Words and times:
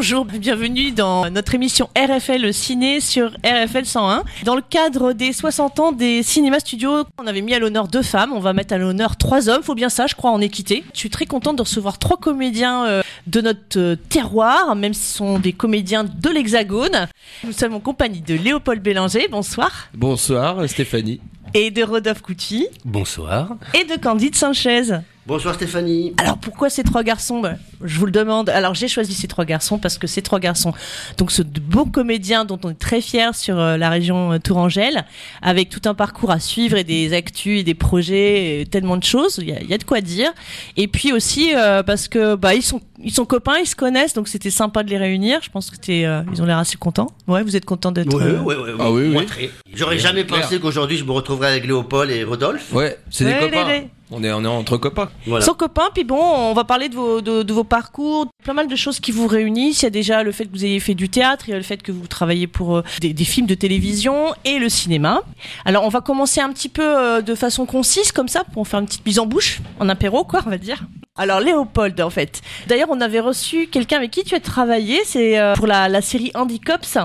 Bonjour, 0.00 0.24
bienvenue 0.24 0.92
dans 0.92 1.28
notre 1.28 1.56
émission 1.56 1.90
RFL 1.98 2.54
Ciné 2.54 3.00
sur 3.00 3.32
RFL 3.44 3.84
101. 3.84 4.22
Dans 4.44 4.54
le 4.54 4.62
cadre 4.62 5.12
des 5.12 5.32
60 5.32 5.80
ans 5.80 5.90
des 5.90 6.22
cinémas 6.22 6.60
studios, 6.60 7.02
on 7.18 7.26
avait 7.26 7.40
mis 7.40 7.52
à 7.52 7.58
l'honneur 7.58 7.88
deux 7.88 8.04
femmes, 8.04 8.32
on 8.32 8.38
va 8.38 8.52
mettre 8.52 8.72
à 8.74 8.78
l'honneur 8.78 9.16
trois 9.16 9.48
hommes, 9.48 9.64
faut 9.64 9.74
bien 9.74 9.88
ça, 9.88 10.06
je 10.06 10.14
crois, 10.14 10.30
en 10.30 10.40
équité. 10.40 10.84
Je 10.94 11.00
suis 11.00 11.10
très 11.10 11.26
contente 11.26 11.56
de 11.56 11.62
recevoir 11.62 11.98
trois 11.98 12.16
comédiens 12.16 12.86
euh, 12.86 13.02
de 13.26 13.40
notre 13.40 13.76
euh, 13.76 13.96
terroir, 13.96 14.76
même 14.76 14.94
si 14.94 15.00
ce 15.00 15.16
sont 15.16 15.40
des 15.40 15.52
comédiens 15.52 16.04
de 16.04 16.30
l'Hexagone. 16.30 17.08
Nous 17.42 17.52
sommes 17.52 17.74
en 17.74 17.80
compagnie 17.80 18.20
de 18.20 18.36
Léopold 18.36 18.80
Bélanger, 18.80 19.26
bonsoir. 19.28 19.88
Bonsoir 19.94 20.68
Stéphanie. 20.68 21.20
Et 21.54 21.72
de 21.72 21.82
Rodolphe 21.82 22.22
Couty. 22.22 22.68
Bonsoir. 22.84 23.56
Et 23.74 23.82
de 23.82 24.00
Candide 24.00 24.36
Sanchez. 24.36 25.00
Bonsoir 25.28 25.54
Stéphanie. 25.56 26.14
Alors 26.16 26.38
pourquoi 26.38 26.70
ces 26.70 26.82
trois 26.82 27.02
garçons? 27.02 27.40
Ben, 27.40 27.58
Je 27.84 27.98
vous 27.98 28.06
le 28.06 28.12
demande. 28.12 28.48
Alors 28.48 28.74
j'ai 28.74 28.88
choisi 28.88 29.12
ces 29.12 29.28
trois 29.28 29.44
garçons 29.44 29.76
parce 29.76 29.98
que 29.98 30.06
ces 30.06 30.22
trois 30.22 30.40
garçons, 30.40 30.72
donc 31.18 31.30
ce 31.30 31.42
de 31.42 31.60
beaux 31.60 31.84
comédiens 31.84 32.46
dont 32.46 32.58
on 32.64 32.70
est 32.70 32.78
très 32.78 33.02
fiers 33.02 33.34
sur 33.34 33.58
euh, 33.58 33.76
la 33.76 33.90
région 33.90 34.32
euh, 34.32 34.38
Tourangelle, 34.38 35.04
avec 35.42 35.68
tout 35.68 35.82
un 35.84 35.92
parcours 35.92 36.30
à 36.30 36.40
suivre 36.40 36.78
et 36.78 36.84
des 36.84 37.12
actus 37.12 37.60
et 37.60 37.62
des 37.62 37.74
projets, 37.74 38.62
et 38.62 38.66
tellement 38.66 38.96
de 38.96 39.04
choses. 39.04 39.38
Il 39.42 39.50
y 39.50 39.52
a, 39.52 39.60
il 39.60 39.68
y 39.68 39.74
a 39.74 39.78
de 39.78 39.84
quoi 39.84 40.00
dire. 40.00 40.30
Et 40.78 40.88
puis 40.88 41.12
aussi 41.12 41.52
euh, 41.54 41.82
parce 41.82 42.08
que 42.08 42.34
bah 42.34 42.54
ils 42.54 42.62
sont 42.62 42.80
ils 43.04 43.12
sont 43.12 43.26
copains, 43.26 43.58
ils 43.60 43.66
se 43.68 43.76
connaissent, 43.76 44.14
donc 44.14 44.28
c'était 44.28 44.48
sympa 44.50 44.82
de 44.82 44.88
les 44.88 44.96
réunir. 44.96 45.40
Je 45.42 45.50
pense 45.50 45.68
que 45.68 45.76
c'était 45.76 46.06
euh, 46.06 46.22
ils 46.32 46.40
ont 46.40 46.46
l'air 46.46 46.56
assez 46.56 46.78
contents. 46.78 47.08
Ouais, 47.26 47.42
vous 47.42 47.54
êtes 47.54 47.66
contents 47.66 47.92
d'être. 47.92 48.14
Ouais, 48.16 48.22
euh, 48.24 48.40
ouais, 48.40 48.56
ouais, 48.56 48.72
Ah 48.78 48.90
oui, 48.90 49.14
oui. 49.14 49.50
J'aurais 49.74 49.98
jamais 49.98 50.24
clair. 50.24 50.40
pensé 50.40 50.58
qu'aujourd'hui 50.58 50.96
je 50.96 51.04
me 51.04 51.12
retrouverais 51.12 51.48
avec 51.50 51.66
Léopold 51.66 52.10
et 52.10 52.24
Rodolphe. 52.24 52.72
Ouais, 52.72 52.96
c'est 53.10 53.26
Ouais, 53.26 53.34
des 53.34 53.40
copains. 53.40 53.68
les- 53.68 53.80
les- 53.80 53.88
On 54.10 54.24
est, 54.24 54.32
on 54.32 54.42
est 54.42 54.46
entre 54.46 54.78
copains. 54.78 55.10
Voilà. 55.26 55.44
Sans 55.44 55.54
copains, 55.54 55.90
puis 55.92 56.04
bon, 56.04 56.18
on 56.18 56.54
va 56.54 56.64
parler 56.64 56.88
de 56.88 56.94
vos, 56.94 57.20
de, 57.20 57.42
de 57.42 57.52
vos 57.52 57.64
parcours, 57.64 58.26
pas 58.44 58.54
mal 58.54 58.66
de 58.66 58.76
choses 58.76 59.00
qui 59.00 59.12
vous 59.12 59.26
réunissent. 59.26 59.82
Il 59.82 59.84
y 59.84 59.86
a 59.86 59.90
déjà 59.90 60.22
le 60.22 60.32
fait 60.32 60.46
que 60.46 60.50
vous 60.52 60.64
ayez 60.64 60.80
fait 60.80 60.94
du 60.94 61.10
théâtre, 61.10 61.44
il 61.48 61.50
y 61.50 61.54
a 61.54 61.58
le 61.58 61.62
fait 61.62 61.82
que 61.82 61.92
vous 61.92 62.06
travaillez 62.06 62.46
pour 62.46 62.78
euh, 62.78 62.84
des, 63.00 63.12
des 63.12 63.24
films 63.24 63.46
de 63.46 63.54
télévision 63.54 64.32
et 64.46 64.58
le 64.58 64.70
cinéma. 64.70 65.20
Alors, 65.66 65.84
on 65.84 65.90
va 65.90 66.00
commencer 66.00 66.40
un 66.40 66.50
petit 66.52 66.70
peu 66.70 66.82
euh, 66.82 67.20
de 67.20 67.34
façon 67.34 67.66
concise, 67.66 68.10
comme 68.12 68.28
ça, 68.28 68.44
pour 68.44 68.66
faire 68.66 68.80
une 68.80 68.86
petite 68.86 69.04
mise 69.04 69.18
en 69.18 69.26
bouche, 69.26 69.60
en 69.78 69.88
apéro, 69.90 70.24
quoi, 70.24 70.40
on 70.46 70.50
va 70.50 70.58
dire. 70.58 70.84
Alors, 71.16 71.40
Léopold, 71.40 72.00
en 72.00 72.10
fait. 72.10 72.40
D'ailleurs, 72.66 72.88
on 72.90 73.00
avait 73.00 73.20
reçu 73.20 73.66
quelqu'un 73.66 73.96
avec 73.98 74.12
qui 74.12 74.22
tu 74.24 74.34
as 74.34 74.40
travaillé, 74.40 75.00
c'est 75.04 75.38
euh, 75.38 75.54
pour 75.54 75.66
la, 75.66 75.88
la 75.88 76.00
série 76.00 76.30
Andy 76.34 76.60
Cops 76.60 76.96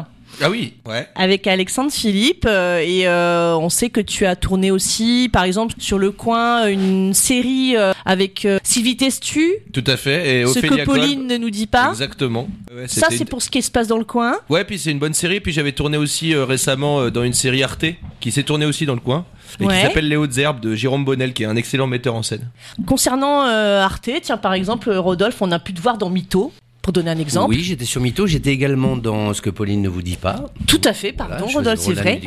Ah 0.41 0.49
oui, 0.49 0.73
ouais. 0.87 1.07
avec 1.15 1.45
Alexandre 1.47 1.91
Philippe 1.91 2.45
euh, 2.47 2.79
et 2.79 3.07
euh, 3.07 3.55
on 3.55 3.69
sait 3.69 3.89
que 3.89 4.01
tu 4.01 4.25
as 4.25 4.35
tourné 4.35 4.71
aussi 4.71 5.29
par 5.31 5.43
exemple 5.43 5.75
sur 5.77 5.99
le 5.99 6.11
coin 6.11 6.67
une 6.67 7.13
série 7.13 7.75
euh, 7.77 7.93
avec 8.05 8.45
euh, 8.45 8.59
Sylvie 8.63 8.97
Testu 8.97 9.51
Tout 9.73 9.83
à 9.87 9.95
fait. 9.97 10.41
Et 10.41 10.45
ce 10.45 10.57
Ophélia 10.59 10.85
que 10.85 10.89
Pauline 10.89 11.27
ne 11.27 11.37
nous 11.37 11.49
dit 11.49 11.67
pas 11.67 11.89
Exactement. 11.89 12.47
Ouais, 12.75 12.87
ça 12.87 13.07
c'était 13.07 13.17
c'est 13.17 13.23
une- 13.23 13.29
pour 13.29 13.41
ce 13.41 13.49
qui 13.49 13.61
se 13.61 13.71
passe 13.71 13.87
dans 13.87 13.97
le 13.97 14.03
coin 14.05 14.35
Ouais, 14.49 14.63
puis 14.63 14.77
c'est 14.79 14.91
une 14.91 14.99
bonne 14.99 15.13
série. 15.13 15.39
Puis 15.39 15.53
j'avais 15.53 15.71
tourné 15.71 15.97
aussi 15.97 16.33
euh, 16.33 16.45
récemment 16.45 16.99
euh, 17.01 17.09
dans 17.11 17.23
une 17.23 17.33
série 17.33 17.63
Arte 17.63 17.85
qui 18.19 18.31
s'est 18.31 18.43
tournée 18.43 18.65
aussi 18.65 18.85
dans 18.85 18.95
le 18.95 18.99
coin 19.01 19.25
et 19.59 19.65
Ouais. 19.65 19.75
qui 19.75 19.81
s'appelle 19.81 20.07
Les 20.09 20.15
Hautes 20.15 20.37
Herbes 20.37 20.59
de 20.61 20.73
Jérôme 20.73 21.05
Bonnel, 21.05 21.33
qui 21.33 21.43
est 21.43 21.45
un 21.45 21.55
excellent 21.55 21.85
metteur 21.87 22.15
en 22.15 22.23
scène. 22.23 22.49
concernant 22.87 23.45
euh, 23.45 23.81
Arte 23.83 24.09
tiens 24.21 24.37
par 24.37 24.53
exemple 24.53 24.89
euh, 24.89 24.99
Rodolphe 24.99 25.41
on 25.41 25.51
a 25.51 25.59
pu 25.59 25.73
te 25.73 25.81
voir 25.81 25.97
dans 25.97 26.09
Mytho 26.09 26.51
pour 26.83 26.93
donner 26.93 27.09
un 27.11 27.17
exemple 27.17 27.49
Oui, 27.49 27.63
j'étais 27.63 27.85
sur 27.85 28.01
Mytho, 28.01 28.27
j'étais 28.27 28.51
également 28.51 28.97
dans 28.97 29.33
ce 29.33 29.41
que 29.41 29.49
Pauline 29.49 29.81
ne 29.81 29.89
vous 29.89 30.01
dit 30.01 30.17
pas. 30.17 30.51
tout 30.67 30.81
à 30.83 30.93
fait 30.93 31.13
Voilà, 31.17 31.37
pardon 31.37 31.47
faisais 31.47 31.57
Rodolphe 31.57 31.79
c'est 31.79 31.93
vrai 31.93 32.21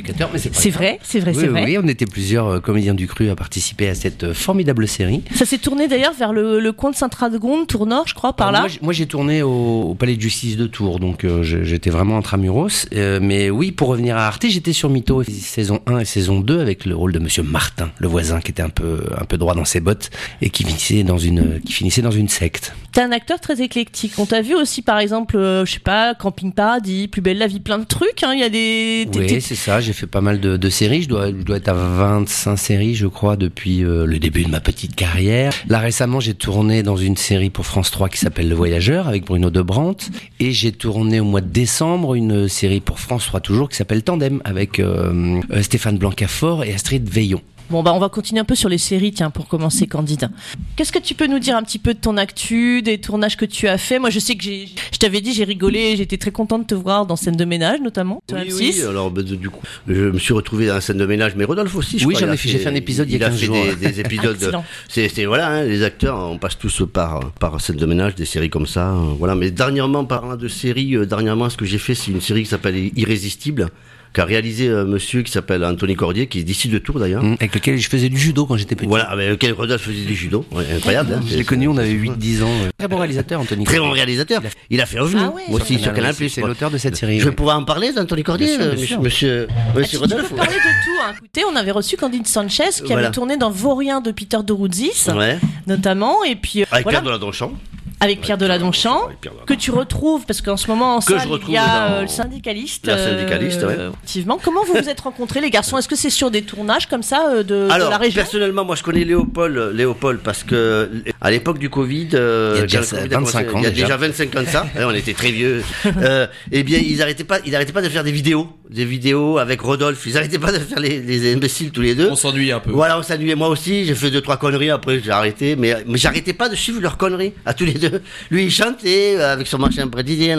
c'est 0.53 0.71
vrai 0.71 0.99
c'est 1.03 1.21
vrai 1.21 1.33
Oui, 1.33 1.41
c'est 1.41 1.47
oui, 1.47 1.49
vrai 1.53 1.65
oui, 1.67 1.79
on 1.83 1.87
était 1.87 2.07
plusieurs 2.07 2.47
euh, 2.49 2.61
comédiens 2.61 2.95
du 2.95 3.07
cru 3.07 3.29
à 3.29 3.37
participer 3.37 3.89
à 3.89 3.95
cette 3.95 4.25
euh, 4.25 4.34
formidable 4.34 4.89
série. 4.89 5.22
ça 5.34 5.45
s'est 5.45 5.59
tourné 5.59 5.89
d'ailleurs 5.89 6.15
vers 6.15 6.33
le, 6.33 6.59
le 6.59 6.72
coin 6.72 6.91
de 6.91 6.97
Saint-Radegonde 6.97 7.66
Tournord 7.66 8.09
je 8.09 8.15
crois 8.15 8.33
par 8.33 8.49
Alors, 8.49 8.62
là 8.62 8.69
Moi, 8.83 8.93
j'ai 8.95 9.06
tourné 9.06 9.43
au, 9.43 9.83
au 9.91 9.95
Palais 9.95 10.16
de 10.16 10.21
Justice 10.22 10.56
de 10.56 10.66
Tours, 10.66 11.00
donc 11.00 11.25
euh, 11.25 11.43
j'étais 11.43 11.91
vraiment 11.91 12.16
intramuros. 12.16 12.87
Euh, 12.95 13.19
mais 13.22 13.50
oui, 13.50 13.72
pour 13.72 13.89
revenir 13.89 14.16
à 14.16 14.27
Arte, 14.27 14.47
j'étais 14.49 14.72
sur 14.72 14.89
Mytho 14.89 15.22
saison 15.25 15.81
1 15.87 15.99
et 15.99 16.05
saison 16.06 16.41
2 16.41 16.61
avec 16.61 16.87
le 16.87 16.97
rôle 16.97 17.12
de 17.12 17.19
Monsieur 17.19 17.43
Martin, 17.43 17.91
le 17.99 18.09
voisin 18.09 18.41
qui 18.41 18.53
était 18.53 18.62
un 18.62 18.71
peu 18.71 19.00
un 19.21 19.25
peu 19.27 19.37
droit 19.37 19.55
dans 19.55 19.66
ses 19.66 19.81
bottes 19.81 20.11
et 20.41 20.49
qui 20.49 20.65
finissait 20.65 21.03
dans 21.03 21.19
une 21.19 21.61
qui 21.61 21.72
finissait 21.75 22.03
dans 22.03 22.11
une 22.11 22.28
secte. 22.28 22.72
T'es 22.97 23.03
un 23.03 23.12
acteur 23.12 23.39
très 23.41 23.61
éclectique. 23.61 24.15
On 24.17 24.25
t'a 24.25 24.41
vu 24.41 24.55
aussi, 24.55 24.81
par 24.81 24.99
exemple, 24.99 25.37
euh, 25.37 25.67
je 25.67 25.75
sais 25.75 25.81
pas, 25.81 26.15
Camping 26.15 26.51
Paradis, 26.51 27.09
Plus 27.09 27.21
belle 27.21 27.37
la 27.37 27.47
vie, 27.47 27.61
plein 27.61 27.77
de 27.77 27.84
trucs. 27.84 28.23
hein. 28.23 28.33
Il 28.33 28.41
y 28.41 28.43
a 28.43 28.49
des. 28.49 29.07
Oui, 29.15 29.39
c'est 29.43 29.55
ça. 29.55 29.83
J'ai 29.83 29.93
fait 29.93 30.07
pas 30.07 30.23
mal 30.23 30.41
de, 30.41 30.57
de 30.57 30.71
séries. 30.71 31.03
Je 31.03 31.09
dois, 31.11 31.27
je 31.27 31.43
dois 31.43 31.59
être 31.59 31.69
à 31.69 31.75
25 31.75 32.57
séries, 32.57 32.95
je 32.95 33.07
crois, 33.07 33.37
depuis 33.37 33.84
euh, 33.84 34.07
le 34.07 34.19
début 34.19 34.45
de 34.45 34.49
ma 34.49 34.61
petite 34.61 34.97
carrière. 34.97 35.53
Là, 35.69 35.79
récemment, 35.79 36.21
j'ai 36.21 36.33
tourné 36.33 36.83
dans 36.83 36.97
une 36.97 37.19
série 37.19 37.51
pour 37.51 37.67
France 37.67 37.91
3 37.91 38.09
qui 38.09 38.17
s'appelle 38.17 38.49
Le 38.49 38.55
Voyageur 38.55 39.09
avec 39.09 39.27
Bruno 39.27 39.51
Debrandt. 39.51 40.09
Et 40.41 40.53
j'ai 40.53 40.73
tourné 40.73 41.21
au 41.21 41.25
mois 41.25 41.43
de 41.43 41.51
décembre 41.51 42.15
une 42.15 42.49
série 42.49 42.81
pour 42.81 42.99
France 42.99 43.27
3 43.27 43.41
toujours 43.41 43.69
qui 43.69 43.77
s'appelle 43.77 44.05
Tandem 44.05 44.41
avec 44.47 44.81
euh, 44.81 45.43
Stéphane 45.61 45.99
Blancafort 45.99 46.65
et 46.65 46.73
Astrid 46.73 47.07
Veillon. 47.07 47.43
Bon, 47.69 47.82
bah, 47.82 47.93
on 47.93 47.99
va 47.99 48.09
continuer 48.09 48.41
un 48.41 48.44
peu 48.44 48.54
sur 48.54 48.69
les 48.69 48.78
séries, 48.78 49.10
tiens, 49.12 49.31
pour 49.31 49.49
commencer, 49.49 49.88
Candide. 49.88 50.31
Qu'est-ce 50.77 50.93
que 50.93 51.00
tu 51.00 51.15
peux 51.15 51.27
nous 51.27 51.41
dire 51.41 51.56
un 51.56 51.65
petit 51.65 51.81
peu 51.81 51.94
de 51.94 51.99
ton 51.99 52.16
actu, 52.16 52.81
des 52.81 52.99
tournages 52.99 53.37
que 53.37 53.44
tu 53.44 53.66
as 53.66 53.77
fait? 53.77 53.99
Moi, 53.99 54.09
je 54.10 54.21
sais 54.21 54.37
que 54.37 54.44
j'ai, 54.44 54.69
je 54.93 54.99
t'avais 54.99 55.21
dit, 55.21 55.32
j'ai 55.32 55.43
rigolé, 55.43 55.97
j'étais 55.97 56.16
très 56.16 56.31
contente 56.31 56.62
de 56.62 56.66
te 56.69 56.75
voir 56.77 57.06
dans 57.06 57.16
scène 57.16 57.34
de 57.34 57.44
ménage, 57.44 57.81
notamment. 57.81 58.22
sur 58.28 58.38
Oui, 58.38 58.49
M6. 58.50 58.54
oui, 58.59 58.82
alors 58.88 59.10
bah, 59.10 59.22
du 59.22 59.50
coup, 59.50 59.60
je 59.88 59.94
me 60.10 60.19
suis 60.19 60.32
retrouvé 60.32 60.66
dans 60.69 60.75
la 60.75 60.81
scène 60.81 60.99
de 60.99 61.06
ménage, 61.06 61.32
mais 61.37 61.43
Rodolphe 61.44 61.75
aussi, 61.75 61.99
je 61.99 62.06
Oui, 62.06 62.15
crois, 62.15 62.28
j'en 62.28 62.32
ai 62.32 62.37
fait- 62.37 62.49
j'ai 62.50 62.59
fait 62.59 62.69
un 62.69 62.75
épisode 62.77 63.09
il 63.10 63.12
y 63.12 63.15
a 63.16 63.19
il 63.19 63.25
a 63.25 63.28
15 63.31 63.41
fait 63.41 63.47
jours. 63.47 63.56
des, 63.81 63.88
des 63.91 64.00
épisodes. 64.00 64.56
C'est, 64.88 65.09
c'est- 65.09 65.25
voilà, 65.25 65.48
hein, 65.48 65.62
les 65.65 65.83
acteurs, 65.83 66.19
on 66.19 66.38
passe 66.38 66.56
tous 66.56 66.83
par 66.93 67.33
par 67.33 67.60
scène 67.60 67.77
de 67.77 67.87
ménage, 67.87 68.15
des 68.15 68.27
séries 68.27 68.48
comme 68.50 68.66
ça, 68.69 68.91
euh, 68.93 69.15
voilà. 69.19 69.34
Mais 69.34 69.50
dernièrement, 69.50 70.04
parlant 70.04 70.37
de 70.37 70.47
séries, 70.47 70.94
euh, 70.94 71.04
dernièrement, 71.04 71.50
ce 71.50 71.56
que 71.56 71.65
j'ai 71.65 71.78
fait, 71.78 71.97
c'est 71.97 72.12
une 72.12 72.21
série 72.21 72.44
qui 72.44 72.48
s'appelle 72.50 72.77
Irrésistible, 72.97 73.71
qu'a 74.16 74.25
réalisé 74.25 74.71
un 74.71 74.84
monsieur 74.84 75.21
qui 75.22 75.31
s'appelle 75.31 75.62
Anthony 75.62 75.94
Cordier, 75.94 76.27
qui 76.27 76.38
est 76.38 76.43
d'ici 76.43 76.69
de 76.69 76.78
Tours 76.78 76.99
d'ailleurs. 76.99 77.22
Avec 77.22 77.54
lequel 77.54 77.77
je 77.77 77.87
faisais 77.88 78.09
du 78.09 78.16
judo 78.19 78.47
quand 78.47 78.56
j'étais 78.56 78.75
petit. 78.75 78.87
Voilà, 78.88 79.04
avec 79.10 79.28
lequel 79.28 79.53
Rodolphe 79.53 79.82
faisait 79.82 80.04
du 80.06 80.15
judo, 80.15 80.47
Ouais, 80.53 80.65
incroyable. 80.75 81.12
hein, 81.15 81.21
Je 81.28 81.37
l'ai 81.37 81.44
connu, 81.44 81.69
on 81.69 81.77
avait 81.77 81.93
8-10 81.93 82.43
ans. 82.43 82.49
Très 82.78 82.88
bon 82.88 82.97
réalisateur, 82.97 83.41
Anthony. 83.43 83.65
Très 83.65 83.77
bon 83.77 83.84
Cordier. 83.84 84.03
réalisateur. 84.04 84.41
Il 84.71 84.81
a 84.81 84.87
fait 84.87 85.00
OVNI, 85.00 85.21
Ah 85.22 85.31
ouais. 85.34 85.43
aussi, 85.50 85.78
sur 85.78 85.93
Canal+. 85.93 86.15
C'est 86.15 86.41
l'auteur 86.41 86.71
de 86.71 86.78
cette 86.78 86.97
série. 86.97 87.21
Je 87.21 87.27
vais 87.28 87.34
pouvoir 87.34 87.59
en 87.59 87.65
parler 87.65 87.93
d'Anthony 87.93 88.22
Cordier, 88.22 88.56
Bien 88.56 88.56
sûr, 88.56 88.65
euh, 88.72 88.75
bien 88.75 88.87
sûr. 88.87 89.03
monsieur, 89.03 89.49
Ah, 89.50 89.78
monsieur 89.78 89.99
Rodolphe 89.99 90.31
peux 90.31 90.37
parler 90.37 90.54
de 90.54 90.59
tout. 90.60 91.03
Hein. 91.04 91.12
Écoutez, 91.19 91.43
on 91.53 91.54
avait 91.54 91.71
reçu 91.72 91.97
Candide 91.98 92.27
Sanchez 92.27 92.65
qui 92.77 92.83
Voilà. 92.87 93.03
avait 93.09 93.10
tourné 93.15 93.37
dans 93.37 93.50
Vaurien 93.50 94.00
de 94.00 94.12
Peter 94.12 94.38
de 94.47 94.53
Ruzis, 94.54 95.10
Ouais. 95.15 95.38
notamment, 95.66 96.25
et 96.25 96.37
puis 96.37 96.62
euh, 96.62 96.66
Avec 96.71 96.84
voilà, 96.84 97.00
Pierre 97.00 97.06
de 97.06 97.10
la 97.10 97.19
Donchamp. 97.19 97.53
Avec 98.01 98.21
Pierre 98.21 98.39
Deladonchamp. 98.39 99.09
Que 99.47 99.55
tu 99.55 99.71
retrouves 99.71 100.25
parce 100.27 100.43
qu'en 100.43 100.57
ce 100.57 100.67
moment 100.69 100.97
en 100.97 101.01
salle, 101.01 101.29
il 101.49 101.55
y 101.55 101.57
a 101.57 101.65
dans- 101.67 101.95
euh, 101.95 102.03
le 102.03 102.09
syndicaliste. 102.09 102.87
La 102.87 102.99
syndicaliste, 102.99 103.62
ouais. 103.62 103.77
Effectivement. 104.05 104.39
Comment 104.43 104.65
vous 104.65 104.75
vous 104.75 104.89
êtes 104.89 105.01
rencontrés 105.01 105.41
les 105.41 105.51
garçons? 105.51 105.79
Est-ce 105.79 105.89
que 105.89 105.97
c'est 105.97 106.11
sur 106.11 106.31
des 106.31 106.43
tournages 106.43 106.87
comme 106.89 107.03
ça 107.03 107.29
euh, 107.31 107.43
de, 107.43 107.69
la 107.69 107.97
région? 107.97 108.21
personnellement, 108.23 108.65
moi, 108.65 108.77
je 108.77 108.83
connais 108.83 109.05
Léopold, 109.05 109.73
Léopold, 109.75 110.21
parce 110.21 110.45
que 110.45 110.91
à 111.21 111.31
l'époque 111.31 111.59
du 111.59 111.71
Covid, 111.71 112.09
euh, 112.15 112.53
Il 112.57 112.61
y 112.61 112.62
a 112.62 112.67
déjà 112.67 112.81
quand 112.81 112.97
le 112.97 113.03
Covid 113.03 113.15
a 113.15 113.19
25 113.19 113.47
commencé, 113.47 113.57
ans 113.57 113.59
il 113.59 113.65
y 113.65 113.67
a 113.67 113.71
déjà. 113.71 113.87
déjà 113.87 113.97
25 113.97 114.37
ans 114.37 114.43
de 114.43 114.49
ça, 114.49 114.67
on 114.81 114.95
était 114.95 115.15
très 115.15 115.31
vieux. 115.31 115.63
Euh, 115.87 116.27
eh 116.53 116.63
bien, 116.63 116.78
ils 116.78 117.01
arrêtaient 117.03 117.25
pas, 117.25 117.39
ils 117.47 117.55
arrêtaient 117.55 117.73
pas 117.73 117.83
de 117.83 117.89
faire 117.89 118.05
des 118.05 118.13
vidéos, 118.13 118.49
des 118.69 118.84
vidéos 118.84 119.39
avec 119.39 119.61
Rodolphe. 119.61 120.05
Ils 120.07 120.17
arrêtaient 120.19 120.39
pas 120.39 120.53
de 120.53 120.59
faire 120.59 120.81
les, 120.81 121.01
les 121.01 121.33
imbéciles 121.33 121.71
tous 121.71 121.81
les 121.83 121.95
deux. 121.95 122.11
On 122.11 122.17
s'ennuie 122.17 122.53
un 122.53 122.61
peu. 122.61 122.71
Voilà, 122.73 122.99
on 122.99 123.03
s'ennuyait 123.03 123.34
moi 123.34 123.49
aussi, 123.49 123.84
j'ai 123.87 123.95
fait 123.95 124.11
deux 124.11 124.21
trois 124.21 124.37
conneries 124.37 124.71
après 124.71 125.01
j'ai 125.03 125.11
arrêté 125.11 125.57
mais 125.57 125.75
mais 125.87 125.99
j'arrêtais 125.99 126.33
pas 126.33 126.49
de 126.49 126.55
suivre 126.55 126.81
leurs 126.81 126.97
conneries 126.97 127.33
à 127.45 127.55
tous 127.55 127.65
les 127.65 127.73
deux. 127.75 127.85
Lui 128.30 128.44
il 128.44 128.50
chantait 128.50 129.16
euh, 129.16 129.32
avec 129.32 129.47
son 129.47 129.58
machin 129.58 129.86
brésilien. 129.86 130.38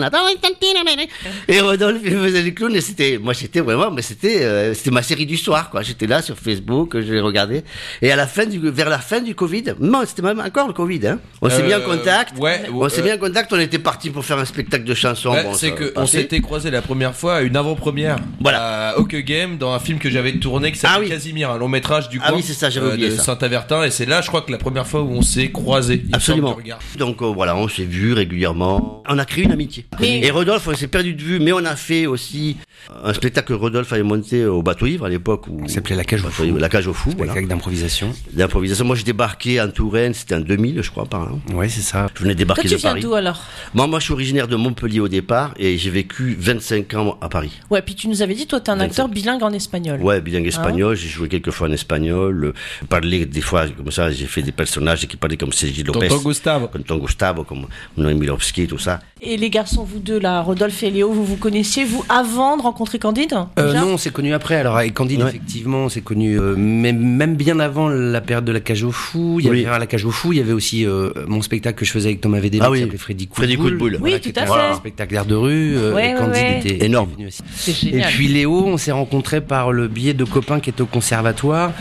Et 1.48 1.60
Rodolphe 1.60 2.00
il 2.04 2.12
faisait 2.12 2.42
du 2.42 2.54
clown 2.54 2.74
et 2.74 2.80
c'était 2.80 3.18
moi 3.18 3.32
j'étais 3.32 3.60
vraiment 3.60 3.90
mais 3.90 4.02
c'était 4.02 4.42
euh, 4.42 4.74
c'était 4.74 4.90
ma 4.90 5.02
série 5.02 5.26
du 5.26 5.36
soir 5.36 5.70
quoi. 5.70 5.82
J'étais 5.82 6.06
là 6.06 6.22
sur 6.22 6.36
Facebook, 6.36 6.96
je 7.00 7.12
les 7.12 7.20
regardais 7.20 7.64
et 8.02 8.10
à 8.12 8.16
la 8.16 8.26
fin 8.26 8.46
du 8.46 8.58
vers 8.70 8.88
la 8.88 8.98
fin 8.98 9.20
du 9.20 9.34
Covid, 9.34 9.64
non, 9.80 10.02
c'était 10.06 10.22
même 10.22 10.40
encore 10.40 10.66
le 10.66 10.72
Covid 10.72 11.06
hein. 11.06 11.20
On 11.42 11.48
s'est 11.50 11.62
Euh, 11.62 11.66
mis 11.66 11.74
en 11.74 11.80
contact. 11.80 12.38
ouais, 12.38 12.62
on 12.72 12.88
s'est 12.88 13.00
euh, 13.00 13.04
mis 13.04 13.12
en 13.12 13.18
contact, 13.18 13.52
on 13.52 13.58
était 13.60 13.78
parti 13.78 14.10
pour 14.10 14.24
faire 14.24 14.38
un 14.38 14.44
spectacle 14.44 14.84
de 14.84 14.94
chansons. 14.94 15.30
Ouais, 15.32 15.42
bon, 15.44 15.54
c'est 15.54 15.70
ça 15.70 15.74
que 15.76 15.84
a 15.96 16.00
on 16.02 16.06
s'était 16.06 16.40
croisé 16.40 16.70
la 16.70 16.82
première 16.82 17.14
fois 17.14 17.36
à 17.36 17.40
une 17.42 17.56
avant-première 17.56 18.16
Voilà. 18.40 18.90
à 18.90 18.98
Hockey 18.98 19.22
Game 19.22 19.58
dans 19.58 19.72
un 19.72 19.78
film 19.78 19.98
que 19.98 20.10
j'avais 20.10 20.32
tourné 20.38 20.72
qui 20.72 20.78
s'appelle 20.78 20.96
Ah 20.98 21.00
oui. 21.00 21.08
Casimir, 21.08 21.50
un 21.50 21.58
long 21.58 21.68
métrage 21.68 22.08
du 22.08 22.20
Ah 22.22 22.28
coin 22.28 22.36
oui, 22.38 22.44
c'est 22.46 22.52
ça, 22.54 22.70
j'avais 22.70 22.86
euh, 22.86 22.92
oublié 22.94 23.08
de. 23.10 23.16
Saint-Avertin 23.16 23.84
et 23.84 23.90
c'est 23.90 24.06
là 24.06 24.20
je 24.20 24.28
crois 24.28 24.42
que 24.42 24.52
la 24.52 24.58
première 24.58 24.86
fois 24.86 25.02
où 25.02 25.10
on 25.12 25.22
s'est 25.22 25.50
croisés. 25.50 26.04
Absolument. 26.12 26.56
Donc 26.98 27.22
euh, 27.22 27.26
voilà, 27.38 27.54
on 27.54 27.68
s'est 27.68 27.84
vu 27.84 28.14
régulièrement. 28.14 29.04
On 29.08 29.16
a 29.16 29.24
créé 29.24 29.44
une 29.44 29.52
amitié. 29.52 29.86
Mais- 30.00 30.18
Et 30.24 30.30
Rodolphe, 30.32 30.66
on 30.66 30.74
s'est 30.74 30.88
perdu 30.88 31.14
de 31.14 31.22
vue, 31.22 31.38
mais 31.38 31.52
on 31.52 31.64
a 31.64 31.76
fait 31.76 32.06
aussi 32.06 32.56
Un 33.04 33.12
spectacle 33.12 33.48
que 33.48 33.52
Rodolphe 33.54 33.92
avait 33.92 34.02
monté 34.02 34.44
au 34.46 34.62
bateau 34.62 34.86
ivre 34.86 35.04
à 35.04 35.08
l'époque 35.08 35.46
où 35.48 35.66
Ça 35.68 35.74
s'appelait 35.76 35.96
La 35.96 36.04
Cage 36.04 36.24
au 36.24 36.28
Fou. 36.30 36.44
La 36.56 36.68
cage 36.68 36.86
au 36.86 36.92
fou. 36.94 37.10
Voilà. 37.16 37.32
Spectacle 37.32 37.48
d'improvisation. 37.48 38.12
D'improvisation. 38.32 38.84
Moi, 38.84 38.96
j'ai 38.96 39.02
débarqué 39.04 39.60
en 39.60 39.68
Touraine, 39.68 40.14
c'était 40.14 40.34
en 40.34 40.40
2000, 40.40 40.82
je 40.82 40.90
crois, 40.90 41.04
par 41.06 41.26
là. 41.26 41.32
Ouais, 41.54 41.68
c'est 41.68 41.82
ça. 41.82 42.06
Je 42.14 42.20
venais 42.22 42.32
Toi, 42.34 42.38
débarquer 42.38 42.62
tu 42.62 42.68
de 42.68 42.74
viens 42.76 42.90
Paris. 42.90 43.02
d'où 43.02 43.14
alors? 43.14 43.42
Moi, 43.74 43.86
moi, 43.86 43.98
je 43.98 44.04
suis 44.04 44.12
originaire 44.12 44.48
de 44.48 44.56
Montpellier 44.56 45.00
au 45.00 45.08
départ 45.08 45.52
et 45.58 45.76
j'ai 45.78 45.90
vécu 45.90 46.36
25 46.38 46.94
ans 46.94 47.18
à 47.20 47.28
Paris. 47.28 47.52
Ouais, 47.70 47.82
puis 47.82 47.94
tu 47.94 48.08
nous 48.08 48.22
avais 48.22 48.34
dit, 48.34 48.46
toi, 48.46 48.60
t'es 48.60 48.70
un 48.70 48.76
27. 48.76 48.90
acteur 48.90 49.08
bilingue 49.08 49.42
en 49.42 49.52
espagnol. 49.52 50.00
Ouais, 50.00 50.20
bilingue 50.20 50.44
Ah. 50.46 50.48
espagnol, 50.48 50.96
j'ai 50.96 51.08
joué 51.08 51.28
quelques 51.28 51.50
fois 51.50 51.68
en 51.68 51.72
espagnol, 51.72 52.44
euh, 52.46 52.52
parlé 52.88 53.26
des 53.26 53.40
fois 53.40 53.66
comme 53.68 53.90
ça, 53.90 54.10
j'ai 54.10 54.26
fait 54.26 54.42
des 54.42 54.52
personnages 54.52 55.06
qui 55.06 55.16
parlaient 55.16 55.36
comme 55.36 55.52
Sergi 55.52 55.82
Lopez, 55.82 56.08
Tonton 56.08 56.28
Gustave. 56.28 56.68
comme 56.70 56.82
Tonton 56.82 57.04
Gustavo, 57.04 57.44
comme 57.44 57.66
Noémie 57.96 58.20
Milovski, 58.20 58.66
tout 58.66 58.78
ça. 58.78 59.00
Et 59.20 59.36
les 59.36 59.50
garçons, 59.50 59.84
vous 59.84 59.98
deux, 59.98 60.18
là, 60.18 60.40
Rodolphe 60.42 60.82
et 60.82 60.90
Léo, 60.90 61.12
vous 61.12 61.24
vous 61.24 61.36
connaissiez, 61.36 61.84
vous, 61.84 62.04
avant 62.08 62.56
de 62.56 62.62
rencontrer 62.68 62.98
Candide 62.98 63.34
Euh, 63.58 63.74
non, 63.74 63.86
on 63.94 63.98
s'est 63.98 64.10
connu 64.10 64.32
après. 64.34 64.56
Alors 64.56 64.76
avec 64.76 64.94
Candide, 64.94 65.22
Ouais. 65.22 65.28
effectivement, 65.28 65.84
on 65.84 65.88
s'est 65.88 66.00
connu 66.00 66.38
euh, 66.38 66.54
même, 66.56 66.98
même 66.98 67.34
bien 67.36 67.58
avant 67.60 67.88
la 67.88 68.20
période 68.20 68.44
de 68.44 68.52
la 68.52 68.60
cage 68.60 68.82
au 68.84 68.92
fou. 68.92 69.38
Il 69.40 69.46
y 69.46 69.50
Oui. 69.50 69.64
avait 69.66 69.74
à 69.74 69.78
la 69.78 69.86
cage 69.86 70.04
au 70.04 70.10
fou, 70.10 70.32
il 70.32 70.38
y 70.38 70.40
avait 70.40 70.52
aussi 70.52 70.86
euh, 70.86 71.10
mon 71.26 71.42
spectacle 71.42 71.78
que 71.78 71.84
je 71.84 71.90
faisais 71.92 72.08
avec 72.10 72.20
Thomas 72.20 72.40
VDB 72.40 72.60
Ah 72.62 72.66
qui 72.66 72.72
oui. 72.72 72.80
s'appelait 72.80 72.98
Freddy 72.98 73.26
Coup 73.26 73.36
Freddy 73.36 73.56
Coup 73.56 73.70
de 73.70 73.76
boule. 73.76 73.92
Oui, 73.94 73.98
Voilà, 74.00 74.18
tout 74.20 74.30
qui 74.32 74.38
à 74.38 74.42
un 74.42 74.70
fait. 74.70 74.76
spectacle 74.76 75.12
d'air 75.12 75.24
de 75.26 75.34
rue. 75.34 75.76
euh, 75.76 75.94
Ouais, 75.94 76.10
et 76.10 76.12
ouais, 76.14 76.18
Candide 76.18 76.34
ouais. 76.34 76.60
était 76.64 76.84
Énorme. 76.86 77.10
aussi. 77.26 77.88
Et 77.90 78.00
puis 78.02 78.28
Léo, 78.28 78.64
on 78.66 78.76
s'est 78.76 78.92
rencontrés 78.92 79.40
par 79.40 79.72
le 79.72 79.88
biais 79.88 80.14
de 80.14 80.24
copains 80.24 80.60
qui 80.60 80.70
étaient 80.70 80.82
au 80.82 80.86
conservatoire 80.86 81.72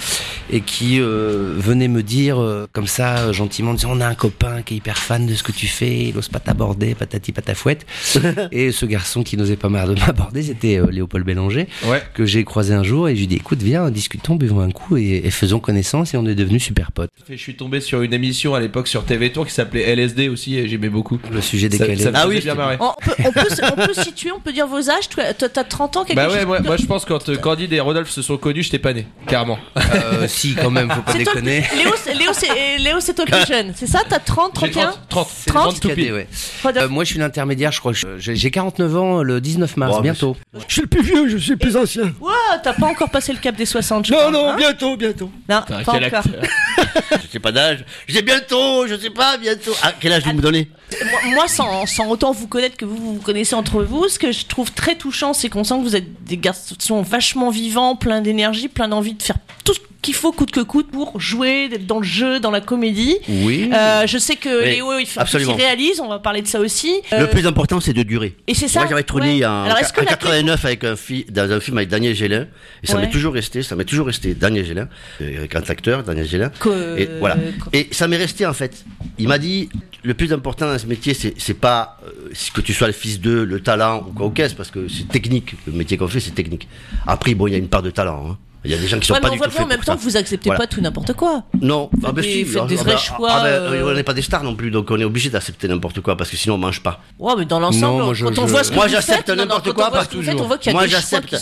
et 0.49 0.61
qui 0.61 0.99
euh, 1.01 1.53
venaient 1.57 1.87
me 1.89 2.01
dire 2.03 2.41
euh, 2.41 2.67
comme 2.71 2.87
ça 2.87 3.31
gentiment, 3.33 3.71
en 3.71 3.73
disant 3.73 3.89
on 3.91 3.99
a 4.01 4.07
un 4.07 4.15
copain 4.15 4.61
qui 4.63 4.75
est 4.75 4.77
hyper 4.77 4.97
fan 4.97 5.25
de 5.25 5.33
ce 5.33 5.43
que 5.43 5.51
tu 5.51 5.67
fais, 5.67 6.05
il 6.05 6.17
ose 6.17 6.29
pas 6.29 6.39
t'aborder, 6.39 6.95
patati 6.95 7.31
patafouette. 7.33 7.85
et 8.51 8.71
ce 8.71 8.85
garçon 8.85 9.23
qui 9.23 9.35
n'osait 9.37 9.57
pas 9.57 9.67
m'aborder, 9.69 10.43
c'était 10.43 10.76
euh, 10.79 10.87
Léopold 10.91 11.25
Bélanger 11.25 11.67
Ouais. 11.85 12.01
que 12.13 12.25
j'ai 12.25 12.43
croisé 12.43 12.73
un 12.73 12.83
jour 12.83 13.07
et 13.09 13.13
je 13.13 13.17
lui 13.19 13.23
ai 13.25 13.27
dit 13.27 13.35
écoute 13.35 13.61
viens 13.61 13.89
discutons, 13.91 14.35
buvons 14.35 14.61
un 14.61 14.71
coup 14.71 14.97
et, 14.97 15.21
et 15.25 15.31
faisons 15.31 15.59
connaissance 15.59 16.13
et 16.13 16.17
on 16.17 16.25
est 16.25 16.35
devenus 16.35 16.63
super 16.63 16.91
potes. 16.91 17.09
Je 17.29 17.35
suis 17.35 17.55
tombé 17.55 17.81
sur 17.81 18.01
une 18.01 18.13
émission 18.13 18.55
à 18.55 18.59
l'époque 18.59 18.87
sur 18.87 19.03
TV 19.05 19.31
Tour 19.31 19.45
qui 19.47 19.53
s'appelait 19.53 19.83
LSD 19.95 20.29
aussi 20.29 20.57
et 20.57 20.67
j'aimais 20.67 20.89
beaucoup. 20.89 21.19
Le 21.31 21.41
sujet 21.41 21.69
Ça, 21.69 21.77
décalé. 21.77 22.01
ça 22.03 22.11
me 22.11 22.15
Ah 22.17 22.27
oui, 22.27 22.39
bien 22.41 22.55
marrer. 22.55 22.77
On 22.79 22.93
peut, 23.03 23.11
on, 23.25 23.31
peut, 23.31 23.47
on 23.77 23.85
peut 23.87 23.93
situer, 23.93 24.31
on 24.31 24.39
peut 24.39 24.53
dire 24.53 24.67
vos 24.67 24.89
âges. 24.89 25.09
Toi, 25.09 25.33
toi, 25.33 25.49
t'as 25.49 25.63
30 25.63 25.97
ans, 25.97 26.03
quelque 26.05 26.15
Bah 26.17 26.25
chose 26.27 26.35
ouais, 26.37 26.45
moi, 26.45 26.59
moi 26.61 26.77
je 26.77 26.85
pense 26.85 27.05
quand 27.05 27.29
euh, 27.29 27.37
Candide 27.37 27.73
et 27.73 27.79
Rodolphe 27.79 28.09
se 28.09 28.21
sont 28.21 28.37
connus, 28.37 28.63
j'étais 28.63 28.79
pas 28.79 28.93
né, 28.93 29.05
carrément. 29.27 29.59
Euh, 29.77 30.27
si 30.27 30.55
quand 30.55 30.71
même, 30.71 30.89
faut 30.91 31.01
pas 31.01 31.13
C'est 31.13 31.23
toi- 31.23 31.33
déconner. 31.35 31.63
Léo, 31.77 31.91
c'est- 31.95 32.13
Léo, 32.13 32.31
c'est 32.33 32.77
Léo, 32.79 32.99
c'est 32.99 33.13
toi 33.13 33.25
le 33.29 33.37
plus 33.37 33.47
jeune. 33.53 33.71
C'est 33.75 33.87
ça 33.87 34.01
T'as 34.07 34.19
30, 34.19 34.51
J'ai 34.61 34.71
31 34.71 34.91
30, 34.91 34.99
30, 35.09 35.27
C'est 35.29 35.49
le 35.49 35.53
30 35.55 35.75
petit 35.79 35.87
cadet, 35.87 36.11
ouais. 36.11 36.27
Rodolphe 36.63 36.85
Euh, 36.85 36.89
moi 36.89 37.03
je 37.03 37.09
suis 37.11 37.19
l'intermédiaire, 37.19 37.71
je 37.71 37.79
crois 37.79 37.93
j'ai 37.93 38.35
j'ai 38.35 38.51
49 38.51 38.95
ans 38.97 39.23
le 39.23 39.41
19 39.41 39.77
mars, 39.77 39.93
Oh, 39.95 39.97
mais 39.99 40.03
bientôt. 40.03 40.35
Je 40.66 40.66
suis 40.73 40.81
le 40.81 40.87
plus 40.87 41.01
vieux, 41.03 41.27
je 41.29 41.37
suis 41.37 41.51
le 41.51 41.57
plus 41.57 41.75
ancien. 41.77 42.03
Ouais, 42.19 42.33
t'as 42.63 42.73
pas 42.73 42.87
encore 42.87 43.09
passé 43.09 43.31
le 43.33 43.39
cap 43.39 43.55
des 43.55 43.65
60, 43.65 44.05
je 44.05 44.11
Non, 44.11 44.17
crois, 44.19 44.31
non, 44.31 44.49
hein 44.51 44.55
bientôt, 44.57 44.97
bientôt. 44.97 45.31
Non, 45.49 45.61
pas 45.67 45.79
encore. 45.79 46.23
Je 47.23 47.27
sais 47.31 47.39
pas 47.39 47.51
d'âge. 47.51 47.85
J'ai 48.07 48.21
bientôt, 48.21 48.85
je 48.87 48.95
sais 48.95 49.09
pas, 49.09 49.37
bientôt. 49.37 49.71
Ah, 49.83 49.93
quel 49.99 50.13
âge 50.13 50.23
vous 50.23 50.33
me 50.33 50.41
donnez? 50.41 50.69
Moi, 51.11 51.19
moi, 51.35 51.47
sans, 51.47 51.85
sans 51.85 52.07
autant 52.09 52.31
vous 52.31 52.47
connaître 52.47 52.77
que 52.77 52.85
vous 52.85 53.15
vous 53.15 53.21
connaissez 53.21 53.55
entre 53.55 53.83
vous, 53.83 54.07
ce 54.07 54.17
que 54.19 54.31
je 54.31 54.45
trouve 54.45 54.71
très 54.71 54.95
touchant, 54.95 55.33
c'est 55.33 55.49
qu'on 55.49 55.63
sent 55.63 55.75
que 55.79 55.83
vous 55.83 55.95
êtes 55.95 56.23
des 56.23 56.37
garçons 56.37 57.01
vachement 57.01 57.49
vivants, 57.49 57.95
plein 57.95 58.21
d'énergie, 58.21 58.67
plein 58.69 58.87
d'envie 58.87 59.13
de 59.13 59.21
faire 59.23 59.35
tout 59.65 59.73
ce 59.73 59.79
qu'il 60.01 60.13
faut 60.13 60.31
coûte 60.31 60.51
que 60.51 60.61
coûte 60.61 60.89
pour 60.89 61.19
jouer, 61.19 61.67
d'être 61.67 61.85
dans 61.87 61.97
le 61.99 62.05
jeu, 62.05 62.39
dans 62.39 62.51
la 62.51 62.61
comédie. 62.61 63.17
Oui. 63.27 63.69
Euh, 63.73 64.07
je 64.07 64.17
sais 64.17 64.35
que 64.37 64.63
Oui, 64.63 64.69
Léo, 64.75 64.93
il 64.99 65.07
il 65.41 65.51
réalise, 65.51 65.99
on 65.99 66.07
va 66.07 66.19
parler 66.19 66.41
de 66.41 66.47
ça 66.47 66.59
aussi. 66.61 66.93
Euh, 67.11 67.21
Le 67.21 67.27
plus 67.29 67.45
important, 67.47 67.81
c'est 67.81 67.91
de 67.93 68.03
durer. 68.03 68.37
et 68.47 68.53
c'est 68.53 68.69
ça. 68.69 68.81
Moi, 68.81 68.89
j'avais 68.89 69.03
tourné 69.03 69.39
ouais. 69.39 69.45
en, 69.45 69.63
Alors, 69.63 69.77
en 69.77 69.81
la 69.81 70.05
89 70.05 70.63
avec 70.63 70.83
un 70.85 70.95
fi- 70.95 71.25
dans 71.29 71.51
un 71.51 71.59
film 71.59 71.77
avec 71.79 71.89
Daniel 71.89 72.15
Gélin. 72.15 72.45
Et 72.83 72.87
ça 72.87 72.95
Ouais. 72.95 73.01
m'est 73.01 73.09
toujours 73.09 73.33
resté, 73.33 73.63
ça 73.63 73.75
m'est 73.75 73.83
toujours 73.83 74.05
resté. 74.07 74.33
Daniel 74.35 74.65
Gélin, 74.65 74.87
euh, 75.21 75.47
grand 75.47 75.69
acteur, 75.69 76.03
Daniel 76.03 76.27
Gélin. 76.27 76.49
que- 76.59 76.97
Et 76.97 77.09
voilà. 77.19 77.35
que- 77.35 77.75
Et 77.75 77.89
ça 77.91 78.07
m'est 78.07 78.17
resté 78.17 78.45
en 78.45 78.53
fait. 78.53 78.85
Il 79.17 79.27
m'a 79.27 79.39
dit 79.39 79.67
le 80.03 80.13
plus 80.13 80.31
important 80.31 80.67
ce 80.77 80.87
métier, 80.87 81.13
c'est 81.13 81.53
pas 81.53 81.97
euh, 82.05 82.31
que 82.53 82.61
tu 82.61 82.73
sois 82.73 82.87
le 82.87 82.93
fils 82.93 83.19
de, 83.19 83.31
le 83.31 83.61
talent 83.61 84.05
ou 84.07 84.13
quoi 84.13 84.25
au 84.27 84.29
parce 84.31 84.71
que 84.71 84.87
c'est 84.87 85.07
technique. 85.07 85.55
Le 85.65 85.73
métier 85.73 85.97
qu'on 85.97 86.07
fait, 86.07 86.19
c'est 86.19 86.31
technique. 86.31 86.67
Après, 87.05 87.33
bon, 87.33 87.47
il 87.47 87.51
y 87.51 87.55
a 87.55 87.59
une 87.59 87.69
part 87.69 87.83
de 87.83 87.91
talent. 87.91 88.31
hein. 88.31 88.37
Il 88.65 88.71
y 88.71 88.73
a 88.73 88.77
des 88.77 88.87
gens 88.87 88.99
qui 88.99 89.07
sont 89.07 89.13
Ouais, 89.13 89.19
pas 89.19 89.27
mais 89.27 89.31
on 89.31 89.33
du 89.33 89.37
voit 89.37 89.47
tout 89.47 89.51
bien 89.53 89.59
en 89.59 89.63
faits 89.63 89.69
même 89.69 89.77
pour 89.77 89.85
temps 89.85 89.95
que 89.97 90.01
vous 90.03 90.17
acceptez 90.17 90.49
Voilà. 90.49 90.59
pas 90.59 90.67
tout 90.67 90.81
n'importe 90.81 91.13
quoi. 91.13 91.43
Non, 91.61 91.89
ah 92.03 92.11
ben 92.11 92.21
des- 92.21 92.31
si, 92.33 92.45
faites 92.45 92.65
des 92.67 92.77
ah 92.79 92.83
vrais 92.83 92.91
ben, 92.93 92.97
choix, 92.97 93.29
ah 93.31 93.43
ben, 93.43 93.49
euh, 93.49 93.91
On 93.91 93.93
n'est 93.93 94.03
pas 94.03 94.13
des 94.13 94.21
stars 94.21 94.43
non 94.43 94.55
plus, 94.55 94.71
donc 94.71 94.89
on 94.91 94.99
est 94.99 95.03
obligé 95.05 95.29
d'accepter 95.29 95.67
n'importe 95.67 96.01
quoi 96.01 96.17
parce 96.17 96.29
que 96.29 96.35
sinon 96.37 96.55
on 96.55 96.57
mange 96.57 96.81
pas. 96.81 96.99
Ouais, 97.19 97.33
mais 97.37 97.45
dans 97.45 97.59
l'ensemble, 97.59 98.13
je- 98.13 98.25
quand 98.25 98.39
on 98.39 98.47
je- 98.47 98.51
voit 98.51 98.63
ce 98.63 98.69
que 98.71 98.75
Moi, 98.75 98.85
vous 98.87 98.91
j'accepte 98.93 99.29
n'importe 99.29 99.71
quoi, 99.73 99.85
on 99.87 99.89
voit 99.89 99.99
pas 99.99 100.03
ce 100.05 100.09
que 100.09 100.15
vous 100.17 100.21
faites, 100.23 100.31
toujours. 100.31 100.45
on 100.45 100.47
voit 100.47 100.57
qu'il 100.57 100.71
y 100.71 100.75
a 100.75 100.77
Moi, 100.77 100.87
j'accepte. 100.87 101.35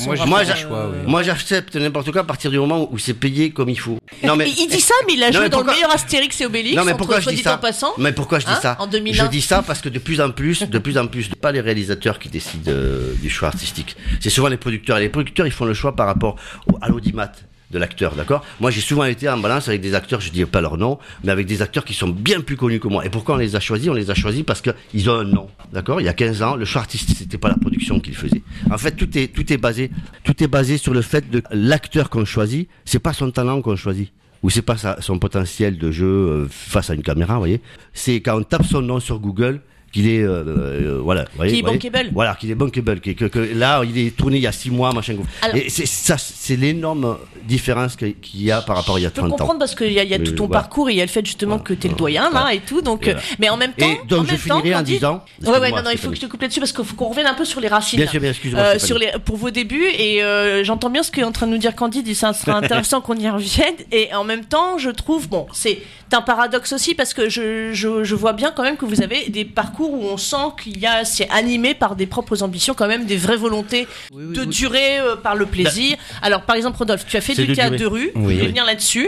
Moi, 1.08 1.24
j'accepte 1.24 1.76
n'importe 1.76 2.12
quoi 2.12 2.22
à 2.22 2.24
partir 2.26 2.52
du 2.52 2.60
moment 2.60 2.88
où 2.92 2.98
c'est 2.98 3.14
payé 3.14 3.52
comme 3.52 3.70
il 3.70 3.80
faut. 3.80 3.98
Non 4.24 4.36
mais 4.36 4.48
Et 4.50 4.54
il 4.62 4.68
dit 4.68 4.82
ça, 4.82 4.94
mais 5.08 5.14
il 5.14 5.24
a 5.24 5.32
joué 5.32 5.50
dans 5.50 5.60
le 5.62 5.66
meilleur 5.66 5.92
Astérix 5.94 6.40
et 6.42 6.46
Obélix. 6.46 6.76
Non 6.76 6.84
mais 6.84 6.92
entre 6.92 6.98
pourquoi 7.00 7.20
je 7.20 7.30
dis 7.30 7.38
ça 7.42 7.56
en 7.56 7.58
passant. 7.58 7.94
Mais 7.98 8.12
pourquoi 8.12 8.40
je 8.40 8.46
dis 8.46 8.52
Hein, 8.52 8.60
ça 8.62 8.78
en 8.80 8.88
2001. 8.88 9.26
Je 9.26 9.30
dis 9.30 9.42
ça 9.42 9.64
parce 9.66 9.82
que 9.82 9.90
de 9.90 10.00
plus 10.00 10.22
en 10.22 10.30
plus, 10.32 10.64
de 10.70 10.78
plus 10.80 10.98
en 10.98 11.08
plus, 11.08 11.30
pas 11.30 11.52
les 11.52 11.62
réalisateurs 11.62 12.20
qui 12.20 12.30
décident 12.30 12.72
euh, 12.72 13.14
du 13.22 13.30
choix 13.30 13.48
artistique. 13.50 13.96
C'est 14.20 14.30
souvent 14.30 14.48
les 14.48 14.58
producteurs. 14.58 14.98
Et 14.98 15.02
les 15.02 15.10
producteurs, 15.10 15.46
ils 15.48 15.52
font 15.52 15.66
le 15.66 15.74
choix 15.74 15.96
par 15.96 16.08
rapport 16.08 16.36
à 16.82 16.90
l'audimat 17.06 17.32
de 17.72 17.80
l'acteur, 17.80 18.16
d'accord? 18.16 18.46
Moi, 18.60 18.70
j'ai 18.70 18.82
souvent 18.82 19.06
été 19.06 19.28
en 19.28 19.38
balance 19.38 19.68
avec 19.68 19.82
des 19.82 19.96
acteurs, 19.96 20.22
je 20.22 20.30
dis 20.30 20.46
pas 20.46 20.62
leur 20.62 20.78
nom, 20.78 21.00
mais 21.24 21.32
avec 21.32 21.48
des 21.48 21.62
acteurs 21.64 21.84
qui 21.84 21.94
sont 21.94 22.10
bien 22.10 22.42
plus 22.42 22.56
connus 22.56 22.80
que 22.80 22.88
moi. 22.88 23.06
Et 23.06 23.10
pourquoi 23.10 23.36
on 23.36 23.38
les 23.40 23.56
a 23.56 23.60
choisis? 23.60 23.90
On 23.90 23.94
les 23.94 24.12
a 24.12 24.14
choisis 24.14 24.44
parce 24.44 24.62
qu'ils 24.62 25.10
ont 25.10 25.16
un 25.16 25.24
nom, 25.24 25.50
d'accord? 25.74 26.00
Il 26.00 26.04
y 26.04 26.10
a 26.10 26.14
15 26.14 26.42
ans, 26.44 26.56
le 26.56 26.66
choix 26.66 26.82
artistique, 26.82 27.18
c'était 27.18 27.40
pas 27.40 27.50
la 27.50 27.58
production 27.58 28.00
qu'ils 28.00 28.16
faisaient. 28.16 28.44
En 28.72 28.78
fait, 28.78 28.92
tout 28.92 29.18
est 29.18 29.28
tout 29.28 29.52
est 29.52 29.58
basé 29.58 29.90
tout 30.24 30.44
est 30.44 30.48
basé 30.48 30.78
sur 30.78 30.94
le 30.94 31.02
fait 31.02 31.30
de 31.30 31.42
l'acteur 31.52 32.10
qu'on 32.10 32.26
choisit, 32.26 32.70
c'est 32.86 33.00
pas 33.00 33.14
son 33.14 33.32
talent 33.32 33.62
qu'on 33.62 33.76
choisit 33.76 34.12
ou 34.44 34.52
c'est 34.52 34.62
pas 34.62 34.76
son 35.00 35.18
potentiel 35.18 35.80
de 35.80 35.90
jeu 35.90 36.06
euh, 36.06 36.48
face 36.50 36.92
à 36.92 36.94
une 36.94 37.02
caméra, 37.02 37.34
vous 37.34 37.40
voyez. 37.40 37.62
C'est 37.94 38.22
quand 38.22 38.38
on 38.38 38.44
tape 38.44 38.64
son 38.66 38.82
nom 38.84 39.00
sur 39.00 39.20
Google 39.20 39.62
qu'il 39.96 40.10
est, 40.10 40.22
euh, 40.22 40.44
euh, 40.46 41.00
voilà, 41.02 41.24
voyez, 41.38 41.52
Qu'il 41.52 41.60
est 41.60 41.62
voyez. 41.64 41.78
bankable. 41.90 42.10
Voilà, 42.14 42.36
qu'il 42.36 42.52
est 42.52 42.56
bankable, 42.56 43.00
que, 43.00 43.12
que, 43.12 43.26
que 43.26 43.40
là, 43.40 43.82
il 43.86 43.98
est 43.98 44.14
tourné 44.16 44.36
il 44.38 44.44
y 44.44 44.48
a 44.48 44.52
six 44.52 44.70
mois, 44.70 44.92
machin. 44.92 45.16
Alors- 45.42 45.56
Et 45.56 45.70
c'est 45.70 45.86
ça, 45.86 46.18
c'est 46.18 46.58
l'énorme 46.58 47.18
différence 47.48 47.96
qu'il 47.96 48.16
y 48.36 48.52
a 48.52 48.62
par 48.62 48.76
rapport 48.76 48.96
à 48.98 49.00
il 49.00 49.04
y 49.04 49.06
a 49.06 49.10
Je 49.10 49.14
peux 49.14 49.22
30 49.22 49.32
ans. 49.32 49.36
comprendre 49.38 49.60
parce 49.60 49.74
qu'il 49.74 49.94
y 49.94 50.00
a, 50.00 50.04
y 50.04 50.14
a 50.14 50.20
tout 50.20 50.34
ton 50.34 50.48
voilà. 50.48 50.62
parcours 50.64 50.90
et 50.90 50.94
il 50.94 50.98
y 50.98 51.02
a 51.02 51.06
le 51.06 51.10
fait 51.10 51.26
justement 51.26 51.60
que 51.60 51.74
t'es 51.74 51.88
le 51.88 51.94
doyen 51.96 52.24
là 52.24 52.30
Voilà. 52.32 52.54
et 52.56 52.60
tout. 52.60 52.82
Donc, 52.82 53.08
Et 53.08 53.12
euh, 53.12 53.14
voilà. 53.14 53.28
mais 53.40 53.50
en 53.50 53.56
même 53.58 53.72
temps, 53.74 53.86
Et 53.90 54.02
donc, 54.08 54.22
en 54.24 54.26
je 54.26 54.32
même 54.32 54.40
temps, 54.42 54.58
finirai 54.58 54.76
en 54.76 54.78
Candide- 54.80 54.96
disant- 54.96 55.14
Ouais, 55.14 55.20
ouais, 55.20 55.56
excuse-moi, 55.58 55.70
non, 55.82 55.84
non, 55.86 55.90
il 55.94 55.98
faut 55.98 56.10
que 56.10 56.16
je 56.16 56.22
te 56.22 56.26
coupe 56.26 56.42
là-dessus 56.42 56.60
parce 56.60 56.74
qu'il 56.74 56.84
faut 56.86 56.96
qu'on 56.96 57.10
revienne 57.10 57.28
un 57.28 57.34
peu 57.34 57.46
sur 57.46 57.62
les 57.62 57.68
racines. 57.70 58.00
Bien 58.00 58.08
sûr, 58.10 58.20
bien, 58.20 58.32
excuse-moi, 58.32 58.62
Euh, 58.62 58.80
sur 58.80 58.98
les, 58.98 59.12
pour 59.24 59.38
vos 59.38 59.52
débuts 59.52 59.86
et 59.98 60.22
euh, 60.24 60.64
j'entends 60.66 60.90
bien 60.90 61.04
ce 61.04 61.12
qu'est 61.12 61.24
en 61.24 61.32
train 61.32 61.48
de 61.48 61.52
nous 61.52 61.58
dire 61.58 61.74
Candide 61.76 62.08
et 62.08 62.14
ça 62.14 62.34
sera 62.34 62.58
intéressant 62.58 63.00
qu'on 63.00 63.16
y 63.16 63.30
revienne 63.30 63.76
et 63.94 64.14
en 64.14 64.24
même 64.26 64.44
temps 64.46 64.78
je 64.78 64.90
trouve 64.90 65.30
bon 65.30 65.46
c'est 65.54 65.80
un 66.12 66.22
paradoxe 66.22 66.72
aussi 66.74 66.96
parce 66.96 67.14
que 67.14 67.28
je, 67.30 67.74
je, 67.74 68.04
je 68.06 68.16
vois 68.16 68.32
bien 68.34 68.52
quand 68.56 68.64
même 68.64 68.78
que 68.78 68.86
vous 68.86 69.02
avez 69.02 69.30
des 69.30 69.44
parcours 69.44 69.85
où 69.90 70.02
on 70.04 70.18
sent 70.18 70.36
qu'il 70.62 70.78
y 70.80 70.86
a 70.86 71.06
c'est 71.06 71.30
animé 71.30 71.74
par 71.74 71.96
des 71.96 72.06
propres 72.06 72.44
ambitions 72.44 72.74
quand 72.74 72.88
même 72.88 73.06
des 73.06 73.18
vraies 73.18 73.38
volontés 73.38 73.88
Oui, 74.14 74.24
oui, 74.30 74.36
de 74.36 74.42
oui. 74.42 74.48
durer 74.48 75.00
euh, 75.00 75.16
par 75.16 75.36
le 75.36 75.46
plaisir. 75.46 75.96
Alors 76.22 76.42
par 76.44 76.56
exemple 76.56 76.78
Rodolphe 76.78 77.06
tu 77.08 77.18
as 77.18 77.22
fait 77.22 77.34
du 77.36 77.54
théâtre 77.54 77.78
de 77.78 77.86
rue. 77.86 78.12
Je 78.16 78.20
vais 78.22 78.48
venir 78.48 78.66
là-dessus. 78.66 79.08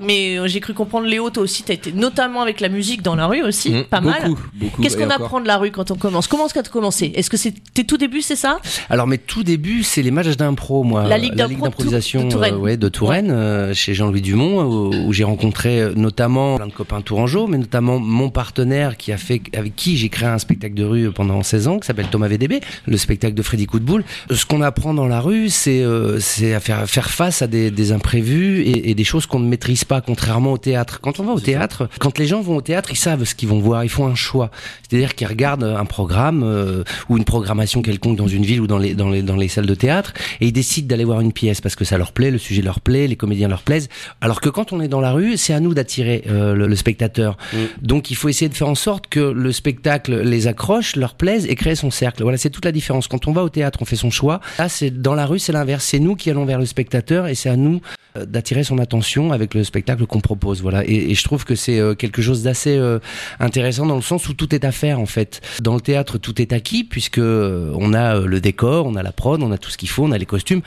Mais 0.00 0.36
euh, 0.40 0.48
j'ai 0.48 0.58
cru 0.58 0.74
comprendre 0.74 1.06
Léo 1.06 1.30
toi 1.30 1.44
aussi 1.44 1.62
t'as 1.62 1.74
été 1.74 1.92
notamment 1.92 2.42
avec 2.42 2.58
la 2.60 2.68
musique 2.68 3.00
dans 3.00 3.14
la 3.14 3.26
rue 3.28 3.42
aussi 3.42 3.70
Mmh, 3.70 3.84
pas 3.84 4.00
mal. 4.00 4.28
Beaucoup, 4.54 4.82
Qu'est-ce 4.82 4.96
qu'on 4.96 5.08
apprend 5.08 5.40
de 5.40 5.46
la 5.46 5.56
rue 5.56 5.70
quand 5.70 5.92
on 5.92 5.94
commence? 5.94 6.26
Comment 6.26 6.46
est-ce 6.46 6.54
que 6.54 6.58
tu 6.60 6.68
as 6.68 6.72
commencé? 6.72 7.12
Est-ce 7.14 7.30
que 7.30 7.36
c'est 7.36 7.54
tes 7.72 7.84
tout 7.84 7.96
débuts, 7.96 8.20
c'est 8.20 8.34
ça? 8.36 8.58
Alors 8.90 9.06
mes 9.06 9.18
tout 9.18 9.44
débuts, 9.44 9.84
c'est 9.84 10.02
les 10.02 10.10
matchs 10.10 10.36
d'impro, 10.36 10.82
moi. 10.82 11.04
La 11.06 11.16
Ligue 11.16 11.34
d'improvisation 11.34 12.24
de 12.24 12.30
Touraine. 12.30 12.54
euh, 12.54 12.58
ouais, 12.58 12.76
de 12.76 12.88
Touraine, 12.88 13.72
chez 13.72 13.94
Jean-Louis 13.94 14.20
Dumont, 14.20 14.62
où, 14.64 15.06
où 15.06 15.12
j'ai 15.12 15.22
rencontré 15.24 15.88
notamment 15.94 16.56
plein 16.56 16.66
de 16.66 16.72
copains 16.72 17.00
tourangeaux, 17.00 17.46
mais 17.46 17.58
notamment 17.58 18.00
mon 18.00 18.30
partenaire 18.30 18.96
qui 18.96 19.12
a 19.12 19.16
fait, 19.16 19.42
avec 19.56 19.76
qui 19.76 19.96
j'ai 19.96 20.03
créé 20.08 20.28
un 20.28 20.38
spectacle 20.38 20.74
de 20.74 20.84
rue 20.84 21.10
pendant 21.12 21.42
16 21.42 21.68
ans, 21.68 21.78
qui 21.78 21.86
s'appelle 21.86 22.08
Thomas 22.10 22.28
VDB, 22.28 22.60
le 22.86 22.96
spectacle 22.96 23.34
de 23.34 23.42
Freddy 23.42 23.66
Coup 23.66 23.78
de 23.78 23.84
Boule. 23.84 24.04
Euh, 24.30 24.34
Ce 24.34 24.46
qu'on 24.46 24.62
apprend 24.62 24.94
dans 24.94 25.06
la 25.06 25.20
rue, 25.20 25.48
c'est 25.48 25.82
euh, 25.82 26.18
à 26.54 26.60
faire, 26.60 26.88
faire 26.88 27.10
face 27.10 27.42
à 27.42 27.46
des, 27.46 27.70
des 27.70 27.92
imprévus 27.92 28.62
et, 28.62 28.90
et 28.90 28.94
des 28.94 29.04
choses 29.04 29.26
qu'on 29.26 29.40
ne 29.40 29.48
maîtrise 29.48 29.84
pas, 29.84 30.00
contrairement 30.00 30.52
au 30.52 30.58
théâtre. 30.58 31.00
Quand 31.00 31.20
on 31.20 31.24
va 31.24 31.32
au 31.32 31.40
théâtre, 31.40 31.88
quand 31.98 32.18
les 32.18 32.26
gens 32.26 32.40
vont 32.40 32.56
au 32.56 32.60
théâtre, 32.60 32.90
ils 32.92 32.96
savent 32.96 33.24
ce 33.24 33.34
qu'ils 33.34 33.48
vont 33.48 33.60
voir, 33.60 33.84
ils 33.84 33.90
font 33.90 34.06
un 34.06 34.14
choix. 34.14 34.50
C'est-à-dire 34.88 35.14
qu'ils 35.14 35.26
regardent 35.26 35.64
un 35.64 35.84
programme 35.84 36.42
euh, 36.44 36.84
ou 37.08 37.16
une 37.16 37.24
programmation 37.24 37.82
quelconque 37.82 38.16
dans 38.16 38.28
une 38.28 38.44
ville 38.44 38.60
ou 38.60 38.66
dans 38.66 38.78
les, 38.78 38.94
dans 38.94 39.10
les, 39.10 39.22
dans 39.22 39.36
les 39.36 39.48
salles 39.48 39.66
de 39.66 39.74
théâtre 39.74 40.12
et 40.40 40.46
ils 40.46 40.52
décident 40.52 40.88
d'aller 40.88 41.04
voir 41.04 41.20
une 41.20 41.32
pièce 41.32 41.60
parce 41.60 41.76
que 41.76 41.84
ça 41.84 41.98
leur 41.98 42.12
plaît, 42.12 42.30
le 42.30 42.38
sujet 42.38 42.62
leur 42.62 42.80
plaît, 42.80 43.06
les 43.06 43.16
comédiens 43.16 43.48
leur 43.48 43.62
plaisent. 43.62 43.88
Alors 44.20 44.40
que 44.40 44.48
quand 44.48 44.72
on 44.72 44.80
est 44.80 44.88
dans 44.88 45.00
la 45.00 45.12
rue, 45.12 45.36
c'est 45.36 45.52
à 45.54 45.60
nous 45.60 45.74
d'attirer 45.74 46.24
euh, 46.28 46.54
le, 46.54 46.66
le 46.66 46.76
spectateur. 46.76 47.36
Donc 47.80 48.10
il 48.10 48.16
faut 48.16 48.28
essayer 48.28 48.48
de 48.48 48.54
faire 48.54 48.68
en 48.68 48.74
sorte 48.74 49.06
que 49.08 49.20
le 49.20 49.52
spectacle 49.52 49.93
les 50.08 50.46
accroche, 50.46 50.96
leur 50.96 51.14
plaise 51.14 51.46
et 51.46 51.54
crée 51.54 51.74
son 51.74 51.90
cercle. 51.90 52.22
Voilà, 52.22 52.38
c'est 52.38 52.50
toute 52.50 52.64
la 52.64 52.72
différence. 52.72 53.08
Quand 53.08 53.26
on 53.26 53.32
va 53.32 53.42
au 53.42 53.48
théâtre, 53.48 53.80
on 53.82 53.84
fait 53.84 53.96
son 53.96 54.10
choix. 54.10 54.40
Là, 54.58 54.68
c'est 54.68 54.90
dans 54.90 55.14
la 55.14 55.26
rue, 55.26 55.38
c'est 55.38 55.52
l'inverse. 55.52 55.84
C'est 55.84 55.98
nous 55.98 56.16
qui 56.16 56.30
allons 56.30 56.44
vers 56.44 56.58
le 56.58 56.66
spectateur 56.66 57.26
et 57.26 57.34
c'est 57.34 57.48
à 57.48 57.56
nous 57.56 57.80
euh, 58.16 58.26
d'attirer 58.26 58.62
son 58.62 58.78
attention 58.78 59.32
avec 59.32 59.54
le 59.54 59.64
spectacle 59.64 60.06
qu'on 60.06 60.20
propose. 60.20 60.62
Voilà, 60.62 60.84
et, 60.86 61.10
et, 61.10 61.14
je 61.14 61.24
trouve 61.24 61.44
que 61.44 61.56
c'est 61.56 61.80
euh, 61.80 61.94
quelque 61.94 62.22
chose 62.22 62.44
d'assez 62.44 62.76
euh, 62.76 63.00
intéressant 63.40 63.86
dans 63.86 63.96
le 63.96 64.02
sens 64.02 64.28
où 64.28 64.34
tout 64.34 64.54
est 64.54 64.64
à 64.64 64.70
faire 64.70 65.00
en 65.00 65.06
fait. 65.06 65.40
Dans 65.60 65.74
le 65.74 65.80
théâtre, 65.80 66.18
tout 66.18 66.40
est 66.40 66.52
acquis 66.52 66.84
puisque 66.84 67.18
on 67.18 67.92
a 67.92 68.20
le 68.20 68.40
décor, 68.40 68.86
on 68.86 68.94
a 68.94 69.02
la 69.02 69.12
prod, 69.12 69.42
on 69.42 69.50
a 69.50 69.58
tout 69.58 69.70
ce 69.70 69.76
qu'il 69.76 69.88
faut, 69.88 70.04
on 70.04 70.12
a 70.12 70.18
les 70.18 70.26
costumes. 70.26 70.62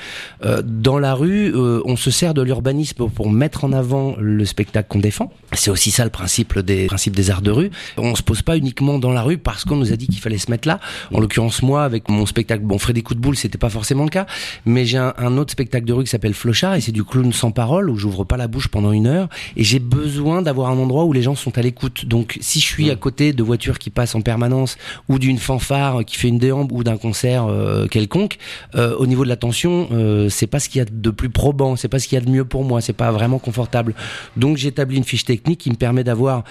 dans 0.63 0.99
la 0.99 1.13
rue, 1.13 1.53
on 1.55 1.95
se 1.95 2.11
sert 2.11 2.33
de 2.33 2.41
l'urbanisme 2.41 3.09
pour 3.09 3.29
mettre 3.29 3.63
en 3.63 3.71
avant 3.71 4.15
le 4.19 4.45
spectacle 4.45 4.87
qu'on 4.89 4.99
défend. 4.99 5.31
C'est 5.53 5.71
aussi 5.71 5.91
ça 5.91 6.03
le 6.03 6.09
principe 6.09 6.59
des 6.59 6.87
principes 6.87 7.15
des 7.15 7.31
arts 7.31 7.41
de 7.41 7.51
rue. 7.51 7.71
On 7.97 8.15
se 8.15 8.23
pose 8.23 8.41
pas 8.41 8.57
uniquement 8.57 8.99
dans 8.99 9.06
la 9.13 9.21
rue 9.21 9.37
parce 9.37 9.65
qu'on 9.65 9.75
nous 9.75 9.91
a 9.93 9.95
dit 9.95 10.07
qu'il 10.07 10.19
fallait 10.19 10.37
se 10.37 10.51
mettre 10.51 10.67
là. 10.67 10.79
En 11.13 11.19
l'occurrence, 11.19 11.61
moi, 11.61 11.83
avec 11.83 12.09
mon 12.09 12.25
spectacle, 12.25 12.63
bon, 12.63 12.77
Freddy 12.77 13.03
Coup 13.03 13.15
de 13.15 13.19
boule, 13.19 13.35
c'était 13.35 13.57
pas 13.57 13.69
forcément 13.69 14.03
le 14.03 14.09
cas, 14.09 14.25
mais 14.65 14.85
j'ai 14.85 14.97
un, 14.97 15.13
un, 15.17 15.37
autre 15.37 15.51
spectacle 15.51 15.85
de 15.85 15.93
rue 15.93 16.03
qui 16.03 16.09
s'appelle 16.09 16.33
Flochard 16.33 16.75
et 16.75 16.81
c'est 16.81 16.91
du 16.91 17.03
clown 17.03 17.31
sans 17.33 17.51
parole 17.51 17.89
où 17.89 17.97
j'ouvre 17.97 18.23
pas 18.23 18.37
la 18.37 18.47
bouche 18.47 18.67
pendant 18.67 18.91
une 18.91 19.07
heure 19.07 19.29
et 19.55 19.63
j'ai 19.63 19.79
besoin 19.79 20.41
d'avoir 20.41 20.69
un 20.71 20.77
endroit 20.77 21.05
où 21.05 21.13
les 21.13 21.21
gens 21.21 21.35
sont 21.35 21.57
à 21.57 21.61
l'écoute. 21.61 22.05
Donc, 22.05 22.37
si 22.41 22.59
je 22.59 22.65
suis 22.65 22.89
à 22.89 22.95
côté 22.95 23.33
de 23.33 23.43
voitures 23.43 23.79
qui 23.79 23.89
passent 23.89 24.15
en 24.15 24.21
permanence 24.21 24.77
ou 25.09 25.19
d'une 25.19 25.37
fanfare 25.37 26.05
qui 26.05 26.17
fait 26.17 26.27
une 26.27 26.39
déambe 26.39 26.71
ou 26.71 26.83
d'un 26.83 26.97
concert 26.97 27.45
euh, 27.45 27.87
quelconque, 27.87 28.37
euh, 28.75 28.95
au 28.97 29.05
niveau 29.05 29.23
de 29.23 29.29
l'attention, 29.29 29.87
euh, 29.91 30.29
c'est 30.29 30.47
pas 30.47 30.59
ce 30.59 30.69
qu'il 30.69 30.79
y 30.79 30.81
a 30.81 30.85
de 30.89 31.09
plus 31.09 31.29
probant, 31.29 31.75
c'est 31.75 31.87
pas 31.87 31.99
ce 31.99 32.07
qu'il 32.07 32.17
y 32.17 32.21
a 32.21 32.25
de 32.25 32.29
mieux 32.29 32.45
pour 32.45 32.63
moi, 32.63 32.81
c'est 32.81 32.93
pas 32.93 33.11
vraiment 33.11 33.39
confortable. 33.39 33.93
Donc, 34.35 34.57
j'établis 34.57 34.97
une 34.97 35.03
fiche 35.03 35.25
technique 35.25 35.59
qui 35.59 35.69
me 35.69 35.75
permet 35.75 36.03
d'avoir 36.03 36.43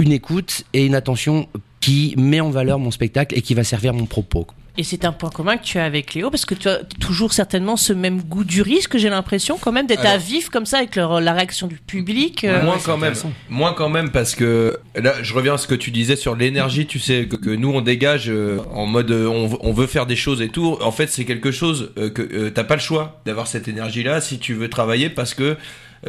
une 0.00 0.12
écoute 0.12 0.64
et 0.72 0.86
une 0.86 0.94
attention 0.94 1.48
qui 1.80 2.14
met 2.16 2.40
en 2.40 2.50
valeur 2.50 2.78
mon 2.78 2.90
spectacle 2.90 3.36
et 3.36 3.42
qui 3.42 3.54
va 3.54 3.64
servir 3.64 3.94
mon 3.94 4.06
propos. 4.06 4.46
Et 4.78 4.82
c'est 4.82 5.04
un 5.04 5.12
point 5.12 5.30
commun 5.30 5.56
que 5.56 5.64
tu 5.64 5.78
as 5.78 5.84
avec 5.84 6.14
Léo, 6.14 6.30
parce 6.30 6.46
que 6.46 6.54
tu 6.54 6.68
as 6.68 6.78
toujours 7.00 7.32
certainement 7.32 7.76
ce 7.76 7.92
même 7.92 8.22
goût 8.22 8.44
du 8.44 8.62
risque, 8.62 8.96
j'ai 8.96 9.10
l'impression 9.10 9.58
quand 9.60 9.72
même 9.72 9.86
d'être 9.86 10.06
à 10.06 10.16
vif 10.16 10.48
comme 10.48 10.64
ça 10.64 10.78
avec 10.78 10.96
leur, 10.96 11.20
la 11.20 11.32
réaction 11.34 11.66
du 11.66 11.76
public. 11.76 12.44
Euh... 12.44 12.62
Moins 12.62 12.78
quand 12.82 12.96
même, 12.96 13.14
moins 13.50 13.74
quand 13.74 13.88
même 13.88 14.10
parce 14.10 14.34
que 14.34 14.78
là, 14.94 15.14
je 15.22 15.34
reviens 15.34 15.54
à 15.54 15.58
ce 15.58 15.66
que 15.66 15.74
tu 15.74 15.90
disais 15.90 16.16
sur 16.16 16.36
l'énergie, 16.36 16.86
tu 16.86 16.98
sais 16.98 17.26
que, 17.26 17.36
que, 17.36 17.50
nous 17.50 17.70
on 17.70 17.80
dégage 17.80 18.30
euh, 18.30 18.58
en 18.72 18.86
mode 18.86 19.10
euh, 19.10 19.26
on, 19.26 19.58
on, 19.60 19.72
veut 19.72 19.86
faire 19.86 20.06
des 20.06 20.16
choses 20.16 20.40
et 20.40 20.48
tout. 20.48 20.78
En 20.80 20.92
fait, 20.92 21.08
c'est 21.08 21.24
quelque 21.24 21.50
chose 21.50 21.92
euh, 21.98 22.08
que 22.08 22.48
t'as 22.48 22.64
pas 22.64 22.76
le 22.76 22.80
choix 22.80 23.20
d'avoir 23.26 23.48
cette 23.48 23.68
énergie 23.68 24.02
là 24.02 24.20
si 24.20 24.38
tu 24.38 24.54
veux 24.54 24.70
travailler 24.70 25.10
parce 25.10 25.34
que 25.34 25.42
euh, 25.42 25.56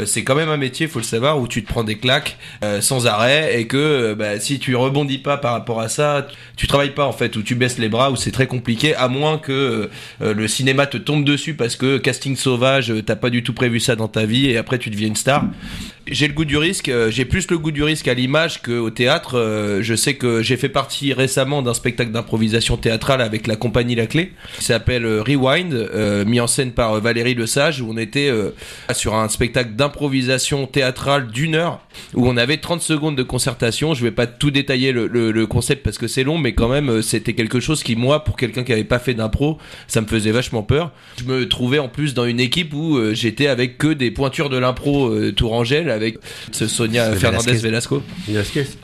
c'est 0.05 0.23
quand 0.23 0.35
même 0.35 0.49
un 0.49 0.57
métier, 0.57 0.87
faut 0.87 0.99
le 0.99 1.05
savoir, 1.05 1.39
où 1.39 1.47
tu 1.47 1.63
te 1.63 1.67
prends 1.67 1.83
des 1.83 1.97
claques 1.97 2.37
euh, 2.63 2.79
sans 2.81 3.07
arrêt 3.07 3.59
et 3.59 3.67
que 3.67 3.77
euh, 3.77 4.15
bah, 4.15 4.39
si 4.39 4.59
tu 4.59 4.75
rebondis 4.75 5.17
pas 5.17 5.37
par 5.37 5.53
rapport 5.53 5.81
à 5.81 5.89
ça, 5.89 6.27
tu 6.55 6.67
travailles 6.67 6.93
pas 6.93 7.05
en 7.05 7.11
fait, 7.11 7.35
ou 7.35 7.43
tu 7.43 7.55
baisses 7.55 7.77
les 7.77 7.89
bras, 7.89 8.11
ou 8.11 8.15
c'est 8.15 8.31
très 8.31 8.47
compliqué, 8.47 8.95
à 8.95 9.07
moins 9.07 9.37
que 9.37 9.89
le 10.19 10.47
cinéma 10.47 10.85
te 10.85 10.97
tombe 10.97 11.25
dessus 11.25 11.53
parce 11.55 11.75
que 11.75 11.97
casting 11.97 12.35
sauvage, 12.35 12.93
t'as 13.05 13.15
pas 13.15 13.29
du 13.29 13.43
tout 13.43 13.53
prévu 13.53 13.79
ça 13.79 13.95
dans 13.95 14.07
ta 14.07 14.25
vie 14.25 14.47
et 14.47 14.57
après 14.57 14.77
tu 14.77 14.89
deviens 14.89 15.07
une 15.07 15.15
star 15.15 15.45
j'ai 16.07 16.27
le 16.27 16.33
goût 16.33 16.45
du 16.45 16.57
risque. 16.57 16.89
Euh, 16.89 17.11
j'ai 17.11 17.25
plus 17.25 17.49
le 17.49 17.57
goût 17.57 17.71
du 17.71 17.83
risque 17.83 18.07
à 18.07 18.13
l'image 18.13 18.61
qu'au 18.61 18.89
théâtre. 18.89 19.37
Euh, 19.37 19.81
je 19.81 19.95
sais 19.95 20.15
que 20.15 20.41
j'ai 20.41 20.57
fait 20.57 20.69
partie 20.69 21.13
récemment 21.13 21.61
d'un 21.61 21.73
spectacle 21.73 22.11
d'improvisation 22.11 22.77
théâtrale 22.77 23.21
avec 23.21 23.47
la 23.47 23.55
compagnie 23.55 23.95
La 23.95 24.07
Clé, 24.07 24.31
qui 24.57 24.65
s'appelle 24.65 25.05
euh, 25.05 25.21
Rewind, 25.21 26.25
mis 26.25 26.39
en 26.39 26.47
scène 26.47 26.71
par 26.71 26.99
Valérie 26.99 27.35
Lesage, 27.35 27.81
où 27.81 27.91
on 27.91 27.97
était 27.97 28.31
sur 28.93 29.15
un 29.15 29.29
spectacle 29.29 29.71
d'improvisation 29.71 30.67
théâtrale 30.67 31.27
d'une 31.27 31.55
heure, 31.55 31.79
où 32.13 32.27
on 32.27 32.37
avait 32.37 32.57
30 32.57 32.81
secondes 32.81 33.15
de 33.15 33.23
concertation. 33.23 33.93
Je 33.93 34.03
vais 34.03 34.11
pas 34.11 34.27
tout 34.27 34.51
détailler 34.51 34.91
le, 34.91 35.45
concept 35.45 35.83
parce 35.83 35.97
que 35.97 36.07
c'est 36.07 36.23
long, 36.23 36.37
mais 36.37 36.53
quand 36.53 36.67
même, 36.67 37.01
c'était 37.01 37.33
quelque 37.33 37.59
chose 37.59 37.83
qui, 37.83 37.95
moi, 37.95 38.23
pour 38.23 38.37
quelqu'un 38.37 38.63
qui 38.63 38.73
avait 38.73 38.83
pas 38.83 38.99
fait 38.99 39.13
d'impro, 39.13 39.57
ça 39.87 40.01
me 40.01 40.07
faisait 40.07 40.31
vachement 40.31 40.63
peur. 40.63 40.91
Je 41.17 41.25
me 41.25 41.47
trouvais 41.47 41.79
en 41.79 41.89
plus 41.89 42.13
dans 42.13 42.25
une 42.25 42.39
équipe 42.39 42.73
où 42.73 42.99
j'étais 43.13 43.47
avec 43.47 43.77
que 43.77 43.87
des 43.87 44.11
pointures 44.11 44.49
de 44.49 44.57
l'impro 44.57 45.31
Tourangelle 45.31 45.90
avec 45.91 46.17
ce 46.51 46.67
Sonia 46.67 47.13
Fernandez 47.13 47.53
Velasco. 47.53 48.03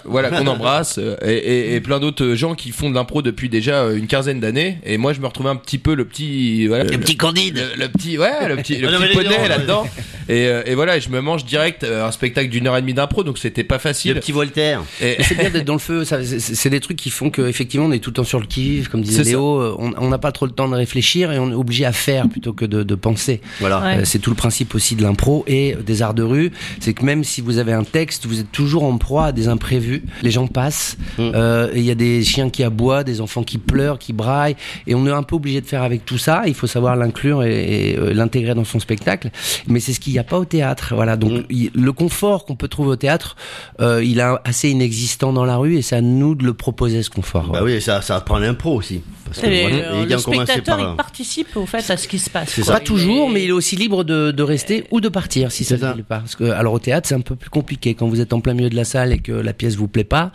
Voilà, 0.06 0.30
qu'on 0.30 0.48
embrasse. 0.48 1.00
Et, 1.24 1.32
et, 1.32 1.76
et, 1.76 1.82
plein 1.82 2.00
d'autres 2.00 2.34
gens 2.36 2.56
qui 2.56 2.72
font 2.72 2.90
de 2.90 2.96
l'impro 2.96 3.22
depuis 3.22 3.50
déjà 3.50 3.86
une 3.92 4.08
quinzaine 4.08 4.40
d'années. 4.40 4.80
Et 4.86 4.98
moi, 4.98 5.14
je 5.14 5.20
me 5.20 5.28
retrouvais 5.28 5.50
un 5.50 5.56
petit 5.56 5.78
peu 5.78 5.96
le 5.96 6.06
petit. 6.06 6.68
Voilà, 6.68 6.84
le, 6.84 6.92
le, 6.92 7.00
petit 7.00 7.18
Candide. 7.18 7.58
Le, 7.58 7.84
le, 7.84 7.90
petit, 7.90 8.18
ouais, 8.18 8.48
le 8.48 8.58
petit, 8.58 8.78
le 8.78 8.88
petit 8.98 9.14
poney 9.14 9.48
là-dedans. 9.48 9.88
Et, 10.30 10.50
et, 10.66 10.76
voilà, 10.76 11.00
je 11.00 11.08
me 11.08 11.22
mange 11.22 11.46
direct 11.46 11.86
un 11.86 12.12
spectacle 12.12 12.50
d'une 12.50 12.68
heure 12.68 12.76
et 12.76 12.82
demie 12.82 12.94
d'impro, 12.94 13.24
donc 13.24 13.38
c'était 13.38 13.64
pas 13.64 13.80
facile. 13.80 14.16
Le 14.16 14.20
petit 14.20 14.34
Voltaire. 14.34 14.84
C'est 15.00 15.38
bien 15.38 15.50
d'être 15.50 15.64
dans 15.64 15.72
le 15.72 15.80
feu. 15.80 16.04
C'est 16.04 16.70
des 16.70 16.82
trucs 16.82 16.98
qui 16.98 17.10
font 17.10 17.30
qu'effectivement, 17.30 17.86
on 17.86 17.94
est 17.94 18.00
tout 18.00 18.10
le 18.10 18.16
temps 18.16 18.26
sur 18.26 18.42
le 18.42 18.46
qui 18.46 18.84
comme 18.92 19.02
disait 19.02 19.24
Léo. 19.24 19.78
On 19.80 20.10
n'a 20.10 20.18
pas 20.18 20.34
trop 20.34 20.46
le 20.46 20.52
temps 20.52 20.68
de 20.68 20.76
réfléchir 20.76 21.32
et 21.32 21.40
on 21.40 21.52
est 21.52 21.56
obligé 21.56 21.86
à 21.86 21.94
faire 21.94 22.28
plutôt 22.28 22.54
que 22.54 22.66
de, 22.66 22.84
de 22.84 22.96
penser. 22.96 23.42
Voilà. 23.60 23.82
Ouais. 23.82 24.06
C'est 24.06 24.20
tout 24.20 24.30
le 24.30 24.36
principe 24.36 24.76
aussi 24.76 24.96
de 24.96 25.04
l'impro 25.04 25.44
et 25.48 25.76
des 25.86 26.02
arts 26.02 26.14
de 26.14 26.24
rue. 26.24 26.52
C'est 26.80 26.94
que 26.98 27.06
même 27.06 27.24
si 27.24 27.42
vous 27.42 27.58
avez 27.58 27.74
un 27.74 27.84
texte, 27.84 28.26
vous 28.26 28.40
êtes 28.40 28.52
toujours 28.52 28.84
en 28.84 28.98
proie 28.98 29.28
à 29.28 29.32
des 29.32 29.48
imprévus. 29.48 30.04
Les 30.24 30.32
gens 30.32 30.48
passent, 30.48 30.98
il 31.18 31.26
mmh. 31.26 31.32
euh, 31.36 31.72
y 31.76 31.92
a 31.92 31.96
des 31.96 32.24
chiens 32.24 32.50
qui 32.50 32.64
aboient, 32.64 33.04
des 33.04 33.22
enfants 33.22 33.44
qui 33.44 33.58
pleurent, 33.58 34.00
qui 34.00 34.14
braillent, 34.14 34.56
et 34.86 34.96
on 34.96 35.06
est 35.08 35.12
un 35.12 35.24
peu 35.24 35.36
obligé 35.36 35.62
de 35.62 35.66
faire 35.66 35.84
avec 35.84 36.06
tout 36.06 36.18
ça. 36.18 36.44
Il 36.48 36.54
faut 36.54 36.68
savoir 36.68 36.96
l'inclure 36.96 37.44
et, 37.44 37.92
et 37.92 37.98
euh, 37.98 38.14
l'intégrer 38.14 38.56
dans 38.56 38.66
son 38.66 38.80
spectacle. 38.80 39.30
Mais 39.68 39.80
c'est 39.80 39.94
ce 39.94 40.00
qu'il 40.00 40.14
n'y 40.14 40.20
a 40.20 40.24
pas 40.24 40.40
au 40.40 40.46
théâtre. 40.46 40.94
Voilà. 40.96 41.16
Donc 41.16 41.32
mmh. 41.32 41.46
il, 41.50 41.72
le 41.74 41.92
confort 41.94 42.46
qu'on 42.46 42.56
peut 42.56 42.68
trouver 42.68 42.90
au 42.90 42.96
théâtre, 42.96 43.36
euh, 43.80 44.04
il 44.04 44.20
est 44.20 44.36
assez 44.44 44.70
inexistant 44.70 45.34
dans 45.34 45.46
la 45.46 45.58
rue, 45.58 45.78
et 45.78 45.82
c'est 45.82 45.96
à 45.96 46.02
nous 46.02 46.36
de 46.36 46.44
le 46.44 46.54
proposer 46.54 47.04
ce 47.04 47.10
confort. 47.10 47.52
Bah 47.52 47.62
oui, 47.64 47.82
ça, 47.82 48.02
ça 48.02 48.16
apprend 48.16 48.40
l'impro 48.40 48.76
aussi. 48.76 49.02
Parce 49.26 49.40
que, 49.40 49.48
voilà, 49.48 50.06
le 50.06 50.18
spectateur, 50.18 50.78
par... 50.78 50.92
il 50.92 50.96
participe 50.96 51.58
au 51.58 51.66
fait 51.66 51.90
à 51.90 51.98
ce 51.98 52.08
qui 52.08 52.18
se 52.18 52.30
passe. 52.30 52.60
Pas 52.66 52.80
toujours, 52.80 53.30
mais 53.30 53.44
il 53.44 53.50
est 53.50 53.54
aussi 53.54 53.76
libre 53.76 54.04
de, 54.04 54.32
de 54.32 54.44
rester 54.44 54.86
ou 54.92 55.02
de 55.02 55.10
partir 55.10 55.52
si 55.52 55.66
ça 55.66 55.76
ne 55.76 55.94
plaît 55.94 56.04
pas. 56.08 56.20
Parce 56.20 56.36
que 56.36 56.46
alors 56.46 56.74
au 56.74 56.80
théâtre, 56.88 57.08
c'est 57.10 57.16
un 57.16 57.28
peu 57.32 57.36
plus 57.36 57.50
compliqué. 57.60 57.94
Quand 57.96 58.08
vous 58.08 58.22
êtes 58.22 58.34
en 58.38 58.42
plein 58.46 58.54
milieu 58.58 58.70
de 58.70 58.80
la 58.84 58.86
salle 58.94 59.12
et 59.16 59.20
que 59.28 59.36
la 59.50 59.54
pièce 59.60 59.76
vous 59.76 59.90
plaît 59.96 60.12
pas, 60.18 60.32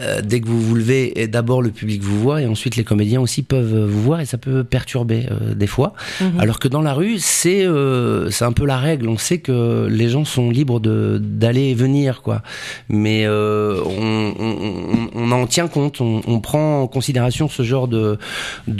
euh, 0.00 0.20
dès 0.30 0.38
que 0.42 0.48
vous 0.52 0.60
vous 0.60 0.74
levez, 0.74 1.28
d'abord 1.36 1.60
le 1.62 1.70
public 1.70 2.02
vous 2.02 2.20
voit 2.20 2.42
et 2.42 2.46
ensuite 2.46 2.76
les 2.76 2.84
comédiens 2.84 3.22
aussi 3.26 3.42
peuvent 3.42 3.76
vous 3.94 4.02
voir 4.02 4.20
et 4.20 4.26
ça 4.26 4.38
peut 4.46 4.64
perturber 4.64 5.20
euh, 5.30 5.54
des 5.54 5.66
fois. 5.66 5.94
-hmm. 6.20 6.40
Alors 6.42 6.58
que 6.58 6.68
dans 6.68 6.82
la 6.82 6.94
rue, 7.00 7.16
c'est 7.18 7.64
euh, 7.66 8.30
c'est 8.30 8.44
un 8.44 8.52
peu 8.52 8.66
la 8.66 8.78
règle. 8.88 9.08
On 9.08 9.18
sait 9.28 9.38
que 9.38 9.86
les 10.00 10.08
gens 10.14 10.26
sont 10.36 10.50
libres 10.50 10.80
de 10.88 10.96
d'aller 11.42 11.66
et 11.72 11.74
venir, 11.74 12.20
quoi. 12.26 12.42
Mais 12.88 13.20
euh, 13.26 13.80
on, 13.84 14.34
on, 14.46 15.08
on, 15.22 15.32
en 15.32 15.46
tient 15.46 15.68
compte, 15.68 16.00
on, 16.00 16.20
on, 16.26 16.40
prend 16.40 16.82
en 16.82 16.86
considération 16.86 17.48
ce 17.48 17.62
genre 17.62 17.88
de 17.88 18.18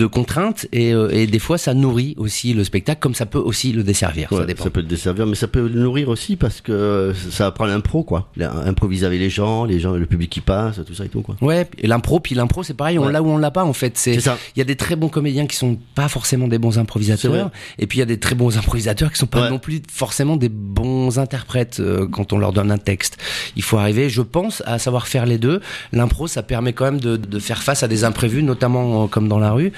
de 0.01 0.07
contraintes 0.07 0.67
et, 0.73 0.93
euh, 0.93 1.09
et 1.19 1.27
des 1.27 1.39
fois 1.47 1.59
ça 1.59 1.73
nourrit 1.75 2.15
aussi 2.19 2.53
le 2.53 2.65
spectacle, 2.65 3.01
comme 3.01 3.15
ça 3.15 3.27
peut 3.27 3.45
aussi 3.51 3.73
le 3.73 3.83
desservir. 3.83 4.27
Ouais, 4.31 4.41
ça, 4.41 4.45
dépend. 4.45 4.65
ça 4.65 4.71
peut 4.71 4.81
le 4.81 4.93
desservir, 4.97 5.27
mais 5.27 5.37
ça 5.37 5.49
peut 5.49 5.67
le 5.75 5.81
nourrir 5.81 6.09
aussi 6.15 6.37
parce 6.37 6.61
que 6.61 7.13
ça 7.31 7.47
apprend 7.47 7.67
l'impro, 7.67 8.03
quoi. 8.03 8.31
Improviser 8.67 9.07
avec 9.07 9.21
les 9.21 9.31
gens, 9.31 9.65
les 9.65 9.81
gens, 9.81 9.93
le 9.93 10.07
public 10.07 10.31
qui 10.31 10.41
passe, 10.41 10.81
tout 10.87 10.95
ça 10.95 11.05
et 11.05 11.09
tout, 11.09 11.23
quoi. 11.23 11.37
Ouais, 11.41 11.69
et 11.79 11.87
l'impro, 11.87 12.21
puis 12.21 12.35
l'impro, 12.35 12.63
c'est 12.63 12.75
pareil, 12.75 12.99
on 12.99 13.07
ouais. 13.07 13.13
l'a 13.13 13.23
ou 13.23 13.29
on 13.29 13.39
l'a 13.39 13.51
pas, 13.51 13.65
en 13.65 13.73
fait. 13.73 13.97
C'est 13.97 14.21
ça. 14.21 14.39
Il 14.57 14.59
y 14.59 14.63
a 14.63 14.65
des 14.65 14.77
très 14.77 14.97
bons 14.97 15.09
comédiens 15.09 15.47
qui 15.47 15.57
sont 15.57 15.79
pas 15.95 16.09
forcément 16.09 16.49
des 16.49 16.59
bons 16.59 16.79
improvisateurs, 16.79 17.51
et 17.79 17.87
puis 17.87 17.99
il 17.99 18.01
y 18.01 18.03
a 18.03 18.07
des 18.07 18.19
très 18.19 18.35
bons 18.35 18.57
improvisateurs 18.57 19.13
qui 19.13 19.19
sont 19.19 19.27
pas 19.27 19.43
ouais. 19.43 19.51
non 19.51 19.59
plus 19.59 19.83
forcément 19.91 20.37
des 20.37 20.49
bons 20.49 21.19
interprètes 21.19 21.81
euh, 21.81 22.07
quand 22.07 22.33
on 22.33 22.39
leur 22.39 22.53
donne 22.53 22.71
un 22.71 22.79
texte. 22.79 23.19
Il 23.57 23.63
faut 23.63 23.79
arriver, 23.79 24.09
je 24.09 24.23
pense, 24.23 24.63
à 24.67 24.79
savoir 24.79 25.07
faire 25.07 25.27
les 25.27 25.39
deux. 25.39 25.61
L'impro, 25.93 26.27
ça 26.27 26.43
permet 26.43 26.73
quand 26.73 26.85
même 26.85 27.01
de, 27.01 27.17
de, 27.17 27.39
faire 27.39 27.63
face 27.63 27.83
à 27.83 27.89
des 27.89 28.05
imprévus, 28.05 28.43
notamment 28.43 29.05
euh, 29.05 29.07
comme 29.07 29.29
dans 29.29 29.39
la 29.39 29.53
rue, 29.53 29.73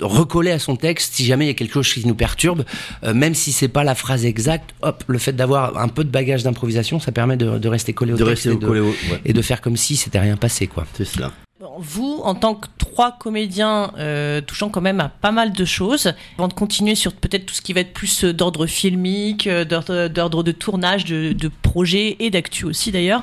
recoller 0.00 0.50
à 0.50 0.58
son 0.58 0.76
texte 0.76 1.14
si 1.14 1.24
jamais 1.24 1.44
il 1.44 1.48
y 1.48 1.50
a 1.50 1.54
quelque 1.54 1.74
chose 1.74 1.92
qui 1.92 2.06
nous 2.06 2.14
perturbe, 2.14 2.64
euh, 3.04 3.14
même 3.14 3.34
si 3.34 3.52
c'est 3.52 3.68
pas 3.68 3.84
la 3.84 3.94
phrase 3.94 4.24
exacte, 4.24 4.74
hop, 4.82 5.04
le 5.06 5.18
fait 5.18 5.32
d'avoir 5.32 5.78
un 5.78 5.88
peu 5.88 6.04
de 6.04 6.10
bagage 6.10 6.42
d'improvisation, 6.42 6.81
ça 6.82 7.12
permet 7.12 7.36
de, 7.36 7.58
de, 7.58 7.68
rester 7.68 7.92
collé 7.92 8.12
au 8.12 8.16
de 8.16 8.24
texte 8.24 8.44
rester 8.46 8.50
et, 8.50 8.60
de, 8.60 8.66
collé 8.66 8.80
au, 8.80 8.88
ouais. 8.88 9.20
et 9.24 9.32
de 9.32 9.42
faire 9.42 9.60
comme 9.60 9.76
si 9.76 9.96
c'était 9.96 10.20
rien 10.20 10.36
passé, 10.36 10.66
quoi. 10.66 10.86
C'est 10.94 11.04
cela. 11.04 11.32
Vous, 11.78 12.20
en 12.24 12.34
tant 12.34 12.54
que 12.54 12.66
trois 12.76 13.12
comédiens 13.12 13.92
euh, 13.96 14.40
touchant 14.40 14.68
quand 14.68 14.80
même 14.80 15.00
à 15.00 15.08
pas 15.08 15.30
mal 15.30 15.52
de 15.52 15.64
choses, 15.64 16.12
avant 16.36 16.48
de 16.48 16.52
continuer 16.54 16.96
sur 16.96 17.12
peut-être 17.12 17.46
tout 17.46 17.54
ce 17.54 17.62
qui 17.62 17.72
va 17.72 17.80
être 17.80 17.92
plus 17.92 18.24
euh, 18.24 18.34
d'ordre 18.34 18.66
filmique, 18.66 19.46
euh, 19.46 19.64
d'ordre 19.64 20.42
de 20.42 20.52
tournage, 20.52 21.04
de, 21.04 21.32
de 21.32 21.50
projet 21.62 22.16
et 22.18 22.30
d'actu 22.30 22.64
aussi 22.64 22.90
d'ailleurs, 22.90 23.22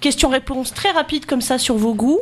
question-réponse 0.00 0.74
très 0.74 0.90
rapide 0.90 1.24
comme 1.24 1.40
ça 1.40 1.58
sur 1.58 1.76
vos 1.76 1.94
goûts. 1.94 2.20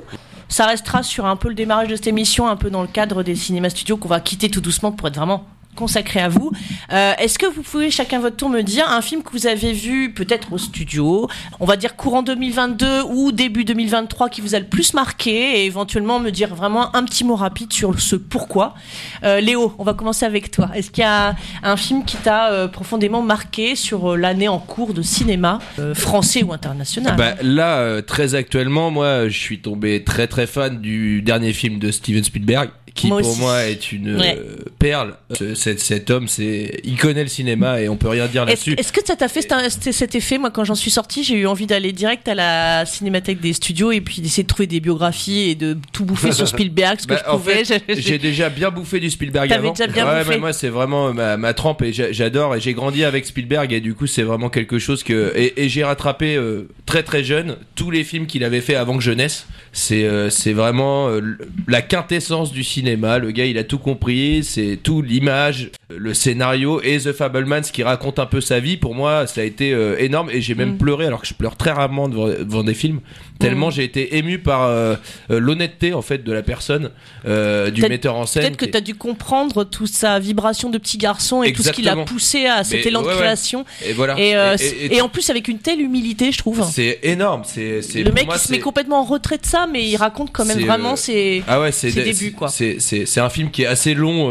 Ça 0.48 0.66
restera 0.66 1.02
sur 1.02 1.26
un 1.26 1.34
peu 1.34 1.48
le 1.48 1.54
démarrage 1.54 1.88
de 1.88 1.96
cette 1.96 2.06
émission, 2.06 2.46
un 2.46 2.56
peu 2.56 2.70
dans 2.70 2.82
le 2.82 2.88
cadre 2.88 3.24
des 3.24 3.34
cinémas 3.34 3.70
studios 3.70 3.96
qu'on 3.96 4.08
va 4.08 4.20
quitter 4.20 4.48
tout 4.48 4.60
doucement 4.60 4.92
pour 4.92 5.08
être 5.08 5.16
vraiment 5.16 5.44
consacré 5.76 6.18
à 6.18 6.28
vous. 6.28 6.50
Euh, 6.92 7.12
Est-ce 7.18 7.38
que 7.38 7.46
vous 7.46 7.62
pouvez 7.62 7.92
chacun 7.92 8.18
votre 8.18 8.36
tour 8.36 8.48
me 8.48 8.62
dire 8.62 8.90
un 8.90 9.00
film 9.00 9.22
que 9.22 9.30
vous 9.30 9.46
avez 9.46 9.72
vu 9.72 10.12
peut-être 10.12 10.52
au 10.52 10.58
studio, 10.58 11.28
on 11.60 11.66
va 11.66 11.76
dire 11.76 11.94
courant 11.94 12.22
2022 12.22 13.02
ou 13.04 13.30
début 13.30 13.64
2023 13.64 14.28
qui 14.28 14.40
vous 14.40 14.56
a 14.56 14.58
le 14.58 14.66
plus 14.66 14.94
marqué 14.94 15.60
et 15.60 15.66
éventuellement 15.66 16.18
me 16.18 16.30
dire 16.30 16.54
vraiment 16.54 16.94
un 16.96 17.04
petit 17.04 17.22
mot 17.22 17.36
rapide 17.36 17.72
sur 17.72 18.00
ce 18.00 18.16
pourquoi. 18.16 18.74
Euh, 19.22 19.40
Léo, 19.40 19.74
on 19.78 19.84
va 19.84 19.94
commencer 19.94 20.26
avec 20.26 20.50
toi. 20.50 20.70
Est-ce 20.74 20.90
qu'il 20.90 21.02
y 21.02 21.06
a 21.06 21.36
un 21.62 21.76
film 21.76 22.04
qui 22.04 22.16
t'a 22.16 22.50
euh, 22.50 22.66
profondément 22.66 23.22
marqué 23.22 23.76
sur 23.76 24.16
l'année 24.16 24.48
en 24.48 24.58
cours 24.58 24.94
de 24.94 25.02
cinéma, 25.02 25.60
français 25.94 26.42
ou 26.42 26.52
international 26.52 27.16
Bah, 27.16 27.34
là, 27.42 28.02
très 28.02 28.34
actuellement, 28.34 28.90
moi, 28.90 29.28
je 29.28 29.38
suis 29.38 29.60
tombé 29.60 30.02
très 30.02 30.26
très 30.26 30.46
fan 30.46 30.80
du 30.80 31.22
dernier 31.22 31.52
film 31.52 31.78
de 31.78 31.90
Steven 31.90 32.24
Spielberg, 32.24 32.70
qui 32.96 33.06
Moi 33.08 33.20
pour 33.20 33.30
aussi. 33.30 33.40
moi 33.40 33.64
est 33.66 33.92
une 33.92 34.16
Ouais. 34.16 34.36
euh, 34.38 34.56
perle. 34.78 35.14
Ce- 35.32 35.54
cet, 35.54 35.78
cet 35.80 36.10
homme, 36.10 36.26
c'est, 36.28 36.80
il 36.84 36.96
connaît 36.96 37.22
le 37.22 37.28
cinéma 37.28 37.80
et 37.80 37.88
on 37.88 37.96
peut 37.96 38.08
rien 38.08 38.26
dire 38.26 38.44
là-dessus. 38.44 38.74
est-ce 38.76 38.92
que 38.92 39.04
ça 39.04 39.14
t'a 39.14 39.28
fait 39.28 39.46
cet, 39.92 40.14
effet 40.14 40.38
Moi, 40.38 40.50
quand 40.50 40.64
j'en 40.64 40.74
suis 40.74 40.90
sortie, 40.90 41.22
j'ai 41.22 41.34
eu 41.34 41.46
envie 41.46 41.66
d'aller 41.66 41.92
direct 41.92 42.26
à 42.28 42.34
la 42.34 42.84
cinémathèque 42.86 43.40
des 43.40 43.52
studios 43.52 43.92
et 43.92 44.00
puis 44.00 44.20
d'essayer 44.20 44.42
de 44.42 44.48
trouver 44.48 44.66
des 44.66 44.80
biographies 44.80 45.50
et 45.50 45.54
de 45.54 45.76
tout 45.92 46.04
bouffer 46.04 46.32
sur 46.32 46.48
Spielberg, 46.56 46.98
ce 47.00 47.06
que 47.06 47.14
Bah, 47.14 47.22
je 47.24 47.30
en 47.30 47.38
pouvais. 47.38 47.64
fait, 47.64 47.82
J'ai- 48.00 48.18
déjà 48.18 48.48
bien 48.48 48.70
bouffé 48.70 48.98
du 48.98 49.10
Spielberg 49.10 49.48
T'avais 49.48 49.66
avant. 49.66 49.72
déjà 49.74 49.86
bien 49.86 50.06
ouais, 50.10 50.18
bouffé. 50.20 50.30
mais 50.30 50.38
moi 50.38 50.52
c'est 50.52 50.68
vraiment 50.70 51.12
ma, 51.12 51.36
ma 51.36 51.52
trempe 51.54 51.82
et 51.82 51.92
j'a- 51.92 52.10
j'adore 52.12 52.54
et 52.56 52.60
j'ai 52.60 52.72
grandi 52.72 53.04
avec 53.04 53.26
Spielberg 53.26 53.72
et 53.72 53.80
du 53.80 53.94
coup 53.94 54.06
c'est 54.06 54.22
vraiment 54.22 54.48
quelque 54.48 54.78
chose 54.78 55.02
que 55.02 55.32
et, 55.36 55.62
et 55.64 55.68
j'ai 55.68 55.84
rattrapé 55.84 56.36
euh, 56.36 56.68
très 56.86 57.02
très 57.02 57.22
jeune 57.22 57.56
tous 57.74 57.90
les 57.90 58.04
films 58.04 58.26
qu'il 58.26 58.42
avait 58.42 58.60
fait 58.62 58.74
avant 58.74 58.96
que 58.96 59.02
je 59.02 59.12
naisse. 59.12 59.46
C'est 59.78 60.04
euh, 60.04 60.30
c'est 60.30 60.54
vraiment 60.54 61.10
euh, 61.10 61.20
la 61.68 61.82
quintessence 61.82 62.50
du 62.50 62.64
cinéma. 62.64 63.18
Le 63.18 63.30
gars 63.30 63.44
il 63.44 63.58
a 63.58 63.62
tout 63.64 63.78
compris. 63.78 64.42
C'est 64.42 64.78
tout 64.82 65.02
l'image, 65.02 65.70
le 65.94 66.14
scénario 66.14 66.80
et 66.82 66.96
The 66.96 67.12
Fablemans 67.12 67.60
qui 67.60 67.82
raconte 67.82 68.18
un 68.18 68.24
peu 68.24 68.40
sa 68.40 68.58
vie. 68.58 68.78
Pour 68.78 68.94
moi 68.94 69.26
ça 69.26 69.42
a 69.42 69.44
été 69.44 69.74
euh, 69.74 69.98
énorme 69.98 70.30
et 70.30 70.40
j'ai 70.40 70.54
même 70.54 70.72
Mm. 70.72 70.78
pleuré 70.78 71.04
alors 71.04 71.20
que 71.20 71.26
je 71.26 71.34
pleure 71.34 71.56
très 71.56 71.72
rarement 71.72 72.08
devant, 72.08 72.28
devant 72.28 72.64
des 72.64 72.72
films 72.72 73.00
tellement 73.38 73.68
Mm. 73.68 73.72
j'ai 73.72 73.84
été 73.84 74.16
ému 74.18 74.38
par 74.38 74.62
euh, 74.62 74.96
euh, 75.30 75.38
l'honnêteté 75.40 75.92
en 75.94 76.02
fait 76.02 76.24
de 76.24 76.32
la 76.32 76.42
personne 76.42 76.90
euh, 77.26 77.70
du 77.70 77.82
metteur 77.82 78.14
en 78.16 78.26
scène. 78.26 78.42
Peut-être 78.42 78.56
que 78.56 78.64
tu 78.66 78.76
as 78.76 78.80
dû 78.80 78.94
comprendre 78.94 79.64
toute 79.64 79.88
sa 79.88 80.18
vibration 80.18 80.70
de 80.70 80.78
petit 80.78 80.98
garçon 80.98 81.42
et 81.42 81.52
tout 81.52 81.62
ce 81.62 81.70
qui 81.70 81.82
l'a 81.82 81.96
poussé 81.96 82.46
à 82.46 82.64
cet 82.64 82.84
Mais 82.84 82.90
élan 82.90 83.02
de 83.02 83.08
ouais. 83.08 83.14
création. 83.16 83.64
Et 83.84 83.92
voilà. 83.92 84.18
Et, 84.18 84.36
euh, 84.36 84.56
Et- 84.90 85.00
en 85.00 85.08
plus, 85.08 85.28
avec 85.30 85.48
une 85.48 85.58
telle 85.58 85.80
humilité, 85.80 86.32
je 86.32 86.38
trouve. 86.38 86.64
c'est 86.70 86.98
énorme. 87.02 87.42
C'est 87.44 87.80
Le 87.94 88.10
mec, 88.12 88.26
moi, 88.26 88.36
il 88.36 88.40
se 88.40 88.50
met 88.52 88.58
complètement 88.60 89.00
en 89.00 89.04
retrait 89.04 89.38
de 89.38 89.46
ça, 89.46 89.66
mais 89.70 89.84
il 89.86 89.96
raconte 89.96 90.30
quand 90.32 90.44
même 90.44 90.60
vraiment 90.60 90.96
ses. 90.96 91.42
Ah 91.48 91.60
ouais, 91.60 91.72
c'est 91.72 91.90
ses 91.90 92.02
débuts, 92.04 92.32
quoi. 92.32 92.48
C'est 92.48 93.18
un 93.20 93.30
film 93.30 93.50
qui 93.50 93.62
est 93.62 93.66
assez 93.66 93.94
long 93.94 94.30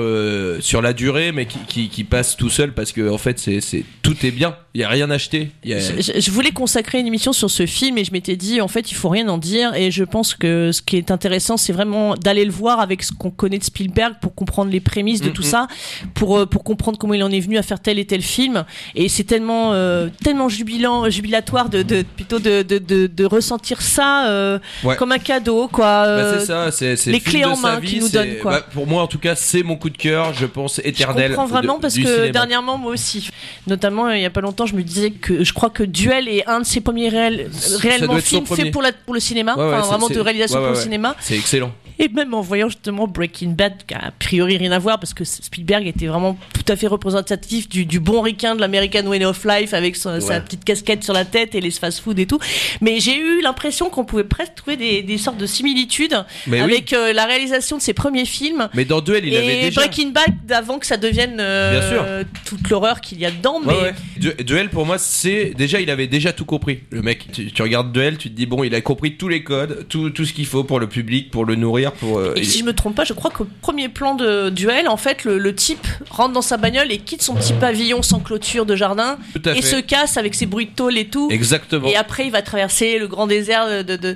sur 0.62 0.82
la 0.82 0.94
durée, 0.94 1.32
mais 1.32 1.46
qui, 1.46 1.60
qui, 1.68 1.90
qui 1.90 2.04
passe 2.04 2.36
tout 2.38 2.50
seul 2.50 2.74
parce 2.74 2.92
que 2.92 3.10
en 3.10 3.18
fait 3.18 3.40
c'est 3.40 3.84
tout 4.02 4.16
est 4.26 4.32
bien. 4.32 4.56
Il 4.74 4.82
y 4.82 4.84
a 4.84 4.90
rien 4.90 5.10
acheté. 5.10 5.52
Il 5.64 5.72
y 5.72 5.74
a- 5.74 5.80
Je, 5.80 6.02
je- 6.02 6.20
je 6.20 6.32
voulais 6.32 6.52
consacrer 6.52 7.00
une 7.00 7.08
émission 7.08 7.32
sur 7.34 7.50
ce 7.50 7.66
film 7.66 7.98
et 7.98 8.04
je 8.04 8.12
m'étais 8.12 8.36
dit 8.36 8.60
en 8.62 8.68
fait 8.68 8.92
il 8.92 8.95
faut 8.96 9.10
rien 9.10 9.28
en 9.30 9.38
dire 9.38 9.74
et 9.76 9.92
je 9.92 10.04
pense 10.04 10.34
que 10.34 10.72
ce 10.72 10.82
qui 10.82 10.98
est 10.98 11.12
intéressant 11.12 11.58
c'est 11.58 11.74
vraiment 11.74 12.16
d'aller 12.16 12.46
le 12.46 12.52
voir 12.52 12.80
avec 12.80 13.04
ce 13.04 13.12
qu'on 13.12 13.32
connaît 13.32 13.58
de 13.60 13.64
Spielberg 13.64 14.16
pour 14.22 14.34
comprendre 14.36 14.72
les 14.72 14.80
prémices 14.80 15.22
de 15.22 15.30
Mm, 15.30 15.34
tout 15.34 15.42
mm. 15.42 15.46
ça 15.46 15.68
pour 16.14 16.38
euh, 16.38 16.46
pour 16.46 16.64
comprendre 16.64 16.98
comment 16.98 17.14
il 17.14 17.24
en 17.24 17.32
est 17.32 17.40
venu 17.40 17.58
à 17.58 17.62
faire 17.64 17.80
tel 17.80 18.00
et 18.00 18.06
tel 18.06 18.22
film 18.22 18.64
et 18.96 19.10
c'est 19.10 19.24
tellement 19.24 19.74
euh, 19.74 20.10
tellement 20.24 20.50
jubilant 20.50 21.10
jubilatoire 21.10 21.70
de, 21.70 21.82
de 21.84 22.04
plutôt 22.16 22.40
de, 22.40 22.62
de, 22.62 22.78
de, 22.78 23.08
de 23.08 23.26
ressentir 23.26 23.82
ça 23.82 24.28
euh, 24.30 24.60
Ouais. 24.84 24.96
comme 24.96 25.12
un 25.12 25.18
cadeau 25.20 25.68
quoi 25.68 26.06
Bah, 26.06 26.40
c'est 26.40 26.46
ça, 26.46 26.72
c'est 26.72 27.12
les 27.12 27.20
clés 27.20 27.42
de 27.42 27.46
en 27.46 27.58
main 27.58 27.82
qu'il 27.82 28.00
nous 28.02 28.10
donne, 28.10 28.36
quoi. 28.42 28.52
bah, 28.60 28.68
pour 28.74 28.86
moi, 28.88 29.02
en 29.04 29.08
tout 29.08 29.18
cas, 29.20 29.36
c'est 29.36 29.64
mon 29.64 29.76
coup 29.78 29.90
de 29.90 29.98
cœur, 29.98 30.34
je 30.34 30.46
pense 30.46 30.80
Je 30.84 30.88
éternel. 30.88 31.30
comprends 31.32 31.46
vraiment 31.48 31.80
parce 31.80 31.96
que 31.96 32.02
cinéma. 32.06 32.30
dernièrement 32.30 32.78
moi 32.78 32.92
aussi, 32.92 33.30
notamment 33.68 34.10
il 34.10 34.22
y 34.22 34.26
a 34.26 34.30
pas 34.30 34.42
longtemps, 34.42 34.66
je 34.66 34.76
me 34.76 34.84
disais 34.84 35.12
que 35.12 35.44
je 35.44 35.54
crois 35.54 35.70
que 35.70 35.84
Duel 35.84 36.28
est 36.28 36.48
un 36.48 36.60
de 36.62 36.66
ses 36.66 36.82
premiers 36.82 37.10
réels, 37.10 37.50
réellement 37.80 38.18
films 38.18 38.46
faits 38.46 38.56
premier. 38.58 38.72
Pour, 38.86 38.98
la, 38.98 39.04
pour 39.06 39.14
le 39.14 39.20
cinéma, 39.20 39.56
Ouais, 39.56 39.62
ouais, 39.64 39.74
enfin 39.74 39.82
c'est- 39.84 39.90
vraiment 39.90 40.10
de 40.10 40.20
réalisation 40.20 40.60
pour 40.60 40.70
le 40.70 40.76
cinéma. 40.76 41.16
C'est 41.20 41.38
excellent. 41.38 41.72
Et 42.00 42.10
même 42.10 42.34
en 42.34 42.42
voyant 42.42 42.68
justement 42.70 43.08
Breaking 43.08 43.50
Bad, 43.52 43.74
qui 43.88 43.94
a 43.94 44.08
a 44.08 44.12
priori 44.12 44.58
rien 44.58 44.72
à 44.72 44.80
voir 44.80 45.00
parce 45.00 45.14
que 45.14 45.24
Spielberg 45.24 45.88
était 45.88 46.08
vraiment 46.08 46.38
tout 46.54 46.72
à 46.72 46.76
fait 46.76 46.88
représentatif 46.88 47.70
du, 47.70 47.86
du 47.86 48.00
bon 48.00 48.22
ricain 48.22 48.56
de 48.56 48.62
l'American 48.62 49.06
Way 49.08 49.26
of 49.26 49.46
Life 49.46 49.74
avec 49.74 49.96
son- 49.96 50.20
sa 50.20 50.40
petite 50.42 50.64
casquette 50.66 51.04
sur 51.04 51.14
la 51.14 51.26
tête 51.26 51.56
et 51.56 51.62
les 51.62 51.72
fast-food 51.72 52.20
et 52.20 52.26
tout. 52.26 52.40
Mais 52.82 53.00
j'ai 53.00 53.18
eu 53.18 53.42
l'impression 53.42 53.90
qu'on 53.90 54.06
pouvait 54.06 54.24
presque 54.24 54.56
trouver 54.56 54.78
des, 54.78 55.02
des 55.02 55.18
sortes 55.18 55.38
de 55.38 55.46
similitudes 55.46 56.16
Mais 56.48 56.58
oui. 56.58 56.64
avec 56.64 56.94
euh, 56.94 57.14
la 57.14 57.26
réalisation 57.26 57.78
de 57.78 57.82
ses 57.82 57.94
premiers 57.94 58.26
films. 58.26 58.68
Mais 58.74 58.86
dans 58.86 59.02
Duel, 59.02 59.26
il 59.26 59.36
avait 59.36 59.62
déjà. 59.62 59.82
Breaking 59.82 60.10
Bad 60.10 60.52
avant 60.52 60.80
que 60.80 60.86
ça 60.86 60.98
devienne 60.98 61.38
euh, 61.40 62.24
toute 62.46 62.70
l'horreur 62.70 63.02
qu'il 63.02 63.20
y 63.20 63.26
a 63.26 63.32
dedans. 63.32 63.60
Mais 63.66 63.74
Ouais, 63.74 63.82
ouais. 63.82 63.94
Du- 64.18 64.44
Duel 64.44 64.70
pour 64.70 64.86
moi 64.86 64.98
c'est 64.98 65.54
déjà 65.58 65.80
il 65.82 65.90
avait 65.90 66.08
déjà 66.08 66.32
tout 66.34 66.46
compris 66.46 66.80
le 66.90 67.02
mec 67.02 67.28
tu, 67.32 67.52
tu 67.52 67.62
regardes 67.62 67.92
Duel 67.92 68.18
tu 68.18 68.30
te 68.30 68.36
dis 68.36 68.46
bon 68.46 68.64
il 68.64 68.74
a 68.74 68.82
compris 68.82 69.18
tous 69.18 69.28
les 69.28 69.44
codes 69.44 69.86
tout, 69.90 70.10
tout 70.12 70.24
ce 70.26 70.34
qu'il 70.34 70.46
faut 70.46 70.64
pour 70.64 70.80
le 70.80 70.88
public 70.88 71.32
pour 71.32 71.46
le 71.46 71.56
nourrir 71.56 71.85
pour 71.94 72.20
euh, 72.20 72.34
Et 72.36 72.44
si 72.44 72.60
je 72.60 72.64
me 72.64 72.74
trompe 72.74 72.96
pas, 72.96 73.04
je 73.04 73.14
crois 73.14 73.32
qu'au 73.32 73.48
premier 73.62 73.90
plan 73.90 74.16
de 74.16 74.50
duel, 74.50 74.88
en 74.88 74.98
fait, 74.98 75.24
le, 75.24 75.38
le 75.38 75.56
type 75.56 75.86
rentre 76.10 76.34
dans 76.34 76.42
sa 76.42 76.58
bagnole 76.58 76.92
et 76.92 76.98
quitte 77.00 77.22
son 77.22 77.34
petit 77.36 77.54
pavillon 77.54 78.02
sans 78.02 78.20
clôture 78.20 78.66
de 78.66 78.76
jardin 78.76 79.18
et 79.36 79.40
fait 79.40 79.62
se 79.62 79.80
casse 79.82 80.18
avec 80.18 80.36
ses 80.36 80.46
bruits 80.46 80.68
de 80.68 80.72
tôle 80.72 80.98
et 80.98 81.06
tout. 81.08 81.30
exactement 81.32 81.88
Et 81.88 81.96
après, 81.96 82.26
il 82.26 82.32
va 82.32 82.42
traverser 82.42 82.98
le 83.00 83.08
grand 83.08 83.28
désert 83.28 83.84
de. 83.84 84.16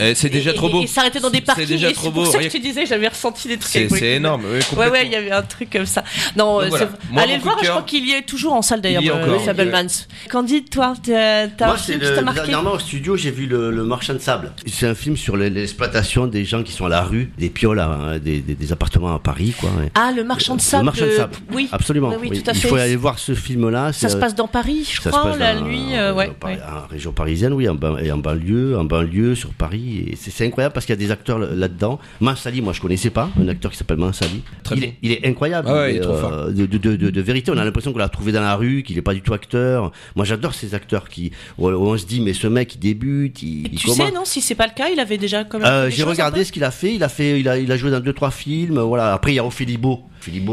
Eh, 0.00 0.14
c'est 0.14 0.28
déjà 0.28 0.50
et- 0.50 0.54
trop 0.54 0.68
beau 0.68 0.82
Et 0.82 0.86
s'arrêter 0.88 1.20
dans 1.20 1.30
des 1.30 1.38
C'est 1.38 1.44
parkings. 1.44 1.66
déjà 1.66 1.88
et 1.90 1.92
trop 1.92 2.06
c'est 2.06 2.12
pour 2.12 2.24
beau, 2.24 2.30
ça 2.30 2.38
que 2.38 2.48
te 2.48 2.56
disais, 2.58 2.84
j'avais 2.86 3.06
ressenti 3.08 3.46
des 3.48 3.56
trucs. 3.58 3.70
c'est 3.72 3.88
c'est 3.88 4.12
énorme 4.14 4.44
ouais, 4.44 4.58
Bad. 4.58 4.78
Ouais, 4.78 4.90
ouais, 4.90 5.06
il 5.06 5.12
y 5.12 5.16
avait 5.16 5.30
un 5.30 5.42
truc 5.42 5.70
comme 5.70 5.86
ça. 5.86 6.02
Non, 6.36 6.60
euh, 6.60 6.66
voilà. 6.68 6.86
c'est- 6.90 7.12
Moi, 7.12 7.22
allez 7.22 7.36
le 7.36 7.42
voir, 7.42 7.56
je 7.62 7.68
crois 7.68 7.82
qu'il 7.82 8.06
y 8.08 8.12
est 8.12 8.22
toujours 8.22 8.54
en 8.54 8.62
salle 8.62 8.80
d'ailleurs, 8.80 9.02
Il 9.02 9.06
y 9.06 9.08
est 9.08 9.12
euh, 9.12 9.38
Fablemans. 9.38 9.86
Candide, 10.30 10.68
toi, 10.68 10.94
t'as 11.04 11.44
un 11.44 11.48
Moi, 11.66 11.76
film 11.76 11.78
c'est 11.78 11.92
qui 12.04 12.10
le, 12.10 12.14
t'a 12.16 12.22
marqué 12.22 12.40
dernièrement 12.40 12.72
au 12.72 12.78
studio, 12.80 13.16
j'ai 13.16 13.30
vu 13.30 13.46
le, 13.46 13.70
le 13.70 13.84
Marchand 13.84 14.14
de 14.14 14.18
sable. 14.18 14.52
C'est 14.66 14.86
un 14.88 14.94
film 14.96 15.16
sur 15.16 15.36
le- 15.36 15.48
l'exploitation 15.48 16.26
des 16.26 16.44
gens 16.44 16.62
qui 16.64 16.72
sont 16.72 16.86
à 16.86 16.88
la 16.88 17.02
rue, 17.04 17.30
des 17.38 17.48
pioles, 17.50 17.78
hein, 17.80 18.18
des, 18.22 18.40
des- 18.40 18.54
des 18.54 18.72
appartements 18.72 19.14
à 19.14 19.18
Paris, 19.18 19.54
quoi. 19.58 19.70
Ah, 19.94 20.12
le 20.14 20.24
marchand 20.24 20.56
de 20.56 20.60
sable. 20.60 20.82
Le 20.82 20.86
Marchand 20.86 21.04
de 21.06 21.10
euh, 21.10 21.16
sable. 21.16 21.34
Oui, 21.52 21.68
Absolument. 21.72 22.12
Oui, 22.20 22.28
tout 22.30 22.50
à 22.50 22.52
Il 22.52 22.58
fait. 22.60 22.68
faut 22.68 22.76
aller 22.76 22.96
voir 22.96 23.18
ce 23.18 23.34
film-là. 23.34 23.92
Ça 23.92 24.08
se 24.08 24.16
passe 24.16 24.34
dans 24.34 24.48
Paris, 24.48 24.88
je 24.90 25.00
ça 25.00 25.04
se 25.04 25.08
crois, 25.16 25.30
passe 25.30 25.38
la 25.38 25.54
dans- 25.56 25.66
nuit. 25.66 25.94
euh, 25.94 26.12
en- 26.12 26.16
ouais, 26.16 26.30
en, 26.42 26.46
ouais. 26.46 26.58
en 26.62 26.86
région 26.88 27.12
parisienne, 27.12 27.52
oui, 27.52 27.68
en, 27.68 27.78
et 27.98 28.10
en 28.12 28.18
banlieue, 28.18 28.78
en 28.78 28.84
banlieue 28.84 29.34
sur 29.34 29.50
Paris. 29.50 30.04
Et 30.10 30.16
c'est 30.16 30.44
incroyable 30.46 30.72
parce 30.72 30.86
qu'il 30.86 30.94
y 30.94 30.98
a 30.98 31.04
des 31.04 31.10
acteurs 31.10 31.38
là- 31.38 31.48
là-dedans. 31.54 31.98
Mansali, 32.20 32.60
moi 32.62 32.72
je 32.72 32.80
connaissais 32.80 33.10
pas, 33.10 33.30
un 33.40 33.48
acteur 33.48 33.70
qui 33.70 33.76
s'appelle 33.78 33.98
Mansali. 33.98 34.42
Très 34.62 34.76
il, 34.76 34.80
bon. 34.80 34.86
est, 34.86 34.94
il 35.02 35.12
est 35.12 35.26
incroyable. 35.26 35.68
Ah 35.70 35.74
ouais, 35.74 35.94
il 35.94 35.98
est 35.98 36.02
fort. 36.02 36.46
de, 36.48 36.66
de, 36.66 36.78
de, 36.78 36.96
de- 36.96 37.10
de 37.10 37.20
vérité, 37.20 37.50
on 37.50 37.56
a 37.58 37.64
l'impression 37.64 37.92
qu'on 37.92 37.98
l'a 37.98 38.08
trouvé 38.08 38.32
dans 38.32 38.40
la 38.42 38.56
rue, 38.56 38.82
qu'il 38.82 38.96
est 38.98 39.02
pas 39.02 39.14
du 39.14 39.22
tout 39.22 39.32
acteur. 39.34 39.92
Moi 40.16 40.24
j'adore 40.24 40.54
ces 40.54 40.74
acteurs 40.74 41.08
qui, 41.08 41.32
où 41.58 41.68
on 41.68 41.96
se 41.98 42.06
dit, 42.06 42.20
mais 42.20 42.32
ce 42.32 42.46
mec 42.46 42.74
il 42.74 42.78
débute, 42.78 43.42
il, 43.42 43.66
Et 43.66 43.70
il 43.72 43.78
tu 43.78 43.86
comment 43.88 44.06
sais, 44.06 44.12
non, 44.12 44.24
si 44.24 44.40
c'est 44.40 44.54
pas 44.54 44.66
le 44.66 44.72
cas, 44.74 44.88
il 44.92 45.00
avait 45.00 45.18
déjà 45.18 45.44
quand 45.44 45.58
même. 45.58 45.66
Euh, 45.66 45.90
J'ai 45.90 46.02
regardé 46.02 46.44
ce 46.44 46.52
qu'il 46.52 46.64
a 46.64 46.70
fait. 46.70 46.93
Il 46.94 47.02
a 47.04 47.08
fait, 47.08 47.40
il 47.40 47.48
a, 47.48 47.58
il 47.58 47.70
a 47.70 47.76
joué 47.76 47.90
dans 47.90 48.00
deux 48.00 48.12
trois 48.12 48.30
films. 48.30 48.78
Voilà. 48.80 49.12
Après 49.14 49.32
il 49.32 49.36
y 49.36 49.38
a 49.38 49.44
Ophélie 49.44 49.76
Beau, 49.76 50.02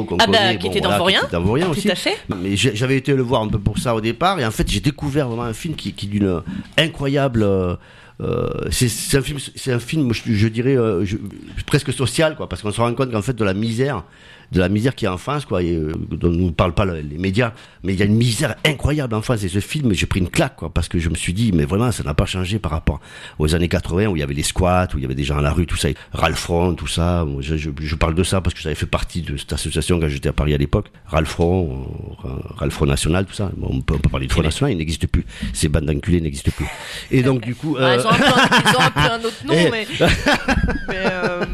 qu'on 0.06 0.18
Ah 0.20 0.28
bah, 0.28 0.38
connaît, 0.38 0.58
qui 0.58 0.66
bon, 0.66 0.72
était 0.72 0.82
dans 0.82 0.98
voilà, 0.98 1.20
qui 1.20 1.26
était 1.26 1.32
dans 1.36 1.42
Vaurien 1.42 1.70
aussi. 1.70 1.84
Tout 1.84 1.92
à 1.92 1.96
fait. 1.96 2.18
Mais 2.42 2.56
j'avais 2.56 2.98
été 2.98 3.14
le 3.14 3.22
voir 3.24 3.42
un 3.42 3.48
peu 3.48 3.60
pour 3.60 3.78
ça 3.78 3.96
au 3.96 4.02
départ, 4.02 4.40
et 4.40 4.46
en 4.46 4.52
fait 4.52 4.70
j'ai 4.70 4.80
découvert 4.82 5.28
vraiment 5.28 5.44
un 5.44 5.54
film 5.54 5.76
qui, 5.76 5.94
qui 5.94 6.06
est 6.08 6.10
d'une 6.10 6.42
incroyable. 6.78 7.44
euh, 7.44 7.76
euh, 8.22 8.50
c'est 8.70 9.18
un 9.18 9.22
film, 9.24 9.40
c'est 9.56 9.72
un 9.72 9.80
film, 9.80 10.14
je, 10.14 10.22
je 10.34 10.48
dirais 10.48 10.76
euh, 10.78 11.04
je- 11.06 11.18
presque 11.66 11.92
social, 11.92 12.36
quoi, 12.36 12.48
parce 12.48 12.62
qu'on 12.62 12.72
se 12.72 12.80
rend 12.80 12.94
compte 12.94 13.12
qu'en 13.12 13.24
fait 13.24 13.34
de 13.36 13.44
la 13.44 13.56
misère, 13.56 14.04
de 14.52 14.60
la 14.60 14.70
misère 14.70 14.96
qui 14.96 15.06
est 15.06 15.08
en 15.08 15.18
France, 15.18 15.46
quoi, 15.46 15.64
et, 15.64 15.74
euh, 15.76 15.94
dont 16.12 16.30
nous 16.30 16.52
parlent 16.52 16.74
pas 16.74 16.86
le- 16.86 17.00
les 17.02 17.18
médias, 17.18 17.54
mais 17.84 17.94
il 17.94 18.00
y 18.00 18.04
a 18.04 18.06
une 18.06 18.16
misère 18.16 18.56
incroyable 18.66 19.16
en 19.16 19.22
France. 19.22 19.44
Et 19.44 19.50
ce 19.50 19.60
film, 19.60 19.94
j'ai 19.94 20.06
pris 20.06 20.20
une 20.20 20.30
claque, 20.30 20.56
quoi, 20.58 20.70
parce 20.74 20.88
que 20.90 21.00
je 21.00 21.10
me 21.10 21.16
suis 21.16 21.34
dit, 21.34 21.52
mais 21.54 21.66
vraiment, 21.66 21.92
ça 21.92 22.04
n'a 22.04 22.14
pas 22.14 22.26
changé 22.26 22.60
par 22.60 22.72
rapport 22.72 23.00
aux 23.40 23.56
années 23.56 23.68
80 23.70 24.08
où 24.08 24.16
il 24.16 24.20
y 24.20 24.24
avait 24.24 24.34
les 24.34 24.44
squats, 24.44 24.88
où 24.94 24.98
il 24.98 25.02
y 25.02 25.06
avait 25.06 25.16
des 25.16 25.24
gens 25.24 25.38
à 25.38 25.42
la 25.42 25.52
rue, 25.52 25.66
tout 25.66 25.78
ça, 25.78 25.88
Ralph 26.14 26.38
Front, 26.40 26.74
tout 26.76 26.88
ça. 26.88 27.26
Moi, 27.26 27.42
Je, 27.42 27.56
je- 27.58 27.70
je 27.80 27.96
parle 27.96 28.14
de 28.16 28.24
ça 28.24 28.42
parce 28.42 28.54
que 28.54 28.62
j'avais 28.62 28.76
fait 28.76 28.86
partie 28.86 29.22
de 29.22 29.36
cette 29.38 29.54
association 29.54 30.00
quand 30.00 30.08
j'étais 30.10 30.30
à 30.30 30.34
Paris 30.34 30.54
à 30.54 30.58
l'époque. 30.58 30.88
Ralph 31.06 31.30
Front, 31.30 31.88
euh, 32.26 32.30
Ralph 32.58 32.74
Front 32.74 32.86
National, 32.86 33.26
tout 33.26 33.34
ça. 33.34 33.52
Bon, 33.58 33.70
on, 33.72 33.82
peut, 33.82 33.96
on 33.96 34.00
peut 34.00 34.10
parler 34.10 34.28
de 34.28 34.32
Front 34.34 34.44
National, 34.44 34.74
il 34.74 34.78
n'existe 34.78 35.08
plus. 35.08 35.26
Ces 35.54 35.70
bandes 35.70 35.86
d'enculés 35.86 36.22
n'existent 36.22 36.52
plus. 36.56 36.68
Et 37.10 37.24
donc, 37.24 37.42
du 37.42 37.56
coup. 37.56 37.78
Ah, 37.80 37.84
euh, 37.84 37.98
ils, 37.98 38.06
ont 38.06 38.12
un 38.12 38.18
ils 38.18 39.26
ont 39.26 39.28
autre 39.28 39.46
nom, 39.46 39.54
Eh. 39.58 39.70
mais. 39.72 39.88
mais, 40.88 40.96
euh, 40.98 41.46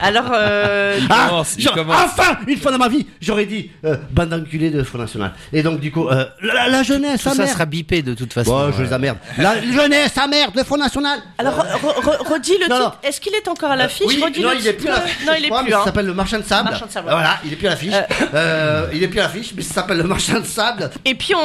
alors, 0.00 0.30
euh, 0.32 1.00
Ah, 1.10 1.42
genre. 1.58 1.74
Enfin, 2.18 2.38
une 2.46 2.58
fois 2.58 2.70
dans 2.72 2.78
ma 2.78 2.88
vie, 2.88 3.06
j'aurais 3.20 3.46
dit 3.46 3.70
euh, 3.84 3.96
bande 4.10 4.28
d'enculés 4.30 4.70
de 4.70 4.82
Front 4.82 4.98
National. 4.98 5.32
Et 5.52 5.62
donc, 5.62 5.80
du 5.80 5.90
coup, 5.92 6.08
euh, 6.08 6.24
la, 6.42 6.68
la 6.68 6.82
jeunesse, 6.82 7.22
Tout 7.22 7.34
ça 7.34 7.46
sera 7.46 7.64
bipé 7.66 8.02
de 8.02 8.14
toute 8.14 8.32
façon. 8.32 8.50
Bon, 8.50 8.72
je 8.76 8.82
les 8.82 8.92
emmerde. 8.92 9.18
La 9.38 9.60
jeunesse, 9.62 10.12
sa 10.14 10.26
mère, 10.26 10.48
le 10.54 10.62
Front 10.64 10.76
National. 10.78 11.20
alors 11.38 11.54
re- 11.54 12.00
re- 12.02 12.32
redis 12.32 12.52
le 12.60 12.68
Non, 12.68 12.76
titre. 12.90 12.98
Est-ce 13.02 13.20
qu'il 13.20 13.34
est 13.34 13.48
encore 13.48 13.70
à 13.70 13.76
l'affiche 13.76 14.06
Oui, 14.06 14.20
Redis 14.22 14.40
non, 14.42 14.50
le 14.50 14.56
il 14.56 14.66
est 14.66 14.70
titre. 14.76 14.82
plus 14.84 14.88
à 14.88 14.94
l'affiche. 15.00 15.26
Non, 15.26 15.32
il 15.38 15.44
est 15.44 15.48
crois, 15.48 15.60
plus. 15.62 15.68
mais 15.70 15.74
hein. 15.74 15.78
Ça 15.80 15.84
s'appelle 15.86 16.06
le 16.06 16.14
Marchand 16.14 16.38
de 16.38 16.44
sable. 16.44 16.70
Marchand 16.70 16.86
de 16.86 16.90
sable, 16.90 17.08
Voilà, 17.10 17.38
il 17.44 17.52
est 17.52 17.56
plus 17.56 17.66
à 17.66 17.70
l'affiche. 17.70 17.94
Euh. 17.94 18.26
Euh, 18.34 18.86
il 18.92 19.02
est 19.02 19.08
plus 19.08 19.20
à 19.20 19.24
l'affiche, 19.24 19.52
mais 19.56 19.62
ça 19.62 19.74
s'appelle 19.74 19.98
le 19.98 20.04
Marchand 20.04 20.40
de 20.40 20.44
sable. 20.46 20.90
Et 21.04 21.14
puis 21.14 21.34
on, 21.34 21.38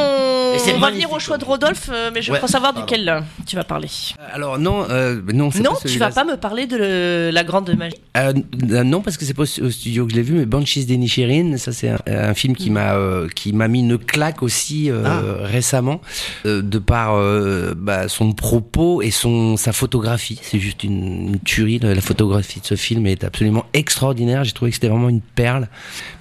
on 0.75 0.79
va 0.79 0.89
venir 0.91 1.11
au 1.11 1.19
choix 1.19 1.37
de. 1.37 1.43
Rodolphe, 1.43 1.89
euh, 1.91 2.09
mais 2.13 2.21
je 2.21 2.31
Ouais, 2.31 2.37
crois 2.37 2.47
savoir 2.47 2.73
pardon. 2.73 2.85
duquel 2.87 3.07
euh, 3.09 3.19
tu 3.45 3.55
vas 3.57 3.63
parler. 3.65 3.89
Alors 4.33 4.57
non, 4.57 4.87
euh, 4.89 5.21
non, 5.33 5.51
c'est 5.51 5.59
Non, 5.59 5.73
pas 5.73 5.89
tu 5.89 5.99
vas 5.99 6.09
pas 6.09 6.23
me 6.23 6.37
parler 6.37 6.67
de 6.67 6.77
le- 6.77 7.29
la 7.31 7.43
grande 7.43 7.69
magie. 7.77 7.95
Euh, 8.17 8.31
non, 8.83 9.01
parce 9.01 9.17
que 9.17 9.25
c'est 9.25 9.33
pas 9.33 9.43
au 9.43 9.69
studio 9.69 10.05
que 10.05 10.11
je 10.11 10.15
l'ai 10.15 10.21
vu, 10.23 10.35
mais 10.35 10.45
Banjo 10.45 10.62
Banshees 10.63 10.85
d'Inisherin. 10.85 11.57
Ça, 11.57 11.71
c'est 11.73 11.89
un, 11.89 11.99
un 12.07 12.33
film 12.33 12.55
qui 12.55 12.69
m'a 12.69 12.93
euh, 12.95 13.27
qui 13.35 13.53
m'a 13.53 13.67
mis 13.67 13.81
une 13.81 13.97
claque 13.97 14.41
aussi 14.43 14.89
euh, 14.89 15.03
Ah. 15.05 15.21
récemment, 15.45 16.01
euh, 16.45 16.61
de 16.61 16.79
par 16.79 17.13
bah, 17.75 18.07
son 18.07 18.31
propos 18.33 19.01
et 19.01 19.11
son 19.11 19.57
sa 19.57 19.73
photographie. 19.73 20.39
C'est 20.41 20.59
juste 20.59 20.83
une, 20.83 21.29
une 21.33 21.39
tuerie. 21.39 21.79
La 21.79 21.99
photographie 22.01 22.61
de 22.61 22.65
ce 22.65 22.75
film 22.75 23.05
est 23.07 23.23
absolument 23.23 23.65
extraordinaire. 23.73 24.43
J'ai 24.43 24.53
trouvé 24.53 24.71
que 24.71 24.75
c'était 24.75 24.87
vraiment 24.87 25.09
une 25.09 25.21
perle 25.21 25.67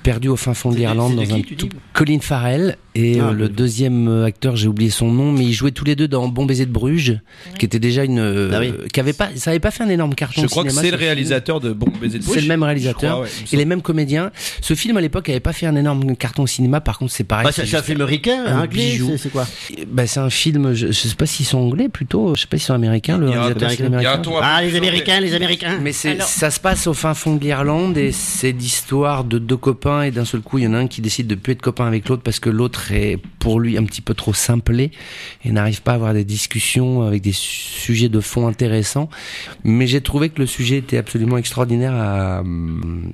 perdue 0.03 0.29
au 0.29 0.37
fin 0.37 0.55
fond 0.55 0.71
de 0.73 0.77
l'Irlande 0.77 1.15
dans 1.17 1.35
un 1.35 1.41
tout... 1.41 1.69
Colin 1.93 2.19
Farrell 2.21 2.77
et 2.95 3.19
Ah, 3.21 3.29
euh, 3.29 3.33
le 3.33 3.45
oui. 3.47 3.51
deuxième 3.51 4.09
euh, 4.09 4.25
acteur, 4.27 4.57
j'ai 4.57 4.69
oublié 4.69 4.91
son 4.91 5.11
nom, 5.11 5.33
mais 5.33 5.45
ils 5.45 5.53
jouaient 5.55 5.71
tous 5.71 5.85
les 5.85 5.97
deux 5.97 6.09
dans 6.09 6.29
Bon 6.29 6.45
baiser 6.45 6.67
de 6.67 6.71
Bruges, 6.73 7.19
qui 7.59 7.65
était 7.67 7.79
déjà 7.79 8.05
une, 8.05 8.19
euh, 8.19 8.51
Ah 8.55 8.59
oui. 8.61 8.73
qui 8.93 9.01
avait 9.01 9.13
pas, 9.13 9.31
ça 9.37 9.51
avait 9.51 9.61
pas 9.61 9.71
fait 9.71 9.83
un 9.83 9.89
énorme 9.89 10.15
carton. 10.15 10.43
Je 10.43 10.47
crois 10.47 10.63
que 10.65 10.71
c'est 10.71 10.77
ce 10.77 10.83
le 10.83 10.89
film. 10.91 10.99
réalisateur 11.01 11.61
de 11.61 11.73
Bon 11.73 11.87
Baiser 12.01 12.19
de 12.19 12.23
C'est 12.25 12.29
Bruges. 12.31 12.43
le 12.43 12.49
même 12.49 12.63
réalisateur 12.63 13.13
crois, 13.13 13.23
ouais, 13.25 13.29
et 13.53 13.57
les 13.57 13.65
mêmes 13.65 13.83
comédiens. 13.83 14.31
Ce 14.61 14.75
film 14.75 14.97
à 14.97 15.01
l'époque 15.01 15.29
avait 15.29 15.41
pas 15.41 15.53
fait 15.53 15.67
un 15.67 15.77
énorme 15.77 16.17
carton 16.17 16.43
au 16.43 16.47
cinéma. 16.47 16.81
Par 16.81 16.99
contre, 16.99 17.13
c'est 17.13 17.25
pareil. 17.25 17.45
Bah, 17.47 17.53
c'est 17.53 17.67
c'est 17.67 17.77
un 17.77 17.83
film 17.83 18.03
ricain, 18.03 18.45
un 18.47 18.61
anglais, 18.63 18.93
bijou. 18.93 19.09
c'est- 19.13 19.19
c'est 19.19 19.29
quoi 19.31 19.47
Bah, 19.89 20.07
c'est 20.07 20.21
un 20.21 20.31
film. 20.31 20.75
Je, 20.75 20.89
je 20.89 20.93
sais 20.93 21.15
pas 21.15 21.27
s'ils 21.27 21.47
sont 21.47 21.59
anglais 21.59 21.89
plutôt. 21.89 22.35
Je 22.35 22.43
sais 22.43 22.47
pas 22.47 22.59
s'ils 22.59 22.67
sont 22.67 22.75
américains. 22.75 23.17
Le 23.19 23.31
réalisateur, 23.31 23.71
c'est 23.71 23.85
américain. 23.85 24.23
Ah, 24.43 24.61
les 24.63 24.77
Américains, 24.77 25.21
les 25.21 25.35
Américains 25.35 25.79
Mais 25.83 25.93
c'est, 25.93 26.21
ça 26.23 26.51
se 26.51 26.61
passe 26.61 26.87
au 26.87 26.95
fin 26.95 27.15
fond 27.15 27.37
de 27.37 27.43
l'Irlande 27.43 27.97
et 27.97 28.13
c'est 28.13 28.53
l'histoire 28.53 29.25
de 29.25 29.39
deux 29.39 29.57
copains 29.57 30.03
et 30.03 30.11
d'un 30.11 30.25
seul 30.25 30.41
coup 30.41 30.59
il 30.59 30.65
y 30.65 30.67
en 30.67 30.75
a 30.75 30.79
un 30.79 30.87
qui 30.87 31.01
décide 31.01 31.27
de 31.27 31.35
plus 31.35 31.53
être 31.53 31.63
copain 31.63 31.87
avec 31.87 32.09
l'autre 32.09 32.23
parce 32.23 32.41
que 32.41 32.51
l'autre 32.51 32.82
est 32.91 33.19
pour 33.39 33.61
lui 33.61 33.77
un 33.79 33.85
petit 33.85 34.01
peu 34.01 34.15
trop 34.15 34.33
simplé 34.33 34.91
et 35.45 35.53
n'arrive 35.53 35.83
pas 35.83 35.93
à 35.93 35.95
avoir 35.95 36.15
des 36.15 36.25
discussions 36.25 37.03
avec 37.03 37.23
des 37.23 37.33
sujets 37.33 38.09
de 38.09 38.21
fond 38.21 38.47
intéressants. 38.49 39.09
Mais 39.63 39.87
j'ai 39.87 40.01
trouvé 40.01 40.31
que 40.31 40.41
le 40.41 40.47
sujet 40.47 40.79
était 40.79 40.97
absolument 40.99 41.37
extraordinaire 41.37 41.93
à, 41.95 42.43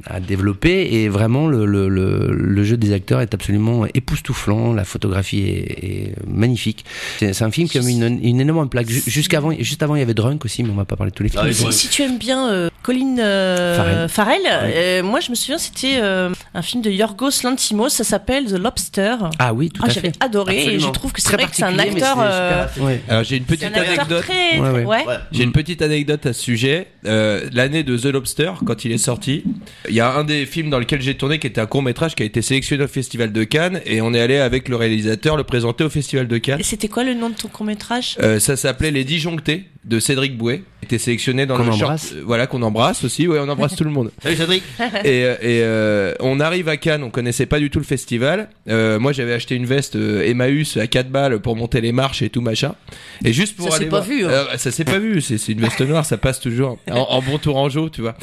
à 0.07 0.21
développer 0.21 0.95
et 0.95 1.09
vraiment 1.09 1.49
le, 1.49 1.67
le, 1.67 1.89
le, 1.89 2.31
le 2.33 2.65
jeu 2.65 2.77
des 2.77 2.93
acteurs 2.93 3.21
est 3.21 3.35
absolument 3.35 3.85
époustouflant, 3.95 4.73
la 4.73 4.85
photographie 4.85 5.41
est, 5.41 5.85
est 5.85 6.15
magnifique. 6.27 6.85
C'est, 7.19 7.43
un 7.43 7.51
film 7.51 7.69
qui 7.69 7.79
a 7.79 7.83
mis 7.83 7.97
une, 7.97 8.21
une 8.23 8.41
énorme 8.41 8.69
plaque. 8.69 8.89
Ju- 8.89 9.03
Jusqu'avant, 9.07 9.51
juste 9.59 9.83
avant 9.83 9.97
il 9.97 9.99
y 10.01 10.03
avait 10.03 10.15
Drunk 10.15 10.45
aussi, 10.45 10.63
mais 10.63 10.71
on 10.71 10.75
va 10.75 10.85
pas 10.85 10.97
parler 10.97 11.11
de 11.11 11.17
tous 11.17 11.23
les 11.25 11.29
films. 11.29 11.43
Ah 11.45 11.49
oui, 11.49 11.73
Si, 11.73 11.89
tu 11.89 12.03
aimes 12.03 12.19
bien 12.19 12.49
euh, 12.51 12.71
Colin 12.83 13.19
euh, 13.19 14.07
Farrell. 14.09 14.43
Farrell, 14.45 14.73
euh, 14.75 15.03
moi 15.03 15.21
je 15.21 15.31
me 15.31 15.35
souviens 15.35 15.59
c'était 15.59 15.97
euh, 16.01 16.31
un 16.55 16.63
film 16.63 16.83
de 16.83 16.91
Yorgos 16.91 17.43
Lanthimos, 17.45 17.89
ça 17.91 18.05
s'appelle 18.05 18.47
The 18.47 18.59
Lobster. 18.59 19.17
Ah 19.39 19.53
oui, 19.55 19.58
tout 19.71 19.83
Ah, 19.85 19.89
à 19.89 19.91
j'avais 19.91 20.09
fait. 20.11 20.17
adoré 20.25 20.75
et 20.75 20.79
je 20.79 20.89
trouve 20.91 21.13
que 21.13 21.21
c'est 21.21 21.33
vrai 21.33 21.45
que 21.47 21.55
c'est 21.57 21.65
un 21.65 21.79
acteur, 21.79 22.17
euh, 22.21 22.67
Ouais. 22.81 23.01
Alors 23.09 23.25
j'ai 23.25 23.37
une 23.37 23.45
petite 23.45 23.65
un 23.65 23.73
anecdote. 23.81 24.23
très, 24.23 24.59
Ouais, 24.59 24.71
ouais. 24.71 24.85
ouais. 24.85 25.07
Ouais. 25.07 25.15
J'ai 25.33 25.43
une 25.45 25.53
petite 25.53 25.83
anecdote 25.83 26.25
à 26.27 26.33
ce 26.33 26.41
sujet. 26.43 26.87
Euh, 27.07 27.49
L'année 27.53 27.83
de 27.83 27.97
The 27.97 28.07
Lobster, 28.07 28.53
quand 28.65 28.85
il 28.85 28.93
est 28.93 28.99
sorti, 28.99 29.45
il 29.89 29.95
y 29.95 30.01
a 30.01 30.13
un 30.15 30.25
des 30.25 30.47
films 30.47 30.71
dans 30.71 30.79
lequel 30.79 31.03
j'ai 31.03 31.15
tourné 31.17 31.39
qui 31.39 31.47
était 31.47 31.61
un 31.61 31.67
court 31.67 31.83
métrage 31.83 32.15
qui 32.15 32.23
a 32.23 32.27
été 32.27 32.43
sélectionné 32.43 32.85
au 32.85 32.89
Festival 32.89 33.33
de 33.33 33.45
Cannes 33.45 33.81
et 33.87 34.01
on 34.01 34.15
est 34.15 34.21
allé 34.21 34.37
avec 34.39 34.69
le 34.69 34.77
réalisateur 34.77 35.37
le 35.37 35.45
présenter 35.45 35.85
au 35.85 35.91
Festival 35.91 36.29
de 36.29 36.39
Cannes. 36.39 36.61
Et 36.61 36.65
c'était 36.65 36.89
quoi 36.89 37.05
le 37.05 37.15
nom 37.15 37.31
de 37.31 37.35
ton 37.35 37.49
court 37.49 37.67
métrage? 37.67 38.17
Euh, 38.23 38.39
ça 38.39 38.57
s'appelait 38.57 38.91
Les 38.91 39.05
Disjonctés 39.05 39.65
de 39.89 39.99
Cédric 40.01 40.37
Bouet. 40.37 40.63
Était 40.83 40.99
sélectionné 40.99 41.45
dans 41.45 41.57
Qu'on 41.57 41.65
le 41.65 41.71
short- 41.73 41.83
embrasse. 41.83 42.13
euh, 42.15 42.23
voilà 42.25 42.47
qu'on 42.47 42.63
embrasse 42.63 43.03
aussi. 43.05 43.27
Ouais, 43.27 43.39
on 43.41 43.49
embrasse 43.49 43.75
tout 43.77 43.85
le 43.85 43.91
monde. 43.91 44.11
Salut 44.23 44.37
Cédric 44.37 44.63
et 45.05 45.25
euh, 45.25 45.35
et, 45.43 45.61
euh, 45.63 46.15
on 46.21 46.39
arrive 46.41 46.69
à 46.69 46.77
Cannes, 46.77 47.03
on 47.03 47.11
connaissait 47.11 47.47
pas 47.47 47.59
du 47.59 47.69
tout 47.69 47.79
le 47.81 47.85
festival. 47.85 48.49
Euh, 48.69 48.99
moi, 49.01 49.13
j'avais 49.13 49.33
acheté 49.33 49.55
une 49.57 49.67
veste 49.67 49.97
euh, 49.97 50.23
Emmaüs 50.25 50.77
à 50.77 50.87
4 50.87 51.11
balles 51.11 51.41
pour 51.41 51.57
monter 51.57 51.81
les 51.81 51.91
marches 51.93 52.23
et 52.23 52.31
tout 52.31 52.41
machin. 52.41 52.75
Et 53.25 53.33
juste 53.33 53.57
pour 53.57 53.69
Ça 53.71 53.77
aller 53.77 53.87
s'est 53.87 53.91
pas 53.91 54.01
vu, 54.01 54.25
hein. 54.25 54.29
Euh, 54.31 54.57
ça 54.57 54.71
s'est 54.71 54.85
pas 54.85 54.99
vu. 54.99 55.21
C'est 55.21 55.37
c'est 55.37 55.53
une 55.53 55.61
veste 55.61 55.81
noire, 55.81 56.07
ça 56.07 56.17
passe 56.17 56.39
toujours 56.41 56.79
en, 56.91 56.97
en 57.01 57.21
bon 57.23 57.39
tourangeau, 57.39 57.89
tu 57.91 58.01
vois. 58.01 58.15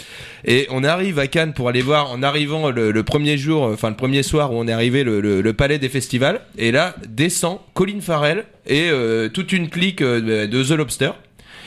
Et 0.46 0.68
on 0.70 0.84
arrive 0.84 1.20
à 1.20 1.28
Cannes 1.28 1.54
pour 1.54 1.68
aller 1.70 1.82
voir. 1.82 2.12
En 2.12 2.24
arrivant 2.24 2.72
le, 2.72 2.92
le 2.92 3.04
premier 3.04 3.38
jour, 3.38 3.64
enfin 3.64 3.90
le 3.90 3.96
premier 3.98 4.24
soir 4.24 4.54
où 4.54 4.56
on 4.56 4.68
est 4.68 4.72
arrivé, 4.72 5.04
le, 5.04 5.20
le- 5.20 5.42
le 5.42 5.54
palais 5.54 5.78
des 5.78 5.90
festivals. 5.90 6.40
Et 6.58 6.72
là 6.72 6.96
descend 7.10 7.60
Colin 7.74 8.00
Farrell 8.02 8.46
et 8.66 8.90
euh, 8.90 9.28
toute 9.30 9.52
une 9.52 9.70
clique 9.70 10.02
euh, 10.02 10.48
de 10.48 10.64
The 10.64 10.72
Lobster. 10.72 11.12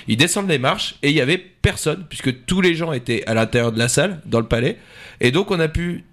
Ils 0.09 0.17
descendent 0.17 0.49
les 0.49 0.59
marches 0.59 0.97
et 1.03 1.11
il 1.11 1.15
y 1.15 1.21
avait 1.21 1.39
personne 1.39 2.05
puisque 2.09 2.45
tous 2.47 2.61
les 2.61 2.75
gens 2.75 2.93
étaient 2.93 3.25
à 3.27 3.35
l'intérieur 3.35 3.73
de 3.73 3.79
la 3.79 3.89
salle, 3.89 4.21
dans 4.27 4.41
le 4.41 4.49
palais. 4.49 4.79
Et 5.21 5.31
donc 5.31 5.51
on 5.51 5.61
a 5.61 5.69
pu 5.69 6.05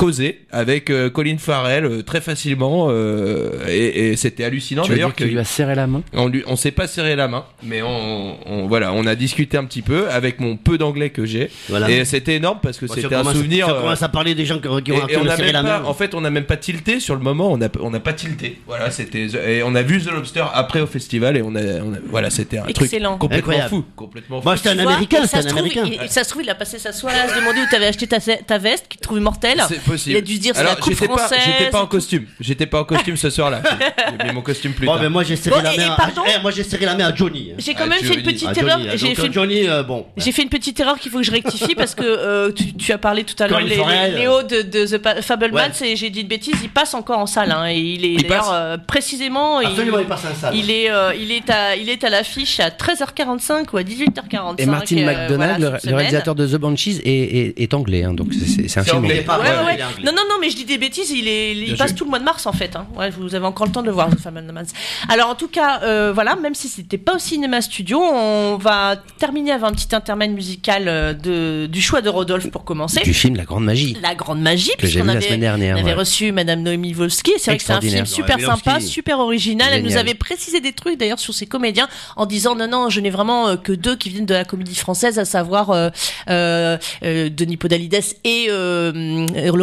causer 0.00 0.40
avec 0.50 0.88
euh, 0.90 1.10
Colin 1.10 1.36
Farrell 1.38 1.84
euh, 1.84 2.02
très 2.02 2.20
facilement 2.20 2.86
euh, 2.90 3.50
et, 3.68 4.10
et 4.12 4.16
c'était 4.16 4.44
hallucinant 4.44 4.86
d'ailleurs 4.86 5.14
qu'il 5.14 5.26
lui 5.26 5.34
que 5.34 5.40
a 5.40 5.44
serré 5.44 5.74
la 5.74 5.86
main 5.86 6.02
on 6.14 6.26
lui 6.28 6.42
on 6.46 6.56
s'est 6.56 6.70
pas 6.70 6.86
serré 6.86 7.16
la 7.16 7.28
main 7.28 7.44
mais 7.62 7.82
on, 7.82 8.36
on- 8.46 8.66
voilà 8.66 8.92
on 8.92 9.06
a 9.06 9.14
discuté 9.14 9.56
un 9.56 9.64
petit 9.64 9.82
peu 9.82 10.08
avec 10.10 10.40
mon 10.40 10.56
peu 10.56 10.78
d'anglais 10.78 11.10
que 11.10 11.24
j'ai 11.26 11.50
Voilà. 11.68 11.90
et 11.90 12.04
c'était 12.04 12.36
énorme 12.36 12.58
parce 12.62 12.78
que 12.78 12.86
Bon, 12.86 12.94
c'était 12.94 13.14
un 13.14 13.18
commence- 13.20 13.34
souvenir 13.34 13.68
on 13.68 13.80
commence 13.80 14.02
à 14.02 14.08
parler 14.08 14.34
des 14.34 14.46
gens 14.46 14.56
qui, 14.58 14.62
qui 14.82 14.90
et, 14.90 14.94
ont, 14.94 15.06
qui 15.06 15.12
et 15.12 15.16
on 15.18 15.26
a 15.28 15.36
serré 15.36 15.52
la 15.52 15.62
pas, 15.62 15.80
main. 15.80 15.84
en 15.84 15.94
fait, 15.94 16.14
on 16.14 16.20
n'a 16.22 16.30
même 16.30 16.44
pas 16.44 16.56
tilté 16.56 16.98
sur 17.00 17.14
le 17.14 17.20
moment. 17.20 17.50
On 17.52 17.60
a, 17.62 17.68
on 17.80 17.90
n'a 17.90 18.00
pas 18.00 18.12
tilté. 18.12 18.58
Voilà, 18.66 18.90
c'était. 18.90 19.26
Et 19.48 19.62
on 19.62 19.74
a 19.74 19.82
vu 19.82 20.00
The 20.00 20.10
Lobster 20.10 20.44
après 20.52 20.80
au 20.80 20.86
festival 20.86 21.36
et 21.36 21.42
on 21.42 21.54
a, 21.54 21.60
on 21.82 21.92
a- 21.94 21.98
voilà, 22.08 22.30
c'était 22.30 22.58
un 22.58 22.66
Excellent. 22.66 23.10
truc 23.10 23.20
complètement 23.20 23.38
Incroyable. 23.52 23.68
fou, 23.70 23.84
complètement 23.96 24.40
fou. 24.40 24.48
Moi, 24.48 24.56
c'était 24.56 24.70
un 24.70 24.78
américain, 24.78 25.18
et 25.24 25.26
ça 25.26 25.38
c'était 25.38 25.42
se 25.42 25.46
un 25.54 25.56
trouve, 25.58 25.70
américain. 25.78 26.02
il- 26.04 26.10
ça 26.10 26.24
se 26.24 26.30
trouve, 26.30 26.42
il 26.42 26.50
a 26.50 26.54
passé 26.54 26.78
sa 26.78 26.92
soirée 26.92 27.18
à 27.20 27.28
se 27.28 27.34
demander 27.38 27.60
où 27.60 27.66
t'avais 27.70 27.86
acheté 27.86 28.06
ta, 28.06 28.18
ta 28.20 28.58
veste 28.58 28.86
qu'il 28.88 29.00
trouvait 29.00 29.20
mortelle. 29.20 29.60
Possible. 29.90 30.14
Il 30.14 30.18
a 30.18 30.20
dû 30.20 30.34
se 30.36 30.40
dire, 30.40 30.52
c'est 30.54 30.60
Alors, 30.60 30.74
la 30.74 30.80
coupe 30.80 30.92
j'étais 30.92 31.08
pas, 31.08 31.16
française. 31.18 31.38
j'étais 31.44 31.70
pas 31.70 31.82
en 31.82 31.86
costume. 31.86 32.24
J'étais 32.40 32.66
pas 32.66 32.80
en 32.80 32.84
costume 32.84 33.16
ce 33.16 33.30
soir-là. 33.30 33.62
J'ai 34.20 34.26
mis 34.28 34.32
mon 34.34 34.42
costume 34.42 34.72
plus 34.72 34.86
Bon, 34.86 34.92
tard. 34.94 35.02
mais 35.02 35.08
moi 35.08 35.22
j'ai 35.24 35.36
serré 35.36 35.56
Bon, 35.56 35.62
la 35.62 35.74
et- 35.74 35.76
main. 35.78 35.82
et 35.84 35.88
à- 35.88 35.94
pardon 35.96 36.22
eh, 36.26 36.40
moi 36.42 36.50
j'ai 36.50 36.62
serré 36.62 36.86
la 36.86 36.94
main 36.94 37.06
à 37.08 37.14
Johnny. 37.14 37.52
J'ai 37.58 37.74
quand 37.74 37.80
Ah, 37.84 37.88
même 37.88 37.98
fait 37.98 38.06
une 38.06 38.12
Johnny. 38.12 38.22
petite 38.22 38.48
À 38.48 38.52
erreur. 38.52 38.78
Johnny, 38.78 38.88
hein. 38.88 38.92
J'ai 38.96 39.06
Donc, 39.08 39.16
fait, 39.26 39.32
Johnny, 39.32 39.68
euh, 39.68 39.82
bon. 39.82 40.06
j'ai 40.16 40.32
fait 40.32 40.42
une 40.42 40.48
petite 40.48 40.78
erreur 40.80 40.98
qu'il 40.98 41.10
faut 41.10 41.18
que 41.18 41.24
je 41.24 41.30
rectifie 41.30 41.74
parce 41.74 41.94
que 41.94 42.04
euh, 42.04 42.52
tu, 42.52 42.72
tu 42.74 42.92
as 42.92 42.98
parlé 42.98 43.24
tout 43.24 43.34
à 43.42 43.48
l'heure 43.48 43.58
Colin 43.58 43.68
les, 43.70 43.76
Farrell. 43.76 44.12
les- 44.14 44.20
Léo 44.20 44.42
de, 44.42 44.62
de 44.62 44.86
The 44.86 44.98
Pa- 44.98 45.22
Fablemans 45.22 45.56
Ouais. 45.80 45.88
et 45.90 45.96
j'ai 45.96 46.10
dit 46.10 46.20
une 46.20 46.28
bêtise. 46.28 46.54
Il 46.62 46.70
passe 46.70 46.94
encore 46.94 47.18
en 47.18 47.26
salle 47.26 47.50
hein, 47.52 47.66
et 47.68 47.78
il 47.78 48.04
est 48.04 48.08
Il 48.12 48.22
d'ailleurs 48.22 48.44
passe 48.44 48.50
euh, 48.52 48.76
précisément. 48.78 49.60
il- 49.60 49.68
Absolument, 49.68 49.98
il 49.98 50.06
passe 50.06 50.24
un 50.24 50.34
salle. 50.34 50.54
Il 50.56 50.70
est, 50.70 50.90
euh, 50.90 51.12
il 51.18 51.32
est 51.32 51.48
à, 51.50 51.76
il 51.76 51.88
est 51.88 52.04
à 52.04 52.10
l'affiche 52.10 52.60
à 52.60 52.70
13h45 52.70 53.66
ou 53.72 53.76
à 53.78 53.82
18h45. 53.82 54.54
Et 54.58 54.66
Martin 54.66 54.96
euh, 54.98 55.06
McDonagh, 55.06 55.36
voilà, 55.36 55.58
le, 55.58 55.64
cette 55.64 55.72
le 55.74 55.78
semaine. 55.80 55.94
réalisateur 55.96 56.34
de 56.34 56.46
The 56.46 56.56
Banshees, 56.56 57.00
est, 57.04 57.10
est, 57.10 57.60
est 57.60 57.74
anglais, 57.74 58.04
hein, 58.04 58.12
donc 58.14 58.28
c'est- 58.32 58.46
c'est 58.46 58.68
c'est 58.68 58.80
un 58.80 58.84
C'est 58.84 58.90
film 58.90 59.04
anglais. 59.04 59.24
anglais. 59.28 59.50
ouais, 59.50 59.64
ouais. 59.66 59.79
Il 59.80 59.82
est 59.82 59.84
anglais. 59.84 60.04
Non, 60.04 60.12
non, 60.12 60.22
non, 60.28 60.34
mais 60.40 60.50
je 60.50 60.56
dis 60.56 60.64
des 60.64 60.78
bêtises. 60.78 61.10
Il, 61.10 61.28
est, 61.28 61.54
il 61.56 61.76
passe 61.76 61.94
tout 61.94 62.04
le 62.04 62.10
mois 62.10 62.18
de 62.18 62.24
mars 62.24 62.46
en 62.46 62.52
fait. 62.52 62.76
Hein. 62.76 62.86
Ouais, 62.96 63.10
vous 63.10 63.34
avez 63.34 63.46
encore 63.46 63.66
le 63.66 63.72
temps 63.72 63.82
de 63.82 63.86
le 63.86 63.92
voir, 63.92 64.10
The 64.10 64.18
Fablemans. 64.18 64.62
Alors 65.08 65.28
en 65.28 65.34
tout 65.34 65.48
cas, 65.48 65.80
euh, 65.82 66.12
voilà, 66.12 66.36
même 66.36 66.54
si 66.54 66.68
c'était 66.68 66.98
pas 66.98 67.14
au 67.14 67.18
cinéma 67.18 67.60
studio, 67.60 68.00
on 68.00 68.56
va 68.56 68.96
terminer 69.18 69.52
avec 69.52 69.64
un 69.64 69.72
petit 69.72 69.94
intermède 69.94 70.32
musical 70.32 70.84
euh, 70.88 71.12
de, 71.14 71.66
du 71.66 71.80
choix 71.80 72.00
de 72.02 72.08
Rodolphe 72.08 72.50
pour 72.50 72.64
commencer. 72.64 73.00
Du 73.00 73.14
film 73.14 73.36
La 73.36 73.44
Grande 73.44 73.64
Magie, 73.64 73.96
La 74.02 74.14
grande 74.14 74.40
magie, 74.40 74.70
que 74.78 74.86
j'ai 74.86 75.00
vu 75.02 75.06
la 75.06 75.20
semaine 75.20 75.40
dernière. 75.40 75.76
on 75.76 75.80
avait 75.80 75.90
ouais. 75.90 75.94
reçu 75.94 76.32
Madame 76.32 76.62
Noémie 76.62 76.92
Volsky. 76.92 77.32
C'est 77.38 77.50
vrai 77.50 77.58
que 77.58 77.64
c'est 77.64 77.72
un 77.72 77.80
film 77.80 78.06
super 78.06 78.38
Ouais, 78.40 78.44
sympa, 78.44 78.80
super 78.80 79.18
original. 79.18 79.68
Elle 79.72 79.82
nous 79.82 79.96
avait 79.96 80.14
précisé 80.14 80.60
des 80.60 80.72
trucs 80.72 80.98
d'ailleurs 80.98 81.18
sur 81.18 81.34
ses 81.34 81.46
comédiens 81.46 81.88
en 82.16 82.26
disant 82.26 82.54
non 82.54 82.68
non, 82.68 82.88
je 82.88 83.00
n'ai 83.00 83.10
vraiment 83.10 83.48
euh, 83.48 83.56
que 83.56 83.72
deux 83.72 83.96
qui 83.96 84.08
viennent 84.08 84.26
de 84.26 84.34
la 84.34 84.44
comédie 84.44 84.74
française, 84.74 85.18
à 85.18 85.24
savoir 85.24 85.70
euh, 85.70 85.90
euh, 86.28 86.78
euh, 87.02 87.28
Denis 87.30 87.56
Podalides 87.56 88.00
et 88.24 88.46
euh, 88.48 88.92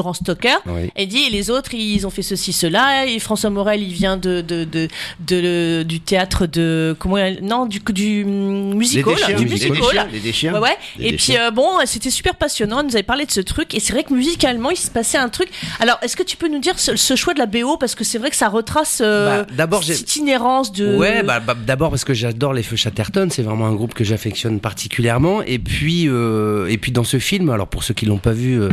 Laurent 0.08 0.14
Stocker. 0.14 0.56
Oui. 0.68 0.90
Et 0.96 1.06
dit 1.06 1.30
les 1.30 1.50
autres 1.50 1.74
ils 1.74 2.08
ont 2.08 2.10
fait 2.10 2.22
ceci 2.22 2.54
cela 2.54 3.06
et 3.06 3.20
François 3.20 3.50
Morel 3.50 3.82
il 3.84 3.92
vient 3.94 4.16
de 4.18 4.42
de 4.42 4.64
de, 4.64 4.88
de- 5.20 5.84
du 5.84 6.00
théâtre 6.00 6.46
de 6.48 6.96
comment 6.98 7.18
non 7.42 7.66
du 7.66 7.80
du 7.92 8.24
musical 8.26 9.16
Les 9.28 9.34
du 9.36 9.46
musical 9.46 10.08
les 10.14 10.20
déchiens. 10.20 10.54
Ouais, 10.54 10.60
ouais. 10.60 10.78
Les 10.98 11.08
Et 11.08 11.12
déchets. 11.12 11.34
puis 11.34 11.42
euh, 11.42 11.52
bon, 11.52 11.68
c'était 11.86 12.10
super 12.10 12.36
passionnant. 12.36 12.84
Nous 12.84 12.96
avait 12.96 13.04
parlé 13.04 13.26
de 13.26 13.32
ce 13.32 13.42
truc, 13.42 13.74
et 13.76 13.80
c'est 13.80 13.92
vrai 13.94 14.04
que 14.04 14.14
musicalement, 14.14 14.70
il 14.70 14.78
se 14.78 14.90
passait 14.90 15.18
un 15.18 15.30
truc. 15.30 15.50
Alors, 15.80 15.98
est-ce 16.02 16.16
que 16.16 16.24
tu 16.24 16.38
peux 16.38 16.48
nous 16.48 16.60
dire 16.60 16.80
ce, 16.80 16.96
ce 16.96 17.16
choix 17.16 17.34
de 17.34 17.40
la 17.40 17.46
BO 17.46 17.78
parce 17.78 17.96
que 17.96 18.04
c'est 18.04 18.18
vrai 18.18 18.30
que 18.30 18.36
ça 18.36 18.48
retrace 18.50 19.00
euh, 19.04 19.44
Bah, 19.44 19.48
d'abord, 19.56 19.82
j'ai- 19.82 19.94
cette 19.96 20.10
itinérance 20.16 20.72
de. 20.72 20.96
Ouais, 20.96 21.24
bah, 21.24 21.40
bah, 21.40 21.56
d'abord 21.56 21.90
parce 21.90 22.06
que 22.06 22.14
j'adore 22.14 22.54
les 22.54 22.64
Feux 22.64 22.76
Chatterton, 22.76 23.28
c'est 23.32 23.42
vraiment 23.44 23.66
un 23.68 23.74
groupe 23.74 23.94
que 23.94 24.04
j'affectionne 24.04 24.60
particulièrement. 24.60 25.42
Et 25.42 25.60
puis, 25.60 26.08
euh, 26.08 26.68
et 26.68 26.78
puis 26.78 26.92
dans 26.92 27.04
ce 27.04 27.20
film, 27.20 27.50
alors 27.50 27.68
pour 27.68 27.84
ceux 27.84 27.94
qui 27.94 28.06
l'ont 28.06 28.18
pas 28.20 28.32
vu, 28.34 28.60
euh, 28.62 28.70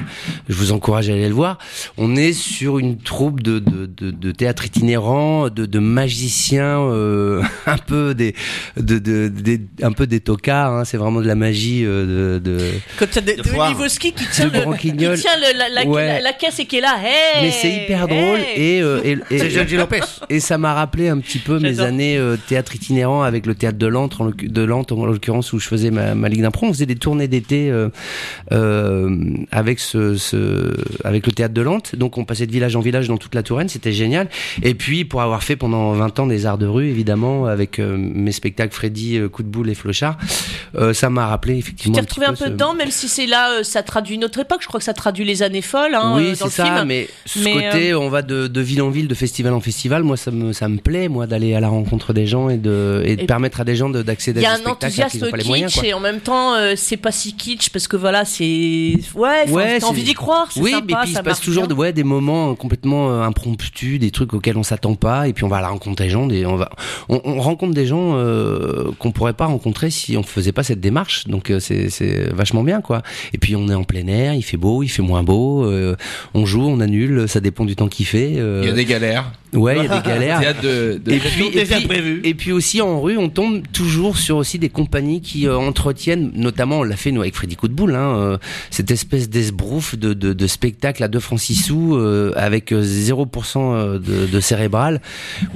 je 0.48 0.54
vous 0.54 0.72
encourage 0.72 1.08
à 1.10 1.12
aller 1.14 1.23
le 1.28 1.34
voir. 1.34 1.58
On 1.98 2.16
est 2.16 2.32
sur 2.32 2.78
une 2.78 2.98
troupe 2.98 3.42
de, 3.42 3.58
de, 3.58 3.86
de, 3.86 4.10
de 4.10 4.30
théâtre 4.32 4.64
itinérant, 4.66 5.48
de, 5.50 5.66
de 5.66 5.78
magiciens, 5.78 6.80
euh, 6.80 7.42
un 7.66 7.78
peu 7.78 8.14
des, 8.14 8.34
de, 8.76 8.98
de, 8.98 9.28
des- 9.28 9.60
un 9.82 9.92
peu 9.92 10.06
des 10.06 10.20
tocards. 10.20 10.72
Hein, 10.72 10.84
c'est 10.84 10.96
vraiment 10.96 11.20
de 11.20 11.26
la 11.26 11.34
magie 11.34 11.82
euh, 11.84 12.38
de. 12.40 12.58
t'as 12.98 13.20
de, 13.20 13.32
De 13.32 13.42
de 13.42 13.48
foire. 13.48 13.68
Nivoski 13.70 14.12
qui 14.12 14.26
tient, 14.26 14.48
De 14.48 14.58
le, 14.58 14.62
branquignol. 14.64 15.16
qui 15.16 15.22
tient 15.22 15.36
le- 15.36 15.58
la, 15.58 15.68
la, 15.68 15.88
Ouais. 15.90 16.06
la- 16.06 16.20
la 16.20 16.32
caisse 16.32 16.58
et 16.58 16.66
qui 16.66 16.78
est 16.78 16.80
là. 16.80 16.96
Hey, 17.02 17.42
Mais 17.44 17.50
c'est 17.50 17.72
hyper 17.84 18.08
drôle 18.08 18.38
hey. 18.38 18.76
et, 18.78 18.82
euh, 18.82 19.00
et, 19.04 19.18
et- 19.30 19.38
C'est 19.38 19.50
Giorgio 19.50 19.78
Lopez. 19.78 20.00
Et 20.30 20.40
ça 20.40 20.58
m'a 20.58 20.74
rappelé 20.74 21.08
un 21.08 21.18
petit 21.18 21.38
peu 21.38 21.58
mes 21.58 21.80
années 21.80 22.16
euh, 22.16 22.36
théâtre 22.36 22.74
itinérant 22.74 23.22
avec 23.22 23.46
le 23.46 23.54
théâtre 23.54 23.78
de 23.78 23.86
Lantre, 23.86 24.22
en 24.22 24.30
de 24.36 24.62
Lantre 24.62 24.96
en 24.96 25.06
l'occurrence 25.06 25.52
où 25.52 25.58
je 25.58 25.66
faisais 25.68 25.90
ma, 25.90 26.14
ma 26.14 26.28
ligue 26.28 26.42
d'impro. 26.42 26.66
On 26.66 26.72
faisait 26.72 26.86
des 26.86 26.96
tournées 26.96 27.28
d'été 27.28 27.70
euh, 27.70 27.88
euh, 28.52 29.16
avec 29.50 29.78
ce, 29.78 30.16
ce 30.16 30.74
avec 31.04 31.26
le 31.26 31.32
théâtre 31.32 31.54
de 31.54 31.60
Lente. 31.62 31.94
Donc 31.96 32.18
on 32.18 32.24
passait 32.24 32.46
de 32.46 32.52
village 32.52 32.74
en 32.76 32.80
village 32.80 33.08
dans 33.08 33.16
toute 33.18 33.34
la 33.34 33.42
Touraine, 33.42 33.68
c'était 33.68 33.92
génial. 33.92 34.28
Et 34.62 34.74
puis 34.74 35.04
pour 35.04 35.22
avoir 35.22 35.42
fait 35.42 35.56
pendant 35.56 35.92
20 35.92 36.18
ans 36.20 36.26
des 36.26 36.46
arts 36.46 36.58
de 36.58 36.66
rue, 36.66 36.88
évidemment, 36.88 37.46
avec 37.46 37.78
euh, 37.78 37.96
mes 37.98 38.32
spectacles 38.32 38.74
Freddy, 38.74 39.18
euh, 39.18 39.28
Coup 39.28 39.42
de 39.42 39.48
boule 39.48 39.68
et 39.70 39.74
Flochard, 39.74 40.16
euh, 40.76 40.92
ça 40.92 41.10
m'a 41.10 41.26
rappelé 41.26 41.54
Tu 41.54 41.58
effectivement. 41.60 41.94
t'es 41.94 42.00
un 42.00 42.04
petit 42.04 42.20
retrouvé 42.20 42.26
un 42.26 42.30
peu 42.34 42.44
ce- 42.46 42.50
dedans, 42.50 42.74
même 42.74 42.90
si 42.90 43.08
c'est 43.08 43.26
là, 43.26 43.62
ça 43.62 43.82
traduit 43.82 44.14
une 44.16 44.24
autre 44.24 44.38
époque. 44.40 44.58
Je 44.62 44.66
crois 44.68 44.80
que 44.80 44.84
ça 44.84 44.94
traduit 44.94 45.24
les 45.24 45.42
années 45.42 45.62
folles 45.62 45.94
hein, 45.94 46.14
oui, 46.16 46.32
c'est 46.34 46.48
ça, 46.48 46.64
film. 46.64 46.84
mais 46.86 47.08
ce 47.26 47.38
Mais, 47.40 47.52
côté, 47.70 47.94
on 47.94 48.08
va 48.08 48.22
de, 48.22 48.46
de 48.46 48.60
ville 48.60 48.82
en 48.82 48.90
ville, 48.90 49.08
de 49.08 49.14
festival 49.14 49.52
en 49.52 49.60
festival, 49.60 50.02
moi 50.02 50.16
ça 50.16 50.30
me, 50.30 50.52
ça 50.52 50.68
me 50.68 50.78
plaît, 50.78 51.08
moi, 51.08 51.26
d'aller 51.26 51.54
à 51.54 51.60
la 51.60 51.68
rencontre 51.68 52.12
des 52.12 52.26
gens 52.26 52.48
et 52.48 52.56
de, 52.56 53.02
et 53.04 53.16
de 53.16 53.22
Et 53.22 53.26
permettre 53.26 53.60
à 53.60 53.64
des 53.64 53.76
gens 53.76 53.90
de- 53.90 54.02
d'accéder 54.02 54.40
Il 54.40 54.42
y 54.44 54.46
à 54.46 54.52
a 54.52 54.56
des 54.56 54.60
un 54.62 54.64
spectacles 54.64 54.84
alors 55.00 55.10
qu'ils 55.10 55.20
enthousiasme 55.24 55.26
ont 55.26 55.30
pas 55.30 55.36
les 55.36 55.44
moyens. 55.48 55.72
kitsch 55.72 55.80
Quoi. 55.80 55.88
et 55.88 55.94
en 55.94 56.00
même 56.00 56.20
temps 56.20 56.54
c'est 56.76 56.96
pas 56.96 57.12
si 57.12 57.34
kitsch 57.34 57.68
parce 57.70 57.88
que 57.88 57.96
voilà 57.96 58.24
c'est 58.24 58.94
ouais, 59.14 59.48
Ouais, 59.50 59.78
t'as 59.78 59.86
envie 59.86 60.02
d'y 60.02 60.14
croire 60.14 60.48
Oui, 60.56 60.74
mais 60.86 60.93
puis 61.02 61.10
il 61.10 61.14
ça 61.14 61.20
se 61.20 61.24
passe 61.24 61.40
toujours 61.40 61.66
bien. 61.66 61.74
de, 61.74 61.80
ouais, 61.80 61.92
des 61.92 62.04
moments 62.04 62.50
euh, 62.50 62.54
complètement 62.54 63.10
euh, 63.10 63.22
impromptus, 63.22 63.98
des 63.98 64.10
trucs 64.10 64.32
auxquels 64.34 64.56
on 64.56 64.62
s'attend 64.62 64.94
pas, 64.94 65.28
et 65.28 65.32
puis 65.32 65.44
on 65.44 65.48
va 65.48 65.56
à 65.58 65.60
la 65.60 65.68
rencontre 65.68 66.02
des 66.02 66.08
gens, 66.10 66.26
des, 66.26 66.46
on, 66.46 66.56
va, 66.56 66.70
on, 67.08 67.20
on 67.24 67.40
rencontre 67.40 67.74
des 67.74 67.86
gens 67.86 68.16
euh, 68.16 68.90
qu'on 68.98 69.12
pourrait 69.12 69.32
pas 69.34 69.46
rencontrer 69.46 69.90
si 69.90 70.16
on 70.16 70.22
faisait 70.22 70.52
pas 70.52 70.62
cette 70.62 70.80
démarche, 70.80 71.26
donc 71.26 71.50
euh, 71.50 71.60
c'est 71.60 71.90
c'est 71.90 72.32
vachement 72.32 72.62
bien 72.62 72.80
quoi. 72.80 73.02
Et 73.32 73.38
puis 73.38 73.56
on 73.56 73.68
est 73.68 73.74
en 73.74 73.84
plein 73.84 74.06
air, 74.06 74.34
il 74.34 74.42
fait 74.42 74.56
beau, 74.56 74.82
il 74.82 74.88
fait 74.88 75.02
moins 75.02 75.22
beau, 75.22 75.64
euh, 75.64 75.96
on 76.34 76.46
joue, 76.46 76.62
on 76.62 76.80
annule, 76.80 77.28
ça 77.28 77.40
dépend 77.40 77.64
du 77.64 77.76
temps 77.76 77.88
qu'il 77.88 78.06
fait. 78.06 78.34
euh, 78.36 78.60
Il 78.62 78.68
y 78.68 78.72
a 78.72 78.74
des 78.74 78.84
galères. 78.84 79.32
Ouais, 79.54 79.76
il 79.78 79.84
y 79.84 79.86
a 79.88 80.00
des 80.00 80.08
galères. 80.08 80.40
De, 80.62 81.00
de- 81.04 81.12
Et 81.12 81.18
puis, 81.18 81.42
et, 81.60 81.64
puis, 81.76 81.88
et 82.24 82.34
puis 82.34 82.52
aussi 82.52 82.80
en 82.80 83.00
rue, 83.00 83.16
on 83.18 83.28
tombe 83.28 83.62
toujours 83.72 84.16
sur 84.16 84.36
aussi 84.36 84.58
des 84.58 84.68
compagnies 84.68 85.20
qui 85.20 85.46
euh, 85.46 85.56
entretiennent, 85.56 86.30
notamment 86.34 86.80
on 86.80 86.82
l'a 86.82 86.96
fait 86.96 87.12
nous 87.12 87.20
avec 87.22 87.34
Freddy 87.34 87.56
Coup 87.56 87.68
de 87.68 87.72
Boule, 87.74 87.94
hein, 87.94 88.16
euh, 88.16 88.38
cette 88.70 88.90
espèce 88.90 89.28
d'esbrouf 89.28 89.96
de, 89.96 90.12
de, 90.14 90.32
de 90.32 90.46
spectacle 90.46 91.02
à 91.02 91.08
2 91.08 91.18
francs 91.20 91.40
6 91.40 91.54
sous 91.54 91.96
euh, 91.96 92.32
avec 92.36 92.72
euh, 92.72 92.82
0% 92.82 93.98
de, 93.98 94.26
de 94.26 94.40
cérébral 94.40 95.00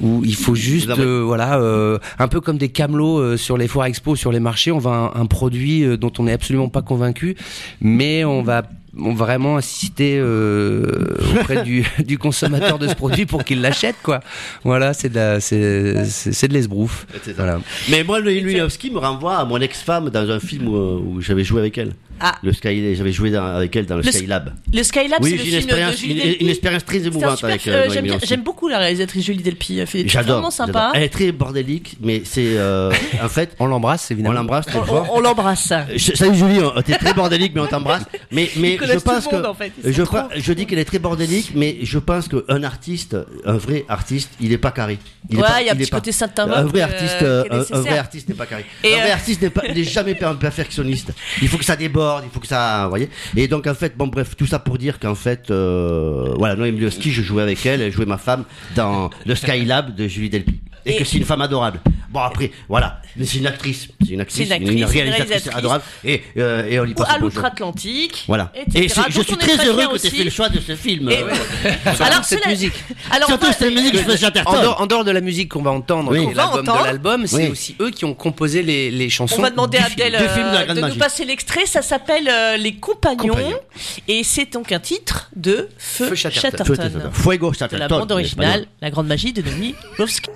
où 0.02 0.22
il 0.24 0.34
faut 0.34 0.54
juste, 0.54 0.88
euh, 0.90 1.22
voilà, 1.24 1.58
euh, 1.58 1.98
un 2.18 2.28
peu 2.28 2.40
comme 2.40 2.58
des 2.58 2.68
camelots 2.70 3.18
euh, 3.18 3.36
sur 3.36 3.56
les 3.58 3.68
foires 3.68 3.86
expo, 3.86 4.16
sur 4.16 4.32
les 4.32 4.40
marchés, 4.40 4.70
on 4.72 4.78
va 4.78 5.12
un, 5.14 5.20
un 5.20 5.26
produit 5.26 5.84
euh, 5.84 5.96
dont 5.96 6.12
on 6.18 6.24
n'est 6.24 6.32
absolument 6.32 6.68
pas 6.68 6.82
convaincu, 6.82 7.36
mais 7.80 8.24
on 8.24 8.42
va 8.42 8.62
vraiment 8.98 9.56
insister 9.56 10.18
euh, 10.18 11.16
auprès 11.38 11.62
du, 11.62 11.86
du 12.04 12.18
consommateur 12.18 12.78
de 12.78 12.88
ce 12.88 12.94
produit 12.94 13.26
pour 13.26 13.44
qu'il 13.44 13.60
l'achète 13.60 13.96
quoi. 14.02 14.20
Voilà, 14.64 14.92
c'est 14.92 15.08
de 15.08 15.14
la- 15.14 15.40
c'est 15.40 16.48
de 16.48 16.52
l'esbrouf. 16.52 17.06
Voilà. 17.36 17.60
Mais 17.90 18.04
moi, 18.04 18.20
le 18.20 18.32
Illuminowski 18.32 18.90
me 18.90 18.98
renvoie 18.98 19.36
à 19.38 19.44
mon 19.44 19.60
ex-femme 19.60 20.10
dans 20.10 20.30
un 20.30 20.40
film 20.40 20.68
où, 20.68 20.76
où 20.76 21.20
j'avais 21.20 21.44
joué 21.44 21.60
avec 21.60 21.78
elle. 21.78 21.92
Ah. 22.20 22.34
Le 22.42 22.52
Sky, 22.52 22.94
j'avais 22.94 23.12
joué 23.12 23.30
dans- 23.30 23.44
avec 23.44 23.74
elle 23.76 23.86
dans 23.86 23.96
le, 23.96 24.02
Le- 24.02 24.10
Skylab. 24.12 24.52
le 24.72 24.82
Skylab 24.82 25.22
Oui, 25.22 25.36
c'est 25.38 25.48
une 25.48 25.54
expérience, 25.54 25.96
Julie 25.96 26.12
une, 26.14 26.18
Delpy 26.20 26.44
une 26.44 26.50
expérience 26.50 26.84
très 26.84 26.98
émouvante 27.06 27.44
avec 27.44 27.66
euh, 27.66 27.88
Euh, 27.88 28.18
j'aime 28.24 28.42
beaucoup 28.42 28.68
la 28.68 28.78
réalisatrice 28.78 29.24
Julie 29.24 29.42
Delpy 29.42 29.78
elle 29.78 29.86
fait 29.86 30.04
des 30.04 30.08
vraiment 30.18 30.50
sympa 30.50 30.92
Elle 30.94 31.02
est 31.04 31.08
très 31.08 31.32
bordélique, 31.32 31.96
mais 32.00 32.22
c'est 32.24 32.56
euh, 32.56 32.90
en 33.22 33.28
fait, 33.28 33.54
On 33.58 33.66
l'embrasse 33.66 34.08
on 34.10 34.14
évidemment. 34.14 34.34
l'embrasse 34.34 34.66
très 34.66 34.78
on, 34.78 34.84
fort. 34.84 35.08
on- 35.12 35.18
on 35.18 35.20
l'embrasse 35.20 35.72
Salut 36.14 36.36
Julie, 36.36 36.58
on- 36.62 36.80
t'es 36.82 36.96
très 36.96 37.14
bordélique, 37.14 37.52
mais 37.54 37.60
on 37.60 37.66
t'embrasse. 37.66 38.02
Mais, 38.30 38.50
mais 38.56 38.78
Ils 38.80 38.88
je 38.88 38.98
pense 38.98 39.24
tout 39.24 39.30
le 39.30 39.36
monde, 39.36 39.44
que 39.44 39.48
en 39.50 39.54
fait, 39.54 39.72
ils 39.84 39.94
sont 39.94 40.28
je, 40.34 40.40
je 40.40 40.52
dis 40.52 40.66
qu'elle 40.66 40.78
est 40.78 40.84
très 40.84 40.98
bordélique, 40.98 41.52
mais 41.54 41.78
je 41.82 41.98
pense 41.98 42.28
qu'un 42.28 42.62
artiste, 42.62 43.16
un 43.44 43.56
vrai 43.56 43.84
artiste, 43.88 44.30
il 44.40 44.52
est 44.52 44.58
pas 44.58 44.70
carré. 44.70 44.98
Il 45.30 45.38
est 45.38 45.42
Ouais, 45.42 45.48
il 45.60 45.66
y 45.66 45.68
a 45.68 45.72
un 45.72 45.76
est 45.76 45.78
petit 45.80 45.90
côté 45.90 46.12
Saint-Amand, 46.12 46.54
Un 46.54 46.64
vrai 46.64 46.80
artiste, 46.80 47.22
euh, 47.22 47.44
un- 47.50 47.80
vrai 47.80 47.98
artiste 47.98 48.28
n'est 48.28 48.34
pas 48.34 48.46
carré. 48.46 48.64
Et, 48.84 48.94
un 48.94 48.98
vrai 49.00 49.10
artiste 49.10 49.42
n'est 49.42 49.74
n'est 49.74 49.84
jamais 49.84 50.14
per- 50.14 50.32
perfectionniste. 50.40 51.12
Il 51.42 51.48
faut 51.48 51.58
que 51.58 51.64
ça 51.64 51.76
déborde, 51.76 52.07
il 52.24 52.30
faut 52.30 52.40
que 52.40 52.46
ça, 52.46 52.82
vous 52.84 52.88
voyez. 52.90 53.08
Et 53.36 53.48
donc 53.48 53.66
en 53.66 53.74
fait, 53.74 53.96
bon 53.96 54.06
bref, 54.08 54.36
tout 54.36 54.46
ça 54.46 54.58
pour 54.58 54.78
dire 54.78 54.98
qu'en 54.98 55.14
fait, 55.14 55.50
euh, 55.50 56.34
voilà, 56.36 56.56
Noémie 56.56 56.78
Lewinsky, 56.80 57.10
je 57.10 57.22
jouais 57.22 57.42
avec 57.42 57.64
elle, 57.66 57.80
elle 57.80 57.92
jouait 57.92 58.06
ma 58.06 58.18
femme 58.18 58.44
dans 58.74 59.10
le 59.26 59.34
Skylab 59.34 59.94
de 59.94 60.06
Julie 60.08 60.30
Delpy. 60.30 60.60
Et, 60.86 60.92
Et- 60.92 60.96
que 60.98 61.04
c'est 61.04 61.18
une 61.18 61.24
femme 61.24 61.42
adorable. 61.42 61.80
Bon 62.10 62.20
après, 62.20 62.50
voilà, 62.70 63.02
mais 63.16 63.26
c'est 63.26 63.36
une 63.38 63.46
actrice, 63.46 63.88
c'est 64.00 64.14
une 64.14 64.20
actrice, 64.22 64.38
C'est 64.38 64.44
une 64.46 64.52
actrice, 64.52 64.70
une 64.78 64.84
réalisatrice 64.84 65.26
réalisatrice. 65.28 65.56
adorable. 65.58 65.84
Et, 66.04 66.22
euh, 66.38 66.66
et 66.66 66.80
on 66.80 66.84
y 66.86 66.92
ou 66.92 66.94
passe 66.94 67.10
à 67.10 67.18
l'outre-Atlantique 67.18 68.24
Voilà. 68.26 68.50
etc. 68.54 68.78
Et 69.08 69.12
je 69.12 69.20
suis 69.20 69.36
très 69.36 69.66
heureux 69.66 69.88
que 69.92 69.98
tu 69.98 70.06
aies 70.06 70.10
fait 70.10 70.24
le 70.24 70.30
choix 70.30 70.48
de 70.48 70.58
ce 70.58 70.74
film. 70.74 71.10
Et- 71.10 71.18
Euh, 71.18 71.26
alors 72.00 72.24
cette 72.24 72.38
cela- 72.40 72.50
musique. 72.50 72.72
alors 73.10 73.28
Surtout 73.28 73.46
cette 73.52 73.74
musique 73.74 73.92
que 73.92 73.98
je 73.98 74.02
faisais 74.04 74.16
En 74.16 74.20
Chatterton. 74.28 74.62
dehors, 74.62 74.80
en 74.80 74.86
dehors 74.86 75.04
de 75.04 75.10
la 75.10 75.20
musique 75.20 75.50
qu'on 75.50 75.62
va 75.62 75.70
entendre, 75.70 76.10
Oui. 76.12 76.26
de 76.28 76.84
l'album, 76.84 77.26
c'est 77.26 77.36
Oui. 77.36 77.48
aussi 77.48 77.76
eux 77.80 77.90
qui 77.90 78.04
ont 78.06 78.14
composé 78.14 78.62
les, 78.62 78.90
les 78.90 79.10
chansons. 79.10 79.36
On 79.38 79.42
va 79.42 79.50
demander 79.50 79.76
à. 79.78 79.84
Abdel 79.86 80.12
de 80.12 80.16
la 80.16 80.60
euh, 80.62 80.74
de 80.74 80.80
nous 80.80 80.94
passer 80.96 81.24
l'extrait. 81.24 81.66
Ça 81.66 81.82
s'appelle 81.82 82.28
euh, 82.30 82.56
Les 82.56 82.74
Compagnons. 82.76 83.34
Compagnons. 83.34 83.58
Et 84.06 84.22
c'est 84.24 84.50
donc 84.52 84.72
un 84.72 84.80
titre 84.80 85.28
de 85.36 85.68
Feu, 85.78 86.08
Feu 86.08 86.14
Chatterton. 86.14 86.40
Chatterton. 86.50 86.64
Feu 86.64 86.76
Chatterton. 86.82 87.10
Fuego 87.12 87.50
De 87.50 87.56
Chatterton. 87.56 87.78
la 87.78 87.88
bande 87.88 88.12
originale, 88.12 88.66
La 88.80 88.90
Grande 88.90 89.08
Magie 89.08 89.32
de 89.32 89.42
Denis 89.42 89.74
Lovski. 89.98 90.30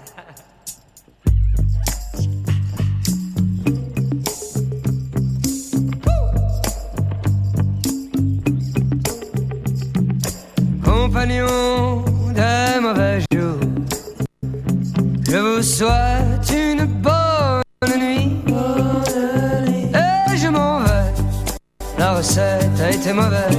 Compagnons 11.02 12.04
des 12.32 12.80
mauvais 12.80 13.18
jours. 13.32 13.58
Je 15.28 15.36
vous 15.36 15.62
souhaite 15.62 16.48
une 16.52 16.84
bonne 17.06 17.98
nuit. 17.98 18.38
Et 19.94 20.36
je 20.36 20.48
m'en 20.48 20.78
vais. 20.80 21.10
La 21.98 22.12
recette 22.12 22.80
a 22.80 22.90
été 22.90 23.12
mauvaise. 23.12 23.58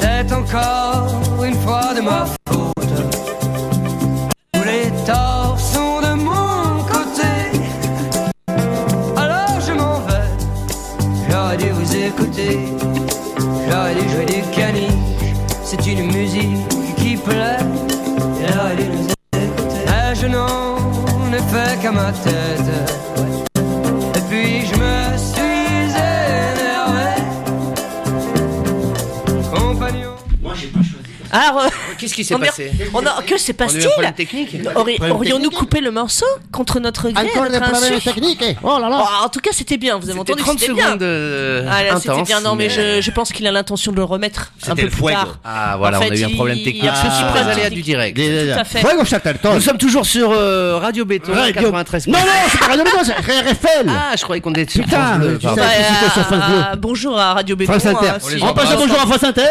C'est 0.00 0.32
encore 0.32 1.06
une 1.44 1.58
fois 1.64 1.94
de 1.94 2.00
ma 2.00 2.26
faute. 2.26 2.63
Fait 21.54 21.80
qu'à 21.80 21.92
ma 21.92 22.10
tête. 22.12 22.70
Et 24.18 24.22
puis 24.28 24.66
je 24.66 24.74
me 24.82 24.96
suis 25.30 25.64
énervé. 26.50 27.08
Compagnon. 29.54 30.14
Moi, 30.42 30.54
j'ai 30.56 30.68
pas 30.68 30.80
choisi. 30.80 31.12
Alors, 31.30 31.62
euh, 31.62 31.68
Qu'est-ce 32.04 32.14
qui 32.14 32.24
s'est 32.24 32.38
passé 32.38 32.70
on 32.92 33.04
a, 33.06 33.22
que 33.22 33.38
se 33.38 33.52
passe-t-il 33.52 33.88
Aurions-nous 35.10 35.50
coupé 35.50 35.80
le 35.80 35.90
morceau 35.90 36.26
contre 36.52 36.80
notre 36.80 37.10
gré 37.10 37.28
Encore 37.34 37.48
des 37.50 37.60
problèmes 37.60 38.00
techniques. 38.00 38.44
Oh 38.62 38.78
là 38.80 38.88
là. 38.88 39.00
Oh, 39.02 39.24
En 39.24 39.28
tout 39.28 39.40
cas, 39.40 39.50
c'était 39.52 39.76
bien. 39.76 39.98
Vous 39.98 40.10
avez 40.10 40.18
entendu 40.18 40.42
30 40.42 40.58
c'était 40.58 40.72
bien. 40.72 40.86
secondes 40.86 41.02
euh, 41.02 41.66
Ah, 41.70 41.82
là, 41.84 42.00
c'était 42.00 42.22
bien. 42.22 42.40
Non, 42.40 42.54
mais 42.54 42.68
je, 42.68 43.00
je 43.00 43.10
pense 43.10 43.32
qu'il 43.32 43.46
a 43.46 43.52
l'intention 43.52 43.92
de 43.92 43.96
le 43.96 44.04
remettre 44.04 44.52
un 44.62 44.70
C'était 44.70 44.82
peu 44.82 44.88
le 44.88 44.90
plus 44.90 45.04
tard. 45.12 45.38
Ah 45.44 45.76
voilà, 45.78 45.98
En 46.00 46.02
on 46.04 46.10
a 46.10 46.14
eu 46.16 46.24
un 46.24 46.30
problème 46.30 46.56
technique. 46.58 46.76
il 46.82 46.84
y 46.84 46.88
a 46.88 46.94
Je 46.94 46.98
suis 47.00 47.08
un 47.08 47.10
pas 47.22 47.24
problème 47.32 47.48
aléas 47.48 47.70
du 47.70 47.82
direct. 47.82 48.16
Tout 48.16 48.58
à 48.60 48.64
fait. 48.64 48.82
Nous 49.54 49.60
sommes 49.60 49.78
toujours 49.78 50.06
sur 50.06 50.30
euh, 50.32 50.78
Radio 50.78 51.04
Béton 51.04 51.32
Radio- 51.32 51.54
93. 51.54 52.06
Non, 52.08 52.18
non, 52.18 52.24
c'est 52.50 52.58
pas 52.58 52.66
Radio 52.66 52.84
Béton, 52.84 52.98
c'est 53.04 53.12
RFL. 53.14 53.88
Ah, 53.88 54.14
je 54.16 54.22
croyais 54.22 54.40
qu'on 54.40 54.52
était 54.52 54.70
sur 54.72 54.84
Putain, 54.84 55.18
Bah, 55.18 55.62
euh, 56.72 56.76
bonjour 56.76 57.18
à 57.18 57.34
Radio 57.34 57.56
Béton. 57.56 57.72
France 57.72 57.86
Inter. 57.86 58.08
hein, 58.08 58.18
On 58.42 58.52
passe 58.54 58.76
bonjour 58.76 58.96
à 59.00 59.06
France 59.06 59.24
Inter. 59.24 59.42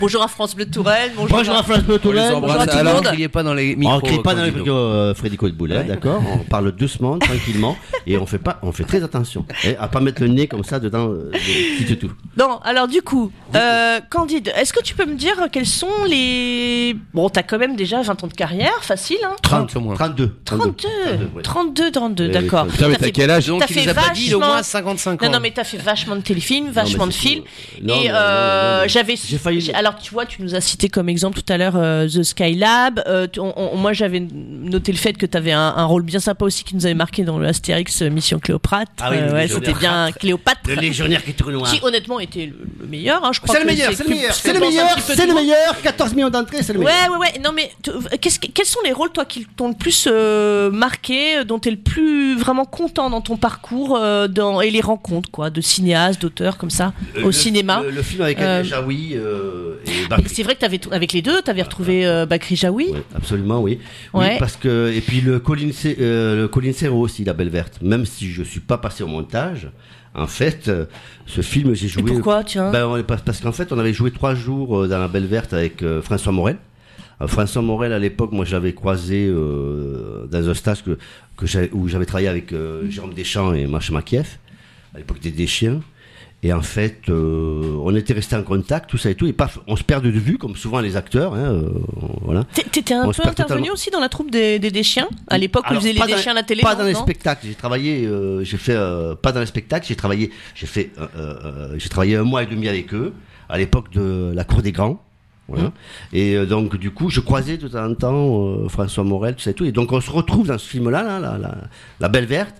Bonjour 0.00 0.22
à 0.22 0.28
France 0.28 0.54
Bleu 0.54 0.66
Touraine. 0.66 1.12
Bonjour, 1.16 1.36
Bonjour 1.38 1.54
à 1.56 1.62
France 1.62 1.82
Bleu 1.82 1.96
On 1.96 1.98
Touraine. 1.98 2.32
Bonjour 2.40 2.60
à 2.60 2.66
tout 2.66 2.76
le 2.78 2.84
monde. 2.84 3.02
ne 3.04 3.08
criez 3.08 3.28
pas 3.28 3.42
dans 3.42 3.54
les 3.54 3.76
micros. 3.76 3.96
On 3.96 4.00
crie 4.00 4.22
pas 4.22 4.34
dans 4.34 4.44
les 4.44 4.50
micros 4.50 4.70
euh, 4.74 5.14
Freddy 5.14 5.36
Codeboulet, 5.36 5.84
d'accord? 5.84 6.22
On 6.32 6.38
parle 6.38 6.72
doucement, 6.72 7.18
tranquillement, 7.18 7.76
et 8.06 8.16
on 8.18 8.26
fait 8.26 8.38
pas, 8.38 8.58
on 8.62 8.72
fait 8.72 8.84
très 8.84 9.02
attention 9.02 9.44
et 9.64 9.76
à 9.76 9.88
pas 9.88 10.00
mettre 10.00 10.22
le 10.22 10.28
nez 10.28 10.46
comme 10.46 10.64
ça 10.64 10.78
dedans, 10.80 11.08
euh, 11.10 11.30
petits 11.78 11.96
tout. 11.98 12.10
Non, 12.36 12.60
alors 12.64 12.88
du 12.88 13.02
coup, 13.02 13.32
euh, 13.54 14.00
Candide, 14.10 14.52
est-ce 14.56 14.72
que 14.72 14.82
tu 14.82 14.94
peux 14.94 15.06
me 15.06 15.14
dire 15.16 15.34
quels 15.52 15.66
sont 15.66 15.88
les... 16.06 16.96
Bon, 17.14 17.28
t'as 17.28 17.42
quand 17.42 17.58
même 17.58 17.76
déjà 17.76 18.02
20 18.02 18.24
ans 18.24 18.26
de 18.28 18.32
carrière, 18.34 18.82
facile, 18.82 19.18
hein? 19.24 19.34
30 19.42 19.76
au 19.76 19.80
moins. 19.80 19.94
32. 19.94 20.36
32, 20.44 20.88
ouais. 21.34 21.42
32, 21.42 21.90
32, 21.90 22.24
Oui, 22.26 22.30
d'accord. 22.30 22.66
Putain, 22.66 22.88
mais 22.88 22.96
T'as 22.96 23.10
quel 23.10 23.30
âge 23.30 23.46
Donc, 23.46 23.64
fait 23.64 23.84
nous 23.84 23.90
a 23.90 23.94
pas 23.94 24.10
dit 24.10 24.34
au 24.34 24.38
vachement- 24.40 24.54
moins 24.54 24.62
55 24.62 25.22
ans. 25.22 25.26
Non, 25.26 25.32
non, 25.32 25.40
mais 25.40 25.50
t'as 25.50 25.64
fait 25.64 25.76
vachement 25.78 26.16
de 26.16 26.20
téléfilms, 26.20 26.70
vachement 26.70 27.06
de 27.06 27.12
films. 27.12 27.42
non, 27.82 27.94
et 27.94 28.08
euh, 28.10 28.82
mais- 28.82 28.88
j'avais. 28.88 29.14
J'ai 29.16 29.38
failli. 29.38 29.67
Alors, 29.74 29.96
tu 29.96 30.12
vois, 30.12 30.26
tu 30.26 30.42
nous 30.42 30.54
as 30.54 30.60
cité 30.60 30.88
comme 30.88 31.08
exemple 31.08 31.40
tout 31.40 31.52
à 31.52 31.56
l'heure 31.58 31.76
euh, 31.76 32.06
The 32.08 32.22
Skylab. 32.22 33.02
Euh, 33.06 33.26
tu- 33.30 33.40
on- 33.40 33.52
on- 33.56 33.76
moi, 33.76 33.92
j'avais 33.92 34.20
noté 34.20 34.92
le 34.92 34.98
fait 34.98 35.12
que 35.14 35.26
tu 35.26 35.36
avais 35.36 35.52
un, 35.52 35.60
un 35.76 35.84
rôle 35.84 36.02
bien 36.02 36.20
sympa 36.20 36.44
aussi 36.44 36.64
qui 36.64 36.74
nous 36.76 36.84
avait 36.86 36.94
marqué 36.94 37.24
dans 37.24 37.38
le 37.38 37.46
Astérix 37.46 38.02
euh, 38.02 38.10
Mission 38.10 38.38
Cléopâtre. 38.38 38.90
Ah 39.00 39.10
oui, 39.10 39.16
ouais, 39.32 39.48
c'était 39.48 39.72
bien 39.74 40.10
Cléopâtre. 40.12 40.60
Le 40.66 40.74
légionnaire 40.74 41.24
qui 41.24 41.32
tourne 41.34 41.52
loin. 41.54 41.70
Qui 41.70 41.80
honnêtement 41.82 42.20
était 42.20 42.46
le, 42.46 42.56
le 42.80 42.86
meilleur. 42.86 43.24
hein, 43.24 43.30
je 43.32 43.40
crois 43.40 43.54
C'est 43.54 43.60
le 43.60 43.66
meilleur, 43.66 43.92
c'est 43.92 44.04
le 44.04 44.10
meilleur, 44.10 44.34
c'est 44.34 44.52
le 44.52 44.60
meilleur, 44.60 44.88
c'est 45.04 45.26
le 45.26 45.34
meilleur. 45.34 45.80
14 45.82 46.14
millions 46.14 46.30
d'entrées, 46.30 46.62
c'est 46.62 46.72
le 46.72 46.80
Ouais, 46.80 46.86
meilleur. 46.86 47.10
ouais, 47.12 47.18
ouais. 47.34 47.40
Non, 47.44 47.50
mais 47.54 47.70
quels 48.20 48.66
sont 48.66 48.80
les 48.84 48.92
rôles, 48.92 49.10
toi, 49.10 49.24
qui 49.24 49.46
t'ont 49.56 49.68
le 49.68 49.74
plus 49.74 50.06
marqué, 50.72 51.44
dont 51.44 51.58
tu 51.58 51.68
es 51.68 51.70
le 51.72 51.76
plus 51.78 52.36
vraiment 52.38 52.64
content 52.64 53.10
dans 53.10 53.20
ton 53.20 53.36
parcours 53.36 53.98
dans, 54.28 54.60
et 54.60 54.70
les 54.70 54.80
rencontres, 54.80 55.30
quoi, 55.30 55.50
de 55.50 55.60
cinéastes, 55.60 56.20
d'auteurs, 56.22 56.56
comme 56.58 56.70
ça, 56.70 56.92
au 57.22 57.32
cinéma? 57.32 57.80
Le, 57.82 57.90
le 57.90 58.02
film 58.02 58.22
avec 58.22 58.38
Euh, 58.40 58.62
Jaoui 58.62 59.12
euh, 59.14 59.57
et 59.86 59.90
Mais 60.02 60.06
Bakri. 60.08 60.28
C'est 60.34 60.42
vrai 60.42 60.54
que 60.56 60.64
avais, 60.64 60.80
avec 60.92 61.12
les 61.12 61.22
deux, 61.22 61.42
tu 61.42 61.50
avais 61.50 61.62
retrouvé 61.62 62.06
euh, 62.06 62.26
Bakri 62.26 62.56
Jaoui. 62.56 62.88
Oui, 62.92 62.98
absolument, 63.14 63.60
oui. 63.60 63.78
Oui, 64.14 64.26
parce 64.38 64.56
que 64.56 64.92
et 64.94 65.00
puis 65.00 65.20
le 65.20 65.38
Colin, 65.38 65.70
euh, 66.00 66.42
le 66.42 66.48
Colin 66.48 66.72
Serrault 66.72 67.00
aussi, 67.00 67.24
La 67.24 67.32
Belle 67.34 67.50
Verte. 67.50 67.80
Même 67.82 68.06
si 68.06 68.30
je 68.30 68.42
suis 68.42 68.60
pas 68.60 68.78
passé 68.78 69.02
au 69.02 69.08
montage, 69.08 69.68
en 70.14 70.26
fait, 70.26 70.68
euh, 70.68 70.86
ce 71.26 71.40
film 71.42 71.74
j'ai 71.74 71.86
Et 71.86 71.88
joué. 71.88 72.02
pourquoi, 72.02 72.42
tiens 72.44 72.70
Ben, 72.70 72.86
on 72.86 73.02
parce 73.02 73.40
qu'en 73.40 73.52
fait, 73.52 73.72
on 73.72 73.78
avait 73.78 73.92
joué 73.92 74.10
trois 74.10 74.34
jours 74.34 74.80
euh, 74.80 74.88
dans 74.88 74.98
La 74.98 75.08
Belle 75.08 75.26
Verte 75.26 75.52
avec 75.52 75.82
euh, 75.82 76.00
François 76.02 76.32
Morel. 76.32 76.56
Euh, 77.20 77.26
François 77.26 77.62
Morel, 77.62 77.92
à 77.92 77.98
l'époque, 77.98 78.32
moi, 78.32 78.44
je 78.44 78.52
l'avais 78.52 78.72
croisé 78.72 79.26
euh, 79.28 80.26
dans 80.30 80.48
un 80.48 80.54
stage 80.54 80.82
que, 80.84 80.98
que 81.36 81.46
j'avais- 81.46 81.70
où 81.72 81.88
j'avais 81.88 82.06
travaillé 82.06 82.28
avec 82.28 82.52
euh, 82.52 82.88
Jérôme 82.90 83.12
Deschamps 83.14 83.52
et 83.54 83.66
Macha 83.66 83.92
Makiev, 83.92 84.38
à 84.94 84.98
l'époque 84.98 85.20
des 85.20 85.30
Deschiens. 85.32 85.80
Et 86.44 86.52
en 86.52 86.62
fait, 86.62 87.00
euh, 87.08 87.76
on 87.82 87.96
était 87.96 88.12
restés 88.12 88.36
en 88.36 88.44
contact, 88.44 88.88
tout 88.88 88.96
ça 88.96 89.10
et 89.10 89.16
tout, 89.16 89.26
et 89.26 89.32
paf, 89.32 89.58
on 89.66 89.74
se 89.74 89.82
perd 89.82 90.04
de 90.04 90.10
vue, 90.10 90.38
comme 90.38 90.54
souvent 90.54 90.78
les 90.78 90.96
acteurs. 90.96 91.34
Hein, 91.34 91.52
euh, 91.52 91.68
voilà. 92.22 92.44
T'é- 92.54 92.62
T'étais 92.62 92.94
un 92.94 93.06
On 93.08 93.10
peu 93.12 93.22
intervenu 93.22 93.34
totalement. 93.36 93.72
aussi 93.72 93.90
dans 93.90 93.98
la 93.98 94.08
troupe 94.08 94.30
des, 94.30 94.60
des, 94.60 94.70
des 94.70 94.82
chiens 94.84 95.08
à 95.26 95.36
l'époque 95.36 95.64
où 95.64 95.68
ils 95.68 95.70
Alors, 95.70 95.82
faisaient 95.82 95.92
les 96.16 96.22
chiens 96.22 96.30
à 96.32 96.34
la 96.36 96.42
télé 96.44 96.62
Pas 96.62 96.74
non 96.74 96.80
dans 96.82 96.86
les 96.86 96.94
spectacles. 96.94 97.44
J'ai 97.44 97.54
travaillé, 97.56 98.06
euh, 98.06 98.44
j'ai 98.44 98.56
fait 98.56 98.76
euh, 98.76 99.16
pas 99.16 99.32
dans 99.32 99.40
les 99.40 99.46
spectacles. 99.46 99.86
J'ai 99.88 99.96
travaillé, 99.96 100.30
j'ai 100.54 100.66
fait, 100.68 100.92
euh, 100.98 101.06
euh, 101.16 101.74
j'ai 101.76 101.88
travaillé 101.88 102.14
un 102.14 102.22
mois 102.22 102.44
et 102.44 102.46
demi 102.46 102.68
avec 102.68 102.94
eux 102.94 103.12
à 103.48 103.58
l'époque 103.58 103.90
de 103.92 104.30
la 104.32 104.44
cour 104.44 104.62
des 104.62 104.70
grands. 104.70 105.02
Voilà. 105.48 105.64
Mmh. 105.64 105.72
Et 106.12 106.34
euh, 106.36 106.44
donc 106.46 106.76
du 106.76 106.90
coup, 106.90 107.08
je 107.08 107.20
croisais 107.20 107.56
de 107.56 107.68
temps 107.68 107.84
en 107.86 107.94
temps 107.94 108.46
euh, 108.46 108.68
François 108.68 109.02
Morel, 109.04 109.34
tout 109.34 109.40
ça 109.40 109.50
et 109.50 109.54
tout. 109.54 109.64
Et 109.64 109.72
donc 109.72 109.92
on 109.92 110.00
se 110.00 110.10
retrouve 110.10 110.48
dans 110.48 110.58
ce 110.58 110.68
film-là, 110.68 111.02
là, 111.02 111.18
la, 111.18 111.38
la, 111.38 111.54
la 112.00 112.08
Belle 112.08 112.26
Verte. 112.26 112.56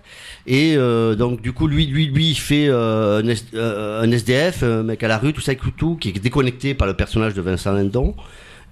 Et 0.47 0.75
euh, 0.75 1.15
donc 1.15 1.41
du 1.41 1.53
coup, 1.53 1.67
lui, 1.67 1.85
lui, 1.85 2.07
lui, 2.07 2.31
il 2.31 2.35
fait 2.35 2.67
un, 2.69 3.27
S- 3.27 3.45
un 3.55 4.09
SDF, 4.11 4.63
un 4.63 4.83
mec 4.83 5.03
à 5.03 5.07
la 5.07 5.17
rue, 5.19 5.33
tout 5.33 5.41
ça 5.41 5.51
et 5.53 5.59
tout, 5.77 5.95
qui 5.97 6.09
est 6.09 6.19
déconnecté 6.19 6.73
par 6.73 6.87
le 6.87 6.95
personnage 6.95 7.33
de 7.35 7.41
Vincent 7.41 7.71
Lindon. 7.73 8.15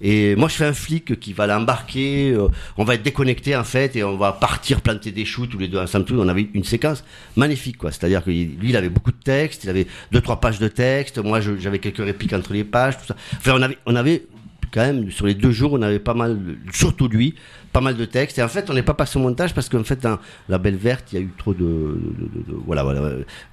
Et 0.00 0.36
moi, 0.36 0.48
je 0.48 0.54
fais 0.54 0.64
un 0.64 0.72
flic 0.72 1.18
qui 1.18 1.32
va 1.32 1.46
l'embarquer. 1.46 2.30
euh, 2.30 2.48
on 2.76 2.84
va 2.84 2.94
être 2.94 3.02
déconnecté 3.02 3.56
en 3.56 3.64
fait, 3.64 3.96
et 3.96 4.04
on 4.04 4.16
va 4.16 4.32
partir 4.32 4.80
planter 4.80 5.10
des 5.10 5.24
choux 5.24 5.46
tous 5.46 5.58
les 5.58 5.68
deux 5.68 5.78
ensemble. 5.78 6.06
On 6.18 6.28
avait 6.28 6.48
une 6.54 6.64
séquence 6.64 7.04
magnifique, 7.36 7.78
quoi. 7.78 7.90
C'est-à-dire 7.90 8.24
que 8.24 8.30
lui, 8.30 8.56
il 8.62 8.76
avait 8.76 8.88
beaucoup 8.88 9.12
de 9.12 9.22
texte. 9.22 9.64
Il 9.64 9.70
avait 9.70 9.86
deux, 10.12 10.20
trois 10.20 10.40
pages 10.40 10.58
de 10.58 10.68
texte. 10.68 11.18
Moi, 11.18 11.40
j'avais 11.40 11.78
quelques 11.78 12.04
répliques 12.04 12.32
entre 12.32 12.52
les 12.52 12.64
pages, 12.64 12.98
tout 12.98 13.06
ça. 13.06 13.16
Enfin, 13.36 13.52
on 13.56 13.62
avait, 13.62 13.78
on 13.86 13.96
avait 13.96 14.22
quand 14.70 14.80
même 14.80 15.10
sur 15.10 15.26
les 15.26 15.34
deux 15.34 15.50
jours, 15.50 15.72
on 15.72 15.82
avait 15.82 15.98
pas 15.98 16.14
mal, 16.14 16.38
surtout 16.72 17.08
lui, 17.08 17.34
pas 17.78 17.84
mal 17.84 17.96
de 17.96 18.04
textes. 18.04 18.38
Et 18.38 18.42
en 18.42 18.48
fait, 18.48 18.68
on 18.70 18.74
n'est 18.74 18.82
pas 18.82 18.94
passé 18.94 19.18
au 19.18 19.22
montage 19.22 19.54
parce 19.54 19.68
qu'en 19.68 19.84
fait, 19.84 20.02
dans 20.02 20.18
La 20.48 20.58
Belle 20.58 20.76
Verte, 20.76 21.06
il 21.12 21.14
y 21.14 21.18
a 21.18 21.24
eu 21.24 21.30
trop 21.38 21.54
de, 21.54 21.58
de- 21.60 21.64
de- 21.64 22.52
de- 22.52 22.56
voilà, 22.66 22.82
voilà. 22.82 23.00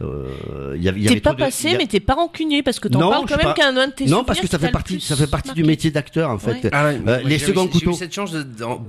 euh, 0.02 0.74
il 0.76 0.84
y 0.84 0.90
avait, 0.90 1.00
y 1.00 1.06
T'es 1.06 1.20
pas 1.20 1.34
passé, 1.34 1.76
a- 1.76 1.78
mais 1.78 1.86
t'es 1.88 2.00
pas 2.00 2.16
rancunier 2.16 2.64
parce 2.64 2.80
que 2.80 2.88
t'en 2.88 3.00
Non, 3.00 3.10
parles 3.10 3.26
quand 3.28 3.38
même 3.38 3.46
pas- 3.48 3.54
qu'un 3.54 3.78
un 3.78 3.88
de 3.88 3.94
tes 3.94 4.06
non, 4.06 4.24
parce 4.24 4.40
que 4.40 4.48
ça 4.48 4.58
fait 4.60 4.72
partie, 4.72 5.00
ça 5.00 5.16
fait 5.16 5.28
partie 5.28 5.54
du 5.54 5.64
métier 5.64 5.92
d'acteur 5.92 6.30
en 6.30 6.38
fait. 6.38 6.64
Ouais. 6.64 6.70
Ah 6.72 6.86
ouais, 6.86 7.00
Euh, 7.08 7.20
les 7.24 7.38
j'ai- 7.38 7.46
seconds 7.48 7.64
j'ai 7.72 7.78
eu 7.78 7.82
couteaux. 7.82 7.94
cette 7.94 8.14
chance 8.14 8.32
de, 8.32 8.44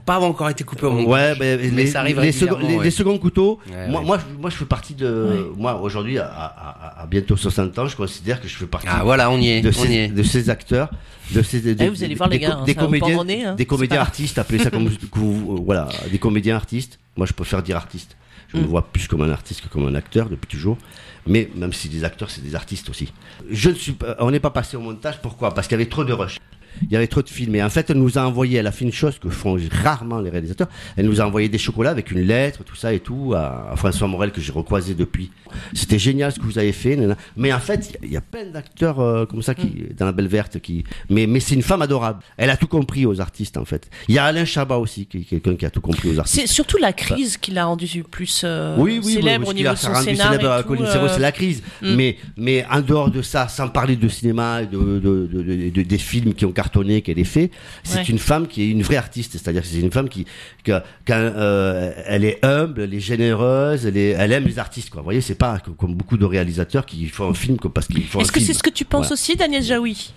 pas 0.04 0.16
avoir 0.16 0.30
encore 0.30 0.48
été 0.48 0.64
coupé 0.64 0.86
au 0.86 0.90
montage. 0.92 1.06
Ouais, 1.08 1.34
ben, 1.38 1.60
mais 1.60 1.70
les, 1.84 1.86
ça 1.86 2.00
arrive 2.00 2.20
les, 2.20 2.32
seconds, 2.32 2.58
les- 2.58 2.76
ouais. 2.76 2.84
les 2.84 2.90
seconds 2.90 3.18
couteaux. 3.18 3.58
Ouais, 3.70 3.88
moi, 3.88 4.00
ouais. 4.00 4.06
moi, 4.06 4.18
je- 4.18 4.40
moi, 4.40 4.50
je 4.50 4.56
fais 4.56 4.64
partie 4.64 4.94
de. 4.94 5.50
Moi, 5.56 5.78
aujourd'hui, 5.80 6.18
à, 6.18 6.26
à- 6.26 6.98
à- 7.00 7.02
à 7.02 7.06
bientôt 7.06 7.36
60 7.36 7.78
ans, 7.78 7.86
je 7.86 7.96
considère 7.96 8.40
que 8.40 8.48
je 8.48 8.56
fais 8.56 8.66
partie 8.66 8.88
Ah 8.90 9.02
voilà, 9.04 9.30
on 9.30 9.38
y 9.38 9.48
est, 9.50 9.60
de, 9.60 9.68
on 9.68 9.72
ces, 9.72 9.88
y 9.88 9.96
est. 9.96 10.08
de 10.08 10.22
ces 10.22 10.50
acteurs, 10.50 10.90
de 11.32 11.42
ces. 11.42 11.68
Eh, 11.68 11.88
vous 11.88 12.02
allez 12.04 12.14
voir, 12.14 12.28
les 12.28 12.38
des, 12.38 12.44
gars, 12.44 12.58
hein, 12.60 12.64
des 12.64 12.74
vous 12.74 12.80
comédiens, 12.80 13.98
hein. 13.98 14.00
artistes, 14.00 14.38
appelez 14.38 14.58
ça 14.58 14.70
comme 14.70 14.88
que 15.12 15.18
vous, 15.32 15.56
euh, 15.56 15.60
voilà, 15.64 15.88
des 16.10 16.18
comédiens 16.18 16.56
artistes. 16.56 16.98
Moi, 17.16 17.26
je 17.26 17.32
préfère 17.32 17.62
dire 17.62 17.76
artiste. 17.76 18.16
Je 18.48 18.56
Mm. 18.58 18.60
me 18.62 18.66
vois 18.66 18.86
plus 18.92 19.08
comme 19.08 19.22
un 19.22 19.30
artiste 19.30 19.62
que 19.62 19.68
comme 19.68 19.86
un 19.88 19.94
acteur 19.94 20.28
depuis 20.28 20.46
toujours. 20.46 20.78
Mais 21.26 21.50
même 21.56 21.72
si 21.72 21.88
des 21.88 22.04
acteurs, 22.04 22.30
c'est 22.30 22.42
des 22.42 22.54
artistes 22.54 22.88
aussi. 22.90 23.12
Je 23.50 23.70
ne 23.70 23.74
suis 23.74 23.92
pas, 23.92 24.16
on 24.20 24.30
n'est 24.30 24.38
pas 24.40 24.50
passé 24.50 24.76
au 24.76 24.80
montage. 24.80 25.20
Pourquoi? 25.20 25.52
Parce 25.52 25.66
qu'il 25.66 25.74
y 25.76 25.80
avait 25.80 25.90
trop 25.90 26.04
de 26.04 26.12
rush. 26.12 26.38
Il 26.82 26.92
y 26.92 26.96
avait 26.96 27.06
trop 27.06 27.22
de 27.22 27.28
films. 27.28 27.54
Et 27.56 27.62
en 27.62 27.70
fait, 27.70 27.90
elle 27.90 27.98
nous 27.98 28.18
a 28.18 28.22
envoyé, 28.26 28.58
elle 28.58 28.66
a 28.66 28.72
fait 28.72 28.84
une 28.84 28.92
chose 28.92 29.18
que 29.18 29.28
font 29.30 29.56
rarement 29.82 30.20
les 30.20 30.30
réalisateurs. 30.30 30.68
Elle 30.96 31.06
nous 31.06 31.20
a 31.20 31.24
envoyé 31.26 31.48
des 31.48 31.58
chocolats 31.58 31.90
avec 31.90 32.10
une 32.10 32.20
lettre, 32.20 32.64
tout 32.64 32.76
ça 32.76 32.92
et 32.92 33.00
tout, 33.00 33.32
à, 33.34 33.70
à 33.72 33.76
François 33.76 34.08
Morel 34.08 34.30
que 34.32 34.40
j'ai 34.40 34.52
recroisé 34.52 34.94
depuis. 34.94 35.30
C'était 35.74 35.98
génial 35.98 36.32
ce 36.32 36.38
que 36.38 36.44
vous 36.44 36.58
avez 36.58 36.72
fait. 36.72 36.96
nana. 36.96 37.16
Mais 37.36 37.52
en 37.52 37.58
fait, 37.60 37.88
il 37.88 37.92
y 37.92 37.96
a- 37.96 37.98
il 38.06 38.12
y, 38.12 38.16
a 38.16 38.20
plein 38.20 38.46
d'acteurs 38.46 39.00
euh, 39.00 39.26
comme 39.26 39.42
ça 39.42 39.54
qui, 39.54 39.66
Mm. 39.66 39.94
dans 39.98 40.06
la 40.06 40.12
Belle 40.12 40.28
Verte 40.28 40.58
qui. 40.60 40.84
Mais, 41.10 41.26
mais 41.26 41.40
c'est 41.40 41.54
une 41.54 41.62
femme 41.62 41.82
adorable. 41.82 42.20
Elle 42.36 42.50
a 42.50 42.56
tout 42.56 42.66
compris 42.68 43.06
aux 43.06 43.20
artistes 43.20 43.56
en 43.56 43.64
fait. 43.64 43.88
Il 44.08 44.14
y 44.14 44.18
a 44.18 44.24
Alain 44.24 44.44
Chabat 44.44 44.78
aussi, 44.78 45.06
qui 45.06 45.18
est 45.18 45.22
quelqu'un 45.22 45.56
qui 45.56 45.66
a 45.66 45.70
tout 45.70 45.80
compris 45.80 46.08
aux 46.10 46.18
artistes. 46.18 46.40
C'est 46.40 46.46
surtout 46.46 46.78
la 46.78 46.92
crise 46.92 47.36
qui 47.36 47.50
l'a 47.52 47.64
rendu 47.66 47.86
plus 48.04 48.42
euh, 48.44 48.76
Oui, 48.78 49.00
oui, 49.04 49.14
célèbre 49.14 49.44
oui, 49.46 49.50
au 49.50 49.54
niveau 49.54 49.70
de 49.70 49.76
son 49.76 49.94
scénar 49.94 50.32
euh, 50.32 51.08
c'est 51.08 51.18
la 51.20 51.32
crise. 51.32 51.62
mm. 51.82 51.94
Mais, 51.94 52.16
mais 52.36 52.64
en 52.70 52.80
dehors 52.80 53.10
de 53.10 53.22
ça, 53.22 53.48
sans 53.48 53.68
parler 53.68 53.96
de 53.96 54.08
cinéma 54.08 54.62
et 54.62 54.66
de, 54.66 54.76
de- 54.78 55.28
de- 55.32 55.42
de- 55.42 55.70
de- 55.70 55.82
des 55.82 55.98
films 55.98 56.34
qui 56.34 56.44
ont 56.44 56.52
cartonné, 56.66 57.02
qu'elle 57.02 57.18
ait 57.18 57.24
fait, 57.24 57.50
c'est 57.84 57.98
Ouais. 57.98 58.04
une 58.04 58.18
femme 58.18 58.46
qui 58.46 58.62
est 58.62 58.68
une 58.70 58.82
vraie 58.82 58.96
artiste. 58.96 59.32
C'est-à-dire 59.32 59.62
que 59.62 59.68
c'est 59.68 59.80
une 59.80 59.92
femme 59.92 60.08
qui, 60.08 60.26
quand 60.64 60.80
euh, 61.10 61.92
elle 62.06 62.24
est 62.24 62.44
humble, 62.44 62.82
elle 62.82 62.94
est 62.94 63.00
généreuse, 63.00 63.86
elle, 63.86 63.96
est, 63.96 64.10
elle 64.10 64.32
aime 64.32 64.44
les 64.44 64.58
artistes. 64.58 64.90
Quoi. 64.90 65.00
Vous 65.00 65.06
voyez, 65.06 65.20
c'est 65.20 65.34
pas 65.36 65.60
comme 65.78 65.94
beaucoup 65.94 66.16
de 66.16 66.24
réalisateurs 66.24 66.84
qui 66.86 67.06
font 67.08 67.30
un 67.30 67.34
film 67.34 67.56
parce 67.72 67.86
qu'ils 67.86 68.04
font 68.06 68.18
un 68.18 68.22
Est-ce 68.22 68.32
que 68.32 68.40
film. 68.40 68.46
c'est 68.52 68.58
ce 68.58 68.62
que 68.62 68.70
tu 68.70 68.84
penses 68.84 69.06
Voilà. 69.08 69.12
aussi, 69.14 69.36
Daniel 69.36 69.62
Jaoui? 69.62 70.12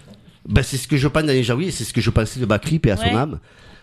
Ben, 0.48 0.64
c'est 0.64 0.78
ce 0.78 0.88
que 0.88 0.98
je 0.98 1.08
pense 1.08 1.24
d'Annie 1.24 1.44
Jaoui 1.44 1.68
et 1.68 1.72
c'est 1.72 1.84
ce 1.84 1.94
que 1.94 2.02
je 2.02 2.10
pensais 2.10 2.40
de 2.40 2.46
Bakri 2.46 2.80
et 2.84 2.92
à 2.92 2.98
son 2.98 3.16
âme. 3.16 3.40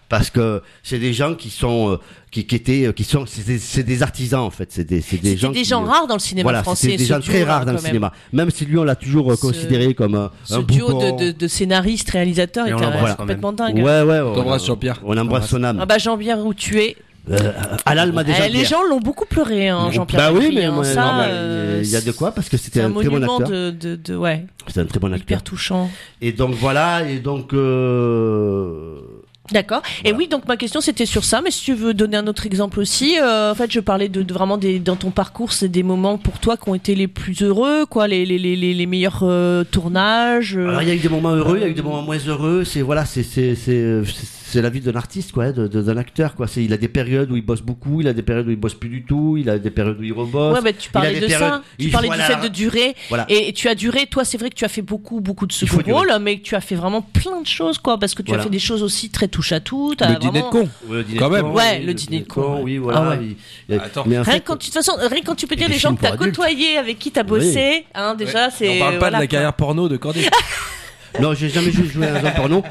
Parce 0.08 0.30
que 0.30 0.62
c'est 0.84 1.00
des 1.00 1.12
gens 1.12 1.34
qui 1.34 1.50
sont, 1.50 1.90
euh, 1.90 1.96
qui, 2.30 2.46
qui 2.46 2.54
étaient, 2.54 2.86
euh, 2.86 2.92
qui 2.92 3.02
sont, 3.02 3.24
c'est 3.26 3.44
des, 3.44 3.58
c'est 3.58 3.82
des 3.82 4.02
artisans 4.04 4.40
en 4.42 4.50
fait. 4.50 4.68
C'est 4.70 4.84
des, 4.84 5.00
c'est 5.00 5.16
des 5.16 5.36
gens. 5.36 5.50
des 5.50 5.62
qui, 5.62 5.64
gens 5.64 5.82
euh, 5.84 5.88
rares 5.88 6.06
dans 6.06 6.14
le 6.14 6.20
cinéma 6.20 6.44
voilà, 6.44 6.62
français. 6.62 6.86
c'était 6.90 6.96
des 6.98 7.04
gens 7.06 7.18
très 7.20 7.42
rares 7.42 7.64
dans 7.66 7.72
le 7.72 7.78
même. 7.78 7.86
cinéma. 7.86 8.12
Même 8.32 8.50
si 8.50 8.64
lui, 8.66 8.78
on 8.78 8.84
l'a 8.84 8.94
toujours 8.94 9.32
euh, 9.32 9.34
Ce- 9.36 9.40
considéré 9.40 9.94
comme 9.94 10.14
un, 10.14 10.30
Ce 10.44 10.54
un 10.54 10.62
duo 10.62 10.92
de, 11.00 11.24
de, 11.24 11.32
de 11.32 11.48
scénaristes, 11.48 12.08
réalisateurs 12.10 12.66
était 12.68 12.74
euh, 12.76 12.78
quand 12.78 13.16
complètement 13.16 13.50
Ouais, 13.50 13.56
dingue. 13.56 13.78
ouais. 13.84 14.20
on- 14.20 14.34
T'embrasses 14.34 14.62
on- 14.62 14.66
Jean-Pierre. 14.66 15.00
On 15.04 15.16
embrasse 15.16 15.48
son 15.48 15.64
âme. 15.64 15.78
Ah 15.80 15.86
bah 15.86 15.98
Jean-Pierre 15.98 16.38
où 16.38 16.54
tu 16.54 16.80
es. 16.80 16.96
Euh, 17.28 17.50
Alal 17.84 18.12
m'a 18.12 18.22
déjà 18.22 18.46
Eh, 18.46 18.52
les 18.52 18.64
gens 18.64 18.84
l'ont 18.88 19.00
beaucoup 19.00 19.26
pleuré, 19.26 19.68
hein, 19.68 19.90
Jean-Pierre. 19.90 20.30
Bah 20.32 20.38
oui, 20.38 20.52
mais 20.54 20.66
hein, 20.66 20.70
moi, 20.70 20.84
ça, 20.84 21.22
euh, 21.24 21.80
il 21.82 21.90
y 21.90 21.96
a 21.96 22.00
de 22.00 22.12
quoi 22.12 22.30
parce 22.30 22.48
que 22.48 22.56
c'était 22.56 22.78
C'est 22.78 22.84
un 22.84 22.90
un, 22.90 23.00
très 23.00 23.08
bon 23.08 23.20
acteur. 23.20 23.48
de, 23.50 23.70
de, 23.72 23.96
de- 23.96 24.14
ouais, 24.16 24.46
C'était 24.68 24.78
un 24.82 24.84
très 24.84 25.00
bon 25.00 25.08
acteur. 25.08 25.22
hyper 25.22 25.42
touchant. 25.42 25.90
Et 26.22 26.30
donc 26.30 26.54
voilà, 26.54 27.02
et 27.10 27.18
donc. 27.18 27.52
Euh... 27.52 29.00
D'accord. 29.52 29.82
Et 30.04 30.12
oui, 30.12 30.28
donc 30.28 30.46
ma 30.48 30.56
question 30.56 30.80
c'était 30.80 31.06
sur 31.06 31.24
ça, 31.24 31.40
mais 31.42 31.50
si 31.50 31.62
tu 31.62 31.74
veux 31.74 31.94
donner 31.94 32.16
un 32.16 32.26
autre 32.26 32.46
exemple 32.46 32.80
aussi, 32.80 33.18
euh, 33.20 33.52
en 33.52 33.54
fait, 33.54 33.70
je 33.70 33.80
parlais 33.80 34.08
de, 34.08 34.22
de 34.22 34.34
vraiment 34.34 34.58
des, 34.58 34.78
dans 34.78 34.96
ton 34.96 35.10
parcours, 35.10 35.52
c'est 35.52 35.68
des 35.68 35.82
moments 35.82 36.18
pour 36.18 36.38
toi 36.40 36.56
qui 36.56 36.68
ont 36.68 36.74
été 36.74 36.94
les 36.94 37.06
plus 37.08 37.42
heureux, 37.42 37.86
quoi, 37.86 38.08
les, 38.08 38.26
les, 38.26 38.38
les, 38.38 38.56
les, 38.56 38.74
les 38.74 38.86
meilleurs 38.86 39.20
euh, 39.22 39.62
tournages. 39.64 40.56
euh. 40.56 40.68
Alors 40.68 40.82
il 40.82 40.88
y 40.88 40.90
a 40.90 40.94
eu 40.94 40.98
des 40.98 41.08
moments 41.08 41.30
heureux, 41.34 41.58
il 41.58 41.62
y 41.62 41.64
a 41.64 41.68
eu 41.68 41.74
des 41.74 41.82
moments 41.82 42.02
moins 42.02 42.18
heureux. 42.26 42.64
C'est 42.64 42.82
voilà, 42.82 43.04
c'est 43.04 43.22
c'est 43.22 43.54
c'est 44.48 44.62
la 44.62 44.70
vie 44.70 44.80
d'un 44.80 44.94
artiste 44.94 45.32
quoi, 45.32 45.50
de- 45.50 45.66
de- 45.66 45.82
d'un 45.82 45.96
acteur 45.96 46.34
quoi. 46.36 46.46
C'est 46.46 46.62
il 46.62 46.72
a 46.72 46.76
des 46.76 46.86
périodes 46.88 47.30
où 47.32 47.36
il 47.36 47.44
bosse 47.44 47.62
beaucoup, 47.62 48.00
il 48.00 48.06
a 48.06 48.12
des 48.12 48.22
périodes 48.22 48.46
où 48.46 48.50
il 48.50 48.56
bosse 48.56 48.74
plus 48.74 48.88
du 48.88 49.02
tout, 49.04 49.36
il 49.36 49.50
a 49.50 49.58
des 49.58 49.70
périodes 49.70 49.98
où 49.98 50.04
il 50.04 50.12
rebosse. 50.12 50.54
Ouais, 50.56 50.62
bah, 50.62 50.72
tu 50.72 50.90
parlais 50.90 51.14
de 51.20 51.26
périodes- 51.26 51.38
ça. 51.38 51.62
Tu 51.78 51.88
parlais 51.88 52.08
du 52.08 52.14
à 52.14 52.18
fait 52.18 52.32
la- 52.34 52.40
de 52.40 52.48
durer. 52.48 52.94
Voilà. 53.08 53.26
Et, 53.28 53.48
et 53.48 53.52
tu 53.52 53.66
as 53.68 53.74
duré. 53.74 54.06
Toi, 54.06 54.24
c'est 54.24 54.38
vrai 54.38 54.50
que 54.50 54.54
tu 54.54 54.64
as 54.64 54.68
fait 54.68 54.82
beaucoup, 54.82 55.20
beaucoup 55.20 55.46
de 55.46 55.52
second 55.52 55.82
rôle, 55.92 56.12
mais 56.20 56.38
tu 56.40 56.54
as 56.54 56.60
fait 56.60 56.76
vraiment 56.76 57.02
plein 57.02 57.40
de 57.40 57.46
choses, 57.46 57.78
quoi, 57.78 57.98
parce 57.98 58.14
que 58.14 58.22
tu 58.22 58.28
Voilà. 58.28 58.42
as 58.42 58.44
fait 58.44 58.50
des 58.50 58.58
choses 58.60 58.82
aussi 58.84 59.10
très 59.10 59.26
touche 59.28 59.50
à 59.52 59.60
tout. 59.60 59.94
Le 59.98 60.18
dîner 60.18 60.40
de 60.42 60.44
con. 60.46 60.68
Ouais, 60.88 60.96
le 60.98 61.02
dîner 61.04 61.18
Quand 61.18 61.28
de 61.28 61.34
même. 61.34 61.50
Ouais, 61.50 61.80
le 61.80 61.92
dîner 61.94 62.20
de 62.20 62.26
con, 62.28 62.60
oui, 62.62 62.78
voilà. 62.78 63.00
Ah 63.00 63.08
ouais. 63.10 63.36
il- 63.68 63.74
Attends. 63.80 64.04
mais 64.06 64.18
en 64.18 64.22
Rien 64.22 64.32
fait, 64.34 64.40
que 64.40 64.46
quand 64.46 64.56
tu, 64.56 64.70
de 64.70 64.74
toute 64.74 64.84
façon, 64.84 64.96
rien 65.10 65.22
quand 65.26 65.34
tu 65.34 65.46
peux 65.46 65.56
dire 65.56 65.68
les 65.68 65.78
gens 65.78 65.94
que 65.94 66.00
tu 66.00 66.06
as 66.06 66.16
côtoyés, 66.16 66.76
avec 66.78 66.98
qui 66.98 67.10
tu 67.10 67.18
as 67.18 67.24
bossé, 67.24 67.84
hein, 67.94 68.14
déjà, 68.14 68.50
c'est. 68.50 68.68
On 68.76 68.78
parle 68.78 68.98
pas 68.98 69.08
de 69.10 69.16
la 69.16 69.26
carrière 69.26 69.52
porno 69.54 69.88
de 69.88 69.96
Corday. 69.96 70.28
non, 71.20 71.34
j'ai 71.34 71.48
jamais 71.48 71.72
joué, 71.72 71.86
dans 71.94 72.26
un 72.26 72.30
porno. 72.30 72.62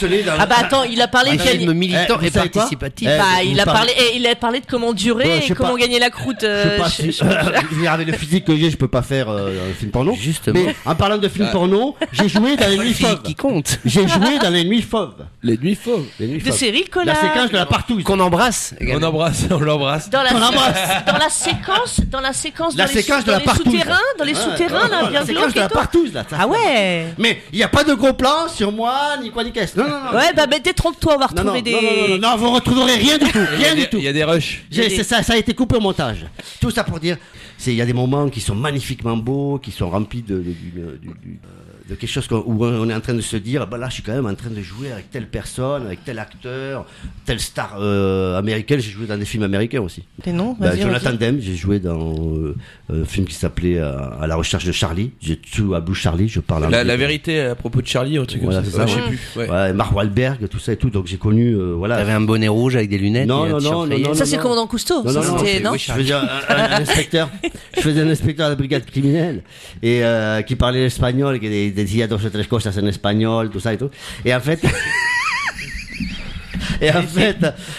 Dans 0.00 0.32
Ah 0.38 0.46
bah 0.46 0.56
attends, 0.60 0.84
il 0.84 1.00
a 1.00 1.08
parlé 1.08 1.36
de 1.36 1.42
film 1.42 1.60
gagner. 1.66 1.74
militant 1.74 2.14
Eh, 2.16 2.18
vous 2.20 2.26
et 2.26 2.30
savez 2.30 2.48
quoi 2.50 2.60
participatif. 2.62 3.08
Eh, 3.10 3.18
Bah, 3.18 3.24
vous 3.42 3.48
il 3.50 3.60
a 3.60 3.64
parlez- 3.64 3.92
parlé, 3.92 3.92
et 4.12 4.16
il 4.16 4.26
a 4.26 4.34
parlé 4.36 4.60
de 4.60 4.66
comment 4.66 4.92
durer 4.92 5.24
Ouais, 5.24 5.40
je 5.42 5.46
sais 5.48 5.52
et 5.52 5.56
comment 5.56 5.72
pas. 5.74 5.78
gagner 5.78 5.98
la 5.98 6.10
croûte. 6.10 6.38
je 6.40 6.46
euh, 6.46 6.76
sais 6.76 6.82
pas 6.82 6.88
je- 6.88 7.10
si, 7.10 7.80
dire, 7.80 7.92
avec 7.92 8.06
le 8.06 8.12
physique 8.14 8.44
que 8.44 8.56
j'ai, 8.56 8.70
je 8.70 8.76
peux 8.76 8.88
pas 8.88 9.02
faire 9.02 9.28
euh, 9.28 9.70
un 9.70 9.74
film 9.74 9.90
porno. 9.90 10.14
Justement. 10.18 10.60
Mais 10.64 10.74
en 10.84 10.94
parlant 10.94 11.18
de 11.18 11.28
film 11.28 11.46
Ah. 11.48 11.52
porno, 11.52 11.96
j'ai 12.12 12.28
joué 12.28 12.56
dans 12.56 12.68
les 12.70 12.78
nuits 12.78 12.94
fauves. 12.94 13.22
qui 13.22 13.34
compte. 13.34 13.78
J'ai 13.84 14.06
joué 14.08 14.38
dans 14.40 14.50
les 14.50 14.64
nuits 14.64 14.82
fauves. 14.82 15.14
Les 15.42 15.56
nuits 15.58 15.74
fauves. 15.74 16.06
Les 16.18 16.26
nuits 16.26 16.38
de 16.38 16.44
fauves. 16.44 16.56
Cyril 16.56 16.84
La 17.04 17.14
séquence 17.14 17.50
de 17.50 17.56
la 17.56 17.66
partouze. 17.66 18.02
Qu'on 18.04 18.20
embrasse. 18.20 18.74
On 18.80 19.02
embrasse, 19.02 19.44
on 19.50 19.58
l'embrasse. 19.58 20.08
Dans 20.10 20.22
la, 20.22 20.30
dans 20.32 21.18
la 21.18 21.28
séquence, 21.28 22.00
dans 22.10 22.20
la 22.20 22.32
séquence, 22.32 22.76
La 22.76 22.86
dans 22.86 22.92
les, 22.92 23.02
séquence 23.02 23.18
sou- 23.20 23.26
de 23.26 23.30
la 23.30 23.34
dans 23.34 23.40
les 23.40 23.44
partouze. 23.44 23.72
souterrains, 23.72 23.98
dans 24.18 24.24
les 24.24 24.32
Ouais, 24.34 24.38
souterrains, 24.40 24.82
ouais, 24.84 24.88
là, 24.90 25.02
bien 25.10 25.20
La 25.20 25.26
séquence 25.26 25.42
glauque 25.42 25.52
de 25.54 25.58
et 25.58 25.62
la 25.62 25.68
tout. 25.68 25.74
partouze, 25.74 26.12
là. 26.14 26.24
ça. 26.28 26.36
Ah 26.40 26.46
ouais. 26.46 27.06
Mais 27.18 27.42
il 27.52 27.56
n'y 27.58 27.62
a 27.64 27.68
pas 27.68 27.84
de 27.84 27.90
de 27.90 27.94
gros 27.96 28.12
plans 28.12 28.46
sur 28.54 28.70
moi, 28.70 29.16
ni 29.20 29.32
quoi 29.32 29.42
ni 29.42 29.50
qu'est-ce. 29.50 29.76
Non, 29.80 29.88
non, 29.88 30.04
non. 30.12 30.18
Ouais, 30.18 30.32
bah, 30.34 30.46
mais 30.48 30.60
détrompe-toi, 30.60 31.14
on 31.16 31.18
va 31.18 31.26
Non, 31.36 31.44
non, 31.44 31.52
retrouver 31.54 31.72
non, 31.72 31.80
des. 31.80 32.08
non, 32.12 32.18
non, 32.18 32.30
non, 32.30 32.36
vous 32.36 32.50
retrouverez 32.52 32.94
rien 32.96 33.18
du 33.18 33.26
tout, 33.30 33.38
Il 33.38 33.60
y 33.60 33.64
a 33.64 33.68
rien 33.68 33.74
des- 33.74 33.80
du 33.82 33.88
tout. 33.88 33.96
Il 33.98 34.04
y 34.04 34.08
a 34.08 34.12
des 34.12 34.24
rushs. 34.24 34.64
J'ai- 34.70 34.88
des- 34.88 34.96
c'est 34.96 35.04
ça, 35.04 35.22
ça 35.22 35.32
a 35.34 35.36
été 35.36 35.54
coupé 35.54 35.76
au 35.76 35.80
montage. 35.80 36.26
Tout 36.60 36.70
ça 36.70 36.84
pour 36.84 37.00
dire, 37.00 37.16
c'est 37.58 37.72
il 37.72 37.76
y 37.76 37.82
a 37.82 37.86
des 37.86 37.92
moments 37.92 38.28
qui 38.28 38.40
sont 38.40 38.54
magnifiquement 38.54 39.16
beaux, 39.16 39.58
qui 39.58 39.70
sont 39.70 39.88
remplis 39.90 40.22
de, 40.22 40.36
de, 40.36 40.42
du- 40.42 40.52
du- 40.52 41.08
du- 41.22 41.40
de 41.90 41.96
quelque 41.96 42.08
chose 42.10 42.28
où 42.30 42.64
on 42.64 42.88
est 42.88 42.94
en 42.94 43.00
train 43.00 43.14
de 43.14 43.20
se 43.20 43.36
dire, 43.36 43.66
bah 43.66 43.76
là, 43.76 43.88
je 43.88 43.94
suis 43.94 44.02
quand 44.04 44.12
même 44.14 44.26
en 44.26 44.34
train 44.34 44.50
de 44.50 44.62
jouer 44.62 44.92
avec 44.92 45.10
telle 45.10 45.26
personne, 45.26 45.86
avec 45.86 46.04
tel 46.04 46.18
acteur, 46.20 46.86
telle 47.26 47.40
star 47.40 47.76
euh, 47.80 48.38
américaine. 48.38 48.78
J'ai 48.80 48.92
joué 48.92 49.06
dans 49.06 49.18
des 49.18 49.24
films 49.24 49.42
américains 49.42 49.80
aussi. 49.80 50.04
Tes 50.22 50.32
noms 50.32 50.56
Bah, 50.58 50.76
Jonathan. 50.76 51.12
Demme, 51.14 51.38
j'ai 51.40 51.56
joué 51.56 51.80
dans 51.80 52.14
euh, 52.14 52.54
un 52.92 53.04
film 53.04 53.26
qui 53.26 53.34
s'appelait 53.34 53.78
euh, 53.78 53.92
À 54.20 54.26
la 54.28 54.36
recherche 54.36 54.64
de 54.64 54.72
Charlie. 54.72 55.10
J'ai 55.20 55.36
tout 55.36 55.74
à 55.74 55.80
Blue 55.80 55.94
Charlie, 55.94 56.28
je 56.28 56.38
parle 56.40 56.70
La, 56.70 56.84
la 56.84 56.96
vérité 56.96 57.40
à 57.40 57.54
propos 57.56 57.82
de 57.82 57.86
Charlie, 57.86 58.16
un 58.18 58.24
truc 58.24 58.42
Voilà, 58.42 58.60
comme 58.62 58.70
ça. 58.70 58.76
ça, 58.78 58.84
Ouais. 58.84 58.90
Je 58.90 58.94
sais 58.94 59.08
plus. 59.08 59.40
ouais. 59.40 59.50
Ouais, 59.50 59.72
Mark 59.72 59.94
Wahlberg, 59.94 60.48
tout 60.48 60.58
ça 60.60 60.72
et 60.72 60.76
tout. 60.76 60.90
Donc 60.90 61.06
j'ai 61.08 61.16
connu, 61.18 61.54
euh, 61.54 61.74
voilà. 61.76 61.96
T'avais 61.96 62.12
un 62.12 62.20
bonnet 62.20 62.48
rouge 62.48 62.76
avec 62.76 62.88
des 62.88 62.98
lunettes. 62.98 63.26
Non, 63.26 63.46
et 63.46 63.50
non, 63.50 63.58
non, 63.60 63.86
non, 63.86 64.14
Ça, 64.14 64.24
c'est 64.26 64.38
commandant 64.38 64.66
Cousteau. 64.68 65.02
Non, 65.02 65.12
non, 65.12 65.22
non, 65.22 65.44
non 65.64 65.74
Je 65.76 65.90
faisais 65.92 66.12
un, 66.12 66.22
un- 66.22 66.54
un 66.56 66.80
inspecteur. 66.82 67.28
Je 67.76 67.80
faisais 67.80 68.00
un 68.02 68.08
inspecteur 68.10 68.46
de 68.46 68.52
la 68.52 68.56
brigade 68.56 68.84
criminelle 68.84 69.42
et 69.82 70.04
euh, 70.04 70.42
qui 70.42 70.54
parlait 70.56 70.80
l'espagnol, 70.80 71.38
qui 71.40 71.72
des- 71.80 71.90
decía 71.90 72.06
dos 72.06 72.24
o 72.24 72.30
tres 72.30 72.46
cosas 72.48 72.76
en 72.78 72.86
espagnol, 72.88 73.50
tout 73.50 73.60
ça 73.60 73.72
et 73.72 73.78
tout. 73.78 73.90
Et 74.24 74.34
en 74.34 74.40
fait. 74.40 74.60
Et 76.80 76.90
en 76.90 77.02
fait, 77.02 77.36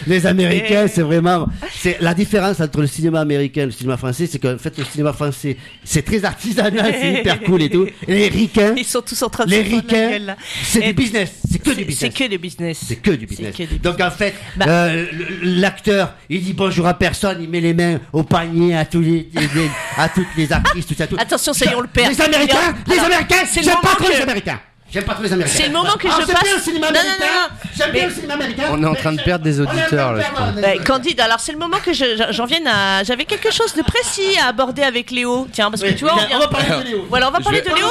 les 0.08 0.26
Américains, 0.26 0.86
c'est 0.88 1.02
vraiment, 1.02 1.48
c'est 1.74 1.98
la 2.02 2.14
différence 2.14 2.60
entre 2.60 2.82
le 2.82 2.88
cinéma 2.88 3.20
américain 3.22 3.64
et 3.64 3.66
le 3.66 3.72
cinéma 3.72 3.98
français, 3.98 4.28
c'est 4.28 4.40
qu'en 4.40 4.58
fait, 4.58 4.78
le 4.78 4.84
cinéma 4.86 5.14
français, 5.14 5.58
c'est 5.84 6.02
très 6.04 6.24
artisanal, 6.26 6.94
c'est 7.00 7.14
hyper 7.14 7.40
cool 7.44 7.62
et 7.64 7.70
tout. 7.70 7.88
Et 8.08 8.14
les 8.14 8.28
ricains, 8.28 8.74
Ils 8.78 8.86
sont 8.86 9.02
tous 9.02 9.22
en 9.24 9.30
train 9.30 9.46
de 9.46 9.50
les 9.52 9.62
ricains, 9.62 10.36
c'est 10.64 10.82
du 10.82 10.94
business, 10.94 11.32
c'est 11.50 11.60
que 11.60 11.70
du 11.72 11.76
C'est 11.80 11.86
business. 11.86 12.14
que 12.14 12.24
du 12.28 12.38
business. 12.38 12.80
C'est 12.88 12.96
que 12.98 13.12
du 13.12 13.26
business. 13.26 13.56
Donc 13.84 14.00
en 14.02 14.12
fait, 14.12 14.34
Bah- 14.56 14.66
euh, 14.68 15.06
l'acteur, 15.44 16.14
il 16.30 16.42
dit 16.44 16.54
bonjour 16.54 16.88
à 16.88 16.94
personne, 16.94 17.38
il 17.42 17.50
met 17.50 17.62
les 17.62 17.74
mains 17.74 18.00
au 18.14 18.24
panier 18.24 18.76
à 18.76 18.86
tous 18.86 19.02
les, 19.02 19.30
les- 19.34 19.42
les- 19.42 19.70
à 19.98 20.10
toutes 20.10 20.28
les 20.38 20.52
actrices, 20.52 20.86
tout 20.88 20.96
ça, 20.96 21.08
tout. 21.08 21.16
Attention, 21.20 21.54
ça 21.54 21.66
y 21.66 21.70
est, 21.70 21.76
on 21.76 21.82
le 21.82 21.88
perd. 21.88 22.12
Les 22.14 22.22
Américains, 22.22 22.76
les 22.88 23.00
Américains, 23.00 23.36
c'est 23.50 23.64
pas 23.66 23.96
trop 23.98 24.10
les 24.10 24.22
Américains. 24.22 24.60
J'aime 24.94 25.04
pas 25.06 25.14
trop 25.14 25.24
les 25.24 25.32
Américains. 25.34 25.56
C'est 25.58 25.68
le 25.68 25.74
moment 25.74 25.94
que 25.98 26.08
Ah, 26.10 26.18
je 26.20 26.26
j'aime 26.26 26.36
passe- 26.36 26.44
bien 26.44 26.56
le 26.56 26.62
cinéma 26.62 26.88
Non, 26.88 26.94
non, 26.94 27.00
américain. 27.00 27.26
non, 27.26 27.42
non. 27.42 27.70
J'aime 27.78 27.92
bien 27.92 28.02
Mais- 28.02 28.08
le 28.10 28.14
cinéma 28.14 28.34
américain. 28.34 28.64
On 28.72 28.84
est 28.84 28.88
en 28.88 28.94
train 28.96 29.14
de 29.14 29.20
je- 29.20 29.24
perdre 29.24 29.44
des 29.46 29.60
auditeurs, 29.62 30.14
là, 30.14 30.24
je 30.58 30.62
Ouais, 30.62 30.78
Candide, 30.86 31.20
alors 31.22 31.40
c'est 31.40 31.54
le 31.54 31.58
moment 31.58 31.78
que 31.84 31.94
je- 31.94 32.18
je- 32.18 32.34
j'en 32.34 32.46
vienne 32.46 32.68
à. 32.68 33.04
J'avais 33.04 33.24
quelque 33.26 33.52
chose 33.54 33.74
de 33.74 33.82
précis 33.84 34.38
à 34.44 34.48
aborder 34.50 34.82
avec 34.84 35.10
Léo. 35.12 35.48
Tiens, 35.52 35.72
parce 35.72 35.82
que 35.82 35.88
Oui, 35.88 35.96
tu 35.96 36.04
vois, 36.04 36.16
on 36.16 36.24
on 36.24 36.28
vient- 36.28 36.40
va 36.40 36.48
parler 36.50 36.84
de 36.84 36.90
Léo. 36.90 37.06
Voilà, 37.10 37.30
on 37.30 37.32
va 37.32 37.40
Je 37.40 37.44
parler 37.46 37.62
vais- 37.62 37.70
de 37.70 37.76
Léo. 37.76 37.88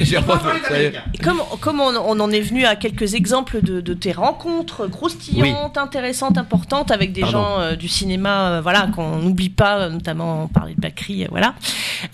Et 0.00 0.04
J'ai 0.06 0.18
on 0.18 0.20
va 0.22 0.36
parler. 0.38 0.92
Et 1.14 1.18
comme, 1.18 1.42
comme 1.60 1.80
on, 1.80 1.94
on 1.94 2.18
en 2.20 2.30
est 2.30 2.40
venu 2.40 2.64
à 2.64 2.76
quelques 2.76 3.14
exemples 3.14 3.60
de, 3.62 3.80
de 3.82 3.92
tes 3.94 4.12
rencontres 4.12 4.86
croustillantes, 4.86 5.76
intéressantes, 5.76 6.38
importantes 6.38 6.90
avec 6.90 7.12
des 7.12 7.20
Pardon. 7.20 7.38
gens 7.38 7.60
euh, 7.60 7.76
du 7.76 7.88
cinéma, 7.88 8.52
euh, 8.52 8.60
voilà, 8.62 8.88
qu'on 8.94 9.16
n'oublie 9.18 9.50
pas, 9.50 9.76
euh, 9.80 9.88
notamment 9.90 10.48
parler 10.48 10.74
de 10.74 10.80
Bacri, 10.80 11.26
voilà. 11.30 11.54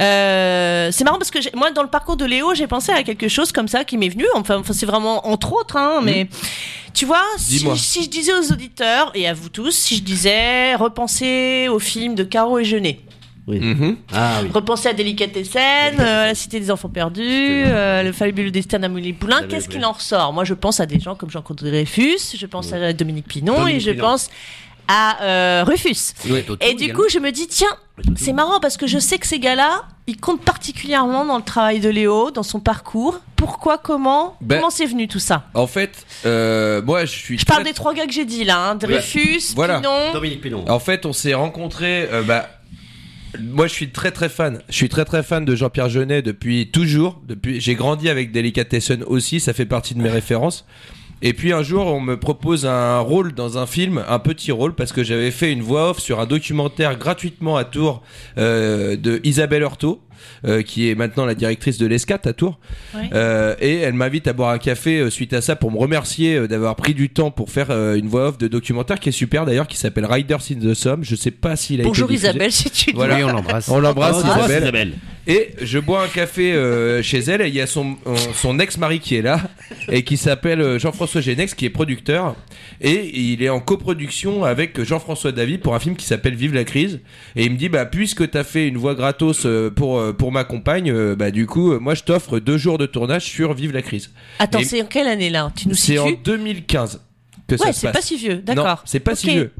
Euh, 0.00 0.88
c'est 0.92 1.04
marrant 1.04 1.18
parce 1.18 1.30
que 1.30 1.38
moi, 1.56 1.70
dans 1.70 1.82
le 1.82 1.88
parcours 1.88 2.16
de 2.16 2.24
Léo, 2.24 2.54
j'ai 2.54 2.66
pensé 2.66 2.92
à 2.92 3.02
quelque 3.02 3.28
chose 3.28 3.52
comme 3.52 3.68
ça 3.68 3.84
qui 3.84 3.96
m'est 3.96 4.07
venu. 4.08 4.24
Enfin, 4.34 4.56
enfin, 4.58 4.72
c'est 4.72 4.86
vraiment 4.86 5.26
entre 5.28 5.52
autres, 5.52 5.76
hein, 5.76 6.00
mais 6.02 6.28
tu 6.94 7.06
vois, 7.06 7.24
si, 7.36 7.58
je 8.02 8.08
disais 8.08 8.32
aux 8.32 8.52
auditeurs 8.52 9.10
et 9.14 9.28
à 9.28 9.34
vous 9.34 9.48
tous, 9.48 9.70
si 9.72 9.96
je 9.96 10.02
disais 10.02 10.74
repensez 10.74 11.68
au 11.70 11.78
film 11.78 12.14
de 12.14 12.24
Caro 12.24 12.58
et 12.58 12.64
Jeunet. 12.64 13.00
Mhm. 13.46 13.96
Ah 14.12 14.40
oui. 14.42 14.50
Repensez 14.52 14.88
à 14.88 14.92
Délicatessen, 14.92 15.98
euh, 15.98 16.26
La 16.26 16.34
Cité 16.34 16.60
des 16.60 16.70
Enfants 16.70 16.90
Perdus, 16.90 17.22
euh, 17.24 18.02
Le 18.02 18.12
fabuleux 18.12 18.50
destin 18.50 18.78
d'Amélie 18.78 19.14
Poulain. 19.14 19.44
Qu'est-ce 19.48 19.68
qu'il 19.70 19.84
en 19.86 19.92
ressort? 19.92 20.34
Moi, 20.34 20.44
je 20.44 20.52
pense 20.52 20.80
à 20.80 20.86
des 20.86 21.00
gens 21.00 21.14
comme 21.14 21.30
Jean-Claude 21.30 21.62
Dreyfus, 21.64 22.36
je 22.36 22.46
pense 22.46 22.72
à 22.74 22.92
Dominique 22.92 23.26
Pinon 23.26 23.54
Dominique 23.54 23.76
et 23.76 23.80
je 23.80 23.90
Pinon. 23.92 24.04
pense 24.04 24.28
à 24.86 25.22
euh, 25.22 25.64
Rufus. 25.66 26.12
Et 26.60 26.74
du 26.74 26.84
également. 26.84 27.02
coup, 27.02 27.08
je 27.10 27.18
me 27.18 27.30
dis, 27.30 27.46
tiens, 27.46 27.68
c'est 28.16 28.32
marrant 28.32 28.60
parce 28.60 28.76
que 28.76 28.86
je 28.86 28.98
sais 28.98 29.18
que 29.18 29.26
ces 29.26 29.38
gars-là, 29.38 29.82
ils 30.06 30.16
comptent 30.16 30.44
particulièrement 30.44 31.24
dans 31.24 31.36
le 31.36 31.42
travail 31.42 31.80
de 31.80 31.88
Léo, 31.88 32.30
dans 32.30 32.42
son 32.42 32.60
parcours. 32.60 33.20
Pourquoi, 33.36 33.78
comment 33.78 34.36
Ben- 34.40 34.56
Comment 34.56 34.70
c'est 34.70 34.86
venu 34.86 35.06
tout 35.08 35.18
ça? 35.18 35.44
En 35.54 35.66
fait, 35.66 36.04
euh, 36.26 36.82
moi 36.82 37.04
je 37.04 37.12
suis. 37.12 37.38
Je 37.38 37.44
parle 37.44 37.64
des 37.64 37.72
trois 37.74 37.94
gars 37.94 38.06
que 38.06 38.12
j'ai 38.12 38.24
dit 38.24 38.44
là, 38.44 38.70
hein, 38.70 38.74
Dreyfus, 38.74 39.52
Voilà. 39.54 39.80
Pinon. 39.80 40.12
Dominique 40.12 40.40
Pinon. 40.40 40.64
En 40.68 40.78
fait, 40.80 41.06
on 41.06 41.12
s'est 41.12 41.34
rencontrés. 41.34 42.08
euh, 42.12 42.22
bah, 42.22 42.48
moi, 43.40 43.66
je 43.66 43.72
suis 43.74 43.90
très 43.90 44.10
très 44.10 44.28
fan. 44.30 44.60
Je 44.68 44.74
suis 44.74 44.88
très 44.88 45.04
très 45.04 45.22
fan 45.22 45.44
de 45.44 45.54
Jean-Pierre 45.54 45.90
Jeunet 45.90 46.22
depuis 46.22 46.70
toujours. 46.70 47.20
Depuis, 47.28 47.60
j'ai 47.60 47.74
grandi 47.74 48.08
avec 48.08 48.32
Delicatessen 48.32 49.04
aussi. 49.04 49.38
Ça 49.38 49.52
fait 49.52 49.66
partie 49.66 49.94
de 49.94 50.00
mes 50.00 50.08
références. 50.08 50.64
Et 51.20 51.32
puis 51.32 51.52
un 51.52 51.62
jour, 51.62 51.86
on 51.86 52.00
me 52.00 52.16
propose 52.16 52.64
un 52.64 53.00
rôle 53.00 53.32
dans 53.32 53.58
un 53.58 53.66
film, 53.66 54.04
un 54.08 54.18
petit 54.20 54.52
rôle, 54.52 54.74
parce 54.74 54.92
que 54.92 55.02
j'avais 55.02 55.32
fait 55.32 55.52
une 55.52 55.62
voix 55.62 55.90
off 55.90 55.98
sur 55.98 56.20
un 56.20 56.26
documentaire 56.26 56.96
gratuitement 56.96 57.56
à 57.56 57.64
Tours 57.64 58.02
euh, 58.38 58.96
de 58.96 59.20
Isabelle 59.24 59.62
Heurtaud, 59.62 60.00
euh, 60.46 60.62
qui 60.62 60.90
est 60.90 60.94
maintenant 60.94 61.24
la 61.26 61.34
directrice 61.34 61.78
de 61.78 61.86
l'ESCAT 61.86 62.20
à 62.24 62.32
Tours. 62.32 62.58
Ouais. 62.94 63.10
Euh, 63.12 63.54
et 63.60 63.76
elle 63.76 63.94
m'invite 63.94 64.26
à 64.28 64.32
boire 64.32 64.50
un 64.50 64.58
café 64.58 64.98
euh, 64.98 65.10
suite 65.10 65.32
à 65.32 65.40
ça 65.40 65.56
pour 65.56 65.70
me 65.70 65.78
remercier 65.78 66.36
euh, 66.36 66.48
d'avoir 66.48 66.76
pris 66.76 66.94
du 66.94 67.10
temps 67.10 67.30
pour 67.30 67.50
faire 67.50 67.68
euh, 67.70 67.94
une 67.96 68.08
voix 68.08 68.28
off 68.28 68.38
de 68.38 68.48
documentaire 68.48 69.00
qui 69.00 69.08
est 69.08 69.12
super 69.12 69.46
d'ailleurs, 69.46 69.66
qui 69.68 69.76
s'appelle 69.76 70.06
Riders 70.06 70.40
in 70.50 70.56
the 70.60 70.74
Somme. 70.74 71.04
Je 71.04 71.16
sais 71.16 71.30
pas 71.30 71.56
s'il 71.56 71.80
a 71.80 71.84
Bonjour 71.84 72.08
été. 72.10 72.14
Isabelle, 72.20 72.52
si 72.52 72.70
tu 72.70 72.92
Voilà. 72.92 73.16
Oui, 73.16 73.24
on 73.24 73.32
l'embrasse. 73.32 73.68
On 73.68 73.78
l'embrasse 73.80 74.16
Oh, 74.24 74.26
Isabelle. 74.38 74.62
Isabelle. 74.62 74.92
Et 75.26 75.50
je 75.60 75.78
bois 75.78 76.02
un 76.04 76.08
café 76.08 76.54
euh, 76.54 77.02
chez 77.02 77.18
elle 77.18 77.42
et 77.42 77.48
il 77.48 77.54
y 77.54 77.60
a 77.60 77.66
son, 77.66 77.96
son 78.32 78.58
ex-mari 78.58 78.98
qui 78.98 79.14
est 79.16 79.20
là 79.22 79.40
et 79.90 80.02
qui 80.02 80.16
s'appelle 80.16 80.78
Jean-François 80.80 81.20
Génex 81.20 81.52
qui 81.54 81.66
est 81.66 81.70
producteur 81.70 82.34
et 82.80 83.10
il 83.14 83.42
est 83.42 83.50
en 83.50 83.60
coproduction 83.60 84.44
avec 84.44 84.82
Jean-François 84.82 85.32
Davy 85.32 85.58
pour 85.58 85.74
un 85.74 85.80
film 85.80 85.96
qui 85.96 86.06
s'appelle 86.06 86.34
Vive 86.34 86.54
la 86.54 86.64
crise 86.64 87.00
et 87.36 87.44
il 87.44 87.52
me 87.52 87.56
dit 87.58 87.68
bah 87.68 87.84
puisque 87.84 88.30
t'as 88.30 88.42
fait 88.44 88.66
une 88.68 88.78
voix 88.78 88.94
gratos 88.94 89.44
euh, 89.44 89.68
pour 89.70 90.00
euh, 90.08 90.12
pour 90.12 90.32
ma 90.32 90.44
compagne 90.44 90.90
euh, 90.90 91.14
bah 91.16 91.30
du 91.30 91.46
coup 91.46 91.72
euh, 91.72 91.78
moi 91.78 91.94
je 91.94 92.02
t'offre 92.02 92.38
deux 92.38 92.58
jours 92.58 92.78
de 92.78 92.86
tournage 92.86 93.24
sur 93.24 93.54
Vive 93.54 93.72
la 93.72 93.82
crise. 93.82 94.10
Attends, 94.38 94.60
c'est 94.64 94.82
en 94.82 94.86
quelle 94.86 95.06
année 95.08 95.30
là 95.30 95.50
Tu 95.56 95.68
nous 95.68 95.74
C'est 95.74 95.98
en 95.98 96.06
situes 96.08 96.20
2015 96.24 97.00
que 97.46 97.56
ça 97.56 97.66
Ouais, 97.66 97.72
se 97.72 97.80
c'est 97.80 97.86
passe. 97.88 97.96
pas 97.96 98.02
si 98.02 98.16
vieux, 98.16 98.34
Non, 98.36 98.54
d'accord. 98.54 98.82
c'est 98.84 99.00
pas 99.00 99.14
si 99.14 99.26
Ok. 99.28 99.32
vieux. 99.32 99.50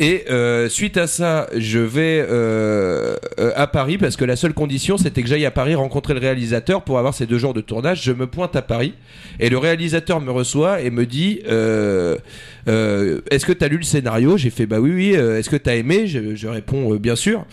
Et 0.00 0.24
euh, 0.28 0.68
suite 0.68 0.96
à 0.96 1.06
ça, 1.06 1.46
je 1.56 1.78
vais 1.78 2.26
euh, 2.28 3.14
euh, 3.38 3.52
à 3.54 3.68
Paris 3.68 3.96
parce 3.96 4.16
que 4.16 4.24
la 4.24 4.34
seule 4.34 4.52
condition 4.52 4.98
c'était 4.98 5.22
que 5.22 5.28
j'aille 5.28 5.46
à 5.46 5.52
Paris 5.52 5.76
rencontrer 5.76 6.14
le 6.14 6.18
réalisateur 6.18 6.82
pour 6.82 6.98
avoir 6.98 7.14
ces 7.14 7.26
deux 7.26 7.38
jours 7.38 7.54
de 7.54 7.60
tournage. 7.60 8.02
Je 8.02 8.10
me 8.10 8.26
pointe 8.26 8.56
à 8.56 8.62
Paris 8.62 8.94
et 9.38 9.48
le 9.50 9.56
réalisateur 9.58 10.20
me 10.20 10.32
reçoit 10.32 10.80
et 10.80 10.90
me 10.90 11.06
dit 11.06 11.42
euh, 11.46 12.16
euh, 12.66 13.20
Est-ce 13.30 13.46
que 13.46 13.52
t'as 13.52 13.68
lu 13.68 13.76
le 13.76 13.84
scénario? 13.84 14.36
J'ai 14.36 14.50
fait 14.50 14.66
Bah 14.66 14.80
oui, 14.80 14.90
oui. 14.90 15.12
euh, 15.16 15.38
Est-ce 15.38 15.48
que 15.48 15.54
t'as 15.54 15.76
aimé? 15.76 16.08
Je, 16.08 16.34
je 16.34 16.48
réponds 16.48 16.92
euh, 16.94 16.98
Bien 16.98 17.14
sûr. 17.14 17.44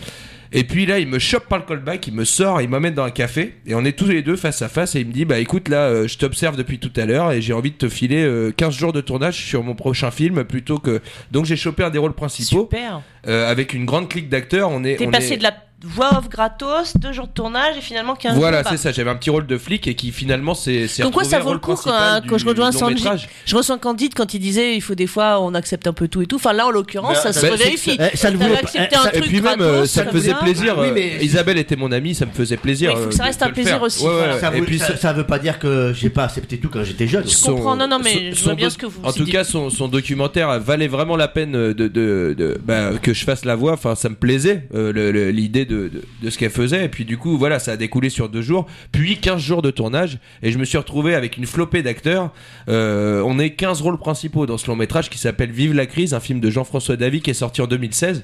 Et 0.54 0.64
puis 0.66 0.86
là, 0.86 1.00
il 1.00 1.08
me 1.08 1.18
chope 1.18 1.48
par 1.48 1.60
le 1.60 1.66
callback, 1.66 2.08
il 2.08 2.14
me 2.14 2.26
sort, 2.26 2.62
il 2.62 2.68
m'amène 2.68 2.94
dans 2.94 3.06
un 3.06 3.12
café, 3.12 3.56
et 3.66 3.74
on 3.74 3.86
est 3.86 3.94
tous 3.98 4.08
les 4.08 4.22
deux 4.22 4.36
face 4.36 4.62
à 4.62 4.68
face, 4.68 4.96
et 4.96 5.00
il 5.00 5.08
me 5.08 5.14
dit, 5.14 5.24
bah 5.24 5.40
écoute, 5.40 5.70
là, 5.70 5.86
euh, 5.88 6.08
je 6.10 6.18
t'observe 6.18 6.58
depuis 6.58 6.78
tout 6.78 6.92
à 6.98 7.06
l'heure, 7.06 7.32
et 7.32 7.42
j'ai 7.42 7.54
envie 7.54 7.72
de 7.72 7.78
te 7.78 7.88
filer 7.88 8.22
euh, 8.24 8.52
15 8.52 8.74
jours 8.76 8.92
de 8.94 9.00
tournage 9.00 9.36
sur 9.36 9.64
mon 9.64 9.76
prochain 9.76 10.12
film, 10.12 10.44
plutôt 10.44 10.78
que... 10.78 11.00
Donc 11.32 11.46
j'ai 11.46 11.56
chopé 11.56 11.84
un 11.84 11.90
des 11.90 12.00
rôles 12.00 12.14
principaux, 12.14 12.68
Super. 12.70 13.02
euh, 13.28 13.50
avec 13.50 13.74
une 13.74 13.86
grande 13.86 14.10
clique 14.10 14.28
d'acteurs, 14.28 14.70
on 14.72 14.84
est... 14.84 14.98
T'es 14.98 15.08
passé 15.08 15.34
est- 15.34 15.38
de 15.38 15.44
la 15.44 15.54
voix 15.84 16.18
off 16.18 16.30
gratos, 16.30 16.96
deux 16.98 17.12
jours 17.14 17.28
de 17.28 17.32
tournage 17.34 17.78
et 17.78 17.82
finalement 17.82 18.16
15 18.16 18.36
Voilà, 18.38 18.58
jours. 18.58 18.64
bah. 18.66 18.70
c'est 18.72 18.78
ça, 18.84 18.92
j'avais 18.92 19.10
un 19.10 19.16
petit 19.16 19.30
rôle 19.30 19.48
de 19.48 19.58
flic, 19.58 19.88
et 19.88 19.96
qui 19.96 20.12
finalement 20.12 20.54
s'est 20.54 20.88
Comme 21.02 21.12
quoi, 21.12 21.24
ça 21.24 21.40
vaut 21.40 21.54
le 21.54 21.60
coup 21.60 21.72
principal 21.74 21.94
quand, 21.94 22.22
du 22.22 22.30
quand 22.30 22.38
je 22.38 22.46
rejoins 22.48 22.72
métrage. 22.90 23.30
Je 23.46 23.56
reçois 23.56 23.78
Candide 23.78 24.14
quand 24.16 24.34
il 24.34 24.40
disait 24.40 24.76
il 24.76 24.82
faut 24.82 24.96
des 24.96 25.08
fois 25.08 25.40
on 25.42 25.54
accepte 25.54 25.88
un 25.88 25.94
peu 25.94 26.08
tout 26.08 26.22
et 26.22 26.26
tout. 26.26 26.36
Enfin 26.36 26.54
là 26.54 26.68
en 26.68 26.72
l'occurrence 26.72 27.16
Bah, 27.24 27.32
ça 27.32 27.34
se 27.34 27.42
bah, 27.46 27.54
c'est- 27.58 27.64
vérifie. 27.64 27.98
eh, 28.00 28.16
ça 28.18 28.32
ne 28.32 28.38
T'avais 28.38 28.50
voulait 28.50 28.62
pas- 28.62 28.70
eh, 28.76 28.84
Et 28.84 29.20
truc 29.20 29.24
puis 29.26 29.42
même, 29.42 29.58
gratos, 29.60 29.66
euh, 29.66 29.86
ça 29.86 30.06
me 30.06 30.12
faisait 30.12 30.34
plaisir. 30.36 30.76
Oui, 30.78 30.88
euh, 30.88 30.92
mais- 30.94 31.18
Isabelle 31.24 31.58
était 31.58 31.76
mon 31.76 31.92
amie, 31.92 32.14
ça 32.16 32.26
me 32.26 32.32
faisait 32.32 32.58
plaisir. 32.58 32.92
Il 32.92 32.98
faut 32.98 33.04
que 33.04 33.08
euh, 33.10 33.12
ça 33.12 33.24
de- 33.24 33.28
reste 33.28 33.44
un 33.44 33.50
plaisir 33.50 33.72
faire. 33.74 33.82
aussi, 33.84 34.04
Ouais, 34.04 34.10
ouais, 34.10 34.18
voilà. 34.18 34.40
Ça, 34.40 34.52
et 34.56 34.60
veut, 34.60 34.66
puis 34.66 34.80
ça, 34.80 35.14
veut 35.14 35.26
pas 35.26 35.40
dire 35.40 35.60
que 35.60 35.94
j'ai 35.94 36.10
pas 36.10 36.26
accepté 36.26 36.58
tout 36.58 36.70
quand 36.70 36.84
j'étais 36.84 37.08
jeune. 37.08 37.28
Je 37.28 37.44
comprends, 37.44 37.76
non, 37.76 37.88
non, 37.88 38.00
mais 38.04 38.34
je 38.34 38.44
vois 38.44 38.56
bien 38.56 38.70
ce 38.70 38.78
que 38.78 38.86
vous 38.86 39.02
En 39.04 39.12
tout 39.14 39.26
cas, 39.26 39.44
son, 39.44 39.70
documentaire 39.88 40.60
valait 40.60 40.88
vraiment 40.88 41.16
la 41.16 41.28
peine 41.28 41.52
de, 41.74 42.98
que 43.02 43.14
je 43.14 43.24
fasse 43.24 43.46
la 43.46 43.56
voix. 43.56 43.74
Enfin, 43.74 43.96
ça 43.96 44.10
me 44.10 44.16
plaisait 44.16 44.68
euh, 44.76 45.32
l'idée 45.32 45.66
de, 45.72 46.30
ce 46.30 46.38
qu'elle 46.38 46.52
faisait. 46.52 46.86
Et 46.86 46.90
puis 46.90 47.06
du 47.06 47.18
coup, 47.18 47.38
voilà, 47.38 47.60
ça 47.60 47.74
a 47.74 47.78
découlé 47.78 48.10
sur 48.10 48.30
deux 48.30 48.42
jours, 48.42 48.66
puis 48.92 49.18
15 49.18 49.42
jours 49.42 49.62
de 49.62 49.72
tournage. 49.72 50.20
Et 50.44 50.52
je 50.52 50.58
me 50.58 50.66
suis 50.66 50.78
retrouvé 50.78 51.16
avec 51.16 51.38
une 51.38 51.46
flopée 51.46 51.84
d'acteurs. 51.84 52.32
Euh, 52.70 53.24
on 53.26 53.40
est 53.40 53.52
15 53.52 53.82
rôles 53.82 53.98
principaux 53.98 54.46
dans 54.46 54.58
ce 54.58 54.68
long 54.68 54.76
métrage 54.76 55.10
qui 55.10 55.18
s'appelle 55.18 55.52
Vive 55.52 55.74
la 55.74 55.86
crise, 55.86 56.14
un 56.14 56.20
film 56.20 56.40
de 56.40 56.50
Jean-François 56.50 56.96
Davy 56.96 57.22
qui 57.22 57.32
est 57.32 57.36
sorti 57.36 57.62
en 57.62 57.68
2016. 57.68 58.24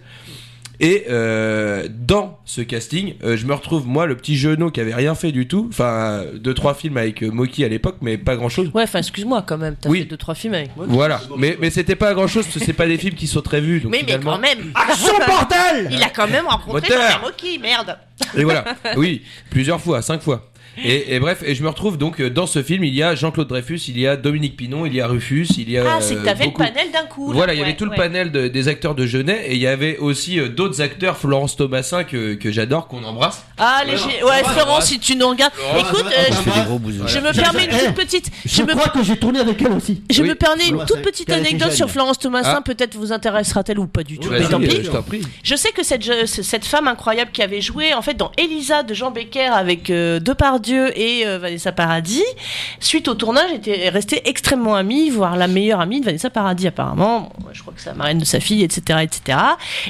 Et 0.80 1.06
euh, 1.10 1.88
dans 1.90 2.40
ce 2.46 2.62
casting, 2.62 3.16
euh, 3.24 3.36
je 3.36 3.46
me 3.48 3.54
retrouve 3.54 3.88
moi, 3.88 4.06
le 4.06 4.16
petit 4.16 4.38
genou 4.38 4.70
qui 4.70 4.80
avait 4.80 4.94
rien 4.94 5.16
fait 5.16 5.32
du 5.32 5.48
tout. 5.48 5.68
Enfin, 5.72 5.86
euh, 5.86 6.38
deux 6.38 6.54
trois 6.54 6.76
films 6.76 6.98
avec 6.98 7.24
euh, 7.24 7.32
Moki 7.32 7.64
à 7.66 7.68
l'époque, 7.68 7.96
mais 8.02 8.18
pas 8.18 8.36
grand 8.36 8.50
chose. 8.50 8.70
Ouais, 8.76 8.84
enfin 8.84 9.00
excuse-moi 9.00 9.44
quand 9.48 9.58
même. 9.58 9.76
T'as 9.80 9.90
Oui. 9.90 10.00
fait 10.00 10.06
deux 10.06 10.18
trois 10.18 10.36
films 10.36 10.54
avec. 10.54 10.70
Voilà, 10.76 11.20
mais, 11.38 11.58
mais 11.60 11.72
c'était 11.72 11.96
pas 11.96 12.14
grand 12.14 12.28
chose 12.28 12.46
parce 12.46 12.60
que 12.60 12.64
c'est 12.66 12.74
pas 12.74 12.86
des 12.86 12.98
films 13.00 13.16
qui 13.16 13.26
sont 13.26 13.42
très 13.42 13.60
vus. 13.60 13.80
Donc 13.80 13.92
Mais, 13.92 14.00
mais 14.02 14.06
finalement... 14.06 14.34
quand 14.34 14.40
même. 14.42 14.72
Action 14.76 15.14
bordel 15.28 15.88
Il 15.92 16.04
a 16.04 16.10
quand 16.10 16.28
même 16.28 16.46
rencontré 16.46 16.74
Moteur. 16.94 17.22
Mocky, 17.24 17.58
merde. 17.60 17.98
Et 18.36 18.44
voilà, 18.44 18.64
oui, 18.98 19.24
plusieurs 19.50 19.82
fois, 19.82 20.02
cinq 20.02 20.22
fois. 20.22 20.50
Et, 20.84 21.16
et 21.16 21.20
bref, 21.20 21.44
et 21.46 21.56
je 21.56 21.64
me 21.64 21.70
retrouve 21.70 21.98
donc 21.98 22.20
euh, 22.22 22.30
dans 22.30 22.48
ce 22.48 22.62
film. 22.62 22.84
Il 22.84 22.94
y 22.94 23.04
a 23.04 23.16
Jean-Claude 23.16 23.48
Dreyfus, 23.48 23.80
il 23.88 24.00
y 24.00 24.08
a 24.08 24.16
Dominique 24.16 24.56
Pinon, 24.58 24.86
il 24.86 24.94
y 24.96 25.02
a 25.02 25.08
Rufus, 25.08 25.48
il 25.58 25.70
y 25.70 25.78
a. 25.78 25.84
Ah, 25.88 26.02
c'est 26.02 26.16
que 26.16 26.24
t'avais 26.26 26.46
beaucoup- 26.46 26.62
le 26.62 26.68
panel 26.70 26.92
d'un 26.92 27.04
coup. 27.06 27.30
là. 27.32 27.38
Voilà, 27.38 27.54
il 27.54 27.58
y 27.58 27.60
Ouais, 27.62 27.68
avait 27.68 27.76
tout 27.78 27.86
le 27.86 27.92
ouais. 27.92 27.98
panel 27.98 28.32
de- 28.32 28.48
des 28.48 28.68
acteurs 28.68 28.96
de 28.96 29.06
Genet 29.06 29.48
et 29.48 29.54
il 29.56 29.60
y 29.62 29.68
avait 29.68 29.98
aussi 29.98 30.40
euh, 30.40 30.50
d'autres 30.50 30.82
acteurs, 30.82 31.18
Florence 31.18 31.56
Thomasin 31.56 32.04
que, 32.04 32.36
que 32.36 32.52
j'adore, 32.52 32.88
qu'on 32.88 33.04
embrasse. 33.04 33.44
Ah, 33.58 33.82
les 33.86 33.96
gé- 33.96 34.24
ouais, 34.24 34.44
Florence, 34.44 34.86
si 34.86 35.00
tu 35.00 35.16
nous 35.16 35.28
regardes. 35.30 35.54
Écoute, 35.80 36.06
euh, 36.06 36.34
Je 37.08 37.20
me 37.20 37.34
permets 37.34 37.66
une 37.66 37.72
toute 37.78 37.96
petite. 37.96 38.30
Je, 38.46 38.58
Je 38.58 38.64
me 38.64 38.74
crois 38.76 38.90
que 38.90 39.04
j'ai 39.04 39.18
tourné 39.18 39.40
avec 39.40 39.62
elle 39.62 39.72
aussi. 39.72 40.02
Je 40.10 40.22
Oui. 40.22 40.30
me 40.30 40.36
permets 40.36 40.68
une 40.68 40.76
Ouais, 40.78 40.86
toute 40.86 41.02
petite 41.02 41.30
anecdote 41.32 41.72
sur 41.72 41.90
Florence 41.90 42.20
Thomasin, 42.20 42.56
Ah. 42.58 42.62
peut-être 42.64 42.96
vous 42.96 43.12
intéressera-t-elle 43.12 43.80
ou 43.80 43.88
pas 43.88 44.04
du 44.04 44.20
tout, 44.20 44.30
mais 44.30 44.42
tant 44.48 44.60
pis. 44.60 45.22
je 45.44 45.56
sais 45.56 45.72
que 45.72 45.84
cette, 45.84 46.04
cette 46.28 46.66
femme 46.66 46.88
incroyable 46.88 47.32
qui 47.32 47.42
avait 47.42 47.62
joué 47.62 47.94
en 47.94 48.02
fait 48.02 48.16
dans 48.16 48.32
Elisa 48.38 48.84
de 48.84 48.94
Jean 48.94 49.12
Becker 49.12 49.48
avec 49.54 49.90
euh, 49.90 50.20
Depardieu 50.68 51.00
et 51.00 51.26
euh, 51.26 51.38
Vanessa 51.40 51.72
Paradis, 51.72 52.24
suite 52.80 53.08
au 53.08 53.14
tournage, 53.16 53.52
était 53.54 53.90
restée 53.90 54.22
extrêmement 54.28 54.76
amie, 54.76 55.10
voire 55.10 55.38
la 55.38 55.48
meilleure 55.48 55.80
amie 55.80 56.00
de 56.02 56.06
Vanessa 56.06 56.30
Paradis 56.30 56.68
apparemment. 56.68 57.32
Bon, 57.40 57.48
je 57.54 57.62
crois 57.62 57.74
que 57.74 57.80
c'est 57.82 57.90
la 57.90 57.96
marraine 57.96 58.18
de 58.20 58.26
sa 58.26 58.40
fille, 58.40 58.64
etc., 58.64 59.00
etc. 59.04 59.38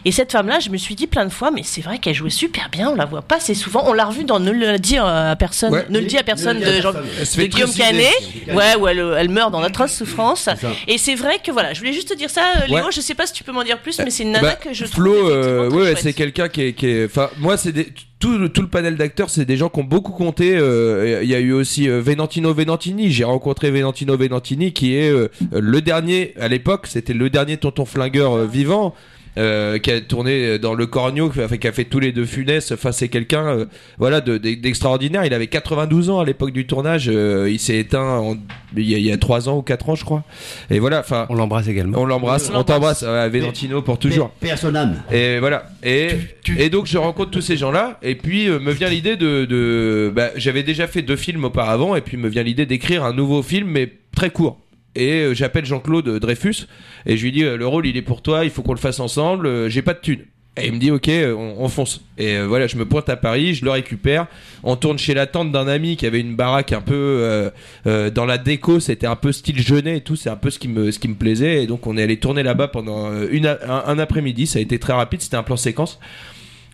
Et 0.06 0.12
cette 0.12 0.32
femme-là, 0.32 0.60
je 0.60 0.70
me 0.70 0.78
suis 0.78 0.94
dit 0.96 1.08
plein 1.08 1.26
de 1.26 1.32
fois, 1.32 1.50
mais 1.52 1.62
c'est 1.64 1.82
vrai 1.82 1.98
qu'elle 2.00 2.14
jouait 2.14 2.30
super 2.30 2.70
bien. 2.70 2.90
On 2.92 2.96
la 2.96 3.06
voit 3.06 3.22
pas 3.24 3.38
assez 3.38 3.56
souvent. 3.56 3.84
On 3.88 3.94
l'a 3.94 4.06
revue 4.06 4.24
dans 4.24 4.40
Ne 4.40 4.52
le 4.52 4.78
dis 4.78 4.98
à 4.98 5.36
personne, 5.38 5.74
Ouais. 5.74 5.86
ne 5.90 6.00
le 6.00 6.06
dis 6.06 6.18
à 6.18 6.24
personne 6.24 6.60
de 6.60 6.82
Jean, 6.82 6.94
de 6.94 7.44
Guillaume. 7.46 7.74
Canet, 7.74 8.12
ouais, 8.54 8.76
où 8.80 8.88
elle, 8.88 9.00
elle 9.18 9.30
meurt 9.30 9.52
dans 9.52 9.62
d'atroces 9.62 9.94
souffrances. 9.94 10.42
ça. 10.42 10.56
Et 10.88 10.98
c'est 10.98 11.16
vrai 11.16 11.40
que 11.44 11.52
voilà, 11.52 11.74
je 11.74 11.80
voulais 11.80 11.94
juste 11.94 12.10
te 12.10 12.14
dire 12.14 12.30
ça, 12.30 12.42
euh, 12.58 12.68
Léo. 12.68 12.78
Ouais. 12.86 12.92
Je 12.92 13.02
sais 13.02 13.16
pas 13.16 13.26
si 13.26 13.34
tu 13.34 13.44
peux 13.44 13.52
m'en 13.52 13.64
dire 13.64 13.80
plus, 13.80 13.98
mais 14.00 14.10
c'est 14.12 14.24
une 14.24 14.32
nana 14.32 14.50
Bah, 14.50 14.56
que 14.56 14.74
je 14.74 14.86
trouve. 14.86 14.96
Flo, 15.04 15.30
euh, 15.30 15.70
ouais, 15.70 15.96
c'est 16.00 16.14
quelqu'un 16.14 16.48
qui 16.50 16.62
est, 16.62 16.74
qui 16.74 16.88
est- 16.88 17.06
enfin, 17.06 17.30
moi, 17.40 17.58
c'est 17.58 17.72
des, 17.72 17.88
tout, 18.20 18.38
le- 18.38 18.50
tout 18.50 18.62
le 18.62 18.68
panel 18.68 18.96
d'acteurs, 18.98 19.30
c'est 19.30 19.46
des 19.46 19.58
gens 19.58 19.70
qui 19.70 19.80
ont 19.80 19.84
beaucoup 19.84 20.12
compté. 20.12 20.56
euh, 20.58 21.22
Il 21.24 21.30
y 21.30 21.36
a 21.36 21.40
eu 21.40 21.52
aussi 21.52 21.90
euh, 21.90 22.02
Venantino 22.02 22.54
Venantini. 22.54 23.12
J'ai 23.12 23.24
rencontré 23.24 23.70
Venantino 23.72 24.18
Venantini, 24.18 24.74
qui 24.74 24.96
est 24.96 25.10
euh, 25.12 25.28
le 25.52 25.82
dernier 25.82 26.34
à 26.40 26.48
l'époque. 26.48 26.88
C'était 26.88 27.14
le 27.14 27.30
dernier 27.30 27.58
tonton 27.58 27.86
flingueur 27.86 28.46
vivant. 28.46 28.94
Euh, 29.38 29.78
qui 29.78 29.92
a 29.92 30.02
tourné 30.02 30.58
dans 30.60 30.74
le 30.74 30.86
Cornio, 30.88 31.30
qui 31.30 31.40
a 31.42 31.48
fait, 31.48 31.58
qui 31.58 31.68
a 31.68 31.72
fait 31.72 31.86
tous 31.86 32.00
les 32.00 32.12
deux 32.12 32.26
Funès. 32.26 32.72
Enfin, 32.72 32.92
c'est 32.92 33.08
quelqu'un, 33.08 33.46
euh, 33.48 33.66
voilà, 33.98 34.20
de- 34.22 34.38
de- 34.38 34.56
d'extraordinaire. 34.56 35.24
Il 35.26 35.34
avait 35.34 35.48
92 35.48 36.10
ans 36.10 36.20
à 36.20 36.26
l'époque 36.26 36.52
du 36.52 36.66
tournage. 36.68 37.10
euh, 37.14 37.48
il 37.50 37.60
s'est 37.60 37.78
éteint 37.78 38.18
en- 38.20 38.36
il 38.76 38.90
y, 38.90 38.96
a, 38.96 38.98
il 38.98 39.06
y 39.06 39.12
a 39.12 39.18
3 39.18 39.48
ans 39.50 39.58
ou 39.58 39.62
4 39.62 39.90
ans, 39.90 39.96
je 39.96 40.04
crois. 40.04 40.24
Et 40.70 40.80
voilà, 40.80 41.00
enfin, 41.00 41.26
On 41.30 41.36
l'embrasse 41.36 41.68
également. 41.68 42.00
on 42.00 42.06
l'embrasse, 42.06 42.52
On 42.54 42.64
t'embrasse, 42.64 43.04
euh, 43.08 43.30
Venantino 43.32 43.82
pour 43.82 44.00
toujours. 44.00 44.32
À 44.44 44.68
âme. 44.76 44.96
Et 45.12 45.40
voilà. 45.40 45.68
Et, 45.84 46.10
et 46.58 46.70
donc 46.70 46.86
je 46.88 46.98
rencontre 46.98 47.32
tous 47.32 47.42
ces 47.42 47.58
gens-là. 47.58 48.00
Et 48.02 48.16
puis 48.16 48.48
euh, 48.50 48.60
me 48.60 48.72
vient 48.72 48.90
l'idée 48.90 49.16
de, 49.16 49.46
de 49.46 50.12
bah, 50.16 50.30
j'avais 50.36 50.64
déjà 50.64 50.88
fait 50.88 51.02
deux 51.02 51.16
films 51.16 51.46
auparavant. 51.46 51.96
Et 51.96 52.02
puis 52.02 52.18
me 52.18 52.28
vient 52.30 52.44
l'idée 52.44 52.66
d'écrire 52.66 53.04
un 53.04 53.14
nouveau 53.14 53.42
film, 53.42 53.70
mais 53.70 53.92
très 54.16 54.30
court. 54.30 54.60
Et 54.98 55.12
euh, 55.22 55.34
j'appelle 55.36 55.66
Jean-Claude 55.66 56.10
Dreyfus 56.20 56.68
et 57.06 57.18
je 57.18 57.24
lui 57.24 57.32
dis 57.32 57.44
euh, 57.44 57.56
le 57.56 57.68
rôle 57.68 57.86
il 57.86 57.96
est 57.98 58.02
pour 58.02 58.22
toi, 58.22 58.44
il 58.46 58.50
faut 58.50 58.64
qu'on 58.64 58.74
le 58.74 58.80
fasse 58.80 59.00
ensemble. 59.00 59.46
euh, 59.48 59.70
J'ai 59.70 59.82
pas 59.84 59.94
de 59.94 60.00
thunes. 60.00 60.26
Et 60.60 60.66
il 60.68 60.74
me 60.74 60.80
dit 60.80 60.90
ok, 60.90 61.08
euh, 61.10 61.36
on, 61.36 61.64
on 61.66 61.68
fonce. 61.70 62.02
Et 62.18 62.36
euh, 62.36 62.48
voilà, 62.48 62.66
je 62.66 62.78
me 62.78 62.86
pointe 62.86 63.08
à 63.10 63.16
Paris, 63.16 63.54
je 63.54 63.64
le 63.64 63.70
récupère. 63.70 64.26
On 64.64 64.76
tourne 64.76 64.98
chez 64.98 65.14
la 65.14 65.28
tante 65.28 65.52
d'un 65.52 65.68
ami 65.68 65.98
qui 65.98 66.08
avait 66.08 66.20
une 66.20 66.36
baraque 66.36 66.74
un 66.74 66.82
peu 66.82 66.96
euh, 66.96 67.52
euh, 67.86 68.10
dans 68.10 68.26
la 68.26 68.40
déco, 68.40 68.80
c'était 68.80 69.06
un 69.06 69.16
peu 69.16 69.32
style 69.32 69.62
Genet 69.62 69.98
et 69.98 70.02
tout. 70.02 70.16
C'est 70.16 70.32
un 70.32 70.36
peu 70.36 70.50
ce 70.50 70.58
qui 70.58 70.68
me 70.68 70.90
ce 70.90 70.98
qui 70.98 71.10
me 71.10 71.14
plaisait. 71.14 71.62
Et 71.64 71.68
donc 71.68 71.86
on 71.86 71.96
est 71.96 72.02
allé 72.02 72.18
tourner 72.18 72.42
là-bas 72.42 72.70
pendant 72.70 73.12
euh, 73.12 73.28
une 73.30 73.46
un, 73.46 74.00
après-midi. 74.00 74.48
Ça 74.48 74.58
a 74.58 74.62
été 74.64 74.80
très 74.80 74.94
rapide. 74.94 75.22
C'était 75.22 75.38
un 75.38 75.44
plan 75.44 75.58
séquence. 75.58 76.00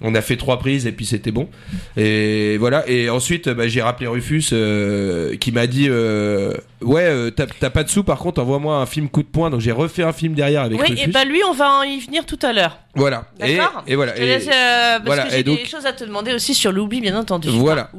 On 0.06 0.16
a 0.16 0.22
fait 0.22 0.38
trois 0.38 0.60
prises 0.60 0.86
et 0.88 0.92
puis 0.92 1.06
c'était 1.06 1.32
bon. 1.32 1.48
Et 1.98 2.58
voilà. 2.58 2.88
Et 2.90 3.10
ensuite, 3.10 3.48
bah, 3.50 3.68
j'ai 3.68 3.82
rappelé 3.82 4.08
Rufus 4.08 4.46
euh, 4.52 5.36
qui 5.38 5.52
m'a 5.52 5.68
dit 5.68 5.88
euh, 5.90 6.54
Ouais, 6.84 7.06
euh, 7.06 7.32
t'as 7.32 7.46
t'as 7.48 7.70
pas 7.70 7.84
de 7.84 7.90
sous, 7.90 8.04
par 8.04 8.18
contre, 8.20 8.42
envoie-moi 8.42 8.78
un 8.78 8.86
film 8.86 9.10
coup 9.10 9.24
de 9.24 9.28
poing. 9.28 9.50
Donc 9.50 9.62
j'ai 9.62 9.72
refait 9.72 10.04
un 10.04 10.14
film 10.14 10.34
derrière 10.34 10.62
avec 10.64 10.80
Oui, 10.82 10.88
Rufus. 10.90 11.04
et 11.04 11.08
bah 11.08 11.24
lui, 11.26 11.42
on 11.50 11.54
va 11.54 11.70
en 11.80 11.84
y 11.84 12.00
venir 12.00 12.26
tout 12.26 12.40
à 12.42 12.54
l'heure. 12.54 12.80
Voilà. 12.96 13.26
Et, 13.44 13.58
D'accord 13.58 13.84
et 13.88 13.96
voilà. 13.96 14.14
Je 14.16 14.20
te 14.22 14.26
laisse, 14.26 14.48
euh, 14.48 14.52
parce 14.98 15.06
voilà, 15.06 15.24
que 15.24 15.32
j'ai 15.32 15.40
et 15.40 15.44
donc- 15.44 15.58
des 15.58 15.66
choses 15.66 15.86
à 15.88 15.94
te 15.94 16.04
demander 16.04 16.32
aussi 16.34 16.54
sur 16.54 16.72
l'oubli, 16.72 17.02
bien 17.02 17.18
entendu. 17.18 17.48
Voilà. 17.50 17.90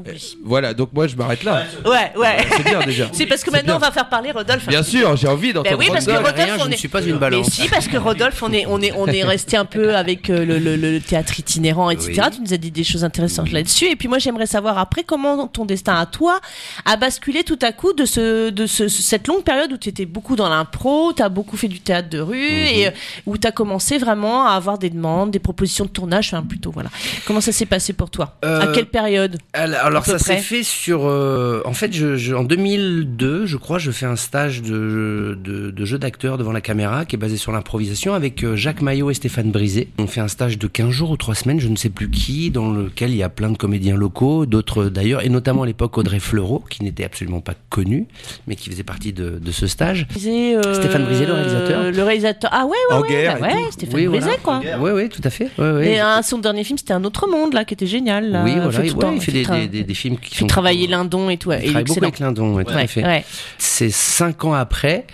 Voilà. 0.44 0.72
Donc 0.74 0.90
moi, 0.92 1.06
je 1.08 1.16
m'arrête 1.16 1.42
là. 1.42 1.64
Ouais, 1.84 2.12
ouais. 2.16 2.36
C'est 2.56 2.62
bien 2.64 2.80
déjà. 2.84 3.08
C'est 3.12 3.26
parce 3.26 3.42
que 3.42 3.50
maintenant, 3.50 3.74
bien. 3.74 3.76
on 3.76 3.80
va 3.80 3.90
faire 3.90 4.08
parler 4.08 4.30
Rodolphe. 4.30 4.66
Bien 4.68 4.82
sûr, 4.84 5.16
j'ai 5.16 5.26
envie 5.28 5.48
Ben 5.52 5.62
d'entendre. 5.62 5.78
oui, 5.78 5.88
parce 5.92 6.06
que 6.06 6.10
Rodolphe. 6.12 6.30
Rodolphe, 6.32 6.46
rien, 6.46 6.58
je 6.58 6.62
on 6.64 6.68
ne 6.68 6.72
est- 6.74 6.76
suis 6.76 6.88
pas 6.88 7.00
une 7.02 7.12
Mais 7.14 7.18
balance. 7.18 7.48
si, 7.50 7.68
parce 7.68 7.88
que 7.88 7.96
Rodolphe, 7.96 8.42
on 8.42 8.52
est, 8.52 8.66
on 8.68 8.80
est, 8.80 8.92
on 8.92 9.06
est 9.06 9.24
resté 9.24 9.56
un 9.56 9.64
peu 9.64 9.96
avec 9.96 10.30
euh, 10.30 10.44
le, 10.44 10.58
le- 10.58 10.76
le 10.76 11.00
théâtre 11.00 11.38
itinérant, 11.40 11.90
etc. 11.90 12.12
Oui. 12.26 12.30
Tu 12.36 12.40
nous 12.42 12.54
as 12.54 12.56
dit 12.58 12.70
des 12.70 12.84
choses 12.84 13.04
intéressantes 13.04 13.50
là-dessus. 13.50 13.86
Et 13.86 13.96
puis 13.96 14.06
moi, 14.08 14.18
j'aimerais 14.18 14.46
savoir 14.46 14.78
après 14.78 15.02
comment 15.02 15.48
ton 15.48 15.64
destin 15.64 15.96
à 15.98 16.06
toi 16.06 16.40
a 16.84 16.96
basculé 16.96 17.42
tout 17.44 17.58
à 17.62 17.72
coup 17.72 17.92
de 17.94 18.04
ce, 18.04 18.50
de 18.50 18.66
ce, 18.66 18.73
cette 18.88 19.26
longue 19.28 19.42
période 19.44 19.72
où 19.72 19.76
tu 19.76 19.88
étais 19.88 20.06
beaucoup 20.06 20.36
dans 20.36 20.48
l'impro, 20.48 21.12
tu 21.12 21.22
as 21.22 21.28
beaucoup 21.28 21.56
fait 21.56 21.68
du 21.68 21.80
théâtre 21.80 22.08
de 22.10 22.18
rue 22.20 22.34
Mhm. 22.36 22.66
et 22.74 22.86
euh, 22.88 22.90
où 23.26 23.38
tu 23.38 23.46
as 23.46 23.52
commencé 23.52 23.98
vraiment 23.98 24.46
à 24.46 24.50
avoir 24.52 24.78
des 24.78 24.90
demandes, 24.90 25.30
des 25.30 25.38
propositions 25.38 25.84
de 25.84 25.90
tournage, 25.90 26.28
enfin 26.32 26.42
plutôt 26.42 26.70
voilà. 26.70 26.90
Comment 27.26 27.40
ça 27.40 27.52
s'est 27.52 27.66
passé 27.66 27.92
pour 27.92 28.10
toi? 28.10 28.36
À 28.42 28.46
Euh, 28.46 28.72
quelle 28.74 28.86
période? 28.86 29.38
Alors, 29.52 30.04
ça 30.04 30.18
s'est 30.18 30.38
fait 30.38 30.62
sur. 30.62 31.06
euh, 31.06 31.62
en 31.64 31.72
fait, 31.72 31.92
je, 31.92 32.16
je- 32.16 32.34
en 32.34 32.44
2002, 32.44 33.46
je 33.46 33.56
crois, 33.56 33.78
je 33.78 33.90
fais 33.90 34.06
un 34.06 34.16
stage 34.16 34.62
de, 34.62 35.38
de, 35.42 35.70
de 35.70 35.84
jeu 35.84 35.98
d'acteur 35.98 36.38
devant 36.38 36.52
la 36.52 36.60
caméra 36.60 37.04
qui 37.04 37.16
est 37.16 37.18
basé 37.18 37.36
sur 37.36 37.52
l'improvisation 37.52 38.14
avec 38.14 38.44
Jacques 38.54 38.82
Maillot 38.82 39.10
et 39.10 39.14
Stéphane 39.14 39.50
Brisé. 39.50 39.88
On 39.98 40.06
fait 40.06 40.20
un 40.20 40.28
stage 40.28 40.58
de 40.58 40.66
15 40.66 40.90
jours 40.90 41.10
ou 41.10 41.16
3 41.16 41.34
semaines, 41.34 41.60
je 41.60 41.68
ne 41.68 41.76
sais 41.76 41.90
plus 41.90 42.10
qui, 42.10 42.50
dans 42.50 42.70
lequel 42.72 43.10
il 43.10 43.16
y 43.16 43.22
a 43.22 43.28
plein 43.28 43.50
de 43.50 43.56
comédiens 43.56 43.96
locaux, 43.96 44.46
d'autres 44.46 44.84
d'ailleurs, 44.86 45.24
et 45.24 45.28
notamment 45.28 45.62
à 45.62 45.66
l'époque 45.66 45.96
Audrey 45.98 46.18
Fleurot, 46.20 46.64
qui 46.68 46.82
n'était 46.82 47.04
absolument 47.04 47.40
pas 47.40 47.54
connu, 47.70 48.06
mais 48.46 48.56
qui 48.56 48.63
faisait 48.70 48.82
partie 48.82 49.12
de, 49.12 49.38
de 49.38 49.52
ce 49.52 49.66
stage. 49.66 50.06
Brisé, 50.08 50.56
euh, 50.56 50.74
Stéphane 50.74 51.04
Brisé, 51.04 51.26
le 51.26 51.32
réalisateur. 51.32 51.92
Le 51.92 52.02
réalisateur. 52.02 52.50
Ah 52.52 52.66
ouais, 52.66 52.76
ouais, 52.90 53.00
ouais. 53.08 53.26
bah 53.40 53.46
ouais. 53.46 53.70
Stéphane 53.70 53.94
Oui, 53.96 54.06
Brisé, 54.06 54.24
voilà. 54.26 54.38
quoi. 54.42 54.60
Oui, 54.80 54.90
oui, 54.94 55.08
tout 55.08 55.20
à 55.24 55.30
fait. 55.30 55.50
Ouais, 55.58 55.70
ouais. 55.72 55.88
Et 55.92 55.98
un, 56.00 56.22
son 56.22 56.38
dernier 56.38 56.64
film, 56.64 56.78
c'était 56.78 56.92
un 56.94 57.04
autre 57.04 57.28
monde 57.28 57.52
là, 57.54 57.64
qui 57.64 57.74
était 57.74 57.86
génial. 57.86 58.30
Là. 58.30 58.42
oui, 58.44 58.52
voilà, 58.54 58.70
Fait 58.70 58.86
il, 58.86 58.94
temps, 58.94 59.18
fait 59.20 59.32
des, 59.32 59.44
tra- 59.44 59.60
des, 59.60 59.66
des, 59.68 59.84
des 59.84 59.94
films 59.94 60.18
qui 60.18 60.34
fait 60.34 60.40
sont 60.40 60.46
travailler 60.46 60.86
Lindon 60.86 61.30
et 61.30 61.36
tout. 61.36 61.50
ouais, 61.50 61.60
Il 61.60 61.62
et 61.62 61.64
il 61.64 61.68
est 61.68 61.70
travaille 61.72 61.84
beaucoup 61.84 62.04
avec 62.04 62.18
Lindon, 62.18 62.54
ouais, 62.54 62.64
tout 62.64 62.72
à 62.72 62.76
Ouais, 62.76 62.86
fait. 62.86 63.04
ouais. 63.04 63.24
C'est 63.58 63.90
cinq 63.90 64.44
ans 64.44 64.54
après, 64.54 65.06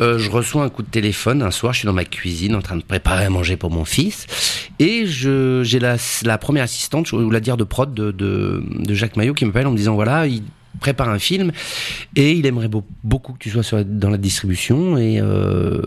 euh, 0.00 0.18
je 0.18 0.30
reçois 0.30 0.64
un 0.64 0.68
coup 0.68 0.82
de 0.82 0.88
téléphone. 0.90 1.42
Un 1.42 1.50
soir, 1.50 1.72
je 1.72 1.80
suis 1.80 1.86
dans 1.86 1.92
ma 1.92 2.04
cuisine 2.04 2.54
en 2.54 2.62
train 2.62 2.76
de 2.76 2.82
préparer 2.82 3.24
à 3.24 3.30
manger 3.30 3.56
pour 3.56 3.70
mon 3.70 3.84
fils, 3.84 4.26
et 4.78 5.06
je 5.06 5.62
j'ai 5.64 5.78
la, 5.78 5.96
la 6.24 6.38
première 6.38 6.64
assistante 6.64 7.12
ou 7.12 7.30
la 7.30 7.40
dire 7.40 7.56
de 7.56 7.64
prod 7.64 7.92
de, 7.94 8.10
de, 8.10 8.62
de 8.70 8.94
Jacques 8.94 9.16
Maillot 9.16 9.34
qui 9.34 9.44
m'appelle 9.44 9.66
en 9.66 9.72
me 9.72 9.76
disant 9.76 9.94
voilà, 9.94 10.26
il 10.26 10.42
prépare 10.80 11.08
un 11.08 11.18
film 11.18 11.52
et 12.16 12.32
il 12.32 12.46
aimerait 12.46 12.68
beau- 12.68 12.84
beaucoup 13.02 13.32
que 13.32 13.38
tu 13.38 13.50
sois 13.50 13.62
sur 13.62 13.84
dans 13.84 14.10
la 14.10 14.18
distribution 14.18 14.96
et 14.98 15.18
euh, 15.20 15.80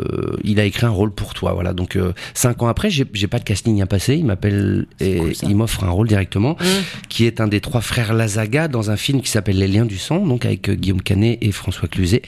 il 0.43 0.59
a 0.59 0.65
écrit 0.65 0.85
un 0.85 0.89
rôle 0.91 1.11
pour 1.11 1.33
toi 1.33 1.53
voilà 1.53 1.73
donc 1.73 1.95
euh, 1.95 2.13
cinq 2.33 2.61
ans 2.63 2.67
après 2.67 2.89
j'ai 2.89 3.05
pas 3.27 3.39
de 3.39 3.43
casting 3.43 3.81
à 3.81 3.85
passer 3.85 4.15
il 4.15 4.25
m'appelle 4.25 4.85
et 4.99 5.17
cool, 5.17 5.33
il 5.43 5.55
m'offre 5.55 5.83
un 5.83 5.89
rôle 5.89 6.07
directement 6.07 6.55
Mmh. 6.59 6.65
qui 7.09 7.25
est 7.25 7.39
un 7.41 7.47
des 7.47 7.61
trois 7.61 7.81
frères 7.81 8.13
Lazaga 8.13 8.67
dans 8.67 8.89
un 8.89 8.97
film 8.97 9.21
qui 9.21 9.29
s'appelle 9.29 9.57
Les 9.57 9.67
Liens 9.67 9.85
du 9.85 9.97
sang, 9.97 10.25
donc 10.25 10.45
avec 10.45 10.69
euh, 10.69 10.75
Guillaume 10.75 11.01
Canet 11.01 11.37
et 11.41 11.51
François 11.51 11.87
Cluzet, 11.87 12.21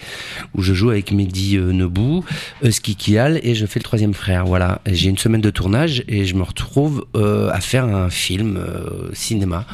où 0.55 0.61
je 0.61 0.73
joue 0.73 0.89
avec 0.89 1.11
Mehdi 1.11 1.57
euh, 1.57 1.71
Nebou, 1.71 2.23
Husky 2.63 2.95
Kial 2.95 3.39
et 3.43 3.55
je 3.55 3.65
fais 3.65 3.79
le 3.79 3.83
troisième 3.83 4.13
frère. 4.13 4.45
Voilà, 4.45 4.81
j'ai 4.85 5.09
une 5.09 5.17
semaine 5.17 5.41
de 5.41 5.49
tournage 5.49 6.03
et 6.07 6.25
je 6.25 6.35
me 6.35 6.43
retrouve 6.43 7.05
euh, 7.15 7.49
à 7.51 7.59
faire 7.61 7.85
un 7.85 8.09
film 8.09 8.59
cinéma. 9.13 9.65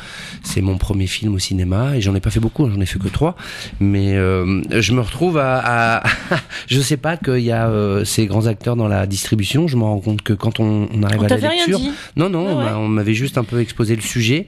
C'est 0.44 0.62
mon 0.62 0.78
premier 0.78 1.08
film 1.08 1.34
au 1.36 1.40
cinéma 1.40 1.98
et 1.98 2.02
j'en 2.02 2.16
ai 2.16 2.20
pas 2.20 2.30
fait 2.30 2.40
beaucoup, 2.40 2.66
hein, 2.66 2.72
j'en 2.76 2.82
ai 2.82 2.86
fait 2.86 3.00
que 3.00 3.08
trois, 3.08 3.36
mais 3.80 4.16
euh, 4.16 4.62
je 4.70 4.94
me 4.94 5.02
retrouve 5.02 5.38
à, 5.38 6.00
à 6.00 6.04
je 6.68 6.80
sais 6.82 6.98
pas 6.98 7.18
qu'il 7.18 7.40
y 7.40 7.52
a 7.52 7.70
euh, 7.70 8.04
ces 8.06 8.26
grands 8.26 8.46
acteurs 8.48 8.76
dans 8.76 8.88
la 8.88 9.06
distribution. 9.08 9.68
Je 9.68 9.78
me 9.78 9.84
rends 9.84 10.00
compte 10.00 10.22
que 10.22 10.34
quand 10.34 10.60
on, 10.60 10.88
on 10.94 11.04
arrive 11.04 11.22
On 11.22 11.26
à 11.26 11.30
la 11.30 11.36
rien 11.36 11.50
lecture, 11.52 11.80
dit. 11.80 11.92
non, 12.16 12.30
non, 12.30 12.46
Ah 12.48 12.52
on 12.54 12.58
ouais. 12.60 12.64
m'a- 12.66 12.78
on 12.78 12.88
m'avait 12.88 13.14
juste 13.14 13.38
un 13.38 13.44
peu 13.44 13.60
exposé 13.60 13.96
le 13.96 14.02
sujet. 14.02 14.48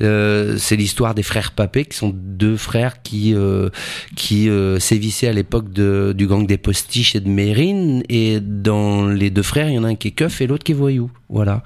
Euh, 0.00 0.56
c'est 0.58 0.76
l'histoire 0.76 1.14
des 1.14 1.22
frères 1.22 1.52
Papé, 1.52 1.84
qui 1.84 1.96
sont 1.96 2.12
deux 2.14 2.56
frères 2.56 3.02
qui 3.02 3.34
euh, 3.34 3.68
qui 4.16 4.48
euh, 4.48 4.78
sévissaient 4.78 5.28
à 5.28 5.32
l'époque 5.32 5.72
de- 5.72 6.14
du 6.16 6.26
gang 6.26 6.46
des 6.46 6.56
postiches 6.58 7.14
et 7.14 7.20
de 7.20 7.28
Mérine. 7.28 8.02
Et 8.08 8.40
dans 8.40 9.06
les 9.08 9.30
deux 9.30 9.42
frères, 9.42 9.68
il 9.68 9.74
y 9.74 9.78
en 9.78 9.84
a 9.84 9.88
un 9.88 9.94
qui 9.94 10.08
est 10.08 10.12
keuf 10.12 10.40
et 10.40 10.46
l'autre 10.46 10.64
qui 10.64 10.72
est 10.72 10.76
voyou. 10.76 11.10
Voilà. 11.28 11.62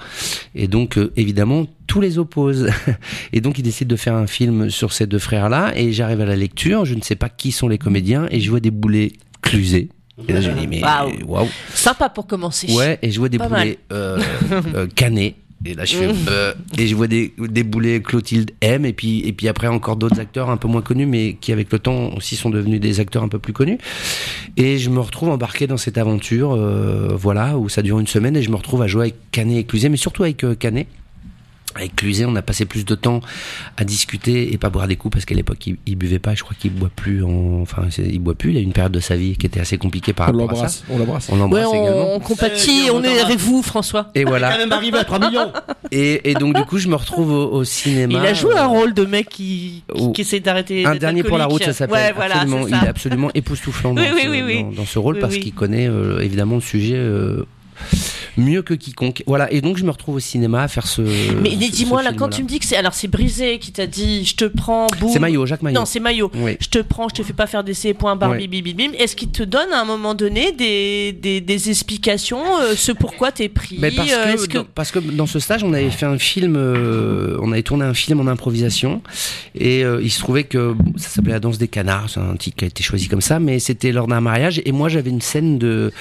Et 0.54 0.66
donc, 0.66 0.98
euh, 0.98 1.12
évidemment, 1.16 1.66
tous 1.86 2.00
les 2.00 2.18
opposent. 2.18 2.68
Et 3.32 3.40
donc, 3.40 3.58
ils 3.58 3.62
décident 3.62 3.88
de 3.90 3.96
faire 3.96 4.14
un 4.14 4.26
film 4.26 4.70
sur 4.70 4.92
ces 4.92 5.06
deux 5.06 5.18
frères-là. 5.18 5.72
Et 5.76 5.92
j'arrive 5.92 6.20
à 6.20 6.26
la 6.26 6.36
lecture, 6.36 6.84
je 6.84 6.94
ne 6.94 7.00
sais 7.02 7.16
pas 7.16 7.28
qui 7.28 7.52
sont 7.52 7.68
les 7.68 7.78
comédiens, 7.78 8.26
et 8.30 8.40
je 8.40 8.50
vois 8.50 8.60
des 8.60 8.70
boulets 8.70 9.12
clusés. 9.42 9.88
Et 10.28 10.32
là, 10.32 10.40
je 10.40 10.50
dis, 10.50 10.66
mais 10.66 10.82
Waouh. 10.82 11.10
waouh. 11.26 11.48
Sympa 11.74 12.08
pour 12.08 12.26
commencer. 12.26 12.72
Ouais, 12.74 12.98
et 13.02 13.10
je 13.10 13.18
vois 13.18 13.28
des 13.28 13.38
euh, 13.92 14.18
euh, 14.74 14.86
canés. 14.94 15.34
Et 15.64 15.74
là, 15.74 15.84
je 15.84 15.96
fais. 15.96 16.08
euh, 16.28 16.54
et 16.76 16.88
je 16.88 16.94
vois 16.96 17.06
des, 17.06 17.32
des 17.38 17.62
boulets 17.62 18.02
Clotilde 18.02 18.50
M. 18.60 18.84
Et 18.84 18.92
puis, 18.92 19.20
et 19.20 19.32
puis 19.32 19.46
après, 19.46 19.68
encore 19.68 19.94
d'autres 19.96 20.18
acteurs 20.18 20.50
un 20.50 20.56
peu 20.56 20.66
moins 20.66 20.82
connus, 20.82 21.06
mais 21.06 21.36
qui, 21.40 21.52
avec 21.52 21.72
le 21.72 21.78
temps, 21.78 22.12
aussi 22.16 22.34
sont 22.34 22.50
devenus 22.50 22.80
des 22.80 22.98
acteurs 22.98 23.22
un 23.22 23.28
peu 23.28 23.38
plus 23.38 23.52
connus. 23.52 23.78
Et 24.56 24.78
je 24.78 24.90
me 24.90 24.98
retrouve 24.98 25.28
embarqué 25.30 25.66
dans 25.68 25.76
cette 25.76 25.98
aventure, 25.98 26.52
euh, 26.52 27.14
voilà, 27.16 27.58
où 27.58 27.68
ça 27.68 27.82
dure 27.82 28.00
une 28.00 28.08
semaine. 28.08 28.36
Et 28.36 28.42
je 28.42 28.50
me 28.50 28.56
retrouve 28.56 28.82
à 28.82 28.88
jouer 28.88 29.02
avec 29.02 29.14
Canet 29.30 29.58
et 29.58 29.64
Cluzet, 29.64 29.88
mais 29.88 29.96
surtout 29.96 30.24
avec 30.24 30.42
euh, 30.44 30.54
Canet. 30.56 30.88
Avec 31.76 31.96
Cluzet, 31.96 32.24
on 32.24 32.36
a 32.36 32.42
passé 32.42 32.64
plus 32.64 32.84
de 32.84 32.94
temps 32.94 33.20
à 33.76 33.84
discuter 33.84 34.52
et 34.52 34.58
pas 34.58 34.70
boire 34.70 34.88
des 34.88 34.96
coups 34.96 35.12
parce 35.12 35.24
qu'à 35.24 35.34
l'époque 35.34 35.66
il, 35.66 35.76
il 35.86 35.96
buvait 35.96 36.18
pas. 36.18 36.34
Je 36.34 36.42
crois 36.42 36.56
qu'il 36.58 36.72
boit 36.72 36.90
plus. 36.94 37.22
En... 37.24 37.60
Enfin, 37.62 37.84
il 37.98 38.18
boit 38.20 38.34
plus. 38.34 38.50
Il 38.50 38.56
a 38.56 38.60
eu 38.60 38.64
une 38.64 38.72
période 38.72 38.92
de 38.92 39.00
sa 39.00 39.16
vie 39.16 39.36
qui 39.36 39.46
était 39.46 39.60
assez 39.60 39.78
compliquée 39.78 40.12
par 40.12 40.28
On 40.34 40.38
rapport 40.38 40.62
à 40.64 40.68
ça. 40.68 40.82
l'embrasse. 40.88 40.88
On 40.90 40.98
l'embrasse. 40.98 41.28
On 41.30 41.32
Ouais, 41.34 41.38
l'embrasse 41.62 41.68
également. 41.74 42.14
on, 42.14 42.20
compatit, 42.20 42.88
Euh, 42.88 42.92
on 42.94 43.02
est 43.02 43.20
avec 43.20 43.38
vous, 43.38 43.62
François. 43.62 44.10
Et 44.14 44.22
Quand 44.24 44.30
voilà. 44.30 44.56
même 44.58 44.72
arrivé 44.72 44.98
à 44.98 45.04
3 45.04 45.18
millions. 45.18 45.52
Et, 45.94 46.30
et 46.30 46.34
donc 46.34 46.56
du 46.56 46.62
coup, 46.64 46.78
je 46.78 46.88
me 46.88 46.94
retrouve 46.94 47.30
au, 47.30 47.50
au 47.52 47.64
cinéma. 47.64 48.14
Il 48.22 48.26
a 48.26 48.32
joué 48.32 48.56
un 48.56 48.64
rôle 48.66 48.94
de 48.94 49.04
mec 49.04 49.28
qui, 49.28 49.84
qui, 50.14 50.22
essaie 50.22 50.40
d'arrêter. 50.40 50.86
Un 50.86 50.94
dernier 50.96 51.22
pour 51.22 51.36
la 51.36 51.44
route, 51.44 51.62
ça 51.62 51.74
s'appelle. 51.74 51.96
Ouais, 51.96 52.12
voilà, 52.14 52.36
absolument. 52.40 52.66
Il 52.66 52.74
est 52.74 52.88
absolument 52.88 53.30
époustouflant 53.34 53.92
dans, 53.92 54.00
Oui, 54.14 54.22
ce, 54.24 54.28
oui, 54.28 54.42
oui. 54.42 54.62
dans- 54.62 54.70
dans 54.70 54.86
ce 54.86 54.98
rôle 54.98 55.16
Oui, 55.16 55.20
parce 55.20 55.34
oui. 55.34 55.40
qu'il 55.40 55.52
connaît 55.52 55.88
euh, 55.88 56.20
évidemment 56.20 56.54
le 56.54 56.60
sujet 56.62 56.94
euh, 56.96 57.44
mieux 58.36 58.62
que 58.62 58.74
quiconque. 58.74 59.22
Voilà. 59.26 59.52
Et 59.52 59.60
donc 59.60 59.76
je 59.76 59.84
me 59.84 59.90
retrouve 59.90 60.16
au 60.16 60.20
cinéma 60.20 60.62
à 60.62 60.68
faire 60.68 60.86
ce. 60.86 61.02
Mais 61.42 61.50
dis-moi 61.56 62.02
là, 62.02 62.12
quand 62.12 62.28
tu 62.28 62.42
me 62.42 62.48
dis 62.48 62.58
que 62.58 62.64
c'est, 62.66 62.76
alors 62.76 62.94
c'est 62.94 63.08
Brisé 63.08 63.58
qui 63.58 63.72
t'a 63.72 63.86
dit, 63.86 64.24
je 64.24 64.34
te 64.36 64.44
prends, 64.44 64.86
boum. 65.00 65.10
C'est 65.12 65.18
Maillot, 65.18 65.46
Jacques 65.46 65.62
Maillot. 65.62 65.78
Non, 65.78 65.84
c'est 65.84 66.00
Maillot. 66.00 66.30
Oui. 66.36 66.56
Je 66.60 66.68
te 66.68 66.78
prends, 66.78 67.08
je 67.08 67.14
te 67.14 67.22
fais 67.22 67.32
pas 67.32 67.46
faire 67.46 67.64
d'essai, 67.64 67.94
point 67.94 68.16
barre, 68.16 68.30
Ouais. 68.32 68.46
bim, 68.46 68.60
bim, 68.62 68.72
bim. 68.76 68.92
Est-ce 68.98 69.14
qu'il 69.16 69.30
te 69.30 69.42
donne 69.42 69.72
à 69.72 69.80
un 69.80 69.84
moment 69.84 70.14
donné 70.14 70.52
des, 70.52 71.12
des, 71.12 71.40
des 71.40 71.70
explications, 71.70 72.42
euh, 72.60 72.74
ce 72.76 72.92
pourquoi 72.92 73.32
t'es 73.32 73.48
pris 73.48 73.76
Mais 73.78 73.90
parce, 73.90 74.12
euh, 74.12 74.34
que, 74.36 74.46
que- 74.46 74.52
dans, 74.58 74.64
parce 74.64 74.90
que 74.90 74.98
dans 74.98 75.26
ce 75.26 75.38
stage, 75.38 75.62
on 75.64 75.72
avait 75.72 75.90
fait 75.90 76.06
un 76.06 76.18
film, 76.18 76.54
euh, 76.56 77.36
on 77.42 77.52
avait 77.52 77.62
tourné 77.62 77.84
un 77.84 77.94
film 77.94 78.20
en 78.20 78.26
improvisation, 78.26 79.02
et 79.54 79.84
euh, 79.84 80.00
il 80.02 80.10
se 80.10 80.18
trouvait 80.20 80.44
que 80.44 80.72
bon, 80.72 80.92
ça 80.96 81.08
s'appelait 81.08 81.32
La 81.32 81.40
danse 81.40 81.58
des 81.58 81.68
canards, 81.68 82.10
c'est 82.10 82.20
un 82.20 82.36
titre 82.36 82.56
qui 82.56 82.64
a 82.64 82.68
été 82.68 82.82
choisi 82.82 83.08
comme 83.08 83.20
ça, 83.20 83.38
mais 83.38 83.58
c'était 83.58 83.92
lors 83.92 84.06
d'un 84.06 84.20
mariage, 84.20 84.60
et 84.64 84.72
moi 84.72 84.88
j'avais 84.88 85.10
une 85.10 85.20
scène 85.20 85.58
de, 85.58 85.92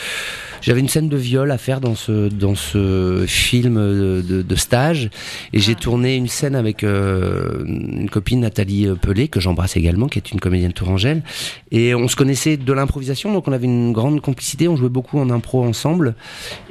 j'avais 0.62 0.80
une 0.80 0.88
scène 0.89 1.09
de 1.09 1.18
viol 1.18 1.51
à 1.51 1.57
faire 1.57 1.82
dans 1.82 1.95
ce 1.95 2.30
dans 2.30 2.55
ce 2.55 3.26
film 3.28 3.76
de, 3.76 4.24
de- 4.28 4.41
de 4.41 4.55
stage, 4.55 5.09
et 5.53 5.59
j'ai 5.59 5.74
Ah. 5.74 5.82
tourné 5.82 6.16
une 6.16 6.28
scène 6.28 6.55
avec 6.55 6.84
euh, 6.84 7.64
une 7.66 8.09
copine 8.09 8.39
Nathalie 8.41 8.88
Pelé 9.01 9.28
que 9.28 9.39
j'embrasse 9.39 9.76
également, 9.78 10.07
qui 10.07 10.20
est 10.20 10.32
une 10.32 10.39
comédienne 10.39 10.74
tourangelle, 10.74 11.24
et 11.72 11.93
on 11.95 12.07
se 12.07 12.16
connaissait 12.16 12.57
de 12.57 12.74
l'improvisation, 12.74 13.34
donc 13.34 13.47
on 13.47 13.51
avait 13.53 13.66
une 13.66 13.91
grande 13.93 14.22
complicité, 14.22 14.68
on 14.68 14.76
jouait 14.76 14.89
beaucoup 14.89 15.20
en 15.20 15.30
impro 15.30 15.64
ensemble. 15.64 16.16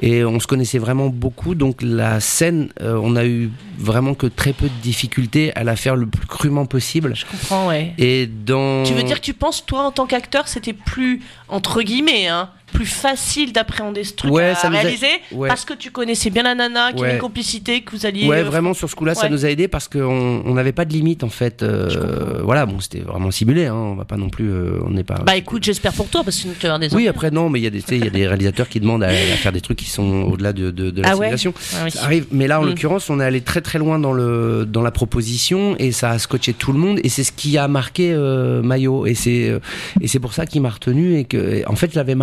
Et 0.02 0.24
on 0.24 0.40
se 0.40 0.46
connaissait 0.46 0.78
vraiment 0.78 1.08
beaucoup. 1.08 1.54
Donc 1.54 1.82
la 1.82 2.20
scène 2.20 2.68
euh, 2.80 2.98
on 3.02 3.16
a 3.16 3.24
eu 3.26 3.50
vraiment 3.78 4.14
que 4.14 4.26
très 4.26 4.52
peu 4.52 4.66
de 4.66 4.82
difficultés 4.82 5.52
à 5.56 5.64
la 5.64 5.76
faire 5.76 5.96
le 5.96 6.06
plus 6.06 6.26
crûment 6.26 6.66
possible. 6.66 7.14
Je 7.16 7.24
comprends, 7.26 7.68
ouais. 7.68 7.92
et 7.98 8.26
dans 8.26 8.82
Tu 8.84 8.92
veux 8.94 9.02
dire 9.02 9.16
que 9.20 9.24
tu 9.24 9.34
penses, 9.34 9.64
toi, 9.66 9.84
en 9.86 9.90
tant 9.90 10.06
qu'acteur, 10.06 10.48
c'était 10.48 10.72
plus, 10.72 11.20
entre 11.48 11.82
guillemets, 11.82 12.28
hein, 12.28 12.48
plus 12.72 12.86
facile 12.86 13.52
d'appréhender 13.52 14.04
ce 14.04 14.14
truc 14.14 14.32
Ouais, 14.32 14.50
à 14.50 14.54
ça 14.54 14.68
a- 14.68 14.70
réaliser 14.70 15.06
ouais. 15.32 15.48
parce 15.48 15.64
que 15.64 15.74
tu 15.74 15.90
connaissais 15.90 16.30
bien 16.30 16.42
la 16.42 16.54
nana, 16.54 16.92
qu'il 16.92 17.00
y 17.00 17.04
avait 17.04 17.14
une 17.14 17.18
complicité, 17.20 17.82
que 17.82 17.92
vous 17.92 18.06
alliez. 18.06 18.26
Ouais, 18.28 18.40
euh, 18.40 18.44
vraiment 18.44 18.74
sur 18.74 18.88
ce 18.88 18.94
coup-là, 18.96 19.14
ça 19.14 19.28
nous 19.28 19.44
a 19.44 19.50
aidé 19.50 19.68
parce 19.68 19.88
qu'on 19.88 20.42
on 20.44 20.54
n'avait 20.54 20.72
pas 20.72 20.84
de 20.84 20.92
limite 20.92 21.24
en 21.24 21.28
fait. 21.28 21.62
euh, 21.62 22.40
voilà, 22.42 22.66
bon, 22.66 22.80
c'était 22.80 23.00
vraiment 23.00 23.30
simulé. 23.30 23.66
Hein, 23.66 23.74
on 23.74 23.94
va 23.94 24.04
pas 24.04 24.16
non 24.16 24.28
plus, 24.30 24.50
euh, 24.50 24.78
on 24.86 24.90
n'est 24.90 25.04
pas. 25.04 25.16
Bah 25.26 25.36
écoute, 25.36 25.64
j'espère 25.64 25.92
pour 25.92 26.08
toi 26.08 26.22
parce 26.24 26.36
que 26.36 26.42
sinon 26.42 26.54
tu 26.58 26.66
vas 26.66 26.74
avoir 26.74 26.78
des 26.88 26.94
oui, 26.94 27.08
après 27.08 27.30
non, 27.30 27.48
mais 27.50 27.60
il 27.60 27.62
y 27.64 27.66
a 27.66 27.70
des, 27.70 27.82
y 27.98 28.06
a 28.06 28.10
des 28.10 28.26
réalisateurs 28.26 28.68
qui 28.68 28.80
demandent 28.80 29.02
à, 29.04 29.08
à 29.08 29.12
faire 29.12 29.52
des 29.52 29.60
trucs 29.60 29.78
qui 29.78 29.88
sont 29.90 30.22
au-delà 30.22 30.52
de, 30.52 30.70
de, 30.70 30.90
de 30.90 31.02
la 31.02 31.10
Ah 31.10 31.14
simulation. 31.14 31.52
Ah 31.74 31.82
oui. 31.84 31.90
Ça 31.90 32.04
arrive, 32.04 32.26
mais 32.30 32.46
là 32.46 32.60
en 32.60 32.64
Mm. 32.64 32.66
l'occurrence, 32.68 33.10
on 33.10 33.20
est 33.20 33.24
allé 33.24 33.40
très 33.40 33.60
très 33.60 33.78
loin 33.78 33.98
dans 33.98 34.12
le 34.12 34.64
dans 34.66 34.82
la 34.82 34.90
proposition 34.90 35.74
et 35.78 35.92
ça 35.92 36.10
a 36.10 36.18
scotché 36.18 36.52
tout 36.52 36.72
le 36.72 36.78
monde 36.78 37.00
et 37.02 37.08
c'est 37.08 37.24
ce 37.24 37.32
qui 37.32 37.58
a 37.58 37.68
marqué 37.68 38.14
Maillot 38.62 39.06
et 39.06 39.14
c'est 39.14 39.58
et 40.00 40.08
c'est 40.08 40.18
pour 40.20 40.32
ça 40.32 40.46
qu'il 40.46 40.62
m'a 40.62 40.70
retenu 40.70 41.16
et 41.18 41.24
que 41.24 41.36
et 41.36 41.66
en 41.66 41.74
fait 41.76 41.90
je 41.90 41.96
l'avais 41.96 42.14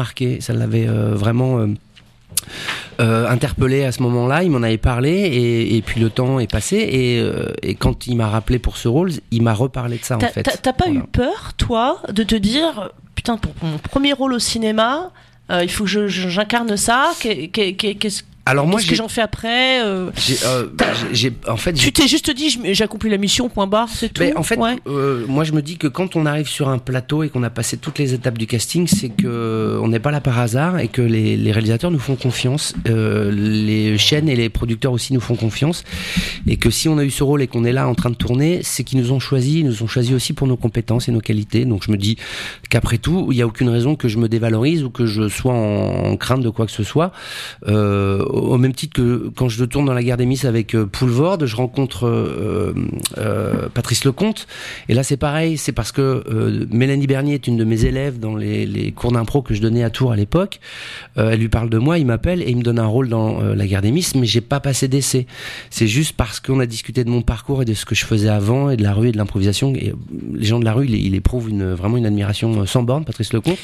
ça 0.42 0.54
l'avait 0.54 0.88
euh, 0.88 1.14
vraiment 1.16 1.60
euh, 1.60 1.68
euh, 3.00 3.28
interpellé 3.30 3.84
à 3.84 3.92
ce 3.92 4.02
moment-là, 4.04 4.44
il 4.44 4.52
m'en 4.52 4.64
avait 4.64 4.78
parlé 4.78 5.12
et, 5.12 5.76
et 5.78 5.82
puis 5.82 6.00
le 6.02 6.10
temps 6.10 6.40
est 6.40 6.52
passé 6.52 6.78
et, 6.78 7.20
euh, 7.20 7.52
et 7.62 7.76
quand 7.76 8.08
il 8.08 8.16
m'a 8.16 8.28
rappelé 8.28 8.58
pour 8.60 8.78
ce 8.78 8.88
rôle, 8.88 9.12
il 9.32 9.42
m'a 9.44 9.54
reparlé 9.54 9.98
de 9.98 10.04
ça 10.04 10.18
en 10.18 10.20
fait. 10.20 10.44
t'as- 10.44 10.74
pas 10.74 10.86
Voilà. 10.86 11.00
eu 11.02 11.04
peur, 11.04 11.54
toi, 11.58 12.02
de 12.12 12.24
te 12.24 12.36
dire 12.36 12.92
putain 13.16 13.38
pour 13.38 13.54
mon 13.64 13.78
premier 13.78 14.14
rôle 14.14 14.34
au 14.34 14.40
cinéma, 14.40 15.12
euh, 15.52 15.64
il 15.64 15.70
faut 15.72 15.86
que 15.86 16.08
j'incarne 16.08 16.76
ça. 16.78 17.12
qu'est- 17.20 17.48
qu'est- 17.50 17.74
qu'est- 17.74 17.96
Qu'est-ce 17.96 18.24
Alors 18.50 18.66
moi 18.66 18.80
qu'est-ce 18.80 18.90
que 18.92 18.96
j'en 18.96 19.08
fais 19.10 19.22
après 19.22 19.82
euh, 19.84 20.10
euh, 20.46 20.66
j'ai- 21.12 21.34
en 21.48 21.58
fait 21.58 21.74
Tu 21.74 21.92
t'es 21.92 22.08
juste 22.08 22.32
dit 22.32 22.58
accompli 22.82 23.10
la 23.10 23.18
mission, 23.18 23.50
point 23.50 23.68
barre, 23.68 23.90
c'est 23.90 24.10
tout. 24.10 24.22
Mais 24.24 24.36
en 24.38 24.44
fait, 24.44 24.58
Ouais. 24.58 24.76
euh, 24.88 25.26
moi 25.28 25.44
je 25.44 25.52
me 25.52 25.62
dis 25.62 25.78
que 25.78 25.88
quand 25.88 26.16
on 26.16 26.26
arrive 26.26 26.48
sur 26.48 26.70
un 26.70 26.78
plateau 26.78 27.24
et 27.24 27.30
qu'on 27.30 27.44
a 27.44 27.50
passé 27.50 27.78
toutes 27.78 28.00
les 28.00 28.14
étapes 28.14 28.38
du 28.38 28.48
casting, 28.48 28.88
c'est 28.88 29.10
que 29.10 29.78
on 29.82 29.90
n'est 29.90 30.00
pas 30.00 30.12
là 30.12 30.22
par 30.22 30.40
hasard 30.40 30.80
et 30.80 30.88
que 30.88 31.02
les, 31.02 31.36
les 31.38 31.52
réalisateurs 31.52 31.92
nous 31.92 32.00
font 32.00 32.16
confiance, 32.16 32.74
euh, 32.90 33.32
les 33.32 33.98
chaînes 33.98 34.30
et 34.30 34.36
les 34.36 34.50
producteurs 34.50 34.92
aussi 34.94 35.14
nous 35.14 35.20
font 35.20 35.36
confiance, 35.36 35.84
et 36.48 36.58
que 36.58 36.70
si 36.70 36.88
on 36.88 36.98
a 36.98 37.04
eu 37.04 37.12
ce 37.12 37.24
rôle 37.24 37.42
et 37.42 37.48
qu'on 37.48 37.66
est 37.66 37.74
là 37.74 37.88
en 37.88 37.96
train 37.96 38.10
de 38.10 38.16
tourner, 38.16 38.62
c'est 38.64 38.84
qu'ils 38.84 39.00
nous 39.00 39.12
ont 39.12 39.20
choisi, 39.20 39.60
ils 39.60 39.66
nous 39.66 39.84
ont 39.84 39.88
choisi 39.88 40.14
aussi 40.14 40.34
pour 40.34 40.48
nos 40.48 40.58
compétences 40.58 41.10
et 41.10 41.12
nos 41.12 41.22
qualités. 41.22 41.66
Donc 41.66 41.84
je 41.86 41.92
me 41.92 41.98
dis 41.98 42.18
qu'après 42.70 42.98
tout, 42.98 43.28
il 43.32 43.36
n'y 43.36 43.42
a 43.42 43.48
aucune 43.48 43.70
raison 43.70 43.96
que 43.96 44.08
je 44.08 44.18
me 44.18 44.30
dévalorise 44.30 44.84
ou 44.84 44.90
que 44.90 45.06
je 45.06 45.28
sois 45.28 45.54
en, 45.54 46.12
en 46.12 46.18
crainte 46.18 46.42
de 46.42 46.50
quoi 46.50 46.66
que 46.66 46.72
ce 46.72 46.84
soit. 46.84 47.12
Euh, 47.68 48.24
au 48.38 48.58
même 48.58 48.74
titre 48.74 48.94
que 48.94 49.32
quand 49.36 49.50
je 49.50 49.64
tourne 49.66 49.86
dans 49.86 49.94
la 49.94 50.04
guerre 50.04 50.18
des 50.18 50.26
Miss 50.26 50.46
avec 50.46 50.76
euh, 50.76 50.86
Poulvord, 50.86 51.46
je 51.46 51.56
rencontre 51.56 52.08
euh, 52.08 52.74
euh, 53.18 53.70
Patrice 53.74 54.06
Lecomte. 54.06 54.48
Et 54.90 54.94
là, 54.94 55.04
c'est 55.04 55.18
pareil, 55.18 55.58
c'est 55.58 55.72
parce 55.72 55.92
que 55.92 56.24
Mélanie 56.72 57.08
Bernier 57.08 57.36
est 57.36 57.48
une 57.48 57.58
de 57.58 57.64
mes 57.64 57.86
élèves 57.86 58.20
dans 58.20 58.36
les, 58.36 58.66
les 58.66 58.92
cours 58.92 59.12
d'impro 59.12 59.42
que 59.42 59.54
je 59.54 59.62
donnais 59.62 59.84
à 59.84 59.90
Tours 59.90 60.12
à 60.12 60.16
l'époque. 60.16 60.60
Elle 61.16 61.40
lui 61.40 61.50
parle 61.50 61.70
de 61.70 61.78
moi, 61.78 61.98
il 61.98 62.06
m'appelle 62.06 62.42
et 62.42 62.50
il 62.50 62.58
me 62.58 62.64
donne 62.64 62.80
un 62.80 62.86
rôle 62.86 63.10
dans 63.10 63.42
la 63.42 63.68
guerre 63.68 63.82
des 63.82 63.92
Miss, 63.92 64.16
mais 64.16 64.26
j'ai 64.26 64.42
pas 64.42 64.60
passé 64.60 64.88
d'essai. 64.88 65.28
C'est 65.70 65.88
juste 65.88 66.16
parce 66.16 66.40
qu'on 66.40 66.60
a 66.60 66.66
discuté 66.66 67.04
de 67.04 67.10
mon 67.10 67.22
parcours 67.22 67.62
et 67.62 67.66
de 67.66 67.74
ce 67.74 67.86
que 67.86 67.96
je 67.96 68.06
faisais 68.06 68.30
avant 68.30 68.70
et 68.70 68.78
de 68.78 68.84
la 68.84 68.94
rue 68.94 69.10
et 69.10 69.12
de 69.12 69.18
l'improvisation. 69.18 69.74
Et 69.76 69.94
les 70.34 70.46
gens 70.46 70.60
de 70.60 70.66
la 70.66 70.74
rue, 70.74 70.86
il, 70.86 70.96
il 70.96 71.16
éprouvent 71.16 71.50
une, 71.50 71.74
vraiment 71.74 71.98
une 71.98 72.06
admiration 72.06 72.66
sans 72.66 72.84
borne, 72.84 73.06
Patrice 73.06 73.34
Lecomte. 73.34 73.60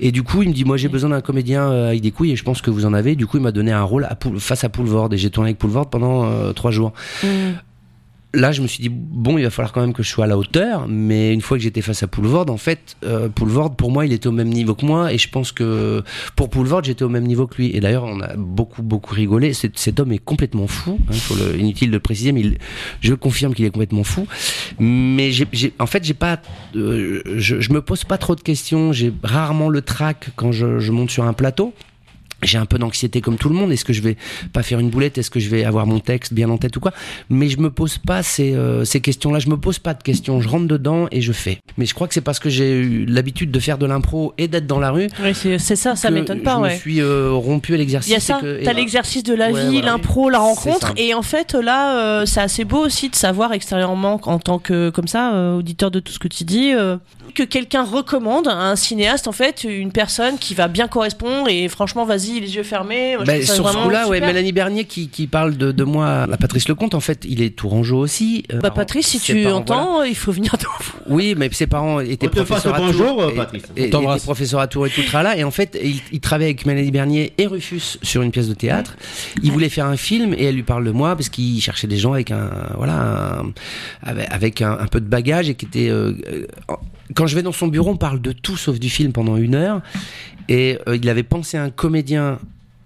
Et 0.00 0.12
du 0.12 0.22
coup, 0.22 0.42
il 0.42 0.48
me 0.48 0.54
dit, 0.54 0.64
moi, 0.64 0.76
j'ai 0.76 0.88
besoin 0.88 1.10
d'un 1.10 1.20
comédien 1.20 1.70
avec 1.70 2.00
des 2.00 2.10
couilles 2.10 2.32
et 2.32 2.36
je 2.36 2.44
pense 2.44 2.62
que 2.62 2.70
vous 2.70 2.84
en 2.84 2.94
avez. 2.94 3.16
Du 3.16 3.26
coup, 3.26 3.36
il 3.36 3.42
m'a 3.42 3.52
donné 3.52 3.72
un 3.72 3.82
rôle 3.82 4.04
à 4.08 4.14
Poul- 4.14 4.40
face 4.40 4.64
à 4.64 4.68
Poulvord 4.68 5.12
et 5.12 5.18
j'ai 5.18 5.30
tourné 5.30 5.50
avec 5.50 5.58
Poulvord 5.58 5.88
pendant 5.90 6.24
euh, 6.24 6.52
trois 6.52 6.70
jours. 6.70 6.92
Mm. 7.22 7.28
Là, 8.34 8.52
je 8.52 8.60
me 8.60 8.66
suis 8.66 8.82
dit, 8.82 8.90
bon, 8.92 9.38
il 9.38 9.44
va 9.44 9.48
falloir 9.48 9.72
quand 9.72 9.80
même 9.80 9.94
que 9.94 10.02
je 10.02 10.08
sois 10.10 10.24
à 10.24 10.28
la 10.28 10.36
hauteur, 10.36 10.86
mais 10.86 11.32
une 11.32 11.40
fois 11.40 11.56
que 11.56 11.62
j'étais 11.62 11.80
face 11.80 12.02
à 12.02 12.08
Poulvord, 12.08 12.50
en 12.50 12.58
fait, 12.58 12.94
euh, 13.02 13.30
Poulvord, 13.30 13.74
pour 13.74 13.90
moi, 13.90 14.04
il 14.04 14.12
était 14.12 14.26
au 14.26 14.32
même 14.32 14.50
niveau 14.50 14.74
que 14.74 14.84
moi, 14.84 15.10
et 15.14 15.16
je 15.16 15.30
pense 15.30 15.50
que 15.50 16.02
pour 16.36 16.50
Poulvord, 16.50 16.84
j'étais 16.84 17.04
au 17.04 17.08
même 17.08 17.24
niveau 17.24 17.46
que 17.46 17.56
lui. 17.56 17.74
Et 17.74 17.80
d'ailleurs, 17.80 18.04
on 18.04 18.20
a 18.20 18.36
beaucoup, 18.36 18.82
beaucoup 18.82 19.14
rigolé. 19.14 19.54
Cet, 19.54 19.78
cet 19.78 19.98
homme 19.98 20.12
est 20.12 20.18
complètement 20.18 20.66
fou, 20.66 20.98
hein, 21.08 21.12
faut 21.14 21.36
le, 21.36 21.58
inutile 21.58 21.88
de 21.88 21.94
le 21.94 22.00
préciser, 22.00 22.32
mais 22.32 22.42
il- 22.42 22.58
je 23.00 23.14
confirme 23.14 23.54
qu'il 23.54 23.64
est 23.64 23.70
complètement 23.70 24.04
fou. 24.04 24.26
Mais 24.78 25.30
en 25.78 25.86
fait, 25.86 26.04
j'ai 26.04 26.12
pas, 26.14 26.38
euh, 26.76 27.22
je, 27.38 27.60
je 27.60 27.72
me 27.72 27.80
pose 27.80 28.04
pas 28.04 28.18
trop 28.18 28.34
de 28.34 28.42
questions, 28.42 28.92
j'ai 28.92 29.10
rarement 29.22 29.70
le 29.70 29.80
trac 29.80 30.28
quand 30.36 30.52
je, 30.52 30.80
je 30.80 30.92
monte 30.92 31.10
sur 31.10 31.24
un 31.24 31.32
plateau. 31.32 31.72
J'ai 32.42 32.58
un 32.58 32.66
peu 32.66 32.78
d'anxiété 32.78 33.20
comme 33.20 33.36
tout 33.36 33.48
le 33.48 33.54
monde. 33.56 33.72
Est-ce 33.72 33.84
que 33.84 33.92
je 33.92 34.00
vais 34.00 34.16
pas 34.52 34.62
faire 34.62 34.78
une 34.78 34.90
boulette? 34.90 35.18
Est-ce 35.18 35.30
que 35.30 35.40
je 35.40 35.48
vais 35.48 35.64
avoir 35.64 35.86
mon 35.86 35.98
texte 35.98 36.32
bien 36.32 36.48
en 36.50 36.56
tête 36.58 36.76
ou 36.76 36.80
quoi? 36.80 36.92
Mais 37.30 37.48
je 37.48 37.58
me 37.58 37.70
pose 37.70 37.98
pas 37.98 38.22
ces, 38.22 38.54
euh, 38.54 38.84
ces 38.84 39.00
questions-là. 39.00 39.38
Je 39.40 39.48
me 39.48 39.56
pose 39.56 39.78
pas 39.80 39.92
de 39.94 40.02
questions. 40.02 40.40
Je 40.40 40.48
rentre 40.48 40.66
dedans 40.68 41.08
et 41.10 41.20
je 41.20 41.32
fais. 41.32 41.58
Mais 41.76 41.84
je 41.86 41.94
crois 41.94 42.06
que 42.06 42.14
c'est 42.14 42.20
parce 42.20 42.38
que 42.38 42.48
j'ai 42.48 42.72
eu 42.78 43.06
l'habitude 43.06 43.50
de 43.50 43.58
faire 43.58 43.76
de 43.78 43.86
l'impro 43.86 44.34
et 44.38 44.46
d'être 44.48 44.66
dans 44.66 44.78
la 44.78 44.90
rue. 44.90 45.08
Ouais, 45.22 45.34
c'est 45.34 45.58
ça, 45.76 45.96
ça 45.96 46.10
m'étonne 46.10 46.42
pas, 46.42 46.56
Je 46.56 46.60
ouais. 46.60 46.74
me 46.74 46.78
suis 46.78 47.00
euh, 47.00 47.30
rompu 47.32 47.74
à 47.74 47.76
l'exercice. 47.76 48.10
Il 48.10 48.14
y 48.14 48.16
a 48.16 48.20
ça, 48.20 48.40
t'as 48.64 48.72
l'exercice 48.72 49.22
de 49.24 49.34
la 49.34 49.50
Ouais, 49.50 49.64
vie, 49.66 49.72
voilà. 49.78 49.92
l'impro, 49.92 50.28
la 50.30 50.38
rencontre, 50.38 50.92
et 50.96 51.14
en 51.14 51.22
fait 51.22 51.54
là, 51.54 51.98
euh, 51.98 52.26
c'est 52.26 52.40
assez 52.40 52.64
beau 52.64 52.84
aussi 52.84 53.08
de 53.08 53.16
savoir 53.16 53.52
extérieurement, 53.52 54.20
en 54.24 54.38
tant 54.38 54.58
que 54.58 54.90
comme 54.90 55.08
ça, 55.08 55.54
auditeur 55.56 55.90
de 55.90 56.00
tout 56.00 56.12
ce 56.12 56.18
que 56.18 56.28
tu 56.28 56.44
dis, 56.44 56.72
que 57.34 57.42
quelqu'un 57.42 57.82
recommande 57.84 58.48
à 58.48 58.52
un 58.54 58.76
cinéaste 58.76 59.28
en 59.28 59.32
fait 59.32 59.64
une 59.64 59.92
personne 59.92 60.38
qui 60.38 60.54
va 60.54 60.68
bien 60.68 60.88
correspondre 60.88 61.48
et 61.48 61.68
franchement, 61.68 62.04
vas-y, 62.04 62.27
les 62.40 62.54
yeux 62.56 62.62
fermés. 62.62 63.16
Moi, 63.16 63.24
Bah, 63.24 63.42
sur 63.42 63.68
ce 63.68 63.76
coup-là, 63.76 64.08
ouais. 64.08 64.20
Mélanie 64.20 64.52
Bernier 64.52 64.84
qui, 64.84 65.08
qui 65.08 65.26
parle 65.26 65.56
de, 65.56 65.72
de 65.72 65.84
moi 65.84 66.22
à 66.30 66.36
Patrice 66.36 66.68
Lecomte, 66.68 66.94
en 66.94 67.00
fait, 67.00 67.24
il 67.28 67.42
est 67.42 67.50
tourangeau 67.56 67.98
aussi. 67.98 68.44
Euh, 68.52 68.60
Bah 68.60 68.70
Patrice, 68.70 69.06
si 69.08 69.20
tu 69.20 69.42
parents, 69.42 69.56
entends, 69.56 69.92
voilà. 69.94 70.08
il 70.08 70.14
faut 70.16 70.32
venir. 70.32 70.52
Oui, 71.08 71.34
mais 71.36 71.48
ses 71.52 71.66
parents 71.66 72.00
étaient 72.00 72.26
On 72.26 72.30
passe 72.30 72.44
professeurs 72.46 72.74
à 72.74 72.78
bonjour, 72.78 73.30
et- 73.30 73.34
Patrice. 73.34 73.62
Et, 73.76 73.90
professeurs 74.22 74.60
à 74.60 74.66
Tours 74.66 74.86
et 74.86 74.90
tout 74.90 75.02
là. 75.12 75.36
Et 75.36 75.44
en 75.44 75.50
fait, 75.50 75.78
il, 75.82 76.00
il 76.12 76.20
travaillait 76.20 76.50
avec 76.50 76.66
Mélanie 76.66 76.90
Bernier 76.90 77.32
et 77.38 77.46
Rufus 77.46 77.98
sur 78.02 78.22
une 78.22 78.30
pièce 78.30 78.48
de 78.48 78.54
théâtre. 78.54 78.96
Il 79.42 79.50
voulait 79.52 79.68
faire 79.68 79.86
un 79.86 79.96
film 79.96 80.34
et 80.36 80.44
elle 80.44 80.54
lui 80.54 80.62
parle 80.62 80.84
de 80.84 80.90
moi 80.90 81.16
parce 81.16 81.28
qu'il 81.28 81.60
cherchait 81.60 81.86
des 81.86 81.96
gens 81.98 82.12
avec 82.12 82.30
un, 82.30 82.50
voilà, 82.76 83.40
un- 83.40 84.14
avec, 84.30 84.62
un 84.62 84.86
peu 84.90 85.00
de 85.00 85.06
bagage 85.08 85.48
et 85.48 85.54
qui 85.54 85.66
était. 85.66 85.88
euh, 85.88 86.12
euh, 86.32 86.46
quand 87.14 87.26
je 87.26 87.34
vais 87.34 87.42
dans 87.42 87.52
son 87.52 87.68
bureau, 87.68 87.92
on 87.92 87.96
parle 87.96 88.20
de 88.20 88.32
tout 88.32 88.56
sauf 88.56 88.78
du 88.78 88.90
film 88.90 89.12
pendant 89.12 89.36
une 89.36 89.54
heure. 89.54 89.80
Et 90.48 90.78
euh, 90.88 90.96
il 90.96 91.08
avait 91.08 91.22
pensé 91.22 91.56
à 91.56 91.62
un 91.62 91.70
comédien 91.70 92.38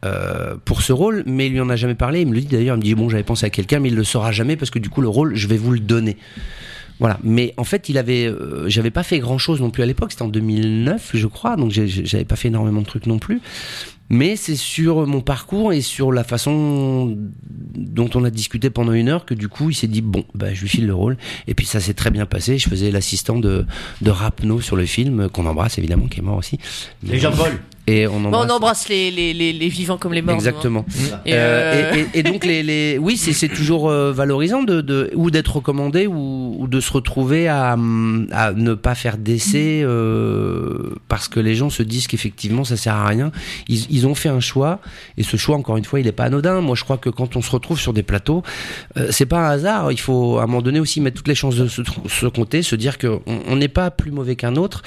euh, 0.05 0.57
pour 0.65 0.83
ce 0.83 0.93
rôle, 0.93 1.23
mais 1.27 1.47
il 1.47 1.53
lui 1.53 1.61
en 1.61 1.71
a 1.71 1.77
jamais 1.77 1.95
parlé. 1.95 2.23
Il 2.23 2.29
me 2.29 2.35
le 2.35 2.41
dit 2.41 2.47
d'ailleurs. 2.47 2.77
Il 2.77 2.81
me 2.81 2.85
dit 2.85 2.95
bon, 2.95 3.09
j'avais 3.09 3.23
pensé 3.23 3.47
à 3.47 3.51
quelqu'un, 3.51 3.79
mais 3.79 3.89
il 3.89 3.95
le 3.95 4.05
saura 4.05 4.33
jamais 4.33 4.57
parce 4.57 4.71
que 4.71 4.79
du 4.79 4.91
coup 4.91 5.01
le 5.01 5.09
rôle, 5.09 5.37
je 5.37 5.47
vais 5.47 5.57
vous 5.57 5.73
le 5.73 5.81
donner. 5.81 6.17
Voilà. 6.99 7.19
Mais 7.23 7.55
en 7.57 7.65
fait, 7.65 7.89
il 7.89 7.99
avait, 7.99 8.27
euh, 8.27 8.69
j'avais 8.69 8.91
pas 8.91 9.03
fait 9.03 9.19
grand 9.19 9.39
chose 9.39 9.61
non 9.61 9.71
plus 9.71 9.83
à 9.83 9.87
l'époque. 9.87 10.13
C'était 10.13 10.23
en 10.23 10.29
2009, 10.29 11.11
je 11.15 11.27
crois. 11.27 11.57
Donc 11.57 11.71
j'avais 11.71 12.25
pas 12.25 12.37
fait 12.37 12.49
énormément 12.49 12.81
de 12.81 12.87
trucs 12.87 13.07
non 13.07 13.19
plus. 13.19 13.41
Mais 14.13 14.37
c'est 14.37 14.57
sur 14.57 15.07
mon 15.07 15.23
parcours 15.23 15.73
et 15.73 15.81
sur 15.81 16.13
la 16.13 16.23
façon 16.23 17.17
dont 17.75 18.11
on 18.15 18.25
a 18.25 18.31
discuté 18.31 18.69
pendant 18.69 18.93
une 18.93 19.09
heure 19.09 19.25
que 19.25 19.33
du 19.33 19.49
coup 19.49 19.71
il 19.71 19.75
s'est 19.75 19.87
dit 19.87 20.03
bon 20.03 20.25
bah 20.35 20.53
je 20.53 20.61
lui 20.61 20.69
file 20.69 20.87
le 20.87 20.95
rôle 20.95 21.17
et 21.47 21.55
puis 21.55 21.65
ça 21.65 21.81
s'est 21.81 21.95
très 21.95 22.11
bien 22.11 22.27
passé. 22.27 22.59
Je 22.59 22.69
faisais 22.69 22.91
l'assistant 22.91 23.39
de 23.39 23.65
de 24.03 24.11
Rapno 24.11 24.61
sur 24.61 24.77
le 24.77 24.85
film 24.85 25.31
qu'on 25.31 25.47
embrasse 25.47 25.79
évidemment 25.79 26.09
qui 26.09 26.21
est 26.21 26.23
mort 26.23 26.37
aussi. 26.37 26.59
Et 27.11 27.19
Jean-Paul 27.19 27.59
Et 27.89 28.07
on 28.07 28.21
Bon, 28.21 28.27
embrasse. 28.29 28.51
on 28.51 28.55
embrasse 28.55 28.89
les, 28.89 29.11
les, 29.11 29.35
les, 29.35 29.53
les 29.53 29.69
vivants 29.69 29.99
comme 29.99 30.13
les 30.13 30.23
morts. 30.23 30.35
hein. 30.35 30.39
Exactement. 30.39 30.85
Et, 31.27 31.35
Euh, 31.35 31.37
euh, 31.37 31.95
et, 31.95 32.01
et- 32.01 32.21
et 32.21 32.23
donc 32.23 32.45
les, 32.45 32.63
les 32.63 32.97
oui 32.99 33.17
c'est 33.17 33.49
toujours 33.49 33.89
euh, 33.91 34.13
valorisant 34.13 34.63
de, 34.63 34.81
de 34.81 35.11
ou 35.15 35.31
d'être 35.33 35.57
recommandé 35.57 36.07
ou, 36.07 36.57
ou 36.61 36.69
de 36.69 36.79
se 36.81 36.93
retrouver 36.93 37.49
à, 37.49 37.73
à 37.73 38.53
ne 38.53 38.75
pas 38.75 38.95
faire 38.95 39.19
d'essai 39.19 39.83
euh, 39.85 40.95
parce 41.09 41.27
que 41.29 41.41
les 41.41 41.55
gens 41.55 41.71
se 41.71 41.83
disent 41.83 42.07
qu'effectivement 42.07 42.65
ça 42.65 42.77
sert 42.77 42.95
à 42.95 43.07
rien 43.07 43.33
ils, 43.69 43.87
ils 43.91 44.07
ont 44.07 44.15
fait 44.15 44.29
un 44.29 44.41
choix 44.41 44.81
et 45.17 45.23
ce 45.23 45.37
choix 45.37 45.57
encore 45.57 45.77
une 45.77 45.85
fois 45.85 45.99
il 46.01 46.07
est 46.07 46.13
pas 46.13 46.25
anodin 46.25 46.61
moi 46.61 46.77
je 46.77 46.85
crois 46.85 46.99
que 46.99 47.11
quand 47.11 47.37
on 47.37 47.43
se 47.43 47.51
retrouve 47.51 47.81
sur 47.81 47.93
des 47.93 48.03
plateaux 48.05 48.43
euh, 48.97 49.09
c'est 49.11 49.27
pas 49.27 49.49
un 49.49 49.51
hasard 49.51 49.91
il 49.93 49.99
faut 50.01 50.39
à 50.39 50.45
un 50.45 50.47
moment 50.47 50.63
donné 50.63 50.79
aussi 50.81 51.01
mettre 51.01 51.17
toutes 51.17 51.29
les 51.29 51.35
chances 51.35 51.57
de 51.57 51.67
se, 51.67 51.83
se 52.09 52.27
compter 52.27 52.63
se 52.63 52.77
dire 52.77 52.99
que 52.99 53.19
on 53.27 53.41
on 53.49 53.57
n'est 53.57 53.69
pas 53.69 53.91
plus 53.91 54.11
mauvais 54.13 54.37
qu'un 54.37 54.55
autre 54.57 54.83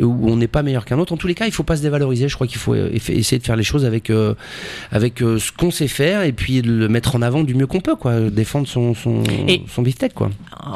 ou 0.00 0.30
on 0.30 0.36
n'est 0.36 0.48
pas 0.48 0.62
meilleur 0.62 0.84
qu'un 0.84 0.98
autre 0.98 1.12
en 1.12 1.16
tous 1.16 1.28
les 1.28 1.34
cas 1.34 1.46
il 1.46 1.52
faut 1.52 1.62
pas 1.62 1.76
se 1.76 1.82
dévaloriser 1.82 2.28
je 2.28 2.36
crois 2.40 2.46
qu'il 2.46 2.58
faut 2.58 2.74
euh, 2.74 2.90
essayer 2.92 3.38
de 3.38 3.44
faire 3.44 3.56
les 3.56 3.62
choses 3.64 3.84
avec 3.84 4.08
euh, 4.08 4.34
avec 4.92 5.20
euh, 5.22 5.38
ce 5.38 5.52
qu'on 5.52 5.70
sait 5.70 5.88
faire 5.88 6.22
et 6.22 6.32
puis 6.32 6.62
de 6.62 6.70
le 6.72 6.88
mettre 6.88 7.14
en 7.16 7.20
avant 7.22 7.42
du 7.42 7.54
mieux 7.54 7.66
qu'on 7.66 7.80
peut 7.80 7.96
quoi 7.96 8.18
défendre 8.30 8.66
son 8.66 8.94
son, 8.94 9.22
Et- 9.46 9.62
son 9.68 9.82
beefsteak 9.82 10.14
quoi 10.14 10.30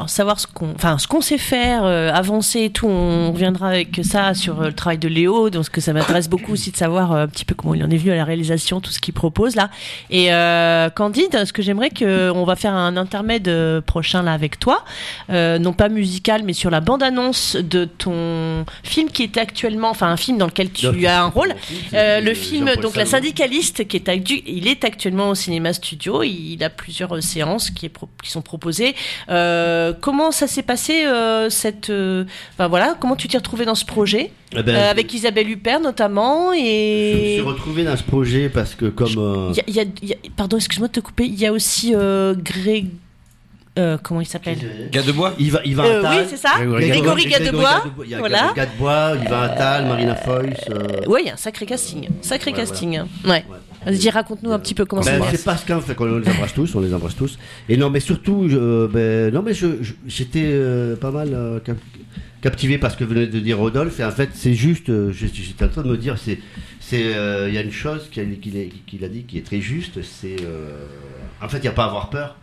savoir 0.07 0.41
ce 0.41 0.47
qu'on, 0.47 0.73
enfin, 0.75 0.99
ce 0.99 1.07
qu'on 1.07 1.21
sait 1.21 1.39
faire, 1.39 1.85
euh, 1.85 2.11
avancer 2.13 2.63
et 2.65 2.71
tout. 2.71 2.87
On 2.89 3.33
reviendra 3.33 3.69
avec 3.69 4.01
ça 4.03 4.33
sur 4.35 4.61
le 4.63 4.73
travail 4.73 4.99
de 4.99 5.09
Léo, 5.09 5.51
donc 5.51 5.69
que 5.71 5.81
ça 5.81 5.93
m'intéresse 5.93 6.29
beaucoup 6.29 6.53
aussi 6.53 6.71
de 6.71 6.77
savoir 6.77 7.13
un 7.13 7.27
petit 7.29 7.45
peu 7.45 7.55
comment 7.55 7.75
il 7.75 7.83
en 7.85 7.91
est 7.91 7.97
venu 7.97 8.11
à 8.13 8.17
la 8.17 8.25
réalisation, 8.25 8.81
tout 8.81 8.91
ce 8.91 8.99
qu'il 8.99 9.15
propose 9.15 9.57
là. 9.57 9.71
Et 10.11 10.29
Candide, 10.95 11.45
ce 11.45 11.53
que 11.53 11.63
j'aimerais 11.63 11.91
que 11.91 12.31
on 12.31 12.45
va 12.45 12.57
faire 12.57 12.75
un 12.75 12.97
intermède 12.97 13.51
prochain 13.87 14.23
là 14.23 14.33
avec 14.33 14.59
toi, 14.59 14.85
non 15.31 15.73
pas 15.73 15.89
musical, 15.89 16.43
mais 16.45 16.53
sur 16.55 16.71
la 16.71 16.81
bande-annonce 16.81 17.57
de 17.57 17.85
ton 17.85 18.65
film 18.83 19.09
qui 19.11 19.23
est 19.25 19.37
actuellement, 19.37 19.91
enfin 19.91 20.09
un 20.09 20.17
film 20.17 20.39
dans 20.39 20.47
lequel 20.47 20.71
tu 20.71 21.07
as 21.07 21.23
un 21.23 21.29
rôle. 21.29 21.54
Euh, 21.95 22.21
le 22.21 22.35
film, 22.35 22.75
donc 22.81 22.97
La 22.97 23.07
syndicaliste, 23.07 23.87
qui 23.89 23.97
est 23.97 24.09
actu- 24.09 24.43
il 24.47 24.67
est 24.69 24.85
actuellement 24.85 25.31
au 25.31 25.35
cinéma 25.35 25.73
studio. 25.73 26.23
Il 26.23 26.63
a 26.65 26.71
plusieurs 26.71 27.15
euh, 27.17 27.21
séances 27.21 27.71
qui, 27.71 27.87
est 27.87 27.91
pro- 27.91 28.09
qui 28.23 28.31
sont 28.31 28.43
proposées. 28.43 28.95
Euh, 29.29 29.93
comment 30.01 30.31
ça 30.31 30.47
s'est 30.47 30.63
passé 30.63 31.05
euh, 31.05 31.51
cette, 31.51 31.91
euh, 31.91 32.25
enfin 32.55 32.69
voilà, 32.69 32.97
comment 33.01 33.17
tu 33.17 33.29
t'es 33.29 33.39
retrouvé 33.39 33.65
dans 33.65 33.75
ce 33.75 33.85
projet? 33.85 34.31
Eh 34.57 34.63
ben, 34.63 34.75
Euh, 34.77 34.91
avec 34.91 35.13
Isabelle 35.13 35.49
Huppert 35.51 35.81
notamment 35.81 36.53
Je 36.53 36.59
me 36.59 36.65
et 36.65 37.33
suis 37.35 37.41
retrouvé 37.41 37.85
dans 37.85 37.97
ce 37.97 38.03
projet 38.05 38.49
parce 38.49 38.75
que 38.75 38.87
comme... 38.87 39.15
euh, 39.19 39.53
il 39.53 39.57
y 39.57 39.61
a- 39.61 39.65
il 39.69 39.75
y 39.75 39.81
a- 39.81 39.85
il 40.03 40.09
y 40.11 40.13
a- 40.13 40.17
pardon, 40.37 40.57
excuse-moi 40.57 40.89
de 40.89 40.93
te 40.93 41.01
couper. 41.01 41.25
Il 41.25 41.35
y 41.39 41.47
a 41.47 41.53
aussi 41.53 41.93
euh, 41.95 42.35
Greg, 42.37 42.87
euh, 43.79 43.99
comment 44.03 44.21
il 44.21 44.27
s'appelle 44.27 44.59
Gars 44.93 45.03
de 45.03 45.13
bois 45.13 45.35
Il 45.39 45.51
va, 45.51 45.61
il 45.65 45.75
va 45.75 45.85
Euh, 45.85 45.99
Attal. 46.01 46.19
Oui, 46.23 46.27
c'est 46.31 46.37
ça. 46.37 46.51
Grégory 46.59 46.89
Grégory 46.89 47.25
Gadebois. 47.27 47.85
Il 48.05 48.11
y 48.11 48.15
a 48.15 48.19
Voilà. 48.19 48.53
Gadebois, 48.55 49.13
il 49.23 49.29
va 49.29 49.41
Attal, 49.43 49.87
Marina 49.87 50.15
Foïs. 50.15 50.55
euh, 50.71 51.07
Ouais, 51.09 51.23
il 51.23 51.27
y 51.27 51.31
a 51.31 51.35
un 51.35 51.37
sacré 51.37 51.67
casting, 51.67 52.09
sacré 52.23 52.51
Ouais, 52.53 52.57
casting. 52.57 53.01
Ouais. 53.25 53.45
Vas-y, 53.87 54.09
raconte-nous 54.09 54.51
un 54.53 54.59
petit 54.59 54.73
peu 54.75 54.85
comment 54.87 55.03
ça 55.03 55.11
Ben, 55.19 55.25
se 55.25 55.25
c'est 55.25 55.33
passe. 55.33 55.43
parce 55.45 55.65
qu'en 55.65 55.81
fait, 55.81 55.95
on 56.01 56.19
les 56.19 56.29
embrasse 56.29 56.55
tous, 56.55 56.75
on 56.75 56.81
les 56.81 56.95
embrasse 56.95 57.17
tous. 57.17 57.39
Et 57.69 57.77
non, 57.77 57.91
mais 57.91 58.01
surtout, 58.01 58.49
je, 58.49 58.87
ben, 58.87 59.33
non, 59.35 59.43
mais 59.43 59.53
je, 59.53 59.83
je- 59.83 59.93
j'étais 60.07 60.43
euh, 60.47 60.97
pas 60.97 61.11
mal 61.11 61.29
euh, 61.35 61.59
cap- 61.61 61.77
captivé 62.41 62.79
par 62.79 62.91
ce 62.93 62.97
que 62.97 63.05
venait 63.05 63.27
de 63.27 63.39
dire 63.41 63.59
Rodolphe. 63.59 64.01
Et 64.01 64.05
en 64.05 64.11
fait, 64.11 64.31
c'est 64.33 64.55
juste, 64.55 64.89
euh, 64.89 65.13
j'étais 65.13 65.65
en 65.65 65.69
train 65.69 65.83
de 65.83 65.89
me 65.89 65.99
dire, 65.99 66.17
c'est, 66.17 66.39
c'est, 66.81 67.15
euh, 67.15 67.49
il 67.49 67.55
y 67.55 67.59
a 67.59 67.61
une 67.63 67.73
chose 67.73 68.09
qu'il 68.11 68.23
a, 68.23 68.27
qu'il 68.37 68.57
a- 68.57 68.71
qu'il 68.87 69.05
a 69.05 69.09
dit 69.09 69.25
qui 69.25 69.37
est 69.37 69.43
très 69.45 69.61
juste, 69.61 70.01
c'est, 70.03 70.37
euh, 70.43 70.87
en 71.43 71.49
fait, 71.51 71.59
il 71.59 71.63
n'y 71.63 71.69
a 71.69 71.73
pas 71.73 71.85
à 71.85 71.89
avoir 71.89 72.09
peur 72.09 72.37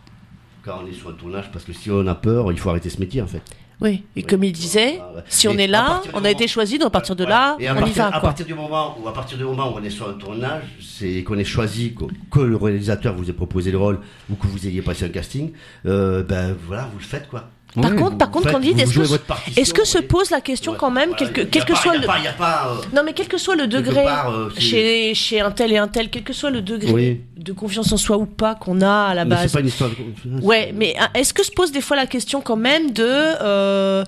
quand 0.64 0.80
on 0.82 0.86
est 0.86 0.92
sur 0.92 1.10
un 1.10 1.14
tournage, 1.14 1.50
parce 1.52 1.64
que 1.64 1.72
si 1.72 1.90
on 1.90 2.06
a 2.06 2.14
peur, 2.14 2.50
il 2.52 2.58
faut 2.58 2.70
arrêter 2.70 2.90
ce 2.90 3.00
métier, 3.00 3.20
en 3.22 3.26
fait. 3.26 3.42
Oui, 3.80 4.04
et 4.14 4.22
comme 4.22 4.44
il 4.44 4.52
disait, 4.52 5.00
Ah, 5.00 5.12
ouais. 5.16 5.22
si 5.28 5.48
on 5.48 5.58
Et 5.58 5.62
est 5.62 5.66
là, 5.66 6.02
on 6.04 6.08
a 6.10 6.12
moment- 6.20 6.28
été 6.28 6.46
choisi, 6.46 6.78
donc 6.78 6.86
à 6.86 6.90
partir 6.90 7.16
de 7.16 7.24
là, 7.24 7.56
Et 7.58 7.68
on 7.68 7.74
y 7.74 7.78
partir, 7.80 8.10
va. 8.10 8.16
à 8.16 8.20
partir 8.20 8.46
du 8.46 8.54
moment 8.54 8.96
où, 9.02 9.08
à 9.08 9.12
partir 9.12 9.36
du 9.38 9.42
moment 9.44 9.72
où 9.72 9.78
on 9.78 9.82
est 9.82 9.90
sur 9.90 10.08
un 10.08 10.12
tournage, 10.12 10.62
c'est 10.80 11.24
qu'on 11.24 11.36
ait 11.36 11.42
choisi 11.44 11.92
que, 11.94 12.04
que 12.30 12.40
le 12.40 12.54
réalisateur 12.56 13.12
vous 13.14 13.28
ait 13.28 13.32
proposé 13.32 13.72
le 13.72 13.78
rôle 13.78 13.98
ou 14.30 14.36
que 14.36 14.46
vous 14.46 14.68
ayez 14.68 14.82
passé 14.82 15.04
un 15.06 15.08
casting, 15.08 15.50
euh, 15.86 16.22
ben 16.22 16.54
voilà, 16.66 16.88
vous 16.92 16.98
le 17.00 17.04
faites 17.04 17.28
quoi. 17.28 17.48
Par 17.80 17.90
Oui, 17.90 17.96
contre, 17.96 18.18
par 18.18 18.30
contre, 18.30 18.44
faites- 18.44 18.52
Candide, 18.52 18.80
est-ce 18.80 19.72
que, 19.72 19.86
se 19.86 19.98
pose 19.98 20.30
la 20.30 20.42
question 20.42 20.72
Ouais. 20.72 20.78
quand 20.78 20.90
même, 20.90 21.10
Voilà, 21.16 21.32
quel 21.50 21.64
que 21.64 21.74
soit 21.74 21.96
le, 21.96 22.04
pas- 22.06 22.18
pas, 22.36 22.68
euh, 22.68 22.82
non 22.94 23.02
mais 23.02 23.14
quel 23.14 23.28
que 23.28 23.38
soit 23.38 23.56
le 23.56 23.66
degré 23.66 24.04
part, 24.04 24.30
euh, 24.30 24.50
chez 24.58 25.14
chez 25.14 25.40
un 25.40 25.50
tel 25.50 25.72
et 25.72 25.78
un 25.78 25.88
tel, 25.88 26.10
quel 26.10 26.22
que 26.22 26.34
soit 26.34 26.50
le 26.50 26.60
degré 26.60 26.92
Oui. 26.92 27.20
de 27.38 27.52
confiance 27.52 27.90
en 27.90 27.96
soi 27.96 28.18
ou 28.18 28.26
pas 28.26 28.54
qu'on 28.56 28.82
a 28.82 29.06
à 29.06 29.14
la 29.14 29.24
mais 29.24 29.36
c'est 29.36 29.42
base. 29.44 29.52
pas 29.52 29.60
une 29.60 29.66
histoire 29.68 29.88
de 29.90 29.94
confiance. 29.94 30.40
Ouais, 30.42 30.72
mais 30.76 30.94
euh, 31.00 31.04
est-ce 31.18 31.32
que 31.32 31.42
se 31.44 31.50
pose 31.50 31.72
des 31.72 31.80
fois 31.80 31.96
la 31.96 32.06
question 32.06 32.42
quand 32.42 32.56
même 32.56 32.90
de 32.90 33.02
euh, 33.06 34.04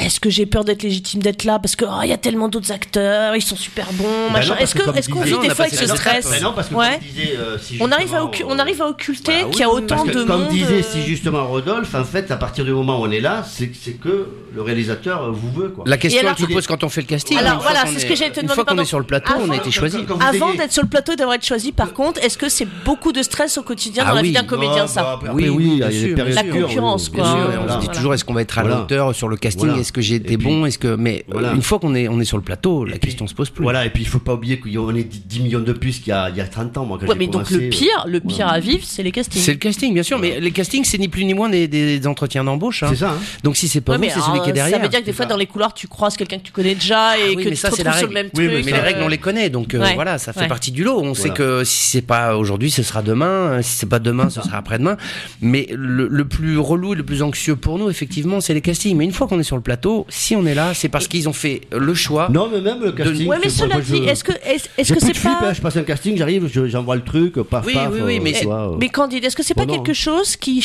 est-ce 0.00 0.18
que 0.20 0.30
j'ai 0.30 0.46
peur 0.46 0.64
d'être 0.64 0.82
légitime 0.82 1.22
d'être 1.22 1.44
là 1.44 1.58
parce 1.58 1.76
que 1.76 1.84
oh, 1.84 2.00
il 2.02 2.08
y 2.08 2.12
a 2.12 2.16
tellement 2.16 2.48
d'autres 2.48 2.72
acteurs, 2.72 3.36
ils 3.36 3.42
sont 3.42 3.56
super 3.56 3.86
bons, 3.92 4.04
Bah 4.28 4.38
machin. 4.38 4.56
Est-ce 4.58 4.74
que 4.74 4.82
qu'on 4.82 5.20
vit 5.22 5.32
Non, 5.32 5.40
des 5.42 5.50
fois 5.50 5.66
avec 5.66 5.74
ce 5.78 5.86
stress 5.86 6.28
Mais 6.30 6.40
non, 6.40 6.52
parce 6.54 6.68
que 6.68 6.74
Ouais. 6.74 6.98
comme 6.98 7.08
disait, 7.08 7.36
euh, 7.38 7.58
si 7.58 7.78
On 7.80 7.90
arrive 7.92 8.14
à 8.14 8.20
justement, 8.22 8.30
occu- 8.30 8.44
on 8.54 8.58
arrive 8.58 8.82
à 8.82 8.86
occulter 8.88 9.32
bah 9.32 9.38
oui, 9.46 9.50
qu'il 9.52 9.60
y 9.60 9.64
a 9.64 9.70
autant 9.70 10.04
que 10.04 10.10
de 10.12 10.24
comme 10.24 10.40
monde. 10.42 10.48
disait 10.50 10.80
euh, 10.80 10.82
si 10.82 11.02
justement 11.02 11.46
Rodolphe, 11.46 11.94
en 11.94 12.04
fait, 12.04 12.30
à 12.30 12.36
partir 12.36 12.64
du 12.64 12.72
moment 12.72 13.00
où 13.00 13.04
on 13.06 13.10
est 13.10 13.20
là, 13.20 13.44
c'est 13.48 13.70
c'est 13.80 13.92
que 13.92 14.28
le 14.54 14.62
réalisateur 14.62 15.30
vous 15.32 15.50
veut 15.52 15.68
quoi. 15.68 15.84
la 15.86 15.96
question 15.96 16.20
alors- 16.22 16.34
que 16.36 16.42
tu 16.42 16.52
poses 16.52 16.66
quand 16.66 16.82
on 16.84 16.88
fait 16.88 17.02
le 17.02 17.06
casting 17.06 17.36
Alors, 17.38 17.60
voilà, 17.60 17.84
c'est 17.86 18.00
ce 18.00 18.06
que 18.06 18.14
j'allais 18.16 18.30
te 18.32 18.40
une 18.40 18.46
demander, 18.46 18.54
fois 18.54 18.64
qu'on 18.64 18.78
est 18.80 18.84
sur 18.84 18.98
le 18.98 19.04
plateau 19.04 19.32
on 19.38 19.44
Avant- 19.44 19.52
a 19.52 19.56
été 19.56 19.70
choisi 19.70 19.98
Avant 20.20 20.54
d'être 20.54 20.72
sur 20.72 20.82
le 20.82 20.88
plateau 20.88 21.12
et 21.12 21.16
d'avoir 21.16 21.36
été 21.36 21.46
choisi, 21.46 21.72
par 21.72 21.92
contre, 21.92 22.22
est-ce 22.24 22.38
que 22.38 22.48
c'est 22.48 22.66
beaucoup 22.84 23.12
de 23.12 23.22
stress 23.22 23.58
au 23.58 23.62
quotidien 23.62 24.04
dans 24.04 24.10
Ah 24.10 24.14
la 24.14 24.22
vie 24.22 24.32
d'un 24.32 24.44
comédien, 24.44 24.82
Non, 24.82 24.86
ça 24.88 25.18
bah, 25.22 25.30
Oui, 25.32 25.48
oui, 25.48 25.78
La 25.80 26.42
concurrence, 26.44 27.08
quoi. 27.08 27.24
On 27.68 27.74
se 27.74 27.78
dit 27.80 27.88
toujours 27.88 28.14
est-ce 28.14 28.24
qu'on 28.24 28.34
va 28.34 28.42
être 28.42 28.58
à 28.58 28.62
la 28.62 28.68
Voilà. 28.68 28.82
hauteur 28.84 29.14
sur 29.14 29.28
le 29.28 29.36
casting. 29.36 29.89
Est-ce 29.90 29.92
que 29.92 30.00
j'ai 30.00 30.14
été 30.16 30.34
Et 30.34 30.38
puis- 30.38 30.46
bon, 30.46 30.66
est-ce 30.66 30.78
que 30.78 30.94
mais 30.94 31.24
euh, 31.28 31.32
Voilà. 31.32 31.52
une 31.52 31.62
fois 31.62 31.80
qu'on 31.80 31.96
est 31.96 32.06
on 32.06 32.20
est 32.20 32.24
sur 32.24 32.36
le 32.36 32.44
plateau, 32.44 32.84
la 32.84 32.94
Et 32.94 32.98
puis- 32.98 33.08
question 33.08 33.26
se 33.26 33.34
pose 33.34 33.50
plus. 33.50 33.64
Voilà, 33.64 33.84
et 33.84 33.90
puis 33.90 34.02
il 34.04 34.08
faut 34.08 34.20
pas 34.20 34.34
oublier 34.34 34.60
qu'on 34.60 34.94
est 34.94 35.02
10 35.26 35.40
millions 35.40 35.58
de 35.60 35.72
plus 35.72 35.98
qu'il 35.98 36.08
y 36.08 36.12
a, 36.12 36.30
il 36.30 36.36
y 36.36 36.40
a 36.40 36.46
30 36.46 36.76
ans, 36.78 36.84
moi, 36.84 36.96
quand 37.00 37.06
Ouais, 37.06 37.14
j'ai 37.14 37.18
mais 37.18 37.26
donc 37.26 37.44
commencé, 37.48 37.58
le 37.64 37.68
pire, 37.70 38.04
le 38.06 38.20
pire 38.20 38.46
à 38.46 38.60
vivre, 38.60 38.84
c'est 38.84 39.02
les 39.02 39.10
castings. 39.10 39.42
C'est 39.42 39.52
le 39.52 39.58
casting, 39.58 39.92
bien 39.92 40.02
sûr, 40.04 40.18
mais 40.18 40.38
les 40.38 40.50
castings, 40.52 40.84
c'est 40.84 40.98
ni 40.98 41.08
plus 41.08 41.24
ni 41.24 41.34
moins 41.34 41.48
des, 41.48 41.66
des 41.66 42.06
entretiens 42.06 42.44
d'embauche. 42.44 42.82
hein. 42.84 42.88
C'est 42.90 42.96
ça, 43.00 43.10
hein. 43.10 43.18
Donc 43.42 43.56
si 43.56 43.66
c'est 43.66 43.80
pas 43.80 43.98
Ouais, 43.98 44.08
vous, 44.08 44.14
c'est 44.14 44.20
celui 44.20 44.40
qui 44.42 44.50
est 44.50 44.52
derrière. 44.52 44.76
Ça 44.76 44.82
veut 44.82 44.88
dire 44.88 45.00
que 45.00 45.06
des 45.06 45.12
fois 45.12 45.26
dans 45.26 45.36
les 45.36 45.46
couloirs 45.46 45.74
tu 45.74 45.88
croises 45.88 46.16
quelqu'un 46.16 46.38
que 46.38 46.44
tu 46.44 46.52
connais 46.52 46.74
déjà 46.76 47.18
et 47.18 47.22
Ah 47.22 47.32
oui, 47.36 47.44
que 47.44 47.48
tu 47.48 47.56
ça, 47.56 47.70
te 47.70 47.74
c'est 47.76 47.82
la 47.82 47.90
retrouves 47.92 48.08
sur 48.10 48.14
le 48.14 48.14
règle. 48.14 48.28
même 48.28 48.48
Oui, 48.48 48.54
truc. 48.54 48.64
Mais 48.66 48.72
les 48.72 48.78
euh, 48.78 48.82
règles, 48.82 49.02
on 49.02 49.08
les 49.08 49.18
connaît, 49.18 49.50
donc 49.50 49.74
euh, 49.74 49.84
voilà, 49.94 50.18
ça 50.18 50.32
fait 50.32 50.46
partie 50.46 50.70
du 50.70 50.84
lot. 50.84 51.00
On 51.02 51.14
sait 51.14 51.30
que 51.30 51.64
si 51.64 51.88
c'est 51.90 52.02
pas 52.02 52.36
aujourd'hui, 52.36 52.70
ce 52.70 52.82
sera 52.84 53.02
demain. 53.02 53.60
Si 53.62 53.72
c'est 53.78 53.88
pas 53.88 53.98
demain, 53.98 54.30
ce 54.30 54.40
sera 54.42 54.58
après-demain. 54.58 54.96
Mais 55.40 55.66
le 55.72 56.24
plus 56.24 56.58
relou 56.58 56.92
et 56.92 56.96
le 56.96 57.02
plus 57.04 57.22
anxieux 57.22 57.56
pour 57.56 57.78
nous, 57.78 57.88
effectivement, 57.90 58.40
c'est 58.40 58.54
les 58.54 58.60
castings. 58.60 58.96
Mais 58.96 59.04
une 59.04 59.12
fois 59.12 59.26
qu'on 59.26 59.38
est 59.40 59.42
sur 59.44 59.56
le 59.56 59.62
plateau, 59.62 59.79
si 60.08 60.36
on 60.36 60.44
est 60.46 60.54
là, 60.54 60.74
c'est 60.74 60.88
parce 60.88 61.08
qu'ils 61.08 61.28
ont 61.28 61.32
fait 61.32 61.62
le 61.72 61.94
choix. 61.94 62.28
Non, 62.30 62.48
mais 62.52 62.60
même 62.60 62.80
le 62.82 62.92
casting. 62.92 63.26
Ouais, 63.28 63.38
mais 63.42 63.48
cela 63.48 63.74
moi, 63.76 63.82
dit, 63.82 63.96
est-ce 64.04 64.24
que 64.24 64.32
est-ce 64.44 64.68
c'est 64.78 65.12
de 65.12 65.16
flip, 65.16 65.32
pas 65.38 65.48
hein, 65.48 65.52
je 65.52 65.60
passe 65.60 65.76
un 65.76 65.82
casting, 65.82 66.16
j'arrive, 66.16 66.48
je- 66.52 66.66
j'envoie 66.66 66.96
le 66.96 67.02
truc, 67.04 67.34
paf, 67.42 67.64
Oui, 67.66 67.74
paf. 67.74 67.90
oui, 67.92 68.00
oui, 68.02 68.16
euh, 68.18 68.20
mais 68.22 68.32
vois, 68.42 68.72
euh. 68.72 68.76
Mais 68.78 68.88
Candide, 68.88 69.24
est-ce 69.24 69.36
que 69.36 69.42
c'est 69.42 69.54
pas 69.54 69.64
Bon, 69.66 69.74
non. 69.76 69.82
quelque 69.82 69.94
chose 69.94 70.36
qui 70.36 70.64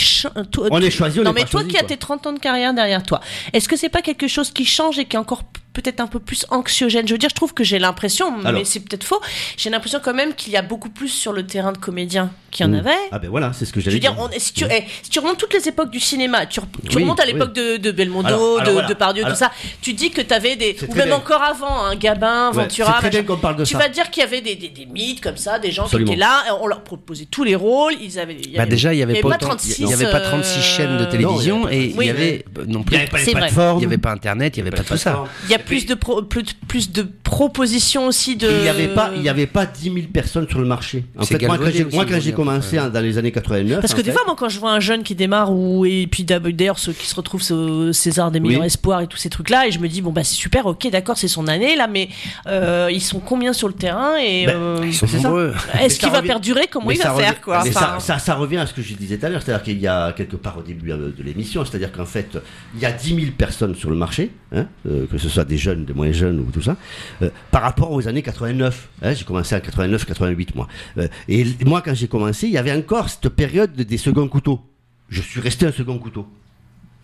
On 0.71 0.79
est 0.81 0.89
choisi, 0.91 1.19
on 1.19 1.23
Non 1.23 1.31
est 1.31 1.33
mais 1.33 1.41
pas 1.41 1.47
toi 1.47 1.61
choisi, 1.61 1.75
qui 1.75 1.77
as 1.77 1.83
tes 1.83 1.97
30 1.97 2.27
ans 2.27 2.33
de 2.33 2.39
carrière 2.39 2.73
derrière 2.73 3.03
toi, 3.03 3.19
est-ce 3.53 3.67
que 3.69 3.75
c'est 3.75 3.89
pas 3.89 4.01
quelque 4.01 4.27
chose 4.27 4.51
qui 4.51 4.65
change 4.65 4.99
et 4.99 5.05
qui 5.05 5.15
est 5.15 5.19
encore 5.19 5.43
peut-être 5.75 5.99
un 5.99 6.07
peu 6.07 6.19
plus 6.19 6.45
anxiogène 6.49 7.07
Je 7.07 7.13
veux 7.13 7.17
dire, 7.19 7.29
je 7.29 7.35
trouve 7.35 7.53
que 7.53 7.63
j'ai 7.63 7.77
l'impression, 7.79 8.31
mais 8.53 8.63
c'est 8.65 8.79
peut-être 8.79 9.03
faux. 9.03 9.19
J'ai 9.57 9.69
l'impression 9.69 9.99
quand 10.03 10.13
même 10.13 10.33
qu'il 10.33 10.53
y 10.53 10.57
a 10.57 10.61
beaucoup 10.61 10.89
plus 10.89 11.09
sur 11.09 11.33
le 11.33 11.45
terrain 11.45 11.71
de 11.73 11.77
comédiens 11.77 12.31
qu'il 12.51 12.65
y 12.65 12.69
en 12.69 12.71
Mm. 12.71 12.75
avait. 12.75 12.91
Ah 13.11 13.19
ben 13.19 13.29
voilà, 13.29 13.51
c'est 13.53 13.65
ce 13.65 13.73
que 13.73 13.79
Je 13.81 13.85
j'allais 13.85 13.95
veux 13.97 13.99
dire, 13.99 14.13
dire. 14.13 14.29
on- 14.33 14.39
si, 14.39 14.53
tu, 14.53 14.65
eh, 14.71 14.83
si 15.03 15.09
tu 15.09 15.19
remontes 15.19 15.37
toutes 15.37 15.53
les 15.53 15.67
époques 15.67 15.91
du 15.91 15.99
cinéma, 15.99 16.45
tu, 16.45 16.59
tu 16.89 16.95
Oui, 16.97 17.03
remontes 17.03 17.19
à 17.19 17.25
oui. 17.25 17.33
l'époque 17.33 17.53
de, 17.53 17.77
de 17.77 17.91
Belmondo, 17.91 18.27
Alors- 18.27 18.39
alors 18.59 18.63
de, 18.65 18.71
voilà. 18.71 18.87
de 18.87 18.93
Pardieu, 18.93 19.23
Alors- 19.25 19.37
tout 19.37 19.43
ça, 19.43 19.51
tu 19.81 19.93
dis 19.93 20.09
que 20.11 20.21
tu 20.21 20.33
avais 20.33 20.55
des. 20.55 20.75
Ou 20.87 20.93
même 20.95 21.07
bien. 21.07 21.15
encore 21.17 21.41
avant, 21.43 21.83
un 21.85 21.95
Gabin, 21.95 22.49
Ouais, 22.51 22.63
Ventura. 22.63 22.93
c'est 22.93 22.99
très 22.99 23.09
bien 23.09 23.23
qu'on 23.23 23.37
parle 23.37 23.57
de 23.57 23.65
tu 23.65 23.73
ça. 23.73 23.77
vas 23.79 23.89
dire 23.89 24.09
qu'il 24.09 24.21
y 24.21 24.25
avait 24.25 24.41
des, 24.41 24.55
des, 24.55 24.69
des 24.69 24.85
mythes 24.85 25.21
comme 25.21 25.35
ça, 25.37 25.59
des 25.59 25.71
gens 25.71 25.83
Absolument. 25.83 26.07
qui 26.07 26.13
étaient 26.13 26.19
là, 26.21 26.57
on 26.61 26.67
leur 26.67 26.81
proposait 26.83 27.25
tous 27.29 27.43
les 27.43 27.55
rôles, 27.55 27.93
ils 28.01 28.17
avaient. 28.19 28.35
il 28.39 28.51
y 28.51 28.55
Bah 28.55 28.61
avait- 28.63 28.71
déjà, 28.71 28.93
il 28.93 28.99
y 28.99 29.03
avait 29.03 29.19
pas, 29.19 29.27
autant- 29.27 29.37
36. 29.39 29.79
il 29.79 29.89
y 29.89 29.93
avait 29.93 30.09
pas 30.09 30.21
36 30.21 30.59
euh, 30.59 30.61
chaînes 30.61 30.97
de 30.97 31.05
télévision 31.05 31.59
Non, 31.63 31.69
il 31.69 31.75
et 31.77 31.85
il 31.99 32.03
y 32.05 32.09
avait 32.09 32.45
euh, 32.57 32.63
non 32.67 32.79
Il 32.79 32.85
plus. 32.85 32.95
n'y 32.95 33.01
avait 33.01 33.11
pas 33.11 33.17
les 33.19 33.31
plateformes. 33.33 33.79
Il 33.79 33.83
y 33.83 33.85
avait 33.85 33.97
pas 33.97 34.11
internet, 34.11 34.55
il 34.55 34.59
y 34.59 34.61
avait 34.61 34.71
pas 34.71 34.83
tout 34.83 34.95
ça. 34.97 35.25
Plus 35.65 35.85
de, 35.85 35.93
pro- 35.95 36.21
plus, 36.21 36.43
plus 36.67 36.91
de 36.91 37.05
propositions 37.23 38.07
aussi 38.07 38.35
de. 38.35 38.47
Il 38.49 38.61
n'y 38.63 38.69
avait 38.69 38.87
pas, 38.87 39.11
il 39.15 39.21
y 39.21 39.29
avait 39.29 39.47
pas 39.47 39.65
10 39.65 39.83
000 39.83 39.95
personnes 40.13 40.47
sur 40.47 40.59
le 40.59 40.65
marché. 40.65 41.03
En 41.17 41.23
C'est 41.23 41.39
fait, 41.39 41.45
moi 41.47 41.57
quand 41.57 41.65
j'ai, 41.71 41.83
aussi 41.85 41.95
moi, 41.95 42.03
quand 42.05 42.09
j'ai 42.11 42.15
aujourd'hui, 42.31 42.33
commencé 42.33 42.79
en- 42.79 42.89
dans 42.89 42.99
les 43.01 43.17
années 43.17 43.31
89. 43.31 43.81
Parce 43.81 43.93
que 43.93 44.01
des 44.01 44.05
fait, 44.05 44.11
fois, 44.13 44.23
moi, 44.25 44.35
quand 44.37 44.49
je 44.49 44.59
vois 44.59 44.71
un 44.71 44.79
jeune 44.79 45.03
qui 45.03 45.15
démarre, 45.15 45.51
ou 45.51 45.85
et 45.85 46.07
puis 46.07 46.23
d'ailleurs 46.23 46.79
ceux 46.79 46.93
qui 46.93 47.07
se 47.07 47.15
retrouvent 47.15 47.43
au 47.51 47.91
César 47.93 48.31
des 48.31 48.39
meilleurs 48.39 48.61
Oui. 48.61 48.67
espoirs 48.67 49.01
et 49.01 49.07
tous 49.07 49.17
ces 49.17 49.29
trucs-là, 49.29 49.67
et 49.67 49.71
je 49.71 49.79
me 49.79 49.87
dis 49.87 50.01
bon 50.01 50.11
bah 50.11 50.23
c'est 50.23 50.35
super, 50.35 50.65
ok, 50.65 50.89
d'accord, 50.91 51.17
c'est 51.17 51.27
son 51.27 51.47
année 51.47 51.75
là, 51.75 51.87
mais 51.87 52.09
euh, 52.47 52.89
ils 52.91 53.01
sont 53.01 53.19
combien 53.19 53.53
sur 53.53 53.67
le 53.67 53.73
terrain 53.73 54.15
et 54.17 54.45
Ben, 54.45 54.55
euh, 54.55 54.81
Ils 54.85 54.93
sont 54.93 55.07
C'est 55.07 55.17
ça. 55.19 55.23
nombreux. 55.29 55.53
est-ce 55.81 55.99
qu'il 55.99 56.09
va 56.09 56.17
revient- 56.19 56.27
perdurer? 56.27 56.67
Comment 56.71 56.87
mais 56.87 56.95
il 56.95 57.01
va 57.01 57.11
revient- 57.11 57.23
faire 57.25 57.41
quoi? 57.41 57.61
mais 57.63 57.69
Enfin, 57.69 57.99
ça, 57.99 58.13
ça, 58.15 58.19
ça 58.19 58.35
revient 58.35 58.57
à 58.57 58.67
ce 58.67 58.73
que 58.73 58.81
je 58.81 58.93
disais 58.93 59.17
tout 59.17 59.25
à 59.25 59.29
l'heure, 59.29 59.41
c'est-à-dire 59.43 59.63
qu'il 59.63 59.79
y 59.79 59.87
a 59.87 60.11
quelque 60.13 60.35
part 60.35 60.57
au 60.57 60.61
début 60.61 60.89
de 60.89 61.13
l'émission, 61.23 61.63
c'est-à-dire 61.65 61.91
qu'en 61.91 62.05
fait, 62.05 62.37
il 62.75 62.81
y 62.81 62.85
a 62.85 62.91
10 62.91 63.09
000 63.15 63.19
personnes 63.37 63.75
sur 63.75 63.89
le 63.89 63.95
marché, 63.95 64.31
hein, 64.55 64.65
euh, 64.89 65.05
que 65.11 65.17
ce 65.17 65.29
soit 65.29 65.45
des 65.45 65.54
jeunes, 65.57 65.85
des 65.85 65.93
moins 65.93 66.11
jeunes 66.11 66.39
ou 66.39 66.51
tout 66.51 66.61
ça, 66.61 66.77
euh, 67.21 67.29
par 67.51 67.61
rapport 67.61 67.91
aux 67.91 68.07
années 68.07 68.21
89. 68.21 68.89
hein, 69.01 69.13
j'ai 69.13 69.25
commencé 69.25 69.55
en 69.55 69.59
89-88 69.59 70.49
moi. 70.55 70.67
Euh, 70.97 71.07
et 71.27 71.45
moi 71.65 71.81
quand 71.81 71.93
j'ai 71.93 72.07
commencé, 72.07 72.47
il 72.47 72.53
y 72.53 72.57
avait 72.57 72.73
encore 72.73 73.09
cette 73.09 73.29
période 73.29 73.73
des 73.73 73.97
seconds 73.97 74.27
couteaux. 74.27 74.61
Je 75.09 75.21
suis 75.21 75.39
resté 75.39 75.65
un 75.65 75.71
second 75.71 75.97
couteau. 75.99 76.27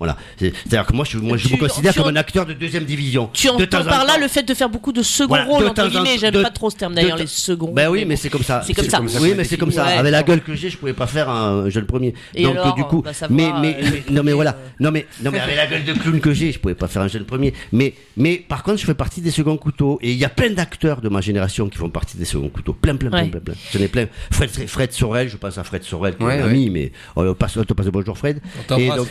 Voilà. 0.02 0.18
C'est- 0.36 0.52
C'est-à-dire 0.66 0.88
que 0.88 0.93
moi, 0.93 1.06
je, 1.08 1.20
moi, 1.20 1.38
je 1.38 1.47
Tu- 1.47 1.54
me 1.54 1.60
considère 1.60 1.93
comme 1.93 2.06
en- 2.06 2.10
un 2.10 2.16
acteur 2.16 2.47
de 2.47 2.54
deuxième 2.54 2.86
division. 2.86 3.30
Tu 3.34 3.45
De 3.45 3.52
entends 3.54 3.84
par 3.84 4.04
là 4.04 4.16
temps. 4.16 4.20
le 4.20 4.28
fait 4.28 4.41
de 4.41 4.54
faire 4.56 4.68
beaucoup 4.68 4.91
de 4.91 5.04
second 5.04 5.28
Voilà, 5.28 5.45
rôles, 5.45 5.64
de 5.66 5.70
entre 5.70 5.88
guillemets. 5.89 6.18
J'aime 6.20 6.41
pas 6.41 6.49
trop 6.49 6.72
ce 6.72 6.76
terme 6.76 6.95
d'ailleurs, 6.95 7.18
les 7.18 7.28
seconds. 7.28 7.72
Ben 7.72 7.88
oui, 7.88 8.04
mais 8.06 8.16
c'est 8.16 8.30
comme 8.32 8.41
ça. 8.41 8.64
C'est 8.66 8.74
comme 8.74 8.89
ça. 8.89 8.99
Oui, 9.22 9.34
mais 9.38 9.43
c'est 9.43 9.58
comme 9.58 9.72
ça. 9.72 9.86
Avec 9.86 10.12
la 10.12 10.24
gueule 10.24 10.41
que 10.41 10.56
j'ai, 10.56 10.72
je 10.72 10.78
pouvais 10.78 10.93
pas 10.93 11.06
faire 11.06 11.30
un 11.30 11.70
jeune 11.70 11.86
premier. 11.86 12.16
Et 12.34 12.43
Donc 12.43 12.56
du 12.76 12.84
coup, 12.86 13.04
bah, 13.04 13.12
mais, 13.30 13.52
mais, 13.62 13.78
euh, 13.80 13.86
mais- 13.91 14.04
non 14.14 14.24
mais 14.24 14.34
voilà, 14.34 14.52
euh, 14.52 14.70
non 14.80 14.89
mais 14.91 15.06
non 15.24 15.30
mais 15.32 15.39
avec 15.39 15.56
la 15.56 15.68
gueule 15.68 15.84
de 15.86 15.93
clown 15.93 16.20
que 16.20 16.34
j'ai, 16.34 16.52
je 16.52 16.58
pouvais 16.60 16.74
pas 16.74 16.88
faire 16.88 17.04
un 17.04 17.08
jeune 17.08 17.26
premier. 17.26 17.54
Mais 17.72 17.93
mais 18.18 18.38
par 18.38 18.64
contre, 18.64 18.80
je 18.80 18.86
fais 18.86 18.95
partie 18.95 19.22
des 19.22 19.30
seconds 19.32 19.58
couteaux 19.58 19.99
et 20.02 20.12
il 20.12 20.18
y 20.18 20.26
a 20.26 20.30
plein 20.30 20.49
d'acteurs 20.49 21.02
de 21.02 21.10
ma 21.10 21.22
génération 21.22 21.70
qui 21.70 21.78
font 21.78 21.89
partie 21.89 22.18
des 22.18 22.26
seconds 22.26 22.49
couteaux. 22.49 22.74
Plein 22.74 22.95
plein 22.95 23.10
plein 23.12 23.28
plein 23.28 23.39
plein. 23.39 23.54
J'en 23.72 23.80
ai 23.80 23.88
plein. 23.88 24.08
Fred 24.32 24.49
Fred 24.49 24.91
Sorel, 24.93 25.30
je 25.30 25.38
pense 25.38 25.58
à 25.60 25.64
Fred 25.64 25.84
Sorel, 25.84 26.16
qui 26.18 26.24
est 26.24 26.26
un 26.41 26.45
ami, 26.45 26.70
mais 26.72 26.91
on 27.16 27.34
passe 27.36 27.56
on 27.58 27.64
te 27.64 27.74
passe 27.74 27.86
le 27.86 27.91
bonjour 27.91 28.18
Fred. 28.18 28.41
On 28.70 28.78
Et 28.78 28.88
donc 28.89 29.08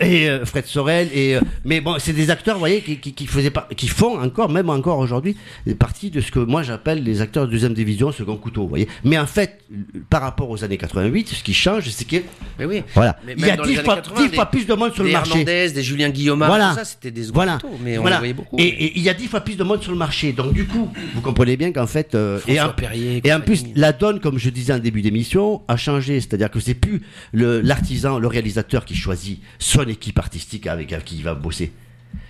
et 0.00 0.04
euh, 0.04 0.22
et 0.22 0.28
euh, 0.30 0.44
Fred 0.44 0.66
Sorel 0.66 1.08
et 1.12 1.36
euh, 1.36 1.40
mais 1.64 1.80
bon, 1.80 1.96
c'est 1.98 2.12
des 2.12 2.30
acteurs, 2.30 2.54
vous 2.54 2.60
voyez, 2.60 2.80
qui, 2.82 2.98
qui, 2.98 3.12
qui 3.12 3.26
faisaient 3.26 3.50
pas, 3.50 3.68
qui 3.76 3.88
font 3.88 4.20
encore, 4.20 4.48
même 4.48 4.70
encore 4.70 4.98
aujourd'hui, 4.98 5.36
partie 5.78 6.10
de 6.10 6.20
ce 6.20 6.30
que 6.30 6.38
moi 6.38 6.62
j'appelle 6.62 7.02
les 7.02 7.20
acteurs 7.20 7.46
de 7.46 7.50
deuxième 7.52 7.74
division, 7.74 8.12
second 8.12 8.36
couteau, 8.36 8.62
vous 8.62 8.68
voyez. 8.68 8.88
Mais 9.04 9.18
en 9.18 9.26
fait, 9.26 9.58
par 10.10 10.22
rapport 10.22 10.50
aux 10.50 10.64
années 10.64 10.76
88, 10.78 11.28
ce 11.28 11.42
qui 11.42 11.54
change, 11.54 11.88
c'est 11.90 12.06
que 12.06 12.16
Mais 12.58 12.64
oui. 12.64 12.82
voilà, 12.94 13.18
Mais 13.26 13.34
il 13.36 13.46
y 13.46 13.50
a 13.50 13.56
dans 13.56 13.62
dix 13.64 13.70
les 13.70 13.78
années 13.78 13.84
fois, 13.84 13.96
80, 13.96 14.22
dix 14.22 14.28
des- 14.30 14.34
fois 14.36 14.46
plus 14.46 14.66
de 14.66 14.74
monde 14.74 14.92
sur 14.94 15.02
le 15.02 15.08
des 15.10 15.14
marché. 15.14 15.30
Hernandez, 15.40 15.70
des 15.72 15.82
Julien 15.82 16.10
Guillaumard, 16.10 16.48
Voilà. 16.48 16.70
tout 16.70 16.76
ça, 16.76 16.84
c'était 16.84 17.10
des 17.10 17.24
Voilà. 17.32 17.54
couteaux, 17.54 17.78
mais 17.82 17.98
on 17.98 18.04
les 18.06 18.16
voyait 18.16 18.32
beaucoup. 18.34 18.56
Et, 18.58 18.66
et 18.68 18.92
il 18.96 19.02
y 19.02 19.08
a 19.08 19.14
dix 19.14 19.26
fois 19.28 19.40
plus 19.40 19.56
de 19.56 19.64
monde 19.64 19.82
sur 19.82 19.92
le 19.92 19.98
marché. 19.98 20.32
Donc 20.32 20.52
du 20.52 20.66
coup, 20.66 20.88
vous 21.14 21.20
comprenez 21.20 21.56
bien 21.56 21.72
qu'en 21.72 21.86
fait, 21.86 22.14
euh, 22.14 22.38
et, 22.46 22.60
en, 22.60 22.70
Perrier, 22.70 23.20
et 23.24 23.32
en 23.32 23.40
plus, 23.40 23.64
la 23.74 23.92
donne, 23.92 24.20
comme 24.20 24.38
je 24.38 24.50
disais 24.50 24.72
en 24.72 24.78
début 24.78 25.02
d'émission, 25.02 25.62
a 25.68 25.76
changé. 25.76 26.20
C'est-à-dire 26.20 26.50
que 26.50 26.60
c'est 26.60 26.74
plus 26.74 27.02
le 27.32 27.60
l'artisan, 27.60 28.18
le 28.18 28.26
réalisateur 28.28 28.84
qui 28.84 28.94
choisit 28.94 29.40
son 29.58 29.81
équipe 29.88 30.18
artistique 30.18 30.66
avec, 30.66 31.04
qui 31.04 31.16
il 31.16 31.22
va 31.22 31.34
bosser. 31.34 31.72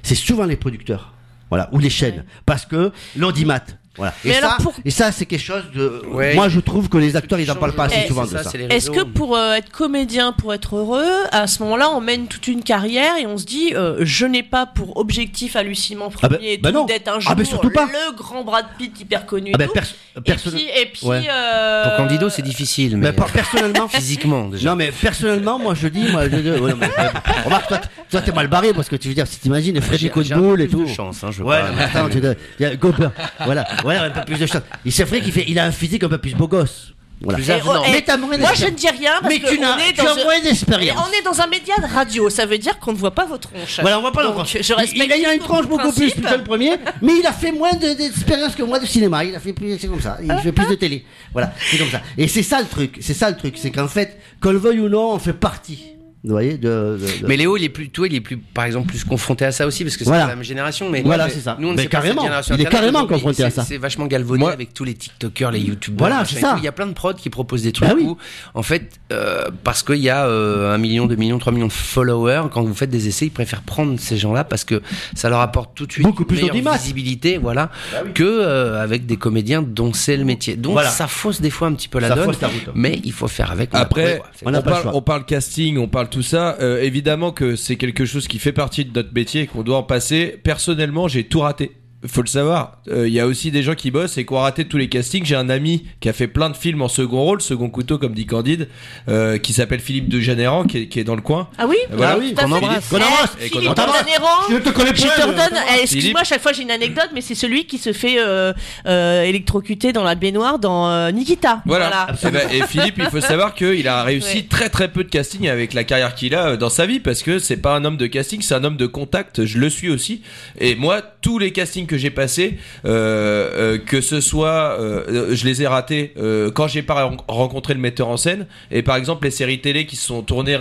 C'est 0.02 0.14
souvent 0.14 0.44
les 0.44 0.56
producteurs, 0.56 1.14
voilà, 1.48 1.68
ou 1.72 1.78
les 1.78 1.90
chaînes, 1.90 2.24
parce 2.46 2.66
que 2.66 2.92
l'audimat. 3.16 3.64
Voilà. 3.96 4.14
Et 4.24 4.28
Mais 4.28 4.34
ça, 4.34 4.38
alors 4.46 4.56
pour- 4.58 4.74
et 4.84 4.90
ça, 4.90 5.12
c'est 5.12 5.26
quelque 5.26 5.40
chose 5.42 5.64
de. 5.74 6.02
Ouais. 6.10 6.34
Moi, 6.34 6.48
je 6.48 6.60
trouve 6.60 6.88
que 6.88 6.96
les 6.96 7.14
acteurs, 7.14 7.38
ils 7.38 7.46
n'en 7.46 7.56
parlent 7.56 7.74
pas 7.74 7.84
assez 7.84 8.02
Eh, 8.04 8.08
souvent 8.08 8.24
de 8.24 8.30
ça. 8.30 8.42
Est-ce 8.70 8.90
que 8.90 9.02
pour 9.02 9.36
euh, 9.36 9.52
être 9.54 9.70
comédien, 9.70 10.32
pour 10.32 10.54
être 10.54 10.76
heureux, 10.76 11.04
à 11.30 11.46
ce 11.46 11.62
moment-là, 11.62 11.90
on 11.90 12.00
mène 12.00 12.26
toute 12.26 12.48
une 12.48 12.62
carrière 12.62 13.16
et 13.20 13.26
on 13.26 13.36
se 13.36 13.44
dit, 13.44 13.74
euh, 13.74 13.96
je 14.00 14.24
n'ai 14.24 14.42
pas 14.42 14.64
pour 14.66 14.96
objectif 14.96 15.56
hallucinant 15.56 16.10
Ah 16.22 16.28
ben- 16.28 16.36
premier 16.38 16.58
non. 16.72 16.86
d'être 16.86 17.08
un 17.08 17.16
Ah 17.16 17.20
jour 17.20 17.34
ben 17.34 17.44
surtout 17.44 17.70
pas. 17.70 17.84
le 17.86 18.16
grand 18.16 18.44
Brad 18.44 18.64
Pitt 18.78 18.98
hyper 19.00 19.26
connu. 19.26 19.50
et 19.50 19.54
Ah 19.54 19.58
ben, 19.58 19.68
et 19.74 20.20
puis, 20.22 20.62
et 20.82 20.86
puis, 20.86 21.06
Ouais. 21.06 21.22
euh, 21.30 21.84
Pour 21.88 21.96
Candido, 21.96 22.28
c'est 22.30 22.42
difficile, 22.42 22.96
mais 22.96 23.12
personnellement, 23.12 23.88
physiquement 23.88 24.48
déjà. 24.48 24.70
Non 24.70 24.76
mais 24.76 24.90
personnellement 24.92 25.58
moi 25.58 25.74
je 25.74 25.88
dis 25.88 26.06
moi 26.10 26.28
je, 26.28 26.36
je- 26.36 26.58
ouais, 26.60 26.70
non, 26.70 26.76
mais, 26.78 26.86
euh, 26.98 27.08
remarque 27.44 27.68
toi, 28.10 28.20
t'es 28.20 28.32
mal 28.32 28.46
barré 28.48 28.72
parce 28.74 28.88
que 28.88 28.96
tu 28.96 29.08
veux 29.08 29.14
dire 29.14 29.26
si 29.26 29.38
t'imagines 29.40 29.78
peu 29.80 30.08
Coutboul 30.08 30.60
et 30.62 30.68
tout 30.68 30.86
chance, 30.86 31.24
hein, 31.24 31.30
je 31.30 31.38
veux 31.42 31.48
ouais 31.48 31.60
pas- 31.60 31.98
attends 31.98 32.08
tu 32.10 32.18
il 32.18 32.62
y 32.62 32.64
a 32.66 32.76
Gobert 32.76 33.12
voilà 33.44 33.66
voilà 33.82 34.04
un 34.04 34.10
peu 34.10 34.20
plus 34.24 34.38
de 34.38 34.46
chance. 34.46 34.62
Il 34.84 34.92
c'est 34.92 35.04
vrai 35.04 35.20
qu'il 35.20 35.32
fait 35.32 35.44
il 35.48 35.58
a 35.58 35.64
un 35.64 35.72
physique 35.72 36.02
un 36.04 36.08
peu 36.08 36.18
plus 36.18 36.34
beau 36.34 36.48
gosse. 36.48 36.88
Voilà. 37.24 37.38
Plus 37.38 37.50
Et, 37.50 37.52
avenant. 37.52 37.82
oh, 37.86 37.88
Mais 37.92 38.02
t'as 38.02 38.16
moins 38.16 38.36
moi, 38.36 38.50
je 38.52 38.64
ne 38.64 38.70
dis 38.70 38.88
rien 38.88 39.12
parce 39.20 39.32
mais 39.32 39.38
que 39.38 39.48
tu 39.48 39.60
n'as 39.60 39.76
on 39.76 39.78
est 39.78 39.92
tu 39.92 39.94
dans 40.02 40.06
as 40.08 40.10
un- 40.20 40.24
moins 40.24 40.40
d'expérience. 40.40 40.98
On 41.08 41.12
est 41.12 41.22
dans 41.22 41.40
un 41.40 41.46
média 41.46 41.74
de 41.80 41.86
radio, 41.94 42.28
ça 42.30 42.46
veut 42.46 42.58
dire 42.58 42.80
qu'on 42.80 42.90
ne 42.92 42.96
voit 42.96 43.12
pas 43.14 43.26
vos 43.26 43.38
tronches. 43.38 43.78
voilà 43.80 44.00
on 44.00 44.02
va 44.02 44.10
pas 44.10 44.24
Donc, 44.24 44.44
je 44.44 44.72
respecte 44.74 44.96
il, 45.14 45.20
il 45.20 45.26
a 45.26 45.32
une 45.34 45.40
le 45.40 45.66
beaucoup 45.68 45.92
plus 45.92 46.12
que 46.14 46.20
le 46.36 46.42
premier 46.42 46.72
mais 47.00 47.12
il 47.20 47.24
a 47.26 47.32
fait 47.32 47.52
moins 47.52 47.74
de- 47.74 47.94
d'expérience 47.94 48.56
que 48.56 48.64
moi 48.64 48.80
de 48.80 48.86
cinéma. 48.86 49.24
Il 49.24 49.36
a 49.36 49.38
fait 49.38 49.52
plus 49.52 49.78
c'est 49.78 49.86
comme 49.86 50.00
ça. 50.00 50.18
Il 50.20 50.32
fait 50.38 50.50
plus 50.50 50.66
de 50.66 50.74
télé. 50.74 51.04
Voilà 51.32 51.52
c'est 51.70 51.78
comme 51.78 51.90
ça. 51.90 52.00
Et 52.18 52.26
c'est 52.26 52.42
ça 52.42 52.60
le 52.60 52.66
truc. 52.66 52.96
C'est 53.00 53.14
ça 53.14 53.30
le 53.30 53.36
truc. 53.36 53.54
C'est 53.56 53.70
qu'en 53.70 53.86
fait 53.86 54.18
qu'on 54.40 54.50
le 54.50 54.58
veuille 54.58 54.80
ou 54.80 54.88
non 54.88 55.12
on 55.12 55.18
fait 55.20 55.32
partie 55.32 55.91
vous 56.24 56.30
voyez 56.30 56.56
de, 56.56 56.98
de- 57.00 57.22
de- 57.22 57.26
Mais 57.26 57.36
Léo, 57.36 57.56
il 57.56 57.64
est 57.64 57.68
plutôt, 57.68 58.04
il 58.06 58.14
est 58.14 58.20
plus, 58.20 58.36
par 58.36 58.64
exemple, 58.64 58.86
plus 58.88 59.02
confronté 59.04 59.44
à 59.44 59.50
ça 59.52 59.66
aussi, 59.66 59.82
parce 59.82 59.96
que 59.96 60.04
c'est 60.04 60.10
Voilà. 60.10 60.26
la 60.28 60.34
même 60.36 60.44
génération. 60.44 60.88
Mais 60.88 61.02
Voilà, 61.02 61.28
c'est 61.28 61.40
ça. 61.40 61.56
Nous, 61.58 61.66
on 61.68 61.72
ne 61.72 61.76
Mais 61.76 61.82
sait 61.82 61.88
pas 61.88 62.00
cette 62.02 62.14
carrément. 62.14 62.40
Il 62.54 62.60
est 62.60 62.64
carrément 62.70 63.06
confronté 63.06 63.42
à 63.42 63.50
c'est- 63.50 63.56
ça. 63.56 63.64
C'est 63.64 63.76
vachement 63.76 64.06
galvaudé 64.06 64.38
Moi- 64.38 64.52
avec 64.52 64.72
tous 64.72 64.84
les 64.84 64.94
TikTokers, 64.94 65.50
les 65.50 65.58
YouTubers. 65.60 65.98
Voilà, 65.98 66.24
c'est 66.24 66.38
ça. 66.38 66.54
Il 66.58 66.64
y 66.64 66.68
a 66.68 66.72
plein 66.72 66.86
de 66.86 66.92
prods 66.92 67.14
qui 67.14 67.28
proposent 67.30 67.62
des 67.62 67.72
trucs 67.72 67.88
Bah 67.88 67.94
oui. 67.96 68.04
où, 68.04 68.16
en 68.54 68.62
fait, 68.62 69.00
euh, 69.12 69.46
parce 69.64 69.82
qu'il 69.82 69.96
y 69.96 70.10
a 70.10 70.26
euh, 70.26 70.72
un 70.74 70.78
million, 70.78 71.06
deux 71.06 71.16
millions, 71.16 71.38
trois 71.38 71.52
millions 71.52 71.66
de 71.66 71.72
followers, 71.72 72.44
quand 72.52 72.62
vous 72.62 72.74
faites 72.74 72.90
des 72.90 73.08
essais, 73.08 73.26
ils 73.26 73.30
préfèrent 73.30 73.62
prendre 73.62 73.98
ces 73.98 74.16
gens-là 74.16 74.44
parce 74.44 74.64
que 74.64 74.80
ça 75.14 75.28
leur 75.28 75.40
apporte 75.40 75.74
tout 75.74 75.86
de 75.86 75.92
suite 75.92 76.04
Beaucoup 76.06 76.24
plus 76.24 76.38
une 76.40 76.52
meilleure 76.52 76.74
visibilité, 76.74 77.36
voilà, 77.38 77.70
que 78.14 78.22
euh, 78.22 78.80
avec 78.82 79.06
des 79.06 79.16
comédiens 79.16 79.62
dont 79.62 79.92
c'est 79.92 80.16
le 80.16 80.24
métier. 80.24 80.56
Donc 80.56 80.74
Voilà. 80.74 80.90
ça 80.90 81.08
fausse 81.08 81.40
des 81.40 81.50
fois 81.50 81.68
un 81.68 81.72
petit 81.74 81.88
peu 81.88 81.98
la 81.98 82.08
Ça 82.08 82.14
donne, 82.14 82.24
fausse 82.26 82.40
la 82.40 82.48
route. 82.48 82.68
mais 82.74 83.00
il 83.04 83.12
faut 83.12 83.28
faire 83.28 83.50
avec. 83.50 83.70
on 83.74 83.78
a 83.78 83.80
Après, 83.80 84.20
parle, 84.62 84.90
on 84.94 85.02
parle 85.02 85.24
casting, 85.24 85.78
on 85.78 85.88
parle 85.88 86.08
tout 86.12 86.22
ça. 86.22 86.56
Euh, 86.60 86.80
évidemment 86.82 87.32
que 87.32 87.56
c'est 87.56 87.76
quelque 87.76 88.04
chose 88.04 88.28
qui 88.28 88.38
fait 88.38 88.52
partie 88.52 88.84
de 88.84 88.92
notre 88.92 89.12
métier 89.12 89.42
et 89.42 89.46
qu'on 89.46 89.62
doit 89.62 89.78
en 89.78 89.82
passer. 89.82 90.38
Personnellement, 90.44 91.08
j'ai 91.08 91.24
tout 91.24 91.40
raté. 91.40 91.72
Faut 92.06 92.22
le 92.22 92.26
savoir. 92.26 92.78
Euh, 92.90 93.06
Il 93.06 93.14
y 93.14 93.20
a 93.20 93.26
aussi 93.26 93.50
des 93.50 93.62
gens 93.62 93.74
qui 93.74 93.90
bossent 93.90 94.18
et 94.18 94.26
qui 94.26 94.32
ont 94.32 94.38
raté 94.40 94.64
tous 94.64 94.76
les 94.76 94.88
castings. 94.88 95.24
J'ai 95.24 95.36
un 95.36 95.48
ami 95.48 95.84
qui 96.00 96.08
a 96.08 96.12
fait 96.12 96.26
plein 96.26 96.50
de 96.50 96.56
films 96.56 96.82
en 96.82 96.88
second 96.88 97.22
rôle, 97.22 97.40
second 97.40 97.68
couteau 97.70 97.96
comme 97.98 98.12
dit 98.14 98.26
Candide, 98.26 98.68
euh, 99.08 99.38
qui 99.38 99.52
s'appelle 99.52 99.80
Philippe 99.80 100.08
de 100.08 100.18
Janéran, 100.18 100.64
qui 100.64 100.78
est, 100.78 100.86
qui 100.88 100.98
est 100.98 101.04
dans 101.04 101.14
le 101.14 101.22
coin. 101.22 101.48
Ah 101.58 101.66
oui 101.68 101.76
Voilà. 101.90 102.14
Ah 102.14 102.18
oui, 102.18 102.34
qu'on 102.34 102.50
embrasse. 102.50 102.84
Eh, 102.86 102.90
Qu'on 102.90 102.96
embrasse. 102.96 103.30
Qu'on 103.30 103.58
Philippe 103.60 103.70
embrasse. 103.78 103.96
Janéran, 104.04 104.28
Je 104.50 104.56
te 104.56 104.68
connais 104.70 104.94
Je 104.94 105.02
pas, 105.02 105.08
te 105.14 105.20
je- 105.20 105.26
redonne. 105.26 105.46
eh, 105.52 105.70
Philippe. 105.72 105.82
Excuse-moi, 105.82 106.20
à 106.20 106.24
chaque 106.24 106.42
fois 106.42 106.52
j'ai 106.52 106.62
une 106.62 106.70
anecdote, 106.72 107.10
mais 107.14 107.20
c'est 107.20 107.34
celui 107.36 107.66
qui 107.66 107.78
se 107.78 107.92
fait 107.92 108.16
euh, 108.18 108.52
euh, 108.86 109.22
électrocuter 109.22 109.92
dans 109.92 110.04
la 110.04 110.14
baignoire 110.14 110.58
dans 110.58 110.88
euh, 110.90 111.10
Nikita. 111.12 111.62
Voilà. 111.66 112.08
Et, 112.26 112.30
ben, 112.30 112.48
et 112.52 112.62
Philippe, 112.66 112.94
il 112.98 113.04
faut 113.10 113.20
savoir 113.20 113.54
qu'il 113.54 113.86
a 113.88 114.02
réussi 114.02 114.38
Ouais. 114.38 114.46
très 114.48 114.68
très 114.70 114.88
peu 114.88 115.04
de 115.04 115.08
casting 115.08 115.48
avec 115.48 115.72
la 115.74 115.84
carrière 115.84 116.14
qu'il 116.14 116.34
a 116.34 116.56
dans 116.56 116.68
sa 116.70 116.86
vie 116.86 117.00
parce 117.00 117.22
que 117.22 117.38
c'est 117.38 117.56
pas 117.56 117.74
un 117.76 117.84
homme 117.84 117.96
de 117.96 118.06
casting, 118.06 118.40
c'est 118.42 118.54
un 118.54 118.64
homme 118.64 118.76
de 118.76 118.86
contact. 118.86 119.44
Je 119.44 119.58
le 119.58 119.68
suis 119.70 119.88
aussi. 119.90 120.22
Et 120.58 120.74
moi, 120.74 121.00
tous 121.20 121.38
les 121.38 121.52
castings 121.52 121.86
que 121.86 121.91
j'ai 121.96 122.10
passés, 122.10 122.58
euh, 122.84 123.74
euh, 123.74 123.78
que 123.78 124.00
ce 124.00 124.20
soit, 124.20 124.76
euh, 124.80 125.34
je 125.34 125.44
les 125.44 125.62
ai 125.62 125.66
ratés 125.66 126.12
euh, 126.18 126.50
quand 126.50 126.66
j'ai 126.68 126.82
pas 126.82 127.04
ren- 127.04 127.16
rencontré 127.28 127.74
le 127.74 127.80
metteur 127.80 128.08
en 128.08 128.16
scène. 128.16 128.46
Et 128.70 128.82
par 128.82 128.96
exemple, 128.96 129.24
les 129.24 129.30
séries 129.30 129.60
télé 129.60 129.86
qui 129.86 129.96
se 129.96 130.06
sont 130.06 130.22
tournées 130.22 130.56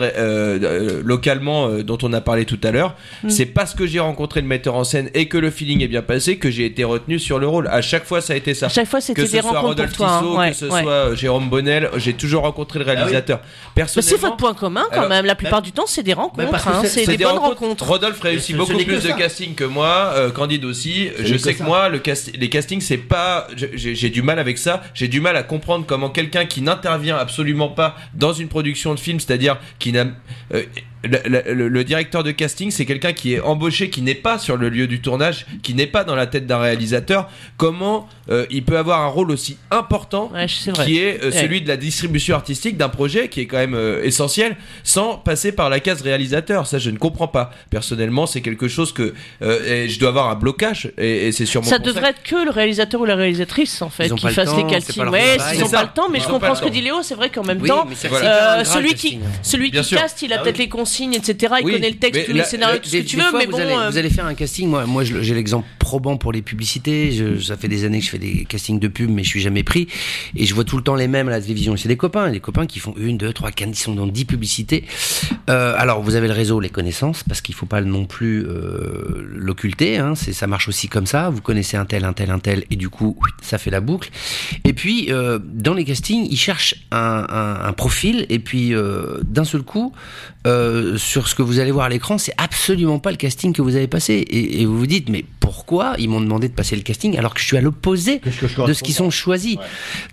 localement, 1.04 1.68
euh, 1.68 1.84
dont 1.84 1.98
on 2.04 2.14
a 2.14 2.22
parlé 2.22 2.46
tout 2.46 2.60
à 2.64 2.72
l'heure, 2.72 2.96
c'est 3.28 3.46
parce 3.46 3.74
que 3.74 3.86
j'ai 3.86 4.00
rencontré 4.00 4.42
le 4.42 4.48
metteur 4.48 4.76
en 4.76 4.84
scène 4.84 5.10
et 5.14 5.28
que 5.28 5.38
le 5.38 5.52
feeling 5.52 5.82
est 5.82 5.88
bien 5.88 6.02
passé 6.02 6.38
que 6.38 6.50
j'ai 6.50 6.66
été 6.66 6.84
retenu 6.84 7.20
sur 7.20 7.40
le 7.40 7.48
rôle. 7.48 7.68
À 7.68 7.82
chaque 7.82 8.06
fois, 8.06 8.22
ça 8.22 8.34
a 8.34 8.36
été 8.36 8.54
ça 8.54 8.68
À 8.68 8.70
chaque 8.70 8.88
fois, 8.88 9.02
c'était 9.02 9.22
que 9.22 9.28
ce 9.28 9.32
des 9.34 9.42
soit 9.42 9.50
rencontres 9.52 9.68
Rodolphe 9.68 9.90
pour 9.98 10.06
toi. 10.06 10.16
hein. 10.16 10.22
Tissot, 10.22 10.38
Ouais, 10.38 10.50
que 10.52 10.56
ce 10.56 10.66
ouais. 10.66 10.84
soit 10.84 11.16
Jérôme 11.16 11.50
Bonnel, 11.50 11.90
j'ai 11.98 12.14
toujours 12.14 12.44
rencontré 12.44 12.80
le 12.80 12.86
réalisateur. 12.86 13.40
Mais 13.42 13.48
c'est 13.48 13.74
Personnellement, 13.76 14.18
votre 14.28 14.38
point 14.38 14.54
commun 14.54 14.84
quand 14.92 14.98
Alors, 14.98 15.10
même. 15.10 15.26
La 15.26 15.36
plupart 15.36 15.62
du 15.62 15.72
temps, 15.72 15.86
c'est 15.88 16.04
des 16.04 16.14
rencontres. 16.14 16.50
parce 16.50 16.64
que 16.64 16.70
hein, 16.70 16.82
c'est- 16.84 17.06
C'est 17.06 17.18
des, 17.18 17.24
bonnes 17.24 17.38
rencontres. 17.38 17.86
Rodolphe 17.88 18.20
réussit 18.22 18.56
beaucoup 18.56 18.78
que 18.78 18.84
plus 18.84 18.96
de 18.96 19.00
ça. 19.10 19.14
casting 19.14 19.56
que 19.56 19.64
moi, 19.64 20.12
euh, 20.16 20.30
Candide 20.32 20.66
aussi. 20.66 21.10
Je 21.26 21.38
sais 21.38 21.54
que 21.54 21.64
moi, 21.64 21.90
le 21.90 22.00
cast- 22.00 22.36
les 22.38 22.50
castings, 22.50 22.82
c'est 22.82 22.98
pas. 22.98 23.48
j'ai- 23.56 23.96
J'ai 23.96 24.10
du 24.10 24.22
mal 24.22 24.40
avec 24.40 24.58
ça. 24.58 24.84
J'ai 24.94 25.08
du 25.08 25.22
mal 25.22 25.36
à 25.36 25.44
comprendre 25.44 25.86
comment 25.88 26.10
quelqu'un 26.10 26.46
qui 26.46 26.62
n'intervient 26.62 27.18
absolument 27.18 27.70
pas 27.70 27.96
dans 28.14 28.34
une 28.34 28.48
production 28.48 28.94
de 28.94 29.00
film, 29.00 29.20
c'est-à-dire 29.20 29.58
qui 29.80 29.92
n'a. 29.92 30.06
euh, 30.54 30.64
le, 31.04 31.18
le- 31.26 31.54
le- 31.54 31.68
le 31.68 31.84
directeur 31.84 32.24
de 32.24 32.32
casting, 32.32 32.72
c'est 32.72 32.86
quelqu'un 32.86 33.14
qui 33.14 33.34
est 33.34 33.40
embauché, 33.40 33.90
qui 33.90 34.02
n'est 34.02 34.16
pas 34.16 34.38
sur 34.38 34.58
le 34.58 34.70
lieu 34.70 34.88
du 34.88 35.02
tournage, 35.02 35.46
qui 35.64 35.74
n'est 35.74 35.88
pas 35.88 36.04
dans 36.04 36.16
la 36.16 36.28
tête 36.28 36.46
d'un 36.48 36.60
réalisateur. 36.60 37.30
Comment 37.58 38.08
euh, 38.30 38.46
il 38.52 38.64
peut 38.64 38.78
avoir 38.78 39.02
un 39.02 39.08
rôle 39.08 39.32
aussi 39.32 39.58
important 39.72 40.30
Ouais, 40.34 40.46
c'est 40.48 40.72
vrai. 40.72 40.86
qui 40.86 41.00
est 41.00 41.24
euh, 41.24 41.32
Ouais. 41.32 41.42
celui 41.42 41.62
de 41.62 41.68
la 41.68 41.78
distribution 41.78 42.36
artistique 42.36 42.78
d'un 42.78 42.90
projet 42.90 43.30
qui 43.30 43.42
est 43.42 43.46
quand 43.46 43.58
même 43.58 43.74
euh, 43.74 44.04
essentiel 44.04 44.56
sans 44.84 45.16
passer 45.18 45.52
par 45.52 45.70
la 45.70 45.80
case 45.80 46.02
réalisateur 46.02 46.68
ça 46.68 46.78
je 46.78 46.90
ne 46.90 46.98
comprends 46.98 47.28
pas 47.28 47.52
personnellement 47.70 48.26
c'est 48.28 48.42
quelque 48.42 48.68
chose 48.68 48.92
que 48.94 49.14
euh, 49.42 49.84
et 49.86 49.90
je 49.90 50.00
dois 50.00 50.10
avoir 50.10 50.30
un 50.30 50.36
blocage 50.36 50.92
et, 50.98 51.28
et 51.28 51.32
c'est 51.32 51.46
sur 51.46 51.62
mon 51.62 51.68
Ça 51.70 51.78
concept. 51.78 51.96
devrait 51.96 52.10
être 52.12 52.24
que 52.24 52.44
le 52.44 52.52
réalisateur 52.52 53.00
ou 53.02 53.06
la 53.06 53.16
réalisatrice 53.16 53.82
en 53.82 53.90
fait 53.90 54.10
qui 54.14 54.26
le 54.26 54.32
fasse 54.32 54.50
temps, 54.50 54.58
les 54.58 54.72
castings. 54.72 55.04
Ouais, 55.08 55.38
ils 55.56 55.64
ont 55.64 55.68
C'est 55.68 55.72
pas 55.72 55.84
le 55.84 55.90
temps, 55.90 56.10
mais 56.10 56.20
Ils 56.20 56.24
je 56.24 56.28
comprends 56.28 56.56
ce 56.56 56.62
le 56.64 56.68
que 56.68 56.74
dit 56.74 56.82
Léo. 56.82 57.02
C'est 57.04 57.16
vrai 57.16 57.30
qu'en 57.30 57.44
même 57.44 57.62
Oui, 57.62 57.68
temps, 57.70 57.88
euh, 58.14 58.64
celui 58.64 58.90
le 58.90 58.96
qui, 58.96 59.20
celui 59.42 59.72
qui 59.72 59.96
caste, 59.96 60.22
il 60.22 60.34
a 60.34 60.38
Ah 60.40 60.44
peut-être 60.44 60.58
oui. 60.58 60.64
les 60.66 60.70
consignes, 60.92 61.14
etc. 61.14 61.54
Il 61.60 61.66
Oui, 61.66 61.74
connaît 61.74 61.90
le 61.90 61.98
texte, 61.98 62.26
tous 62.26 62.34
les 62.34 62.44
scénarios, 62.44 62.80
tout 62.80 62.90
ce 62.90 62.98
que 62.98 63.04
tu 63.04 63.16
veux, 63.18 63.24
fois, 63.24 63.40
mais 63.40 63.46
vous 63.46 63.52
bon. 63.52 63.58
allez, 63.60 63.74
euh, 63.74 63.90
vous 63.90 63.98
allez 63.98 64.10
faire 64.10 64.26
un 64.26 64.34
casting. 64.34 64.68
Moi, 64.68 64.86
moi 64.86 65.04
j'ai 65.04 65.34
l'exemple 65.34 65.68
probant 65.80 66.18
pour 66.18 66.32
les 66.32 66.42
publicités. 66.42 67.12
Je, 67.12 67.40
ça 67.40 67.56
fait 67.58 67.68
des 67.68 67.86
années 67.86 68.00
que 68.00 68.06
je 68.06 68.10
fais 68.10 68.18
des 68.18 68.46
castings 68.46 68.80
de 68.80 68.88
pub, 68.88 69.10
mais 69.10 69.24
je 69.24 69.30
suis 69.30 69.42
jamais 69.42 69.64
pris. 69.64 69.88
Et 70.36 70.46
je 70.46 70.54
vois 70.54 70.64
tout 70.64 70.78
le 70.78 70.84
temps 70.84 70.96
les 70.96 71.08
mêmes 71.08 71.28
à 71.30 71.32
la 71.32 71.42
télévision. 71.42 71.78
C'est 71.78 71.88
des 71.88 71.98
copains, 71.98 72.30
des 72.30 72.40
copains 72.40 72.66
qui 72.66 72.80
font 72.80 72.94
une, 72.98 73.18
deux, 73.18 73.32
trois, 73.34 73.52
quatre, 73.52 73.70
ils 73.70 73.76
sont 73.76 73.96
dans 73.96 74.08
dix 74.08 74.26
publicités. 74.26 74.86
Euh, 75.50 75.74
alors, 75.78 76.02
vous 76.02 76.16
avez 76.16 76.28
le 76.28 76.34
réseau, 76.34 76.60
les 76.60 76.70
connaissances, 76.70 77.24
parce 77.24 77.42
qu'il 77.42 77.56
faut 77.56 77.66
pas 77.66 77.82
non 77.82 78.06
plus 78.06 78.46
euh, 78.46 79.26
l'occulter. 79.34 79.98
Hein, 79.98 80.16
ça 80.16 80.48
marche 80.48 80.68
aussi 80.68 80.88
comme 80.90 81.06
ça. 81.06 81.30
Vous 81.30 81.42
connaissez 81.42 81.78
un 81.78 81.86
tel, 81.86 82.04
un 82.04 82.14
tel, 82.14 82.32
un 82.32 82.40
tel, 82.40 82.66
et 82.70 82.76
du 82.76 82.90
coup, 82.90 83.18
ça 83.42 83.58
fait 83.58 83.72
la 83.72 83.80
boucle. 83.82 84.10
Et 84.66 84.74
puis, 84.74 85.10
dans 85.54 85.74
les 85.74 85.86
castings, 85.86 86.28
ils 86.30 86.38
cherchent 86.38 86.76
un, 86.92 87.26
un, 87.30 87.66
un 87.66 87.74
profil, 87.74 88.26
et 88.30 88.40
puis 88.40 88.74
d'un 89.24 89.46
seul 89.46 89.64
coup, 89.64 89.94
euh, 90.48 90.81
euh, 90.82 90.98
sur 90.98 91.28
ce 91.28 91.36
que 91.36 91.42
vous 91.42 91.60
allez 91.60 91.72
voir 91.72 91.86
à 91.86 91.90
l'écran, 91.90 92.18
c'est 92.18 92.34
absolument 92.38 93.00
pas 93.00 93.12
le 93.12 93.18
casting 93.18 93.54
que 93.54 93.62
vous 93.62 93.76
avez 93.76 93.88
passé. 93.88 94.14
Et, 94.14 94.62
et 94.62 94.66
vous 94.66 94.78
vous 94.78 94.88
dites, 94.88 95.10
mais 95.10 95.24
pourquoi 95.40 95.96
ils 96.00 96.10
m'ont 96.10 96.22
demandé 96.22 96.48
de 96.50 96.54
passer 96.54 96.76
le 96.76 96.82
casting 96.82 97.18
alors 97.18 97.34
que 97.34 97.40
je 97.40 97.46
suis 97.46 97.58
à 97.58 97.62
l'opposé 97.62 98.22
de 98.68 98.74
ce 98.74 98.84
qu'ils 98.84 98.94
sont 98.94 99.10
choisis 99.10 99.58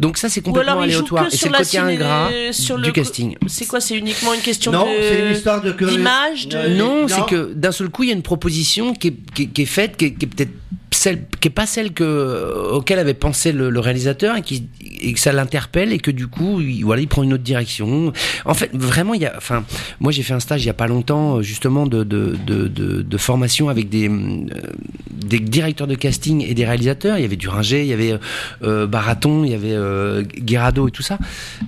Donc 0.00 0.18
ça, 0.18 0.28
c'est 0.28 0.40
complètement 0.40 0.80
aléatoire. 0.80 1.26
Et 1.26 1.30
sur 1.30 1.38
c'est 1.38 1.48
le 1.48 1.64
côté 1.64 1.78
ingrat 1.78 2.30
sur 2.52 2.76
du 2.78 2.86
le 2.86 2.92
casting. 2.92 3.36
C'est 3.46 3.66
quoi 3.66 3.80
C'est 3.80 3.96
uniquement 3.96 4.34
une 4.34 4.40
question 4.40 4.72
Non, 4.72 4.84
de 4.86 5.86
d'image, 5.90 6.48
de 6.48 6.56
Euh, 6.56 6.76
Non, 6.76 7.02
non. 7.02 7.08
c'est 7.08 7.26
que 7.26 7.52
d'un 7.54 7.72
seul 7.72 7.88
coup, 7.88 8.02
il 8.04 8.08
y 8.08 8.12
a 8.12 8.14
une 8.16 8.22
proposition 8.22 8.92
qui 8.94 9.08
est, 9.08 9.14
qui 9.34 9.42
est- 9.42 9.46
qui 9.46 9.62
est 9.62 9.66
faite, 9.66 9.96
qui 9.96 10.06
est, 10.06 10.12
qui 10.14 10.24
est 10.24 10.28
peut-être 10.28 10.50
celle, 10.90 11.24
qui 11.40 11.48
est 11.48 11.52
pas 11.52 11.66
celle 11.66 11.92
que, 11.92 12.02
euh, 12.02 12.72
auquel 12.72 12.98
avait 12.98 13.14
pensé 13.14 13.52
le, 13.52 13.70
le 13.70 13.80
réalisateur 13.80 14.36
et, 14.36 14.42
qui, 14.42 14.68
et 15.00 15.12
que 15.12 15.20
ça 15.20 15.32
l'interpelle 15.32 15.92
et 15.92 15.98
que 15.98 16.10
du 16.10 16.26
coup, 16.26 16.60
il, 16.60 16.84
voilà, 16.84 17.02
il 17.02 17.08
prend 17.08 17.22
une 17.22 17.32
autre 17.32 17.42
direction. 17.42 18.12
En 18.44 18.54
fait, 18.54 18.70
vraiment, 18.74 19.14
il 19.14 19.22
y 19.22 19.26
a, 19.26 19.34
enfin, 19.36 19.64
moi 20.00 20.12
j'ai 20.12 20.22
fait 20.22 20.34
un 20.34 20.40
stage 20.40 20.62
il 20.62 20.66
y 20.66 20.70
a 20.70 20.74
pas 20.74 20.86
longtemps, 20.86 21.36
euh, 21.36 21.42
justement, 21.42 21.86
de, 21.86 22.04
de, 22.04 22.36
de, 22.46 22.68
de, 22.68 23.02
de 23.02 23.16
formation 23.16 23.68
avec 23.68 23.88
des, 23.88 24.08
euh, 24.08 24.46
des 25.12 25.40
directeurs 25.40 25.86
de 25.86 25.94
casting 25.94 26.44
et 26.46 26.54
des 26.54 26.64
réalisateurs. 26.64 27.18
Il 27.18 27.22
y 27.22 27.24
avait 27.24 27.36
Duringer, 27.36 27.82
il 27.82 27.88
y 27.88 27.92
avait 27.92 28.14
euh, 28.62 28.86
Baraton, 28.86 29.44
il 29.44 29.50
y 29.50 29.54
avait 29.54 29.74
euh, 29.74 30.22
Guirado 30.22 30.88
et 30.88 30.90
tout 30.90 31.02
ça, 31.02 31.18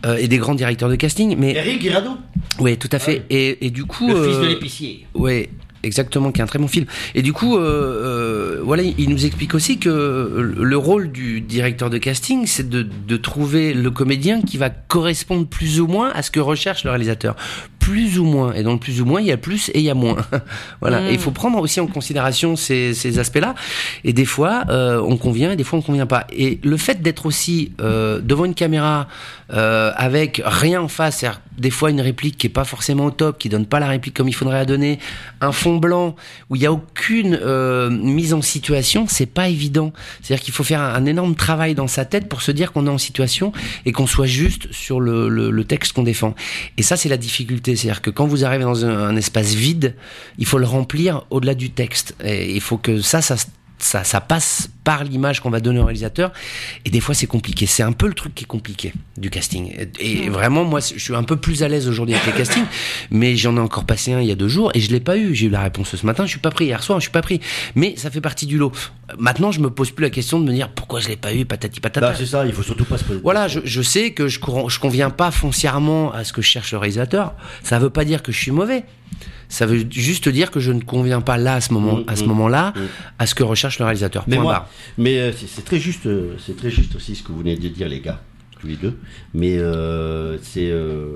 euh, 0.07 0.17
et 0.17 0.29
des 0.29 0.39
grands 0.39 0.55
directeurs 0.55 0.89
de 0.89 0.97
casting. 0.97 1.37
Mais 1.39 1.55
Eric 1.55 1.81
Guirado, 1.81 2.11
oui, 2.59 2.77
tout 2.77 2.91
à 2.93 2.99
fait. 2.99 3.23
Et, 3.31 3.67
et 3.67 3.71
du 3.71 3.85
coup, 3.85 4.09
le 4.09 4.25
fils 4.29 4.37
de 4.39 4.45
euh, 4.45 4.49
l'épicier. 4.49 5.07
Ouais, 5.15 5.51
exactement, 5.83 6.33
qui 6.33 6.41
est 6.41 6.45
un 6.45 6.47
très 6.47 6.59
bon 6.59 6.69
film. 6.69 6.87
Et 7.15 7.23
du 7.23 7.33
coup, 7.33 7.57
euh, 7.57 7.61
euh, 7.61 8.61
voilà, 8.63 8.83
il 8.83 9.09
nous 9.09 9.27
explique 9.27 9.55
aussi 9.55 9.79
que 9.79 10.55
le 10.57 10.77
rôle 10.77 11.11
du 11.11 11.41
directeur 11.41 11.91
de 11.91 11.99
casting, 11.99 12.47
c'est 12.47 12.69
de, 12.69 12.83
de 12.83 13.17
trouver 13.17 13.75
le 13.75 13.91
comédien 13.91 14.43
qui 14.43 14.57
va 14.59 14.71
correspondre 14.71 15.47
plus 15.47 15.81
ou 15.81 15.87
moins 15.87 16.11
à 16.11 16.23
ce 16.23 16.31
que 16.31 16.41
recherche 16.41 16.85
le 16.85 16.91
réalisateur. 16.91 17.37
Plus 17.91 18.21
ou 18.21 18.25
moins. 18.25 18.53
Et 18.53 18.63
dans 18.63 18.73
le 18.73 18.79
plus 18.79 19.01
ou 19.01 19.05
moins, 19.05 19.21
il 19.21 19.27
y 19.27 19.33
a 19.33 19.37
plus 19.37 19.69
et 19.71 19.81
il 19.81 19.85
y 19.85 19.91
a 19.91 19.95
moins. 19.95 20.17
voilà. 20.81 21.01
Mm. 21.01 21.07
Et 21.07 21.13
il 21.13 21.19
faut 21.19 21.33
prendre 21.33 21.59
aussi 21.59 21.81
en 21.81 21.89
considération 21.89 22.55
ces, 22.55 22.95
ces 22.95 23.19
aspects-là. 23.19 23.57
Et 24.05 24.13
des 24.13 24.25
fois, 24.25 24.65
euh, 24.69 25.03
on 25.05 25.17
convient 25.17 25.51
et 25.51 25.57
des 25.57 25.65
fois, 25.65 25.79
on 25.81 25.83
convient 25.83 26.07
pas. 26.07 26.27
Et 26.33 26.61
le 26.63 26.77
fait 26.77 27.03
d'être 27.03 27.27
aussi 27.27 27.73
euh, 27.81 28.21
devant 28.21 28.45
une 28.45 28.55
caméra 28.55 29.09
euh, 29.53 29.91
avec 29.97 30.41
rien 30.45 30.83
en 30.83 30.89
face, 30.89 31.19
c'est-à-dire 31.19 31.41
des 31.59 31.71
fois 31.71 31.91
une 31.91 32.01
réplique 32.01 32.39
qui 32.39 32.47
est 32.47 32.51
pas 32.51 32.65
forcément 32.65 33.07
au 33.07 33.11
top, 33.11 33.39
qui 33.39 33.49
donne 33.49 33.67
pas 33.67 33.81
la 33.81 33.89
réplique 33.89 34.15
comme 34.15 34.29
il 34.29 34.35
faudrait 34.35 34.59
la 34.59 34.65
donner, 34.65 34.99
un 35.41 35.53
fond 35.53 35.77
blanc 35.77 36.15
où 36.49 36.57
il 36.57 36.63
y 36.63 36.67
a 36.67 36.73
aucune 36.73 37.39
mise 37.91 38.33
en 38.33 38.41
situation, 38.41 39.07
c'est 39.09 39.27
pas 39.27 39.49
évident. 39.49 39.93
C'est-à-dire 40.23 40.45
qu'il 40.45 40.55
faut 40.55 40.65
faire 40.65 40.81
un, 40.81 40.95
un 40.95 41.07
énorme 41.07 41.35
travail 41.35 41.75
dans 41.75 41.89
sa 41.89 42.05
tête 42.05 42.29
pour 42.29 42.41
se 42.41 42.53
dire 42.53 42.73
qu'on 42.73 42.87
est 42.87 42.91
en 42.91 42.99
situation 42.99 43.53
et 43.85 43.93
qu'on 43.93 44.07
soit 44.07 44.27
juste 44.27 44.73
sur 44.73 45.01
le, 45.01 45.29
le, 45.29 45.51
le 45.51 45.65
texte 45.65 45.93
qu'on 45.93 46.03
défend. 46.03 46.35
Et 46.79 46.83
ça, 46.83 46.97
c'est 46.97 47.09
la 47.09 47.17
difficulté. 47.17 47.77
C'est-à-dire 47.81 48.03
que 48.03 48.11
quand 48.11 48.27
vous 48.27 48.45
arrivez 48.45 48.65
dans 48.65 48.85
un, 48.85 49.17
espace 49.17 49.55
vide, 49.55 49.95
il 50.39 50.47
faut 50.47 50.59
le 50.59 50.67
remplir 50.67 51.25
au-delà 51.31 51.55
du 51.55 51.71
texte. 51.71 52.15
Et 52.23 52.55
il 52.55 52.61
faut 52.61 52.77
que 52.77 53.01
ça, 53.01 53.23
ça, 53.23 53.37
ça, 53.83 54.05
ça 54.05 54.21
passe 54.21 54.69
par 54.85 55.05
l'image 55.05 55.41
qu'on 55.41 55.51
va 55.51 55.61
donner 55.61 55.79
au 55.79 55.85
réalisateur. 55.85 56.33
Et 56.85 56.91
des 56.91 57.01
fois, 57.01 57.15
c'est 57.15 57.27
compliqué. 57.27 57.67
C'est 57.67 57.83
un 57.83 57.93
peu 57.93 58.07
le 58.07 58.15
truc 58.15 58.35
qui 58.35 58.45
est 58.45 58.47
compliqué 58.47 58.93
du 59.17 59.31
casting. 59.31 59.73
Et, 60.01 60.25
et 60.25 60.29
vraiment, 60.29 60.65
moi, 60.65 60.81
je 60.81 60.99
suis 60.99 61.15
un 61.15 61.23
peu 61.23 61.37
plus 61.37 61.63
à 61.63 61.69
l'aise 61.69 61.89
aujourd'hui 61.89 62.15
avec 62.15 62.27
les 62.27 62.33
castings, 62.33 62.65
mais 63.11 63.37
j'en 63.37 63.57
ai 63.57 63.61
encore 63.61 63.85
passé 63.85 64.13
un 64.13 64.21
il 64.21 64.29
y 64.29 64.33
a 64.33 64.37
deux 64.37 64.49
jours 64.49 64.71
et 64.75 64.81
je 64.81 64.91
l'ai 64.91 65.01
pas 65.01 65.17
eu. 65.17 65.35
J'ai 65.35 65.47
eu 65.47 65.51
la 65.51 65.63
réponse 65.63 65.95
ce 65.95 66.07
matin. 66.07 66.25
Je 66.25 66.31
suis 66.31 66.41
pas 66.41 66.51
pris. 66.51 66.67
Hier 66.67 66.83
soir, 66.83 66.99
je 66.99 67.05
suis 67.05 67.13
pas 67.13 67.23
pris. 67.23 67.41
Mais 67.75 67.95
ça 67.97 68.11
fait 68.11 68.21
partie 68.21 68.47
du 68.47 68.59
lot. 68.59 68.73
Maintenant, 69.19 69.53
je 69.53 69.61
me 69.61 69.71
pose 69.71 69.91
plus 69.91 70.05
la 70.05 70.11
question 70.11 70.41
de 70.41 70.45
me 70.45 70.53
dire 70.53 70.69
pourquoi 70.71 71.01
je 71.01 71.09
l'ai 71.09 71.17
pas 71.17 71.35
eu, 71.35 71.45
patati 71.45 71.81
patata. 71.81 72.11
Bah, 72.11 72.15
c'est 72.17 72.27
ça, 72.27 72.47
il 72.47 72.53
faut 72.53 72.63
surtout 72.63 72.85
pas 72.85 72.99
se 72.99 73.05
poser. 73.05 73.21
Voilà, 73.23 73.49
je, 73.49 73.61
je 73.65 73.83
sais 73.83 74.13
que 74.13 74.29
je, 74.29 74.39
je 74.69 74.79
conviens 74.79 75.11
pas 75.11 75.31
foncièrement 75.31 76.13
à 76.13 76.25
ce 76.25 76.33
que 76.33 76.43
cherche 76.43 76.73
le 76.73 76.79
réalisateur. 76.79 77.35
Ça 77.63 77.79
veut 77.79 77.91
pas 77.91 78.05
dire 78.05 78.23
que 78.23 78.33
je 78.33 78.39
suis 78.39 78.51
mauvais. 78.51 78.85
Ça 79.51 79.67
veut 79.67 79.85
juste 79.91 80.29
dire 80.29 80.51
que 80.51 80.61
je 80.61 80.73
ne 80.73 80.81
conviens 80.81 81.21
pas 81.21 81.37
là 81.37 81.55
à 81.57 81.61
ce 81.61 81.75
moment, 81.75 81.99
Mm, 81.99 82.05
à 82.07 82.17
ce 82.17 82.25
mm, 82.25 82.29
moment-là, 82.29 82.73
mm. 82.75 82.81
à 83.19 83.27
ce 83.27 83.35
que 83.35 83.43
recherche 83.43 83.79
le 83.79 83.85
réalisateur. 83.85 84.25
Mais 84.27 84.39
moi, 84.39 84.69
mais 84.97 85.19
euh, 85.19 85.33
c'est 85.33 85.65
très 85.65 85.79
juste, 85.79 86.07
euh, 86.07 86.35
c'est 86.45 86.57
très 86.57 86.71
juste 86.71 86.95
aussi 86.95 87.15
ce 87.17 87.23
que 87.23 87.33
vous 87.33 87.41
venez 87.41 87.57
de 87.57 87.69
dire, 87.69 87.89
les 87.89 88.01
gars, 88.01 88.21
tous 88.61 88.69
les 88.69 88.77
deux. 88.77 88.97
Mais 89.35 89.59
euh, 89.59 90.39
c'est, 90.43 90.71
euh, 90.71 91.07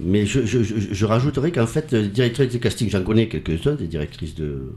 mais 0.00 0.26
je, 0.26 0.46
je, 0.46 0.62
je, 0.62 0.74
je 0.92 1.04
rajouterais 1.04 1.50
qu'en 1.50 1.66
fait, 1.66 1.94
directrice 1.94 2.52
de 2.52 2.58
casting, 2.58 2.88
j'en 2.88 3.02
connais 3.02 3.28
quelques-uns, 3.28 3.74
des 3.74 3.88
directrices 3.88 4.34
de, 4.36 4.72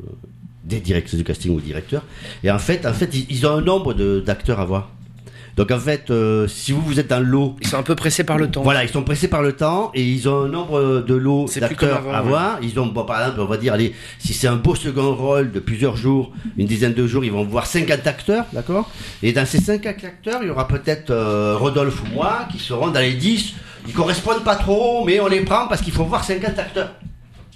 des 0.63 0.79
directrices 0.79 1.19
de 1.19 1.23
casting 1.23 1.55
ou 1.55 1.61
directeurs. 1.61 2.03
Et 2.43 2.51
en 2.51 2.59
fait, 2.59 2.85
en 2.85 2.93
fait, 2.93 3.09
ils, 3.13 3.27
ils 3.29 3.45
ont 3.45 3.51
un 3.57 3.61
nombre 3.61 3.93
d'acteurs 4.21 4.59
à 4.59 4.65
voir. 4.65 4.91
Donc 5.59 5.71
en 5.71 5.77
fait, 5.77 6.09
euh, 6.09 6.47
si 6.47 6.71
vous 6.71 6.79
vous 6.79 7.01
êtes 7.01 7.07
dans 7.07 7.19
le 7.19 7.25
lot 7.25 7.57
Ils 7.59 7.67
sont 7.67 7.75
un 7.75 7.83
peu 7.83 7.93
pressés 7.93 8.23
par 8.23 8.37
le 8.37 8.49
temps. 8.49 8.63
Voilà, 8.63 8.85
ils 8.85 8.89
sont 8.89 9.03
pressés 9.03 9.27
par 9.27 9.41
le 9.41 9.51
temps 9.51 9.91
et 9.93 10.01
ils 10.01 10.29
ont 10.29 10.45
un 10.45 10.47
nombre 10.47 11.01
de 11.01 11.13
lots 11.13 11.47
d'acteurs 11.53 12.01
à 12.13 12.21
ouais. 12.23 12.29
voir. 12.29 12.59
Ils 12.61 12.79
ont, 12.79 12.85
bon, 12.85 13.03
par 13.03 13.19
exemple, 13.19 13.41
on 13.41 13.45
va 13.45 13.57
dire, 13.57 13.73
allez, 13.73 13.93
si 14.19 14.33
c'est 14.33 14.47
un 14.47 14.55
beau 14.55 14.73
second 14.73 15.13
rôle 15.13 15.51
de 15.51 15.59
plusieurs 15.59 15.97
jours, 15.97 16.31
une 16.57 16.65
dizaine 16.65 16.93
de 16.93 17.05
jours, 17.05 17.25
ils 17.25 17.31
vont 17.33 17.43
voir 17.43 17.65
50 17.65 18.07
acteurs, 18.07 18.45
d'accord? 18.53 18.89
Et 19.21 19.33
dans 19.33 19.45
ces 19.45 19.59
50 19.59 19.85
acteurs, 19.85 20.39
il 20.43 20.47
y 20.47 20.49
aura 20.49 20.65
peut-être 20.65 21.09
euh, 21.09 21.57
Rodolphe 21.57 22.03
ou 22.03 22.15
moi 22.15 22.47
qui 22.49 22.57
seront 22.57 22.87
dans 22.87 23.01
les 23.01 23.15
10. 23.15 23.53
Ils 23.85 23.93
correspondent 23.93 24.45
pas 24.45 24.55
trop, 24.55 25.03
mais 25.03 25.19
on 25.19 25.27
les 25.27 25.41
prend 25.41 25.67
parce 25.67 25.81
qu'il 25.81 25.91
faut 25.91 26.05
voir 26.05 26.23
50 26.23 26.57
acteurs. 26.57 26.93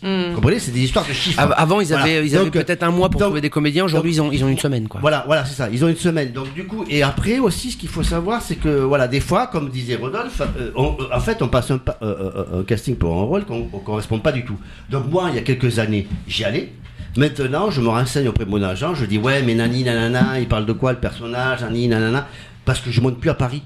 Hmm. 0.03 0.29
Vous 0.29 0.35
comprenez 0.35 0.59
C'est 0.59 0.71
des 0.71 0.81
histoires 0.81 1.07
de 1.07 1.13
chiffres. 1.13 1.39
Av- 1.39 1.53
Avant, 1.57 1.79
ils 1.79 1.87
Voilà. 1.87 2.03
avaient, 2.03 2.25
ils 2.27 2.35
avaient 2.35 2.51
peut-être 2.51 2.83
un 2.83 2.91
mois 2.91 3.09
pour 3.09 3.19
donc- 3.19 3.27
trouver 3.29 3.41
des 3.41 3.49
comédiens. 3.49 3.85
Aujourd'hui, 3.85 4.11
ils 4.11 4.21
ont, 4.21 4.31
ils 4.31 4.43
ont 4.43 4.49
une 4.49 4.57
semaine, 4.59 4.87
quoi. 4.87 4.99
Voilà, 4.99 5.23
voilà, 5.25 5.45
c'est 5.45 5.55
ça. 5.55 5.69
Ils 5.71 5.83
ont 5.85 5.87
une 5.87 5.95
semaine. 5.95 6.31
Donc 6.33 6.53
du 6.53 6.65
coup, 6.65 6.83
et 6.89 7.03
après 7.03 7.39
aussi, 7.39 7.71
ce 7.71 7.77
qu'il 7.77 7.87
faut 7.89 8.03
savoir, 8.03 8.41
c'est 8.41 8.55
que 8.57 8.67
voilà, 8.81 9.07
des 9.07 9.21
fois, 9.21 9.47
comme 9.47 9.69
disait 9.69 9.95
Rodolphe, 9.95 10.41
euh, 10.41 10.71
on- 10.75 10.97
euh, 10.99 11.05
en 11.15 11.19
fait, 11.21 11.41
on 11.41 11.47
passe 11.47 11.71
un, 11.71 11.77
pa- 11.77 11.97
euh, 12.01 12.31
euh, 12.53 12.59
un 12.59 12.63
casting 12.63 12.95
pour 12.97 13.13
un 13.17 13.23
rôle 13.23 13.45
qu'on 13.45 13.59
ne 13.59 13.79
correspond 13.85 14.19
pas 14.19 14.33
du 14.33 14.43
tout. 14.43 14.57
Donc 14.89 15.09
moi, 15.09 15.27
il 15.29 15.35
y 15.35 15.39
a 15.39 15.41
quelques 15.41 15.79
années, 15.79 16.07
j'y 16.27 16.43
allais. 16.43 16.73
Maintenant, 17.15 17.69
je 17.71 17.79
me 17.79 17.87
renseigne 17.89 18.27
auprès 18.27 18.43
de 18.45 18.49
mon 18.49 18.61
agent. 18.63 18.95
Je 18.95 19.05
dis 19.05 19.19
ouais, 19.19 19.41
mais 19.43 19.53
nani 19.53 19.83
nanana, 19.83 20.39
il 20.39 20.47
parle 20.47 20.65
de 20.65 20.73
quoi 20.73 20.91
le 20.91 20.97
personnage, 20.99 21.61
nani 21.61 21.87
nanana, 21.87 22.27
parce 22.65 22.79
que 22.79 22.91
je 22.91 22.99
monte 23.01 23.19
plus 23.19 23.29
à 23.29 23.35
Paris. 23.35 23.61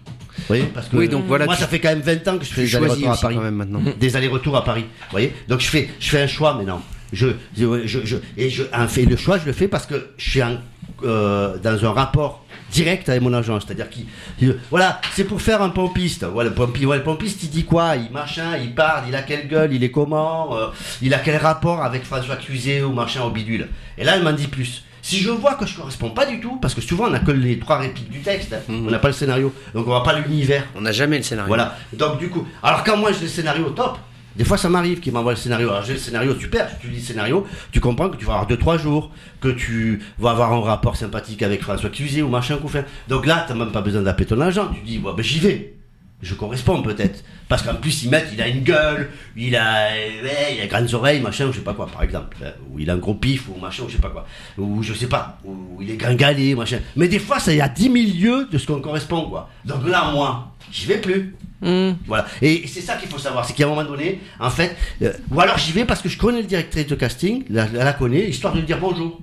Voyez, 0.47 0.63
parce 0.73 0.87
que 0.87 0.95
Oui, 0.97 1.07
donc 1.09 1.25
voilà, 1.25 1.45
moi, 1.45 1.55
tu- 1.55 1.61
ça 1.61 1.67
fait 1.67 1.79
quand 1.79 1.89
même 1.89 2.01
20 2.01 2.27
ans 2.27 2.37
que 2.37 2.45
je 2.45 2.53
fais 2.53 2.61
des 2.63 2.75
allers-retours 2.75 3.11
à 3.11 3.17
Paris 3.17 3.35
quand 3.35 3.41
même 3.41 3.55
maintenant. 3.55 3.81
des 3.99 4.15
allers-retours 4.15 4.55
à 4.57 4.63
Paris. 4.63 4.85
Vous 5.01 5.11
voyez 5.11 5.33
Donc 5.47 5.59
je 5.61 5.67
fais, 5.67 5.89
je 5.99 6.09
fais 6.09 6.21
un 6.21 6.27
choix 6.27 6.53
maintenant. 6.53 6.81
Je, 7.13 7.27
je, 7.57 7.87
je, 7.87 7.99
je- 8.05 8.17
et 8.37 8.49
je 8.49 8.63
en 8.73 8.87
fait 8.87 9.05
le 9.05 9.15
choix, 9.15 9.37
je 9.39 9.45
le 9.45 9.53
fais 9.53 9.67
parce 9.67 9.85
que 9.85 10.09
je 10.17 10.29
suis 10.29 10.43
en, 10.43 10.57
euh, 11.03 11.57
dans 11.57 11.85
un 11.85 11.91
rapport 11.91 12.43
direct 12.71 13.07
avec 13.07 13.21
mon 13.21 13.33
agent. 13.33 13.59
C'est-à-dire 13.61 13.89
qu'il, 13.89 14.05
il- 14.41 14.57
voilà, 14.69 14.99
c'est 15.13 15.23
pour 15.23 15.41
faire 15.41 15.61
un 15.61 15.69
pompiste. 15.69 16.25
Voilà, 16.25 16.49
le 16.49 16.55
pompiste, 16.55 16.85
ouais, 16.85 16.97
le 16.97 17.03
pompiste, 17.03 17.41
il 17.43 17.49
dit 17.49 17.63
quoi? 17.63 17.95
Il 17.95 18.11
machin, 18.11 18.57
il 18.61 18.75
parle, 18.75 19.05
il 19.07 19.15
a 19.15 19.21
quelle 19.21 19.47
gueule, 19.47 19.73
il 19.73 19.83
est 19.85 19.91
comment? 19.91 20.55
Euh, 20.57 20.67
Il 21.01 21.13
a 21.13 21.19
quel 21.19 21.37
rapport 21.37 21.81
avec 21.81 22.03
François 22.03 22.35
Cluzet 22.35 22.81
ou 22.81 22.91
machin 22.91 23.23
au 23.23 23.29
bidule? 23.29 23.69
Et 23.97 24.03
là, 24.03 24.17
il 24.17 24.23
m'en 24.23 24.33
dit 24.33 24.47
plus. 24.47 24.83
Si 25.07 25.19
je 25.19 25.29
vois 25.29 25.53
que 25.53 25.65
je 25.65 25.73
correspond 25.73 26.09
pas 26.09 26.25
du 26.25 26.41
tout, 26.41 26.57
parce 26.57 26.75
que 26.75 26.81
souvent 26.81 27.05
on 27.05 27.11
n'a 27.11 27.19
que 27.19 27.31
les 27.31 27.57
trois 27.59 27.77
répliques 27.77 28.09
du 28.09 28.19
texte, 28.19 28.51
hein, 28.51 28.59
on 28.67 28.91
n'a 28.91 28.99
pas 28.99 29.07
le 29.07 29.13
scénario, 29.13 29.53
donc 29.73 29.87
on 29.87 29.91
voit 29.91 30.03
pas 30.03 30.19
l'univers. 30.19 30.67
On 30.75 30.81
n'a 30.81 30.91
jamais 30.91 31.15
le 31.15 31.23
scénario. 31.23 31.47
Voilà. 31.47 31.77
Donc 31.93 32.19
du 32.19 32.27
coup, 32.27 32.45
alors 32.61 32.83
quand 32.83 32.97
moi 32.97 33.13
j'ai 33.13 33.21
le 33.21 33.27
scénario 33.29 33.69
top, 33.69 33.97
des 34.35 34.43
fois 34.43 34.57
ça 34.57 34.67
m'arrive 34.67 34.99
qu'il 34.99 35.13
m'envoie 35.13 35.31
le 35.31 35.37
scénario. 35.37 35.69
Alors 35.69 35.83
j'ai 35.83 35.93
le 35.93 35.99
scénario 35.99 36.37
super, 36.37 36.77
tu 36.81 36.89
lis 36.89 36.97
le 36.97 37.01
scénario, 37.01 37.47
tu 37.71 37.79
comprends 37.79 38.09
que 38.09 38.17
tu 38.17 38.25
vas 38.25 38.33
avoir 38.33 38.49
2-3 38.49 38.81
jours, 38.81 39.09
que 39.39 39.47
tu 39.47 40.01
vas 40.19 40.31
avoir 40.31 40.51
un 40.51 40.59
rapport 40.59 40.97
sympathique 40.97 41.41
avec 41.41 41.61
François 41.61 41.89
Cluzet 41.89 42.21
ou 42.21 42.27
machin 42.27 42.57
couffin. 42.57 42.83
Donc 43.07 43.25
là, 43.25 43.45
t'as 43.47 43.53
même 43.53 43.71
pas 43.71 43.79
besoin 43.79 44.01
d'appeler 44.01 44.25
ton 44.25 44.41
agent, 44.41 44.67
tu 44.73 44.81
dis, 44.81 44.97
ouais, 44.97 45.13
ben 45.15 45.23
j'y 45.23 45.39
vais. 45.39 45.77
Je 46.21 46.33
corresponds 46.33 46.81
peut-être. 46.81 47.23
Parce 47.47 47.63
qu'en 47.63 47.75
plus, 47.75 48.03
ils 48.03 48.09
mettent, 48.09 48.29
il 48.33 48.41
a 48.41 48.47
une 48.47 48.61
gueule, 48.61 49.09
il 49.35 49.55
a, 49.55 49.89
ouais, 50.23 50.55
il 50.57 50.61
a 50.61 50.67
grandes 50.67 50.93
oreilles, 50.93 51.21
machin, 51.21 51.45
ou 51.47 51.51
je 51.53 51.57
sais 51.59 51.63
pas 51.63 51.73
quoi, 51.73 51.87
par 51.87 52.03
exemple. 52.03 52.37
Euh, 52.41 52.51
Ou 52.71 52.79
il 52.79 52.89
a 52.89 52.93
un 52.93 52.97
gros 52.97 53.13
pif, 53.13 53.47
ou 53.47 53.57
machin, 53.59 53.83
ou 53.83 53.89
je 53.89 53.95
sais 53.95 54.01
pas 54.01 54.09
quoi. 54.09 54.25
Ou 54.57 54.83
je 54.83 54.93
sais 54.93 55.07
pas, 55.07 55.39
ou 55.45 55.81
il 55.81 55.89
est 55.91 55.95
gringalé, 55.97 56.55
machin. 56.55 56.79
Mais 56.95 57.07
des 57.07 57.19
fois, 57.19 57.39
ça 57.39 57.53
y 57.53 57.61
a 57.61 57.69
10 57.69 57.83
000 57.83 57.95
lieues 57.95 58.47
de 58.51 58.57
ce 58.57 58.67
qu'on 58.67 58.81
correspond, 58.81 59.29
quoi. 59.29 59.49
Donc 59.63 59.87
là, 59.87 60.11
moi, 60.11 60.51
j'y 60.71 60.87
vais 60.87 60.97
plus. 60.97 61.35
Hmm. 61.61 61.93
Voilà. 62.05 62.27
Et 62.41 62.67
c'est 62.67 62.81
ça 62.81 62.95
qu'il 62.97 63.09
faut 63.09 63.17
savoir, 63.17 63.45
c'est 63.45 63.53
qu'à 63.53 63.65
un 63.65 63.69
moment 63.69 63.83
donné, 63.83 64.19
en 64.39 64.49
fait, 64.49 64.75
euh, 65.01 65.13
ou 65.31 65.39
alors 65.39 65.57
j'y 65.57 65.71
vais 65.71 65.85
parce 65.85 66.01
que 66.01 66.09
je 66.09 66.17
connais 66.17 66.41
le 66.41 66.47
directrice 66.47 66.85
de 66.85 66.95
casting, 66.95 67.45
la, 67.49 67.67
la, 67.67 67.93
connais, 67.93 68.29
histoire 68.29 68.53
de 68.53 68.59
lui 68.59 68.65
dire 68.67 68.77
bonjour. 68.79 69.19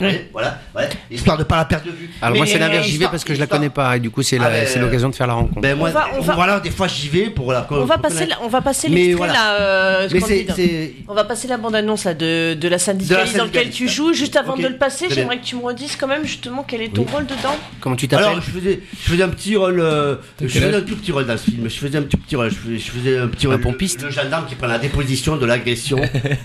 Ouais. 0.00 0.28
Voilà, 0.32 0.60
ouais, 0.74 0.88
histoire 1.10 1.38
de 1.38 1.44
pas 1.44 1.56
la 1.56 1.64
perdre 1.64 1.86
de 1.86 1.90
vue. 1.92 2.10
Alors 2.20 2.36
moi, 2.36 2.44
c'est 2.46 2.58
l'inverse. 2.58 2.80
euh, 2.80 2.82
J'y 2.82 2.88
vais 2.90 2.94
histoire- 2.96 3.10
parce 3.12 3.24
que 3.24 3.32
je 3.34 3.38
la 3.38 3.44
histoire- 3.44 3.60
connais 3.60 3.70
pas 3.70 3.96
et 3.96 4.00
du 4.00 4.10
coup, 4.10 4.22
c'est 4.22 4.36
Ah, 4.38 4.44
la- 4.44 4.50
ben, 4.50 4.66
c'est 4.66 4.78
l'occasion 4.78 5.08
de 5.08 5.14
faire 5.14 5.26
la 5.26 5.32
rencontre. 5.34 5.60
Ben 5.62 5.76
moi, 5.76 5.88
On 5.88 5.92
va- 5.92 6.06
on 6.18 6.20
va- 6.20 6.34
voilà, 6.34 6.60
des 6.60 6.70
fois 6.70 6.86
j'y 6.88 7.08
vais 7.08 7.30
pour 7.30 7.50
la. 7.52 7.66
On 7.70 7.84
va 7.86 7.96
passer, 7.98 8.26
la- 8.26 8.42
on 8.42 8.48
va 8.48 8.60
passer 8.60 8.88
Mais 8.88 8.96
l'extrait 8.96 9.14
voilà. 9.16 9.32
là. 9.32 9.52
euh, 9.60 10.08
Mais 10.12 10.20
Candide. 10.20 10.52
c'est, 10.54 10.54
c'est- 10.62 10.94
On 11.08 11.14
va 11.14 11.24
passer 11.24 11.48
la 11.48 11.56
bande-annonce 11.56 12.04
là, 12.04 12.12
de, 12.14 12.54
de 12.54 12.68
la 12.68 12.78
syndicaliste 12.78 13.36
dans 13.36 13.44
laquelle 13.44 13.70
tu 13.70 13.88
joues. 13.88 14.12
Juste 14.12 14.36
avant 14.36 14.56
de 14.56 14.66
le 14.66 14.76
passer, 14.76 15.06
j'aimerais 15.10 15.38
que 15.38 15.44
tu 15.44 15.56
me 15.56 15.62
redises 15.62 15.96
quand 15.96 16.06
même 16.08 16.24
justement 16.24 16.64
quel 16.66 16.82
est 16.82 16.88
ton 16.94 17.02
Oui. 17.02 17.08
rôle 17.12 17.26
dedans? 17.26 17.56
Comment 17.80 17.96
tu 17.96 18.06
t'appelles? 18.06 18.26
Alors 18.26 18.40
je 18.42 18.50
faisais, 18.50 18.80
je 19.02 19.10
faisais 19.10 19.22
un 19.22 19.28
petit 19.28 19.56
rôle, 19.56 19.80
euh, 19.80 20.16
je 20.42 20.46
faisais 20.48 20.74
un 20.74 20.80
tout 20.82 20.96
petit 20.96 21.12
rôle 21.12 21.26
dans 21.26 21.36
ce 21.38 21.44
film. 21.50 21.68
Je 21.68 21.78
faisais 21.78 21.98
un 21.98 22.02
tout 22.02 22.18
petit 22.18 22.36
rôle. 22.36 22.50
Je 22.50 22.54
faisais, 22.56 22.78
je 22.78 22.90
faisais 22.90 23.18
un 23.18 23.28
petit 23.28 23.46
Un 23.46 23.50
rôle. 23.50 23.60
pompiste 23.60 24.02
Le, 24.02 24.10
gendarme 24.10 24.46
qui 24.46 24.54
prend 24.56 24.66
la 24.66 24.78
déposition 24.78 25.36
de 25.36 25.46
l'agression. 25.46 25.96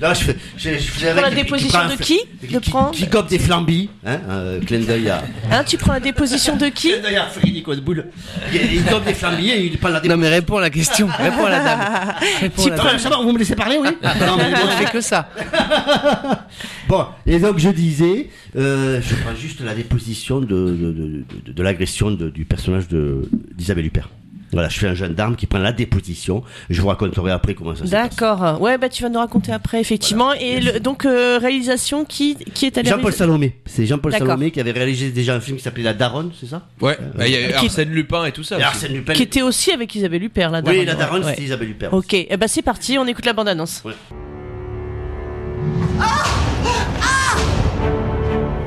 non, 0.00 0.14
je, 0.14 0.24
fais- 0.24 0.36
je, 0.56 0.70
je 0.70 0.76
faisais 0.78 1.12
Pour 1.12 1.22
la 1.22 1.28
qui- 1.30 1.36
qui 1.36 1.42
déposition 1.42 1.78
prend 1.78 1.88
un 1.88 1.96
de 2.42 2.46
qui 2.46 2.54
de 2.54 2.58
prendre. 2.70 2.90
Qui 2.92 3.08
comme 3.08 3.26
des 3.26 3.38
flambis, 3.38 3.88
hein, 4.04 4.18
euh, 4.28 4.60
clin 4.60 4.80
d'œil 4.80 5.08
à. 5.10 5.22
Hein, 5.50 5.64
tu 5.64 5.76
prends 5.78 5.92
la 5.92 6.00
déposition 6.00 6.56
de 6.56 6.66
qui 6.66 6.90
Clin 6.92 7.00
d'œil 7.02 7.16
à 7.16 7.26
Frédéric 7.26 7.66
Boule. 7.84 8.06
Il, 8.52 8.74
il 8.74 8.84
comme 8.84 9.04
des 9.04 9.14
flambis 9.14 9.50
et 9.50 9.64
il 9.66 9.78
prend 9.78 9.88
la 9.90 10.00
Non 10.00 10.16
mais 10.16 10.28
réponds 10.28 10.56
à 10.58 10.60
la 10.62 10.70
question, 10.70 11.06
réponds 11.18 11.44
à 11.46 11.50
la 11.50 11.64
dame. 11.64 11.80
Réponds 12.40 12.66
à 12.66 12.68
la 12.70 12.74
Ah, 12.82 12.84
dame. 12.84 12.98
ça 12.98 13.08
va, 13.10 13.16
vous 13.16 13.32
me 13.32 13.38
laissez 13.38 13.54
parler, 13.56 13.78
oui 13.80 13.88
Non, 14.02 14.36
mais 14.36 14.44
On 14.54 14.66
bon, 14.66 14.70
fait 14.78 14.90
que 14.92 15.00
ça. 15.00 15.28
Bon, 16.88 17.06
et 17.26 17.38
donc 17.38 17.58
je 17.58 17.70
disais, 17.70 18.28
euh, 18.56 19.00
je 19.02 19.14
prends 19.16 19.34
juste 19.34 19.60
la 19.64 19.74
déposition 19.74 20.40
de, 20.40 20.46
de, 20.46 20.74
de, 20.92 21.24
de- 21.46 21.52
de 21.52 21.62
l'agression 21.62 22.10
de- 22.10 22.28
du 22.28 22.44
personnage 22.44 22.88
de- 22.88 23.28
d'Isabelle 23.54 23.86
Huppert. 23.86 24.08
Voilà, 24.52 24.68
je 24.68 24.78
fais 24.78 24.88
un 24.88 24.94
gendarme 24.94 25.34
qui 25.36 25.46
prend 25.46 25.58
la 25.58 25.72
déposition. 25.72 26.42
Je 26.68 26.80
vous 26.82 26.88
raconterai 26.88 27.30
après 27.32 27.54
comment 27.54 27.74
ça 27.74 27.86
se 27.86 27.90
passe. 27.90 28.10
D'accord. 28.16 28.60
Ouais, 28.60 28.76
bah 28.76 28.88
tu 28.90 29.02
vas 29.02 29.08
nous 29.08 29.18
raconter 29.18 29.50
après, 29.52 29.80
effectivement. 29.80 30.32
Et 30.34 30.60
le- 30.60 30.78
donc 30.80 31.06
euh, 31.06 31.38
réalisation 31.40 32.04
qui 32.04 32.36
qui 32.52 32.66
est 32.66 32.76
à 32.76 32.82
la 32.82 32.90
Jean-Paul 32.90 33.12
Salomé. 33.12 33.56
C'est 33.66 33.86
Jean-Paul. 33.86 34.12
Salomé 34.12 34.50
qui 34.50 34.60
avait 34.60 34.72
réalisé 34.72 35.10
déjà 35.10 35.34
un 35.34 35.40
film 35.40 35.56
qui 35.56 35.62
s'appelait 35.62 35.82
La 35.82 35.94
Daronne, 35.94 36.32
c'est 36.38 36.46
ça? 36.46 36.62
Ouais, 36.80 36.98
bah, 37.16 37.26
il 37.26 37.32
y 37.32 37.36
a 37.36 37.52
Qui- 37.58 37.66
Arsène 37.66 37.90
Lupin 37.90 38.24
et 38.26 38.32
tout 38.32 38.42
ça. 38.44 38.58
Et. 38.58 38.62
Arsène 38.62 38.92
Lupin. 38.92 39.14
qui 39.14 39.22
était 39.22 39.42
aussi 39.42 39.70
avec 39.72 39.94
Isabelle 39.94 40.22
Huppert, 40.24 40.50
la 40.50 40.58
Oui, 40.58 40.64
daronne. 40.64 40.84
La 40.84 40.94
Daronne, 40.94 41.22
Ouais, 41.24 41.28
c'était 41.30 41.40
ouais. 41.40 41.46
Isabelle 41.46 41.70
Huppert. 41.70 41.94
Ok, 41.94 42.12
eh 42.14 42.36
ben 42.36 42.46
c'est 42.46 42.62
parti, 42.62 42.98
on 42.98 43.06
écoute 43.06 43.24
la 43.26 43.32
bande-annonce. 43.32 43.82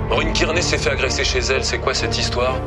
Maureen 0.10 0.34
Kearney 0.34 0.62
s'est 0.62 0.78
fait 0.78 0.92
agresser 0.92 1.24
chez 1.24 1.40
elle, 1.40 1.64
c'est 1.64 1.78
quoi 1.80 1.94
cette 1.94 2.18
histoire? 2.18 2.60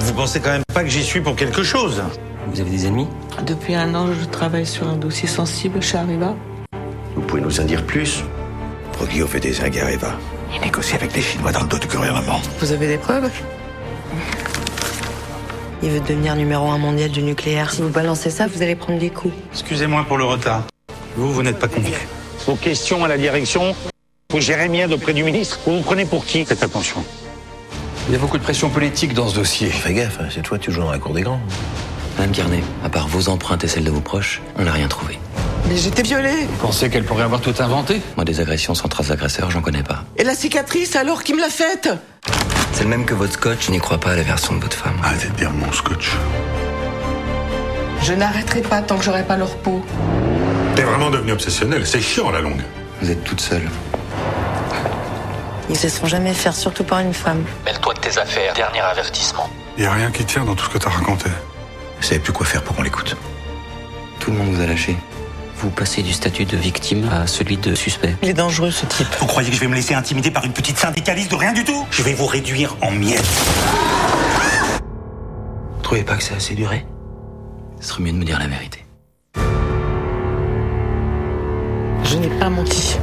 Vous 0.00 0.14
pensez 0.14 0.40
quand 0.40 0.50
même 0.50 0.62
pas 0.72 0.82
que 0.82 0.88
j'y 0.88 1.02
suis 1.04 1.20
pour 1.20 1.36
quelque 1.36 1.62
chose 1.62 2.02
Vous 2.48 2.60
avez 2.60 2.70
des 2.70 2.86
ennemis 2.86 3.06
Depuis 3.46 3.74
un 3.74 3.94
an, 3.94 4.08
je 4.12 4.24
travaille 4.26 4.66
sur 4.66 4.88
un 4.88 4.96
dossier 4.96 5.28
sensible 5.28 5.82
chez 5.82 5.98
Arriva. 5.98 6.34
Vous 7.14 7.22
pouvez 7.22 7.42
nous 7.42 7.60
en 7.60 7.64
dire 7.64 7.84
plus 7.84 8.24
Proglio 8.92 9.26
fait 9.26 9.40
des 9.40 9.52
zingues 9.52 9.78
à 9.78 9.90
Eva. 9.90 10.12
Il 10.54 10.60
négocie 10.60 10.94
avec 10.94 11.14
les 11.14 11.22
Chinois 11.22 11.52
dans 11.52 11.62
le 11.62 11.68
dos 11.68 11.78
du 11.78 11.86
gouvernement. 11.86 12.40
Vous 12.60 12.72
avez 12.72 12.88
des 12.88 12.98
preuves 12.98 13.30
Il 15.82 15.90
veut 15.90 16.00
devenir 16.00 16.34
numéro 16.34 16.68
un 16.70 16.78
mondial 16.78 17.10
du 17.10 17.22
nucléaire. 17.22 17.70
Si 17.70 17.82
vous 17.82 17.88
balancez 17.90 18.30
ça, 18.30 18.46
vous 18.46 18.62
allez 18.62 18.74
prendre 18.76 18.98
des 18.98 19.10
coups. 19.10 19.34
Excusez-moi 19.52 20.04
pour 20.08 20.18
le 20.18 20.24
retard. 20.24 20.64
Vous, 21.16 21.32
vous 21.32 21.42
n'êtes 21.42 21.58
pas 21.58 21.68
convié. 21.68 21.94
Vos 22.46 22.56
questions 22.56 23.04
à 23.04 23.08
la 23.08 23.18
direction, 23.18 23.74
vous 24.30 24.40
gérez 24.40 24.68
bien 24.68 24.90
auprès 24.90 25.12
du 25.12 25.22
ministre. 25.24 25.60
Vous 25.66 25.76
vous 25.76 25.82
prenez 25.82 26.04
pour 26.06 26.24
qui 26.24 26.44
Faites 26.44 26.62
attention. 26.62 27.04
Il 28.10 28.14
y 28.14 28.16
a 28.16 28.18
beaucoup 28.18 28.38
de 28.38 28.42
pression 28.42 28.70
politique 28.70 29.14
dans 29.14 29.28
ce 29.28 29.36
dossier. 29.36 29.68
Fais 29.68 29.94
gaffe, 29.94 30.18
hein, 30.20 30.26
c'est 30.34 30.42
toi 30.42 30.58
tu 30.58 30.72
joues 30.72 30.80
dans 30.80 30.90
la 30.90 30.98
cour 30.98 31.14
des 31.14 31.22
grands. 31.22 31.40
Madame 32.18 32.32
Carnet, 32.32 32.64
à 32.84 32.88
part 32.88 33.06
vos 33.06 33.28
empreintes 33.28 33.62
et 33.62 33.68
celles 33.68 33.84
de 33.84 33.90
vos 33.92 34.00
proches, 34.00 34.42
on 34.58 34.64
n'a 34.64 34.72
rien 34.72 34.88
trouvé. 34.88 35.20
Mais 35.68 35.76
j'étais 35.76 36.02
violée 36.02 36.48
Vous 36.50 36.66
pensez 36.66 36.90
qu'elle 36.90 37.04
pourrait 37.04 37.22
avoir 37.22 37.40
tout 37.40 37.54
inventé? 37.60 38.02
Moi, 38.16 38.24
des 38.24 38.40
agressions 38.40 38.74
sans 38.74 38.88
trace 38.88 39.06
d'agresseur, 39.06 39.52
j'en 39.52 39.60
connais 39.60 39.84
pas. 39.84 40.02
Et 40.16 40.24
la 40.24 40.34
cicatrice, 40.34 40.96
alors, 40.96 41.22
qui 41.22 41.34
me 41.34 41.40
l'a 41.40 41.50
faite? 41.50 41.88
C'est 42.72 42.82
le 42.82 42.88
même 42.88 43.04
que 43.04 43.14
votre 43.14 43.34
scotch, 43.34 43.66
je 43.66 43.70
n'y 43.70 43.78
crois 43.78 43.98
pas 43.98 44.10
à 44.10 44.16
la 44.16 44.24
version 44.24 44.56
de 44.56 44.60
votre 44.60 44.76
femme. 44.76 44.96
Arrêtez 45.04 45.28
de 45.28 45.36
dire 45.36 45.52
mon 45.52 45.70
scotch. 45.70 46.10
Je 48.02 48.12
n'arrêterai 48.12 48.62
pas 48.62 48.82
tant 48.82 48.96
que 48.98 49.04
j'aurai 49.04 49.22
pas 49.22 49.36
leur 49.36 49.56
peau. 49.58 49.84
T'es 50.74 50.82
vraiment 50.82 51.10
devenu 51.10 51.30
obsessionnel, 51.30 51.86
c'est 51.86 52.00
chiant 52.00 52.30
à 52.30 52.32
la 52.32 52.40
longue. 52.40 52.62
Vous 53.02 53.08
êtes 53.08 53.22
toute 53.22 53.40
seule. 53.40 53.68
Ils 55.70 55.76
se 55.76 55.88
seront 55.88 56.08
jamais 56.08 56.34
faire, 56.34 56.52
surtout 56.52 56.82
pas 56.82 57.00
une 57.00 57.14
femme. 57.14 57.44
Mêle-toi 57.64 57.94
de 57.94 58.00
tes 58.00 58.18
affaires, 58.18 58.52
dernier 58.54 58.80
avertissement. 58.80 59.48
Y 59.78 59.84
a 59.84 59.92
rien 59.92 60.10
qui 60.10 60.24
tient 60.24 60.44
dans 60.44 60.56
tout 60.56 60.64
ce 60.64 60.70
que 60.70 60.78
t'as 60.78 60.90
raconté. 60.90 61.30
Vous 61.96 62.02
savez 62.02 62.18
plus 62.18 62.32
quoi 62.32 62.44
faire 62.44 62.62
pour 62.62 62.74
qu'on 62.74 62.82
l'écoute. 62.82 63.16
Tout 64.18 64.32
le 64.32 64.38
monde 64.38 64.48
vous 64.52 64.60
a 64.60 64.66
lâché. 64.66 64.96
Vous 65.58 65.70
passez 65.70 66.02
du 66.02 66.12
statut 66.12 66.44
de 66.44 66.56
victime 66.56 67.08
à 67.12 67.28
celui 67.28 67.56
de 67.56 67.76
suspect. 67.76 68.16
Il 68.20 68.28
est 68.28 68.34
dangereux, 68.34 68.72
ce 68.72 68.84
type. 68.86 69.06
Vous 69.20 69.26
croyez 69.26 69.48
que 69.50 69.54
je 69.54 69.60
vais 69.60 69.68
me 69.68 69.76
laisser 69.76 69.94
intimider 69.94 70.32
par 70.32 70.44
une 70.44 70.52
petite 70.52 70.76
syndicaliste 70.76 71.30
de 71.30 71.36
rien 71.36 71.52
du 71.52 71.62
tout? 71.62 71.86
Je 71.92 72.02
vais 72.02 72.14
vous 72.14 72.26
réduire 72.26 72.76
en 72.82 72.90
miettes. 72.90 73.22
Vous 75.76 75.82
trouvez 75.82 76.02
pas 76.02 76.16
que 76.16 76.24
c'est 76.24 76.34
assez 76.34 76.54
duré? 76.54 76.84
Ce 77.80 77.90
serait 77.90 78.02
mieux 78.02 78.12
de 78.12 78.16
me 78.16 78.24
dire 78.24 78.40
la 78.40 78.48
vérité. 78.48 78.84
Je 82.04 82.16
n'ai 82.16 82.28
pas 82.40 82.50
menti. 82.50 82.98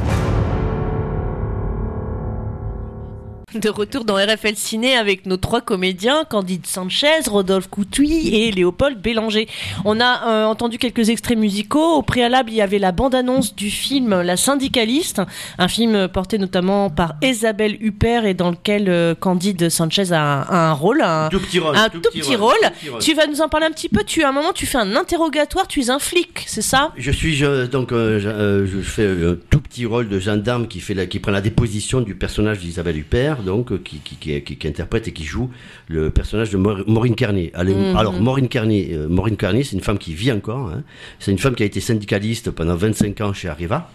De 3.60 3.70
retour 3.70 4.04
dans 4.04 4.14
RFL 4.14 4.54
Ciné 4.56 4.94
avec 4.94 5.26
nos 5.26 5.36
trois 5.36 5.60
comédiens, 5.60 6.24
Candide 6.28 6.66
Sanchez, 6.66 7.22
Rodolphe 7.28 7.68
Coutouy 7.68 8.28
et 8.34 8.52
Léopold 8.52 9.00
Bélanger. 9.00 9.48
On 9.84 10.00
a 10.00 10.28
euh, 10.28 10.44
entendu 10.44 10.78
quelques 10.78 11.08
extraits 11.08 11.36
musicaux. 11.36 11.94
Au 11.96 12.02
préalable, 12.02 12.50
il 12.50 12.56
y 12.56 12.60
avait 12.62 12.78
la 12.78 12.92
bande-annonce 12.92 13.56
du 13.56 13.70
film 13.70 14.20
La 14.20 14.36
Syndicaliste, 14.36 15.22
un 15.58 15.66
film 15.66 16.06
porté 16.08 16.38
notamment 16.38 16.88
par 16.90 17.14
Isabelle 17.22 17.76
Huppert 17.80 18.26
et 18.26 18.34
dans 18.34 18.50
lequel 18.50 18.84
euh, 18.88 19.14
Candide 19.14 19.70
Sanchez 19.70 20.12
a 20.12 20.20
un, 20.22 20.40
a 20.42 20.56
un 20.68 20.72
rôle, 20.72 21.00
un, 21.02 21.28
Tout 21.28 21.40
petit 21.40 21.58
rôle. 21.58 21.76
un 21.76 21.88
tout, 21.88 22.00
petit 22.00 22.36
rôle. 22.36 22.52
Tu 23.00 23.14
vas 23.14 23.26
nous 23.26 23.40
en 23.40 23.48
parler 23.48 23.66
un 23.66 23.72
petit 23.72 23.88
peu. 23.88 24.04
Tu 24.04 24.22
à 24.22 24.28
un 24.28 24.32
moment, 24.32 24.52
tu 24.52 24.66
fais 24.66 24.78
un 24.78 24.94
interrogatoire. 24.94 25.66
Tu 25.66 25.80
es 25.80 25.90
un 25.90 25.98
flic, 25.98 26.44
c'est 26.46 26.62
ça? 26.62 26.92
Je 26.96 27.10
suis 27.10 27.34
je- 27.34 27.66
donc 27.66 27.90
euh, 27.92 28.20
je, 28.20 28.66
je 28.70 28.80
fais 28.82 29.06
un 29.06 29.36
tout 29.50 29.60
petit 29.60 29.84
rôle 29.86 30.08
de 30.08 30.20
gendarme 30.20 30.68
qui 30.68 30.80
fait 30.80 30.94
la, 30.94 31.06
qui 31.06 31.18
prend 31.18 31.32
la 31.32 31.40
déposition 31.40 32.00
du 32.00 32.14
personnage 32.14 32.58
d'Isabelle 32.58 32.98
Huppert, 32.98 33.42
donc 33.48 33.82
qui, 33.82 33.98
qui, 33.98 34.16
qui, 34.16 34.40
qui- 34.42 34.56
qui 34.56 34.68
interprète 34.68 35.08
et 35.08 35.12
qui 35.12 35.24
joue 35.24 35.50
le 35.88 36.10
personnage 36.10 36.50
de 36.50 36.58
Maur- 36.58 36.84
Maureen 36.86 37.14
Carnier. 37.14 37.50
Alors, 37.54 37.76
Mhm. 37.76 37.96
alors 37.96 38.14
Maureen 38.20 38.48
Carnier, 38.48 38.90
euh, 38.92 39.08
Maureen 39.08 39.36
Carnier, 39.36 39.64
c'est 39.64 39.76
une 39.76 39.82
femme 39.82 39.98
qui 39.98 40.12
vit 40.14 40.30
encore. 40.32 40.68
hein. 40.68 40.82
C'est 41.18 41.32
une 41.32 41.38
femme 41.38 41.54
qui 41.54 41.62
a 41.62 41.66
été 41.66 41.80
syndicaliste 41.80 42.50
pendant 42.50 42.76
25 42.76 43.20
ans 43.22 43.32
chez 43.32 43.48
Arriva. 43.48 43.90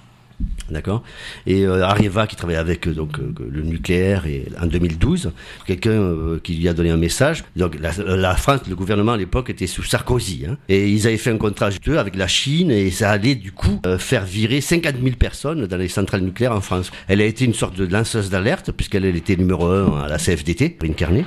D'accord 0.70 1.04
Et 1.46 1.66
euh, 1.66 1.86
Arriva 1.86 2.26
qui 2.26 2.36
travaille 2.36 2.56
avec 2.56 2.88
euh, 2.88 2.94
donc 2.94 3.20
euh, 3.20 3.34
le 3.50 3.62
nucléaire 3.62 4.26
et 4.26 4.46
en 4.62 4.66
2012, 4.66 5.32
quelqu'un 5.66 5.92
euh, 5.92 6.40
qui 6.42 6.56
lui 6.56 6.68
a 6.70 6.74
donné 6.74 6.90
un 6.90 6.98
message. 6.98 7.44
Donc 7.56 7.78
la, 7.80 8.36
France, 8.36 8.62
le 8.68 8.76
gouvernement 8.76 9.14
à 9.14 9.18
l'époque 9.18 9.50
était 9.50 9.68
sous 9.68 9.84
Sarkozy, 9.84 10.46
hein, 10.50 10.58
et 10.70 10.90
ils 10.90 11.06
avaient 11.06 11.18
fait 11.18 11.32
un 11.32 11.38
contrat 11.38 11.70
juteux 11.70 12.00
avec 12.00 12.16
la 12.16 12.28
Chine 12.28 12.72
et 12.72 12.92
ça 12.92 13.12
allait 13.12 13.36
du 13.36 13.52
coup 13.52 13.82
faire 14.00 14.26
virer 14.26 14.62
50 14.62 14.96
000 15.02 15.16
personnes 15.16 15.68
dans 15.68 15.78
les 15.78 15.88
centrales 15.88 16.22
nucléaires 16.22 16.54
en 16.54 16.62
France. 16.62 16.92
Elle 17.08 17.22
a 17.22 17.26
été 17.26 17.46
une 17.46 17.54
sorte 17.54 17.76
de 17.76 17.86
lanceuse 17.86 18.30
d'alerte 18.30 18.72
puisqu'elle 18.72 19.06
elle 19.06 19.16
était 19.16 19.36
numéro 19.36 19.66
un 19.68 20.02
à 20.04 20.08
la 20.08 20.18
CFDT, 20.18 20.78
une 20.84 20.96
carnet, 20.96 21.26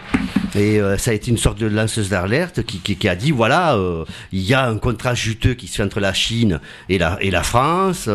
et 0.55 0.81
ça 0.99 1.11
a 1.11 1.15
été 1.15 1.31
une 1.31 1.39
sorte 1.39 1.59
de 1.59 1.67
lanceuse 1.67 2.09
d'alerte 2.09 2.63
qui, 2.63 3.09
a 3.09 3.15
dit 3.15 3.31
voilà, 3.31 3.79
il 4.33 4.41
y 4.41 4.55
a 4.55 4.67
un 4.67 4.79
contrat 4.79 5.15
juteux 5.15 5.55
qui 5.55 5.67
se 5.69 5.77
fait 5.77 5.83
entre 5.83 6.01
la 6.01 6.13
Chine 6.13 6.61
et 6.89 6.99
la, 6.99 7.19
et 7.21 7.31
la 7.31 7.43
France, 7.43 8.09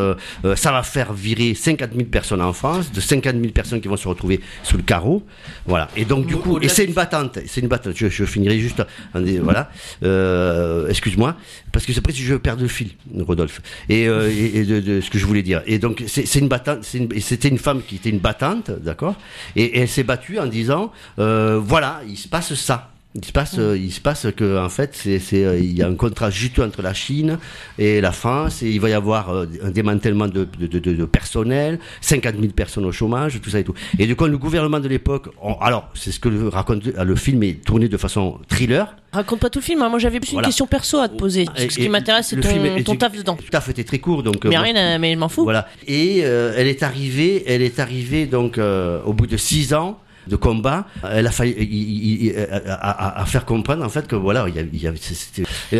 ça 0.55 0.71
va 0.71 0.83
faire 0.91 1.13
virer 1.13 1.53
50 1.53 1.91
000 1.95 2.05
personnes 2.09 2.41
en 2.41 2.53
France, 2.53 2.91
de 2.91 2.99
50 2.99 3.35
000 3.39 3.51
personnes 3.53 3.79
qui 3.81 3.87
vont 3.87 3.95
se 3.97 4.07
retrouver 4.07 4.41
sous 4.63 4.75
le 4.77 4.83
carreau, 4.83 5.23
voilà. 5.65 5.87
Et 5.95 6.03
donc 6.05 6.25
du 6.25 6.35
coup, 6.35 6.59
et 6.59 6.67
c'est 6.67 6.83
une 6.85 6.93
battante, 6.93 7.39
c'est 7.47 7.61
une 7.61 7.67
battante. 7.69 7.93
Je, 7.95 8.09
je 8.09 8.25
finirai 8.25 8.59
juste, 8.59 8.83
en 9.13 9.21
des- 9.21 9.39
voilà. 9.39 9.69
Euh, 10.03 10.87
Excuse-moi, 10.89 11.35
parce 11.71 11.85
que 11.85 11.93
c'est 11.93 11.99
après 11.99 12.11
si 12.13 12.23
je 12.23 12.35
perds 12.35 12.57
le 12.57 12.67
fil, 12.67 12.89
Rodolphe, 13.19 13.61
et, 13.89 14.07
euh, 14.07 14.29
et, 14.29 14.57
et 14.59 14.63
de, 14.65 14.79
de 14.79 15.01
ce 15.01 15.09
que 15.09 15.17
je 15.17 15.25
voulais 15.25 15.43
dire. 15.43 15.61
Et 15.65 15.79
donc 15.79 16.03
c'est 16.07 16.25
c'est 16.25 16.39
une 16.39 16.47
battante, 16.49 16.85
une- 16.93 17.09
c'était 17.21 17.47
une 17.47 17.57
femme 17.57 17.81
qui 17.87 17.95
était 17.95 18.09
une 18.09 18.19
battante, 18.19 18.71
d'accord, 18.83 19.15
et, 19.55 19.63
et 19.63 19.79
elle 19.79 19.87
s'est 19.87 20.03
battue 20.03 20.39
en 20.39 20.45
disant, 20.47 20.91
euh, 21.19 21.59
voilà, 21.63 22.01
il 22.07 22.17
se 22.17 22.27
passe 22.27 22.53
ça. 22.55 22.89
Il 23.13 23.25
se 23.25 23.33
passe, 23.33 23.55
euh, 23.59 23.77
il 23.77 23.91
se 23.91 23.99
passe 23.99 24.27
que 24.37 24.57
en 24.57 24.69
fait, 24.69 24.91
c'est, 24.93 25.19
c'est, 25.19 25.43
euh, 25.43 25.59
il 25.59 25.77
y 25.77 25.81
a 25.83 25.87
un 25.87 25.95
contrat 25.95 26.29
juteux 26.29 26.63
entre 26.63 26.81
la 26.81 26.93
Chine 26.93 27.39
et 27.77 27.99
la 27.99 28.13
France, 28.13 28.63
et 28.63 28.69
il 28.69 28.79
va 28.79 28.89
y 28.89 28.93
avoir 28.93 29.29
euh, 29.35 29.47
un 29.63 29.69
démantèlement 29.69 30.27
de, 30.29 30.47
de, 30.57 30.65
de, 30.67 30.79
de- 30.79 31.03
personnel, 31.05 31.77
50 31.99 32.35
000 32.39 32.53
personnes 32.53 32.85
au 32.85 32.93
chômage, 32.93 33.41
tout 33.41 33.49
ça 33.49 33.59
et 33.59 33.65
tout. 33.65 33.73
Et 33.99 34.07
du 34.07 34.15
coup, 34.15 34.27
le 34.27 34.37
gouvernement 34.37 34.79
de 34.79 34.87
l'époque, 34.87 35.27
alors 35.59 35.89
c'est 35.93 36.13
ce 36.13 36.21
que 36.21 36.29
le 36.29 36.47
raconte 36.47 36.85
le 36.85 37.15
film 37.17 37.43
est 37.43 37.61
tourné 37.65 37.89
de 37.89 37.97
façon 37.97 38.39
thriller. 38.47 38.95
Raconte 39.11 39.41
pas 39.41 39.49
tout 39.49 39.59
le 39.59 39.63
film. 39.65 39.81
hein. 39.81 39.89
Moi, 39.89 39.99
j'avais 39.99 40.21
plus 40.21 40.31
Voilà. 40.31 40.45
une 40.47 40.49
question 40.49 40.67
perso 40.67 40.99
à 40.99 41.09
te 41.09 41.17
poser. 41.17 41.45
Et- 41.57 41.69
ce 41.69 41.77
qui 41.79 41.89
m'intéresse, 41.89 42.27
c'est 42.29 42.39
ton, 42.39 42.81
ton 42.85 42.95
taf 42.95 43.11
dedans. 43.11 43.37
Le 43.43 43.49
taf 43.49 43.67
était 43.67 43.83
très 43.83 43.99
court, 43.99 44.23
donc. 44.23 44.45
Mais 44.45 44.51
moi- 44.51 44.61
rien, 44.61 44.97
mais 44.99 45.13
je 45.15 45.19
m'en 45.19 45.27
fous. 45.27 45.43
Voilà. 45.43 45.67
Et 45.85 46.21
euh, 46.23 46.53
elle 46.55 46.67
est 46.67 46.81
arrivée, 46.81 47.43
elle 47.45 47.61
est 47.61 47.79
arrivée 47.79 48.25
donc 48.25 48.57
euh, 48.57 49.01
au 49.03 49.11
bout 49.11 49.27
de 49.27 49.35
six 49.35 49.73
ans 49.73 49.99
de 50.31 50.35
combat, 50.37 50.85
elle 51.11 51.27
a 51.27 51.31
failli 51.31 51.53
il- 51.59 51.73
il- 51.73 52.25
il- 52.27 52.35
à, 52.69 52.75
à- 52.75 53.21
à 53.21 53.25
faire 53.25 53.45
comprendre 53.45 53.83
en 53.83 53.89
fait 53.89 54.07
que 54.07 54.15
voilà, 54.15 54.45
il 54.47 54.81
y 54.81 54.87
avait, 54.87 54.97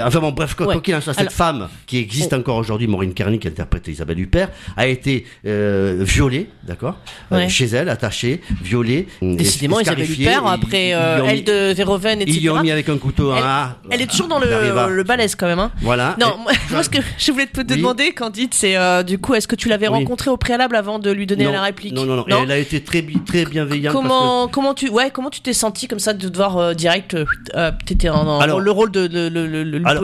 enfin 0.04 0.20
bon 0.20 0.32
bref, 0.32 0.54
quoi 0.56 0.68
Ouais. 0.68 0.82
qu'il 0.82 0.94
en 0.94 1.02
soit, 1.02 1.14
cette 1.14 1.22
Alors- 1.22 1.34
femme 1.34 1.70
qui 1.88 1.98
existe 1.98 2.34
encore 2.34 2.58
aujourd'hui, 2.58 2.88
Maureen 2.88 3.14
Kearney, 3.14 3.40
qui 3.40 3.48
interprète 3.48 3.88
Isabelle 3.88 4.20
Huppert, 4.20 4.50
a 4.78 4.88
été 4.88 5.26
euh, 5.46 5.98
violée, 6.02 6.50
d'accord, 6.64 6.96
euh, 7.32 7.48
chez 7.50 7.66
elle, 7.66 7.90
attachée, 7.90 8.42
violée. 8.62 9.08
Décidément, 9.22 9.80
Isabelle 9.80 10.10
Huppert, 10.12 10.46
après 10.46 10.94
euh, 10.94 11.24
elle 11.28 11.44
de 11.44 11.74
Véroven, 11.74 12.22
etc. 12.22 12.38
Ils 12.38 12.42
lui 12.44 12.50
ont 12.50 12.62
mis 12.62 12.72
avec 12.72 12.90
un 12.90 12.98
couteau 12.98 13.34
Elle- 13.36 13.44
en 13.44 13.48
A. 13.48 13.78
Elle 13.90 14.02
est 14.02 14.08
toujours 14.08 14.28
dans 14.28 14.40
D'Arriva. 14.40 14.88
le, 14.88 14.96
le 14.96 15.04
balèze 15.04 15.36
quand 15.36 15.48
même. 15.48 15.60
Hein. 15.60 15.72
Voilà. 15.82 16.16
Non, 16.20 16.36
Et- 16.52 16.74
moi, 16.74 16.84
ce 16.84 16.90
que 16.90 17.00
je 17.18 17.32
voulais 17.32 17.46
te 17.48 17.62
te 17.62 17.74
Oui. 17.74 17.80
demander, 17.80 18.12
Candide, 18.12 18.54
c'est 18.54 18.76
du 19.06 19.18
coup, 19.18 19.34
est-ce 19.36 19.48
que 19.48 19.56
tu 19.56 19.70
l'avais 19.70 19.88
Oui. 19.88 19.94
rencontrée 20.00 20.30
au 20.30 20.38
préalable 20.38 20.76
avant 20.76 21.00
de 21.00 21.10
lui 21.12 21.26
donner 21.26 21.46
non, 21.46 21.52
la 21.54 21.62
réplique? 21.62 21.94
Non, 21.94 22.06
non, 22.06 22.16
non. 22.18 22.26
Et 22.28 22.34
Elle 22.44 22.52
a 22.52 22.58
été 22.58 22.82
très, 22.82 23.06
très 23.26 23.46
bienveillante. 23.46 23.94
parce 23.94 24.06
Comment 24.06 24.41
comment 24.48 24.62
comment 24.62 24.74
tu 24.74 24.90
ouais 24.90 25.10
comment 25.12 25.30
tu 25.30 25.42
t'es 25.42 25.54
senti 25.54 25.88
comme 25.88 26.00
ça 26.00 26.14
de 26.14 26.30
devoir 26.30 26.58
euh, 26.58 26.74
direct 26.74 27.14
euh, 27.14 27.26
euh, 27.56 27.72
t'étais 27.86 28.08
Alors- 28.08 28.60
le 28.60 28.72
rôle 28.72 28.92
de 28.92 29.08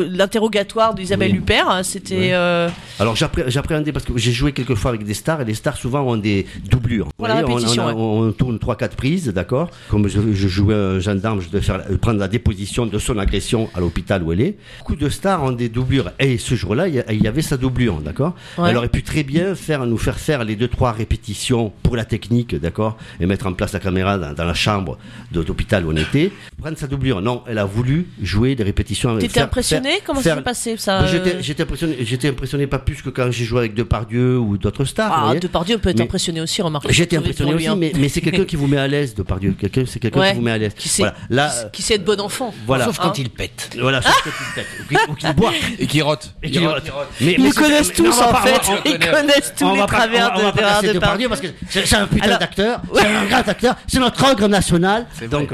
l'interrogatoire 0.06 0.94
d'Isabelle 0.94 1.32
Oui. 1.32 1.38
Huppert 1.40 1.70
hein, 1.70 1.84
c'était 1.84 2.18
Oui. 2.18 2.30
euh, 2.34 2.70
Alors 3.00 3.16
j'appré- 3.16 3.46
j'appréhendais 3.48 3.92
parce 3.92 4.06
que 4.06 4.18
j'ai 4.18 4.32
joué 4.32 4.52
quelques 4.52 4.76
fois 4.76 4.90
avec 4.90 5.04
des 5.04 5.14
stars 5.14 5.42
et 5.42 5.46
les 5.46 5.54
stars 5.54 5.78
souvent 5.78 6.02
ont 6.02 6.18
des 6.18 6.46
doublures. 6.70 7.06
Vous 7.18 7.26
voyez, 7.26 7.44
on- 7.44 7.48
répétition, 7.56 7.84
on, 7.84 7.88
a- 7.88 7.94
ouais. 7.94 8.28
on 8.30 8.32
tourne 8.32 8.58
3-4 8.58 8.96
prises, 8.96 9.28
d'accord? 9.30 9.70
Comme 9.90 10.08
je, 10.08 10.20
je 10.34 10.48
jouais 10.48 10.76
un 10.76 11.00
gendarme, 11.00 11.42
je 11.42 11.48
devais 11.50 11.62
faire, 11.64 11.82
prendre 12.02 12.20
la 12.20 12.28
déposition 12.28 12.86
de 12.86 12.98
son 13.00 13.18
agression 13.18 13.70
à 13.76 13.80
l'hôpital 13.80 14.24
où 14.24 14.32
elle 14.34 14.42
est. 14.42 14.58
Beaucoup 14.80 14.96
de 14.96 15.10
stars 15.10 15.44
ont 15.44 15.52
des 15.52 15.70
doublures. 15.70 16.12
Et 16.20 16.38
ce 16.38 16.56
jour-là, 16.56 16.88
il 16.88 17.24
y 17.24 17.28
avait 17.28 17.42
sa 17.42 17.58
doublure, 17.58 17.98
d'accord? 18.02 18.34
Ouais. 18.58 18.70
Elle 18.72 18.78
aurait 18.78 18.90
pu 18.90 19.04
très 19.04 19.24
bien 19.24 19.56
faire, 19.56 19.86
nous 19.86 19.98
faire 19.98 20.18
faire 20.20 20.44
les 20.44 20.56
2-3 20.56 20.92
répétitions 20.96 21.72
pour 21.84 21.96
la 21.96 22.06
technique, 22.06 22.56
d'accord? 22.56 22.98
Et 23.20 23.26
mettre 23.26 23.48
en 23.48 23.54
place 23.54 23.74
la 23.74 23.80
caméra 23.80 24.16
dans, 24.18 24.34
dans 24.34 24.43
la 24.45 24.53
chambre 24.53 24.97
de 25.32 25.41
l'hôpital 25.41 25.86
où 25.86 25.91
on 25.91 25.95
était. 25.95 26.32
Prendre 26.59 26.78
sa 26.78 26.88
doublure. 26.88 27.22
Non, 27.22 27.43
elle 27.47 27.57
a 27.57 27.65
voulu 27.65 28.07
jouer 28.22 28.55
des 28.55 28.63
répétitions. 28.63 29.15
t'étais 29.18 29.34
faire- 29.34 29.43
impressionné 29.45 29.89
faire- 29.91 29.99
comment 30.05 30.22
ça 30.22 30.36
s'est 30.36 30.41
passé 30.41 30.76
ça 30.78 31.01
Bah, 31.01 31.07
J'étais 31.07 31.36
euh, 31.36 31.41
j'étais 31.41 31.63
impressionné, 31.63 31.97
j'étais 32.01 32.30
impressionné 32.30 32.68
pas 32.68 32.80
plus 32.80 33.01
que 33.01 33.09
quand 33.09 33.30
j'ai 33.32 33.45
joué 33.45 33.59
avec 33.59 33.74
Depardieu 33.74 34.38
ou 34.38 34.57
d'autres 34.57 34.86
stars. 34.86 35.30
ah. 35.32 35.36
Depardieu 35.39 35.78
peut 35.78 35.89
être 35.89 35.97
Mais- 35.97 36.03
impressionné 36.03 36.41
aussi 36.41 36.61
remarque 36.61 36.86
J'étais 36.91 37.18
impressionné 37.18 37.51
lui, 37.51 37.57
aussi, 37.57 37.68
hein. 37.68 37.76
mais, 37.76 37.91
mais 37.95 38.09
c'est 38.09 38.22
quelqu'un 38.22 38.45
qui 38.45 38.55
vous 38.55 38.68
met 38.68 38.78
à 38.78 38.88
l'aise, 38.88 39.13
Depardieu. 39.15 39.53
Quelqu'un, 39.59 39.84
c'est 39.86 39.99
quelqu'un 39.99 40.20
Ouais. 40.20 40.30
qui 40.32 40.36
vous 40.38 40.41
met 40.41 40.51
à 40.51 40.57
l'aise. 40.57 40.74
qui 40.76 40.89
sait 40.89 41.03
Voilà. 41.03 41.15
Là, 41.30 41.51
qui 41.72 41.82
sait 41.82 41.95
être 41.95 42.05
bon 42.05 42.20
enfant 42.20 42.53
voilà. 42.65 42.85
Sauf 42.85 42.98
quand 42.99 43.10
Hein 43.10 43.14
il 43.18 43.30
pète. 43.30 43.76
Voilà, 43.80 44.02
sauf 44.02 44.22
tu 44.23 44.30
pètes. 44.56 44.68
Ou 44.81 44.88
qu'il- 44.88 44.98
ou 45.11 45.15
qu'il 45.15 45.34
boit. 45.34 45.53
Et 45.80 45.88
qui 45.88 46.02
rote. 46.02 46.34
Et 46.44 46.48
Il 46.48 46.52
qu'il 46.52 46.68
rote, 46.68 46.84
il. 47.22 47.26
Mais, 47.26 47.35
ils 47.39 47.53
connaissent 47.53 47.94
tous 47.94 48.19
en 48.22 48.34
fait 48.35 48.61
ils 48.85 48.99
connaissent 48.99 49.53
tous 49.57 49.73
les 49.76 49.85
travers 49.85 50.34
de 50.81 50.94
Depardieu 50.94 51.30
parce 51.30 51.41
que 51.41 51.48
c'est 51.69 51.94
un 51.95 52.07
putain 52.07 52.38
d'acteur, 52.38 52.81
c'est 52.94 53.06
un 53.06 53.26
grand 53.26 53.48
acteur, 53.48 53.76
c'est 53.88 53.99
notre 54.08 54.32
ogre 54.32 54.48
national. 54.48 55.06
Donc. 55.30 55.52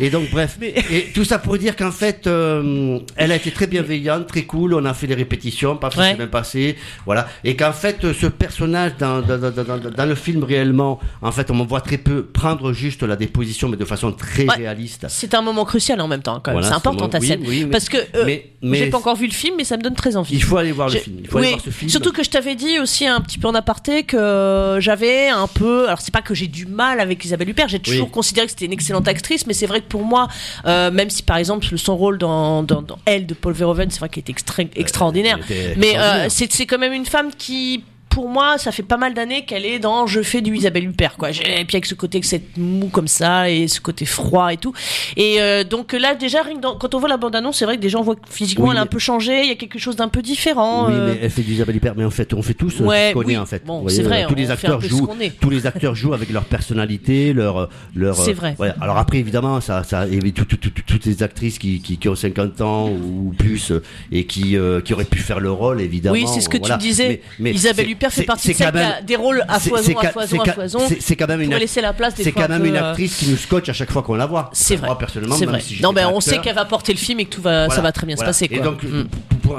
Et 0.00 0.10
donc 0.10 0.30
bref, 0.30 0.58
et 0.62 1.06
tout 1.14 1.24
ça 1.24 1.38
pour 1.38 1.56
dire 1.58 1.76
qu'en 1.76 1.92
fait, 1.92 2.26
euh, 2.26 2.98
elle 3.16 3.32
a 3.32 3.36
été 3.36 3.50
très 3.50 3.66
bienveillante, 3.66 4.26
très 4.26 4.42
cool. 4.42 4.74
On 4.74 4.84
a 4.84 4.94
fait 4.94 5.06
des 5.06 5.14
répétitions, 5.14 5.76
pas 5.76 5.90
ça 5.90 6.00
Ouais. 6.00 6.10
s'est 6.10 6.16
bien 6.16 6.26
passé, 6.26 6.76
voilà. 7.06 7.26
Et 7.44 7.56
qu'en 7.56 7.72
fait, 7.72 7.98
ce 8.12 8.26
personnage 8.26 8.92
dans, 8.98 9.20
dans, 9.22 9.38
dans, 9.38 9.50
dans- 9.90 10.04
le 10.04 10.14
film 10.14 10.44
réellement, 10.44 11.00
en 11.22 11.32
fait, 11.32 11.50
on 11.50 11.54
me 11.54 11.64
voit 11.64 11.80
très 11.80 11.98
peu 11.98 12.24
prendre 12.24 12.72
juste 12.72 13.02
la 13.02 13.16
déposition, 13.16 13.68
mais 13.68 13.76
de 13.76 13.84
façon 13.84 14.12
très 14.12 14.44
Ouais. 14.48 14.54
réaliste. 14.56 15.06
c'est 15.08 15.34
un 15.34 15.42
moment 15.42 15.64
crucial 15.64 16.00
en 16.00 16.08
même 16.08 16.22
temps 16.22 16.40
quand 16.42 16.50
même 16.52 16.60
Voilà, 16.60 16.68
c'est 16.68 16.74
important 16.74 17.08
ta 17.08 17.20
scène 17.20 17.40
oui, 17.42 17.46
oui, 17.48 17.64
mais- 17.64 17.70
parce 17.70 17.88
que 17.88 17.96
euh, 17.96 18.24
mais- 18.26 18.50
mais- 18.62 18.78
j'ai 18.78 18.90
pas 18.90 18.98
encore 18.98 19.16
vu 19.16 19.26
le 19.26 19.32
film 19.32 19.54
mais 19.56 19.64
ça 19.64 19.76
me 19.76 19.82
donne 19.82 19.94
très 19.94 20.16
envie 20.16 20.34
Il 20.34 20.42
faut 20.42 20.56
aller 20.56 20.72
voir 20.72 20.88
le 20.88 20.94
Je- 20.94 20.98
film. 20.98 21.16
Il 21.20 21.28
faut 21.28 21.38
oui, 21.38 21.44
aller 21.46 21.50
voir 21.54 21.64
ce 21.64 21.70
film. 21.70 21.88
Surtout 21.90 22.12
que 22.12 22.22
je 22.22 22.30
t'avais 22.30 22.54
dit 22.54 22.78
aussi 22.78 23.06
un 23.06 23.20
petit 23.20 23.38
peu 23.38 23.48
en 23.48 23.54
aparté 23.54 24.02
que 24.02 24.76
j'avais 24.80 25.28
un 25.28 25.46
peu. 25.46 25.86
Alors 25.86 26.00
c'est 26.00 26.12
pas 26.12 26.22
que 26.22 26.34
j'ai 26.34 26.46
du 26.46 26.66
mal 26.66 27.00
avec 27.00 27.24
Isabelle 27.24 27.48
Huppert, 27.50 27.68
j'ai 27.68 27.78
toujours 27.94 28.06
Oui. 28.08 28.12
considéré 28.12 28.46
que 28.46 28.50
c'était 28.52 28.66
une 28.66 28.72
excellente 28.72 29.08
actrice, 29.08 29.46
mais 29.46 29.54
c'est 29.54 29.66
vrai 29.66 29.80
que 29.80 29.88
pour 29.88 30.02
moi, 30.04 30.28
euh, 30.66 30.90
même 30.90 31.10
si 31.10 31.22
par 31.22 31.36
exemple 31.38 31.66
son 31.76 31.96
rôle 31.96 32.18
dans, 32.18 32.62
dans, 32.62 32.82
dans 32.82 32.98
Elle 33.06 33.26
de 33.26 33.34
Paul 33.34 33.52
Verhoeven, 33.54 33.90
c'est 33.90 34.00
vrai 34.00 34.08
qu'il 34.08 34.20
était 34.20 34.32
extra- 34.32 34.64
extraordinaire, 34.76 35.38
était 35.48 35.74
mais 35.76 35.98
euh, 35.98 36.26
c'est 36.28 36.66
quand 36.66 36.78
même 36.78 36.92
une 36.92 37.06
femme 37.06 37.30
qui 37.36 37.82
pour 38.14 38.28
moi, 38.28 38.58
ça 38.58 38.70
fait 38.70 38.84
pas 38.84 38.96
mal 38.96 39.12
d'années 39.12 39.44
qu'elle 39.44 39.66
est 39.66 39.80
dans 39.80 40.06
je 40.06 40.22
fais 40.22 40.40
du 40.40 40.54
Isabelle 40.56 40.84
Huppert, 40.88 41.16
quoi. 41.16 41.30
Et 41.30 41.64
puis 41.64 41.74
avec 41.76 41.84
ce 41.86 41.96
côté, 41.96 42.20
que 42.20 42.26
cette 42.26 42.56
mou 42.56 42.86
comme 42.88 43.08
ça, 43.08 43.50
et 43.50 43.66
ce 43.66 43.80
côté 43.80 44.04
froid 44.04 44.52
et 44.52 44.56
tout. 44.56 44.72
Et 45.16 45.40
euh, 45.40 45.64
donc 45.64 45.92
là, 45.92 46.14
déjà, 46.14 46.38
quand 46.78 46.94
on 46.94 47.00
voit 47.00 47.08
la 47.08 47.16
bande-annonce, 47.16 47.58
c'est 47.58 47.64
vrai 47.64 47.76
que 47.76 47.82
des 47.82 47.88
gens 47.88 48.02
voient 48.02 48.14
que 48.14 48.20
physiquement, 48.30 48.66
Oui, 48.66 48.70
elle 48.72 48.78
a 48.78 48.82
un 48.82 48.86
peu 48.86 49.00
changé, 49.00 49.42
il 49.42 49.48
y 49.48 49.52
a 49.52 49.56
quelque 49.56 49.80
chose 49.80 49.96
d'un 49.96 50.06
peu 50.06 50.22
différent. 50.22 50.86
Oui, 50.86 50.92
euh, 50.94 51.12
mais 51.14 51.18
elle 51.24 51.30
fait 51.30 51.42
du 51.42 51.54
Isabelle 51.54 51.74
Huppert, 51.76 51.94
mais 51.96 52.04
en 52.04 52.10
fait, 52.10 52.32
on 52.34 52.42
fait 52.42 52.54
tous 52.54 52.78
Ouais, 52.80 53.08
ce 53.08 53.14
qu'on 53.14 53.24
oui. 53.24 53.34
est 53.34 53.36
en 53.36 53.46
fait. 53.46 53.64
Bon, 53.66 53.84
c'est 53.88 54.02
vrai, 54.04 54.22
euh, 54.24 54.28
tous 54.28 54.34
on 54.34 54.36
les 54.36 54.50
acteurs 54.52 54.80
jouent, 54.80 55.08
tous 55.40 55.50
les 55.50 55.66
acteurs 55.66 55.96
jouent 55.96 56.14
avec 56.14 56.30
leur 56.30 56.44
personnalité, 56.44 57.32
leur 57.32 57.68
leur. 57.96 58.14
C'est 58.16 58.32
vrai. 58.32 58.54
ouais. 58.60 58.70
Alors 58.80 58.96
après, 58.98 59.18
évidemment, 59.18 59.60
ça, 59.60 59.82
ça, 59.82 60.06
et 60.06 60.20
tout- 60.30 60.44
tout- 60.44 60.56
tout- 60.56 60.70
tout- 60.70 60.82
toutes 60.86 61.04
les 61.06 61.22
actrices 61.24 61.58
qui, 61.58 61.80
qui, 61.80 61.98
qui 61.98 62.08
ont 62.08 62.14
50 62.14 62.60
ans 62.60 62.90
ou 62.90 63.34
plus 63.36 63.72
et 64.12 64.24
qui 64.24 64.56
euh, 64.56 64.80
qui 64.80 64.92
auraient 64.94 65.04
pu 65.04 65.18
faire 65.18 65.40
le 65.40 65.50
rôle, 65.50 65.80
évidemment. 65.80 66.14
Oui, 66.14 66.26
c'est 66.32 66.40
ce 66.40 66.48
que 66.48 66.58
voilà. 66.58 66.76
tu 66.76 66.86
disais. 66.86 67.08
Mais- 67.08 67.20
mais 67.40 67.52
Isabelle 67.52 67.86
c'est- 67.86 67.90
Huppert 68.04 68.12
fait 68.12 68.20
c'est- 68.22 68.26
partie 68.26 68.46
c'est 68.48 68.52
de 68.52 68.58
celle 68.58 68.66
quand 68.72 68.72
qui 68.78 68.84
a 68.84 68.94
même- 68.96 69.04
des 69.04 69.16
rôles 69.16 69.44
à 69.48 69.60
foison, 69.60 69.98
à 69.98 70.08
foison, 70.10 70.40
à 70.40 70.52
foison. 70.52 70.78
c'est- 71.00 71.16
quand 71.16 71.28
même 71.28 71.40
une. 71.40 71.50
Pour 71.50 71.58
laisser 71.58 71.80
la 71.80 71.92
place 71.92 72.14
des 72.14 72.24
C'est 72.24 72.32
fois 72.32 72.42
quand 72.42 72.48
un 72.52 72.58
même 72.58 72.62
peu, 72.62 72.68
une 72.68 72.76
euh, 72.76 72.90
actrice 72.90 73.16
qui 73.16 73.28
nous 73.30 73.36
scotche 73.36 73.68
à 73.68 73.72
chaque 73.72 73.90
fois 73.90 74.02
qu'on 74.02 74.14
la 74.14 74.26
voit. 74.26 74.50
C'est 74.52 74.76
vrai. 74.76 74.88
Moi, 74.88 74.98
personnellement, 74.98 75.38
même 75.38 75.48
vrai. 75.48 75.60
si 75.60 75.80
non, 75.82 75.92
mais 75.92 76.04
on 76.04 76.14
pas 76.14 76.20
sait 76.20 76.38
qu'elle 76.38 76.54
va 76.54 76.64
porter 76.64 76.92
le 76.92 76.98
film 76.98 77.20
et 77.20 77.24
que 77.26 77.34
tout 77.34 77.42
va, 77.42 77.68
ça 77.70 77.80
va 77.80 77.92
très 77.92 78.06
bien 78.06 78.16
se 78.16 78.24
passer. 78.24 78.48
Et 78.50 78.60
donc, 78.60 78.82
Mm. 78.82 79.04
pour, 79.42 79.56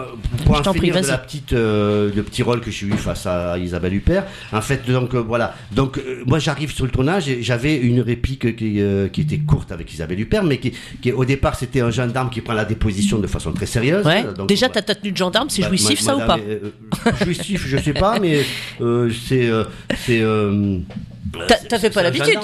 en 0.68 0.74
finir 0.74 1.00
de 1.02 1.08
la 1.08 1.18
petite, 1.18 1.54
euh, 1.54 2.12
le 2.16 2.24
petit 2.24 2.44
rôle 2.44 2.60
que 2.62 2.72
j'ai 2.72 2.88
eu 2.88 2.94
face 2.94 3.26
à 3.26 3.58
Isabelle 3.58 3.94
Huppert, 3.94 4.24
en 4.52 4.62
fait, 4.62 4.82
donc 4.90 5.14
euh, 5.14 5.20
voilà. 5.20 5.54
Donc, 5.72 5.98
euh, 5.98 6.24
moi, 6.26 6.40
j'arrive 6.40 6.74
sur 6.74 6.86
le 6.86 6.92
tournage 6.92 7.28
et 7.30 7.42
j'avais 7.44 7.76
une 7.78 8.02
réplique 8.02 8.56
qui, 8.56 8.82
euh, 8.82 9.08
qui 9.10 9.22
était 9.22 9.38
courte 9.40 9.72
avec 9.72 9.92
Isabelle 9.94 10.20
Huppert, 10.20 10.44
mais 10.44 10.58
qui, 10.58 10.74
qui 11.02 11.12
au 11.12 11.26
départ, 11.26 11.56
c'était 11.56 11.82
un 11.82 11.92
gendarme 11.92 12.30
qui 12.30 12.42
prend 12.42 12.54
la 12.54 12.66
déposition 12.66 13.20
de 13.20 13.28
façon 13.28 13.52
très 13.52 13.66
sérieuse. 13.66 14.06
Ouais. 14.06 14.24
Donc, 14.36 14.48
Déjà, 14.48 14.68
bah, 14.70 14.82
ta 14.82 14.96
tenue 14.96 15.12
de 15.12 15.18
gendarme, 15.18 15.50
c'est 15.50 15.62
bah, 15.62 15.68
jouissif, 15.70 16.00
ça 16.00 16.16
ou 16.16 16.20
pas 16.20 16.38
euh, 16.38 16.60
euh, 17.08 17.12
Jouissif, 17.24 17.66
je 17.68 17.78
sais 17.78 17.94
pas, 17.94 18.20
mais 18.22 18.35
euh, 18.35 18.35
c'est. 18.44 19.46
euh, 19.46 19.64
c'est 19.98 20.22
euh, 20.22 20.80
c'est- 21.50 21.68
T'avais 21.68 21.90
pas 21.90 22.02
l'habitude 22.04 22.40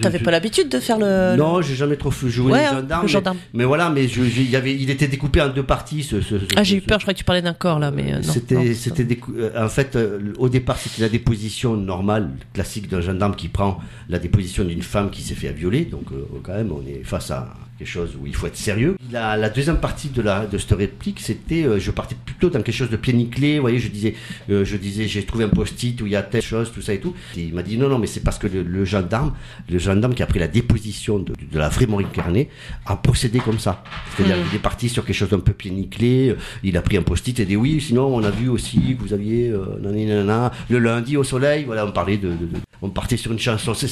T'avais 0.00 0.18
pas 0.20 0.30
l'habitude 0.30 0.68
de 0.70 0.78
faire 0.80 0.98
le. 0.98 1.36
non, 1.36 1.60
j'ai 1.60 1.74
jamais 1.74 1.96
trop 1.96 2.10
joué 2.10 2.52
Ouais, 2.52 2.60
les 2.60 2.64
hein, 2.64 2.72
gendarmes. 2.76 3.02
le 3.02 3.06
mais- 3.06 3.12
gendarme. 3.12 3.36
Mais, 3.52 3.64
voilà, 3.64 3.90
mais 3.90 4.08
je, 4.08 4.22
je- 4.24 4.40
il 4.40 4.50
y 4.50 4.56
avait, 4.56 4.74
il 4.74 4.88
était 4.90 5.08
découpé 5.08 5.40
en 5.42 5.48
deux 5.48 5.62
parties. 5.64 6.02
Ce, 6.02 6.20
ce- 6.22 6.38
ce- 6.38 6.44
Ah, 6.56 6.62
j'ai 6.62 6.76
eu 6.76 6.80
peur, 6.80 6.98
je 6.98 7.04
croyais 7.04 7.14
que 7.14 7.18
tu 7.18 7.24
parlais 7.24 7.42
d'un 7.42 7.52
corps 7.52 7.78
là, 7.78 7.90
mais 7.90 8.14
euh. 8.14 8.22
C'était, 8.22 8.54
non, 8.54 8.64
c'était 8.74 9.04
décou- 9.04 9.34
euh, 9.36 9.50
en 9.64 9.68
fait, 9.68 9.96
euh, 9.96 10.18
au 10.38 10.48
départ, 10.48 10.78
c'était 10.78 11.02
la 11.02 11.08
déposition 11.10 11.76
normale, 11.76 12.30
classique 12.54 12.88
d'un 12.88 13.00
gendarme 13.02 13.34
qui 13.34 13.48
prend 13.48 13.80
la 14.08 14.18
déposition 14.18 14.64
d'une 14.64 14.82
femme 14.82 15.10
qui 15.10 15.22
s'est 15.22 15.34
fait 15.34 15.52
violer. 15.52 15.84
Donc, 15.84 16.04
euh, 16.12 16.24
quand 16.42 16.54
même, 16.54 16.72
on 16.72 16.80
est 16.88 17.02
face 17.04 17.30
à 17.30 17.52
quelque 17.82 17.92
chose 17.92 18.16
où 18.20 18.26
il 18.26 18.34
faut 18.34 18.46
être 18.46 18.56
sérieux. 18.56 18.96
La, 19.10 19.36
la 19.36 19.50
deuxième 19.50 19.78
partie 19.78 20.08
de 20.08 20.22
la 20.22 20.46
de 20.46 20.56
cette 20.58 20.72
réplique, 20.72 21.20
c'était, 21.20 21.64
euh, 21.64 21.78
je 21.78 21.90
partais 21.90 22.14
plutôt 22.24 22.48
dans 22.50 22.62
quelque 22.62 22.74
chose 22.74 22.90
de 22.90 22.96
pied 22.96 23.12
nickelé. 23.12 23.56
Vous 23.56 23.62
voyez, 23.62 23.78
je 23.78 23.88
disais, 23.88 24.14
euh, 24.50 24.64
je 24.64 24.76
disais, 24.76 25.06
j'ai 25.08 25.24
trouvé 25.24 25.44
un 25.44 25.48
post-it 25.48 26.00
où 26.00 26.06
il 26.06 26.12
y 26.12 26.16
a 26.16 26.22
telle 26.22 26.42
chose, 26.42 26.70
tout 26.72 26.80
ça 26.82 26.94
et 26.94 27.00
tout. 27.00 27.14
Et 27.36 27.42
il 27.42 27.54
m'a 27.54 27.62
dit 27.62 27.76
non, 27.78 27.88
non, 27.88 27.98
mais 27.98 28.06
c'est 28.06 28.20
parce 28.22 28.38
que 28.38 28.46
le, 28.46 28.62
le 28.62 28.84
gendarme, 28.84 29.32
le 29.70 29.78
gendarme 29.78 30.14
qui 30.14 30.22
a 30.22 30.26
pris 30.26 30.38
la 30.38 30.48
déposition 30.48 31.18
de, 31.18 31.32
de 31.52 31.58
la 31.58 31.68
vraie 31.68 31.86
Maureen 31.86 32.08
Carnet, 32.12 32.48
a 32.86 32.96
procédé 32.96 33.38
comme 33.40 33.58
ça. 33.58 33.82
C'est-à-dire, 34.16 34.36
Mm. 34.36 34.46
il 34.50 34.56
est 34.56 34.60
parti 34.60 34.88
sur 34.88 35.04
quelque 35.04 35.16
chose 35.16 35.30
d'un 35.30 35.40
peu 35.40 35.52
pied 35.52 35.70
nickelé. 35.70 36.30
euh, 36.30 36.36
Il 36.62 36.76
a 36.76 36.82
pris 36.82 36.96
un 36.96 37.02
post-it 37.02 37.38
et 37.40 37.44
dit 37.44 37.56
oui, 37.56 37.80
sinon 37.80 38.06
on 38.14 38.22
a 38.24 38.30
vu 38.30 38.48
aussi 38.48 38.78
que 38.96 39.02
vous 39.02 39.12
aviez 39.12 39.50
euh, 39.50 39.78
nanana, 39.82 40.52
le 40.70 40.78
lundi 40.78 41.16
au 41.16 41.24
soleil. 41.24 41.64
Voilà, 41.64 41.84
on 41.86 41.92
parlait 41.92 42.16
de, 42.16 42.28
de- 42.28 42.34
de- 42.34 42.58
on 42.84 42.88
partait 42.90 43.16
sur 43.16 43.30
une 43.32 43.38
chanson. 43.38 43.74
Ça, 43.74 43.86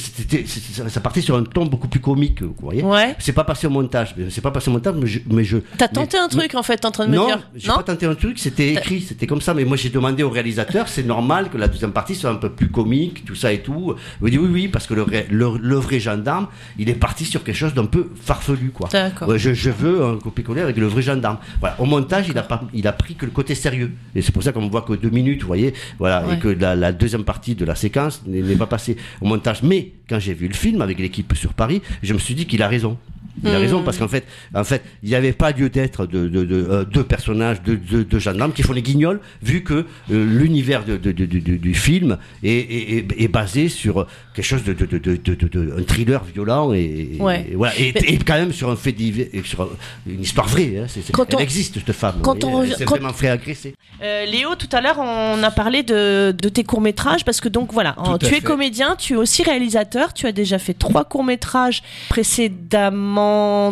ça 0.89 0.99
partait 1.01 1.21
sur 1.21 1.35
un 1.37 1.43
ton 1.43 1.65
beaucoup 1.65 1.87
plus 1.87 1.99
comique, 1.99 2.41
vous 2.41 2.55
voyez. 2.61 2.83
Ouais. 2.83 3.15
C'est 3.19 3.31
pas 3.33 3.43
passé 3.43 3.67
au 3.67 3.69
montage. 3.81 4.13
mais 4.17 4.29
C'est 4.29 4.41
pas 4.41 4.51
passé 4.51 4.69
au 4.69 4.73
montage, 4.73 4.95
mais 4.99 5.07
je. 5.07 5.19
Mais 5.29 5.43
je 5.43 5.57
T'as 5.77 5.87
tenté 5.87 6.17
mais- 6.17 6.23
un 6.23 6.27
truc 6.27 6.55
en 6.55 6.63
fait, 6.63 6.77
t'es 6.77 6.85
en 6.85 6.91
train 6.91 7.05
de 7.05 7.11
me 7.11 7.15
non, 7.15 7.25
dire. 7.27 7.39
j'ai 7.55 7.67
pas 7.67 7.83
tenté 7.83 8.05
un 8.05 8.15
truc, 8.15 8.39
c'était 8.39 8.73
écrit, 8.73 9.01
c'était 9.01 9.27
comme 9.27 9.41
ça. 9.41 9.53
Mais 9.53 9.65
moi, 9.65 9.77
j'ai 9.77 9.89
demandé 9.89 10.23
au 10.23 10.29
réalisateur, 10.29 10.87
c'est 10.87 11.03
normal 11.03 11.49
que 11.49 11.57
la 11.57 11.67
deuxième 11.67 11.91
partie 11.91 12.15
soit 12.15 12.29
un 12.29 12.35
peu 12.35 12.49
plus 12.49 12.69
comique, 12.69 13.25
tout 13.25 13.35
ça 13.35 13.51
et 13.53 13.59
tout. 13.61 13.95
Il 14.19 14.23
m'a 14.23 14.29
dit 14.29 14.37
oui, 14.37 14.49
oui, 14.51 14.67
parce 14.67 14.87
que 14.87 14.93
le, 14.93 15.05
le, 15.29 15.57
le 15.59 15.75
vrai 15.75 15.99
gendarme, 15.99 16.47
il 16.77 16.89
est 16.89 16.93
parti 16.95 17.25
sur 17.25 17.43
quelque 17.43 17.55
chose 17.57 17.73
d'un 17.73 17.85
peu 17.85 18.09
farfelu, 18.21 18.71
quoi. 18.71 18.89
D'accord. 18.91 19.37
Je, 19.37 19.53
je 19.53 19.69
veux 19.69 20.03
un 20.03 20.17
copier-coller 20.17 20.61
avec 20.61 20.77
le 20.77 20.87
vrai 20.87 21.01
gendarme. 21.01 21.37
Voilà. 21.59 21.75
Au 21.79 21.85
montage, 21.85 22.27
il 22.29 22.37
a, 22.37 22.43
pas, 22.43 22.61
il 22.73 22.87
a 22.87 22.93
pris 22.93 23.15
que 23.15 23.25
le 23.25 23.31
côté 23.31 23.55
sérieux. 23.55 23.91
Et 24.15 24.21
c'est 24.21 24.31
pour 24.31 24.43
ça 24.43 24.51
qu'on 24.51 24.67
voit 24.67 24.81
que 24.83 24.93
deux 24.93 25.09
minutes, 25.09 25.41
vous 25.41 25.47
voyez, 25.47 25.73
voilà, 25.99 26.25
Ouais. 26.25 26.35
et 26.35 26.39
que 26.39 26.47
la, 26.49 26.75
la 26.75 26.91
deuxième 26.91 27.23
partie 27.23 27.55
de 27.55 27.65
la 27.65 27.75
séquence 27.75 28.21
n'est 28.27 28.41
n'est 28.41 28.55
pas 28.55 28.67
passée 28.67 28.97
au 29.21 29.25
montage. 29.25 29.63
Mais 29.63 29.91
quand 30.09 30.19
j'ai 30.19 30.33
vu 30.33 30.47
le 30.47 30.53
film 30.53 30.81
avec 30.81 30.99
l'équipe 30.99 31.33
sur 31.35 31.53
Paris, 31.53 31.81
je 32.03 32.13
me 32.13 32.19
suis 32.19 32.35
dit 32.35 32.45
qu'il 32.45 32.61
a 32.61 32.67
raison. 32.67 32.97
Il 33.43 33.49
a 33.49 33.53
Mm. 33.59 33.61
raison 33.61 33.83
parce 33.83 33.97
qu'en 33.97 34.07
fait, 34.07 34.25
en 34.53 34.63
fait, 34.63 34.81
il 35.03 35.09
n'y 35.09 35.15
avait 35.15 35.31
pas 35.31 35.51
lieu 35.51 35.69
d'être 35.69 36.05
de, 36.05 36.27
de, 36.27 36.43
de, 36.43 36.67
euh, 36.69 36.83
deux 36.85 37.03
personnages, 37.03 37.61
de, 37.63 37.75
de, 37.75 38.03
de 38.03 38.19
gendarmes 38.19 38.51
qui 38.53 38.61
font 38.63 38.73
les 38.73 38.81
guignols, 38.81 39.19
vu 39.41 39.63
que 39.63 39.73
euh, 39.73 39.85
l'univers 40.25 40.83
de, 40.85 40.97
de, 40.97 41.11
de- 41.11 41.25
de- 41.25 41.39
de- 41.39 41.57
du 41.57 41.73
film 41.73 42.17
est, 42.43 42.49
est, 42.51 42.97
est- 42.97 43.21
est 43.23 43.27
basé 43.27 43.69
sur 43.69 44.05
quelque 44.35 44.45
chose 44.45 44.63
de, 44.63 44.73
de, 44.73 44.85
de, 44.85 44.97
de, 44.97 45.15
de- 45.15 45.35
de- 45.35 45.47
de- 45.47 45.75
un 45.79 45.83
thriller 45.83 46.23
violent 46.23 46.73
et, 46.73 46.79
et- 47.17 47.21
Ouais. 47.21 47.47
et 47.51 47.55
voilà, 47.55 47.73
et, 47.79 47.93
Mais- 47.95 48.01
et 48.13 48.17
quand 48.17 48.33
même 48.35 48.51
sur 48.53 48.69
un 48.69 48.75
fait 48.75 48.91
divers, 48.91 49.27
sur 49.45 49.69
une 50.07 50.21
histoire 50.21 50.47
vraie. 50.47 50.77
Hein, 50.77 50.85
c'est- 50.87 51.01
c'est- 51.01 51.13
Quand 51.13 51.29
elle 51.29 51.35
on- 51.37 51.39
existe 51.39 51.75
cette 51.75 51.91
femme. 51.93 52.15
quand 52.21 52.43
on 52.43 52.65
quand- 52.85 52.95
vraiment 52.97 53.13
fait 53.13 53.29
agresser. 53.29 53.73
Euh, 54.03 54.25
Léo, 54.25 54.55
tout 54.55 54.69
à 54.71 54.81
l'heure, 54.81 54.97
on 54.99 55.41
a 55.43 55.51
parlé 55.51 55.83
de, 55.83 56.31
de 56.31 56.49
tes 56.49 56.63
courts-métrages 56.63 57.23
parce 57.23 57.39
que 57.39 57.49
donc 57.49 57.71
voilà, 57.71 57.95
tu 58.19 58.25
es 58.25 58.29
fait. 58.29 58.41
comédien, 58.41 58.95
tu 58.97 59.13
es 59.13 59.15
aussi 59.15 59.43
réalisateur, 59.43 60.13
tu 60.13 60.25
as 60.25 60.31
déjà 60.31 60.57
fait 60.59 60.73
trois 60.73 61.03
courts-métrages 61.05 61.83
précédemment 62.09 63.20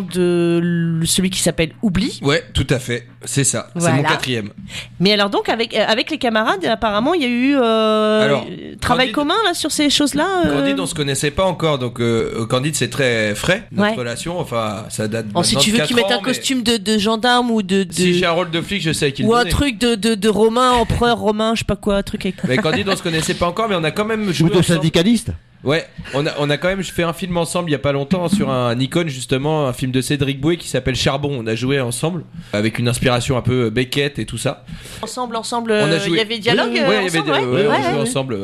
de 0.00 1.00
celui 1.04 1.30
qui 1.30 1.40
s'appelle 1.40 1.70
Oubli. 1.82 2.20
Ouais, 2.22 2.42
tout 2.54 2.66
à 2.70 2.78
fait. 2.78 3.06
C'est 3.24 3.44
ça. 3.44 3.68
C'est 3.78 3.92
mon 3.92 4.02
quatrième. 4.02 4.50
Mais 4.98 5.12
alors 5.12 5.28
donc 5.30 5.48
avec 5.48 5.74
euh, 5.74 5.84
avec 5.86 6.10
les 6.10 6.16
camarades, 6.18 6.64
apparemment, 6.64 7.12
il 7.14 7.22
y 7.22 7.24
a 7.24 7.28
eu 7.28 7.54
euh, 7.56 8.24
Alors, 8.24 8.46
travail 8.80 9.08
Candide- 9.12 9.14
commun 9.14 9.34
là 9.44 9.52
sur 9.54 9.70
ces 9.70 9.90
choses-là. 9.90 10.44
euh 10.46 10.60
Candide, 10.60 10.80
on 10.80 10.86
se 10.86 10.94
connaissait 10.94 11.30
pas 11.30 11.44
encore, 11.44 11.78
donc 11.78 12.00
euh, 12.00 12.46
Candide, 12.46 12.74
c'est 12.76 12.88
très 12.88 13.34
frais, 13.34 13.64
notre 13.72 13.90
Ouais. 13.90 13.96
relation. 13.96 14.38
Enfin, 14.38 14.84
ça 14.88 15.06
date. 15.08 15.26
Bon, 15.28 15.42
si 15.42 15.56
tu 15.56 15.70
de 15.70 15.76
veux 15.76 15.84
qu'il 15.84 15.96
mette 15.96 16.10
un 16.10 16.16
mais 16.16 16.22
costume 16.22 16.62
de, 16.62 16.76
de 16.78 16.98
gendarme 16.98 17.50
ou 17.50 17.62
de, 17.62 17.84
de- 17.84 17.92
Si 17.92 18.14
j'ai 18.14 18.26
un 18.26 18.30
rôle 18.32 18.50
de 18.50 18.60
flic, 18.62 18.80
je 18.82 18.92
sais 18.92 19.12
qu'il 19.12 19.26
ou 19.26 19.34
un 19.34 19.44
truc 19.44 19.78
de, 19.78 19.94
de, 19.96 20.14
de 20.14 20.28
romain, 20.28 20.72
empereur 20.72 21.18
romain, 21.18 21.52
je 21.54 21.60
sais 21.60 21.64
pas 21.66 21.76
quoi, 21.76 21.96
un 21.96 22.02
truc 22.02 22.24
avec. 22.24 22.42
Mais 22.44 22.56
Candide, 22.56 22.88
on 22.88 22.96
se 22.96 23.02
connaissait 23.02 23.34
pas 23.34 23.46
encore, 23.46 23.68
mais 23.68 23.76
on 23.76 23.84
a 23.84 23.90
quand 23.90 24.04
même 24.06 24.28
Ou 24.28 24.32
joué 24.32 24.48
de 24.48 24.54
ensemble. 24.58 24.64
syndicaliste 24.78 25.30
Ouais, 25.62 25.86
on 26.14 26.26
a, 26.26 26.30
on 26.38 26.48
a 26.48 26.56
quand 26.56 26.68
même 26.68 26.82
fait 26.82 27.02
un 27.02 27.12
film 27.12 27.36
ensemble 27.36 27.68
il 27.68 27.72
y 27.72 27.76
a 27.76 27.78
pas 27.78 27.92
longtemps 27.92 28.28
sur 28.30 28.48
un 28.50 28.74
Nikon 28.74 29.04
justement, 29.08 29.66
un 29.66 29.74
film 29.74 29.92
de 29.92 30.00
Cédric 30.00 30.40
Bouet 30.40 30.56
qui 30.56 30.68
s'appelle 30.68 30.94
Charbon. 30.96 31.36
On 31.38 31.46
a 31.46 31.54
joué 31.54 31.80
ensemble 31.80 32.24
avec 32.54 32.78
une 32.78 32.88
inspiration 32.88 33.36
un 33.36 33.42
peu 33.42 33.68
Beckett 33.68 34.18
et 34.18 34.24
tout 34.24 34.38
ça. 34.38 34.64
Ensemble, 35.02 35.36
ensemble, 35.36 35.72
On 35.72 35.74
a 35.74 35.88
euh, 35.92 35.98
il 36.06 36.14
y 36.14 36.20
avait 36.20 36.38
dialogue 36.38 36.72
Ouais, 36.72 36.80
euh, 36.80 37.00
il 37.02 37.04
y 37.14 37.18
avait 37.18 37.18
ensemble, 37.20 37.46
des- 37.50 37.62
ouais. 37.62 37.66
ouais. 37.68 38.00
ensemble. 38.00 38.36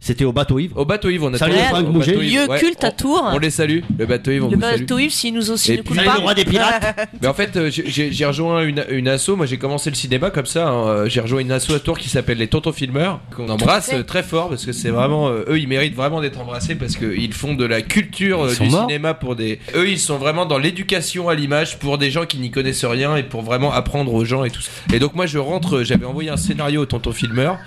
C'était 0.00 0.24
au 0.24 0.32
bateau 0.32 0.60
Yves. 0.60 0.72
Au 0.76 0.84
bateau 0.84 1.10
Yves, 1.10 1.24
on 1.24 1.34
a 1.34 1.38
Salut, 1.38 1.54
Franck 1.70 1.92
bateau 1.92 2.22
Yves, 2.22 2.32
Lieu 2.32 2.48
ouais. 2.48 2.58
culte 2.60 2.84
à 2.84 2.92
Tours. 2.92 3.30
On 3.32 3.38
les 3.38 3.50
salue, 3.50 3.80
le 3.98 4.06
bateau 4.06 4.30
Yves, 4.30 4.44
on 4.44 4.48
Le 4.48 4.54
vous 4.56 4.62
salue. 4.62 4.80
bateau 4.82 4.98
Yves, 5.00 5.10
s'il 5.10 5.34
nous 5.34 5.50
aussi 5.50 5.72
Et 5.72 5.76
ne 5.78 5.82
puis- 5.82 5.88
coule 5.88 5.96
Salut, 5.96 6.08
pas. 6.08 6.14
le 6.14 6.20
roi 6.22 6.34
des 6.34 6.44
pirates. 6.44 7.08
Mais 7.20 7.26
en 7.26 7.34
fait, 7.34 7.56
euh, 7.56 7.68
j'ai- 7.68 8.24
rejoint 8.24 8.62
une, 8.62 8.84
une 8.90 9.08
asso. 9.08 9.30
Moi, 9.36 9.46
j'ai 9.46 9.58
commencé 9.58 9.90
le 9.90 9.96
cinéma 9.96 10.30
comme 10.30 10.46
ça. 10.46 10.68
hein. 10.68 10.86
Euh, 10.86 11.08
J'ai 11.08 11.20
rejoint 11.20 11.40
une 11.40 11.50
asso 11.50 11.72
à 11.74 11.80
Tours 11.80 11.98
qui 11.98 12.08
s'appelle 12.08 12.38
les 12.38 12.46
Tontons 12.46 12.72
Filmeurs, 12.72 13.20
qu'on 13.34 13.48
embrasse 13.48 13.90
fait. 13.90 13.96
euh, 13.96 14.02
très 14.04 14.22
fort 14.22 14.48
parce 14.50 14.64
que 14.64 14.72
c'est 14.72 14.90
vraiment 14.90 15.28
euh, 15.30 15.44
eux, 15.48 15.58
ils 15.58 15.66
méritent 15.68 15.96
vraiment 15.96 16.20
d'être 16.20 16.38
embrassés 16.40 16.76
parce 16.76 16.94
qu'ils 16.96 17.32
font 17.34 17.54
de 17.54 17.64
la 17.64 17.82
culture 17.82 18.44
euh, 18.44 18.52
Ils 18.60 18.66
du 18.66 18.70
morts 18.70 18.82
cinéma 18.88 19.14
pour 19.14 19.34
des. 19.34 19.58
Eux, 19.74 19.88
ils 19.88 19.98
sont 19.98 20.16
vraiment 20.18 20.46
dans 20.46 20.58
l'éducation 20.58 21.28
à 21.28 21.34
l'image 21.34 21.78
pour 21.80 21.98
des 21.98 22.12
gens 22.12 22.24
qui 22.24 22.38
n'y 22.38 22.52
connaissent 22.52 22.84
rien 22.84 23.16
et 23.16 23.24
pour 23.24 23.42
vraiment 23.42 23.72
apprendre 23.72 24.14
aux 24.14 24.24
gens 24.24 24.44
et 24.44 24.50
tout 24.50 24.62
ça. 24.62 24.70
Et 24.94 25.00
donc 25.00 25.14
moi, 25.16 25.26
je 25.26 25.38
rentre. 25.38 25.82
J'avais 25.82 26.06
envoyé 26.06 26.30
un 26.30 26.36
scénario 26.36 26.82
au 26.82 26.86
Tonton 26.86 27.10
Filmeur. 27.12 27.58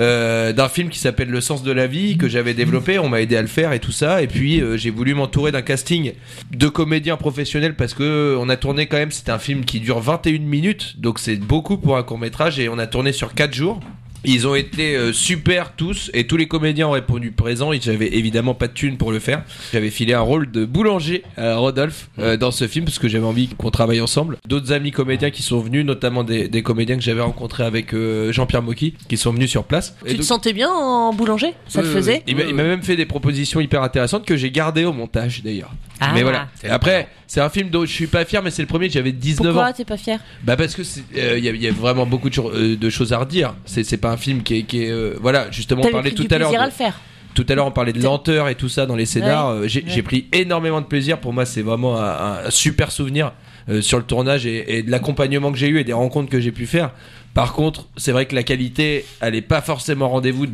Euh, 0.00 0.52
d'un 0.52 0.68
film 0.68 0.90
qui 0.90 0.98
s'appelle 0.98 1.28
Le 1.28 1.40
sens 1.40 1.62
de 1.62 1.72
la 1.72 1.86
vie 1.86 2.16
que 2.16 2.28
j'avais 2.28 2.54
développé, 2.54 2.98
on 2.98 3.08
m'a 3.08 3.20
aidé 3.20 3.36
à 3.36 3.42
le 3.42 3.48
faire 3.48 3.72
et 3.72 3.80
tout 3.80 3.92
ça. 3.92 4.22
Et 4.22 4.26
puis 4.26 4.60
euh, 4.60 4.76
j'ai 4.76 4.90
voulu 4.90 5.14
m'entourer 5.14 5.52
d'un 5.52 5.62
casting 5.62 6.12
de 6.50 6.68
comédiens 6.68 7.16
professionnels 7.16 7.74
parce 7.74 7.94
que 7.94 8.02
euh, 8.02 8.38
on 8.38 8.48
a 8.48 8.56
tourné 8.56 8.86
quand 8.86 8.96
même. 8.96 9.10
C'était 9.10 9.32
un 9.32 9.38
film 9.38 9.64
qui 9.64 9.80
dure 9.80 10.00
21 10.00 10.38
minutes, 10.40 11.00
donc 11.00 11.18
c'est 11.18 11.36
beaucoup 11.36 11.78
pour 11.78 11.96
un 11.96 12.02
court 12.02 12.18
métrage 12.18 12.58
et 12.60 12.68
on 12.68 12.78
a 12.78 12.86
tourné 12.86 13.12
sur 13.12 13.34
4 13.34 13.52
jours. 13.54 13.80
Ils 14.24 14.46
ont 14.48 14.54
été 14.54 14.96
euh, 14.96 15.12
super 15.12 15.72
tous 15.76 16.10
et 16.12 16.26
tous 16.26 16.36
les 16.36 16.48
comédiens 16.48 16.88
ont 16.88 16.92
répondu 16.92 17.30
présent. 17.30 17.72
Ils 17.72 17.88
n'avaient 17.88 18.14
évidemment 18.16 18.52
pas 18.54 18.66
de 18.66 18.72
thune 18.72 18.96
pour 18.96 19.12
le 19.12 19.20
faire. 19.20 19.44
J'avais 19.72 19.90
filé 19.90 20.12
un 20.14 20.20
rôle 20.20 20.50
de 20.50 20.64
boulanger 20.64 21.22
à 21.36 21.56
Rodolphe 21.56 22.08
euh, 22.18 22.36
dans 22.36 22.50
ce 22.50 22.66
film 22.66 22.84
parce 22.84 22.98
que 22.98 23.08
j'avais 23.08 23.24
envie 23.26 23.48
qu'on 23.48 23.70
travaille 23.70 24.00
ensemble. 24.00 24.36
D'autres 24.48 24.72
amis 24.72 24.90
comédiens 24.90 25.30
qui 25.30 25.42
sont 25.42 25.60
venus, 25.60 25.84
notamment 25.84 26.24
des, 26.24 26.48
des 26.48 26.62
comédiens 26.62 26.96
que 26.96 27.02
j'avais 27.02 27.20
rencontrés 27.20 27.64
avec 27.64 27.94
euh, 27.94 28.32
Jean-Pierre 28.32 28.62
Mocky, 28.62 28.94
qui 29.08 29.16
sont 29.16 29.32
venus 29.32 29.50
sur 29.50 29.64
place. 29.64 29.94
Et 30.04 30.08
Tu 30.08 30.12
te 30.14 30.18
donc- 30.18 30.26
sentais 30.26 30.52
bien 30.52 30.68
en 30.70 31.12
boulanger? 31.12 31.54
Ça 31.68 31.82
te 31.82 31.86
faisait? 31.86 32.22
oui. 32.26 32.34
Il 32.48 32.54
m'a- 32.54 32.62
même 32.64 32.82
fait 32.82 32.96
des 32.96 33.06
propositions 33.06 33.60
hyper 33.60 33.82
intéressantes 33.82 34.26
que 34.26 34.36
j'ai 34.36 34.50
gardées 34.50 34.84
au 34.84 34.92
montage 34.92 35.42
d'ailleurs. 35.44 35.70
Ah. 36.00 36.12
mais 36.14 36.22
voilà. 36.22 36.48
Et 36.62 36.68
après, 36.68 37.08
c'est 37.26 37.40
un 37.40 37.48
film 37.50 37.70
dont 37.70 37.84
je 37.84 37.90
suis 37.92 38.06
pas 38.06 38.24
fier, 38.24 38.40
mais 38.42 38.50
c'est 38.52 38.62
le 38.62 38.68
premier. 38.68 38.88
J'avais 38.88 39.10
19 39.10 39.46
Pourquoi 39.52 39.68
ans. 39.68 39.72
t'es 39.76 39.84
pas 39.84 39.96
fier? 39.96 40.20
Bah 40.44 40.56
parce 40.56 40.76
que 40.76 40.82
euh, 41.16 41.38
il 41.38 41.44
y, 41.44 41.64
y 41.64 41.66
a 41.66 41.72
vraiment 41.72 42.06
beaucoup 42.06 42.28
de, 42.28 42.34
cho- 42.34 42.52
euh, 42.52 42.76
de 42.76 42.90
choses 42.90 43.12
à 43.12 43.18
redire. 43.18 43.54
C'est 43.64 43.82
c'est 43.82 43.96
pas 44.08 44.14
un 44.14 44.16
film 44.16 44.42
qui 44.42 44.58
est, 44.58 44.62
qui 44.62 44.84
est, 44.84 44.90
euh, 44.90 45.14
voilà 45.20 45.50
justement 45.50 45.82
on 45.84 45.90
parlait 45.90 46.10
tout 46.12 46.26
à 46.30 46.38
l'heure. 46.38 46.52
le 46.52 46.70
faire. 46.70 47.00
Tout 47.34 47.46
à 47.48 47.54
l'heure, 47.54 47.66
on 47.66 47.70
parlait 47.70 47.92
de 47.92 48.02
lenteur 48.02 48.48
et 48.48 48.56
tout 48.56 48.68
ça 48.68 48.84
dans 48.86 48.96
les 48.96 49.06
scénars. 49.06 49.50
Ouais. 49.50 49.64
Euh, 49.64 49.68
J'ai 49.68 49.84
Ouais. 49.84 50.02
pris 50.02 50.26
énormément 50.32 50.80
de 50.80 50.86
plaisir. 50.86 51.18
Pour 51.20 51.32
moi, 51.32 51.44
c'est 51.46 51.62
vraiment 51.62 51.96
un, 52.00 52.46
un 52.46 52.50
super 52.50 52.90
souvenir 52.90 53.32
euh, 53.68 53.80
sur 53.80 53.98
le 53.98 54.04
tournage 54.04 54.44
et, 54.46 54.78
et 54.78 54.82
de 54.82 54.90
l'accompagnement 54.90 55.52
que 55.52 55.58
j'ai 55.58 55.68
eu 55.68 55.78
et 55.78 55.84
des 55.84 55.92
rencontres 55.92 56.30
que 56.30 56.40
j'ai 56.40 56.50
pu 56.50 56.66
faire. 56.66 56.90
Par 57.34 57.52
contre, 57.52 57.86
c'est 57.96 58.10
vrai 58.10 58.26
que 58.26 58.34
la 58.34 58.42
qualité, 58.42 59.04
elle 59.20 59.36
est 59.36 59.42
pas 59.42 59.60
forcément 59.60 60.08
rendez-vous. 60.08 60.46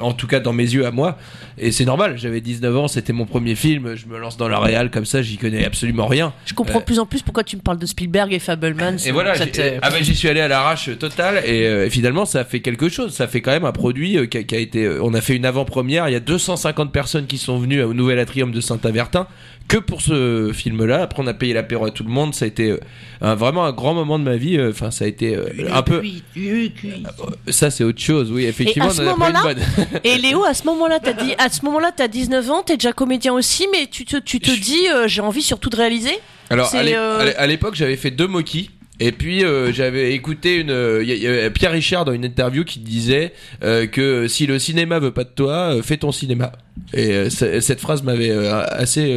En 0.00 0.12
tout 0.12 0.26
cas, 0.26 0.40
dans 0.40 0.52
mes 0.52 0.64
yeux 0.64 0.86
à 0.86 0.90
moi. 0.90 1.18
Et 1.58 1.72
c'est 1.72 1.84
normal, 1.84 2.16
j'avais 2.18 2.40
19 2.40 2.76
ans, 2.76 2.88
c'était 2.88 3.12
mon 3.12 3.26
premier 3.26 3.54
film. 3.54 3.94
Je 3.96 4.06
me 4.06 4.18
lance 4.18 4.36
dans 4.36 4.48
la 4.48 4.58
réal 4.60 4.90
comme 4.90 5.04
ça, 5.04 5.22
j'y 5.22 5.36
connais 5.38 5.64
absolument 5.64 6.06
rien. 6.06 6.32
Je 6.46 6.54
comprends 6.54 6.78
Euh, 6.78 6.82
plus 6.82 6.98
en 6.98 7.06
plus 7.06 7.22
pourquoi 7.22 7.44
tu 7.44 7.56
me 7.56 7.62
parles 7.62 7.78
de 7.78 7.86
Spielberg 7.86 8.32
et 8.32 8.38
Fableman. 8.38 8.96
et 9.04 9.10
voilà, 9.12 9.38
te- 9.38 9.78
ah 9.82 9.90
ben, 9.90 10.02
j'y 10.02 10.14
suis 10.14 10.28
allé 10.28 10.40
à 10.40 10.48
l'arrache 10.48 10.90
totale 10.98 11.42
et, 11.44 11.66
euh, 11.66 11.86
et 11.86 11.90
finalement 11.90 12.24
ça 12.24 12.40
a 12.40 12.44
fait 12.44 12.60
quelque 12.60 12.88
chose. 12.88 13.12
Ça 13.14 13.26
fait 13.26 13.40
quand 13.40 13.50
même 13.50 13.64
un 13.64 13.72
produit 13.72 14.16
euh, 14.18 14.26
qui, 14.26 14.38
a, 14.38 14.42
qui 14.44 14.54
a 14.54 14.58
été. 14.58 14.84
euh, 14.84 15.00
on 15.02 15.14
a 15.14 15.20
fait 15.20 15.34
une 15.36 15.44
avant-première. 15.46 16.08
Il 16.08 16.12
y 16.12 16.16
a 16.16 16.20
250 16.20 16.92
personnes 16.92 17.26
qui 17.26 17.38
sont 17.38 17.58
venues 17.58 17.82
au 17.82 17.94
Nouvel 17.94 18.18
Atrium 18.18 18.52
de 18.52 18.60
Saint-Avertin 18.60 19.26
que 19.68 19.76
pour 19.76 20.00
ce 20.00 20.50
film-là. 20.52 21.02
Après 21.02 21.22
on 21.22 21.26
a 21.26 21.34
payé 21.34 21.52
l'apéro 21.52 21.84
à 21.84 21.90
tout 21.90 22.02
le 22.02 22.10
monde. 22.10 22.34
Ça 22.34 22.46
a 22.46 22.48
été 22.48 22.70
euh, 22.70 22.80
un- 23.20 23.34
vraiment 23.34 23.64
un 23.66 23.72
grand 23.72 23.92
moment 23.94 24.18
de 24.18 24.24
ma 24.24 24.36
vie. 24.36 24.56
Euh, 24.58 24.70
Enfin 24.70 24.90
ça 24.90 25.04
a 25.04 25.08
été 25.08 25.36
euh, 25.36 25.46
un 25.70 25.82
peu. 25.82 26.02
Ça 27.48 27.70
c'est 27.70 27.84
autre 27.84 28.00
chose. 28.00 28.32
Oui 28.32 28.44
effectivement. 28.46 28.88
Et 28.88 28.90
à 28.90 28.94
ce 28.94 29.02
on 29.02 29.20
a 29.20 29.52
une 29.52 29.58
et 30.04 30.18
Léo, 30.18 30.44
à 30.44 30.54
ce 30.54 30.64
moment-là, 30.64 30.98
t'as 31.00 31.12
dit, 31.12 31.34
à 31.38 31.48
ce 31.50 31.64
moment-là, 31.64 31.92
t'as 31.94 32.08
19 32.08 32.50
ans, 32.50 32.62
t'es 32.62 32.76
déjà 32.76 32.92
comédien 32.92 33.32
aussi, 33.34 33.66
mais 33.72 33.86
tu 33.90 34.04
te, 34.04 34.16
tu 34.16 34.40
te 34.40 34.50
dis, 34.50 34.88
euh, 34.92 35.06
j'ai 35.06 35.20
envie 35.20 35.42
surtout 35.42 35.68
de 35.70 35.76
réaliser. 35.76 36.18
Alors 36.50 36.70
euh, 36.74 37.32
à 37.36 37.46
l'époque 37.46 37.74
j'avais 37.74 37.96
fait 37.96 38.10
deux 38.10 38.26
moquis. 38.26 38.70
Et 39.00 39.12
puis 39.12 39.44
euh, 39.44 39.72
j'avais 39.72 40.12
écouté 40.12 40.56
une, 40.56 40.70
euh, 40.70 41.50
Pierre 41.50 41.72
Richard 41.72 42.04
dans 42.04 42.12
une 42.12 42.24
interview 42.24 42.64
qui 42.64 42.80
disait 42.80 43.32
euh, 43.62 43.86
que 43.86 44.26
si 44.26 44.46
le 44.46 44.58
cinéma 44.58 44.98
veut 44.98 45.12
pas 45.12 45.24
de 45.24 45.30
toi, 45.30 45.76
fais 45.82 45.96
ton 45.96 46.12
cinéma. 46.12 46.52
Et 46.92 47.30
cette 47.30 47.80
phrase 47.80 48.02
m'avait 48.02 48.30
assez 48.48 49.14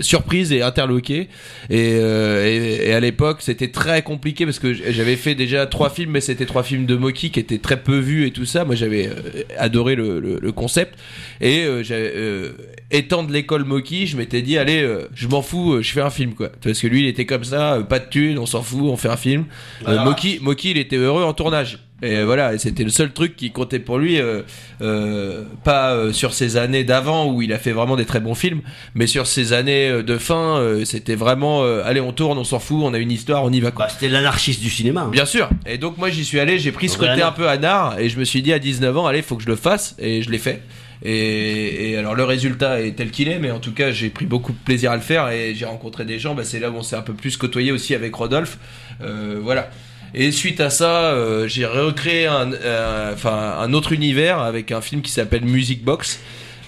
surprise 0.00 0.52
et 0.52 0.62
interloqué. 0.62 1.28
Et, 1.70 1.92
euh, 1.94 2.46
et, 2.46 2.88
et 2.88 2.92
à 2.94 3.00
l'époque 3.00 3.38
c'était 3.40 3.68
très 3.68 4.02
compliqué 4.02 4.44
parce 4.44 4.58
que 4.58 4.72
j'avais 4.72 5.16
fait 5.16 5.34
déjà 5.34 5.66
trois 5.66 5.90
films, 5.90 6.12
mais 6.12 6.20
c'était 6.20 6.46
trois 6.46 6.62
films 6.62 6.86
de 6.86 6.96
Moki 6.96 7.30
qui 7.30 7.40
étaient 7.40 7.58
très 7.58 7.82
peu 7.82 7.98
vus 7.98 8.26
et 8.26 8.30
tout 8.30 8.44
ça. 8.44 8.64
Moi 8.64 8.74
j'avais 8.74 9.08
euh, 9.08 9.42
adoré 9.58 9.94
le, 9.94 10.20
le, 10.20 10.38
le 10.40 10.52
concept. 10.52 10.94
Et 11.40 11.64
euh, 11.64 11.82
euh, 11.90 12.52
étant 12.90 13.22
de 13.22 13.32
l'école 13.32 13.64
Moki, 13.64 14.06
je 14.06 14.16
m'étais 14.16 14.42
dit 14.42 14.58
allez, 14.58 14.82
euh, 14.82 15.08
je 15.14 15.28
m'en 15.28 15.42
fous, 15.42 15.74
euh, 15.74 15.82
je 15.82 15.92
fais 15.92 16.00
un 16.00 16.10
film 16.10 16.34
quoi. 16.34 16.50
Parce 16.62 16.80
que 16.80 16.86
lui 16.86 17.02
il 17.02 17.06
était 17.08 17.26
comme 17.26 17.44
ça, 17.44 17.74
euh, 17.74 17.82
pas 17.82 17.98
de 17.98 18.08
thunes, 18.08 18.38
on 18.38 18.46
s'en 18.46 18.62
fout, 18.62 18.82
on 18.82 18.96
fait 18.96 19.08
un 19.08 19.16
film. 19.16 19.44
Euh, 19.88 19.96
Ah. 19.98 20.04
Moki, 20.04 20.38
Moki 20.40 20.70
il 20.72 20.78
était 20.78 20.96
heureux 20.96 21.22
en 21.22 21.32
tournage. 21.34 21.78
Et 22.02 22.24
voilà, 22.24 22.52
et 22.54 22.58
c'était 22.58 22.82
le 22.82 22.90
seul 22.90 23.12
truc 23.12 23.36
qui 23.36 23.52
comptait 23.52 23.78
pour 23.78 23.96
lui, 23.98 24.18
euh, 24.20 24.42
euh, 24.80 25.44
pas 25.62 25.92
euh, 25.92 26.12
sur 26.12 26.34
ses 26.34 26.56
années 26.56 26.82
d'avant 26.82 27.26
où 27.32 27.42
il 27.42 27.52
a 27.52 27.58
fait 27.58 27.70
vraiment 27.70 27.94
des 27.94 28.04
très 28.06 28.18
bons 28.18 28.34
films, 28.34 28.60
mais 28.96 29.06
sur 29.06 29.28
ses 29.28 29.52
années 29.52 29.88
euh, 29.88 30.02
de 30.02 30.18
fin, 30.18 30.58
euh, 30.58 30.84
c'était 30.84 31.14
vraiment, 31.14 31.62
euh, 31.62 31.82
allez, 31.84 32.00
on 32.00 32.12
tourne, 32.12 32.38
on 32.38 32.44
s'en 32.44 32.58
fout, 32.58 32.78
on 32.82 32.92
a 32.92 32.98
une 32.98 33.12
histoire, 33.12 33.44
on 33.44 33.52
y 33.52 33.60
va 33.60 33.70
quoi. 33.70 33.86
Bah, 33.86 33.90
c'était 33.92 34.08
l'anarchiste 34.12 34.60
du 34.60 34.68
cinéma. 34.68 35.02
hein. 35.02 35.10
Bien 35.12 35.24
sûr. 35.26 35.48
Et 35.64 35.78
donc 35.78 35.96
moi 35.96 36.10
j'y 36.10 36.24
suis 36.24 36.40
allé, 36.40 36.58
j'ai 36.58 36.72
pris 36.72 36.88
ce 36.88 36.98
côté 36.98 37.22
un 37.22 37.30
peu 37.32 37.48
anard 37.48 37.98
et 38.00 38.08
je 38.08 38.18
me 38.18 38.24
suis 38.24 38.42
dit 38.42 38.52
à 38.52 38.58
19 38.58 38.98
ans, 38.98 39.06
allez, 39.06 39.22
faut 39.22 39.36
que 39.36 39.42
je 39.44 39.48
le 39.48 39.56
fasse 39.56 39.94
et 40.00 40.22
je 40.22 40.30
l'ai 40.30 40.38
fait. 40.38 40.60
Et, 41.04 41.90
et 41.92 41.96
alors 41.98 42.14
le 42.14 42.24
résultat 42.24 42.80
est 42.80 42.92
tel 42.96 43.10
qu'il 43.10 43.28
est, 43.28 43.38
mais 43.38 43.50
en 43.50 43.58
tout 43.58 43.72
cas 43.72 43.90
j'ai 43.92 44.08
pris 44.08 44.26
beaucoup 44.26 44.52
de 44.52 44.58
plaisir 44.58 44.90
à 44.92 44.96
le 44.96 45.02
faire 45.02 45.28
et 45.30 45.54
j'ai 45.54 45.64
rencontré 45.66 46.04
des 46.04 46.18
gens. 46.18 46.34
Bah, 46.34 46.42
c'est 46.44 46.58
là 46.60 46.70
où 46.70 46.74
on 46.76 46.82
s'est 46.82 46.96
un 46.96 47.02
peu 47.02 47.12
plus 47.14 47.36
côtoyé 47.36 47.72
aussi 47.72 47.94
avec 47.94 48.14
Rodolphe. 48.14 48.58
Euh, 49.02 49.38
voilà. 49.42 49.70
Et 50.14 50.30
suite 50.30 50.60
à 50.60 50.70
ça, 50.70 51.12
euh, 51.12 51.48
j'ai 51.48 51.64
recréé 51.64 52.26
un, 52.26 52.52
euh, 52.52 53.14
enfin 53.14 53.56
un 53.60 53.72
autre 53.72 53.92
univers 53.92 54.40
avec 54.40 54.70
un 54.70 54.80
film 54.80 55.02
qui 55.02 55.10
s'appelle 55.10 55.44
Music 55.44 55.82
Box. 55.84 56.20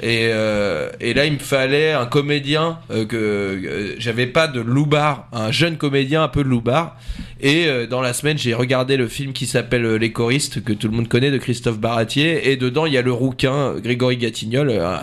Et, 0.02 0.28
euh, 0.32 0.90
et 1.00 1.14
là, 1.14 1.24
il 1.24 1.34
me 1.34 1.38
fallait 1.38 1.92
un 1.92 2.06
comédien 2.06 2.78
euh, 2.90 3.06
que 3.06 3.16
euh, 3.16 3.94
j'avais 3.98 4.26
pas 4.26 4.48
de 4.48 4.60
loupard, 4.60 5.28
un 5.32 5.50
jeune 5.50 5.76
comédien 5.76 6.22
un 6.22 6.28
peu 6.28 6.42
de. 6.42 6.96
Et 7.40 7.66
euh, 7.66 7.86
dans 7.86 8.00
la 8.00 8.12
semaine, 8.12 8.38
j'ai 8.38 8.54
regardé 8.54 8.96
le 8.96 9.08
film 9.08 9.32
qui 9.32 9.46
s'appelle 9.46 9.84
euh, 9.84 9.98
Les 9.98 10.12
choristes, 10.12 10.62
que 10.62 10.72
tout 10.72 10.88
le 10.88 10.94
monde 10.94 11.08
connaît, 11.08 11.30
de 11.30 11.38
Christophe 11.38 11.78
Baratier. 11.78 12.50
Et 12.50 12.56
dedans, 12.56 12.86
il 12.86 12.92
y 12.92 12.98
a 12.98 13.02
le 13.02 13.12
rouquin 13.12 13.54
euh, 13.54 13.80
Grégory 13.80 14.16
Gatignol, 14.16 14.70
un, 14.70 15.02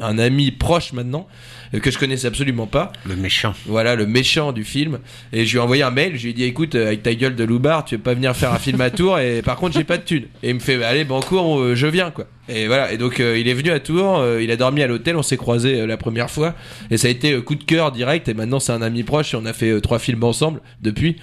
un 0.00 0.18
ami 0.18 0.50
proche 0.50 0.92
maintenant, 0.92 1.28
euh, 1.74 1.80
que 1.80 1.90
je 1.90 1.98
connaissais 1.98 2.26
absolument 2.26 2.66
pas. 2.66 2.92
Le 3.06 3.14
méchant. 3.16 3.54
Voilà, 3.66 3.94
le 3.94 4.06
méchant 4.06 4.52
du 4.52 4.64
film. 4.64 4.98
Et 5.32 5.44
je 5.44 5.52
lui 5.52 5.58
ai 5.58 5.60
envoyé 5.60 5.82
un 5.82 5.90
mail, 5.90 6.16
je 6.16 6.22
lui 6.22 6.30
ai 6.30 6.32
dit 6.32 6.44
écoute, 6.44 6.74
euh, 6.74 6.86
avec 6.86 7.02
ta 7.02 7.14
gueule 7.14 7.36
de 7.36 7.44
loupard, 7.44 7.84
tu 7.84 7.96
veux 7.96 8.02
pas 8.02 8.14
venir 8.14 8.34
faire 8.34 8.52
un 8.52 8.58
film 8.58 8.80
à 8.80 8.90
Tours, 8.90 9.18
et 9.18 9.42
par 9.42 9.56
contre, 9.56 9.76
j'ai 9.76 9.84
pas 9.84 9.98
de 9.98 10.02
thune. 10.02 10.24
Et 10.42 10.48
il 10.50 10.54
me 10.54 10.60
fait 10.60 10.82
allez, 10.82 11.04
bancourt, 11.04 11.60
euh, 11.60 11.74
je 11.74 11.86
viens, 11.86 12.10
quoi. 12.10 12.26
Et 12.48 12.68
voilà, 12.68 12.92
et 12.92 12.96
donc 12.96 13.18
euh, 13.18 13.36
il 13.36 13.48
est 13.48 13.54
venu 13.54 13.70
à 13.70 13.80
Tours, 13.80 14.18
euh, 14.18 14.40
il 14.40 14.52
a 14.52 14.56
dormi 14.56 14.80
à 14.80 14.86
l'hôtel, 14.86 15.16
on 15.16 15.22
s'est 15.22 15.36
croisés 15.36 15.80
euh, 15.80 15.86
la 15.86 15.96
première 15.96 16.30
fois, 16.30 16.54
et 16.92 16.96
ça 16.96 17.08
a 17.08 17.10
été 17.10 17.32
euh, 17.32 17.42
coup 17.42 17.56
de 17.56 17.64
cœur 17.64 17.90
direct, 17.90 18.28
et 18.28 18.34
maintenant 18.34 18.60
c'est 18.60 18.70
un 18.70 18.82
ami 18.82 19.02
proche, 19.02 19.34
et 19.34 19.36
on 19.36 19.44
a 19.46 19.52
fait 19.52 19.70
euh, 19.70 19.80
trois 19.80 19.98
films 19.98 20.22
ensemble 20.22 20.60
depuis. 20.80 21.16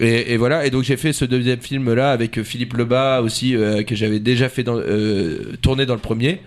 Et, 0.00 0.32
et 0.32 0.36
voilà, 0.36 0.66
et 0.66 0.70
donc 0.70 0.82
j'ai 0.82 0.96
fait 0.96 1.12
ce 1.12 1.24
deuxième 1.24 1.60
film 1.60 1.92
là 1.94 2.10
avec 2.10 2.38
euh, 2.38 2.44
Philippe 2.44 2.74
Lebas 2.74 3.20
aussi, 3.20 3.54
euh, 3.54 3.84
que 3.84 3.94
j'avais 3.94 4.18
déjà 4.18 4.48
fait 4.48 4.64
dans, 4.64 4.76
euh, 4.76 5.52
tourner 5.62 5.86
dans 5.86 5.94
le 5.94 6.00
premier. 6.00 6.40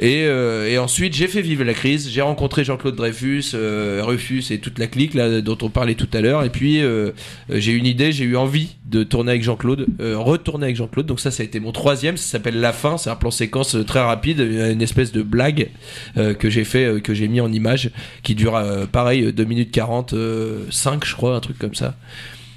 Et, 0.00 0.24
euh, 0.24 0.68
et 0.68 0.78
ensuite, 0.78 1.14
j'ai 1.14 1.28
fait 1.28 1.42
vivre 1.42 1.64
la 1.64 1.74
crise. 1.74 2.08
J'ai 2.10 2.22
rencontré 2.22 2.64
Jean-Claude 2.64 2.96
Dreyfus, 2.96 3.52
euh, 3.54 4.00
Rufus 4.02 4.44
et 4.50 4.58
toute 4.58 4.78
la 4.78 4.86
clique 4.86 5.14
là 5.14 5.40
dont 5.40 5.58
on 5.62 5.68
parlait 5.68 5.94
tout 5.94 6.08
à 6.12 6.20
l'heure. 6.20 6.44
Et 6.44 6.50
puis, 6.50 6.82
euh, 6.82 7.10
j'ai 7.50 7.72
eu 7.72 7.76
une 7.76 7.86
idée, 7.86 8.12
j'ai 8.12 8.24
eu 8.24 8.36
envie 8.36 8.76
de 8.86 9.04
tourner 9.04 9.32
avec 9.32 9.42
Jean-Claude, 9.42 9.86
retourner 10.00 10.64
avec 10.64 10.76
Jean-Claude. 10.76 11.06
Donc 11.06 11.20
ça, 11.20 11.30
ça 11.30 11.42
a 11.42 11.46
été 11.46 11.60
mon 11.60 11.72
troisième. 11.72 12.16
Ça 12.16 12.32
s'appelle 12.32 12.60
La 12.60 12.72
Fin. 12.72 12.98
C'est 12.98 13.10
un 13.10 13.16
plan 13.16 13.30
séquence 13.30 13.76
très 13.86 14.00
rapide, 14.00 14.40
une 14.40 14.82
espèce 14.82 15.12
de 15.12 15.22
blague 15.22 15.68
que 16.16 16.50
j'ai 16.50 16.64
fait, 16.64 17.02
que 17.02 17.14
j'ai 17.14 17.28
mis 17.28 17.40
en 17.40 17.52
image, 17.52 17.90
qui 18.22 18.34
dure 18.34 18.60
pareil 18.92 19.32
2 19.32 19.44
minutes 19.44 19.70
40, 19.70 20.12
euh, 20.14 20.64
5 20.70 21.04
je 21.04 21.14
crois, 21.14 21.36
un 21.36 21.40
truc 21.40 21.58
comme 21.58 21.74
ça. 21.74 21.96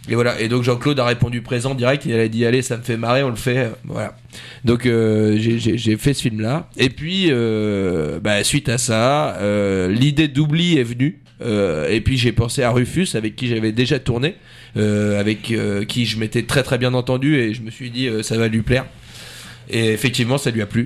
Et 0.09 0.15
voilà. 0.15 0.39
Et 0.39 0.47
donc 0.47 0.63
Jean-Claude 0.63 0.99
a 0.99 1.05
répondu 1.05 1.41
présent 1.41 1.73
direct. 1.73 2.05
Il 2.05 2.13
a 2.13 2.27
dit 2.27 2.45
allez, 2.45 2.61
ça 2.61 2.77
me 2.77 2.83
fait 2.83 2.97
marrer, 2.97 3.23
on 3.23 3.29
le 3.29 3.35
fait. 3.35 3.71
Voilà. 3.85 4.15
Donc 4.63 4.85
euh, 4.85 5.35
j'ai- 5.37 5.97
fait 5.97 6.13
ce 6.13 6.21
film-là. 6.21 6.69
Et 6.77 6.89
puis 6.89 7.27
euh, 7.29 8.19
bah, 8.19 8.43
suite 8.43 8.69
à 8.69 8.77
ça, 8.77 9.35
euh, 9.37 9.89
l'idée 9.91 10.27
d'oubli 10.27 10.77
est 10.77 10.83
venue. 10.83 11.21
Euh, 11.41 11.89
et 11.89 11.99
puis 12.01 12.17
j'ai 12.17 12.31
pensé 12.31 12.63
à 12.63 12.71
Rufus 12.71 13.09
avec 13.15 13.35
qui 13.35 13.47
j'avais 13.47 13.73
déjà 13.73 13.99
tourné, 13.99 14.35
euh, 14.77 15.19
avec 15.19 15.51
euh, 15.51 15.83
qui 15.83 16.05
je 16.05 16.17
m'étais 16.17 16.43
très 16.43 16.63
très 16.63 16.77
bien 16.77 16.93
entendu 16.93 17.35
et 17.37 17.53
je 17.53 17.61
me 17.61 17.71
suis 17.71 17.89
dit 17.89 18.07
ça 18.21 18.37
va 18.37 18.47
lui 18.47 18.61
plaire. 18.61 18.85
Et 19.69 19.87
effectivement 19.87 20.37
ça 20.37 20.51
lui 20.51 20.61
a 20.61 20.65
plu. 20.65 20.85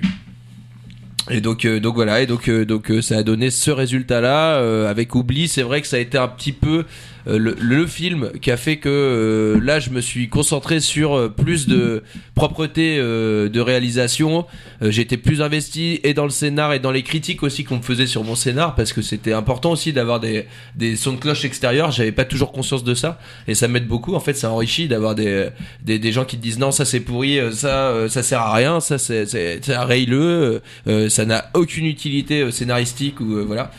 Et 1.30 1.40
donc, 1.40 1.64
euh, 1.64 1.78
donc 1.78 1.94
voilà, 1.94 2.22
et 2.22 2.26
donc, 2.26 2.48
euh, 2.48 2.64
donc 2.64 2.90
ça 3.02 3.18
a 3.18 3.22
donné 3.22 3.50
ce 3.50 3.70
résultat-là. 3.70 4.88
avec 4.88 5.14
Oubli, 5.14 5.46
c'est 5.46 5.62
vrai 5.62 5.80
que 5.80 5.86
ça 5.86 5.96
a 5.96 6.00
été 6.00 6.18
un 6.18 6.26
petit 6.26 6.50
peu 6.52 6.84
le, 7.26 7.56
le 7.60 7.86
film 7.86 8.30
qui 8.40 8.50
a 8.50 8.56
fait 8.56 8.76
que 8.76 8.88
euh, 8.88 9.60
là, 9.64 9.80
je 9.80 9.90
me 9.90 10.00
suis 10.00 10.28
concentré 10.28 10.80
sur 10.80 11.14
euh, 11.14 11.28
plus 11.28 11.66
de 11.66 12.02
propreté 12.34 12.96
euh, 12.98 13.48
de 13.48 13.60
réalisation. 13.60 14.46
Euh, 14.82 14.90
J'étais 14.90 15.16
plus 15.16 15.42
investi 15.42 16.00
et 16.04 16.14
dans 16.14 16.24
le 16.24 16.30
scénar 16.30 16.72
et 16.72 16.78
dans 16.78 16.90
les 16.90 17.02
critiques 17.02 17.42
aussi 17.42 17.64
qu'on 17.64 17.76
me 17.78 17.82
faisait 17.82 18.06
sur 18.06 18.24
mon 18.24 18.34
scénar 18.34 18.74
parce 18.74 18.92
que 18.92 19.02
c'était 19.02 19.32
important 19.32 19.72
aussi 19.72 19.92
d'avoir 19.92 20.20
des, 20.20 20.46
des 20.76 20.96
sons 20.96 21.12
de 21.12 21.18
cloche 21.18 21.44
extérieurs. 21.44 21.90
J'avais 21.90 22.12
pas 22.12 22.24
toujours 22.24 22.52
conscience 22.52 22.84
de 22.84 22.94
ça 22.94 23.18
et 23.48 23.54
ça 23.54 23.68
m'aide 23.68 23.86
beaucoup. 23.86 24.14
En 24.14 24.20
fait, 24.20 24.34
ça 24.34 24.50
enrichit 24.50 24.88
d'avoir 24.88 25.14
des, 25.14 25.48
des, 25.84 25.98
des 25.98 26.12
gens 26.12 26.24
qui 26.24 26.36
te 26.36 26.42
disent 26.42 26.58
non, 26.58 26.70
ça 26.70 26.84
c'est 26.84 27.00
pourri, 27.00 27.38
euh, 27.38 27.52
ça 27.52 27.88
euh, 27.88 28.08
ça 28.08 28.22
sert 28.22 28.40
à 28.40 28.54
rien, 28.54 28.80
ça 28.80 28.98
c'est 28.98 29.26
c'est 29.26 29.60
c'est 29.62 29.76
raye-le, 29.76 30.62
euh, 30.86 31.08
ça 31.08 31.24
n'a 31.24 31.50
aucune 31.54 31.86
utilité 31.86 32.42
euh, 32.42 32.50
scénaristique 32.50 33.20
ou 33.20 33.36
euh, 33.36 33.44
voilà. 33.46 33.70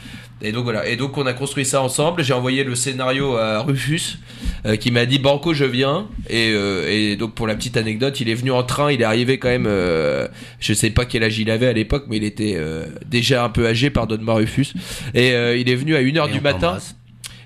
Et 0.44 0.52
donc 0.52 0.64
voilà. 0.64 0.88
Et 0.88 0.96
donc 0.96 1.18
on 1.18 1.26
a 1.26 1.34
construit 1.34 1.66
ça 1.66 1.82
ensemble. 1.82 2.24
J'ai 2.24 2.34
envoyé 2.34 2.64
le 2.64 2.76
scénario 2.76 3.36
à 3.36 3.62
Rufus, 3.62 4.18
euh, 4.66 4.76
qui 4.76 4.92
m'a 4.92 5.06
dit 5.06 5.20
Banco, 5.20 5.54
je 5.54 5.66
viens. 5.66 6.08
Et, 6.30 6.52
euh, 6.52 6.90
et 6.90 7.16
donc 7.16 7.34
pour 7.36 7.48
la 7.48 7.56
petite 7.56 7.78
anecdote, 7.78 8.20
il 8.20 8.30
est 8.30 8.34
venu 8.36 8.52
en 8.52 8.64
train. 8.64 8.92
Il 8.92 9.02
est 9.02 9.06
arrivé 9.06 9.38
quand 9.38 9.50
même. 9.50 9.66
euh, 9.68 10.28
je 10.60 10.74
sais 10.74 10.90
pas 10.90 11.06
quel 11.06 11.24
âge 11.24 11.38
il 11.40 11.50
avait 11.52 11.68
à 11.68 11.74
l'époque, 11.74 12.06
mais 12.10 12.18
il 12.18 12.24
était 12.24 12.56
euh, 12.56 12.86
déjà 13.06 13.44
un 13.44 13.50
peu 13.50 13.68
âgé. 13.68 13.90
Pardonne-moi 13.90 14.36
Rufus. 14.36 14.68
Et 15.14 15.34
euh, 15.34 15.56
il 15.58 15.70
est 15.70 15.76
venu 15.76 15.96
à 15.96 16.02
1h 16.02 16.30
Et 16.30 16.32
du 16.32 16.42
matin. 16.42 16.78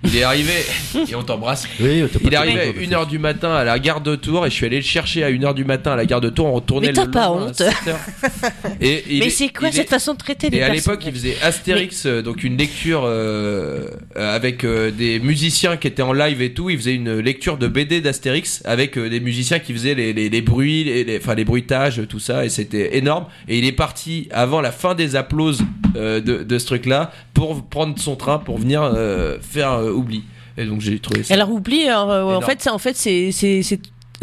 Il 0.03 0.15
est 0.15 0.23
arrivé 0.23 0.51
et 1.09 1.15
on 1.15 1.23
t'embrasse. 1.23 1.67
Oui, 1.79 2.03
Il 2.23 2.33
est 2.33 2.35
arrivé 2.35 2.61
à 2.61 2.73
tout- 2.73 2.79
1h 2.79 3.07
du 3.09 3.17
matin 3.19 3.53
à 3.55 3.63
la 3.63 3.79
gare 3.79 4.01
de 4.01 4.15
Tours 4.15 4.45
et 4.45 4.49
je 4.49 4.55
suis 4.55 4.65
allé 4.65 4.77
le 4.77 4.81
chercher 4.83 5.23
à 5.23 5.31
1h 5.31 5.53
du 5.53 5.65
matin 5.65 5.91
à 5.93 5.95
la 5.95 6.05
gare 6.05 6.21
de 6.21 6.29
Tours. 6.29 6.45
On 6.47 6.53
retournait 6.53 6.87
Mais 6.87 6.93
t'as 6.93 7.07
pas 7.07 7.31
honte. 7.31 7.55
7 7.55 7.67
heures. 7.87 7.99
Et 8.81 9.03
il 9.09 9.19
Mais 9.19 9.27
est- 9.27 9.29
c'est 9.29 9.49
quoi 9.49 9.69
il 9.69 9.73
est- 9.73 9.77
cette 9.77 9.89
façon 9.89 10.13
de 10.13 10.17
traiter 10.19 10.49
les 10.49 10.57
et 10.57 10.63
à 10.63 10.69
l'époque, 10.69 11.01
il 11.05 11.11
faisait 11.13 11.35
Astérix, 11.41 12.05
euh, 12.05 12.21
donc 12.21 12.43
une 12.43 12.57
lecture 12.57 13.03
euh, 13.05 13.87
euh, 14.17 14.35
avec 14.35 14.63
euh, 14.63 14.91
des 14.91 15.19
musiciens 15.19 15.77
qui 15.77 15.87
étaient 15.87 16.01
en 16.01 16.13
live 16.13 16.41
et 16.41 16.53
tout. 16.53 16.69
Il 16.69 16.77
faisait 16.77 16.93
une 16.95 17.19
lecture 17.19 17.57
de 17.57 17.67
BD 17.67 18.01
d'Astérix 18.01 18.61
avec 18.65 18.97
euh, 18.97 19.09
des 19.09 19.19
musiciens 19.19 19.59
qui 19.59 19.73
faisaient 19.73 19.95
les, 19.95 20.13
les, 20.13 20.29
les 20.29 20.41
bruits, 20.41 20.83
les, 20.83 21.03
les- 21.03 21.17
enfin 21.17 21.35
les 21.35 21.45
bruitages, 21.45 22.01
tout 22.09 22.19
ça. 22.19 22.45
Et 22.45 22.49
c'était 22.49 22.97
énorme. 22.97 23.25
Et 23.47 23.57
il 23.57 23.65
est 23.65 23.71
parti 23.71 24.27
avant 24.31 24.61
la 24.61 24.71
fin 24.71 24.93
des 24.95 25.15
applauses 25.15 25.63
euh, 25.95 26.19
de, 26.21 26.43
de 26.43 26.59
ce 26.59 26.65
truc-là 26.65 27.11
pour 27.33 27.63
prendre 27.65 27.97
son 27.99 28.15
train 28.15 28.37
pour 28.39 28.57
venir 28.57 28.81
euh, 28.83 29.37
faire 29.41 29.71
euh, 29.73 29.84
oubli. 29.91 30.23
Et 30.57 30.65
donc 30.65 30.81
j'ai 30.81 30.99
trouvé 30.99 31.23
ça. 31.23 31.33
Alors 31.33 31.51
oublie, 31.51 31.87
alors, 31.87 32.11
euh, 32.11 32.35
en 32.35 32.41
fait, 32.41 32.61
c'est 32.61 32.69
en 32.69 32.77
fait 32.77 32.95
c'est 32.95 33.31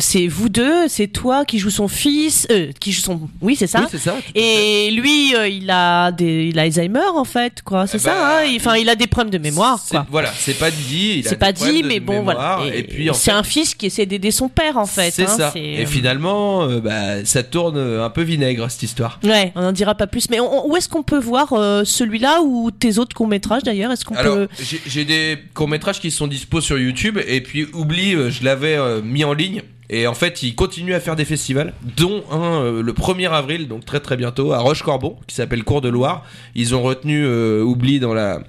c'est 0.02 0.26
vous 0.26 0.48
deux, 0.48 0.88
c'est 0.88 1.06
toi 1.08 1.44
qui 1.44 1.58
joue 1.58 1.70
son 1.70 1.88
fils, 1.88 2.46
euh, 2.50 2.70
qui 2.80 2.92
joue 2.92 3.02
son, 3.02 3.20
oui 3.40 3.56
c'est 3.56 3.66
ça. 3.66 3.80
Oui, 3.92 3.98
c'est. 3.98 4.12
Et 4.34 4.90
lui, 4.90 5.34
euh, 5.34 5.48
il 5.48 5.70
a 5.70 6.12
des, 6.12 6.46
il 6.46 6.58
a 6.58 6.62
Alzheimer 6.62 7.06
en 7.14 7.24
fait, 7.24 7.62
quoi. 7.62 7.86
C'est 7.86 7.98
Eh 7.98 8.04
ben, 8.04 8.10
ça. 8.12 8.38
hein 8.40 8.44
Il- 8.44 8.56
Enfin, 8.56 8.76
il 8.76 8.88
a 8.88 8.94
des 8.94 9.06
problèmes 9.06 9.30
de 9.32 9.38
mémoire, 9.38 9.80
quoi. 9.90 10.06
Voilà, 10.10 10.32
c'est 10.38 10.58
pas 10.58 10.70
dit. 10.70 11.14
il 11.18 11.24
C'est 11.24 11.36
pas 11.36 11.52
dit, 11.52 11.82
mais 11.82 12.00
bon, 12.00 12.14
mémoire, 12.18 12.58
voilà. 12.60 12.74
Et 12.76 12.82
puis 12.82 13.08
c'est 13.14 13.30
fait, 13.30 13.36
un 13.36 13.42
fils 13.42 13.74
qui 13.74 13.86
essaie 13.86 14.06
d'aider 14.06 14.30
son 14.30 14.48
père, 14.48 14.76
en 14.76 14.86
fait. 14.86 15.10
c'est 15.10 15.24
hein, 15.24 15.36
ça. 15.36 15.52
Et 15.54 15.82
euh, 15.82 15.86
finalement, 15.86 16.64
euh, 16.64 16.80
bah, 16.80 17.24
ça 17.24 17.42
tourne 17.42 17.78
un 17.78 18.10
peu 18.10 18.22
vinaigre 18.22 18.70
cette 18.70 18.82
histoire. 18.82 19.18
Ouais, 19.24 19.52
on 19.54 19.62
n'en 19.62 19.72
dira 19.72 19.94
pas 19.94 20.06
plus. 20.06 20.28
Mais 20.30 20.40
on- 20.40 20.68
où 20.68 20.76
est-ce 20.76 20.88
qu'on 20.88 21.02
peut 21.02 21.18
voir 21.18 21.48
celui-là 21.84 22.42
ou 22.42 22.70
tes 22.70 22.98
autres 22.98 23.14
courts 23.16 23.28
métrages 23.28 23.62
d'ailleurs? 23.62 23.92
Est-ce 23.92 24.04
qu'on 24.04 24.14
peut 24.14 24.48
j'ai- 24.60 24.80
j'ai 24.86 25.04
des 25.04 25.38
courts-métrages 25.54 26.00
qui 26.00 26.10
sont 26.10 26.26
dispo 26.26 26.60
sur 26.60 26.78
YouTube, 26.78 27.18
et 27.26 27.40
puis 27.40 27.66
Oubli, 27.72 28.14
euh, 28.14 28.30
je 28.30 28.44
l'avais 28.44 28.78
mis 29.02 29.24
en 29.24 29.32
ligne. 29.32 29.62
Et 29.92 30.06
en 30.06 30.14
fait, 30.14 30.42
il 30.42 30.54
continue 30.54 30.94
à 30.94 31.00
faire 31.00 31.16
des 31.16 31.26
festivals, 31.26 31.74
dont 31.98 32.24
un 32.30 32.62
euh, 32.62 32.82
le 32.82 32.92
1er 32.94 33.30
avril, 33.30 33.68
donc 33.68 33.84
très 33.84 34.00
très 34.00 34.16
bientôt, 34.16 34.52
à 34.52 34.58
Roche-Corbon, 34.58 35.18
qui 35.26 35.34
s'appelle 35.36 35.64
Cours 35.64 35.82
de 35.82 35.90
Loire. 35.90 36.24
Ils 36.54 36.74
ont 36.74 36.82
retenu 36.82 37.22
euh, 37.26 37.62
Oubli 37.62 38.00
dans 38.00 38.14
la 38.14 38.40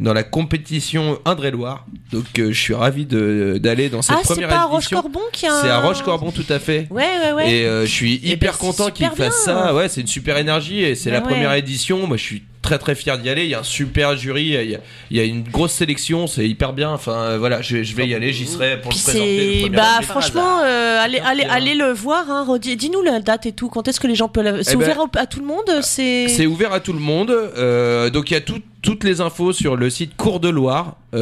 dans 0.00 0.12
la 0.12 0.22
compétition 0.22 1.18
Indre-et-Loire. 1.24 1.86
Donc 2.12 2.24
euh, 2.38 2.52
je 2.52 2.58
suis 2.60 2.74
ravi 2.74 3.06
de- 3.06 3.58
d'aller 3.60 3.88
dans 3.88 4.02
cette 4.02 4.16
Ah, 4.16 4.20
c'est 4.24 4.34
première 4.34 4.48
pas 4.48 4.62
à 4.70 4.74
édition. 4.74 4.96
Roche-Corbon 4.98 5.20
qui 5.32 5.46
a. 5.46 5.60
C'est 5.62 5.70
à 5.70 5.80
Roche-Corbon 5.80 6.30
tout 6.30 6.46
à 6.48 6.58
fait. 6.58 6.86
Ouais, 6.90 7.02
ouais, 7.24 7.32
ouais. 7.32 7.50
Et 7.52 7.66
euh, 7.66 7.82
je 7.86 7.90
suis 7.90 8.20
Eh 8.24 8.30
hyper 8.32 8.52
ben, 8.52 8.58
content 8.58 8.84
c'est 8.86 8.92
qu'il 8.92 9.06
super 9.08 9.26
fasse 9.30 9.44
bien. 9.46 9.54
ça. 9.54 9.74
Ouais, 9.74 9.88
c'est 9.88 10.00
une 10.00 10.06
super 10.06 10.36
énergie 10.38 10.82
et 10.82 10.94
c'est 10.94 11.10
Bah 11.10 11.16
la 11.16 11.22
première 11.22 11.52
édition. 11.54 12.06
Moi, 12.06 12.16
je 12.16 12.22
suis 12.22 12.42
très 12.62 12.78
très 12.78 12.94
fier 12.94 13.18
d'y 13.18 13.28
aller. 13.28 13.44
Il 13.44 13.50
y 13.50 13.54
a 13.54 13.60
un 13.60 13.62
super 13.62 14.16
jury, 14.16 14.42
il 14.44 14.70
y 14.70 14.74
a, 14.74 14.78
il 15.10 15.16
y 15.16 15.20
a 15.20 15.24
une 15.24 15.42
grosse 15.42 15.72
sélection, 15.72 16.26
c'est 16.26 16.48
hyper 16.48 16.72
bien. 16.72 16.90
Enfin, 16.90 17.12
euh, 17.12 17.38
voilà, 17.38 17.60
je, 17.60 17.82
je 17.82 17.94
vais 17.94 18.06
y 18.06 18.14
aller. 18.14 18.32
J'y 18.32 18.46
serai 18.46 18.80
pour 18.80 18.88
Puis 18.90 18.98
le 19.00 19.04
présenter. 19.04 19.36
le 19.36 19.52
c'est 19.52 19.60
premier 19.64 19.76
bah 19.76 20.00
franchement 20.02 20.60
euh, 20.64 20.98
allez 21.02 21.18
allez 21.18 21.42
allez 21.44 21.74
le 21.74 21.92
voir 21.92 22.24
hein 22.30 22.46
dis-nous 22.58 23.02
la 23.02 23.20
date 23.20 23.44
et 23.46 23.52
tout 23.52 23.68
quand 23.68 23.86
est-ce 23.86 24.00
que 24.00 24.06
les 24.06 24.14
gens 24.14 24.28
peuvent 24.28 24.44
la... 24.44 24.64
c'est 24.64 24.72
Eh 24.72 24.76
ben, 24.76 24.82
ouvert 24.82 24.98
au- 25.00 25.18
à 25.18 25.26
tout 25.26 25.40
le 25.40 25.46
monde 25.46 25.70
c'est 25.82 26.28
C'est 26.28 26.46
ouvert 26.46 26.72
à 26.72 26.80
tout 26.80 26.94
le 26.94 26.98
monde. 27.00 27.30
euh, 27.30 28.08
donc 28.08 28.30
il 28.30 28.34
y 28.34 28.36
a 28.36 28.40
tout- 28.40 28.62
toutes 28.84 29.02
les 29.02 29.20
infos 29.20 29.52
sur 29.52 29.74
le 29.76 29.88
site 29.90 30.16
courdeloire.fr 30.16 31.16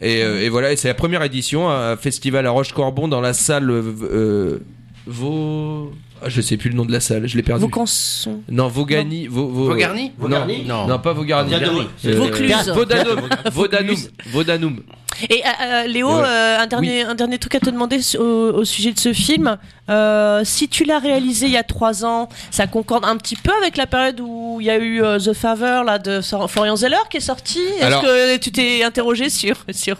et, 0.00 0.22
euh, 0.22 0.40
et 0.42 0.48
voilà, 0.48 0.72
et 0.72 0.76
c'est 0.76 0.88
la 0.88 0.94
première 0.94 1.22
édition, 1.22 1.68
un 1.70 1.96
festival 1.96 2.46
à 2.46 2.50
Roche-Corbon 2.50 3.06
dans 3.08 3.20
la 3.20 3.32
salle 3.34 3.70
euh, 3.70 4.58
Vau. 5.06 5.92
Ah, 6.22 6.28
je 6.30 6.40
sais 6.40 6.56
plus 6.56 6.70
le 6.70 6.76
nom 6.76 6.86
de 6.86 6.92
la 6.92 7.00
salle, 7.00 7.26
je 7.28 7.36
l'ai 7.36 7.42
perdu. 7.42 7.60
vos 7.60 7.68
cançons 7.68 8.40
Non, 8.48 8.68
Vaugani. 8.68 9.26
Vau- 9.26 9.48
Vau- 9.48 9.66
Vaugarny 9.66 10.04
Non, 10.06 10.12
Vaugarny 10.18 10.64
non, 10.64 10.86
non, 10.86 10.98
pas. 10.98 11.10
Euh, 11.10 12.14
Vaucluse. 12.16 12.70
Vaudanum. 12.74 13.20
Vaudanum. 13.52 13.96
Vaudanum. 14.32 14.80
et 15.28 15.42
euh, 15.44 15.48
euh, 15.62 15.86
Léo 15.86 16.08
euh, 16.10 16.58
un 16.60 16.66
dernier 16.66 17.02
un 17.02 17.14
dernier 17.14 17.36
truc 17.38 17.54
à 17.56 17.60
te 17.60 17.68
demander 17.68 17.98
au 18.18 18.64
sujet 18.64 18.92
de 18.92 18.98
ce 18.98 19.12
film 19.12 19.58
Euh, 19.90 20.40
si 20.44 20.68
tu 20.70 20.84
l'as 20.84 20.98
réalisé 20.98 21.44
il 21.44 21.52
y 21.52 21.58
a 21.58 21.62
trois 21.62 22.06
ans 22.06 22.30
ça 22.50 22.66
concorde 22.66 23.04
un 23.04 23.18
petit 23.18 23.36
peu 23.36 23.50
avec 23.60 23.76
la 23.76 23.86
période 23.86 24.18
où 24.18 24.56
il 24.58 24.66
y 24.66 24.70
a 24.70 24.78
eu 24.78 25.02
euh, 25.02 25.18
The 25.18 25.34
Favor 25.34 25.84
là 25.84 25.98
de 25.98 26.22
Florian 26.48 26.74
Zeller 26.74 26.96
qui 27.10 27.18
est 27.18 27.20
sorti 27.20 27.58
est-ce 27.76 27.84
Alors- 27.84 28.00
que 28.02 28.36
tu 28.38 28.50
t'es 28.50 28.82
interrogé 28.82 29.28
sur 29.28 29.56
sur 29.72 29.96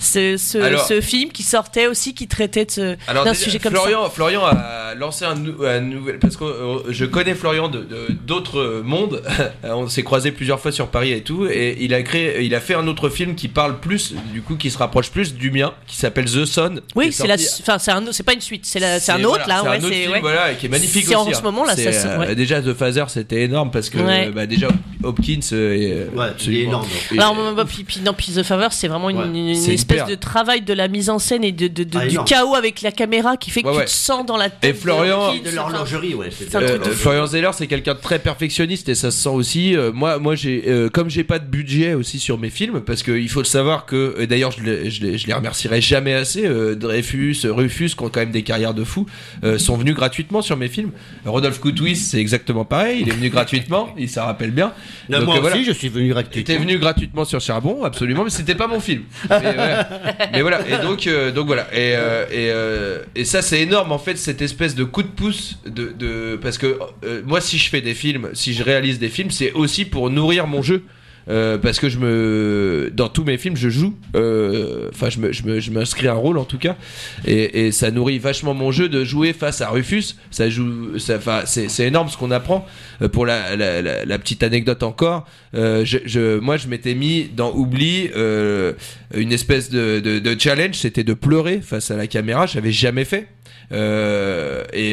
ce, 0.00 0.36
ce, 0.36 0.58
Alors- 0.58 0.84
ce 0.84 1.00
film 1.00 1.30
qui 1.30 1.44
sortait 1.44 1.86
aussi 1.86 2.14
qui 2.14 2.26
traitait 2.26 2.64
de 2.76 2.96
d'un 3.06 3.32
sujet 3.34 3.60
comme 3.60 3.74
ça 3.76 3.82
Florian, 4.12 4.44
a 4.44 4.94
lancé 4.96 5.24
un, 5.24 5.36
nou- 5.36 5.62
un 5.64 5.80
nouvel 5.82 6.18
parce 6.18 6.36
que 6.36 6.42
euh, 6.42 6.78
je 6.88 7.04
connais 7.04 7.34
Florian 7.34 7.68
de 7.68 7.78
de- 7.84 8.08
d'autres 8.26 8.82
mondes. 8.84 9.22
On 9.62 9.88
s'est 9.88 10.02
croisés 10.02 10.32
plusieurs 10.32 10.58
fois 10.60 10.72
sur 10.72 10.88
Paris 10.88 11.12
et 11.12 11.22
tout, 11.22 11.46
et 11.46 11.76
il 11.80 11.94
a 11.94 12.02
créé, 12.02 12.42
il 12.42 12.54
a 12.54 12.60
fait 12.60 12.74
un 12.74 12.86
autre 12.88 13.08
film 13.08 13.34
qui 13.36 13.48
parle 13.48 13.78
plus, 13.78 14.14
du 14.32 14.42
coup, 14.42 14.56
qui 14.56 14.70
se 14.70 14.78
rapproche 14.78 15.10
plus 15.10 15.34
du 15.34 15.50
mien, 15.50 15.74
qui 15.86 15.96
s'appelle 15.96 16.24
The 16.26 16.44
Sun. 16.44 16.80
Oui, 16.96 17.06
est 17.08 17.12
c'est 17.12 17.26
la, 17.26 17.34
enfin 17.60 17.78
c'est 17.78 17.90
un, 17.92 18.02
pas 18.26 18.32
une 18.32 18.40
suite, 18.40 18.64
c'est 18.66 18.82
un 18.84 19.22
C'est- 19.28 19.34
autre 19.34 19.44
voilà, 19.44 19.54
là, 19.54 19.60
c'est 19.62 19.68
ouais, 19.68 19.74
un 19.74 19.78
autre 19.78 19.88
c'est 19.88 20.00
film, 20.00 20.12
ouais. 20.12 20.20
voilà, 20.20 20.54
qui 20.54 20.66
est 20.66 20.68
magnifique 20.68 21.04
C'est 21.06 21.14
aussi. 21.16 21.30
en 21.30 21.38
ce 21.38 21.42
moment, 21.42 21.64
là, 21.64 21.72
C'est, 21.76 21.92
ça 21.92 22.02
se- 22.02 22.08
euh, 22.08 22.18
ouais. 22.18 22.34
Déjà 22.34 22.60
The 22.62 22.74
Phaser, 22.74 23.04
c'était 23.08 23.42
énorme 23.42 23.70
parce 23.70 23.90
que 23.90 23.98
Ouais. 23.98 24.30
bah, 24.30 24.46
déjà 24.46 24.68
Hopkins 25.02 25.40
euh, 25.52 25.74
est 25.74 25.92
euh, 25.92 26.30
il 26.46 26.56
est 26.56 26.60
énorme. 26.62 26.86
et- 27.14 27.18
Alors, 27.18 27.36
bah, 27.54 27.64
puis, 27.66 27.84
puis, 27.84 28.00
non, 28.04 28.12
puis 28.12 28.32
The 28.32 28.42
Favor, 28.42 28.72
c'est 28.72 28.88
vraiment 28.88 29.10
une, 29.10 29.18
Ouais. 29.18 29.26
une- 29.26 29.36
une 29.48 29.54
C'est 29.54 29.74
espèce 29.74 29.96
hyper. 29.98 30.06
de 30.08 30.14
travail 30.16 30.62
de 30.62 30.72
la 30.72 30.88
mise 30.88 31.10
en 31.10 31.18
scène 31.18 31.44
et 31.44 31.52
de, 31.52 31.68
de- 31.68 31.84
de- 31.84 31.98
Ah, 31.98 32.06
du 32.06 32.18
chaos 32.24 32.54
avec 32.54 32.82
la 32.82 32.92
caméra 32.92 33.36
qui 33.36 33.50
fait 33.50 33.62
que 33.62 33.68
Ouais, 33.68 33.72
tu 33.74 33.78
ouais. 33.80 33.84
te 33.86 33.90
sens 33.90 34.24
dans 34.26 34.36
la 34.36 34.50
tête. 34.50 34.70
Et 34.70 34.74
Florian- 34.78 35.32
de, 35.34 35.50
l'horlogerie, 35.54 36.14
ouais. 36.14 36.30
C'est 36.36 36.54
un 36.56 36.60
truc 36.60 36.82
de 36.82 36.88
euh, 36.88 36.92
fou. 36.92 36.98
Florian 37.02 37.26
Zeller, 37.26 37.50
c'est 37.54 37.66
quelqu'un 37.66 37.94
de 37.94 38.00
très 38.00 38.18
perfectionniste 38.18 38.88
et 38.88 38.94
ça 38.94 39.10
se 39.10 39.18
sent 39.22 39.28
aussi. 39.30 39.76
Moi, 39.94 40.18
moi, 40.18 40.34
j'ai, 40.34 40.64
comme 40.92 41.10
j'ai 41.10 41.24
pas 41.24 41.38
de 41.38 41.46
budget 41.46 41.94
aussi 41.94 42.18
sur 42.18 42.38
mes 42.38 42.50
films, 42.50 42.80
parce 42.80 43.02
qu'il 43.02 43.28
faut 43.28 43.40
le 43.40 43.44
savoir 43.46 43.86
que, 43.86 44.14
et 44.18 44.26
d'ailleurs, 44.26 44.50
je, 44.52 44.62
les- 44.62 45.34
remercierai 45.34 45.80
jamais 45.80 46.14
assez. 46.14 46.48
Dreyfus, 46.76 47.36
Rufus, 47.44 47.90
qui 47.96 48.02
ont 48.02 48.08
quand 48.08 48.20
même 48.20 48.30
des 48.30 48.42
carrières 48.42 48.74
de 48.74 48.84
fous, 48.84 49.06
euh, 49.44 49.58
sont 49.58 49.76
venus 49.76 49.94
gratuitement 49.94 50.42
sur 50.42 50.56
mes 50.56 50.68
films. 50.68 50.90
Rodolphe 51.24 51.60
Coutouis, 51.60 51.96
c'est 51.96 52.18
exactement 52.18 52.64
pareil. 52.64 53.00
Il 53.02 53.08
est 53.08 53.12
venu 53.12 53.30
gratuitement. 53.30 53.88
Il 53.98 54.08
s'en 54.08 54.24
rappelle 54.26 54.50
bien. 54.50 54.72
Donc, 55.08 55.24
moi 55.24 55.36
euh, 55.38 55.50
aussi, 55.50 55.64
je 55.64 55.72
suis 55.72 55.88
venu 55.88 56.08
gratuitement. 56.08 56.54
T'es 56.54 56.60
venu 56.60 56.78
gratuitement 56.78 57.24
sur 57.24 57.40
Charbon, 57.40 57.84
absolument, 57.84 58.24
mais 58.24 58.30
c'était 58.30 58.54
pas 58.54 58.66
mon 58.66 58.80
film. 58.80 59.02
Mais, 59.30 59.40
voilà. 59.40 59.88
Mais 60.32 60.42
voilà, 60.42 60.60
et 60.68 60.82
donc, 60.82 61.06
euh, 61.06 61.32
donc 61.32 61.46
voilà, 61.46 61.66
et, 61.72 61.94
euh, 61.94 62.24
et, 62.30 62.50
euh, 62.50 63.02
et 63.14 63.24
ça 63.24 63.42
c'est 63.42 63.60
énorme 63.60 63.92
en 63.92 63.98
fait, 63.98 64.16
cette 64.16 64.42
espèce 64.42 64.74
de 64.74 64.84
coup 64.84 65.02
de 65.02 65.08
pouce 65.08 65.58
de, 65.66 65.92
de 65.92 66.38
parce 66.40 66.58
que 66.58 66.78
euh, 67.04 67.22
moi 67.24 67.40
si 67.40 67.58
je 67.58 67.68
fais 67.68 67.80
des 67.80 67.94
films, 67.94 68.30
si 68.34 68.54
je 68.54 68.62
réalise 68.62 68.98
des 68.98 69.08
films, 69.08 69.30
c'est 69.30 69.52
aussi 69.52 69.84
pour 69.84 70.10
nourrir 70.10 70.46
mon 70.46 70.62
jeu. 70.62 70.82
Euh, 71.30 71.58
parce 71.58 71.78
que 71.78 71.88
je 71.90 71.98
me 71.98 72.90
dans 72.94 73.08
tous 73.08 73.22
mes 73.22 73.36
films 73.36 73.54
je 73.56 73.68
joue 73.68 73.94
euh, 74.16 74.88
enfin 74.94 75.10
je 75.10 75.18
me 75.20 75.30
je 75.32 75.42
me- 75.42 75.60
je 75.60 75.70
m'inscris 75.70 76.08
un 76.08 76.14
rôle 76.14 76.38
en 76.38 76.44
tout 76.44 76.56
cas. 76.58 76.76
Et, 77.26 77.66
et 77.66 77.72
ça 77.72 77.90
nourrit 77.90 78.18
vachement 78.18 78.54
mon 78.54 78.72
jeu 78.72 78.88
de 78.88 79.04
jouer 79.04 79.32
face 79.34 79.60
à 79.60 79.68
Rufus. 79.68 80.14
Ça 80.30 80.48
joue 80.48 80.98
ça 80.98 81.18
c'est 81.44 81.68
c'est 81.68 81.86
énorme 81.86 82.08
ce 82.08 82.16
qu'on 82.16 82.30
apprend. 82.30 82.66
Euh, 83.02 83.08
pour 83.08 83.26
la, 83.26 83.56
la, 83.56 83.82
la, 84.04 84.18
petite 84.18 84.42
anecdote 84.42 84.82
encore 84.82 85.26
je, 85.52 85.98
je 86.04 86.38
moi 86.38 86.56
je 86.56 86.68
m'étais 86.68 86.94
mis 86.94 87.28
dans 87.36 87.52
oubli 87.54 88.08
une 89.14 89.32
espèce 89.32 89.70
de, 89.70 90.00
de, 90.00 90.18
de 90.18 90.40
challenge. 90.40 90.74
C'était 90.76 91.04
de 91.04 91.14
pleurer 91.14 91.60
face 91.62 91.90
à 91.90 91.96
la 91.96 92.06
caméra. 92.06 92.46
J'avais 92.46 92.72
jamais 92.72 93.04
fait 93.04 93.26
et 93.70 93.74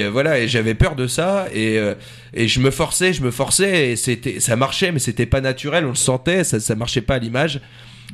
euh, 0.04 0.10
voilà 0.12 0.40
et 0.40 0.48
j'avais 0.48 0.74
peur 0.74 0.96
de 0.96 1.08
ça 1.08 1.48
et 1.54 1.80
euh, 1.80 1.94
et 2.34 2.48
je 2.50 2.60
me 2.60 2.72
forçais 2.72 3.14
je 3.14 3.22
me 3.24 3.32
forçais 3.32 3.92
et 3.92 3.96
c'était 3.96 4.42
ça 4.42 4.56
marchait 4.58 4.92
mais 4.92 5.00
c'était 5.00 5.26
pas 5.26 5.40
naturel 5.40 5.86
on 5.86 5.90
le 5.90 5.96
sentait 5.96 6.44
ça 6.44 6.60
ça 6.60 6.76
marchait 6.76 7.02
pas 7.02 7.16
à 7.16 7.20
l'image 7.20 7.62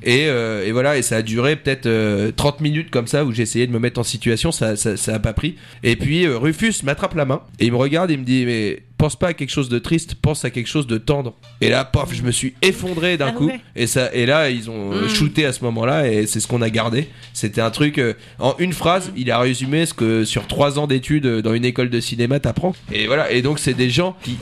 Et, 0.04 0.26
euh, 0.28 0.66
et 0.66 0.72
voilà, 0.72 0.98
et 0.98 1.04
ça 1.04 1.18
a 1.18 1.22
duré 1.22 1.56
peut-être 1.56 1.86
euh, 1.86 2.32
30 2.36 2.62
minutes 2.62 2.90
comme 2.90 3.06
ça 3.08 3.24
où 3.24 3.32
essayé 3.32 3.68
de 3.68 3.72
me 3.72 3.78
mettre 3.80 4.00
en 4.00 4.04
situation, 4.04 4.52
ça, 4.52 4.76
ça, 4.76 4.98
ça 4.98 5.16
a 5.16 5.20
pas 5.20 5.34
pris. 5.34 5.58
Et 5.84 5.96
puis 5.96 6.26
euh, 6.26 6.38
Rufus 6.38 6.84
m'attrape 6.84 7.14
la 7.14 7.26
main 7.26 7.42
et 7.60 7.66
il 7.66 7.72
me 7.72 7.78
regarde 7.78 8.10
et 8.10 8.16
il 8.16 8.20
me 8.20 8.26
dit 8.26 8.46
mais 8.46 8.82
pense 9.02 9.16
pas 9.16 9.30
à 9.30 9.34
quelque 9.34 9.50
chose 9.50 9.68
de 9.68 9.80
triste, 9.80 10.14
pense 10.14 10.46
à 10.46 10.52
quelque 10.52 10.68
chose 10.68 10.86
de 10.86 11.00
tendre. 11.00 11.34
Et 11.60 11.70
là, 11.70 11.84
paf, 11.86 12.14
je 12.14 12.22
me 12.22 12.30
suis 12.32 12.54
effondré 12.62 13.18
d'un 13.18 13.30
Ah 13.30 13.32
coup. 13.32 13.48
ouais. 13.48 13.60
Et 13.76 13.88
ça, 13.88 14.14
et 14.14 14.28
là, 14.28 14.52
ils 14.52 14.70
ont 14.70 14.94
euh, 14.94 15.06
Mm. 15.06 15.10
shooté 15.10 15.46
à 15.46 15.54
ce 15.54 15.64
moment-là 15.64 16.08
et 16.08 16.28
c'est 16.28 16.40
ce 16.40 16.48
qu'on 16.48 16.62
a 16.62 16.70
gardé. 16.70 17.10
C'était 17.34 17.62
un 17.62 17.72
truc 17.72 17.98
euh, 17.98 18.14
en 18.38 18.54
une 18.60 18.74
phrase, 18.74 19.12
il 19.18 19.32
a 19.32 19.40
résumé 19.40 19.88
ce 19.88 19.96
que 19.96 20.24
sur 20.24 20.46
trois 20.46 20.78
ans 20.78 20.86
d'études 20.86 21.26
euh, 21.26 21.42
dans 21.42 21.56
une 21.56 21.66
école 21.66 21.90
de 21.90 22.00
cinéma 22.00 22.40
t'apprends. 22.40 22.76
Et 22.92 23.08
voilà, 23.08 23.32
et 23.32 23.42
donc 23.42 23.58
c'est 23.58 23.74
des 23.74 23.90
gens 23.90 24.16
qui, 24.24 24.38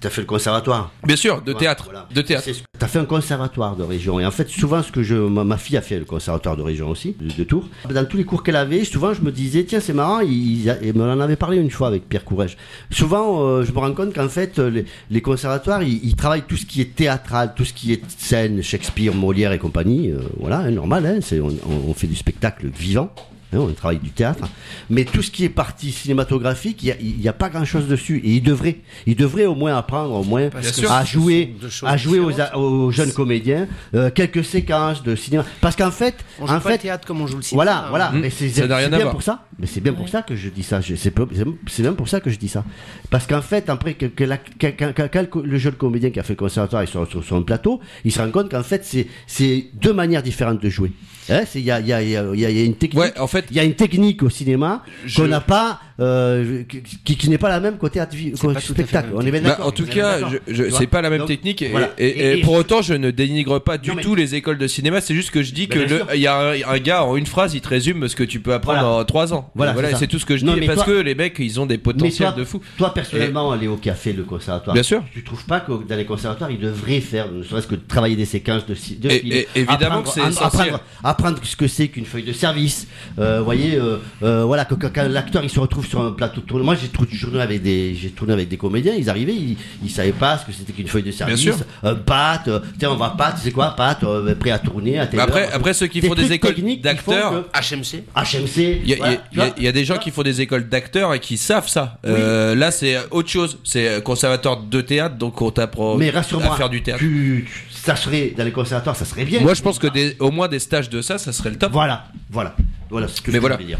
T'as- 0.00 0.08
fait 0.10 0.20
le 0.20 0.26
conservatoire. 0.28 0.92
bien 1.04 1.16
sûr, 1.16 1.42
de 1.42 1.52
Ouais, 1.52 1.58
théâtre, 1.58 1.84
voilà. 1.86 2.06
de 2.14 2.22
théâtre. 2.22 2.46
T'as 2.78 2.86
fait 2.86 3.00
un 3.00 3.04
conservatoire 3.06 3.74
de 3.74 3.82
région. 3.82 4.20
Et 4.20 4.24
en 4.26 4.30
fait, 4.30 4.48
souvent, 4.48 4.82
ce 4.84 4.92
que 4.92 5.02
je. 5.02 5.16
Ma, 5.16 5.42
ma 5.42 5.56
fille 5.58 5.76
a 5.76 5.82
fait 5.82 5.98
le 5.98 6.04
conservatoire 6.04 6.56
de 6.56 6.62
région 6.62 6.88
aussi, 6.90 7.16
de, 7.20 7.28
de 7.36 7.42
Tours. 7.44 7.68
Dans 7.90 8.04
tous 8.04 8.16
les 8.18 8.24
cours 8.24 8.42
qu'elle 8.44 8.54
avait, 8.56 8.84
souvent, 8.84 9.12
je 9.14 9.22
me 9.22 9.32
disais, 9.32 9.64
tiens, 9.64 9.80
c'est 9.80 9.92
marrant, 9.94 10.20
il, 10.20 10.66
il, 10.66 10.78
il 10.84 10.94
m'en 10.94 11.08
avait 11.20 11.36
parlé 11.36 11.56
une 11.58 11.70
fois 11.70 11.88
avec 11.88 12.08
Pierre 12.08 12.24
Courrèges. 12.24 12.56
Souvent, 12.90 13.42
euh, 13.42 13.64
je 13.64 13.72
me 13.72 13.78
rends 13.78 13.92
compte 13.96 14.14
qu'en 14.14 14.28
fait, 14.28 14.58
les, 14.58 14.84
les 15.10 15.20
conservatoires, 15.20 15.82
ils, 15.82 16.14
travaillent 16.14 16.44
tout 16.46 16.56
ce 16.56 16.64
qui 16.66 16.80
est 16.80 16.94
théâtral, 16.94 17.52
tout 17.56 17.64
ce 17.64 17.72
qui 17.72 17.92
est 17.92 18.02
scène, 18.18 18.62
Shakespeare, 18.62 19.12
Molière 19.14 19.52
et 19.52 19.58
compagnie. 19.58 20.10
euh, 20.12 20.18
voilà, 20.38 20.58
hein, 20.60 20.70
normal, 20.70 21.04
hein, 21.06 21.18
on- 21.42 21.90
on 21.90 21.94
fait 21.94 22.06
du 22.06 22.14
spectacle 22.16 22.68
vivant. 22.68 23.10
Hein, 23.52 23.58
on 23.58 23.72
travaille 23.72 23.98
du 23.98 24.10
théâtre, 24.10 24.48
mais 24.90 25.04
tout 25.04 25.22
ce 25.22 25.30
qui 25.30 25.44
est 25.44 25.48
partie 25.48 25.92
cinématographique, 25.92 26.82
il 26.82 27.16
n'y 27.18 27.28
a, 27.28 27.32
pas 27.32 27.48
grand-chose 27.48 27.86
dessus. 27.88 28.20
Et 28.24 28.32
il 28.32 28.42
devrait, 28.42 28.78
il 29.06 29.16
devrait 29.16 29.46
au 29.46 29.54
moins 29.54 29.76
apprendre, 29.76 30.14
au 30.14 30.24
moins 30.24 30.48
à 30.88 31.04
jouer, 31.04 31.54
à 31.82 31.96
jouer 31.96 32.18
aux, 32.18 32.90
jeunes 32.90 33.12
comédiens 33.12 33.66
euh, 33.94 34.10
quelques 34.10 34.44
séquences 34.44 35.02
de 35.02 35.14
cinéma. 35.16 35.44
Parce 35.60 35.76
qu'en 35.76 35.90
fait, 35.90 36.16
On 36.40 36.46
joue 36.46 36.54
en 36.54 36.60
pas 36.60 36.68
fait, 36.70 36.76
le 36.76 36.82
théâtre 36.82 37.06
comme 37.06 37.20
on 37.20 37.26
joue 37.26 37.36
le 37.36 37.42
cinéma. 37.42 37.64
voilà, 37.64 37.86
voilà. 37.90 38.10
Mmh. 38.10 38.20
Mais 38.20 38.30
c'est 38.30 38.66
bien 38.88 39.10
pour 39.10 39.22
ça. 39.22 39.44
Mais 39.58 39.66
c'est 39.66 39.80
bien 39.80 39.92
pour 39.92 40.08
ça 40.08 40.22
que 40.22 40.36
je 40.36 40.48
dis 40.48 40.62
ça. 40.62 40.80
C'est 40.82 41.82
même 41.82 41.96
pour 41.96 42.08
ça 42.08 42.20
que 42.20 42.30
je 42.30 42.38
dis 42.38 42.48
ça. 42.48 42.64
Parce 43.10 43.26
qu'en 43.26 43.42
fait, 43.42 43.68
après 43.68 43.94
que, 43.94 44.06
que 44.06 44.24
la- 44.24 44.38
que- 44.38 44.66
que- 44.68 44.92
que- 44.92 45.06
que 45.24 45.38
le 45.38 45.58
jeune 45.58 45.74
comédien 45.74 46.10
qui 46.10 46.20
a 46.20 46.22
fait 46.22 46.34
le 46.34 46.38
conservatoire 46.38 46.82
est 46.82 46.86
sur, 46.86 47.06
sur, 47.08 47.22
sur 47.24 47.36
un 47.36 47.42
plateau, 47.42 47.80
il 48.04 48.12
se 48.12 48.20
rend 48.20 48.30
compte 48.30 48.50
qu'en 48.50 48.62
fait, 48.62 48.84
c'est 49.26 49.66
deux 49.74 49.92
manières 49.92 50.22
différentes 50.22 50.62
de 50.62 50.68
jouer. 50.68 50.92
Hein, 51.28 51.42
Il 51.56 51.62
y, 51.62 51.70
a, 51.72 51.80
il 51.80 51.86
y, 51.88 51.92
a, 51.92 52.02
il 52.02 52.10
y, 52.10 52.16
a, 52.16 52.22
il 52.34 52.38
y 52.40 52.44
a 52.44 52.64
une 52.64 52.76
technique. 52.76 53.00
Ouais, 53.02 53.18
en 53.18 53.26
fait, 53.26 53.35
Il 53.50 53.56
y 53.56 53.60
a 53.60 53.64
une 53.64 53.74
technique 53.74 54.22
au 54.22 54.30
cinéma 54.30 54.82
Je- 55.04 55.20
qu'on 55.22 55.28
n'a 55.28 55.40
pas, 55.40 55.80
euh, 56.00 56.62
qui, 57.04 57.16
qui 57.16 57.30
n'est 57.30 57.38
pas 57.38 57.48
la 57.48 57.60
même 57.60 57.78
fait 57.80 58.60
spectacle. 58.60 59.08
la 59.08 59.14
même 59.14 59.14
On 59.14 59.20
est 59.26 59.30
bien 59.30 59.42
Bah, 59.42 59.58
en 59.62 59.70
tout 59.70 59.86
cas, 59.86 60.18
c'est 60.46 60.86
pas 60.86 61.00
la 61.02 61.10
même 61.10 61.20
Donc, 61.20 61.28
technique. 61.28 61.62
Et, 61.62 61.68
voilà. 61.68 61.90
et- 61.98 62.06
et 62.06 62.26
Et- 62.36 62.38
et- 62.38 62.42
pour 62.42 62.54
autant, 62.54 62.82
je 62.82 62.94
ne 62.94 63.10
dénigre 63.10 63.58
pas 63.60 63.78
du 63.78 63.88
Non, 63.90 63.96
mais- 63.96 64.02
tout 64.02 64.14
les 64.14 64.34
écoles 64.34 64.58
de 64.58 64.66
cinéma. 64.66 65.00
C'est 65.00 65.14
juste 65.14 65.30
que 65.30 65.42
je 65.42 65.52
dis 65.52 65.66
Bah, 65.66 65.76
que 65.76 66.14
il 66.14 66.20
y 66.20 66.26
a 66.26 66.36
un, 66.36 66.54
un 66.74 66.78
gars 66.78 67.04
en 67.04 67.16
une 67.16 67.26
phrase, 67.26 67.54
il 67.54 67.60
te 67.60 67.68
résume 67.68 68.08
ce 68.08 68.16
que 68.16 68.24
tu 68.24 68.40
peux 68.40 68.52
apprendre 68.52 68.80
Voilà. 68.80 68.94
en 69.00 69.04
trois 69.04 69.32
ans. 69.32 69.50
Voilà, 69.54 69.72
Voilà, 69.72 69.94
c'est 69.96 70.06
tout 70.06 70.18
ce 70.18 70.26
que 70.26 70.36
je 70.36 70.44
Non, 70.44 70.54
dis 70.54 70.66
parce 70.66 70.84
toi- 70.84 70.86
que 70.86 71.00
les 71.00 71.14
mecs, 71.14 71.36
ils 71.38 71.60
ont 71.60 71.66
des 71.66 71.78
potentiels 71.78 72.28
toi, 72.28 72.38
de 72.38 72.44
fou. 72.44 72.60
toi 72.76 72.92
personnellement, 72.92 73.54
Léo, 73.54 73.76
qui 73.76 73.88
a 73.90 73.94
fait 73.94 74.12
le 74.12 74.24
conservatoire, 74.24 74.74
Bien 74.74 74.82
sûr. 74.82 75.02
tu 75.12 75.22
trouves 75.24 75.44
pas 75.46 75.60
que 75.60 75.72
dans 75.72 75.96
les 75.96 76.04
conservatoires, 76.04 76.50
ils 76.50 76.58
devraient 76.60 77.00
faire, 77.00 77.30
ne 77.32 77.42
serait-ce 77.42 77.66
que 77.66 77.74
travailler 77.74 78.16
des 78.16 78.24
séquences 78.24 78.66
de, 78.66 78.74
de 78.74 79.08
films, 79.08 79.44
évidemment 79.54 80.02
que 80.02 80.08
c'est 80.10 80.20
apprendre, 81.02 81.38
ce 81.42 81.56
que 81.56 81.68
c'est 81.68 81.88
qu'une 81.88 82.04
feuille 82.04 82.24
de 82.24 82.32
service. 82.32 82.86
Euh, 83.18 83.38
vous 83.38 83.44
voyez, 83.44 83.78
euh, 84.22 84.44
voilà, 84.44 84.64
que, 84.64 84.74
que- 84.74 84.86
quand 84.88 85.08
l'acteur 85.08 85.42
il 85.44 85.50
se 85.50 85.60
retrouve 85.60 85.85
sur 85.86 86.00
un 86.00 86.12
plateau 86.12 86.40
de 86.40 86.46
tournage. 86.46 86.64
Moi, 86.64 86.74
j'ai 86.80 86.88
tourné 86.88 87.40
avec 87.40 87.62
des, 87.62 87.94
j'ai 87.94 88.10
tourné 88.10 88.32
avec 88.32 88.48
des 88.48 88.56
comédiens. 88.56 88.94
Ils 88.96 89.08
arrivaient, 89.10 89.34
ils, 89.34 89.56
ils 89.84 89.90
savaient 89.90 90.12
pas 90.12 90.38
ce 90.38 90.46
que 90.46 90.52
c'était 90.52 90.72
qu'une 90.72 90.88
feuille 90.88 91.02
de 91.02 91.10
service. 91.10 91.40
sûr. 91.40 91.56
Un 91.82 91.94
pâte, 91.94 92.48
euh, 92.48 92.60
tiens, 92.78 92.90
on 92.90 92.96
va 92.96 93.10
pâte, 93.10 93.36
c'est 93.42 93.50
quoi 93.52 93.70
pâte, 93.76 94.04
euh, 94.04 94.34
prêt 94.34 94.50
à 94.50 94.58
tourner, 94.58 94.98
à 94.98 95.06
Après, 95.20 95.50
après 95.52 95.74
ceux 95.74 95.86
qui 95.86 96.00
Des 96.00 96.08
font 96.08 96.14
des 96.14 96.32
écoles 96.32 96.54
d'acteurs, 96.82 97.44
que- 97.52 97.58
HMC. 97.74 98.04
HMC. 98.14 98.80
Il 98.82 98.88
y, 98.88 98.94
a- 98.94 98.96
voilà, 99.32 99.52
y 99.58 99.64
y 99.66 99.72
des 99.72 99.84
gens 99.84 99.98
qui 99.98 100.10
font 100.10 100.22
des 100.22 100.40
écoles 100.40 100.68
d'acteurs 100.68 101.14
et 101.14 101.20
qui 101.20 101.36
savent 101.36 101.68
ça. 101.68 101.98
Euh, 102.06 102.54
là, 102.54 102.70
c'est 102.70 102.96
autre 103.10 103.28
chose. 103.28 103.58
C'est 103.64 104.02
conservatoire 104.02 104.58
de 104.62 104.80
théâtre, 104.80 105.16
donc 105.16 105.40
on 105.42 105.50
t'apprend 105.50 105.96
Mais 105.96 106.10
à 106.52 106.56
faire 106.56 106.68
du 106.68 106.82
théâtre. 106.82 107.00
tu- 107.00 107.46
tu- 107.46 107.74
ça 107.78 107.94
serait 107.96 108.34
dans 108.36 108.44
les 108.44 108.50
conservatoires, 108.52 108.96
ça 108.96 109.04
serait 109.04 109.24
bien. 109.24 109.40
Moi, 109.40 109.54
je 109.54 109.62
pense 109.62 109.78
que 109.78 109.86
des, 109.86 110.16
au 110.18 110.30
moins 110.30 110.48
des 110.48 110.58
stages 110.58 110.90
de 110.90 111.00
ça, 111.02 111.18
ça 111.18 111.32
serait 111.32 111.50
le 111.50 111.56
top. 111.56 111.72
Voilà, 111.72 112.06
voilà, 112.30 112.54
voilà 112.90 113.06
ce 113.08 113.20
que 113.20 113.30
Mais 113.30 113.36
je 113.36 113.40
voilà. 113.40 113.56
voulais 113.56 113.66
dire. 113.68 113.78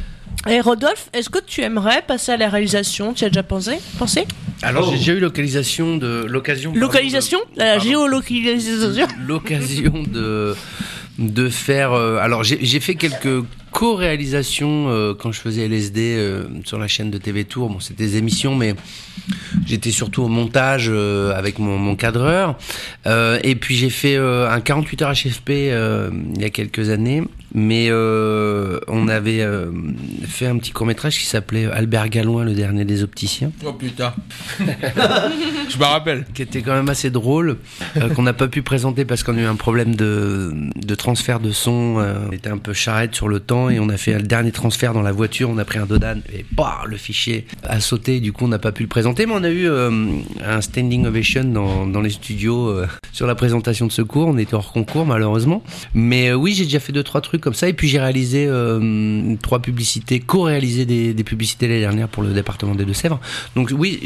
Et 0.48 0.60
Rodolphe, 0.60 1.08
est-ce 1.12 1.28
que 1.28 1.38
tu 1.44 1.62
aimerais 1.62 2.02
passer 2.06 2.32
à 2.32 2.36
la 2.36 2.48
réalisation? 2.48 3.12
Tu 3.14 3.24
as 3.24 3.28
déjà 3.30 3.42
pensé, 3.42 3.78
pensé? 3.98 4.24
Alors 4.62 4.84
Oh. 4.86 4.90
j'ai 4.92 4.98
déjà 4.98 5.12
eu 5.12 5.20
l'occasion 5.20 5.96
de 5.96 6.24
l'occasion 6.28 6.72
Localisation 6.74 7.38
de- 7.54 7.58
La 7.58 7.74
pardon. 7.76 7.88
géolocalisation. 7.88 9.06
L'occasion 9.26 10.02
de 10.10 10.54
de 11.18 11.48
faire 11.48 11.92
euh, 11.92 12.18
alors 12.18 12.44
j'ai 12.44 12.58
j'ai 12.60 12.78
fait 12.78 12.94
quelques 12.94 13.42
co-réalisations 13.70 14.88
euh, 14.90 15.14
quand 15.14 15.32
je 15.32 15.40
faisais 15.40 15.64
LSD 15.66 16.14
euh, 16.14 16.42
sur 16.64 16.78
la 16.78 16.88
chaîne 16.88 17.10
de 17.10 17.16
TV 17.16 17.44
Tour 17.44 17.70
bon 17.70 17.80
c'était 17.80 18.04
des 18.04 18.16
émissions 18.18 18.54
mais 18.54 18.74
j'étais 19.66 19.90
surtout 19.92 20.22
au 20.24 20.28
montage 20.28 20.88
euh, 20.90 21.34
avec 21.34 21.58
mon, 21.58 21.78
mon 21.78 21.96
cadreur. 21.96 22.56
Euh, 23.06 23.38
et 23.44 23.54
puis 23.56 23.76
j'ai 23.76 23.88
fait 23.90 24.16
euh, 24.16 24.50
un 24.50 24.60
48 24.60 25.02
heures 25.02 25.12
HFP 25.12 25.50
euh, 25.50 26.10
il 26.34 26.42
y 26.42 26.44
a 26.44 26.50
quelques 26.50 26.90
années 26.90 27.22
mais 27.56 27.86
euh, 27.88 28.78
on 28.86 29.08
avait 29.08 29.40
euh, 29.40 29.70
fait 30.26 30.46
un 30.46 30.58
petit 30.58 30.72
court 30.72 30.86
métrage 30.86 31.18
qui 31.18 31.24
s'appelait 31.24 31.64
Albert 31.64 32.10
Galloin 32.10 32.44
le 32.44 32.52
dernier 32.52 32.84
des 32.84 33.02
opticiens 33.02 33.50
Oh 33.64 33.72
putain. 33.72 34.12
je 34.60 35.78
me 35.78 35.84
rappelle. 35.84 36.26
qui 36.34 36.42
était 36.42 36.60
quand 36.60 36.74
même 36.74 36.90
assez 36.90 37.08
drôle, 37.08 37.56
euh, 37.96 38.10
qu'on 38.10 38.22
n'a 38.22 38.34
pas 38.34 38.48
pu 38.48 38.60
présenter 38.60 39.06
parce 39.06 39.22
qu'on 39.22 39.38
a 39.38 39.40
eu 39.40 39.46
un 39.46 39.56
problème 39.56 39.94
de, 39.94 40.52
de 40.76 40.94
transfert 40.94 41.40
de 41.40 41.50
son. 41.50 41.96
on 42.28 42.30
était 42.30 42.50
un 42.50 42.58
peu 42.58 42.74
charrette 42.74 43.14
sur 43.14 43.26
le 43.26 43.40
temps 43.40 43.70
et 43.70 43.80
on 43.80 43.88
a 43.88 43.96
fait 43.96 44.12
le 44.12 44.22
dernier 44.22 44.52
transfert 44.52 44.92
dans 44.92 45.02
la 45.02 45.12
voiture. 45.12 45.48
On 45.48 45.56
a 45.56 45.64
pris 45.64 45.78
un 45.78 45.86
Dodan 45.86 46.20
et 46.34 46.44
bah, 46.52 46.82
le 46.86 46.98
fichier 46.98 47.46
a 47.64 47.80
sauté. 47.80 48.20
Du 48.20 48.34
coup, 48.34 48.44
on 48.44 48.48
n'a 48.48 48.58
pas 48.58 48.72
pu 48.72 48.82
le 48.82 48.88
présenter, 48.90 49.24
mais 49.24 49.32
on 49.34 49.44
a 49.44 49.50
eu 49.50 49.66
un 49.66 50.60
standing 50.60 51.06
ovation 51.06 51.44
dans, 51.44 51.86
dans 51.86 52.02
les 52.02 52.10
studios 52.10 52.82
sur 53.12 53.26
la 53.26 53.34
présentation 53.34 53.86
de 53.86 53.92
ce 53.92 54.02
cours. 54.02 54.28
On 54.28 54.36
était 54.36 54.54
hors 54.54 54.72
concours 54.72 55.06
malheureusement, 55.06 55.62
mais 55.94 56.34
oui, 56.34 56.52
j'ai 56.52 56.64
déjà 56.64 56.80
fait 56.80 56.92
deux 56.92 57.02
trois 57.02 57.22
trucs 57.22 57.45
comme 57.46 57.54
ça. 57.54 57.68
Et 57.68 57.74
puis 57.74 57.86
j'ai 57.86 58.00
réalisé 58.00 58.44
euh, 58.48 59.36
trois 59.40 59.60
publicités, 59.60 60.18
co-réalisé 60.18 60.84
des, 60.84 61.14
publicités 61.22 61.68
l'année 61.68 61.78
dernière 61.78 62.08
pour 62.08 62.24
le 62.24 62.32
département 62.32 62.74
des 62.74 62.84
Deux-Sèvres. 62.84 63.20
Donc 63.54 63.72
oui, 63.78 64.00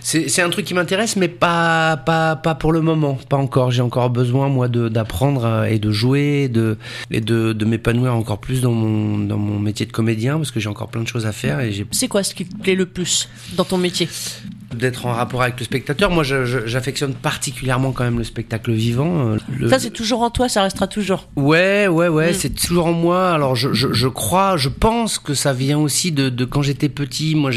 c'est 0.00 0.42
un 0.42 0.50
truc 0.50 0.66
qui 0.66 0.74
m'intéresse, 0.74 1.14
mais 1.14 1.28
pas, 1.28 1.96
pas, 1.96 2.34
pas 2.34 2.56
pour 2.56 2.72
le 2.72 2.80
moment, 2.80 3.16
pas 3.28 3.36
encore. 3.36 3.70
J'ai 3.70 3.82
encore 3.82 4.10
besoin, 4.10 4.48
moi, 4.48 4.66
d'apprendre 4.66 5.44
euh, 5.44 5.64
et 5.66 5.78
de 5.78 5.92
jouer 5.92 6.48
de, 6.48 6.76
et 7.12 7.20
de, 7.20 7.52
de 7.52 7.64
m'épanouir 7.64 8.16
encore 8.16 8.38
plus 8.38 8.60
dans 8.62 8.72
mon, 8.72 9.16
dans 9.16 9.38
mon 9.38 9.60
métier 9.60 9.86
de 9.86 9.92
comédien, 9.92 10.38
parce 10.38 10.50
que 10.50 10.58
j'ai 10.58 10.68
encore 10.68 10.88
plein 10.88 11.02
de 11.02 11.08
choses 11.08 11.26
à 11.26 11.32
faire 11.32 11.60
et 11.60 11.86
C'est 11.92 12.08
quoi 12.08 12.24
ce 12.24 12.34
qui 12.34 12.46
te 12.46 12.56
plaît 12.56 12.74
le 12.74 12.86
plus 12.86 13.28
dans 13.56 13.64
ton 13.64 13.78
métier? 13.78 14.08
D'être 14.74 15.06
en 15.06 15.12
rapport 15.12 15.42
avec 15.42 15.58
le 15.58 15.64
spectateur. 15.64 16.10
Moi, 16.10 16.22
j'affectionne 16.24 17.14
particulièrement 17.14 17.92
quand 17.92 18.04
même 18.04 18.18
le 18.18 18.24
spectacle 18.24 18.72
vivant. 18.72 19.28
euh, 19.32 19.36
le- 19.58 19.68
Ça, 19.68 19.78
c'est 19.78 19.90
toujours 19.90 20.22
en 20.22 20.30
toi, 20.30 20.48
ça 20.48 20.62
restera 20.62 20.86
toujours. 20.86 21.28
Ouais, 21.36 21.88
ouais, 21.88 22.08
ouais, 22.08 22.30
Mm. 22.30 22.34
c'est 22.34 22.50
toujours 22.54 22.86
en 22.86 22.92
moi. 22.92 23.30
Alors, 23.32 23.56
je, 23.56 23.72
je, 23.72 23.92
je 23.92 24.08
crois, 24.08 24.56
je 24.56 24.68
pense 24.68 25.18
que 25.18 25.34
ça 25.34 25.52
vient 25.52 25.78
aussi 25.78 26.12
de, 26.12 26.28
de 26.28 26.44
quand 26.44 26.62
j'étais 26.62 26.88
petit. 26.88 27.34
Moi, 27.34 27.50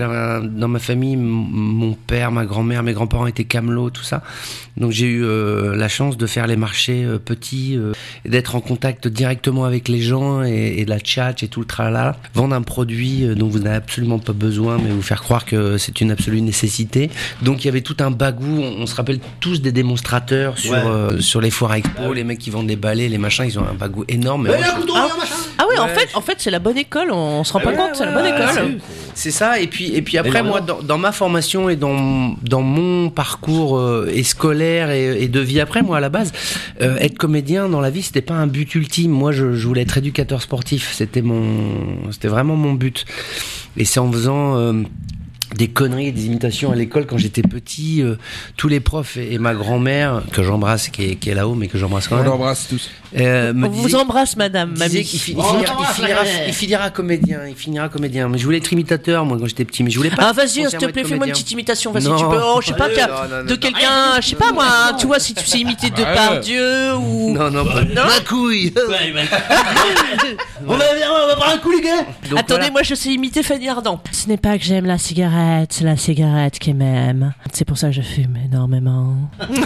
un- 0.00 0.40
dans 0.42 0.68
ma 0.68 0.78
famille, 0.78 1.16
mon 1.16 1.92
père, 1.94 2.30
ma 2.32 2.44
grand-mère, 2.46 2.82
mes 2.82 2.92
grands-parents 2.92 3.26
étaient 3.26 3.44
camelots, 3.44 3.90
tout 3.90 4.02
ça. 4.04 4.22
Donc, 4.76 4.92
j'ai 4.92 5.06
eu 5.06 5.24
euh, 5.24 5.74
la 5.76 5.88
chance 5.88 6.16
de 6.16 6.26
faire 6.26 6.46
les 6.46 6.56
marchés 6.56 7.04
euh, 7.04 7.18
petits, 7.18 7.76
euh, 7.76 7.92
d'être 8.24 8.54
en 8.54 8.60
contact 8.60 9.08
directement 9.08 9.64
avec 9.64 9.88
les 9.88 10.00
gens 10.00 10.42
et, 10.44 10.76
et 10.78 10.84
de 10.84 10.90
la 10.90 11.00
tchatch 11.00 11.42
et 11.42 11.48
tout 11.48 11.60
le 11.60 11.66
tralala. 11.66 12.16
Vendre 12.34 12.54
un 12.54 12.62
produit 12.62 13.26
dont 13.36 13.48
vous 13.48 13.58
n'avez 13.58 13.76
absolument 13.76 14.18
pas 14.18 14.32
besoin, 14.32 14.78
mais 14.78 14.90
vous 14.90 15.02
faire 15.02 15.22
croire 15.22 15.44
que 15.44 15.76
c'est 15.78 16.00
une 16.00 16.10
absolue 16.10 16.40
nécessité. 16.40 16.59
Donc, 17.42 17.62
il 17.64 17.66
y 17.66 17.68
avait 17.68 17.80
tout 17.80 17.96
un 18.00 18.10
bagou. 18.10 18.60
On, 18.60 18.82
on 18.82 18.86
se 18.86 18.94
rappelle 18.94 19.20
tous 19.40 19.60
des 19.62 19.72
démonstrateurs 19.72 20.58
sur, 20.58 20.72
Ouais. 20.72 20.78
euh, 20.84 21.20
sur 21.20 21.40
les 21.40 21.50
foires 21.50 21.74
expo, 21.74 22.12
les 22.12 22.24
mecs 22.24 22.38
qui 22.38 22.50
vendent 22.50 22.66
des 22.66 22.76
balais, 22.76 23.08
les 23.08 23.18
machins, 23.18 23.44
ils 23.46 23.58
ont 23.58 23.64
un 23.68 23.74
bagou 23.74 24.04
énorme. 24.08 24.44
Mais 24.50 24.56
moi, 24.58 24.66
je- 24.86 24.92
Ah. 24.94 25.08
Ah 25.62 25.66
ouais, 25.68 25.78
en 25.78 25.88
fait, 25.88 26.08
en 26.14 26.20
fait, 26.22 26.36
c'est 26.38 26.50
la 26.50 26.58
bonne 26.58 26.78
école. 26.78 27.10
On 27.12 27.44
se 27.44 27.52
rend 27.52 27.60
pas 27.60 27.70
Ouais, 27.70 27.76
compte, 27.76 27.90
c'est 27.94 28.06
la 28.06 28.12
bonne 28.12 28.22
ouais, 28.24 28.30
école. 28.30 28.78
C'est 29.14 29.30
ça, 29.30 29.60
et 29.60 29.66
puis, 29.66 29.94
et 29.94 30.00
puis 30.00 30.16
après, 30.16 30.42
moi, 30.42 30.60
dans, 30.62 30.80
dans 30.80 30.96
ma 30.96 31.12
formation 31.12 31.68
et 31.68 31.76
dans, 31.76 32.34
dans 32.42 32.62
mon 32.62 33.10
parcours 33.10 33.76
euh, 33.78 34.10
et 34.12 34.22
scolaire 34.22 34.90
et, 34.90 35.22
et 35.24 35.28
de 35.28 35.40
vie 35.40 35.60
après, 35.60 35.82
moi, 35.82 35.98
à 35.98 36.00
la 36.00 36.08
base, 36.08 36.32
euh, 36.80 36.96
être 36.98 37.18
comédien 37.18 37.68
dans 37.68 37.80
la 37.80 37.90
vie, 37.90 38.02
c'était 38.02 38.22
pas 38.22 38.34
un 38.34 38.46
but 38.46 38.74
ultime. 38.74 39.10
Moi, 39.10 39.32
je, 39.32 39.52
je 39.54 39.66
voulais 39.66 39.82
être 39.82 39.98
éducateur 39.98 40.40
sportif. 40.40 40.92
C'était 40.94 41.22
mon, 41.22 42.10
c'était 42.10 42.28
vraiment 42.28 42.56
mon 42.56 42.72
but. 42.72 43.04
Et 43.76 43.84
c'est 43.84 44.00
en 44.00 44.10
faisant, 44.10 44.56
euh, 44.56 44.72
des 45.56 45.68
conneries 45.68 46.08
et 46.08 46.12
des 46.12 46.26
imitations 46.26 46.70
à 46.72 46.74
l'école 46.76 47.06
quand 47.06 47.18
j'étais 47.18 47.42
petit. 47.42 48.02
euh, 48.02 48.16
tous 48.56 48.68
les 48.68 48.80
profs 48.80 49.16
et, 49.16 49.34
et 49.34 49.38
ma 49.38 49.54
grand-mère, 49.54 50.22
que 50.32 50.42
j'embrasse, 50.42 50.88
qui 50.88 51.04
est, 51.04 51.14
qui 51.16 51.30
est 51.30 51.34
là-haut, 51.34 51.54
mais 51.54 51.66
que 51.68 51.76
j'embrasse 51.78 52.08
quand 52.08 52.16
On 52.16 52.18
même, 52.18 52.26
l'embrasse 52.28 52.66
tous. 52.68 52.90
euh, 53.18 53.52
me 53.52 53.66
On 53.66 53.70
vous 53.70 53.94
embrasse, 53.96 54.36
madame, 54.36 54.74
mamie. 54.78 55.02
fi- 55.04 55.34
Oh, 55.36 55.42
il 55.42 55.56
finira, 55.66 55.76
il 55.80 55.86
finira- 55.94 56.16
frère. 56.24 56.44
il 56.48 56.54
finira 56.54 56.90
comédien, 56.90 57.40
il 57.48 57.54
finira 57.56 57.88
comédien. 57.88 58.28
Mais 58.28 58.38
je 58.38 58.44
voulais 58.44 58.58
être 58.58 58.72
imitateur, 58.72 59.24
moi, 59.24 59.36
quand 59.40 59.46
j'étais 59.46 59.64
petit, 59.64 59.82
mais 59.82 59.90
je 59.90 59.96
voulais 59.98 60.10
pas. 60.10 60.28
Ah, 60.28 60.32
vas-y, 60.32 60.48
s'il 60.48 60.68
te 60.68 60.76
être 60.76 60.92
plaît, 60.92 61.04
fais-moi 61.04 61.26
une 61.26 61.32
petite 61.32 61.50
imitation. 61.50 61.92
Vas-y, 61.92 62.04
tu 62.04 62.10
peux. 62.24 62.40
Oh, 62.42 62.60
je 62.60 62.68
sais 62.68 62.74
pas, 62.74 62.88
tiens, 62.94 63.08
non, 63.08 63.38
non, 63.38 63.44
de 63.44 63.54
quelqu'un, 63.56 64.20
je 64.20 64.28
sais 64.28 64.36
pas 64.36 64.52
moi, 64.52 64.66
tu 64.98 65.06
vois, 65.06 65.18
si 65.18 65.34
tu 65.34 65.44
sais 65.46 65.58
imiter 65.58 65.90
de 65.90 66.00
Ouais. 66.02 66.14
Pardieu 66.14 66.94
ou. 66.96 67.34
Non, 67.40 67.50
non, 67.50 67.64
pas. 67.64 67.82
Non 67.84 68.02
Ma 68.06 68.20
couille 68.26 68.72
On 70.66 70.74
va, 70.76 70.84
on 70.84 71.26
va 71.28 71.36
prendre 71.36 71.54
un 71.54 71.58
coup, 71.58 71.70
les 71.70 71.80
gars 71.80 72.02
Donc, 72.28 72.38
Attendez, 72.38 72.54
voilà. 72.60 72.70
moi 72.70 72.82
je 72.82 72.94
sais 72.94 73.10
imiter 73.10 73.42
Fanny 73.42 73.68
Ardant. 73.68 74.00
Ce 74.12 74.28
n'est 74.28 74.36
pas 74.36 74.58
que 74.58 74.64
j'aime 74.64 74.84
la 74.86 74.98
cigarette, 74.98 75.39
c'est 75.70 75.84
la 75.84 75.96
cigarette 75.96 76.58
qui 76.58 76.72
m'aime. 76.74 77.32
C'est 77.52 77.64
pour 77.64 77.78
ça 77.78 77.88
que 77.88 77.94
je 77.94 78.00
fume 78.02 78.36
énormément. 78.44 79.16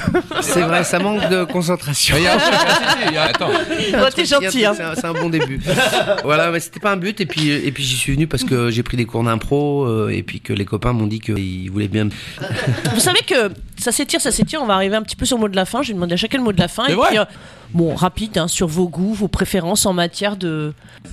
C'est 0.40 0.62
vrai, 0.62 0.84
ça 0.84 0.98
manque 0.98 1.28
de 1.30 1.44
concentration. 1.44 2.16
Attends. 3.16 3.48
Toi, 3.90 4.10
t'es 4.10 4.24
gentil, 4.24 4.64
hein. 4.64 4.74
C'est 4.94 5.05
un, 5.06 5.12
bon 5.12 5.28
début. 5.30 5.60
voilà, 6.24 6.51
mais 6.51 6.60
c'était 6.60 6.80
pas 6.80 6.92
un 6.92 6.96
but. 6.96 7.20
Et 7.20 7.26
puis, 7.26 7.51
et 7.51 7.72
puis 7.72 7.82
j'y 7.82 7.96
suis 7.96 8.12
venu 8.14 8.26
parce 8.26 8.44
que 8.44 8.70
j'ai 8.70 8.82
pris 8.82 8.96
des 8.96 9.05
cours 9.06 9.24
d'impro 9.24 9.84
euh, 9.84 10.09
et 10.10 10.22
puis 10.22 10.40
que 10.40 10.52
les 10.52 10.64
copains 10.64 10.92
m'ont 10.92 11.06
dit 11.06 11.20
qu'ils 11.20 11.70
voulaient 11.70 11.88
bien. 11.88 12.05
me- 12.05 12.10
Vous 12.94 13.01
savez 13.01 13.20
que 13.26 13.51
ça 13.78 13.92
s'étire, 13.92 14.20
ça 14.20 14.30
s'étire. 14.30 14.60
On 14.62 14.66
va 14.66 14.74
arriver 14.74 14.96
un 14.96 15.02
petit 15.02 15.16
peu 15.16 15.24
sur 15.24 15.36
le 15.36 15.42
mot 15.42 15.48
de 15.48 15.56
la 15.56 15.64
fin. 15.64 15.82
Je 15.82 15.88
vais 15.88 15.94
demander 15.94 16.14
à 16.14 16.16
chacun 16.16 16.38
le 16.38 16.44
mot 16.44 16.52
de 16.52 16.60
la 16.60 16.68
fin. 16.68 16.86
Et 16.86 16.94
puis, 16.94 17.18
euh, 17.18 17.24
bon, 17.72 17.94
rapide 17.94 18.38
hein, 18.38 18.48
sur 18.48 18.66
vos 18.66 18.88
goûts, 18.88 19.14
vos 19.14 19.28
préférences 19.28 19.86
en 19.86 19.92
matière 19.92 20.36
de. 20.36 20.72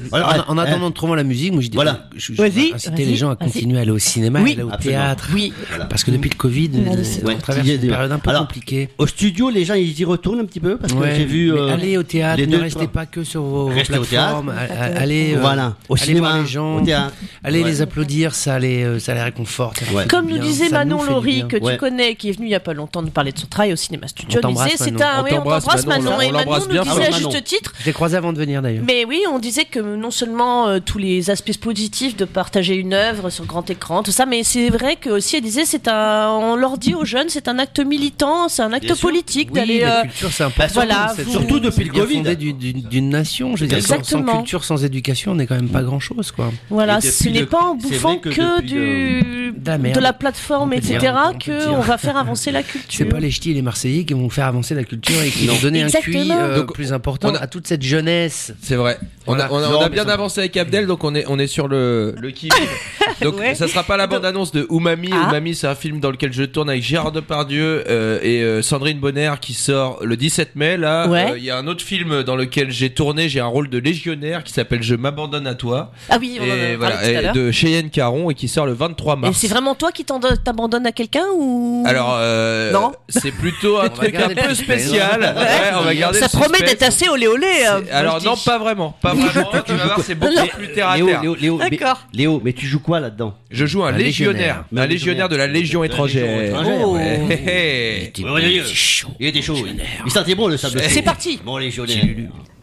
Voilà, 0.10 0.46
en, 0.50 0.54
en 0.54 0.58
attendant 0.58 0.90
de 0.90 0.94
trouver 0.96 1.16
la 1.18 1.24
musique, 1.24 1.52
moi 1.52 1.62
je 1.62 1.68
dis, 1.68 1.76
Voilà. 1.76 2.06
je, 2.16 2.34
je, 2.34 2.42
Vas-y, 2.42 2.74
je 2.78 2.90
les 2.96 3.16
gens 3.16 3.30
à 3.32 3.36
continuer 3.36 3.78
à 3.78 3.82
aller 3.82 3.92
au 3.92 4.00
cinéma, 4.00 4.40
Oui, 4.42 4.51
au 4.60 4.72
théâtre. 4.78 5.30
Oui. 5.34 5.54
Parce 5.90 6.04
que 6.04 6.12
depuis 6.12 6.30
le 6.30 6.36
Covid, 6.36 6.70
euh, 6.76 7.26
Ouais, 7.26 7.36
on 7.36 7.40
traverse 7.40 7.68
une 7.68 7.78
des- 7.78 7.88
période 7.88 8.12
un 8.12 8.20
peu 8.20 8.30
Alors, 8.30 8.42
compliquée. 8.48 8.90
Au 8.98 9.08
studio, 9.08 9.50
les 9.50 9.66
gens, 9.66 9.74
ils 9.76 10.00
y 10.00 10.06
retournent 10.06 10.40
un 10.40 10.46
petit 10.46 10.60
peu 10.60 10.78
parce 10.78 10.94
que 10.94 10.98
Ouais, 11.00 11.16
j'ai 11.16 11.26
vu. 11.26 11.52
euh, 11.54 11.74
allez 11.74 11.98
au 11.98 12.04
théâtre, 12.04 12.38
les 12.40 12.48
ne 12.48 12.52
deux, 12.58 12.62
restez 12.62 12.88
pas 12.88 13.06
que 13.06 13.24
sur 13.24 13.42
vos, 13.44 13.68
Restez 13.68 13.94
plateformes. 13.94 14.54
Allez, 14.96 15.36
euh, 15.36 15.40
Voilà, 15.42 15.76
au 15.90 15.96
allez 15.96 16.04
cinéma, 16.06 16.30
voir 16.30 16.42
les 16.42 16.48
gens, 16.48 16.78
au 16.78 16.82
théâtre. 16.82 17.14
allez 17.44 17.62
Ouais. 17.64 17.70
les 17.70 17.82
applaudir, 17.82 18.36
ça 18.36 18.60
les, 18.60 18.84
euh, 18.84 19.00
ça 19.00 19.14
les 19.14 19.22
réconforte. 19.22 19.82
Comme 20.10 20.28
nous 20.28 20.36
bien, 20.36 20.44
disait 20.44 20.70
ça 20.70 20.80
Manon 20.80 21.04
Laurie, 21.04 21.46
que 21.48 21.58
tu 21.58 21.64
Ouais. 21.64 21.78
connais, 21.78 22.16
qui 22.16 22.30
est 22.30 22.34
venue 22.34 22.48
il 22.48 22.52
y 22.52 22.56
a 22.56 22.60
pas 22.60 22.74
longtemps 22.74 23.02
nous 23.02 23.10
parler 23.10 23.32
de 23.32 23.40
son 23.40 23.48
travail 23.48 23.74
au 23.74 23.76
cinéma 23.76 24.08
studio, 24.08 24.40
On 24.44 24.52
disait 24.52 24.70
c'est 24.78 24.92
Manon. 24.92 25.06
un. 25.06 25.22
On 25.22 25.24
oui, 25.24 25.30
on 25.34 25.36
t'embrasse, 25.38 25.86
Manon, 25.86 26.12
on 26.18 26.22
Et 26.22 26.32
Manon 26.32 26.60
nous 26.60 26.84
disait 26.84 27.06
à 27.08 27.12
juste 27.12 27.44
titre. 27.44 27.74
Je 27.80 27.86
l'ai 27.86 27.94
croisé 27.94 28.18
avant 28.18 28.34
de 28.34 28.38
venir 28.38 28.62
d'ailleurs. 28.62 28.84
Mais 28.86 29.06
oui, 29.06 29.22
on 29.32 29.40
disait 29.40 29.66
que 29.66 29.80
non 29.80 30.12
seulement 30.12 30.68
euh, 30.68 30.80
tous 30.84 30.98
les 30.98 31.30
aspects 31.30 31.58
positifs 31.58 32.16
de 32.16 32.26
partager 32.26 32.76
une 32.76 32.94
œuvre 32.94 33.30
sur 33.30 33.46
grand 33.46 33.70
écran, 33.70 34.04
tout 34.04 34.12
ça, 34.12 34.26
mais 34.26 34.41
c'est 34.44 34.70
vrai 34.70 34.96
que 34.96 35.10
aussi 35.10 35.36
elle 35.38 35.44
disait 35.44 35.66
c'est 35.66 35.88
un, 35.88 36.30
on 36.30 36.56
leur 36.56 36.78
dit 36.78 36.94
aux 36.94 37.06
jeunes, 37.06 37.30
c'est 37.30 37.48
un 37.48 37.60
acte 37.60 37.80
militant, 37.80 38.50
c'est 38.50 38.62
un 38.62 38.72
acte 38.74 38.86
Bien 38.86 38.96
politique 38.96 39.50
Oui, 39.52 39.60
d'aller. 39.60 39.80
la 39.82 40.00
euh, 40.00 40.02
culture, 40.04 40.30
c'est 40.32 40.44
important. 40.44 40.74
voilà, 40.74 41.14
C'est- 41.16 41.24
vous- 41.24 41.32
Surtout 41.32 41.60
depuis 41.60 41.84
le 41.86 41.92
Covid. 41.94 42.24
d'une 42.38 43.10
nation. 43.10 43.56
Je 43.56 43.62
veux 43.64 43.68
dire, 43.68 43.82
sans, 43.82 43.88
sans 43.90 43.96
Exactement. 43.96 44.38
culture, 44.38 44.64
sans 44.64 44.84
éducation, 44.84 45.32
on 45.32 45.36
n'est 45.36 45.48
quand 45.48 45.56
même 45.56 45.70
pas 45.70 45.84
grand 45.84 46.00
chose, 46.00 46.32
quoi. 46.32 46.52
Voilà, 46.70 47.02
ce 47.02 47.30
n'est 47.30 47.46
pas 47.46 47.62
en 47.64 47.78
c'est 47.80 47.88
bouffant 47.90 48.18
que 48.18 48.62
du 48.62 49.54
De 49.58 49.68
la 49.70 49.78
merde. 49.78 49.96
de 49.96 50.02
la 50.02 50.14
plateforme, 50.14 50.74
etc., 50.74 51.00
que 51.44 51.70
on 51.70 51.82
va 51.82 51.98
faire 51.98 52.18
avancer 52.18 52.52
la 52.52 52.62
C'est 52.64 52.68
culture. 52.70 53.10
pas 53.10 53.20
les 53.20 53.32
ch'tis 53.32 53.52
et 53.52 53.54
les 53.54 53.62
Marseillais 53.62 54.04
qui 54.06 54.14
vont 54.14 54.30
faire 54.30 54.46
avancer 54.48 54.74
la 54.76 54.84
culture 54.84 55.22
et 55.22 55.30
qui 55.30 55.48
vont 55.48 55.58
donner 55.62 55.84
un. 55.84 55.88
QI 55.90 56.32
euh, 56.32 56.64
plus 56.64 56.94
important 56.94 57.34
à 57.36 57.48
toute 57.48 57.68
cette 57.68 57.84
jeunesse. 57.84 58.54
C'est 58.62 58.76
vrai. 58.76 58.98
On 59.28 59.34
a, 59.40 59.50
on 59.52 59.58
a, 59.58 59.70
Non, 59.70 59.78
on 59.78 59.82
a 59.82 59.90
mais 59.90 59.96
bien 59.96 60.08
avancé 60.08 60.40
avec 60.40 60.58
Abdel, 60.58 60.88
donc 60.88 61.04
on 61.04 61.14
est, 61.14 61.26
on 61.28 61.38
est 61.38 61.48
sur 61.48 61.68
le, 61.68 62.16
le 62.20 62.32
qui 62.32 62.50
Donc 63.22 63.36
ça 63.56 63.68
sera 63.68 63.84
pas 63.84 63.98
la 63.98 64.08
bande 64.08 64.26
annonce 64.32 64.52
de 64.52 64.66
Umami. 64.72 65.10
Ah. 65.14 65.28
Umami, 65.30 65.56
c'est 65.56 65.68
un 65.68 65.76
film 65.76 66.00
dans 66.00 66.10
lequel 66.10 66.32
je 66.34 66.44
tourne 66.44 66.70
avec 66.70 66.82
Gérard 66.84 67.12
Depardieu 67.12 67.84
euh, 67.90 68.20
et 68.24 68.42
euh, 68.42 68.62
Sandrine 68.62 69.00
Bonner 69.00 69.32
qui 69.42 69.54
sort 69.54 70.00
le 70.04 70.16
17 70.18 70.56
mai. 70.56 70.78
Là, 70.78 71.08
Ouais. 71.08 71.32
Euh, 71.32 71.38
il 71.38 71.44
y 71.44 71.50
a 71.52 71.58
un 71.58 71.68
autre 71.68 71.84
film 71.84 72.24
dans 72.24 72.36
lequel 72.36 72.72
j'ai 72.72 72.90
tourné. 72.90 73.28
J'ai 73.30 73.40
un 73.42 73.46
rôle 73.48 73.70
de 73.70 73.78
légionnaire 73.78 74.44
qui 74.44 74.54
s'appelle 74.54 74.82
Je 74.84 74.96
m'abandonne 74.96 75.48
à 75.48 75.56
toi. 75.56 75.92
Ah 76.10 76.18
oui, 76.20 76.40
on 76.40 76.44
en 76.44 76.50
a 76.50 76.56
Et 76.56 76.60
parlé 76.60 76.76
voilà, 76.78 76.98
tout 76.98 77.04
à 77.04 77.08
et 77.10 77.22
l'heure. 77.22 77.34
de 77.34 77.52
Cheyenne 77.52 77.90
Caron 77.90 78.30
et 78.32 78.34
qui 78.36 78.48
sort 78.48 78.66
le 78.66 78.74
23 78.74 79.14
Et 79.14 79.18
mars. 79.20 79.38
c'est 79.38 79.48
vraiment 79.48 79.76
toi 79.76 79.92
qui 79.92 80.06
t'abandonnes 80.06 80.86
à 80.86 80.92
quelqu'un 80.92 81.26
ou? 81.36 81.84
Alors, 81.86 82.16
euh, 82.20 82.72
Non. 82.72 82.94
c'est 83.10 83.32
plutôt 83.32 83.80
un 83.80 83.90
truc 83.90 84.16
un 84.16 84.30
peu 84.30 84.54
spécial. 84.56 85.20
Ouais, 85.22 85.72
on 85.78 85.82
va 85.84 85.94
garder 85.96 86.20
Ça 86.20 86.30
promet 86.30 86.60
d'être 86.62 86.84
assez 86.84 87.10
olé 87.10 87.28
olé. 87.28 87.46
euh, 87.68 87.82
moi, 87.82 87.94
Alors 87.94 88.20
je 88.20 88.26
non, 88.26 88.36
pas 88.38 88.58
vraiment, 88.58 88.96
pas 89.02 89.14
vraiment. 89.14 89.50
tu 89.66 89.74
vas 89.74 89.86
voir, 89.86 90.00
c'est 90.02 90.16
beaucoup 90.22 90.48
plus 90.56 90.72
terre 90.74 90.88
à 90.90 90.96
Léo, 90.98 91.08
terre. 91.08 91.22
Léo, 91.22 91.36
Léo, 91.36 91.58
mais, 91.58 91.70
D'accord. 91.78 92.02
Léo, 92.14 92.42
mais 92.44 92.54
tu 92.54 92.66
joues 92.66 92.80
quoi 92.80 93.00
là-dedans? 93.00 93.34
Je 93.50 93.66
joue 93.66 93.84
un, 93.84 93.88
Un 93.88 93.92
légionnaire, 93.92 94.11
légionnaire. 94.12 94.66
un 94.76 94.86
légionnaire 94.86 95.30
de 95.30 95.36
la 95.36 95.48
Légion 95.48 95.82
De 95.82 95.88
la 95.88 95.94
Légion 95.94 96.22
étrangère. 96.54 96.54
Oh. 96.86 96.94
ouais. 96.96 97.20
Ouais. 97.30 98.64
c'est 98.66 98.74
chaud. 98.74 99.10
Il 99.20 99.28
était 99.28 99.42
chaud. 99.42 99.56
Il, 99.58 99.82
il 100.06 100.12
sentait 100.12 100.36
bon 100.36 100.48
le 100.48 100.58
sable. 100.58 100.82
C'est 100.88 101.02
parti. 101.02 101.40
Bon, 101.44 101.58
légionnaire. 101.58 102.04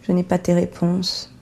Je 0.07 0.13
n'ai 0.13 0.23
pas 0.23 0.39
tes 0.39 0.55
réponses. 0.55 1.33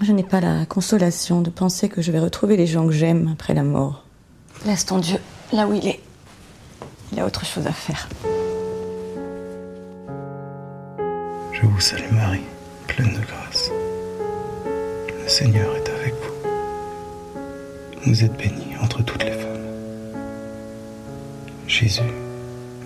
Je 0.00 0.12
n'ai 0.12 0.22
pas 0.22 0.40
la 0.40 0.64
consolation 0.64 1.40
de 1.40 1.50
penser 1.50 1.88
que 1.88 2.02
je 2.02 2.12
vais 2.12 2.20
retrouver 2.20 2.56
les 2.56 2.66
gens 2.66 2.86
que 2.86 2.92
j'aime 2.92 3.30
après 3.32 3.52
la 3.54 3.64
mort. 3.64 4.04
Laisse 4.64 4.86
ton 4.86 4.98
Dieu 4.98 5.18
là 5.52 5.66
où 5.66 5.74
il 5.74 5.86
est. 5.88 6.00
Il 7.12 7.18
a 7.18 7.26
autre 7.26 7.44
chose 7.44 7.66
à 7.66 7.72
faire. 7.72 8.08
Je 11.52 11.66
vous 11.66 11.80
salue 11.80 12.12
Marie, 12.12 12.42
pleine 12.86 13.12
de 13.14 13.26
grâce. 13.26 13.70
Le 15.22 15.28
Seigneur 15.28 15.74
est 15.74 15.88
avec 15.88 15.92
vous. 15.92 15.97
Vous 18.04 18.24
êtes 18.24 18.36
bénie 18.36 18.76
entre 18.82 19.02
toutes 19.02 19.22
les 19.22 19.32
femmes. 19.32 19.48
Jésus, 21.66 22.00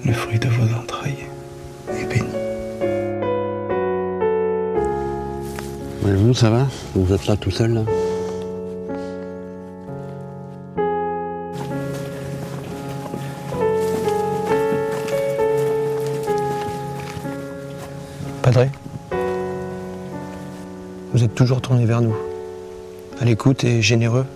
le 0.04 0.12
fruit 0.12 0.38
de 0.38 0.48
vos 0.48 0.74
entrailles, 0.74 1.26
est 1.88 2.06
béni. 2.06 2.28
vous, 6.32 6.34
ça 6.34 6.50
va? 6.50 6.66
Vous 6.94 7.12
êtes 7.12 7.26
là 7.26 7.36
tout 7.36 7.50
seul 7.50 7.74
là? 7.74 7.82
Padre, 18.42 18.66
vous 21.12 21.22
êtes 21.22 21.34
toujours 21.34 21.60
tourné 21.60 21.84
vers 21.84 22.00
nous, 22.00 22.16
à 23.20 23.24
l'écoute 23.24 23.64
et 23.64 23.82
généreux. 23.82 24.26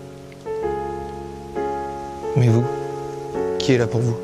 Mais 2.37 2.49
vous, 2.49 2.63
qui 3.57 3.73
est 3.73 3.79
là 3.79 3.87
pour 3.87 3.99
vous? 3.99 4.15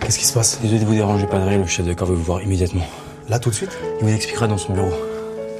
Qu'est-ce 0.00 0.18
qui 0.18 0.26
se 0.26 0.34
passe? 0.34 0.60
Désolé 0.60 0.80
de 0.80 0.84
vous 0.84 0.92
déranger, 0.92 1.26
Padre, 1.26 1.50
le 1.50 1.64
chef 1.64 1.86
de 1.86 1.94
corps 1.94 2.08
veut 2.08 2.14
vous 2.14 2.24
voir 2.24 2.42
immédiatement. 2.42 2.84
Là 3.30 3.38
tout 3.38 3.48
de 3.48 3.54
suite? 3.54 3.70
Il 4.00 4.06
vous 4.06 4.14
expliquera 4.14 4.48
dans 4.48 4.58
son 4.58 4.74
bureau. 4.74 4.92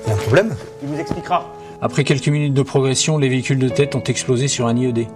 Il 0.04 0.10
y 0.10 0.12
a 0.12 0.14
un 0.16 0.18
problème? 0.18 0.54
Il 0.82 0.88
vous 0.88 1.00
expliquera. 1.00 1.50
Après 1.80 2.04
quelques 2.04 2.28
minutes 2.28 2.52
de 2.52 2.62
progression, 2.62 3.16
les 3.16 3.30
véhicules 3.30 3.58
de 3.58 3.70
tête 3.70 3.94
ont 3.94 4.02
explosé 4.02 4.48
sur 4.48 4.66
un 4.66 4.76
IED. 4.76 5.06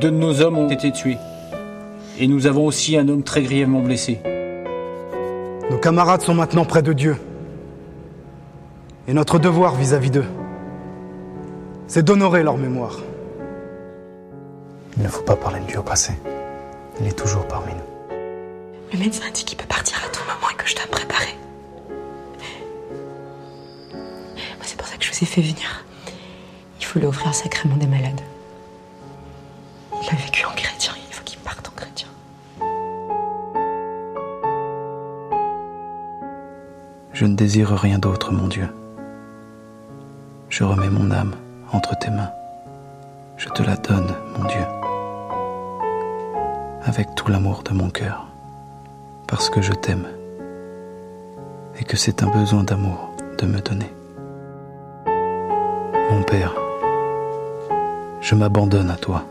Deux 0.00 0.12
de 0.12 0.16
nos 0.16 0.42
hommes 0.42 0.58
ont 0.58 0.70
été 0.70 0.92
tués. 0.92 1.18
Et 2.20 2.28
nous 2.28 2.46
avons 2.46 2.66
aussi 2.66 2.96
un 2.96 3.08
homme 3.08 3.24
très 3.24 3.42
grièvement 3.42 3.80
blessé. 3.80 4.20
Nos 5.72 5.78
camarades 5.78 6.22
sont 6.22 6.34
maintenant 6.34 6.64
près 6.64 6.82
de 6.82 6.92
Dieu. 6.92 7.16
Et 9.08 9.14
notre 9.14 9.38
devoir 9.40 9.74
vis-à-vis 9.74 10.10
d'eux, 10.10 10.28
c'est 11.88 12.04
d'honorer 12.04 12.44
leur 12.44 12.56
mémoire. 12.56 13.00
Il 14.96 15.02
ne 15.02 15.08
faut 15.08 15.22
pas 15.22 15.34
parler 15.34 15.58
de 15.60 15.66
Dieu 15.66 15.80
au 15.80 15.82
passé. 15.82 16.12
Il 17.00 17.08
est 17.08 17.18
toujours 17.18 17.48
parmi 17.48 17.72
nous. 17.72 18.16
Le 18.92 18.98
médecin 18.98 19.24
dit 19.34 19.44
qu'il 19.44 19.58
peut 19.58 19.66
partir 19.66 19.98
à 20.04 20.08
tout 20.08 20.22
moment 20.22 20.50
et 20.52 20.54
que 20.54 20.68
je 20.68 20.76
dois 20.76 20.84
me 20.84 20.90
préparer. 20.90 21.34
Moi, 23.92 24.62
c'est 24.62 24.76
pour 24.76 24.86
ça 24.86 24.96
que 24.96 25.04
je 25.04 25.10
vous 25.10 25.22
ai 25.22 25.26
fait 25.26 25.40
venir. 25.40 25.84
Il 26.78 26.84
faut 26.86 27.00
lui 27.00 27.06
offrir 27.06 27.28
un 27.28 27.32
sacrement 27.32 27.76
des 27.76 27.86
malades. 27.86 28.20
Il 30.00 30.08
a 30.10 30.16
vécu 30.16 30.44
en 30.44 30.50
chrétien, 30.52 30.92
il 31.08 31.14
faut 31.14 31.24
qu'il 31.24 31.38
parte 31.40 31.68
en 31.68 31.72
chrétien. 31.72 32.08
Je 37.12 37.24
ne 37.26 37.34
désire 37.34 37.70
rien 37.70 37.98
d'autre, 37.98 38.32
mon 38.32 38.46
Dieu. 38.46 38.68
Je 40.52 40.64
remets 40.64 40.90
mon 40.90 41.10
âme 41.10 41.34
entre 41.72 41.98
tes 41.98 42.10
mains. 42.10 42.30
Je 43.38 43.48
te 43.48 43.62
la 43.62 43.74
donne, 43.74 44.14
mon 44.36 44.44
Dieu, 44.44 44.66
avec 46.84 47.14
tout 47.14 47.30
l'amour 47.30 47.62
de 47.62 47.72
mon 47.72 47.88
cœur, 47.88 48.26
parce 49.26 49.48
que 49.48 49.62
je 49.62 49.72
t'aime 49.72 50.06
et 51.80 51.84
que 51.84 51.96
c'est 51.96 52.22
un 52.22 52.26
besoin 52.26 52.64
d'amour 52.64 53.12
de 53.38 53.46
me 53.46 53.60
donner. 53.60 53.90
Mon 56.10 56.22
Père, 56.22 56.52
je 58.20 58.34
m'abandonne 58.34 58.90
à 58.90 58.96
toi. 58.96 59.24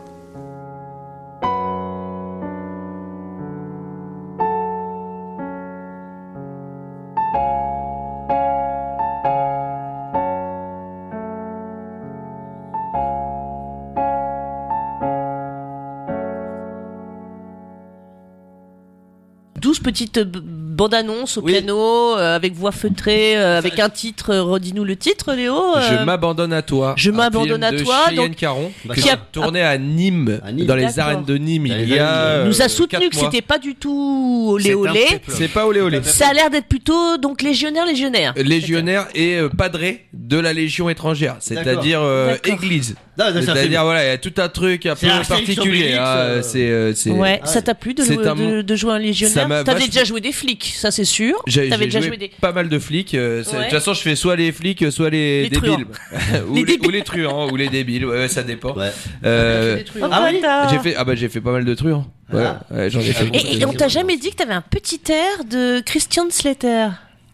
Douze 19.92 20.42
petites 20.82 20.88
b- 20.90 20.90
bandes 20.90 20.94
annonces 20.94 21.36
au 21.38 21.42
piano, 21.42 22.16
euh, 22.16 22.36
avec 22.36 22.54
voix 22.54 22.72
feutrée, 22.72 23.36
euh, 23.36 23.58
avec 23.58 23.78
un 23.78 23.88
titre. 23.88 24.30
euh, 24.30 24.42
Redis-nous 24.42 24.84
le 24.84 24.96
titre, 24.96 25.32
Léo. 25.34 25.56
Je 25.90 26.04
m'abandonne 26.04 26.52
à 26.52 26.62
toi. 26.62 26.94
Je 26.96 27.10
m'abandonne 27.10 27.64
à 27.64 27.72
toi, 27.72 28.10
donc, 28.14 28.36
Caron, 28.36 28.72
qui 28.94 29.08
a- 29.10 29.16
tourné 29.16 29.62
à 29.62 29.78
Nîmes, 29.78 30.40
dans 30.66 30.74
les 30.74 30.98
arènes 30.98 31.24
de 31.24 31.36
Nîmes, 31.36 31.66
il 31.66 31.88
y 31.88 31.98
a. 31.98 32.44
nous 32.44 32.62
a 32.62 32.68
soutenu 32.68 33.08
que 33.08 33.16
c'était 33.16 33.42
pas 33.42 33.58
du 33.58 33.74
tout 33.74 34.48
olé 34.52 34.74
olé. 34.74 35.06
C'est 35.28 35.48
pas 35.48 35.66
olé 35.66 35.80
olé. 35.80 36.00
Ça 36.02 36.28
a 36.28 36.32
l'air 36.32 36.50
d'être 36.50 36.66
plutôt 36.66 37.16
donc 37.18 37.42
légionnaire 37.42 37.86
légionnaire. 37.86 38.32
Légionnaire 38.36 39.06
et 39.14 39.36
euh, 39.36 39.48
padré 39.48 40.06
de 40.12 40.38
la 40.38 40.52
Légion 40.52 40.88
étrangère, 40.88 41.36
c'est-à-dire 41.40 42.00
euh, 42.02 42.36
église. 42.44 42.94
C'est-à-dire 43.16 43.84
voilà, 43.84 44.04
il 44.04 44.08
y 44.08 44.10
a 44.10 44.18
tout 44.18 44.32
un 44.38 44.48
truc 44.48 44.86
un 44.86 44.94
peu 44.94 45.06
particulier. 45.28 45.94
Hein, 45.94 46.40
C'est 46.42 47.10
Ouais, 47.10 47.40
ça 47.44 47.60
t'a 47.62 47.74
plu 47.74 47.94
de, 47.94 48.02
jouer- 48.04 48.90
un 48.92 48.98
légionnaire 48.98 49.64
T'avais 49.64 49.86
déjà 49.86 50.04
joué 50.04 50.20
des 50.20 50.32
flics, 50.32 50.71
ça 50.76 50.90
c'est 50.90 51.04
sûr. 51.04 51.34
J'ai 51.46 51.68
T'avais 51.68 51.86
déjà 51.86 52.00
joué, 52.00 52.08
joué 52.08 52.16
des. 52.16 52.30
pas 52.40 52.52
mal 52.52 52.68
de 52.68 52.78
flics. 52.78 53.14
euh, 53.14 53.42
De 53.42 53.44
toute 53.44 53.70
façon, 53.70 53.94
je 53.94 54.00
fais 54.00 54.16
soit 54.16 54.36
les 54.36 54.52
flics, 54.52 54.90
soit 54.92 55.10
les, 55.10 55.44
Les 55.44 55.48
débiles. 55.50 55.86
ou, 56.48 56.54
Les 56.54 56.78
ou 56.86 56.90
les 56.90 57.02
truands, 57.02 57.48
ou 57.50 57.56
les 57.56 57.68
débiles. 57.68 58.04
Ouais, 58.06 58.16
ouais, 58.18 58.28
ça 58.28 58.42
dépend. 58.42 58.74
Ouais. 58.74 58.90
Euh, 59.24 59.78
Ah 60.10 60.30
j'ai 60.70 60.78
fait, 60.78 60.94
ah 60.96 61.04
bah 61.04 61.14
j'ai 61.14 61.28
fait 61.28 61.40
pas 61.40 61.52
mal 61.52 61.64
de 61.64 61.74
truands. 61.74 62.06
Ouais, 62.32 62.44
ouais, 62.70 62.90
j'en 62.90 63.00
ai 63.00 63.12
fait. 63.12 63.24
beaucoup. 63.24 63.36
Et, 63.36 63.58
et 63.58 63.64
on 63.66 63.72
t'a 63.72 63.88
jamais 63.88 64.16
dit 64.16 64.30
que 64.30 64.36
t'avais 64.36 64.54
un 64.54 64.62
petit 64.62 65.00
air 65.10 65.44
de 65.44 65.80
Christian 65.80 66.26
Slater? 66.30 66.88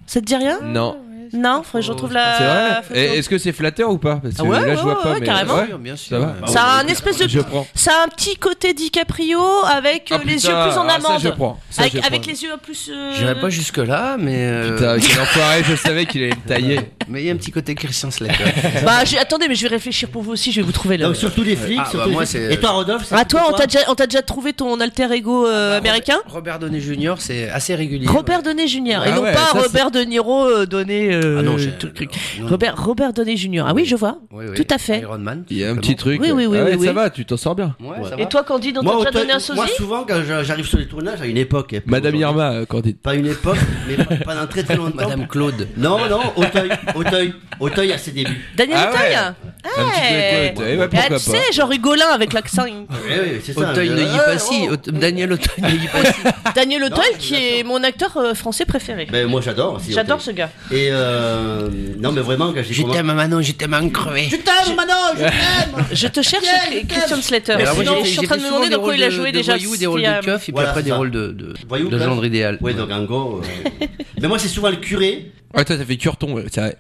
Ça 0.07 0.21
te 0.21 0.25
dit 0.27 0.37
rien? 0.37 0.61
Non. 0.65 0.97
Non, 1.33 1.63
faudrait 1.63 1.81
que 1.81 1.87
je 1.87 1.93
retrouve 1.93 2.13
la. 2.13 2.39
C'est 2.39 2.45
vrai. 2.45 2.83
photo. 2.83 2.95
Et 3.01 3.19
Est-ce 3.19 3.29
que 3.29 3.39
c'est 3.39 3.53
flatteur 3.53 3.91
ou 3.91 3.99
pas 3.99 4.17
Parce 4.17 4.35
que 4.35 4.41
Ah 4.41 4.45
ouais, 4.45 4.61
là, 4.61 4.75
je 4.75 4.79
ouais, 4.79 4.83
vois 4.83 5.03
pas. 5.03 5.13
ouais, 5.13 5.21
mais 5.21 5.27
carrément. 5.27 5.55
ouais, 5.57 5.69
Bien 5.79 5.97
sûr. 5.97 6.19
ça 6.19 6.27
va. 6.27 6.47
Ça 6.47 6.63
a 6.63 6.81
un 6.83 6.87
espèce 6.87 7.19
de. 7.19 7.29
Je 7.29 7.41
prends. 7.41 7.67
Ça 7.75 7.93
a 8.01 8.05
un 8.05 8.09
petit 8.09 8.37
côté 8.37 8.75
DiCaprio 8.75 9.41
avec 9.67 10.11
euh, 10.13 10.17
Ah, 10.21 10.25
les 10.25 10.35
putain, 10.37 10.49
yeux 10.49 10.71
plus 10.71 10.79
en 10.79 10.87
ah, 10.89 11.01
ça, 11.01 11.09
amande. 11.09 11.21
je 11.23 11.29
prends. 11.29 11.61
Ça, 11.71 11.83
avec 11.83 11.93
je 11.95 11.99
avec 12.07 12.23
prends. 12.23 12.31
les 12.31 12.43
yeux 12.43 12.57
plus. 12.63 12.91
euh, 12.93 13.13
J'irai 13.17 13.41
pas 13.41 13.51
jusque 13.51 13.79
là, 13.79 14.17
mais 14.19 14.37
euh, 14.47 14.75
Putain, 14.77 14.99
quel 14.99 15.21
enfoiré, 15.21 15.63
je 15.65 15.75
savais 15.77 16.07
qu'il 16.07 16.23
allait 16.25 16.35
me 16.35 16.49
tailler. 16.49 16.81
mais 17.11 17.23
il 17.23 17.27
y 17.27 17.31
a 17.31 17.33
un 17.33 17.37
petit 17.37 17.51
côté 17.51 17.75
Christian 17.75 18.11
Slater. 18.11 18.45
Bah, 18.85 19.05
j'ai- 19.05 19.19
attendez, 19.19 19.47
mais 19.49 19.55
je 19.55 19.63
vais 19.63 19.69
réfléchir 19.69 20.09
pour 20.09 20.23
vous 20.23 20.33
aussi. 20.33 20.53
Je 20.53 20.61
vais 20.61 20.67
vous 20.67 20.73
trouver 20.73 20.97
le. 20.97 21.05
Donc 21.07 21.17
surtout 21.17 21.43
les 21.43 21.57
flics. 21.57 21.79
Ah, 21.81 21.85
surtout 21.85 21.99
bah, 21.99 22.05
les 22.07 22.13
moi, 22.13 22.27
flics. 22.27 22.43
c'est- 22.43 22.55
Et 22.55 22.57
toi, 22.61 22.71
Rodolphe 22.71 23.05
c'est 23.07 23.15
Ah 23.17 23.25
toi, 23.25 23.47
on 23.49 23.53
t'a 23.53 23.67
déjà, 23.67 23.81
on 23.89 23.95
t'a 23.95 24.07
déjà 24.07 24.23
trouvé 24.23 24.53
ton 24.53 24.79
alter 24.81 25.09
ego 25.13 25.47
euh, 25.47 25.79
américain 25.79 26.19
Robert 26.27 26.59
Downey 26.59 26.81
Jr. 26.81 27.15
c'est 27.19 27.49
assez 27.51 27.75
régulier. 27.75 28.07
Robert 28.07 28.43
Downey 28.43 28.67
Jr. 28.69 28.81
et 28.81 28.95
Ah 29.07 29.11
non 29.13 29.23
ouais, 29.23 29.33
pas 29.33 29.39
ça, 29.39 29.49
c'est- 29.53 29.59
Robert 29.67 29.91
De 29.91 30.01
Niro 30.01 30.45
euh, 30.47 30.67
donné. 30.67 31.13
euh, 31.15 31.39
Ah 31.39 31.43
non, 31.43 31.57
j'ai- 31.59 31.71
tout 31.73 31.87
le 31.87 31.93
truc. 31.93 32.11
non. 32.41 32.49
Robert 32.49 32.83
Robert 32.83 33.13
Downey 33.13 33.37
Jr. 33.37 33.65
Ah 33.67 33.73
oui, 33.75 33.85
je 33.85 33.97
vois. 33.97 34.19
Oui, 34.33 34.45
oui. 34.49 34.55
Tout 34.57 34.75
à 34.75 34.79
fait. 34.79 35.01
Iron 35.01 35.19
Man. 35.19 35.45
Il 35.51 35.59
y 35.59 35.65
a 35.65 35.71
un 35.71 35.77
petit 35.77 35.97
truc. 35.97 36.21
Oui, 36.21 36.31
oui, 36.33 36.47
oui, 36.47 36.59
Ah 36.61 36.65
ouais, 36.65 36.75
oui, 36.77 36.85
Ça 36.87 36.91
oui. 36.91 36.95
va, 36.97 37.11
tu 37.11 37.25
t'en 37.25 37.37
sors 37.37 37.55
bien. 37.55 37.75
Ouais, 37.81 38.09
ça 38.09 38.17
Et 38.19 38.27
toi, 38.27 38.43
Candide, 38.45 38.79
on 38.79 38.83
moi, 38.83 38.99
t'a 39.05 39.11
déjà 39.11 39.21
donné 39.21 39.33
un 39.33 39.35
moi, 39.55 39.67
sosie 39.67 39.73
souvent, 39.77 40.05
quand 40.09 40.21
je- 40.27 40.45
j'arrive 40.45 40.67
sur 40.67 40.79
les 40.79 40.87
tournages, 40.87 41.21
à 41.21 41.27
une 41.27 41.37
époque. 41.37 41.75
hein, 41.75 41.81
pas 41.85 41.91
Madame 41.91 42.15
aujourd'hui. 42.17 42.21
Irma, 42.43 42.53
euh, 42.53 42.67
Candide. 42.67 42.99
Pas 42.99 43.15
une 43.15 43.27
époque, 43.27 43.57
mais 43.89 43.97
pas- 43.97 44.17
pendant 44.25 44.47
très 44.47 44.63
très 44.63 44.77
longtemps. 44.77 44.97
Madame 44.97 45.27
Claude. 45.27 45.69
Non, 45.77 45.99
non, 46.09 46.21
Auteuil, 46.37 46.71
Auteuil, 46.99 47.33
Auteuil 47.61 47.93
à 47.93 47.99
ses 47.99 48.11
débuts. 48.13 48.45
Daniel 48.57 48.79
Ah 48.81 48.91
Auteuil 48.91 49.11
ouais. 49.11 49.17
Ah, 49.65 49.69
Un 49.81 49.85
petit 49.91 50.55
peu, 50.55 50.63
ouais, 50.63 50.77
ouais, 50.77 50.83
Ah, 50.85 50.89
pourquoi 50.89 51.19
tu 51.19 51.25
sais, 51.25 51.33
pas. 51.33 51.53
genre 51.53 51.73
Hugolin 51.73 52.07
avec 52.15 52.33
l'accent. 52.33 52.65
Oui, 52.65 52.73
oui, 52.89 53.41
c'est 53.45 53.53
ça. 53.53 53.73
Auteuil 53.73 53.89
Euh, 53.91 53.95
Neuilly 53.95 54.19
euh, 54.19 54.25
Passy. 54.33 54.67
oh. 54.69 54.73
Aute- 54.75 54.91
Daniel 54.91 55.33
Auteuil 55.33 55.55
Neuilly 55.63 55.89
Passy. 55.89 56.21
Daniel 56.55 56.85
Auteuil, 56.85 57.15
qui 57.19 57.35
est 57.35 57.63
mon 57.65 57.83
acteur 57.83 58.17
euh, 58.17 58.35
français 58.35 58.65
préféré. 58.65 59.07
Ben, 59.11 59.27
moi 59.27 59.41
j'adore 59.41 59.75
aussi. 59.75 59.93
J'adore 59.93 60.19
Auteuil. 60.19 60.27
ce 60.35 60.39
gars. 60.39 60.51
Et 60.71 60.89
euh, 60.91 61.69
non, 61.99 62.13
mais 62.13 62.21
vraiment, 62.21 62.53
quand 62.53 62.63
j'ai 62.63 62.75
Je 62.75 62.83
commencé- 62.83 62.99
t'aime 62.99 63.13
Manon, 63.13 63.43
je 63.43 63.53
t'aime 63.53 63.75
en 63.75 63.89
crevé. 63.89 64.29
Je 64.31 64.37
t'aime, 64.37 64.77
Manon, 64.77 64.95
je 65.17 65.21
t'aime 65.23 65.85
Je 65.93 66.07
te 66.09 66.23
cherche. 66.23 66.45
Christian 66.89 67.21
Slater. 67.23 67.53
Alors 67.55 67.75
moi, 67.75 67.85
Sinon, 67.85 67.97
j'ai 67.97 68.03
fait- 68.03 68.05
je 68.07 68.11
suis 68.11 68.19
en 68.19 68.23
j'ai 68.23 68.27
train 68.29 68.35
fait 68.37 68.41
de 68.41 68.45
me 68.45 68.49
souvent 68.49 68.59
demander 68.61 68.69
des 68.71 68.75
dans 68.77 68.81
quoi 68.83 68.91
rôles 68.93 68.99
il 68.99 69.05
a 69.05 69.07
de- 69.07 69.11
joué 69.13 69.33
de 69.33 69.37
déjà. 69.39 69.53
voyous, 69.57 69.77
des 69.77 69.87
rôles 69.87 70.03
de 70.03 70.25
keuf, 70.25 70.43
et 70.43 70.45
puis 70.45 70.53
Voilà, 70.53 70.71
après 70.71 70.83
des 70.83 70.91
ça. 70.91 70.97
rôles 70.97 71.11
de, 71.11 71.27
de, 71.33 71.55
Voyou, 71.69 71.89
de 71.89 71.99
gendre 71.99 72.25
idéal. 72.25 72.59
Ouais, 72.61 72.75
donc 72.75 72.91
en 72.91 73.05
gros. 73.05 73.41
euh, 73.43 73.87
mais 74.21 74.29
moi, 74.29 74.39
c'est 74.39 74.49
souvent 74.49 74.71
le 74.71 74.77
curé. 74.77 75.33
Ouais, 75.55 75.65
toi, 75.65 75.77
t'as 75.77 75.85
fait 75.85 75.97
Curton, 75.97 76.33
ouais, 76.35 76.45
c'est 76.53 76.61
vrai. 76.61 76.77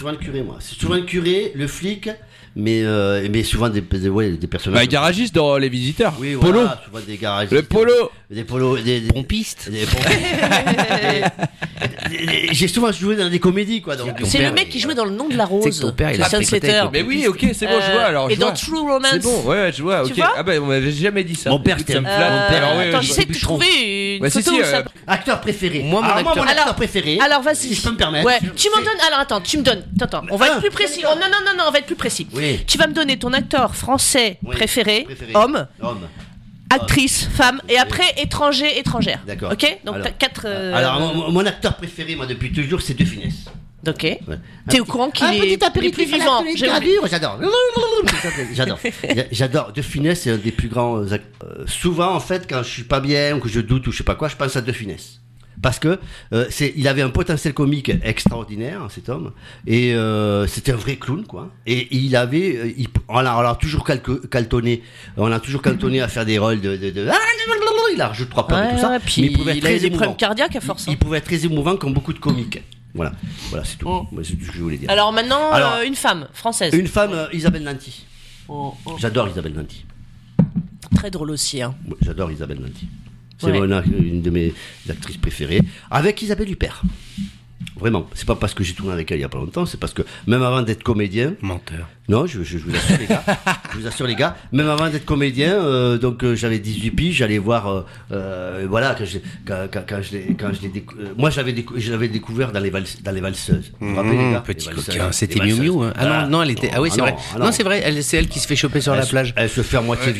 Souvent 0.00 0.12
le 0.12 0.16
curé, 0.16 0.42
moi. 0.42 0.56
C'est 0.60 0.76
le 0.96 1.02
curé, 1.02 1.52
le 1.54 1.66
flic, 1.66 2.08
mais, 2.56 2.82
euh, 2.82 3.26
mais 3.30 3.42
souvent 3.44 3.68
des, 3.68 3.80
des, 3.80 4.08
ouais, 4.08 4.30
des 4.30 4.46
personnages. 4.46 4.80
Bah, 4.82 4.86
garagiste 4.86 5.34
dans 5.34 5.56
Les 5.58 5.68
Visiteurs. 5.68 6.14
Oui, 6.20 6.34
Polo. 6.40 6.60
voilà, 6.60 6.80
souvent 6.84 7.00
des 7.06 7.16
garages. 7.16 7.50
Le 7.50 7.62
polo. 7.62 8.10
Des 8.30 8.44
polos. 8.44 8.82
Des, 8.82 9.00
des, 9.00 9.12
Pompiste. 9.12 9.68
des 9.70 9.86
pompistes. 9.86 10.10
Des- 12.10 12.26
des- 12.26 12.48
J'ai 12.52 12.68
souvent 12.68 12.92
joué 12.92 13.16
dans 13.16 13.28
des 13.28 13.38
comédies, 13.38 13.80
quoi. 13.82 13.96
Donc, 13.96 14.10
C'est 14.24 14.38
le 14.42 14.52
mec 14.52 14.68
qui 14.68 14.80
jouait 14.80 14.94
dans 14.94 15.04
Le 15.04 15.10
nom 15.12 15.28
de 15.28 15.36
la 15.36 15.44
C'est 15.46 15.50
rose. 15.50 15.80
ton 15.80 15.92
père, 15.92 16.12
il 16.12 16.22
a 16.22 16.26
avec 16.26 16.92
Mais 16.92 17.02
oui, 17.02 17.26
ok, 17.26 17.46
c'est 17.54 17.66
bon, 17.66 17.80
je 17.80 17.92
vois. 17.92 18.02
Alors, 18.02 18.26
Euh, 18.26 18.28
Et 18.28 18.34
je 18.34 18.40
dans 18.40 18.46
vois. 18.48 18.54
True 18.56 18.78
Romance. 18.80 19.06
C'est 19.12 19.22
bon, 19.22 19.42
ouais, 19.44 19.72
je 19.74 19.82
vois, 19.82 20.04
ok. 20.04 20.14
vois 20.14 20.34
ah 20.36 20.42
bah, 20.42 20.52
on 20.60 20.66
m'avait 20.66 20.90
jamais 20.92 21.24
dit 21.24 21.34
ça. 21.34 21.50
Mon 21.50 21.60
père, 21.60 21.78
ça 21.78 22.00
me 22.00 22.06
flatte. 22.06 22.32
mon 22.32 22.48
père, 22.48 22.64
Alors, 22.64 22.76
ouais, 22.78 22.88
Attends, 22.88 23.00
je 23.00 23.06
j'essaie 23.08 23.24
de 23.24 23.38
trouver 23.38 24.16
une 24.22 24.30
photo 24.30 24.50
si, 24.52 24.60
où 24.60 24.64
ça- 24.64 24.78
euh, 24.78 24.82
Acteur 25.06 25.40
préféré. 25.40 25.80
Moi, 25.80 26.00
mon 26.02 26.08
acteur- 26.08 26.74
préféré. 26.76 27.18
Alors 27.20 27.42
vas-y. 27.42 27.56
Si 27.56 27.74
je 27.74 27.82
peux 27.82 27.90
me 27.90 27.96
permettre. 27.96 28.26
Ouais, 28.26 28.38
tu 28.56 28.68
m'en 28.70 28.78
donnes. 28.78 29.00
Alors 29.06 29.20
attends, 29.20 29.40
tu 29.40 29.58
me 29.58 29.62
donnes. 29.62 29.82
Attends, 30.00 30.22
on 30.30 30.36
va 30.36 30.46
Un. 30.46 30.48
être 30.54 30.60
plus 30.60 30.70
précis. 30.70 31.02
Oh, 31.04 31.14
non, 31.14 31.26
non, 31.26 31.38
non, 31.44 31.56
non, 31.58 31.64
on 31.68 31.70
va 31.72 31.78
être 31.78 31.86
plus 31.86 31.96
précis. 31.96 32.26
Oui. 32.40 32.64
Tu 32.66 32.78
vas 32.78 32.86
me 32.86 32.92
donner 32.94 33.18
ton 33.18 33.32
acteur 33.32 33.76
français 33.76 34.38
Oui. 34.42 34.56
préféré, 34.56 35.02
Préféré. 35.04 35.32
homme, 35.34 35.66
Homme. 35.80 36.08
actrice, 36.70 37.28
femme, 37.32 37.60
et 37.68 37.76
après 37.78 38.04
étranger, 38.18 38.78
étrangère. 38.78 39.20
D'accord. 39.26 39.52
Ok 39.52 39.78
Donc 39.84 39.96
Alors- 39.96 40.18
quatre. 40.18 40.42
euh, 40.46 40.74
Alors, 40.74 40.98
mon, 41.00 41.30
mon 41.30 41.46
acteur 41.46 41.76
préféré, 41.76 42.16
moi, 42.16 42.26
depuis 42.26 42.52
toujours, 42.52 42.80
c'est 42.82 42.94
De 42.94 43.04
Funès. 43.04 43.34
Ok. 43.88 44.02
Ouais. 44.02 44.18
T'es 44.68 44.78
au 44.80 44.84
courant 44.84 45.08
qu'il 45.10 45.24
un 45.26 45.32
est, 45.32 45.56
petit 45.56 45.90
plus 45.90 46.04
vivant. 46.04 46.44
J'adore. 46.54 47.40
J'adore. 48.54 48.78
J'adore. 49.32 49.72
De 49.72 49.82
Funès, 49.82 50.20
c'est 50.20 50.30
un 50.32 50.36
des 50.36 50.52
plus 50.52 50.68
grands. 50.68 51.02
ac- 51.04 51.20
euh, 51.44 51.64
souvent, 51.66 52.14
en 52.14 52.20
fait, 52.20 52.46
quand 52.48 52.62
je 52.62 52.68
suis 52.68 52.82
pas 52.84 53.00
bien 53.00 53.36
ou 53.36 53.40
que 53.40 53.48
je 53.48 53.60
doute 53.60 53.86
ou 53.86 53.92
je 53.92 53.98
sais 53.98 54.04
pas 54.04 54.14
quoi, 54.16 54.28
je 54.28 54.36
pense 54.36 54.54
à 54.56 54.60
De 54.60 54.72
Funès. 54.72 55.20
Parce 55.62 55.78
que 55.78 55.98
euh, 56.32 56.46
c'est, 56.50 56.72
il 56.76 56.88
avait 56.88 57.02
un 57.02 57.10
potentiel 57.10 57.52
comique 57.52 57.90
extraordinaire, 58.02 58.86
cet 58.90 59.08
homme, 59.10 59.32
et 59.66 59.94
euh, 59.94 60.46
c'était 60.46 60.72
un 60.72 60.76
vrai 60.76 60.96
clown, 60.96 61.26
quoi. 61.26 61.50
Et 61.66 61.88
il 61.94 62.16
avait, 62.16 62.56
euh, 62.56 62.72
il- 62.78 62.88
on 63.08 63.20
l'a 63.20 63.56
toujours 63.60 63.84
calque- 63.86 64.28
caltonné, 64.30 64.82
on 65.16 65.26
l'a 65.26 65.38
toujours 65.40 65.60
caltonné 65.62 66.00
à 66.00 66.08
faire 66.08 66.24
des 66.24 66.38
rôles 66.38 66.60
de, 66.60 66.76
de, 66.76 66.90
de- 66.90 67.08
ah, 67.10 67.14
il 67.92 68.00
a 68.00 68.06
rajouté 68.08 68.30
trois 68.30 68.46
pommes 68.46 68.58
et 68.58 68.62
Ouais, 68.68 68.74
tout 68.74 68.80
ça. 68.80 68.90
ouais, 68.90 68.98
puis 69.00 69.22
mais 69.22 69.28
il 69.28 69.36
pouvait 69.36 69.50
être 69.50 69.56
il 69.58 69.66
a 69.66 69.70
eu 69.72 69.78
très 69.78 69.80
des 69.80 69.90
problèmes 69.90 70.16
cardiaques 70.16 70.54
à 70.56 70.60
force. 70.60 70.84
Il, 70.86 70.92
il 70.92 70.96
pouvait 70.98 71.18
être 71.18 71.24
très 71.24 71.44
émouvant 71.44 71.76
comme 71.76 71.92
beaucoup 71.92 72.12
de 72.12 72.18
comiques. 72.20 72.62
Voilà, 72.94 73.12
voilà, 73.50 73.64
c'est 73.64 73.76
tout. 73.78 73.88
Oh. 73.88 74.06
C'est 74.22 74.36
tout 74.36 74.44
ce 74.44 74.50
que 74.50 74.56
je 74.56 74.62
voulais 74.62 74.76
dire. 74.76 74.90
Alors 74.90 75.12
maintenant, 75.12 75.50
Alors, 75.50 75.74
euh, 75.74 75.82
une 75.84 75.94
femme 75.96 76.28
française. 76.32 76.72
Une 76.72 76.86
femme, 76.86 77.12
euh, 77.12 77.26
Isabelle 77.32 77.64
Nanty. 77.64 78.06
Oh, 78.48 78.74
oh. 78.86 78.96
J'adore 78.98 79.28
Isabelle 79.28 79.52
Nanty. 79.54 79.84
Très 80.94 81.10
drôle 81.10 81.30
aussi. 81.30 81.60
Hein. 81.62 81.74
J'adore 82.00 82.30
Isabelle 82.32 82.60
Nanty. 82.60 82.88
C'est 83.40 83.50
Ouais. 83.50 83.82
une 83.98 84.22
de 84.22 84.30
mes 84.30 84.52
actrices 84.88 85.16
préférées. 85.16 85.62
Avec 85.90 86.20
Isabelle 86.22 86.50
Huppert. 86.50 86.82
Vraiment. 87.78 88.08
C'est 88.14 88.26
pas 88.26 88.36
parce 88.36 88.52
que 88.52 88.62
j'ai 88.62 88.74
tourné 88.74 88.92
avec 88.92 89.10
elle 89.10 89.18
il 89.18 89.22
y 89.22 89.24
a 89.24 89.28
pas 89.28 89.38
longtemps, 89.38 89.64
c'est 89.64 89.80
parce 89.80 89.94
que 89.94 90.02
même 90.26 90.42
avant 90.42 90.60
d'être 90.62 90.82
comédien. 90.82 91.34
Menteur. 91.40 91.88
Non, 92.10 92.26
je, 92.26 92.42
je- 92.42 92.58
je 92.58 92.64
vous 92.64 92.74
assure 92.74 92.98
les 92.98 93.06
gars. 93.06 93.22
je 93.72 93.78
vous 93.78 93.86
assure 93.86 94.06
les 94.06 94.14
gars. 94.16 94.36
Même 94.52 94.68
avant 94.68 94.88
d'être 94.88 95.04
comédien, 95.04 95.52
euh, 95.54 95.96
donc 95.96 96.24
euh, 96.24 96.34
j'avais 96.34 96.58
18 96.58 96.90
piges, 96.90 97.16
j'allais 97.16 97.38
voir. 97.38 97.84
euh, 98.12 98.66
voilà, 98.68 98.96
quand 98.98 99.04
je, 99.04 99.18
quand, 99.46 99.68
quand, 99.72 99.82
quand 99.88 100.02
je 100.02 100.12
l'ai, 100.16 100.36
quand 100.38 100.48
je 100.52 100.60
l'ai 100.62 100.68
décou- 100.68 100.94
moi 101.16 101.30
j'avais 101.30 101.52
décou- 101.52 101.74
je 101.76 101.90
l'avais 101.92 102.08
découvert 102.08 102.50
dans 102.52 102.58
les 102.60 102.70
vals- 102.70 103.02
dans 103.04 103.12
les 103.12 103.20
valseuses. 103.20 103.72
Vous 103.78 103.90
vous 103.90 103.96
rappelez 103.96 104.16
les 104.16 104.24
Mmh, 104.24 104.32
gars? 104.32 104.40
petit 104.44 104.68
coquin, 104.68 105.12
c'était 105.12 105.40
Miu. 105.40 105.54
Miu. 105.54 105.84
hein. 105.84 105.92
Ah 105.96 106.00
Voilà. 106.06 106.22
non, 106.24 106.30
non, 106.38 106.42
elle 106.42 106.50
était. 106.50 106.70
Ah 106.74 106.80
oui, 106.82 106.90
c'est 106.92 107.00
Ah 107.00 107.04
vrai. 107.04 107.12
non, 107.12 107.18
ah 107.34 107.38
Non, 107.38 107.44
non. 107.46 107.52
c'est 107.52 107.62
vrai. 107.62 107.80
Elle, 107.84 108.02
c'est 108.02 108.16
elle 108.16 108.28
qui 108.28 108.40
se 108.40 108.46
fait 108.48 108.56
choper 108.56 108.80
sur 108.80 108.92
elle 108.92 108.98
la 109.00 109.04
se- 109.06 109.10
plage. 109.10 109.32
Elle 109.36 109.48
se 109.48 109.62
fait 109.62 109.76
à 109.76 109.80
moitié 109.80 110.12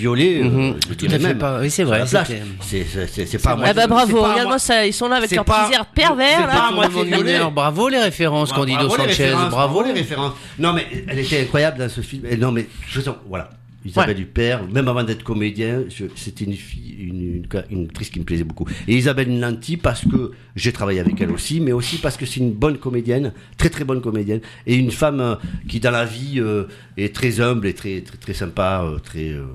Tout 0.97 1.07
dirais 1.07 1.15
à 1.17 1.19
fait 1.19 1.25
même. 1.27 1.39
pas- 1.39 1.59
oui, 1.61 1.71
c'est 1.71 1.83
vrai, 1.85 2.03
C'est, 2.07 3.43
pas 3.43 3.57
Ah 3.65 3.73
bah 3.75 3.87
bravo, 3.89 4.19
regarde-moi 4.23 4.45
moi- 4.47 4.59
ça, 4.59 4.87
ils 4.87 4.93
sont 4.93 5.09
là 5.09 5.17
avec 5.17 5.31
leur 5.33 5.45
air 5.73 5.87
pervers 5.87 6.47
là. 6.47 6.53
pas 6.53 6.69
à 6.69 6.71
moitié 6.73 7.05
Bravo, 7.51 7.89
les 7.89 7.99
références, 7.99 8.53
Candido 8.53 8.89
Sanchez, 8.91 9.33
bravo. 9.51 9.83
les 9.83 9.93
références. 9.93 10.35
Non 10.59 10.73
mais 10.73 10.87
elle 11.09 11.19
était 11.19 11.41
incroyable 11.41 11.80
dans 11.81 11.89
ce 11.89 12.01
film. 12.01 12.25
Et 12.27 12.37
non 12.37 12.53
mais 12.53 12.65
toute 12.65 13.03
façon, 13.03 13.17
voilà. 13.29 13.51
Isabelle 13.83 14.17
Ouais. 14.17 14.23
Huppert, 14.25 14.69
même 14.69 14.89
avant 14.89 15.03
d'être 15.05 15.23
comédien, 15.25 15.85
je- 15.89 16.05
c'était 16.15 16.45
une 16.45 16.53
fille, 16.53 16.97
une, 17.01 17.23
une, 17.37 17.47
une 17.71 17.85
actrice 17.87 18.11
qui 18.11 18.21
me 18.21 18.27
plaisait 18.27 18.45
beaucoup. 18.45 18.67
Et 18.87 18.95
Isabelle 18.95 19.31
Nanty 19.39 19.79
parce 19.79 20.03
que 20.05 20.33
j'ai 20.55 20.71
travaillé 20.71 21.01
avec 21.01 21.19
elle 21.19 21.31
aussi, 21.31 21.61
mais 21.61 21.73
aussi 21.73 21.97
parce 21.97 22.19
que 22.19 22.27
c'est 22.27 22.41
une 22.41 22.53
bonne 22.53 22.77
comédienne, 22.77 23.33
très 23.57 23.71
très 23.71 23.85
bonne 23.85 24.03
comédienne, 24.03 24.43
et 24.67 24.75
une 24.75 24.91
femme 24.91 25.21
euh, 25.21 25.35
qui 25.67 25.81
dans 25.81 25.93
la 25.93 26.05
vie 26.05 26.41
euh, 26.41 26.65
est 26.99 27.15
très 27.15 27.41
humble 27.41 27.67
et 27.69 27.73
très 27.73 28.03
très, 28.03 28.19
très 28.19 28.35
sympa, 28.35 28.83
euh, 28.85 28.99
très 28.99 29.31
euh, 29.31 29.47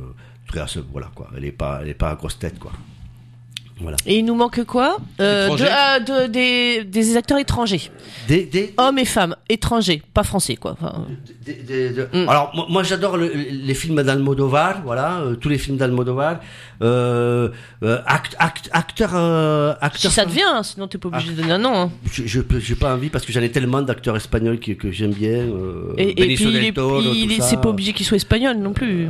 très 0.48 0.60
à 0.62 0.66
ce- 0.66 0.80
voilà 0.92 1.12
quoi. 1.14 1.30
Elle 1.38 1.46
est 1.46 1.52
pas 1.52 1.80
elle 1.84 1.90
est 1.90 1.94
pas 1.94 2.10
à 2.10 2.16
grosse 2.16 2.40
tête 2.40 2.58
quoi. 2.58 2.72
Voilà. 3.82 3.98
Et 4.06 4.20
il 4.20 4.26
nous 4.26 4.36
manque 4.36 4.64
quoi? 4.64 4.98
Euh, 5.20 5.50
de- 5.50 5.64
euh, 5.64 6.00
de- 6.00 6.28
des, 6.32 6.84
des 6.86 7.18
acteurs 7.18 7.38
étrangers. 7.40 7.92
Des, 8.28 8.46
des, 8.46 8.74
Hommes 8.78 8.98
et 9.00 9.06
femmes, 9.06 9.36
étrangers, 9.50 10.02
pas 10.14 10.24
français 10.24 10.56
quoi. 10.56 10.72
Enfin, 10.80 11.06
de- 11.46 12.08
Mm. 12.14 12.30
Alors 12.30 12.52
moi, 12.56 12.66
moi, 12.70 12.84
j'adore 12.84 13.18
le- 13.18 13.32
les 13.34 13.74
films 13.74 14.02
d'Almodovar, 14.02 14.82
voilà, 14.86 15.20
euh, 15.20 15.36
tous 15.36 15.50
les 15.50 15.58
films 15.58 15.76
d'Almodovar. 15.78 16.40
Euh, 16.82 17.50
euh, 17.84 18.00
act, 18.06 18.36
act, 18.40 18.70
acteur, 18.74 19.12
euh, 19.14 19.74
si 19.74 19.86
acteur. 19.86 20.12
ça 20.12 20.26
te 20.26 20.32
vient, 20.32 20.58
hein, 20.58 20.64
sinon 20.64 20.88
t'es 20.88 20.98
pas 20.98 21.08
obligé 21.10 21.32
de 21.32 21.36
donner 21.42 21.52
un 21.54 21.58
nom. 21.58 21.74
hein. 21.76 21.92
Je, 22.12 22.24
j'ai 22.60 22.76
pas 22.76 22.94
envie 22.94 23.10
parce 23.10 23.26
que 23.26 23.32
j'en 23.34 23.42
ai 23.42 23.52
tellement 23.52 23.82
d'acteurs 23.82 24.16
espagnols 24.18 24.60
que, 24.60 24.72
que 24.74 24.92
j'aime 24.92 25.12
bien. 25.14 25.32
Euh, 25.32 25.94
Et, 25.98 26.14
puis, 26.14 26.38
il 26.46 26.54
del 26.54 26.66
est- 26.66 26.72
Toro, 26.74 27.00
il 27.02 27.32
est- 27.32 27.42
c'est 27.42 27.62
pas 27.62 27.70
obligé 27.70 27.94
qu'il 27.94 28.06
soit 28.06 28.18
espagnol 28.18 28.58
non 28.58 28.74
plus. 28.74 29.08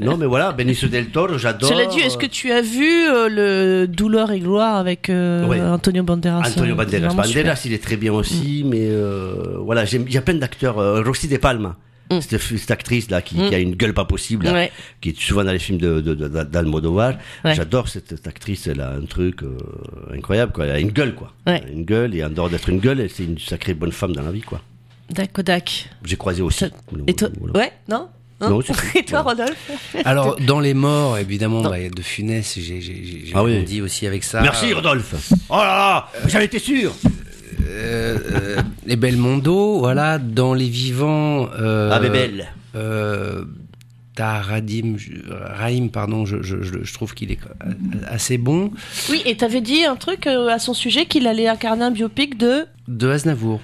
non, 0.00 0.16
mais 0.16 0.26
voilà, 0.26 0.52
Benicio 0.52 0.88
del 0.88 1.10
Toro, 1.10 1.36
j'adore. 1.38 1.68
Cela 1.72 1.86
dit, 1.86 2.00
est-ce 2.00 2.18
que 2.18 2.26
tu 2.26 2.50
as 2.52 2.62
vu 2.62 3.06
euh, 3.08 3.09
le 3.28 3.86
Douleur 3.86 4.30
et 4.32 4.40
gloire 4.40 4.76
avec 4.76 5.08
euh, 5.10 5.46
Ouais. 5.46 5.60
Antonio 5.60 6.02
Banderas 6.02 6.42
Antonio 6.48 6.72
euh, 6.72 6.76
Banderas. 6.76 6.98
vraiment 6.98 7.14
Banderas, 7.14 7.56
super. 7.56 7.56
il 7.66 7.72
est 7.72 7.82
très 7.82 7.96
bien 7.96 8.12
aussi, 8.12 8.62
mais 8.66 8.86
euh, 8.88 9.56
voilà, 9.58 9.84
il 9.84 10.12
y 10.12 10.16
a 10.18 10.22
plein 10.22 10.34
d'acteurs. 10.34 10.78
Euh, 10.78 11.02
Rossi 11.02 11.28
De 11.28 11.36
Palma, 11.36 11.76
cette, 12.20 12.38
cette 12.40 12.70
actrice 12.70 13.08
là 13.10 13.22
qui, 13.22 13.36
Mm. 13.38 13.48
qui 13.48 13.54
a 13.54 13.58
une 13.58 13.74
gueule 13.76 13.94
pas 13.94 14.04
possible, 14.04 14.46
là, 14.46 14.52
Ouais. 14.52 14.72
qui 15.00 15.10
est 15.10 15.20
souvent 15.20 15.44
dans 15.44 15.52
les 15.52 15.58
films 15.60 15.78
de, 15.78 16.00
de, 16.00 16.14
de- 16.14 16.28
d'Almodovar. 16.44 17.14
Ouais. 17.44 17.54
J'adore 17.54 17.88
cette, 17.88 18.08
cette 18.10 18.26
actrice, 18.26 18.66
elle 18.66 18.80
a 18.80 18.90
un 18.90 19.04
truc 19.06 19.42
euh, 19.42 19.56
incroyable, 20.12 20.52
quoi. 20.52 20.64
Elle 20.66 20.72
a 20.72 20.80
une 20.80 20.90
gueule, 20.90 21.14
quoi. 21.14 21.32
Ouais. 21.46 21.62
Une 21.72 21.84
gueule, 21.84 22.14
et 22.14 22.24
en 22.24 22.30
dehors 22.30 22.50
d'être 22.50 22.68
une 22.68 22.80
gueule, 22.80 23.00
elle, 23.00 23.10
c'est 23.10 23.24
une 23.24 23.38
sacrée 23.38 23.74
bonne 23.74 23.92
femme 23.92 24.12
dans 24.12 24.22
la 24.22 24.32
vie, 24.32 24.40
quoi. 24.42 24.60
D'accord. 25.10 25.44
J'ai 26.04 26.16
croisé 26.16 26.40
aussi. 26.42 26.66
Et 27.08 27.14
toi 27.14 27.28
Ouais, 27.54 27.72
non? 27.88 28.08
Non. 28.40 28.60
Et 28.94 29.02
toi, 29.04 29.20
Rodolphe 29.22 29.70
Alors, 30.04 30.36
dans 30.36 30.60
les 30.60 30.74
morts, 30.74 31.18
évidemment, 31.18 31.62
bah, 31.62 31.76
de 31.94 32.02
Funès, 32.02 32.54
j'ai 32.56 32.80
j'ai- 32.80 33.02
j'ai- 33.04 33.22
j'ai 33.26 33.32
Ah 33.34 33.42
oui. 33.44 33.80
aussi 33.82 34.06
avec 34.06 34.24
ça. 34.24 34.40
Merci, 34.40 34.72
Rodolphe. 34.72 35.14
Oh 35.48 35.56
là 35.56 35.64
là, 35.64 36.08
j'en 36.28 36.40
étais 36.40 36.58
sûr. 36.58 36.92
Euh, 37.68 38.18
euh, 38.32 38.56
les 38.86 38.96
Belmondo, 38.96 39.78
voilà, 39.78 40.18
dans 40.18 40.54
les 40.54 40.68
vivants. 40.68 41.48
Euh, 41.60 41.90
Ah, 41.92 42.00
Bébel. 42.00 42.48
Radim, 44.20 44.96
Raïm, 45.28 45.90
pardon, 45.90 46.24
je, 46.26 46.42
je, 46.42 46.62
je- 46.62 46.82
je 46.82 46.94
trouve 46.94 47.14
qu'il 47.14 47.30
est 47.32 47.38
assez 48.06 48.38
bon. 48.38 48.70
Oui, 49.10 49.22
et 49.26 49.36
t'avais 49.36 49.60
dit 49.60 49.84
un 49.84 49.96
truc 49.96 50.26
euh, 50.26 50.48
à 50.48 50.58
son 50.58 50.74
sujet 50.74 51.06
qu'il 51.06 51.26
allait 51.26 51.48
incarner 51.48 51.84
un 51.84 51.90
biopic 51.90 52.36
de. 52.38 52.64
De 52.88 53.08
Aznavour. 53.08 53.60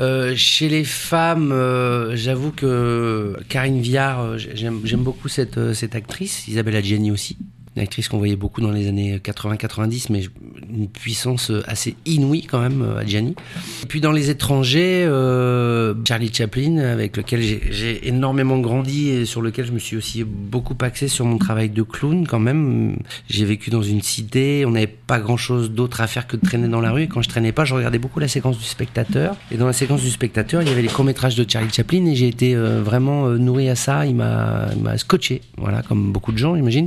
Euh, 0.00 0.34
chez 0.36 0.68
les 0.68 0.84
femmes, 0.84 1.52
euh, 1.52 2.16
j'avoue 2.16 2.52
que 2.52 3.36
Karine 3.48 3.80
Viard, 3.80 4.38
j'aime 4.38 4.80
beaucoup 5.02 5.28
cette, 5.28 5.74
cette 5.74 5.94
actrice, 5.94 6.48
Isabelle 6.48 6.76
Adjani 6.76 7.10
aussi. 7.10 7.36
Une 7.78 7.84
actrice 7.84 8.08
qu'on 8.08 8.18
voyait 8.18 8.34
beaucoup 8.34 8.60
dans 8.60 8.72
les 8.72 8.88
années 8.88 9.18
80-90, 9.22 10.06
mais 10.10 10.22
une 10.68 10.88
puissance 10.88 11.52
euh, 11.52 11.62
assez 11.68 11.94
inouïe 12.06 12.42
quand 12.42 12.58
même, 12.58 12.82
euh, 12.82 12.98
Adjani. 12.98 13.36
Et 13.84 13.86
puis 13.86 14.00
dans 14.00 14.10
les 14.10 14.30
étrangers, 14.30 15.04
euh, 15.06 15.94
Charlie 16.04 16.34
Chaplin, 16.34 16.78
avec 16.78 17.16
lequel 17.16 17.40
j'ai- 17.40 18.08
énormément 18.08 18.58
grandi 18.58 19.10
et 19.10 19.24
sur 19.26 19.42
lequel 19.42 19.64
je 19.66 19.70
me 19.70 19.78
suis 19.78 19.96
aussi 19.96 20.24
beaucoup 20.24 20.74
axé 20.80 21.06
sur 21.06 21.24
mon 21.24 21.38
travail 21.38 21.70
de 21.70 21.82
clown 21.82 22.26
quand 22.26 22.40
même. 22.40 22.96
J'ai 23.30 23.44
vécu 23.44 23.70
dans 23.70 23.82
une 23.82 24.02
cité, 24.02 24.64
on 24.66 24.72
n'avait 24.72 24.88
pas 24.88 25.20
grand 25.20 25.36
chose 25.36 25.70
d'autre 25.70 26.00
à 26.00 26.08
faire 26.08 26.26
que 26.26 26.36
de 26.36 26.44
traîner 26.44 26.66
dans 26.66 26.80
la 26.80 26.90
rue. 26.90 27.06
Quand 27.06 27.22
je 27.22 27.28
traînais 27.28 27.52
pas, 27.52 27.64
je 27.64 27.74
regardais 27.74 27.98
beaucoup 28.00 28.18
la 28.18 28.26
séquence 28.26 28.58
du 28.58 28.64
spectateur. 28.64 29.36
Et 29.52 29.56
dans 29.56 29.66
la 29.68 29.72
séquence 29.72 30.00
du 30.02 30.10
spectateur, 30.10 30.62
il 30.62 30.68
y 30.68 30.72
avait 30.72 30.82
les 30.82 30.88
courts-métrages 30.88 31.36
de 31.36 31.48
Charlie 31.48 31.72
Chaplin 31.72 32.04
et 32.06 32.16
j'ai 32.16 32.26
été 32.26 32.56
euh, 32.56 32.82
vraiment 32.82 33.26
euh, 33.28 33.38
nourri 33.38 33.68
à 33.68 33.76
ça. 33.76 34.04
Il 34.04 34.16
m'a 34.16 34.66
scotché, 34.96 35.42
voilà, 35.56 35.82
comme 35.82 36.10
beaucoup 36.10 36.32
de 36.32 36.38
gens, 36.38 36.56
j'imagine. 36.56 36.86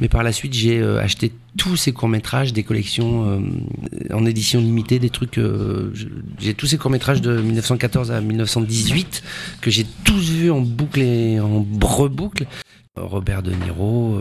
Mais 0.00 0.08
par 0.08 0.17
la 0.22 0.32
suite, 0.32 0.54
j'ai 0.54 0.78
euh, 0.78 1.00
acheté 1.00 1.32
tous 1.56 1.76
ces 1.76 1.92
courts-métrages, 1.92 2.52
des 2.52 2.62
collections 2.62 3.28
euh, 3.28 4.14
en 4.14 4.24
édition 4.26 4.60
limitée, 4.60 4.98
des 4.98 5.10
trucs. 5.10 5.38
euh, 5.38 5.92
j'ai 6.38 6.54
tous 6.54 6.66
ces 6.66 6.78
courts-métrages 6.78 7.20
de 7.20 7.40
1914 7.40 8.10
à 8.10 8.20
1918 8.20 9.22
que 9.60 9.70
j'ai 9.70 9.86
tous 10.04 10.30
vus 10.30 10.50
en 10.50 10.60
boucle 10.60 11.00
et 11.00 11.40
en 11.40 11.66
reboucle. 11.82 12.46
Robert 12.96 13.44
De 13.44 13.52
Niro, 13.52 14.20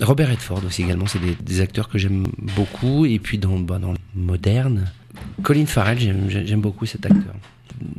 Robert 0.00 0.30
Redford 0.30 0.64
aussi 0.66 0.82
également, 0.82 1.06
c'est 1.06 1.20
des, 1.20 1.60
acteurs 1.60 1.88
que 1.88 1.96
j'aime 1.96 2.26
beaucoup. 2.56 3.06
Et 3.06 3.20
puis 3.20 3.38
dans, 3.38 3.60
bah, 3.60 3.78
dans 3.78 3.92
le 3.92 3.98
moderne, 4.16 4.90
Colin 5.44 5.66
Farrell, 5.66 5.98
j'aime 6.28 6.60
beaucoup 6.60 6.86
cet 6.86 7.06
acteur. 7.06 7.34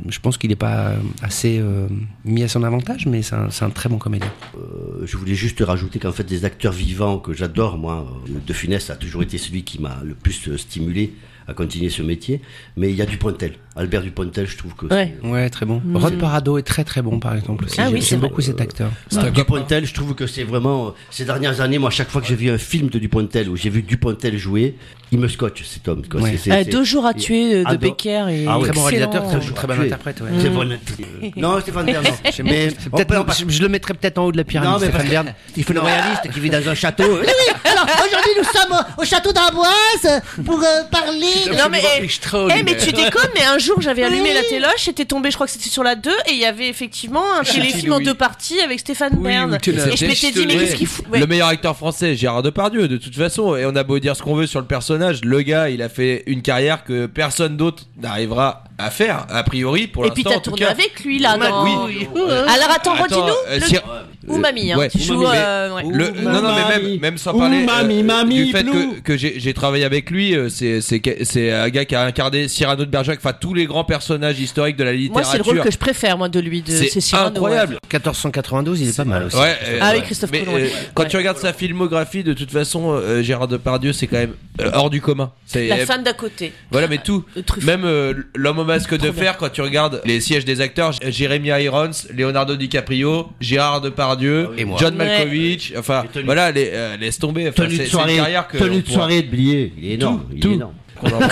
Je 0.07 0.19
pense 0.19 0.37
qu'il 0.37 0.49
n'est 0.49 0.55
pas 0.55 0.93
assez 1.21 1.59
euh, 1.59 1.87
mis 2.25 2.43
à 2.43 2.47
son 2.47 2.63
avantage, 2.63 3.05
mais 3.07 3.21
c'est 3.21 3.35
un, 3.35 3.49
c'est 3.49 3.65
un 3.65 3.69
très 3.69 3.89
bon 3.89 3.97
comédien. 3.97 4.31
Euh, 4.55 5.05
je 5.05 5.17
voulais 5.17 5.35
juste 5.35 5.59
rajouter 5.61 5.99
qu'en 5.99 6.11
fait, 6.11 6.23
des 6.23 6.45
acteurs 6.45 6.73
vivants 6.73 7.17
que 7.17 7.33
j'adore, 7.33 7.77
moi, 7.77 8.05
euh, 8.27 8.33
De 8.45 8.53
Funès 8.53 8.89
a 8.89 8.95
toujours 8.95 9.23
été 9.23 9.37
celui 9.37 9.63
qui 9.63 9.79
m'a 9.81 9.99
le 10.03 10.13
plus 10.13 10.55
stimulé 10.57 11.13
à 11.47 11.53
continuer 11.53 11.89
ce 11.89 12.01
métier. 12.03 12.41
Mais 12.77 12.89
il 12.91 12.95
y 12.95 13.01
a 13.01 13.05
Dupontel. 13.05 13.53
Albert 13.75 14.03
Dupontel, 14.03 14.47
je 14.47 14.57
trouve 14.57 14.75
que 14.75 14.85
Ouais, 14.87 15.17
ouais 15.23 15.49
très 15.49 15.65
bon. 15.65 15.81
Rod 15.95 16.17
Parado 16.17 16.57
est 16.57 16.63
très 16.63 16.83
très 16.83 17.01
bon, 17.01 17.19
par 17.19 17.35
exemple. 17.35 17.65
aussi. 17.65 17.75
Ah 17.79 17.85
J'aime- 17.85 17.93
oui, 17.95 18.01
c'est 18.01 18.09
J'aime 18.11 18.19
beaucoup 18.19 18.41
cet 18.41 18.61
acteur. 18.61 18.91
Ah, 19.17 19.29
Dupontel, 19.31 19.85
je 19.85 19.93
trouve 19.93 20.13
que 20.13 20.27
c'est 20.27 20.43
vraiment. 20.43 20.93
Ces 21.09 21.25
dernières 21.25 21.61
années, 21.61 21.79
moi, 21.79 21.89
chaque 21.89 22.09
fois 22.09 22.21
que 22.21 22.27
j'ai 22.27 22.35
vu 22.35 22.49
un 22.49 22.57
film 22.57 22.89
de 22.89 22.99
Dupontel 22.99 23.49
où 23.49 23.55
j'ai 23.55 23.69
vu 23.69 23.81
Dupontel 23.81 24.37
jouer, 24.37 24.75
il 25.11 25.19
me 25.19 25.27
scotche 25.27 25.63
cet 25.63 25.87
homme. 25.87 26.03
quoi. 26.09 26.21
Ouais. 26.21 26.37
C'est- 26.41 26.51
Euh, 26.51 26.63
deux 26.63 26.83
jours 26.83 27.05
à 27.05 27.13
tuer 27.13 27.55
euh, 27.55 27.63
de 27.63 27.69
Ah, 27.69 27.75
Becker 27.77 28.25
et 28.29 28.45
Ah 28.47 28.57
ouais. 28.59 28.63
Très 28.69 28.73
bon 28.73 28.83
réalisateur, 28.83 29.27
très, 29.27 29.37
excellent. 29.37 29.55
très 29.55 29.67
bon 29.67 29.81
interprète. 29.81 30.21
ouais. 30.21 30.39
Très 30.39 30.49
bon. 30.49 30.61
Non, 31.37 31.59
Stéphane 31.59 31.85
Bern, 31.85 32.03
non. 32.03 32.11
Je- 32.31 32.41
peut 32.41 33.15
je, 33.47 33.53
je 33.53 33.61
le 33.61 33.69
mettrais 33.69 33.93
peut-être 33.93 34.17
en 34.17 34.25
haut 34.25 34.31
de 34.31 34.37
la 34.37 34.43
pyramide, 34.43 34.71
Non, 34.73 34.79
mais 34.79 34.87
Stéphane 34.87 35.07
Bern. 35.09 35.33
il 35.57 35.63
fait 35.63 35.73
le 35.73 35.79
royaliste 35.81 36.31
qui 36.33 36.39
vit 36.39 36.49
dans 36.49 36.67
un 36.69 36.75
château. 36.75 37.03
Oui, 37.21 37.27
oui. 37.27 37.53
Alors, 37.71 37.85
aujourd'hui, 37.85 38.31
nous 38.37 38.43
sommes 38.43 38.85
au 38.97 39.03
château 39.05 39.31
d'Amboise 39.31 40.21
pour 40.45 40.59
euh, 40.59 40.83
parler. 40.91 41.27
Non 41.57 41.65
mais, 41.69 41.81
eh, 41.99 42.05
eh, 42.05 42.63
mais 42.63 42.77
tu 42.77 42.91
déconnes, 42.91 43.29
mais 43.35 43.43
un 43.45 43.57
jour 43.57 43.81
j'avais 43.81 44.03
allumé 44.03 44.33
la 44.33 44.43
téloche, 44.43 44.85
j'étais 44.85 45.05
tombé, 45.05 45.29
je 45.31 45.35
crois 45.35 45.47
que 45.47 45.53
c'était 45.53 45.69
sur 45.69 45.83
la 45.83 45.95
2, 45.95 46.09
et 46.27 46.31
il 46.31 46.37
y 46.37 46.45
avait 46.45 46.67
effectivement 46.69 47.23
un 47.39 47.43
Château 47.43 47.59
téléfilm 47.61 47.93
en 47.93 47.99
deux 47.99 48.13
parties 48.13 48.59
avec 48.61 48.79
Stéphane 48.79 49.15
Bern. 49.21 49.55
Et 49.55 49.97
je 49.97 50.05
m'étais 50.05 50.31
dit, 50.31 50.45
mais 50.47 50.55
qu'est-ce 50.57 50.75
qu'il 50.75 50.87
fout. 50.87 51.05
Le 51.11 51.25
meilleur 51.27 51.47
acteur 51.49 51.75
français, 51.77 52.15
Gérard 52.15 52.43
Depardieu, 52.43 52.87
de 52.87 52.97
toute 52.97 53.15
façon. 53.15 53.55
Et 53.55 53.65
on 53.65 53.75
a 53.75 53.83
beau 53.83 53.99
dire 53.99 54.15
ce 54.15 54.21
qu'on 54.21 54.35
veut 54.35 54.47
sur 54.47 54.59
le 54.59 54.65
personnage, 54.67 55.00
le 55.23 55.41
gars, 55.41 55.69
il 55.69 55.81
a 55.81 55.89
fait 55.89 56.23
une 56.27 56.41
carrière 56.41 56.83
que 56.83 57.05
personne 57.05 57.57
d'autre 57.57 57.85
n'arrivera 57.97 58.63
à 58.83 58.89
faire, 58.91 59.25
a 59.29 59.43
priori, 59.43 59.87
pour 59.87 60.05
Et 60.05 60.09
l'instant. 60.09 60.23
puis 60.29 60.33
t'as 60.35 60.39
tourné 60.41 60.61
cas. 60.65 60.71
avec 60.71 61.03
lui 61.03 61.19
là, 61.19 61.37
dans... 61.37 61.85
oui. 61.85 62.07
Alors 62.15 62.69
attends, 62.75 62.95
redis-nous. 62.95 63.21
euh, 63.49 63.59
le- 63.59 64.33
Ou 64.33 64.37
Mamie, 64.37 64.71
hein, 64.71 64.77
Ouais. 64.77 64.89
tu 64.89 64.97
Ou 64.99 65.01
joues. 65.01 65.21
Mamie, 65.23 65.37
euh, 65.37 65.73
ouais. 65.75 65.83
Le- 65.91 66.11
non, 66.21 66.41
non, 66.41 66.53
mais 66.55 66.77
même, 66.79 66.99
même 66.99 67.17
sans 67.17 67.33
parler 67.37 67.65
euh, 67.67 68.03
mamie, 68.03 68.45
du 68.45 68.51
fait 68.51 68.63
plou. 68.63 68.95
que, 69.03 69.13
que 69.13 69.17
j'ai 69.17 69.53
travaillé 69.53 69.83
avec 69.83 70.11
lui, 70.11 70.35
euh, 70.35 70.47
c'est 70.49 70.79
c'est 70.81 70.99
que- 70.99 71.23
c'est 71.23 71.51
un 71.51 71.69
gars 71.69 71.85
qui 71.85 71.95
a 71.95 72.03
incarné 72.03 72.47
Cyrano 72.47 72.85
de 72.85 72.89
Bergerac, 72.91 73.19
enfin 73.19 73.33
tous 73.39 73.53
les 73.53 73.65
grands 73.65 73.83
personnages 73.83 74.39
historiques 74.39 74.77
de 74.77 74.83
la 74.83 74.91
Moi, 74.91 74.99
littérature. 74.99 75.31
c'est 75.31 75.37
le 75.37 75.43
rôle 75.43 75.61
que 75.61 75.71
je 75.71 75.77
préfère, 75.77 76.17
moi, 76.17 76.29
de 76.29 76.39
lui. 76.39 76.61
de- 76.61 76.71
C'est 76.71 76.99
Cyrano, 77.01 77.29
incroyable. 77.29 77.73
ouais. 77.73 77.79
1492, 77.91 78.81
il 78.81 78.89
est 78.89 78.97
pas 78.97 79.05
mal 79.05 79.23
aussi. 79.23 79.35
Ouais, 79.37 79.57
euh, 79.67 79.79
Ah 79.81 79.91
oui. 79.95 80.01
Christophe 80.03 80.31
Mais, 80.31 80.41
Colomb, 80.43 80.57
euh, 80.57 80.67
quand 80.93 81.05
tu 81.05 81.17
regardes 81.17 81.37
sa 81.37 81.51
filmographie, 81.53 82.23
de 82.23 82.33
toute 82.33 82.51
façon, 82.51 82.91
euh, 82.93 83.21
Gérard 83.23 83.47
Depardieu, 83.47 83.91
c'est 83.93 84.07
quand 84.07 84.17
même 84.17 84.33
euh, 84.61 84.69
hors 84.73 84.89
du 84.89 85.01
commun. 85.01 85.31
La 85.55 85.77
femme 85.85 86.03
d'à 86.03 86.13
côté. 86.13 86.53
Voilà, 86.71 86.87
mais 86.87 86.99
tout. 86.99 87.23
Même 87.63 87.83
euh, 87.85 88.13
l'homme 88.35 88.59
au 88.59 88.63
masque 88.73 88.97
de 88.97 89.11
fer, 89.11 89.37
quand 89.37 89.49
tu 89.49 89.61
regardes 89.61 90.01
les 90.05 90.19
sièges 90.21 90.45
des 90.45 90.61
acteurs, 90.61 90.91
J- 90.93 90.99
Jeremy 91.11 91.49
Irons, 91.63 91.91
Leonardo 92.13 92.55
DiCaprio, 92.55 93.27
Gérard 93.39 93.81
Depardieu, 93.81 94.49
Et 94.57 94.65
moi. 94.65 94.77
John 94.79 94.95
Ouais. 94.97 95.05
Malkovich, 95.05 95.73
enfin, 95.77 96.03
voilà, 96.25 96.51
les, 96.51 96.69
euh, 96.73 96.97
laisse 96.97 97.19
tomber. 97.19 97.49
Enfin, 97.49 97.63
Tenue 97.65 97.75
c'est 97.77 97.83
de 97.83 97.87
soirée, 97.89 98.15
carrière 98.15 98.47
que 98.47 98.57
tenue 98.57 98.77
de 98.77 98.81
pourra- 98.81 98.93
soirée 98.95 99.21
de 99.21 99.29
Blier. 99.29 99.73
Il 99.77 99.85
est 99.91 99.93
énorme. 99.95 100.25
il 100.31 100.37
est 100.37 100.41
tout. 100.41 100.53
énorme. 100.53 100.73
qu'on 100.99 101.07
embrasse, 101.07 101.31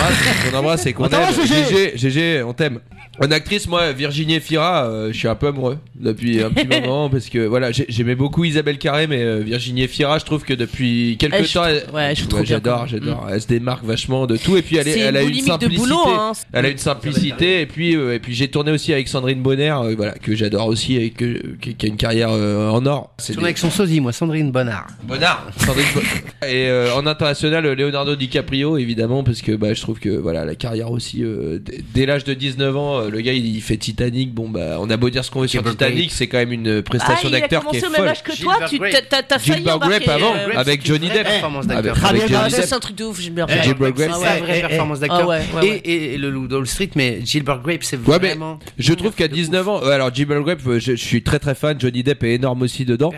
qu'on 0.50 0.58
embrasse 0.58 0.86
et 0.86 0.92
qu'on 0.92 1.04
aime. 1.08 1.96
GG, 1.96 2.42
on 2.42 2.52
t'aime. 2.52 2.80
En 3.22 3.30
actrice, 3.30 3.68
moi, 3.68 3.92
Virginie 3.92 4.40
Fira, 4.40 4.86
euh, 4.86 5.12
je 5.12 5.18
suis 5.18 5.28
un 5.28 5.34
peu 5.34 5.48
amoureux 5.48 5.76
depuis 5.94 6.42
un 6.42 6.50
petit 6.50 6.66
moment 6.80 7.10
parce 7.10 7.28
que 7.28 7.38
voilà, 7.46 7.70
j'ai- 7.70 7.84
j'aimais 7.88 8.14
beaucoup 8.14 8.44
Isabelle 8.44 8.78
Carré, 8.78 9.06
mais 9.06 9.22
euh, 9.22 9.40
Virginie 9.40 9.86
Fira, 9.88 10.18
je 10.18 10.24
trouve 10.24 10.42
que 10.44 10.54
depuis 10.54 11.16
quelques 11.18 11.42
je 11.44 11.52
temps, 11.52 11.62
trouve- 11.64 11.74
elle- 11.88 11.94
ouais, 11.94 12.14
je 12.14 12.20
trouve 12.20 12.28
trop 12.30 12.38
bien, 12.38 12.44
j'adore, 12.46 12.86
j'adore. 12.86 13.26
Elle 13.30 13.40
se 13.42 13.46
démarque 13.46 13.84
vachement 13.84 14.26
de 14.26 14.38
tout 14.38 14.56
et 14.56 14.62
puis 14.62 14.76
elle, 14.78 14.88
est- 14.88 14.92
C'est 14.94 15.00
elle 15.00 15.16
a 15.18 15.20
une 15.22 15.28
une 15.28 15.32
boulimique 15.34 15.46
de 15.46 15.50
simplicité. 15.64 15.78
boulot, 15.88 16.08
hein. 16.08 16.32
Elle 16.54 16.64
a 16.64 16.68
une 16.70 16.78
simplicité 16.78 17.60
et 17.60 17.66
puis 17.66 17.94
euh, 17.94 18.14
et 18.14 18.18
puis 18.20 18.34
j'ai 18.34 18.48
tourné 18.48 18.72
aussi 18.72 18.92
avec 18.92 19.06
Sandrine 19.08 19.42
Bonner, 19.42 19.74
euh, 19.82 19.94
voilà, 19.96 20.12
que 20.12 20.34
j'adore 20.34 20.66
aussi 20.68 20.96
et 20.96 21.10
que 21.10 21.56
qui, 21.60 21.74
qui 21.74 21.86
a 21.86 21.88
une 21.90 21.96
carrière 21.98 22.30
euh, 22.32 22.70
en 22.70 22.86
or. 22.86 23.12
C'est 23.18 23.34
Tourne 23.34 23.44
avec 23.44 23.58
son 23.58 23.70
sosie, 23.70 24.00
moi, 24.00 24.12
Sandrine 24.12 24.50
Bonnard. 24.50 24.86
Bonnard, 25.02 25.46
Sandrine 25.58 25.84
Bo- 25.94 26.00
et 26.46 26.68
euh, 26.68 26.94
en 26.94 27.04
international 27.06 27.66
euh, 27.66 27.74
Leonardo 27.74 28.16
DiCaprio 28.16 28.78
évidemment 28.78 29.22
parce 29.24 29.42
que 29.42 29.52
bah, 29.52 29.74
je 29.74 29.82
trouve 29.82 29.98
que 30.00 30.08
voilà 30.08 30.46
la 30.46 30.54
carrière 30.54 30.90
aussi 30.90 31.22
euh, 31.22 31.58
d- 31.58 31.84
dès 31.94 32.06
l'âge 32.06 32.24
de 32.24 32.32
19 32.32 32.76
ans 32.76 33.00
euh, 33.00 33.09
le 33.10 33.20
gars 33.20 33.32
il, 33.32 33.46
il 33.46 33.60
fait 33.60 33.76
Titanic 33.76 34.32
bon 34.32 34.48
bah 34.48 34.76
on 34.78 34.88
a 34.90 34.96
beau 34.96 35.10
dire 35.10 35.24
ce 35.24 35.30
qu'on 35.30 35.40
veut 35.42 35.48
sur 35.48 35.62
Titanic 35.62 36.10
c'est 36.12 36.26
quand 36.26 36.38
même 36.38 36.52
une 36.52 36.82
prestation 36.82 37.28
Ah, 37.28 37.38
d'acteur 37.38 37.66
qui 37.68 37.76
est 37.76 37.80
commencé 37.80 37.86
au 37.86 37.90
même 37.90 38.00
folle 38.00 38.08
âge 38.08 38.22
que 38.22 38.42
toi, 38.42 38.56
tu 38.68 38.78
t'as- 39.08 39.38
failli 39.38 39.56
Gilbert 39.58 39.78
Grape 39.78 40.02
embarquer. 40.02 40.10
avant 40.10 40.34
euh, 40.34 40.48
avec 40.56 40.86
Johnny 40.86 41.08
Depp 41.08 41.24
performance 41.24 41.64
avec, 41.68 41.84
d'acteur. 41.84 42.04
avec 42.06 42.22
Ah, 42.22 42.26
Johnny 42.28 42.50
ça, 42.50 42.56
Depp 42.56 42.66
c'est 42.66 42.74
un 42.74 42.80
truc 42.80 42.96
de 42.96 43.04
ouf, 43.04 43.20
Gilbert 43.20 43.46
Grape. 43.46 43.62
Gilbert 43.64 43.92
Grape, 43.92 44.10
Ah 44.12 44.16
C'est 44.18 44.24
la 44.24 44.38
vraie 44.38 44.58
eh, 44.58 44.68
performance 44.68 44.98
Ah 45.02 45.06
d'acteur. 45.06 45.28
ouais. 45.28 45.80
Et, 45.84 46.16
le 46.18 46.30
Loup 46.30 46.48
Wall 46.50 46.66
Street, 46.66 46.90
mais 46.96 47.20
Gilbert 47.24 47.60
Grape, 47.62 47.82
c'est 47.82 47.96
vraiment. 48.00 48.58
je 48.78 48.92
trouve 48.92 49.12
qu'à 49.14 49.28
19 49.28 49.68
ans, 49.68 49.80
euh, 49.82 49.90
alors 49.90 50.14
Gilbert 50.14 50.42
Grape, 50.42 50.60
euh, 50.66 50.78
je, 50.78 50.94
suis 50.94 51.22
très 51.22 51.38
très 51.38 51.54
fan. 51.54 51.76
Johnny 51.80 52.02
Depp 52.02 52.22
est 52.24 52.34
énorme 52.34 52.62
aussi 52.62 52.84
dedans. 52.84 53.12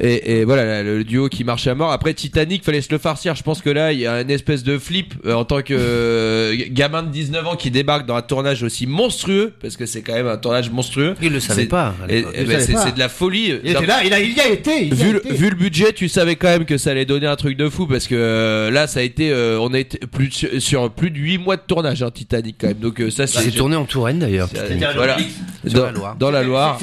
Et, 0.00 0.44
voilà, 0.44 0.82
le, 0.82 1.04
duo 1.04 1.28
qui 1.28 1.44
marche 1.44 1.66
à 1.66 1.74
mort. 1.74 1.92
Après 1.92 2.14
Titanic, 2.14 2.64
fallait 2.64 2.80
se 2.80 2.90
le 2.90 2.98
farcir. 2.98 3.34
Je 3.34 3.42
pense 3.42 3.62
que 3.62 3.70
là, 3.70 3.92
il 3.92 4.00
y 4.00 4.06
a 4.06 4.20
une 4.20 4.30
espèce 4.30 4.62
de 4.62 4.78
flip 4.78 5.14
euh, 5.24 5.34
en 5.34 5.44
tant 5.44 5.62
que 5.62 5.74
euh, 5.76 6.56
gamin 6.70 7.02
de 7.02 7.10
19 7.10 7.46
ans 7.46 7.56
qui 7.56 7.70
débarque 7.70 8.06
dans 8.06 8.16
un 8.16 8.22
tournage 8.22 8.62
aussi 8.62 8.86
monstrueux, 8.86 9.35
parce 9.60 9.76
que 9.76 9.86
c'est 9.86 10.02
quand 10.02 10.14
même 10.14 10.26
un 10.26 10.36
tournage 10.36 10.70
monstrueux. 10.70 11.14
Il 11.22 11.32
le 11.32 11.40
savait 11.40 11.66
pas, 11.66 11.94
et- 12.08 12.18
et 12.18 12.22
le 12.22 12.44
ben, 12.44 12.60
c'est 12.60 12.72
pas. 12.74 12.84
c'est 12.86 12.94
de 12.94 12.98
la 12.98 13.08
folie. 13.08 13.54
Il 13.64 13.70
était 13.70 13.86
là, 13.86 14.02
il, 14.04 14.12
a, 14.12 14.20
il 14.20 14.32
y 14.36 14.40
a 14.40 14.48
été. 14.48 14.82
Il 14.84 14.88
y 14.88 14.92
a 14.92 15.04
Vu 15.04 15.12
le, 15.12 15.18
été. 15.26 15.34
vu 15.34 15.50
le 15.50 15.56
budget, 15.56 15.92
tu 15.92 16.08
savais 16.08 16.36
quand 16.36 16.48
même 16.48 16.64
que 16.64 16.78
ça 16.78 16.90
allait 16.90 17.04
donner 17.04 17.26
un 17.26 17.36
truc 17.36 17.56
de 17.56 17.68
fou 17.68 17.86
parce 17.86 18.06
que 18.06 18.14
euh, 18.14 18.70
là, 18.70 18.86
ça 18.86 19.00
a 19.00 19.02
été, 19.02 19.30
euh, 19.30 19.58
on 19.60 19.72
a 19.74 19.78
été 19.78 19.98
plus 20.06 20.30
sur, 20.30 20.48
sur 20.60 20.90
plus 20.90 21.10
de 21.10 21.18
8 21.18 21.38
mois 21.38 21.56
de 21.56 21.62
tournage, 21.66 22.02
hein, 22.02 22.10
Titanic 22.10 22.56
quand 22.60 22.68
même. 22.68 22.78
Donc 22.78 23.00
euh, 23.00 23.10
ça, 23.10 23.26
C'est 23.26 23.50
tourné 23.50 23.76
en 23.76 23.84
Touraine 23.84 24.18
d'ailleurs. 24.18 24.48
voilà. 24.94 25.16
Dans, 25.64 25.84
la 25.84 25.92
Loire. 25.92 26.16
dans 26.18 26.30
la 26.30 26.42
Loire. 26.42 26.78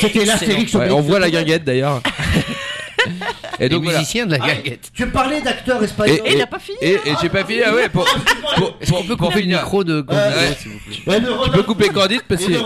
C'était 0.00 0.18
ouais. 0.20 0.24
l'Astérix 0.24 0.74
Ouais, 0.74 0.90
on 0.90 1.00
voit 1.00 1.18
la 1.18 1.30
guinguette 1.30 1.64
d'ailleurs. 1.64 2.02
Et 3.60 3.68
donc 3.68 3.82
voilà. 3.84 3.98
musiciens 3.98 4.26
de 4.26 4.32
la 4.32 4.38
Ah, 4.42 4.48
gaguette. 4.54 4.90
Tu 4.94 5.06
parlais 5.08 5.40
d'acteurs 5.40 5.82
espagnols. 5.82 6.18
Et, 6.24 6.32
et, 6.32 6.36
et, 6.82 6.92
et 6.94 6.98
j'ai 7.20 7.28
pas 7.28 7.44
fini. 7.44 7.60
Ah 7.64 7.74
ouais, 7.74 7.88
pour, 7.88 8.04
pour, 8.56 8.76
pour, 8.78 9.06
pour, 9.06 9.16
couper 9.16 9.34
le 9.36 9.40
finir. 9.42 9.58
micro 9.58 9.84
de 9.84 10.00
Candido, 10.00 10.24
Ouais. 10.26 10.56
s'il 10.58 10.70
vous 10.72 10.78
plaît. 10.78 11.20
Tu 11.20 11.26
Rodolphe- 11.30 11.52
peux 11.52 11.62
couper 11.62 11.88
Candide 11.90 12.22
parce 12.28 12.44
qu'il 12.44 12.56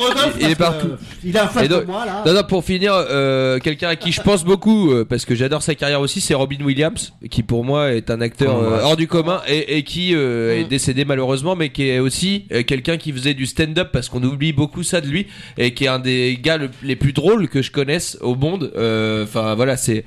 il 0.40 0.50
est 0.50 0.54
partout. 0.54 0.90
Il 1.24 1.36
est 1.36 1.40
en 1.40 1.48
face 1.48 1.64
Et 1.64 1.68
donc- 1.68 1.82
de 1.82 1.86
moi 1.86 2.04
là. 2.06 2.22
Non, 2.26 2.32
non, 2.34 2.42
pour 2.44 2.64
finir, 2.64 2.92
euh, 2.94 3.58
quelqu'un 3.58 3.88
à 3.88 3.96
qui 3.96 4.12
je 4.12 4.20
pense 4.22 4.44
beaucoup, 4.44 4.92
euh, 4.92 5.04
parce 5.04 5.24
que 5.24 5.34
j'adore 5.34 5.62
sa 5.62 5.74
carrière 5.74 6.00
aussi, 6.00 6.20
c'est 6.20 6.34
Robin 6.34 6.58
Williams, 6.64 7.12
qui 7.30 7.42
pour 7.42 7.64
moi 7.64 7.92
est 7.92 8.10
un 8.10 8.20
acteur 8.20 8.56
Oh, 8.58 8.64
euh, 8.64 8.80
hors 8.82 8.96
du 8.96 9.08
commun 9.08 9.40
et, 9.48 9.76
et 9.78 9.82
qui 9.82 10.14
euh, 10.14 10.56
Mm. 10.56 10.60
est 10.60 10.64
décédé 10.64 11.04
malheureusement, 11.04 11.56
mais 11.56 11.70
qui 11.70 11.88
est 11.88 11.98
aussi 11.98 12.46
quelqu'un 12.66 12.96
qui 12.96 13.12
faisait 13.12 13.34
du 13.34 13.46
stand-up, 13.46 13.88
parce 13.92 14.08
qu'on 14.08 14.22
oublie 14.22 14.52
beaucoup 14.52 14.82
ça 14.82 15.00
de 15.00 15.06
lui, 15.08 15.26
et 15.58 15.72
qui 15.74 15.84
est 15.84 15.88
un 15.88 15.98
des 15.98 16.38
gars 16.40 16.56
le- 16.58 16.70
les 16.82 16.96
plus 16.96 17.12
drôles 17.12 17.48
que 17.48 17.62
je 17.62 17.70
connaisse 17.70 18.16
au 18.20 18.34
monde. 18.36 18.70
Euh, 18.76 19.24
Enfin 19.24 19.54
voilà, 19.54 19.76
c'est 19.76 20.04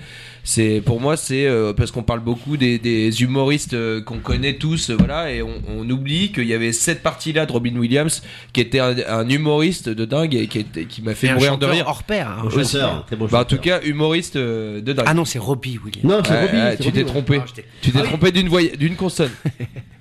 c'est 0.49 0.81
pour 0.85 1.01
moi 1.01 1.17
c'est 1.17 1.45
euh, 1.45 1.73
parce 1.73 1.91
qu'on 1.91 2.03
parle 2.03 2.21
beaucoup 2.21 2.55
des, 2.55 2.79
des 2.79 3.21
humoristes 3.21 3.73
euh, 3.73 4.01
qu'on 4.01 4.19
connaît 4.19 4.53
tous, 4.53 4.89
euh, 4.91 4.95
voilà, 4.97 5.29
et 5.29 5.41
on, 5.41 5.61
on 5.67 5.89
oublie 5.89 6.31
qu'il 6.31 6.45
y 6.45 6.53
avait 6.53 6.71
cette 6.71 7.03
partie-là 7.03 7.45
de 7.45 7.51
Robin 7.51 7.75
Williams 7.75 8.23
qui 8.53 8.61
était 8.61 8.79
un, 8.79 8.95
un 9.09 9.27
humoriste 9.27 9.89
de 9.89 10.05
dingue 10.05 10.35
et 10.35 10.47
qui, 10.47 10.59
était- 10.59 10.85
qui 10.85 11.01
m'a 11.01 11.15
fait 11.15 11.27
Et 11.27 11.29
un 11.31 11.33
mourir 11.33 11.57
de 11.57 11.65
rire. 11.65 11.83
hors 11.87 12.03
pair, 12.03 12.29
hein, 12.29 12.43
un 12.43 12.47
Aussi. 12.47 12.77
chanteur, 12.77 13.05
très 13.07 13.15
bon 13.17 13.25
Bah, 13.29 13.41
en 13.41 13.43
tout 13.45 13.57
cas, 13.57 13.81
humoriste 13.83 14.37
euh, 14.37 14.79
de 14.79 14.93
dingue. 14.93 15.05
Ah 15.05 15.13
non, 15.13 15.25
c'est 15.25 15.37
Robbie 15.39 15.79
Williams. 15.83 16.05
Non, 16.09 16.21
c'est 16.25 16.39
Robbie, 16.39 16.51
c'est 16.53 16.77
tu 16.77 16.83
Robbie, 16.83 16.97
t'es 16.99 17.03
trompé. 17.05 17.39
Ah, 17.41 17.45
Tu 17.81 17.91
t'es 17.91 17.97
Ah 17.99 18.01
oui. 18.03 18.07
trompé 18.07 18.31
d'une 18.31 18.47
voy- 18.47 18.71
d'une 18.77 18.95
consonne. 18.95 19.31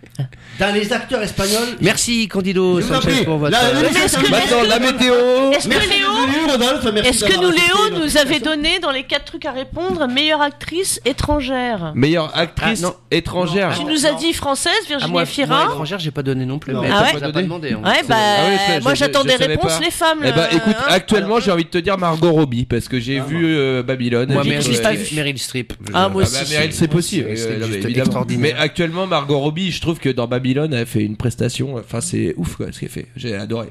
Dans 0.58 0.74
les 0.74 0.92
acteurs 0.92 1.22
espagnols. 1.22 1.76
Merci 1.80 2.28
Candido 2.28 2.80
Sanchez 2.80 3.24
pour 3.24 3.38
votre. 3.38 3.52
La- 3.52 3.72
Mais 3.74 3.88
est-ce 4.00 4.16
que- 4.18 4.30
Maintenant, 4.30 4.62
la 4.68 4.78
météo. 4.78 5.14
Est-ce 5.52 5.68
que 5.68 5.74
Léo 5.74 7.02
Est-ce 7.04 7.24
que 7.24 7.36
nous, 7.36 7.50
Léo, 7.50 8.02
nous 8.04 8.16
avait 8.16 8.40
donné 8.40 8.78
dans 8.78 8.90
les 8.90 9.02
quatre 9.04 9.24
trucs 9.26 9.44
à 9.44 9.52
répondre 9.52 10.06
meilleure 10.08 10.40
actrice 10.40 11.00
étrangère 11.04 11.92
Meilleure 11.94 12.36
actrice 12.36 12.82
Ah, 12.84 12.86
non. 12.88 12.94
étrangère. 13.10 13.74
Tu 13.78 13.84
nous 13.84 14.06
as 14.06 14.12
dit 14.14 14.32
française, 14.32 14.72
Ah, 14.84 14.88
Virginie 14.88 15.12
moi, 15.12 15.22
Efira 15.22 15.56
moi, 15.64 15.72
étrangère, 15.72 15.98
j'ai 15.98 16.10
pas 16.10 16.22
donné 16.22 16.46
non 16.46 16.58
plus. 16.58 16.72
Non. 16.72 16.82
mais 16.82 16.88
Ah 16.92 17.02
ouais 17.12 17.20
pas, 17.20 17.42
demandé. 17.42 17.72
hein. 17.72 17.80
Ouais, 17.84 18.02
bah, 18.08 18.16
Ah 18.18 18.80
moi 18.82 18.94
j'attends 18.94 19.24
des 19.24 19.36
réponses, 19.36 19.80
les 19.82 19.90
femmes. 19.90 20.18
Eh 20.24 20.32
bah 20.32 20.48
écoute, 20.50 20.74
hein. 20.78 20.84
actuellement 20.88 21.40
j'ai 21.40 21.50
envie 21.50 21.64
de 21.64 21.68
te 21.70 21.78
dire 21.78 21.98
Margot 21.98 22.32
Robbie 22.32 22.64
parce 22.64 22.88
que 22.88 22.98
j'ai 23.00 23.20
vu 23.20 23.44
euh, 23.56 23.82
Babylone. 23.82 24.32
Moi, 24.32 24.42
J'ai 24.42 24.50
Meryl, 24.50 25.38
Streep, 25.38 25.38
Streep. 25.38 25.72
Ah, 25.92 26.08
moi 26.08 26.22
aussi. 26.22 26.32
bah, 26.34 26.40
Meryl, 26.50 26.72
euh, 26.80 27.64
évidemment. 27.74 28.04
extraordinaire. 28.04 28.54
Mais 28.56 28.60
actuellement, 28.62 29.06
Margot 29.06 29.38
Robbie, 29.38 29.70
je 29.72 29.80
trouve 29.80 29.98
que 29.98 30.05
dans 30.08 30.26
Babylone, 30.26 30.72
elle 30.72 30.86
fait 30.86 31.04
une 31.04 31.16
prestation. 31.16 31.76
Enfin, 31.76 32.00
c'est 32.00 32.34
ouf 32.36 32.58
ce 32.58 32.78
qu'elle 32.78 32.88
fait. 32.88 33.06
J'ai 33.16 33.34
adoré. 33.34 33.68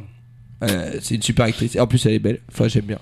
Euh, 0.63 0.97
c'est 1.01 1.15
une 1.15 1.21
super 1.21 1.45
actrice. 1.45 1.77
En 1.77 1.87
plus, 1.87 2.05
elle 2.05 2.13
est 2.13 2.19
belle. 2.19 2.39
Enfin, 2.51 2.67
j'aime 2.67 2.85
bien. 2.85 2.99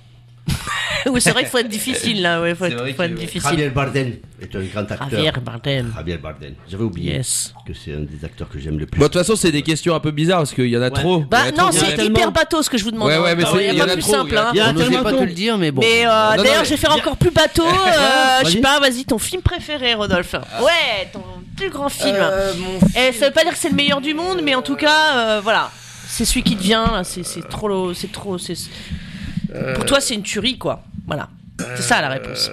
Oui, 1.12 1.22
c'est 1.22 1.32
vrai 1.32 1.42
qu'il 1.44 1.50
faut 1.52 1.58
être 1.58 1.68
difficile 1.70 2.22
là, 2.22 2.42
ouais, 2.42 2.56
faut 2.56 2.66
être, 2.66 2.78
vrai 2.78 2.94
faut 2.94 3.04
être 3.04 3.16
difficile. 3.16 3.42
Javier 3.50 3.70
Bardem 3.70 4.14
est 4.42 4.56
un 4.56 4.62
grand 4.62 4.82
acteur. 4.92 5.10
Javier 5.10 5.32
Bardem. 5.44 5.94
Javier 5.96 6.18
Bardem. 6.18 6.54
J'avais 6.70 6.84
oublié 6.84 7.14
Yes. 7.14 7.54
que 7.68 7.74
c'est 7.74 7.94
un 7.94 8.00
des 8.02 8.24
acteurs 8.26 8.50
que 8.50 8.60
j'aime 8.60 8.80
le 8.80 8.86
plus. 8.86 9.00
Bon, 9.00 9.06
de 9.06 9.12
toute 9.12 9.22
façon, 9.22 9.36
c'est 9.36 9.52
des 9.52 9.62
questions 9.62 9.94
un 9.96 10.00
peu 10.00 10.12
bizarres 10.12 10.40
parce 10.40 10.54
qu'il 10.54 10.68
y 10.68 10.78
en 10.78 10.82
a 10.82 10.90
trop. 10.90 11.20
Bah 11.22 11.44
a 11.48 11.52
non, 11.52 11.72
c'est 11.72 11.96
tellement- 11.96 12.18
hyper 12.20 12.32
bateau 12.32 12.62
ce 12.64 12.70
que 12.70 12.78
je 12.78 12.84
vous 12.84 12.92
demande. 12.92 13.08
Ouais, 13.10 13.18
ouais, 13.18 13.32
hein. 13.32 13.36
mais 13.38 13.44
Non, 13.44 13.50
c'est- 13.54 13.64
y 13.66 13.68
a 13.70 13.72
il 13.74 13.78
y 13.78 13.82
en 13.82 13.86
pas 13.86 13.92
a 13.92 13.94
plus 13.96 14.02
trop, 14.02 14.12
simple. 14.14 14.30
il 14.32 14.34
y 14.34 14.38
a- 14.38 14.48
hein. 14.48 14.54
Y 14.54 14.96
a 14.96 15.00
On 15.00 15.04
pas 15.04 15.14
te 15.14 15.24
le 15.24 15.32
dire, 15.34 15.58
mais 15.58 15.72
bon. 15.72 15.82
Mais 15.82 16.06
euh, 16.06 16.36
d'ailleurs, 16.38 16.64
je 16.66 16.70
vais 16.72 16.78
faire 16.78 16.94
encore 16.96 17.18
plus 17.18 17.32
bateau. 17.32 17.64
euh, 17.68 18.40
je 18.46 18.50
sais 18.50 18.58
pas, 18.62 18.80
vas-y, 18.80 19.06
ton 19.06 19.20
film 19.20 19.42
préféré, 19.42 19.94
Rodolphe. 19.94 20.34
Ouais, 20.62 21.10
ton 21.12 21.22
plus 21.58 21.70
grand 21.70 21.90
film. 21.90 22.16
Euh, 22.20 22.54
mon 22.58 22.80
Et 23.00 23.12
ça 23.14 23.28
veut 23.28 23.34
pas 23.34 23.44
dire 23.44 23.52
que 23.54 23.60
c'est 23.60 23.70
le 23.70 23.76
meilleur 23.76 24.02
du 24.02 24.14
monde, 24.14 24.42
mais 24.44 24.56
en 24.56 24.62
tout 24.62 24.76
cas, 24.76 25.16
euh, 25.18 25.42
voilà. 25.44 25.70
C'est 26.08 26.26
celui 26.26 26.44
qui 26.44 26.56
te 26.56 26.62
vient, 26.64 26.86
là, 26.92 27.04
c'est 27.04 27.24
c'est 27.24 27.48
trop. 27.48 27.94
C'est 27.94 28.12
trop. 28.12 28.38
c'est- 28.38 28.56
Pour 29.76 29.86
toi, 29.86 30.02
c'est 30.02 30.16
une 30.16 30.24
tuerie, 30.24 30.58
quoi. 30.58 30.84
Voilà. 31.08 31.30
C'est 31.76 31.84
ça 31.84 32.02
la 32.02 32.10
réponse. 32.10 32.50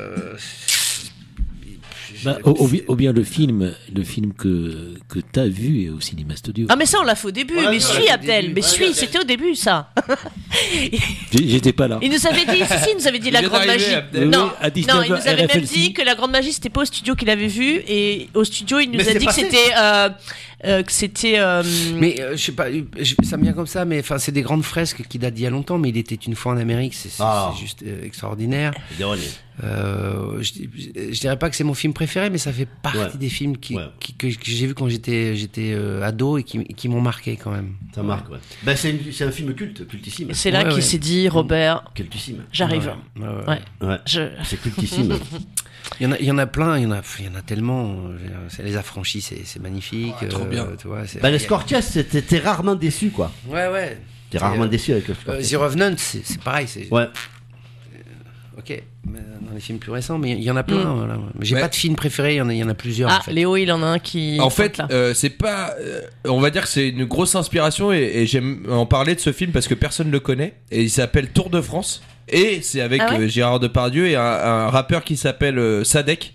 Bah, 2.24 2.38
ou, 2.44 2.68
ou 2.88 2.97
bien- 2.97 3.12
le 3.12 3.24
film, 3.24 3.72
le 3.94 4.02
film 4.05 4.32
que, 4.34 4.94
que 5.09 5.18
tu 5.32 5.40
as 5.40 5.48
vu 5.48 5.90
au 5.90 6.01
cinéma 6.01 6.36
studio. 6.36 6.66
Ah, 6.68 6.76
mais 6.76 6.86
ça, 6.86 6.98
on 7.01 7.05
l'a 7.05 7.14
fait 7.14 7.28
au 7.28 7.30
début. 7.30 7.56
Ouais, 7.56 7.70
mais 7.70 7.80
suis, 7.80 8.09
Abdel. 8.09 8.42
début. 8.42 8.55
Mais 8.55 8.60
Ouais, 8.62 8.66
suis, 8.68 8.94
c'était 8.94 9.18
au 9.18 9.24
début, 9.24 9.55
ça. 9.55 9.92
J'étais 11.32 11.72
pas 11.72 11.88
là. 11.88 11.98
Il 12.02 12.10
nous 12.10 12.26
avait 12.26 12.44
dit, 12.44 12.62
si, 12.64 12.78
si, 12.84 12.90
il 12.90 12.97
nous 12.98 13.06
avait 13.09 13.18
dit 13.18 13.28
Il 13.28 13.32
la 13.34 13.42
grande 13.42 13.66
magie. 13.66 13.94
Abdel. 13.94 14.28
Non, 14.28 14.51
à 14.60 14.66
non, 14.68 14.72
19 14.74 15.05
il 15.06 15.10
nous 15.12 15.28
avait 15.28 15.47
même 15.47 15.60
dit 15.64 15.92
que 15.92 16.02
la 16.02 16.14
grande 16.14 16.30
magie 16.32 16.52
c'était 16.52 16.68
pas 16.70 16.82
au 16.82 16.84
studio 16.84 17.14
qu'il 17.14 17.30
avait 17.30 17.47
vu 17.47 17.80
et 17.86 18.28
au 18.34 18.44
studio 18.44 18.78
il 18.80 18.90
nous 18.90 18.98
Mais 18.98 19.09
a 19.09 19.14
dit 19.14 19.26
que 19.26 19.32
c'était 19.32 19.56
euh, 19.78 20.09
euh, 20.64 20.82
que 20.82 20.92
c'était 20.92 21.38
euh, 21.38 21.62
Mais 21.97 22.20
euh, 22.20 22.36
je 22.36 22.42
sais 22.44 22.52
pas, 22.52 22.66
je- 22.70 23.14
ça 23.22 23.36
me 23.36 23.42
vient 23.44 23.52
comme 23.52 23.66
ça, 23.66 23.84
mais 23.84 24.01
enfin 24.01 24.18
c'est 24.18 24.32
des 24.32 24.42
grandes 24.42 24.64
fresques 24.64 25.02
qui 25.09 25.18
datent 25.18 25.34
d'il 25.34 25.44
y 25.44 25.47
a 25.47 25.51
longtemps, 25.51 25.78
mais 25.78 25.88
il 25.90 25.97
était 25.97 26.14
une 26.16 26.34
fois 26.34 26.52
en 26.52 26.56
Amérique, 26.59 26.94
c'est 26.94 27.09
c'est 27.10 27.24
juste 27.60 27.82
euh, 27.86 28.05
extraordinaire. 28.05 28.72
Déronné. 28.98 29.22
Euh, 29.62 30.43
je, 30.43 30.53
je 31.12 31.20
dirais 31.20 31.39
pas 31.39 31.51
que 31.51 31.57
c'est 31.57 31.65
mon 31.65 31.74
film 31.74 31.93
préféré, 31.93 32.31
mais 32.31 32.39
ça 32.39 32.53
fait 32.53 32.66
partie 32.82 32.99
Ouais. 32.99 33.09
des 33.19 33.28
films 33.28 33.57
qui, 33.59 33.77
Ouais. 33.77 33.85
qui- 34.01 34.15
que, 34.15 34.27
que 34.28 34.45
j'ai 34.45 34.66
vu 34.66 34.74
quand 34.74 34.89
j'étais 34.89 35.37
j'étais 35.37 35.73
euh, 35.74 36.03
ado 36.03 36.39
et 36.39 36.43
qui, 36.45 36.65
qui 36.65 36.89
m'ont 36.89 37.01
marqué 37.01 37.37
quand 37.37 37.51
même. 37.51 37.74
Ça 37.95 38.03
marque, 38.03 38.31
ouais. 38.31 38.39
Ben, 38.62 38.77
c'est 38.77 39.24
un 39.24 39.31
film 39.31 39.55
culte, 39.55 39.87
cultissime. 39.87 40.32
c'est 40.32 40.51
là 40.51 40.61
Ouais, 40.61 40.65
qu'il 40.66 40.74
ouais. 40.77 40.81
s'est 40.81 40.99
dit 40.99 41.28
Robert 41.28 41.85
Cultissime. 41.95 42.45
j'arrive 42.53 42.93
Ouais, 43.16 43.23
ouais, 43.23 43.28
ouais. 43.28 43.45
ouais 43.82 43.89
Ouais. 43.89 43.97
je 44.07 44.23
C'est 44.45 44.61
cultissime. 44.61 45.15
Il 45.99 46.05
y 46.05 46.07
en 46.07 46.12
a, 46.12 46.19
il 46.19 46.27
y 46.27 46.31
en 46.31 46.39
a 46.39 46.47
plein, 46.47 46.77
il 46.78 46.85
y 46.85 46.87
en 46.87 46.93
a, 46.93 47.01
il 47.19 47.24
y 47.24 47.28
en 47.28 47.35
a 47.35 47.43
tellement. 47.43 47.97
euh, 48.11 48.62
les 48.62 48.77
affranchis, 48.77 49.20
c'est 49.23 49.59
magnifique. 49.61 50.15
trop 50.28 50.45
euh, 50.45 50.49
bien. 50.49 50.66
Tu 50.78 50.87
vois, 50.87 51.03
ben, 51.20 51.31
les 51.31 51.39
t'es 52.23 52.39
rarement 52.39 52.74
déçu, 52.74 53.11
quoi. 53.11 53.32
Ouais, 53.49 53.66
ouais. 53.69 53.99
T'es 54.31 54.39
rarement 54.39 54.65
euh, 54.65 54.69
déçu 54.69 54.93
avec 54.93 55.09
le 55.09 55.15
Euh, 55.28 55.43
The. 55.43 55.55
Revenant, 55.57 55.95
c'est 55.97 56.39
pareil. 56.41 56.66
Ouais. 56.91 57.07
Ok, 58.61 58.82
mais 59.09 59.19
dans 59.49 59.55
les 59.55 59.61
films 59.61 59.78
plus 59.78 59.91
récents, 59.91 60.19
mais 60.19 60.31
il 60.32 60.43
y 60.43 60.51
en 60.51 60.57
a 60.57 60.62
plein. 60.62 60.85
Mm. 60.85 60.97
voilà. 60.97 61.16
Mais 61.39 61.45
J'ai 61.45 61.55
Ouais. 61.57 61.61
pas 61.61 61.69
de 61.69 61.74
film 61.74 61.97
préféré, 61.97 62.35
il 62.35 62.37
y 62.37 62.41
en 62.41 62.49
a, 62.49 62.53
il 62.53 62.59
y 62.59 62.65
en 62.65 62.69
a 62.69 62.74
plusieurs. 62.74 63.11
ah 63.11 63.19
en 63.19 63.23
fait. 63.23 63.32
Léo 63.32 63.57
il 63.57 63.70
en 63.73 63.82
a 63.82 63.87
un 63.87 63.99
qui 63.99 64.39
En 64.41 64.51
fait, 64.51 64.81
euh, 64.91 65.15
c'est 65.15 65.31
pas. 65.31 65.74
euh, 65.81 66.03
on 66.27 66.41
va 66.41 66.51
dire 66.51 66.62
que 66.62 66.69
c'est 66.69 66.89
une 66.89 67.05
grosse 67.07 67.35
inspiration 67.35 67.93
et, 67.93 67.99
et 67.99 68.27
j'aime 68.27 68.66
en 68.70 68.87
parler 68.87 69.15
de 69.15 69.20
ce 69.20 69.32
film 69.32 69.51
parce 69.53 69.66
que 69.69 69.74
personne 69.74 70.11
le 70.11 70.20
connaît 70.20 70.55
et 70.70 70.82
il 70.82 70.91
s'appelle 70.91 71.28
Tour 71.31 71.51
de 71.51 71.61
France 71.61 72.03
et 72.28 72.61
c'est 72.62 72.81
avec 72.81 73.01
Ah 73.05 73.12
ouais 73.15 73.24
euh, 73.24 73.28
Gérard 73.28 73.59
Depardieu 73.61 74.07
et 74.07 74.16
un, 74.16 74.23
un 74.23 74.69
rappeur 74.70 75.03
qui 75.05 75.16
s'appelle 75.16 75.59
euh, 75.59 75.82
Sadek. 75.85 76.35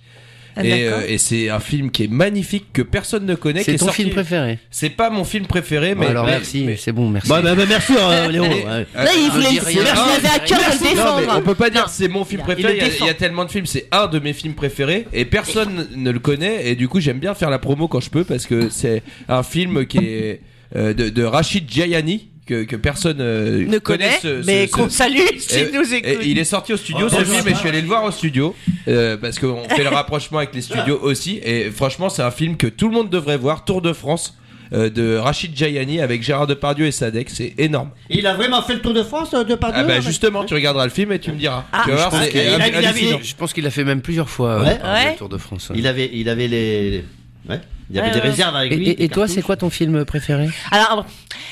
Ah, 0.57 0.63
et 0.65 0.87
euh, 0.87 1.01
et 1.07 1.17
c'est 1.17 1.49
un 1.49 1.59
film 1.59 1.91
qui 1.91 2.03
est 2.05 2.07
magnifique 2.07 2.67
que 2.71 2.81
personne 2.81 3.25
ne 3.25 3.35
connaît. 3.35 3.63
C'est 3.63 3.73
est 3.73 3.77
ton 3.77 3.87
sorti- 3.87 4.03
film 4.03 4.09
préféré 4.13 4.59
C'est 4.71 4.89
pas 4.89 5.09
mon 5.09 5.23
film 5.25 5.45
préféré, 5.47 5.95
mais 5.95 6.07
Alors 6.07 6.25
mais- 6.25 6.31
merci, 6.31 6.63
mais- 6.65 6.77
c'est 6.77 6.91
bon, 6.93 7.09
merci. 7.09 7.29
Merci, 7.29 7.93
euh, 7.99 8.27
Léo. 8.31 8.43
Mais- 8.43 8.63
ouais. 8.65 8.85
Là 8.95 9.09
il 9.15 9.25
je 9.27 9.31
voulait 9.31 9.49
dis 9.49 9.55
il 9.55 9.79
rien. 9.79 9.93
avait 9.93 10.27
à 10.27 10.39
cœur 10.39 10.59
de 10.59 10.63
le 10.63 10.69
Non, 10.71 10.79
mais 10.85 10.89
défendre 11.21 11.33
on 11.37 11.41
peut 11.41 11.55
pas 11.55 11.69
dire 11.69 11.89
c'est 11.89 12.07
mon 12.07 12.23
film 12.23 12.41
préféré. 12.41 12.73
Il 12.73 12.77
y, 12.77 12.81
a, 12.81 12.85
défend. 12.85 13.05
il 13.05 13.07
y 13.07 13.11
a 13.11 13.15
tellement 13.15 13.45
de 13.45 13.51
films, 13.51 13.65
c'est 13.65 13.87
un 13.91 14.07
de 14.07 14.19
mes 14.19 14.33
films 14.33 14.53
préférés 14.53 15.07
et 15.13 15.25
personne 15.25 15.87
ne 15.95 16.09
le 16.11 16.19
connaît. 16.19 16.69
Et 16.69 16.75
du 16.75 16.87
coup, 16.87 16.99
j'aime 16.99 17.19
bien 17.19 17.33
faire 17.33 17.49
la 17.49 17.59
promo 17.59 17.87
quand 17.87 17.99
je 17.99 18.09
peux 18.09 18.23
parce 18.23 18.45
que 18.45 18.69
c'est 18.69 19.03
un 19.27 19.43
film 19.43 19.85
qui 19.85 19.97
est 19.99 20.41
euh, 20.75 20.93
de, 20.93 21.09
de 21.09 21.23
Rachid 21.23 21.69
Djayani 21.71 22.29
que, 22.45 22.63
que 22.63 22.75
personne 22.75 23.17
euh, 23.21 23.65
ne 23.67 23.79
connaît 23.79 24.19
ce- 24.21 24.41
ce- 24.41 24.45
mais 24.45 24.67
ce- 24.67 24.71
qu'on 24.71 24.89
salue 24.89 25.17
et, 25.17 25.39
s'il 25.39 25.71
nous 25.73 25.93
et 25.93 25.97
écoute 25.97 26.23
il 26.25 26.37
est 26.37 26.43
sorti 26.43 26.73
au 26.73 26.77
studio 26.77 27.07
Oh, 27.07 27.09
ce 27.09 27.15
bonjour, 27.15 27.35
film 27.35 27.47
et 27.47 27.51
je 27.53 27.57
suis 27.59 27.69
allé 27.69 27.81
le 27.81 27.87
voir 27.87 28.03
au 28.03 28.11
studio 28.11 28.55
euh, 28.87 29.17
parce 29.17 29.39
qu'on 29.39 29.63
fait 29.69 29.83
le 29.83 29.89
rapprochement 29.89 30.37
avec 30.37 30.53
les 30.53 30.61
studios 30.61 30.99
aussi 31.01 31.39
et 31.43 31.71
franchement 31.71 32.09
c'est 32.09 32.21
un 32.21 32.31
film 32.31 32.55
que 32.57 32.67
tout 32.67 32.87
le 32.87 32.93
monde 32.93 33.09
devrait 33.09 33.37
voir 33.37 33.65
Tour 33.65 33.81
de 33.81 33.93
France 33.93 34.37
euh, 34.73 34.89
de 34.89 35.15
Rachid 35.17 35.55
Djayani 35.55 36.01
avec 36.01 36.21
Gérard 36.23 36.47
Depardieu 36.47 36.85
et 36.85 36.91
Sadek 36.91 37.29
c'est 37.31 37.53
énorme 37.57 37.89
Il 38.09 38.25
a 38.27 38.33
vraiment 38.35 38.61
fait 38.61 38.73
le 38.75 38.81
Tour 38.81 38.93
de 38.93 39.03
France, 39.03 39.33
euh, 39.33 39.43
de 39.43 39.55
par 39.55 39.71
ah 39.73 39.81
deux, 39.81 39.87
bah 39.87 39.99
justement 39.99 40.43
tu 40.43 40.53
regarderas 40.55 40.85
le 40.85 40.91
film 40.91 41.11
et 41.11 41.19
tu 41.19 41.31
me 41.31 41.37
diras 41.37 41.65
Ah, 41.71 41.81
tu 41.85 41.91
vas 41.91 41.95
voir 41.97 42.11
je 42.11 42.15
pense 42.17 42.25
c'est 42.25 42.31
qu'il 42.31 42.39
a- 42.41 42.67
il 42.67 42.85
a- 42.85 42.91
il. 43.17 43.23
Je 43.23 43.35
pense 43.35 43.53
qu'il 43.53 43.65
a 43.65 43.69
fait 43.71 43.83
même 43.83 44.01
plusieurs 44.01 44.29
fois 44.29 44.59
Ouais. 44.61 44.79
Ouais. 44.83 45.11
le 45.11 45.17
Tour 45.17 45.29
de 45.29 45.37
France. 45.37 45.71
Il 45.75 45.85
avait, 45.87 46.09
il 46.13 46.29
avait 46.29 46.47
les. 46.47 47.03
Ouais. 47.49 47.59
Il 47.89 47.95
y 47.95 47.99
avait 47.99 48.07
Ouais, 48.09 48.13
des 48.15 48.19
ouais. 48.21 48.29
réserves 48.29 48.55
avec 48.55 48.71
Et, 48.71 48.75
lui. 48.77 48.89
et- 48.89 49.03
et 49.03 49.09
toi, 49.09 49.27
c'est 49.27 49.41
quoi 49.43 49.55
ton 49.57 49.69
film 49.69 50.05
préféré? 50.05 50.49
Alors, 50.71 51.05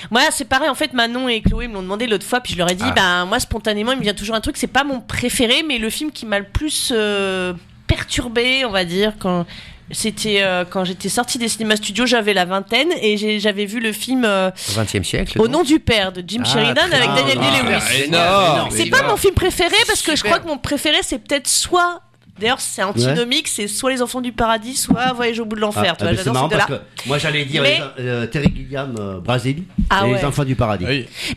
moi, 0.09 0.21
c'est 0.31 0.45
pareil. 0.45 0.67
En 0.69 0.75
fait, 0.75 0.91
Manon 0.93 1.29
et 1.29 1.41
Chloé 1.41 1.67
me 1.67 1.75
l'ont 1.75 1.83
demandé 1.83 2.07
l'autre 2.07 2.25
fois, 2.25 2.39
puis 2.41 2.53
je 2.53 2.57
leur 2.57 2.71
ai 2.71 2.75
dit, 2.75 2.83
Ah. 2.87 2.91
bah, 2.95 3.25
moi, 3.25 3.39
spontanément, 3.39 3.91
il 3.91 3.97
me 3.99 4.03
vient 4.03 4.15
toujours 4.15 4.35
un 4.35 4.41
truc. 4.41 4.57
C'est 4.57 4.65
pas 4.67 4.83
mon 4.83 4.99
préféré, 4.99 5.63
mais 5.67 5.77
le 5.77 5.89
film 5.91 6.11
qui 6.11 6.25
m'a 6.25 6.39
le 6.39 6.45
plus 6.45 6.91
euh, 6.95 7.53
perturbé, 7.87 8.65
on 8.65 8.71
va 8.71 8.85
dire, 8.85 9.13
quand. 9.19 9.45
C'était 9.91 10.41
euh, 10.41 10.63
quand 10.67 10.85
j'étais 10.85 11.09
sortie 11.09 11.37
des 11.37 11.49
cinémas 11.49 11.75
studios, 11.75 12.05
j'avais 12.05 12.33
la 12.33 12.45
vingtaine 12.45 12.87
et 13.01 13.37
j'avais 13.37 13.65
vu 13.65 13.79
le 13.81 13.91
film 13.91 14.23
euh, 14.25 14.49
siècle 15.03 15.39
Au 15.39 15.47
nom 15.49 15.61
du 15.61 15.77
père 15.79 16.13
de 16.13 16.23
Jim 16.25 16.41
Ah, 16.45 16.49
Sheridan 16.49 16.81
avec. 16.91 17.09
Daniel 17.13 17.37
Ah, 17.41 17.51
Day-Lewis. 17.51 18.75
C'est 18.77 18.89
pas 18.89 19.03
mon 19.03 19.17
film 19.17 19.33
préféré 19.35 19.75
parce 19.85 20.01
que 20.01 20.15
je 20.15 20.23
crois 20.23 20.39
que 20.39 20.47
mon 20.47 20.57
préféré 20.57 20.97
c'est 21.03 21.19
peut-être 21.19 21.49
soit 21.49 22.01
D'ailleurs, 22.43 22.59
c'est 22.61 22.83
antinomique, 22.83 23.47
c'est 23.47 23.67
soit 23.67 23.89
les 23.91 24.01
enfants 24.01 24.19
du 24.21 24.31
paradis, 24.33 24.75
soit 24.75 25.13
Voyage 25.13 25.39
au 25.39 25.45
bout 25.45 25.55
de 25.55 25.61
l'enfer. 25.61 25.95
Ah, 25.99 26.05
ah, 26.07 26.15
c'est 26.21 26.31
marrant 26.31 26.49
parce 26.49 26.65
que 26.65 26.73
moi 27.05 27.17
j'allais 27.17 27.45
dire 27.45 27.61
Mais- 27.61 27.79
les- 27.97 28.03
euh, 28.05 28.25
Terry 28.27 28.51
Gilliam, 28.55 28.93
euh, 28.99 29.19
Brasilie 29.19 29.63
Ah 29.89 30.03
et 30.05 30.11
ouais. 30.11 30.17
les 30.19 30.25
enfants 30.25 30.43
du 30.43 30.55
paradis. 30.55 30.85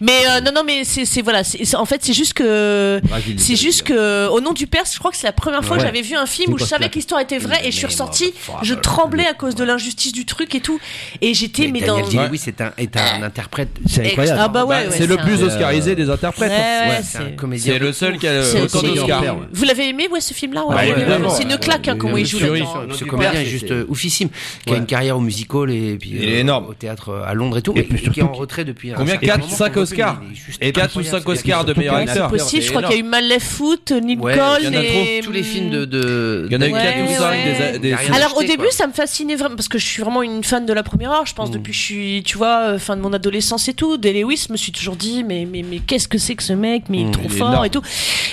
Mais 0.00 0.12
euh, 0.28 0.40
non, 0.40 0.50
non, 0.52 0.62
mais 0.66 0.82
c'est 0.84 1.04
c'est- 1.04 1.22
voilà, 1.22 1.44
c'est 1.44 1.64
c'est- 1.64 1.76
en 1.76 1.84
fait 1.84 2.04
c'est 2.04 2.12
juste 2.12 2.32
que 2.34 3.00
Brasilie, 3.04 3.38
c'est 3.38 3.54
juste 3.56 3.82
que 3.84 4.26
au 4.28 4.40
nom 4.40 4.52
du 4.52 4.66
père, 4.66 4.82
je 4.92 4.98
crois 4.98 5.10
que 5.12 5.16
c'est 5.16 5.26
la 5.26 5.32
première 5.32 5.64
fois 5.64 5.76
Ouais. 5.76 5.82
que 5.82 5.86
j'avais 5.88 6.02
vu 6.02 6.16
un 6.16 6.26
film 6.26 6.46
C'est 6.48 6.54
où 6.54 6.58
je 6.58 6.64
savais 6.64 6.88
que 6.88 6.94
l'histoire 6.96 7.20
était 7.20 7.38
vraie 7.38 7.60
et 7.64 7.70
je 7.70 7.76
suis 7.76 7.86
ressortie, 7.86 8.34
je 8.62 8.74
tremblais 8.74 9.26
à 9.26 9.34
cause 9.34 9.54
de 9.54 9.62
l'injustice 9.64 10.12
du 10.12 10.24
truc 10.26 10.54
et 10.56 10.60
tout, 10.60 10.80
et 11.20 11.34
j'étais 11.34 11.68
mais, 11.68 11.80
dans 11.82 11.98
Daniel 12.00 12.28
Day-Lewis 12.30 12.42
est 12.48 12.60
un, 12.60 12.72
est 12.78 12.96
un 12.96 13.22
interprète. 13.22 13.68
C'est 13.88 14.06
incroyable. 14.06 14.40
Ah 14.42 14.48
bah 14.48 14.64
ouais, 14.64 14.86
ouais, 14.86 14.88
c'est 14.90 15.06
le 15.06 15.16
plus 15.18 15.42
oscarisé 15.42 15.94
des 15.94 16.10
interprètes. 16.10 16.50
Ouais, 16.50 16.56
ouais, 16.88 17.00
c'est 17.04 17.18
un 17.18 17.20
c'est- 17.28 17.36
comédien. 17.36 17.72
C'est 17.74 17.78
le 17.78 17.92
seul 17.92 18.18
qui 18.18 18.26
a 18.26 18.42
C'est- 18.42 18.62
autant 18.62 18.80
c'est- 18.80 18.86
d'Oscars. 18.88 19.22
Vous 19.52 19.64
l'avez 19.64 19.88
aimé, 19.90 20.08
ouais, 20.10 20.20
ce 20.20 20.34
film-là 20.34 20.64
ouais, 20.66 20.74
Bah, 20.74 20.80
ouais. 20.82 20.95
Évidemment. 21.00 21.30
C'est 21.30 21.42
une 21.44 21.56
claque, 21.58 21.88
hein, 21.88 21.96
comment 21.98 22.16
il 22.16 22.26
joue 22.26 22.38
là-dedans. 22.38 22.86
Ce 22.92 23.04
comédien 23.04 23.32
est 23.40 23.44
c'est- 23.44 23.50
juste 23.50 23.70
euh, 23.70 23.84
oufissime, 23.88 24.28
qui 24.66 24.72
a 24.74 24.76
une 24.76 24.86
carrière 24.86 25.16
au 25.16 25.20
musical 25.20 25.70
et 25.70 25.96
puis 25.98 26.10
Il 26.14 26.28
est 26.28 26.48
euh, 26.48 26.54
au 26.54 26.74
théâtre 26.74 27.10
euh, 27.10 27.24
à 27.26 27.34
Londres 27.34 27.58
et 27.58 27.62
tout, 27.62 27.72
Et 27.76 27.84
qui 27.84 28.20
est 28.20 28.22
en 28.22 28.32
retrait 28.32 28.64
depuis. 28.64 28.90
un 28.92 28.94
Combien 28.94 29.12
certain 29.14 29.26
4, 29.26 29.40
moment, 29.40 29.52
5 29.56 29.68
qu'on 29.72 29.74
le 29.80 29.82
Oscars 29.82 30.22
Et 30.60 30.72
4 30.72 30.96
ou 30.96 30.98
incroyable, 31.00 31.22
5 31.24 31.28
Oscars 31.28 31.64
de 31.64 31.74
meilleur 31.74 31.94
qu'il 31.98 32.06
y 32.06 32.10
a 32.10 32.12
C'est 32.14 32.20
acteur. 32.20 32.28
possible, 32.30 32.62
je 32.62 32.70
crois 32.70 32.82
qu'il 32.82 32.92
y 32.92 32.94
a 32.94 33.00
eu 33.00 33.02
Malef 33.02 33.42
Foot, 33.44 33.92
Nicole 33.92 34.24
Ouais, 34.24 34.36
il 34.60 34.64
y 34.64 34.68
en 34.68 34.72
a 34.80 34.82
et... 34.82 35.20
Tous 35.22 35.32
les 35.32 35.42
films 35.42 35.86
de. 35.86 36.46
Il 36.48 36.52
y 36.52 36.56
en 36.56 36.60
a 36.60 36.68
eu 36.68 36.72
Ouais, 36.72 36.80
4 36.82 37.04
ou 37.04 37.08
5 37.14 37.30
ouais. 37.30 37.78
des, 37.78 37.92
Alors 38.12 38.36
au 38.36 38.42
début 38.42 38.70
ça 38.70 38.86
me 38.86 38.92
fascinait 38.92 39.36
vraiment 39.36 39.56
parce 39.56 39.68
que 39.68 39.78
je 39.78 39.86
suis 39.86 40.02
vraiment 40.02 40.22
une 40.22 40.44
fan 40.44 40.66
de 40.66 40.72
la 40.72 40.82
première 40.82 41.10
heure 41.12 41.26
je 41.26 41.34
pense 41.34 41.50
Mm. 41.50 41.52
depuis 41.54 41.72
que 41.72 41.76
je 41.78 41.82
suis 41.82 42.22
tu 42.24 42.36
vois 42.38 42.78
fin 42.78 42.96
de 42.96 43.02
mon 43.02 43.12
adolescence 43.12 43.68
et 43.68 43.74
tout 43.74 43.96
Lewis 44.02 44.46
je 44.48 44.52
me 44.52 44.56
suis 44.56 44.72
toujours 44.72 44.96
dit 44.96 45.24
mais 45.24 45.46
mais 45.50 45.62
mais 45.68 45.78
qu'est-ce 45.78 46.08
que 46.08 46.18
c'est 46.18 46.34
que 46.34 46.42
ce 46.42 46.52
mec? 46.52 46.84
Mais 46.88 46.98
il 46.98 47.02
est 47.02 47.08
Mm, 47.08 47.10
trop 47.12 47.28
fort 47.28 47.64
et 47.64 47.70
tout 47.70 47.82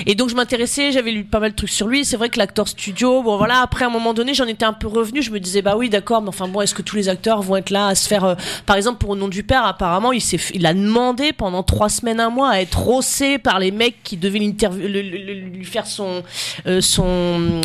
et 0.05 0.15
donc 0.15 0.29
je 0.29 0.35
m'intéressais 0.35 0.91
j'avais 0.91 1.11
lu 1.11 1.23
pas 1.23 1.39
mal 1.39 1.51
de 1.51 1.55
trucs 1.55 1.69
sur 1.69 1.87
lui 1.87 2.05
c'est 2.05 2.17
vrai 2.17 2.29
que 2.29 2.37
l'acteur 2.43 2.67
studio. 2.67 3.23
Bon 3.23 3.37
voilà 3.37 3.61
après 3.61 3.85
à 3.85 3.87
un 3.87 3.91
moment 3.91 4.13
donné 4.13 4.33
j'en 4.33 4.45
étais 4.45 4.65
un 4.65 4.73
peu 4.73 4.87
revenu 4.87 5.21
je 5.21 5.31
me 5.31 5.39
disais 5.39 5.61
bah 5.61 5.75
oui 5.77 5.89
d'accord 5.89 6.21
mais 6.21 6.29
enfin 6.29 6.47
bon 6.47 6.61
est-ce 6.61 6.73
que 6.75 6.81
tous 6.81 6.95
les 6.97 7.07
acteurs 7.09 7.41
vont 7.41 7.55
être 7.55 7.69
là 7.69 7.87
à 7.87 7.95
se 7.95 8.07
faire 8.07 8.25
euh, 8.25 8.35
par 8.65 8.75
exemple 8.75 8.97
pour 8.99 9.11
au 9.11 9.15
nom 9.15 9.27
du 9.29 9.43
père 9.43 9.65
apparemment 9.65 10.11
il 10.11 10.21
s'est 10.21 10.39
il 10.53 10.65
a 10.65 10.73
demandé 10.73 11.31
pendant 11.33 11.63
trois 11.63 11.89
semaines 11.89 12.19
un 12.19 12.29
mois 12.29 12.49
à 12.51 12.59
être 12.61 12.77
rossé 12.79 13.37
par 13.37 13.59
les 13.59 13.71
mecs 13.71 14.03
qui 14.03 14.17
devaient 14.17 14.39
le- 14.39 14.87
le- 14.87 15.33
lui 15.57 15.65
faire 15.65 15.87
son 15.87 16.23
euh, 16.67 16.81
son 16.81 17.61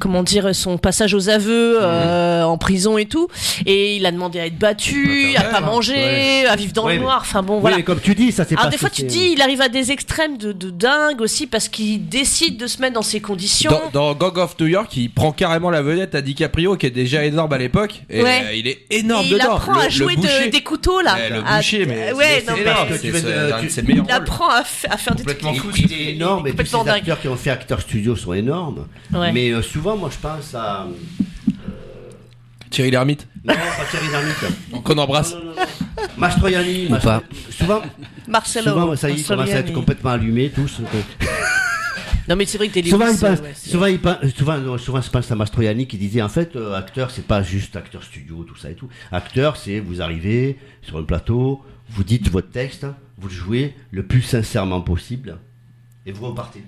comment 0.00 0.22
dire 0.22 0.54
son 0.54 0.76
passage 0.78 1.14
aux 1.14 1.28
aveux 1.28 1.78
euh, 1.80 2.42
en 2.44 2.58
prison 2.58 2.98
et 2.98 3.04
tout. 3.06 3.28
Et 3.66 3.96
il 3.96 4.06
a 4.06 4.12
demandé 4.12 4.40
à 4.40 4.46
être 4.46 4.58
battu 4.58 5.34
à 5.36 5.42
pas 5.44 5.60
manger 5.60 5.94
Ouais. 5.94 6.44
à 6.48 6.56
vivre 6.56 6.72
dans 6.72 6.86
Ouais, 6.86 6.96
le 6.96 7.02
noir. 7.02 7.18
Enfin 7.20 7.42
bon 7.42 7.54
Oui, 7.56 7.60
voilà. 7.60 7.76
mais 7.76 7.82
comme 7.82 8.00
tu 8.00 8.14
dis, 8.14 8.32
ça 8.32 8.44
c'est 8.48 8.56
alors 8.58 8.70
des 8.70 8.78
fois 8.78 8.90
tu 8.90 9.02
dis 9.04 9.30
il 9.34 9.42
arrive 9.42 9.60
à 9.60 9.68
des 9.68 9.92
extrêmes 9.92 10.36
de, 10.38 10.52
de 10.52 10.70
dingue 10.70 11.20
aussi 11.20 11.46
parce 11.46 11.68
qu'il 11.68 12.08
décide 12.08 12.56
de 12.56 12.66
se 12.66 12.80
mettre 12.80 12.94
dans 12.94 13.02
ces 13.02 13.20
conditions. 13.20 13.70
Dans, 13.70 13.90
dans 13.92 13.99
Gang 14.18 14.36
of 14.38 14.54
New 14.60 14.66
York, 14.66 14.96
il 14.96 15.10
prend 15.10 15.32
carrément 15.32 15.70
la 15.70 15.82
vedette 15.82 16.14
à 16.14 16.22
DiCaprio, 16.22 16.76
qui 16.76 16.86
est 16.86 16.90
déjà 16.90 17.24
énorme 17.24 17.52
à 17.52 17.58
l'époque. 17.58 18.02
Et 18.08 18.22
Ouais. 18.22 18.42
euh, 18.46 18.54
il 18.54 18.66
est 18.68 18.86
énorme 18.90 19.24
et 19.24 19.28
il 19.28 19.32
dedans. 19.34 19.56
apprend 19.56 19.74
Le- 19.74 19.80
à 19.80 19.88
jouer 19.88 20.16
de- 20.16 20.50
des 20.50 20.62
couteaux 20.62 21.00
là 21.00 21.16
le 21.28 21.36
À- 21.46 21.56
boucher, 21.56 21.86
mais 21.86 22.12
ouais 22.12 22.42
c'est 22.46 22.60
énorme. 22.60 22.88
C'est 23.00 23.24
euh, 23.24 23.50
il 23.88 24.10
apprend 24.10 24.48
à, 24.48 24.64
fa- 24.64 24.88
à 24.92 24.96
faire 24.96 25.14
des 25.14 25.22
trucs 25.24 25.40
fou. 25.56 25.70
Il 25.76 25.92
est 25.92 26.12
énorme 26.14 26.46
et 26.46 26.52
dingue. 26.52 26.88
acteurs 26.88 27.20
qui 27.20 27.28
ont 27.28 27.36
fait 27.36 27.50
acteurs 27.50 27.80
studio 27.80 28.14
sont 28.16 28.32
énormes. 28.32 28.86
Ouais. 29.12 29.32
Mais 29.32 29.50
euh, 29.50 29.62
souvent, 29.62 29.96
moi 29.96 30.10
je 30.12 30.18
pense 30.18 30.54
à. 30.54 30.86
Thierry 32.70 32.92
Lhermitte, 32.92 33.26
Non, 33.44 33.52
pas 33.54 33.60
Thierry 33.90 34.06
Lhermitte. 34.12 34.82
qu'on 34.84 34.96
embrasse. 34.98 35.34
Non, 35.34 35.40
non, 35.40 35.46
non. 35.56 36.02
Mastroianni. 36.16 36.86
Ou 36.88 36.96
pas. 36.98 37.22
Souvent, 37.50 37.82
Marcelo 38.28 38.70
souvent, 38.70 38.96
ça 38.96 39.10
y 39.10 39.12
est, 39.14 39.16
ils 39.16 39.24
commencent 39.26 39.50
à 39.50 39.58
être 39.58 39.72
complètement 39.72 40.10
allumés 40.10 40.50
tous. 40.54 40.80
non 42.30 42.36
mais 42.36 42.46
c'est 42.46 42.56
vrai 42.56 42.68
que 42.68 42.74
Dale 42.80 42.86
souvent, 42.88 43.06
euh, 43.06 43.10
ouais, 43.10 43.54
souvent, 43.54 43.86
pensent- 43.98 44.34
souvent, 44.34 44.56
non, 44.58 44.78
souvent, 44.78 45.02
je 45.02 45.10
pense 45.10 45.30
à 45.30 45.34
Mastroianni 45.34 45.86
qui 45.86 45.98
disait 45.98 46.22
en 46.22 46.28
fait, 46.30 46.56
euh, 46.56 46.74
acteur, 46.74 47.10
c'est 47.10 47.26
pas 47.26 47.42
juste 47.42 47.76
acteur 47.76 48.02
studio, 48.02 48.44
tout 48.44 48.56
ça 48.56 48.70
et 48.70 48.74
tout. 48.74 48.88
Acteur, 49.12 49.56
c'est 49.58 49.80
vous 49.80 50.00
arrivez 50.00 50.56
sur 50.82 50.96
un 50.96 51.02
plateau, 51.02 51.62
vous 51.90 52.04
dites 52.04 52.30
votre 52.30 52.50
texte, 52.50 52.86
vous 53.18 53.28
le 53.28 53.34
jouez 53.34 53.74
le 53.90 54.04
plus 54.06 54.22
sincèrement 54.22 54.80
possible 54.80 55.36
et 56.06 56.12
vous 56.12 56.26
repartez. 56.28 56.62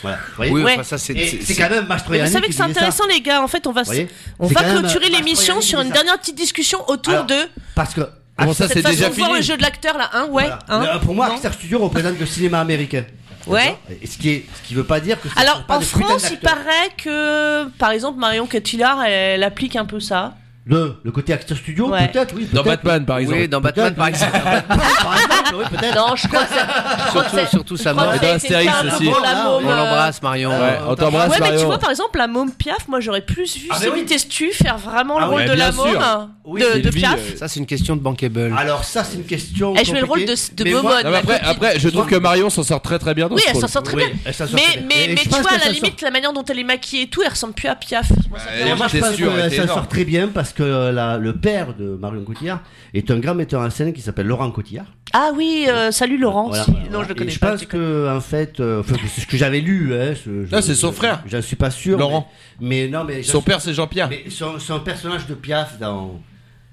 Voilà. 0.00 0.16
Vous 0.16 0.34
voyez 0.36 0.52
Oui, 0.52 0.62
Ouais. 0.64 0.72
enfin, 0.74 0.82
ça, 0.82 0.98
c'est. 0.98 1.12
Et 1.12 1.26
c'est- 1.28 1.42
c'est 1.42 1.54
quand 1.54 1.70
même 1.70 1.86
Mastroianni 1.86 2.26
vous 2.26 2.32
savez 2.32 2.46
que 2.48 2.52
c'est 2.52 2.58
ça. 2.58 2.64
intéressant 2.64 3.04
les 3.06 3.20
gars 3.20 3.40
en 3.42 3.46
fait 3.46 3.66
on 3.68 3.72
va 3.72 3.84
se- 3.84 4.06
on 4.40 4.46
va 4.48 4.62
clôturer 4.64 5.10
l'émission 5.10 5.60
sur 5.60 5.80
une 5.80 5.88
ça. 5.88 5.94
dernière 5.94 6.18
petite 6.18 6.36
discussion 6.36 6.78
autour 6.88 7.12
Alors, 7.12 7.26
de 7.26 7.36
Parce 7.76 7.94
que 7.94 8.00
Comment 8.36 8.54
ça, 8.54 8.66
cette 8.66 8.78
c'est 8.78 8.82
façon 8.82 8.94
déjà 8.96 9.08
de 9.10 9.14
voir 9.14 9.28
fini 9.28 9.38
le 9.40 9.44
jeu 9.44 9.56
de 9.58 9.62
l'acteur 9.62 9.96
là 9.98 10.08
hein 10.14 10.26
ouais 10.30 10.44
Voilà. 10.44 10.58
hein 10.68 10.94
Le- 10.94 11.00
pour 11.00 11.14
moi, 11.14 11.26
Acteur 11.26 11.52
Studio 11.52 11.78
représente 11.78 12.18
le 12.18 12.24
cinéma 12.26 12.60
américain. 12.60 13.04
Ouais. 13.46 13.76
Et 14.00 14.06
ce 14.06 14.18
qui 14.18 14.30
est, 14.30 14.46
ce 14.54 14.68
qui 14.68 14.74
veut 14.74 14.84
pas 14.84 15.00
dire 15.00 15.20
que 15.20 15.28
Alors 15.36 15.64
pas 15.64 15.78
en 15.78 15.80
France, 15.80 16.28
il 16.30 16.38
paraît 16.38 16.90
que, 16.96 17.68
par 17.78 17.90
exemple, 17.90 18.18
Marion 18.18 18.46
Cotillard, 18.46 19.02
elle, 19.04 19.12
elle 19.12 19.42
applique 19.42 19.76
un 19.76 19.84
peu 19.84 20.00
ça. 20.00 20.34
Le, 20.64 20.94
le 21.02 21.10
côté 21.10 21.32
Acteur 21.32 21.58
Studio, 21.58 21.88
Ouais. 21.90 22.06
peut-être, 22.06 22.34
oui. 22.36 22.46
Dans 22.52 22.62
peut-être. 22.62 22.84
Batman, 22.84 23.04
par 23.04 23.18
exemple. 23.18 23.38
Oui, 23.40 23.48
dans 23.48 23.60
Batman, 23.60 23.86
Peut-être, 23.86 23.96
par 23.96 24.06
exemple. 24.06 24.32
Par 24.68 25.16
exemple, 25.16 25.54
oui, 25.56 25.64
peut-être. 25.76 25.96
Non, 25.96 26.14
je 26.14 26.28
crois 26.28 26.44
que 26.44 26.54
ça- 26.54 26.66
je 26.66 27.08
crois 27.10 27.22
que 27.24 27.30
Surtout, 27.30 27.36
ça- 27.44 27.50
surtout 27.50 27.76
je 27.76 27.82
sa 27.82 27.90
crois 27.90 28.04
mort. 28.04 28.12
que 28.12 28.16
Et 28.18 28.20
dans 28.20 28.26
ça 28.26 28.32
a 28.32 28.36
été 28.36 28.46
Astérix 28.56 28.70
fait 28.72 28.78
un 28.78 28.82
peu 28.90 28.94
aussi. 28.96 29.04
pour 29.06 29.20
la 29.20 29.28
On 29.28 29.60
môme, 29.60 29.66
euh, 29.72 29.76
l'embrasse, 29.76 30.22
Marion. 30.22 30.50
Ouais, 30.50 30.78
on 30.86 30.94
t'embrasse, 30.94 31.30
Ouais, 31.30 31.36
mais 31.40 31.46
tu 31.46 31.52
Marion. 31.52 31.66
vois, 31.66 31.78
par 31.80 31.90
exemple, 31.90 32.16
la 32.18 32.26
môme 32.28 32.52
Piaf, 32.52 32.86
moi 32.86 33.00
j'aurais 33.00 33.22
plus 33.22 33.56
vu 33.56 33.66
Ah, 33.70 33.74
mais 33.80 33.86
Sylvie 33.86 34.00
oui. 34.02 34.06
Testu 34.06 34.52
faire 34.52 34.78
vraiment 34.78 35.18
le 35.18 35.24
Ah 35.24 35.28
rôle 35.28 35.44
de 35.46 35.52
la 35.52 35.72
sûr. 35.72 35.84
môme 35.84 36.28
Oui, 36.44 36.60
de, 36.60 36.66
de 36.66 36.72
Sylvie, 36.90 37.00
Piaf. 37.00 37.14
euh, 37.18 37.36
Ça, 37.38 37.48
c'est 37.48 37.58
une 37.58 37.66
question 37.66 37.96
de 37.96 38.00
bankable. 38.00 38.54
Alors, 38.56 38.84
ça, 38.84 39.02
c'est 39.02 39.16
une 39.16 39.24
question. 39.24 39.74
Elle 39.76 39.84
jouait 39.84 39.98
le 40.00 40.06
rôle 40.06 40.20
de, 40.24 40.26
de. 40.54 40.70
Non, 40.70 40.82
mais 40.84 41.10
ma 41.10 41.18
après, 41.18 41.20
copine. 41.38 41.38
après, 41.50 41.78
je 41.80 41.88
trouve 41.88 42.06
que 42.06 42.14
Marion 42.16 42.50
s'en 42.50 42.62
sort 42.62 42.80
très 42.82 43.00
très 43.00 43.14
bien 43.14 43.26
dans 43.28 43.34
Oui, 43.34 43.42
ce 43.42 43.48
elle 43.48 43.54
rôle. 43.54 43.62
s'en 43.62 43.68
sort 43.68 43.82
très 43.82 43.96
Oui, 43.96 44.04
bien. 44.06 44.14
elle 44.26 44.34
s'en 44.34 44.46
sort 44.46 44.60
Mais, 44.86 45.14
tu 45.16 45.28
vois, 45.28 45.50
à 45.50 45.58
la 45.58 45.70
limite, 45.72 46.00
la 46.02 46.10
manière 46.12 46.32
dont 46.32 46.44
elle 46.44 46.60
est 46.60 46.64
maquillée 46.64 47.02
et 47.02 47.06
tout, 47.08 47.20
elle 47.24 47.30
ressemble 47.30 47.54
plus 47.54 47.66
à 47.68 47.74
Piaf. 47.74 48.08
Moi, 48.30 48.38
ça 48.38 48.44
me 48.44 48.50
elle 48.52 48.62
fait 48.62 48.70
est- 48.70 48.74
Moi, 48.76 48.86
je 48.86 48.92
T'es 48.92 49.00
pense 49.00 49.14
sûr, 49.16 49.26
elle 49.32 49.36
qu'elle 49.36 49.46
était 49.46 49.56
s'en 49.56 49.62
énorme. 49.64 49.78
sort 49.80 49.88
très 49.88 50.04
bien 50.04 50.28
parce 50.28 50.51
que 50.52 50.90
la- 50.90 51.18
le 51.18 51.34
père 51.36 51.74
de 51.74 51.96
Marion 52.00 52.22
Cotillard 52.24 52.62
est 52.94 53.10
un 53.10 53.18
grand 53.18 53.34
metteur 53.34 53.60
en 53.62 53.70
scène 53.70 53.92
qui 53.92 54.00
s'appelle 54.00 54.26
Laurent 54.26 54.50
Cotillard. 54.50 54.86
Ah 55.12 55.30
oui, 55.34 55.66
euh, 55.68 55.90
salut 55.90 56.18
Laurent. 56.18 56.48
Voilà, 56.48 56.64
si. 56.64 56.70
voilà, 56.70 56.88
Non, 56.88 57.02
je 57.02 57.08
le 57.08 57.14
Et 57.14 57.18
connais 57.18 57.30
je 57.30 57.38
pas. 57.38 57.50
pense 57.52 57.66
que 57.66 58.08
en 58.16 58.20
fait, 58.20 58.60
euh, 58.60 58.82
c'est 59.14 59.22
ce 59.22 59.26
que 59.26 59.36
j'avais 59.36 59.60
lu. 59.60 59.92
Hein, 59.94 60.14
ce- 60.14 60.46
je- 60.46 60.54
Ah, 60.54 60.62
c'est 60.62 60.74
son 60.74 60.88
je- 60.90 60.96
frère. 60.96 61.22
J'en 61.26 61.42
suis 61.42 61.56
pas 61.56 61.70
sûr. 61.70 61.98
Laurent. 61.98 62.30
Mais, 62.60 62.84
mais 62.84 62.88
non, 62.88 63.04
mais 63.04 63.22
Son 63.22 63.40
suis- 63.40 63.46
père, 63.46 63.60
c'est 63.60 63.74
Jean-Pierre. 63.74 64.08
Mais 64.08 64.24
son, 64.30 64.58
son 64.58 64.80
personnage 64.80 65.26
de 65.26 65.34
Piaf 65.34 65.78
dans, 65.78 66.20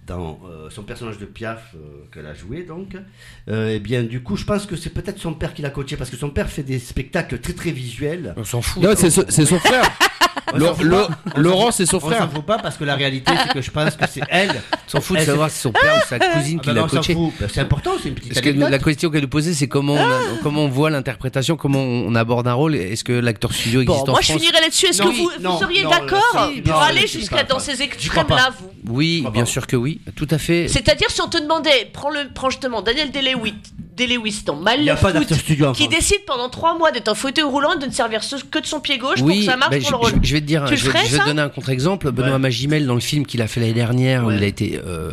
dans 0.08 0.40
euh, 0.50 0.70
son 0.70 0.84
personnage 0.84 1.18
de 1.20 1.26
Piaf 1.26 1.76
euh, 1.76 1.80
qu'elle 2.14 2.26
a 2.26 2.34
joué 2.34 2.64
donc, 2.64 2.98
euh, 3.50 3.74
eh 3.76 3.80
bien 3.80 4.02
du 4.04 4.24
coup 4.24 4.36
je 4.38 4.44
pense 4.44 4.66
que 4.66 4.76
c'est 4.76 4.90
peut-être 4.90 5.20
son 5.20 5.34
père 5.34 5.54
qui 5.54 5.62
l'a 5.62 5.70
coaché 5.70 5.98
parce 5.98 6.10
que 6.10 6.18
son 6.18 6.32
père 6.32 6.50
fait 6.50 6.64
des 6.64 6.80
spectacles 6.80 7.38
très 7.40 7.54
très 7.54 7.70
visuels. 7.72 8.34
On 8.36 8.44
s'en 8.44 8.62
fout. 8.62 8.82
Non, 8.82 8.92
c'est 8.96 9.12
son- 9.12 9.26
c'est 9.30 9.46
son 9.46 9.60
frère. 9.60 9.84
On. 10.54 11.10
On 11.36 11.40
Laurent, 11.40 11.72
c'est 11.72 11.86
son 11.86 11.98
On 11.98 12.00
frère. 12.00 12.20
s'en 12.24 12.30
fout 12.30 12.46
pas 12.46 12.58
parce 12.58 12.78
que 12.78 12.84
la 12.84 12.96
réalité 12.96 13.32
c'est 13.44 13.54
que 13.54 13.62
je 13.62 13.72
pense 13.72 13.96
que 13.96 14.06
c'est 14.10 14.22
elle. 14.30 14.50
On 14.52 14.78
s'en 14.92 15.02
fout 15.02 15.16
de 15.18 15.22
Elle, 15.22 15.28
savoir 15.28 15.50
c'est- 15.50 15.56
si 15.56 15.62
son 15.62 15.72
père 15.72 15.96
ou 16.04 16.08
sa 16.08 16.20
cousine 16.20 16.58
Ah 16.60 16.64
qui 16.64 16.68
bah 16.70 16.74
l'a 16.76 16.84
on 16.84 16.88
coaché. 16.88 17.14
fout. 17.14 17.34
C'est 17.52 17.62
important, 17.62 17.92
c'est 18.02 18.10
une 18.10 18.16
petite 18.16 18.34
Parce 18.34 18.42
que 18.44 18.50
anecdote. 18.50 18.70
la 18.72 18.80
question 18.80 19.10
qu'elle 19.12 19.22
nous 19.22 19.28
posait, 19.28 19.54
c'est 19.54 19.68
comment, 19.68 19.94
on 19.94 19.98
a- 20.10 20.20
comment 20.44 20.64
on 20.64 20.70
voit 20.70 20.90
l'interprétation, 20.90 21.56
comment 21.58 21.80
on 21.82 22.14
aborde 22.16 22.48
un 22.48 22.54
rôle. 22.54 22.76
Est-ce 22.76 23.04
que 23.04 23.14
l'acteur 23.14 23.54
studio 23.54 23.84
Bon, 23.84 23.94
existe 23.94 24.10
en 24.10 24.12
moi 24.14 24.22
je 24.22 24.28
France 24.32 24.42
finirai 24.42 24.62
là-dessus. 24.62 24.86
Est-ce 24.88 25.02
que 25.02 25.08
vous, 25.08 25.32
non, 25.42 25.54
vous 25.54 25.60
seriez 25.60 25.84
d'accord 25.84 26.50
pour 26.66 26.82
aller 26.82 27.08
jusqu'à 27.08 27.44
dans 27.44 27.60
ces 27.60 27.82
extrêmes-là, 27.82 28.50
vous? 28.60 28.70
Oui, 28.88 29.26
bien 29.34 29.46
sûr 29.46 29.68
que 29.68 29.76
oui, 29.76 30.02
tout 30.16 30.28
à 30.32 30.38
fait. 30.38 30.68
C'est-à-dire 30.68 31.10
si 31.10 31.22
on 31.22 31.28
te 31.28 31.38
demandait, 31.38 31.90
prends 31.94 32.10
le, 32.10 32.30
prends 32.34 32.50
justement 32.50 32.82
Daniel 32.82 33.12
Day-Lewis, 33.12 33.54
Day-Lewis 34.08 34.42
dans 34.46 34.56
pas 34.56 34.76
Malfoot, 34.78 35.14
d'acteur 35.14 35.38
studio 35.38 35.66
en 35.68 35.72
qui 35.74 35.88
décide 35.88 36.24
pendant 36.26 36.50
trois 36.50 36.78
mois 36.78 36.92
d'être 36.92 37.08
en 37.10 37.16
fauteuil 37.16 37.44
roulant 37.44 37.74
et 37.74 37.80
de 37.80 37.86
ne 37.86 37.92
servir 37.92 38.22
que 38.52 38.60
de 38.60 38.66
son 38.66 38.80
pied 38.80 38.98
gauche 38.98 39.20
pour 39.20 39.28
Oui, 39.28 39.40
que 39.40 39.46
ça 39.46 39.58
marche 39.58 39.72
bah, 39.72 39.78
pour 39.78 39.86
je, 39.86 39.92
le 39.92 39.98
rôle. 39.98 40.12
je- 40.24 40.34
vais 40.34 40.42
te 40.42 40.46
dire, 40.46 40.64
Tu 40.66 40.72
le 40.72 40.78
je, 40.78 40.86
vais- 40.86 40.92
ferais, 40.92 41.06
je 41.06 41.12
vais 41.14 41.20
te 41.20 41.26
donner 41.26 41.42
un 41.42 41.50
contre-exemple. 41.50 42.12
Benoît 42.12 42.34
Ouais. 42.34 42.40
Magimel, 42.40 42.86
dans 42.88 42.94
le 42.96 43.00
film 43.00 43.26
qu'il 43.26 43.42
a 43.42 43.48
fait 43.48 43.60
l'année 43.60 43.74
dernière, 43.74 44.24
où 44.24 44.28
Ouais. 44.28 44.38
il 44.38 44.44
a 44.44 44.48
été 44.48 44.80
euh, 44.86 45.12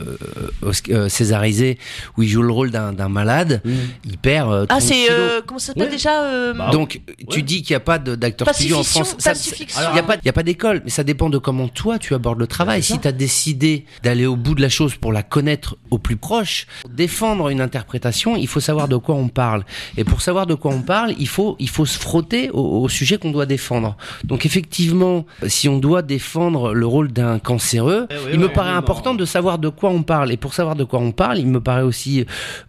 Osc- 0.65 0.93
euh, 0.93 1.09
césarisé, 1.09 1.79
où 2.17 2.23
il 2.23 2.29
joue 2.29 2.43
le 2.43 2.53
rôle 2.53 2.71
d'un 2.71 3.09
malade, 3.09 3.63
il 4.05 4.19
perd 4.19 4.51
euh, 4.53 4.63
Ah, 4.69 4.79
30 4.79 4.83
c'est. 4.83 5.11
euh, 5.11 5.41
comment 5.47 5.59
ça 5.59 5.67
s'appelle 5.69 5.85
Ouais. 5.85 5.89
déjà 5.91 6.23
euh, 6.25 6.53
Bah, 6.55 6.71
Donc, 6.73 7.01
tu 7.31 7.43
dis 7.43 7.63
qu'il 7.63 7.73
n'y 7.73 7.77
a 7.77 7.81
pas 7.81 7.99
d'acteur 7.99 8.49
studio 8.55 8.79
en 8.79 8.83
France. 8.85 9.17
Il 9.19 9.93
n'y 9.93 9.99
a 9.99 10.03
pas, 10.03 10.17
il 10.23 10.27
y 10.27 10.29
a 10.29 10.33
pas 10.33 10.43
d'école, 10.43 10.83
mais 10.85 10.91
ça 10.91 11.03
dépend 11.05 11.31
de 11.31 11.39
comment 11.39 11.69
toi 11.69 11.99
tu 11.99 12.15
abordes 12.15 12.39
le 12.39 12.47
travail. 12.47 12.83
Si 12.83 12.99
tu 12.99 13.09
as 13.09 13.13
décidé 13.13 13.85
d'aller 14.03 14.27
au 14.27 14.37
bout 14.37 14.55
de 14.55 14.63
la 14.63 14.69
chose 14.69 14.95
pour 14.97 15.13
la 15.13 15.23
connaître 15.23 15.77
au 15.91 15.99
plus 15.99 16.17
proche, 16.17 16.67
pour 16.83 16.91
défendre 16.91 17.49
une 17.49 17.61
interprétation, 17.63 18.37
il 18.37 18.47
faut 18.47 18.61
savoir 18.61 18.76
de 18.87 18.97
quoi 18.97 19.15
on 19.15 19.29
parle. 19.29 19.65
Et 19.97 20.05
pour 20.05 20.21
savoir 20.21 20.47
de 20.47 20.55
quoi 20.55 20.71
on 20.73 20.83
parle, 20.83 21.15
il 21.19 21.29
faut, 21.29 21.57
il 21.59 21.69
faut 21.71 21.87
se 21.87 21.99
frotter 21.99 22.51
au, 22.51 22.83
au 22.83 22.89
sujet 22.89 23.17
qu'on 23.19 23.31
doit 23.31 23.47
défendre. 23.47 23.97
Donc 24.25 24.45
effectivement, 24.45 25.25
si 25.47 25.69
on 25.69 25.79
doit 25.79 26.03
défendre 26.03 26.75
le 26.75 26.87
rôle 26.87 27.13
d'un 27.13 27.39
cancéreux, 27.39 28.07
Eh 28.11 28.15
oui, 28.15 28.31
il 28.35 28.39
me 28.39 28.47
oui, 28.47 28.53
paraît 28.53 28.71
important 28.73 29.15
de 29.15 29.25
savoir 29.25 29.59
de 29.59 29.69
quoi 29.71 29.91
on 29.91 30.03
parle. 30.03 30.31
Et 30.33 30.37
pour 30.37 30.53
savoir 30.55 30.77
de 30.77 30.85
quoi 30.85 31.01
on 31.01 31.13
parle, 31.13 31.39
il 31.39 31.47
me 31.47 31.61
paraît 31.61 31.83
aussi 31.83 32.21
euh, 32.21 32.25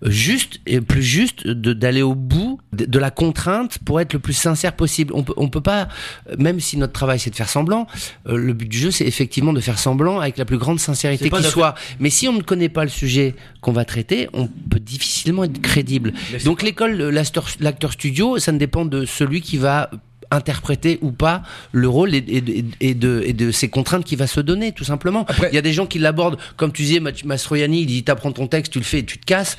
juste 0.09 0.59
et 0.65 0.79
plus 0.81 1.03
juste 1.03 1.45
d'aller 1.47 2.01
au 2.01 2.15
bout 2.15 2.59
de, 2.73 2.85
de 2.85 2.99
la 2.99 3.11
contrainte 3.11 3.79
pour 3.85 3.99
être 3.99 4.13
le 4.13 4.19
plus 4.19 4.33
sincère 4.33 4.73
possible. 4.73 5.13
On 5.15 5.23
peut, 5.23 5.33
on 5.37 5.49
peut 5.49 5.61
pas, 5.61 5.87
euh, 6.29 6.35
même 6.39 6.59
si 6.59 6.77
notre 6.77 6.93
travail 6.93 7.19
c'est 7.19 7.29
de 7.29 7.35
faire 7.35 7.49
semblant, 7.49 7.87
euh, 8.27 8.37
le 8.37 8.53
but 8.53 8.67
du 8.69 8.77
jeu 8.77 8.91
c'est 8.91 9.05
effectivement 9.05 9.53
de 9.53 9.59
faire 9.59 9.79
semblant 9.79 10.19
avec 10.19 10.37
la 10.37 10.45
plus 10.45 10.57
grande 10.57 10.79
sincérité 10.79 11.29
qui 11.29 11.43
soit. 11.43 11.75
Mais 11.99 12.09
si 12.09 12.27
on 12.27 12.33
ne 12.33 12.41
connaît 12.41 12.69
pas 12.69 12.83
le 12.83 12.89
sujet 12.89 13.35
qu'on 13.61 13.71
va 13.71 13.85
traiter, 13.85 14.29
on 14.33 14.47
peut 14.47 14.79
difficilement 14.79 15.43
être 15.43 15.61
crédible. 15.61 15.96
Donc 16.45 16.61
l'école, 16.61 16.99
euh, 17.01 17.11
l'acteur 17.11 17.91
studio, 17.91 18.39
ça 18.39 18.51
ne 18.51 18.57
dépend 18.57 18.85
de 18.85 19.05
celui 19.05 19.41
qui 19.41 19.57
va 19.57 19.89
interpréter 20.31 20.99
ou 21.01 21.11
pas 21.11 21.41
le 21.71 21.87
rôle 21.87 22.13
et, 22.13 22.17
et- 22.17 22.37
et- 22.59 22.65
et 22.81 22.93
de, 22.93 23.21
et 23.25 23.33
de 23.33 23.51
ses 23.51 23.69
contraintes 23.69 24.03
qu'il 24.03 24.17
va 24.17 24.27
se 24.27 24.39
donner, 24.41 24.71
tout 24.71 24.83
simplement. 24.83 25.25
Après- 25.27 25.49
il 25.51 25.55
y 25.55 25.57
a 25.57 25.61
des 25.61 25.73
gens 25.73 25.85
qui 25.85 25.99
l'abordent, 25.99 26.37
comme 26.57 26.71
tu 26.71 26.81
disais, 26.83 26.99
Mastroianni, 27.25 27.81
il 27.81 27.85
dit 27.85 28.03
t'apprends 28.03 28.31
ton 28.31 28.47
texte, 28.47 28.71
tu 28.73 28.79
le 28.79 28.83
fais 28.85 28.99
et 28.99 29.05
tu 29.05 29.17
te 29.17 29.25
casses. 29.25 29.55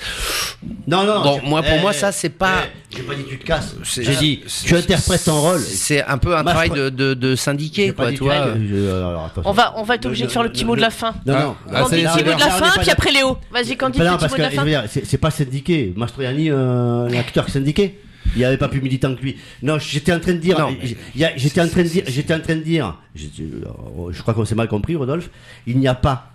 Non, 0.87 1.05
non. 1.05 1.23
Bon, 1.23 1.41
moi, 1.45 1.63
pour 1.63 1.73
eh, 1.79 1.81
moi, 1.81 1.93
ça, 1.93 2.13
c'est 2.13 2.29
pas- 2.31 2.65
eh, 2.93 2.97
J'ai 2.97 3.03
pas 3.03 3.15
dit 3.15 3.25
tu 3.29 3.39
te 3.39 3.45
casses. 3.45 3.75
J'ai 3.85 4.17
dit 4.17 4.41
tu 4.65 4.75
interprètes 4.77 5.25
ton 5.25 5.41
rôle. 5.41 5.61
C'est 5.61 6.05
un 6.05 6.19
peu 6.19 6.37
un 6.37 6.43
travail 6.45 6.71
de, 6.71 6.89
de, 6.89 7.15
de 7.15 7.31
J'ai 7.31 7.37
syndiqué, 7.37 7.93
quoi, 7.93 8.11
dit 8.11 8.17
tu 8.17 8.25
vois. 8.25 8.35
euh, 8.35 8.99
alors. 9.11 9.31
On 9.45 9.53
va, 9.53 9.75
on 9.79 9.83
va 9.83 9.95
être 9.97 10.07
obligé 10.07 10.27
de 10.27 10.31
faire 10.31 10.43
le 10.43 10.51
petit 10.51 10.65
mot 10.65 10.77
de 10.77 10.81
la 10.81 10.91
fin. 10.91 11.15
Non, 11.27 11.35
non. 11.39 11.57
ah, 11.73 11.81
y 11.93 12.01
est, 12.01 12.05
petit 12.05 12.25
mot 12.25 12.35
de 12.35 12.39
la 12.41 12.47
on 12.47 12.51
fin, 12.51 12.71
puis 12.81 12.91
après 12.91 13.13
Léo. 13.13 13.39
Vas-y, 13.53 13.77
Candy, 13.77 13.99
Bah 13.99 14.05
non, 14.07 14.13
petit 14.13 14.21
parce 14.21 14.33
mot 14.33 14.37
que 14.37 14.43
de 14.43 14.43
la 14.43 14.51
je 14.51 14.57
veux 14.57 14.61
fin. 14.63 14.87
dire, 14.87 15.03
c'est 15.05 15.19
pas 15.19 15.31
syndiqué. 15.31 15.93
Mastroianni, 15.97 16.51
euh, 16.51 17.09
l'acteur 17.09 17.49
syndiqué. 17.49 17.99
Il 18.35 18.39
n'y 18.39 18.45
avait 18.45 18.57
pas 18.57 18.69
plus 18.69 18.81
militant 18.81 19.15
que 19.15 19.23
lui. 19.23 19.37
Non, 19.63 19.79
j'étais 19.79 20.13
en 20.13 20.21
train 20.21 20.33
de 20.33 20.39
dire. 20.39 20.57
J'étais 21.37 21.61
en 21.61 21.69
train 21.69 21.83
de 21.83 21.89
dire. 21.89 22.05
J'étais 22.07 22.35
en 22.35 22.41
train 22.41 22.57
de 22.57 22.63
dire. 22.63 22.99
Je, 23.15 23.27
je 24.11 24.23
crois 24.23 24.35
qu'on 24.35 24.45
s'est 24.45 24.55
mal 24.55 24.69
compris, 24.69 24.97
Rodolphe. 24.97 25.31
Il 25.67 25.79
n'y 25.79 25.89
a 25.89 25.95
pas 25.95 26.33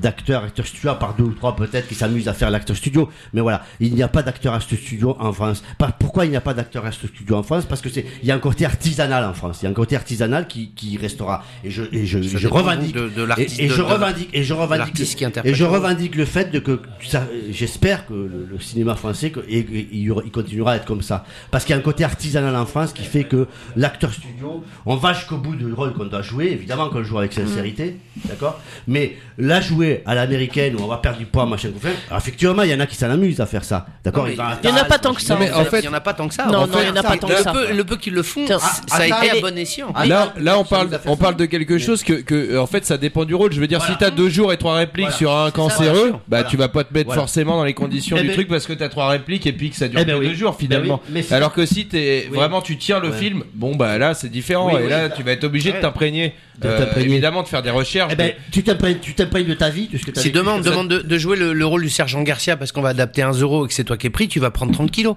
d'acteurs, 0.00 0.44
acteurs 0.44 0.66
studio, 0.66 0.90
à 0.90 0.98
part 0.98 1.14
deux 1.14 1.24
ou 1.24 1.32
trois 1.32 1.54
peut-être 1.56 1.88
qui 1.88 1.94
s'amusent 1.94 2.28
à 2.28 2.34
faire 2.34 2.50
l'acteur 2.50 2.76
studio. 2.76 3.08
Mais 3.32 3.40
voilà, 3.40 3.64
il 3.80 3.94
n'y 3.94 4.02
a 4.02 4.08
pas 4.08 4.22
d'acteur 4.22 4.54
acteur 4.54 4.78
studio 4.78 5.16
en 5.18 5.32
France. 5.32 5.62
Pourquoi 5.98 6.24
il 6.26 6.30
n'y 6.30 6.36
a 6.36 6.40
pas 6.40 6.54
d'acteur 6.54 6.84
acteur 6.84 7.08
studio 7.10 7.36
en 7.36 7.42
France? 7.42 7.64
Parce 7.66 7.80
que 7.80 7.88
c'est, 7.88 8.04
il 8.22 8.28
y 8.28 8.30
a 8.32 8.34
un 8.34 8.38
côté 8.38 8.64
artisanal 8.64 9.24
en 9.24 9.34
France. 9.34 9.60
Il 9.62 9.64
y 9.64 9.68
a 9.68 9.70
un 9.70 9.74
côté 9.74 9.96
artisanal 9.96 10.46
qui, 10.48 10.70
qui 10.72 10.96
restera. 10.96 11.44
Et 11.64 11.70
je, 11.70 11.82
et 11.92 12.06
je, 12.06 12.20
je 12.22 12.48
revendique. 12.48 12.94
de- 12.94 13.08
de 13.08 13.26
et, 13.40 13.68
je 13.68 13.76
de- 13.76 13.82
revendique. 13.82 14.30
Et 14.32 14.42
je 14.42 14.54
revendique. 14.54 14.94
qui 14.94 15.24
et 15.44 15.54
je 15.54 15.64
le 15.64 15.70
revendique 15.70 16.14
le 16.16 16.24
fait 16.24 16.50
de 16.50 16.58
que 16.58 16.80
j'espère 17.50 18.06
que 18.06 18.14
le, 18.14 18.46
le 18.50 18.58
cinéma 18.60 18.94
français 18.94 19.30
que, 19.30 19.40
et, 19.48 19.58
et 19.58 19.88
il, 19.92 20.12
continuera 20.32 20.72
à 20.72 20.76
être 20.76 20.84
comme 20.86 21.02
ça. 21.02 21.24
Parce 21.50 21.64
qu'il 21.64 21.74
y 21.74 21.76
a 21.76 21.78
un 21.78 21.82
côté 21.82 22.04
artisanal 22.04 22.54
en 22.56 22.66
France 22.66 22.92
qui 22.92 23.04
fait 23.04 23.24
que 23.24 23.46
l'acteur 23.76 24.12
studio, 24.12 24.64
on 24.86 24.96
va 24.96 25.12
jusqu'au 25.12 25.36
bout 25.38 25.54
du 25.56 25.72
rôle 25.72 25.92
qu'on 25.94 26.06
doit 26.06 26.22
jouer, 26.22 26.46
évidemment 26.46 26.88
qu'on 26.88 26.98
le 26.98 27.04
joue 27.04 27.18
avec 27.18 27.32
sincérité, 27.32 27.96
d'accord? 28.24 28.60
Mais 28.86 29.16
la 29.38 29.60
jouer 29.60 29.73
à 30.06 30.14
l'américaine 30.14 30.76
où 30.76 30.82
on 30.82 30.86
va 30.86 30.98
perdre 30.98 31.18
du 31.18 31.26
poids, 31.26 31.46
machin, 31.46 31.70
alors 32.08 32.18
effectivement, 32.18 32.62
il 32.62 32.70
y 32.70 32.74
en 32.74 32.80
a 32.80 32.86
qui 32.86 32.96
s'en 32.96 33.10
amusent 33.10 33.40
à 33.40 33.46
faire 33.46 33.64
ça, 33.64 33.86
d'accord 34.04 34.28
Il 34.28 34.36
y 34.36 34.72
en 34.72 34.76
a 34.76 34.84
pas 34.84 34.98
tant 34.98 35.14
que 35.14 35.22
ça, 35.22 35.36
Mais 35.38 35.50
en 35.50 35.60
en 35.60 35.64
fait. 35.64 35.70
fait, 35.70 35.78
il 35.80 35.84
y 35.84 35.88
en 35.88 35.94
a 35.94 36.00
pas 36.00 36.14
tant 36.14 36.28
que 36.28 36.34
ça. 36.34 36.46
Non, 36.46 36.66
il 36.66 36.86
y 36.86 36.90
en 36.90 36.96
a 36.96 37.02
pas 37.02 37.16
tant 37.16 37.28
que 37.28 37.32
le 37.32 37.38
ça. 37.38 37.52
peu, 37.52 37.72
le 37.72 37.84
peu 37.84 37.96
qu'ils 37.96 38.14
le 38.14 38.22
font, 38.22 38.44
Tiens, 38.46 38.58
ça 38.58 38.80
ah, 38.90 38.96
a 38.98 39.06
été 39.06 39.38
à 39.38 39.40
bon 39.40 39.56
escient. 39.56 39.92
Ah, 39.94 40.06
Là, 40.06 40.58
on 40.58 40.64
parle, 40.64 40.88
on 41.06 41.16
parle 41.16 41.36
de 41.36 41.46
quelque 41.46 41.78
chose 41.78 42.02
que, 42.02 42.58
en 42.58 42.66
fait, 42.66 42.84
ça 42.84 42.96
dépend 42.96 43.24
du 43.24 43.34
rôle. 43.34 43.52
Je 43.52 43.60
veux 43.60 43.66
dire, 43.66 43.82
si 43.84 43.92
t'as 43.98 44.10
deux 44.10 44.28
jours 44.28 44.52
et 44.52 44.56
trois 44.56 44.76
répliques 44.76 45.12
sur 45.12 45.34
un 45.36 45.50
cancéreux, 45.50 46.14
bah, 46.28 46.44
tu 46.44 46.56
vas 46.56 46.68
pas 46.68 46.84
te 46.84 46.92
mettre 46.92 47.12
forcément 47.12 47.56
dans 47.56 47.64
les 47.64 47.74
conditions 47.74 48.16
Eh 48.18 48.22
du 48.22 48.28
ben- 48.28 48.34
truc 48.34 48.48
parce 48.48 48.66
que 48.66 48.72
t'as 48.72 48.88
trois 48.88 49.08
répliques 49.08 49.46
et 49.46 49.52
puis 49.52 49.70
que 49.70 49.76
ça 49.76 49.88
dure 49.88 50.00
Eh 50.00 50.04
ben 50.04 50.20
deux 50.20 50.34
jours 50.34 50.52
Ben 50.52 50.58
finalement. 50.58 51.00
Alors 51.30 51.52
que 51.52 51.66
si 51.66 51.86
t'es 51.86 52.28
vraiment, 52.32 52.60
tu 52.60 52.76
tiens 52.76 53.00
le 53.00 53.12
film, 53.12 53.44
bon, 53.54 53.74
bah 53.74 53.98
là, 53.98 54.14
c'est 54.14 54.28
différent. 54.28 54.76
Et 54.78 54.88
là, 54.88 55.08
tu 55.08 55.22
vas 55.22 55.32
être 55.32 55.44
obligé 55.44 55.72
de 55.72 55.80
t'imprégner. 55.80 56.34
Euh, 56.64 56.86
évidemment, 56.96 57.42
de 57.42 57.48
faire 57.48 57.62
des 57.62 57.70
recherches. 57.70 58.12
Eh 58.18 58.34
tu 58.52 58.62
t'imprègnes 58.62 59.46
de 59.46 59.54
ta 59.54 59.63
vie, 59.70 59.88
de 59.88 59.98
ce 59.98 60.04
que 60.04 60.10
t'as 60.10 60.20
Si 60.20 60.28
vécu. 60.28 60.38
demande, 60.38 60.62
de, 60.88 61.00
de 61.00 61.18
jouer 61.18 61.36
le, 61.36 61.52
le 61.52 61.66
rôle 61.66 61.82
du 61.82 61.90
sergent 61.90 62.22
Garcia 62.22 62.56
parce 62.56 62.72
qu'on 62.72 62.82
va 62.82 62.90
adapter 62.90 63.22
un 63.22 63.32
euro 63.32 63.64
et 63.64 63.68
que 63.68 63.74
c'est 63.74 63.84
toi 63.84 63.96
qui 63.96 64.06
es 64.06 64.10
pris, 64.10 64.28
tu 64.28 64.40
vas 64.40 64.50
prendre 64.50 64.72
30 64.72 64.90
kilos. 64.90 65.16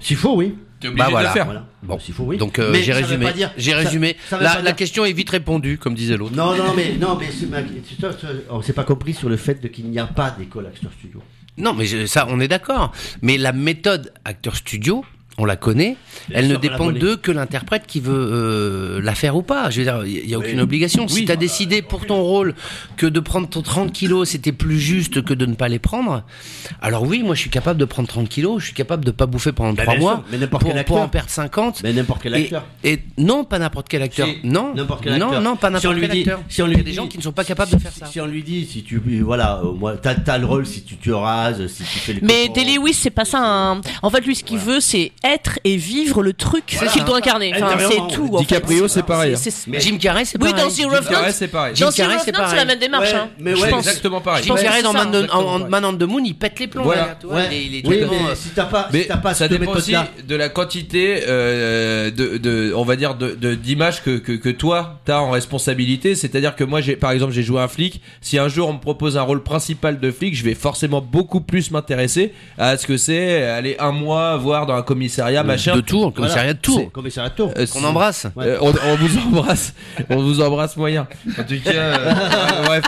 S'il 0.00 0.16
faut, 0.16 0.34
oui. 0.36 0.54
T'es 0.80 0.88
obligé 0.88 0.98
Bah 0.98 1.06
de 1.06 1.10
voilà. 1.12 1.28
le 1.28 1.32
faire. 1.32 1.44
Voilà. 1.46 1.66
Bon, 1.82 1.98
S'il 1.98 2.12
faut, 2.14 2.24
oui. 2.24 2.36
donc 2.36 2.58
euh, 2.58 2.70
Mais 2.72 2.82
j'ai 2.82 2.92
ça 2.92 2.98
veut 3.00 3.04
résumé. 3.06 3.24
pas 3.26 3.32
dire- 3.32 3.52
J'ai 3.56 3.70
ça- 3.70 3.76
résumé. 3.78 4.16
ça 4.28 4.36
veut 4.36 4.44
la, 4.44 4.50
pas 4.50 4.56
la 4.56 4.62
dire- 4.64 4.76
question 4.76 5.04
est 5.04 5.12
vite 5.12 5.30
répondue, 5.30 5.78
comme 5.78 5.94
disait 5.94 6.16
l'autre. 6.16 6.34
Non, 6.36 6.54
non, 6.56 6.74
mais 6.76 6.94
non, 7.00 7.16
mais 7.18 7.26
c'est 7.30 7.46
ma- 7.48 7.58
c'est 7.88 8.00
ça, 8.00 8.12
ça- 8.12 8.28
on 8.50 8.60
s'est 8.60 8.72
pas 8.72 8.84
compris 8.84 9.14
sur 9.14 9.28
le 9.28 9.36
fait 9.36 9.62
de 9.62 9.68
qu'il 9.68 9.88
n'y 9.88 9.98
a 9.98 10.06
pas 10.06 10.34
d'école 10.38 10.66
acteur 10.66 10.90
studio. 10.98 11.22
Non, 11.56 11.72
mais 11.72 11.86
je- 11.86 12.06
ça, 12.06 12.26
on 12.28 12.40
est 12.40 12.48
d'accord. 12.48 12.92
Mais 13.22 13.38
la 13.38 13.52
méthode 13.52 14.12
acteur 14.24 14.56
studio, 14.56 15.04
on 15.38 15.44
la 15.44 15.56
connaît. 15.56 15.96
Bien 16.28 16.38
elle 16.38 16.44
sûr 16.46 16.54
ne 16.54 16.60
dépend 16.60 16.90
d'eux 16.92 17.16
que 17.16 17.32
l'interprète 17.32 17.86
qui 17.86 18.00
veut 18.00 18.12
euh, 18.14 19.00
la 19.02 19.14
faire 19.14 19.36
ou 19.36 19.42
pas. 19.42 19.70
Je 19.70 19.78
veux 19.80 19.84
dire, 19.84 20.04
il 20.06 20.26
n'y 20.26 20.34
a 20.34 20.38
aucune 20.38 20.56
Oui. 20.58 20.62
obligation. 20.62 21.08
Si 21.08 21.20
Oui. 21.20 21.24
tu 21.26 21.32
as 21.32 21.36
décidé 21.36 21.82
pour 21.82 22.06
ton 22.06 22.22
rôle 22.22 22.54
que 22.96 23.06
de 23.06 23.20
prendre 23.20 23.48
ton 23.48 23.62
30 23.62 23.92
kilos, 23.92 24.28
c'était 24.30 24.52
plus 24.52 24.78
juste 24.78 25.22
que 25.24 25.34
de 25.34 25.46
ne 25.46 25.54
pas 25.54 25.68
les 25.68 25.78
prendre, 25.80 26.22
alors 26.80 27.02
oui, 27.02 27.22
moi 27.22 27.34
je 27.34 27.40
suis 27.40 27.50
capable 27.50 27.78
de 27.80 27.84
prendre 27.84 28.08
30 28.08 28.28
kilos, 28.28 28.60
je 28.60 28.66
suis 28.66 28.74
capable 28.74 29.04
de 29.04 29.10
pas 29.10 29.26
bouffer 29.26 29.52
pendant 29.52 29.72
Bah, 29.72 29.82
3 29.82 29.94
bien 29.94 30.02
mois 30.02 30.24
mais 30.30 30.38
n'importe 30.38 30.62
pour, 30.64 30.72
quel 30.72 30.84
pour 30.84 31.00
en 31.00 31.08
perdre 31.08 31.30
50. 31.30 31.82
Mais 31.82 31.92
n'importe 31.92 32.22
quel 32.22 32.34
Et- 32.36 32.44
acteur. 32.44 32.64
Et, 32.84 33.00
non, 33.18 33.44
pas 33.44 33.58
n'importe 33.58 33.88
quel 33.88 34.02
acteur. 34.02 34.28
Si, 34.28 34.38
non, 34.44 34.72
quel 35.02 35.18
non, 35.18 35.26
acteur. 35.26 35.42
non, 35.42 35.56
pas 35.56 35.68
Si 35.80 35.86
on 35.86 35.90
n'importe 35.90 35.94
lui 35.94 36.00
quel 36.02 36.10
dit- 36.10 36.20
acteur. 36.30 36.40
si 36.48 36.62
on 36.62 36.66
Il 36.66 36.70
lui 36.70 36.76
y 36.76 36.80
a 36.80 36.82
des 36.84 36.90
dit- 36.90 36.96
gens 36.96 37.06
qui 37.08 37.18
ne 37.18 37.22
sont 37.22 37.32
pas 37.32 37.44
capables 37.44 37.72
de 37.72 37.78
faire 37.78 37.92
ça. 37.92 38.06
Si 38.06 38.20
on 38.20 38.26
lui 38.26 38.42
dit, 38.42 38.66
si 38.66 38.82
tu, 38.84 39.00
voilà, 39.22 39.60
moi, 39.78 39.96
t'as, 39.96 40.14
t'as 40.14 40.38
le 40.38 40.46
rôle, 40.46 40.64
si 40.66 40.82
tu 40.82 40.96
te 40.96 41.10
rases, 41.10 41.66
si 41.66 41.82
tu 41.82 41.98
fais 41.98 42.12
le 42.14 42.20
Mais 42.22 42.48
coton. 42.48 42.52
Day 42.62 42.76
Lewis, 42.76 42.94
c'est 42.94 43.10
pas 43.10 43.24
ça. 43.24 43.40
un- 43.40 43.80
En 44.02 44.10
fait, 44.10 44.20
lui, 44.24 44.34
ce 44.36 44.44
qu'il 44.44 44.58
veut, 44.58 44.80
c'est 44.80 45.12
être 45.24 45.58
et 45.64 45.76
vivre 45.76 46.22
le 46.22 46.32
truc 46.34 46.74
Voilà. 46.76 46.92
qu'il 46.92 47.04
doit 47.04 47.16
incarner. 47.16 47.52
Enfin, 47.56 47.76
c'est 47.90 48.14
tout. 48.14 48.36
DiCaprio, 48.38 48.86
c'est 48.88 49.02
pareil. 49.02 49.34
Mais- 49.66 49.80
Jim 49.80 49.96
Carrey, 49.98 50.24
c'est 50.26 50.40
Oui, 50.40 50.50
pareil. 50.50 50.64
dans 50.64 50.70
The 50.70 50.76
Jim 50.76 50.88
Revenant. 50.88 51.10
Carrey, 51.10 51.32
c'est 51.32 51.48
pareil. 51.48 51.74
Jim 51.74 51.86
Dans 51.86 51.92
The 51.92 51.96
Carrey, 51.96 52.16
c'est 52.24 52.30
Revenant, 52.30 52.48
c'est 52.50 52.56
la 52.56 52.62
pareil. 52.62 52.66
même 52.66 52.78
démarche. 52.78 53.10
Ouais, 53.12 53.18
hein, 53.18 53.28
mais 53.38 53.56
je 53.56 53.62
ouais, 53.62 53.70
pense. 53.70 53.86
exactement 53.86 54.20
pareil. 54.20 54.44
Jim 54.44 54.54
Carrey 54.54 54.82
dans. 54.82 54.92
Man, 54.92 55.08
on- 55.08 55.12
exactement 55.14 55.40
en, 55.40 55.58
pareil. 55.58 55.70
Man 55.70 55.84
on 55.86 55.94
the 55.94 56.02
Moon, 56.02 56.22
il 56.24 56.34
pète 56.34 56.60
les 56.60 56.66
plombs. 56.68 56.82
Voilà. 56.84 57.00
là, 57.02 57.16
tu 57.18 57.26
vois, 57.26 57.36
Ouais. 57.36 57.48
les- 57.50 57.64
les 57.68 57.82
oui, 57.88 57.96
mais 58.00 58.06
comment- 58.06 58.34
si 58.34 58.48
t'as 58.50 58.64
pas, 58.64 58.88
Mais 58.92 59.02
si 59.02 59.08
t'as 59.08 59.16
pas 59.16 59.34
ça 59.34 59.48
dépend 59.48 59.72
aussi 59.72 59.94
de 60.28 60.36
la 60.36 60.48
quantité 60.50 61.22
euh, 61.26 62.10
de, 62.10 62.36
de, 62.38 62.72
on 62.76 62.84
va 62.84 62.96
dire, 62.96 63.14
de 63.14 63.30
de- 63.34 63.54
d'images 63.54 64.02
que, 64.02 64.18
que, 64.18 64.32
que 64.32 64.48
toi 64.50 65.00
t'as 65.04 65.18
en 65.20 65.30
responsabilité. 65.30 66.14
C'est-à-dire 66.14 66.54
que 66.54 66.64
moi, 66.64 66.80
j'ai, 66.80 66.96
par 66.96 67.10
exemple, 67.12 67.32
j'ai 67.32 67.42
joué 67.42 67.60
un 67.60 67.68
flic. 67.68 68.00
Si 68.20 68.38
un 68.38 68.48
jour 68.48 68.68
on 68.68 68.74
me 68.74 68.78
propose 68.80 69.16
un 69.16 69.22
rôle 69.22 69.42
principal 69.42 69.98
de 70.00 70.10
flic, 70.10 70.36
je 70.36 70.44
vais 70.44 70.54
forcément 70.54 71.00
beaucoup 71.00 71.40
plus 71.40 71.70
m'intéresser 71.70 72.32
à 72.58 72.76
ce 72.76 72.86
que 72.86 72.96
c'est 72.96 73.42
aller 73.44 73.76
un 73.78 73.92
mois 73.92 74.36
voir 74.36 74.66
dans 74.66 74.74
un 74.74 74.82
commissariat, 74.82 75.13
machin. 75.44 75.76
de 75.76 75.80
Tours, 75.80 76.12
commissariat 76.12 76.54
de 76.54 76.58
Tours. 76.58 76.78
C'est 76.84 76.90
Commissariat 76.92 77.30
de 77.30 77.34
Tours. 77.34 77.52
Euh, 77.56 77.66
Qu'on 77.66 77.84
embrasse. 77.84 78.26
Euh, 78.38 78.58
on, 78.60 78.68
on 78.86 78.96
vous 78.96 79.18
embrasse, 79.18 79.74
on 80.10 80.16
vous 80.22 80.40
embrasse 80.40 80.76
moyen. 80.76 81.06
En 81.38 81.42
tout 81.44 81.60
cas, 81.64 81.70
euh, 81.72 82.14
bref. 82.66 82.84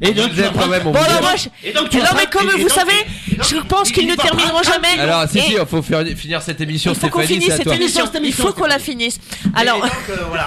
Et 0.00 0.12
donc, 0.12 0.30
Bon, 0.34 0.92
alors 0.94 1.36
je- 1.36 1.48
Et 1.66 1.72
tu 1.72 1.96
non, 1.98 2.04
mais 2.16 2.26
comme 2.30 2.50
et- 2.56 2.62
vous 2.62 2.68
savez, 2.68 2.92
et 3.32 3.36
donc- 3.36 3.46
je 3.48 3.56
pense 3.66 3.88
il- 3.88 3.92
qu'ils 3.94 4.02
il 4.04 4.10
ne 4.10 4.14
termineront 4.16 4.62
jamais. 4.62 4.98
Alors, 5.00 5.28
si, 5.28 5.38
Et 5.38 5.42
si, 5.42 5.52
il 5.52 5.66
faut 5.66 5.82
finir 5.82 6.42
cette 6.42 6.60
émission. 6.60 6.92
il 6.92 6.98
faut 6.98 7.08
qu'on 7.08 7.20
finisse 7.22 7.46
c'est 7.48 7.56
cette 7.58 7.72
émission. 7.72 8.04
Il 8.22 8.32
faut 8.32 8.52
qu'on 8.52 8.66
la 8.66 8.78
finisse. 8.78 9.18
Alors, 9.54 9.82
euh, 9.84 9.88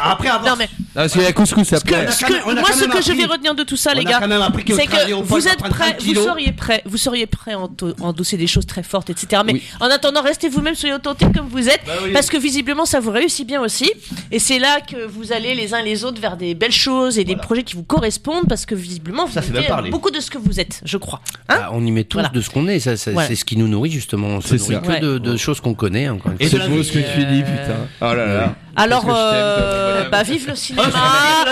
après 0.03 0.27
avoir 0.30 0.51
non 0.51 0.55
mais 0.57 0.69
parce 0.93 1.11
qu'il 1.13 1.21
y 1.21 1.26
a 1.26 1.34
couscous 1.34 1.73
après. 1.73 2.03
Moi, 2.03 2.11
ce 2.11 2.85
que 2.85 3.01
je 3.01 3.11
vais 3.13 3.26
retenir 3.26 3.55
de 3.55 3.63
tout 3.63 3.77
ça, 3.77 3.93
les 3.93 4.03
gars, 4.03 4.19
c'est 4.67 4.85
que 4.88 5.13
vous 5.23 5.47
êtes 5.47 5.57
prêts, 5.57 5.93
30 5.93 6.03
vous 6.03 6.13
seriez 6.15 6.51
prêts, 6.51 6.81
vous 6.85 6.97
seriez 6.97 7.26
prêts 7.26 7.53
à 7.53 7.59
endosser 8.03 8.38
des 8.38 8.47
choses 8.47 8.65
très 8.65 8.84
fortes, 8.84 9.09
etc. 9.09 9.41
Mais 9.45 9.61
en 9.80 9.88
attendant, 9.88 10.21
restez 10.21 10.49
vous-même, 10.49 10.76
soyez 10.76 10.93
authentiques 10.95 11.34
comme 11.35 11.47
vous 11.47 11.67
êtes, 11.69 11.81
Bah 11.85 11.93
parce 12.13 12.30
que 12.30 12.38
visiblement, 12.38 12.85
ça 12.85 12.99
vous 12.99 13.11
réussit 13.11 13.47
bien 13.47 13.61
aussi. 13.61 13.91
Et 14.31 14.39
c'est 14.39 14.59
là 14.59 14.81
que 14.81 15.05
vous 15.07 15.31
allez 15.31 15.55
les 15.55 15.73
uns 15.73 15.81
les 15.81 16.03
autres 16.03 16.19
vers 16.21 16.38
des 16.38 16.53
belles 16.53 16.71
choses 16.71 17.17
et 17.17 17.23
des 17.23 17.35
projets 17.35 17.63
qui 17.63 17.76
vous 17.76 17.84
correspondent, 17.84 18.47
parce 18.47 18.65
que 18.65 18.76
visiblement, 18.76 19.26
vous 19.26 19.38
Ça, 19.41 19.59
êtes 19.59 19.67
parlé. 19.67 19.89
beaucoup 19.91 20.11
de 20.11 20.19
ce 20.19 20.29
que 20.31 20.37
vous 20.37 20.59
êtes, 20.59 20.81
je 20.85 20.97
crois. 20.97 21.21
Hein 21.49 21.55
Ah, 21.63 21.69
on 21.73 21.85
y 21.85 21.91
met 21.91 22.03
tous 22.03 22.17
Voilà. 22.17 22.29
de 22.29 22.41
ce 22.41 22.49
qu'on 22.49 22.67
est, 22.67 22.79
ça, 22.79 22.97
ça- 22.97 23.11
Voilà. 23.11 23.27
c'est 23.27 23.35
ce 23.35 23.45
qui 23.45 23.57
nous 23.57 23.67
nourrit 23.67 23.91
justement. 23.91 24.27
On 24.27 24.41
se 24.41 24.57
C'est 24.57 24.71
nourrit 24.73 24.85
ça. 24.87 24.99
que 24.99 25.01
de, 25.05 25.17
de 25.17 25.37
choses 25.37 25.59
qu'on 25.61 25.73
connaît. 25.73 26.09
Encore 26.09 26.31
une 26.31 26.37
fois. 26.49 26.59
C'est 26.61 26.69
beau 26.69 26.83
ce 26.83 26.91
que 26.91 26.99
tu 26.99 27.25
dis, 27.25 27.41
putain. 27.43 27.87
Oh 28.01 28.13
là 28.13 28.25
là. 28.25 28.55
Alors, 28.81 29.06
euh, 29.10 30.10
bah, 30.10 30.23
vive 30.23 30.47
le 30.47 30.56
cinéma, 30.56 30.88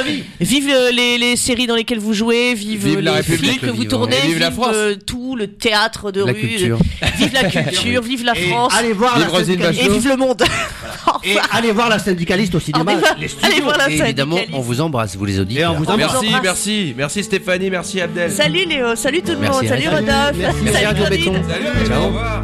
vie. 0.06 0.24
vive 0.40 0.74
les, 0.94 1.18
les 1.18 1.36
séries 1.36 1.68
dans 1.68 1.76
lesquelles 1.76 2.00
vous 2.00 2.14
jouez, 2.14 2.54
vive, 2.54 2.86
Vive 2.88 3.00
les 3.00 3.24
films 3.24 3.58
que 3.60 3.70
vous 3.70 3.84
tournez, 3.86 4.16
et 4.24 4.28
vive 4.28 4.40
la 4.40 4.52
France. 4.52 4.70
euh, 4.74 4.96
tout 5.06 5.36
le 5.36 5.48
théâtre 5.48 6.12
de 6.12 6.24
La 6.24 6.32
rue, 6.32 6.40
culture. 6.40 6.78
vive 7.18 7.34
la 7.34 7.44
culture, 7.50 8.02
vive 8.12 8.24
la 8.24 8.38
Et 8.38 8.50
France, 8.50 8.74
allez 8.78 8.94
voir 8.94 9.20
la 9.20 9.26
Vive 9.28 9.82
et 9.82 9.90
vive 9.90 10.08
le 10.08 10.16
monde. 10.18 10.44
Et 11.24 11.36
allez 11.52 11.72
voir 11.72 11.90
la 11.90 12.00
syndicaliste 12.00 12.56
au 12.56 12.60
cinéma. 12.60 12.92
allez, 12.92 13.00
voir, 13.02 13.16
les 13.20 13.28
studios. 13.28 13.48
allez 13.52 13.62
voir 13.62 13.78
la 13.78 13.90
Et 13.90 13.98
évidemment, 14.00 14.40
on 14.54 14.60
vous 14.62 14.82
embrasse, 14.82 15.16
vous 15.16 15.26
les 15.26 15.40
auditeurs. 15.40 15.72
Et 15.74 15.76
on 15.76 15.80
vous 15.80 15.86
vous 15.86 15.98
Merci, 15.98 16.16
embrasse. 16.28 16.44
merci, 16.44 16.94
merci 16.98 17.24
Stéphanie, 17.24 17.70
merci 17.70 18.02
Abdel. 18.02 18.32
Salut 18.32 18.66
Léo, 18.66 18.96
salut 18.96 19.22
tout 19.22 19.32
le 19.32 19.40
monde, 19.40 19.66
salut 19.68 19.88
Rodolphe, 19.88 20.36
merci, 20.38 20.60
salut. 20.74 21.10
Béton. 21.10 21.34
Salut, 21.48 21.94
au 22.02 22.06
revoir. 22.08 22.44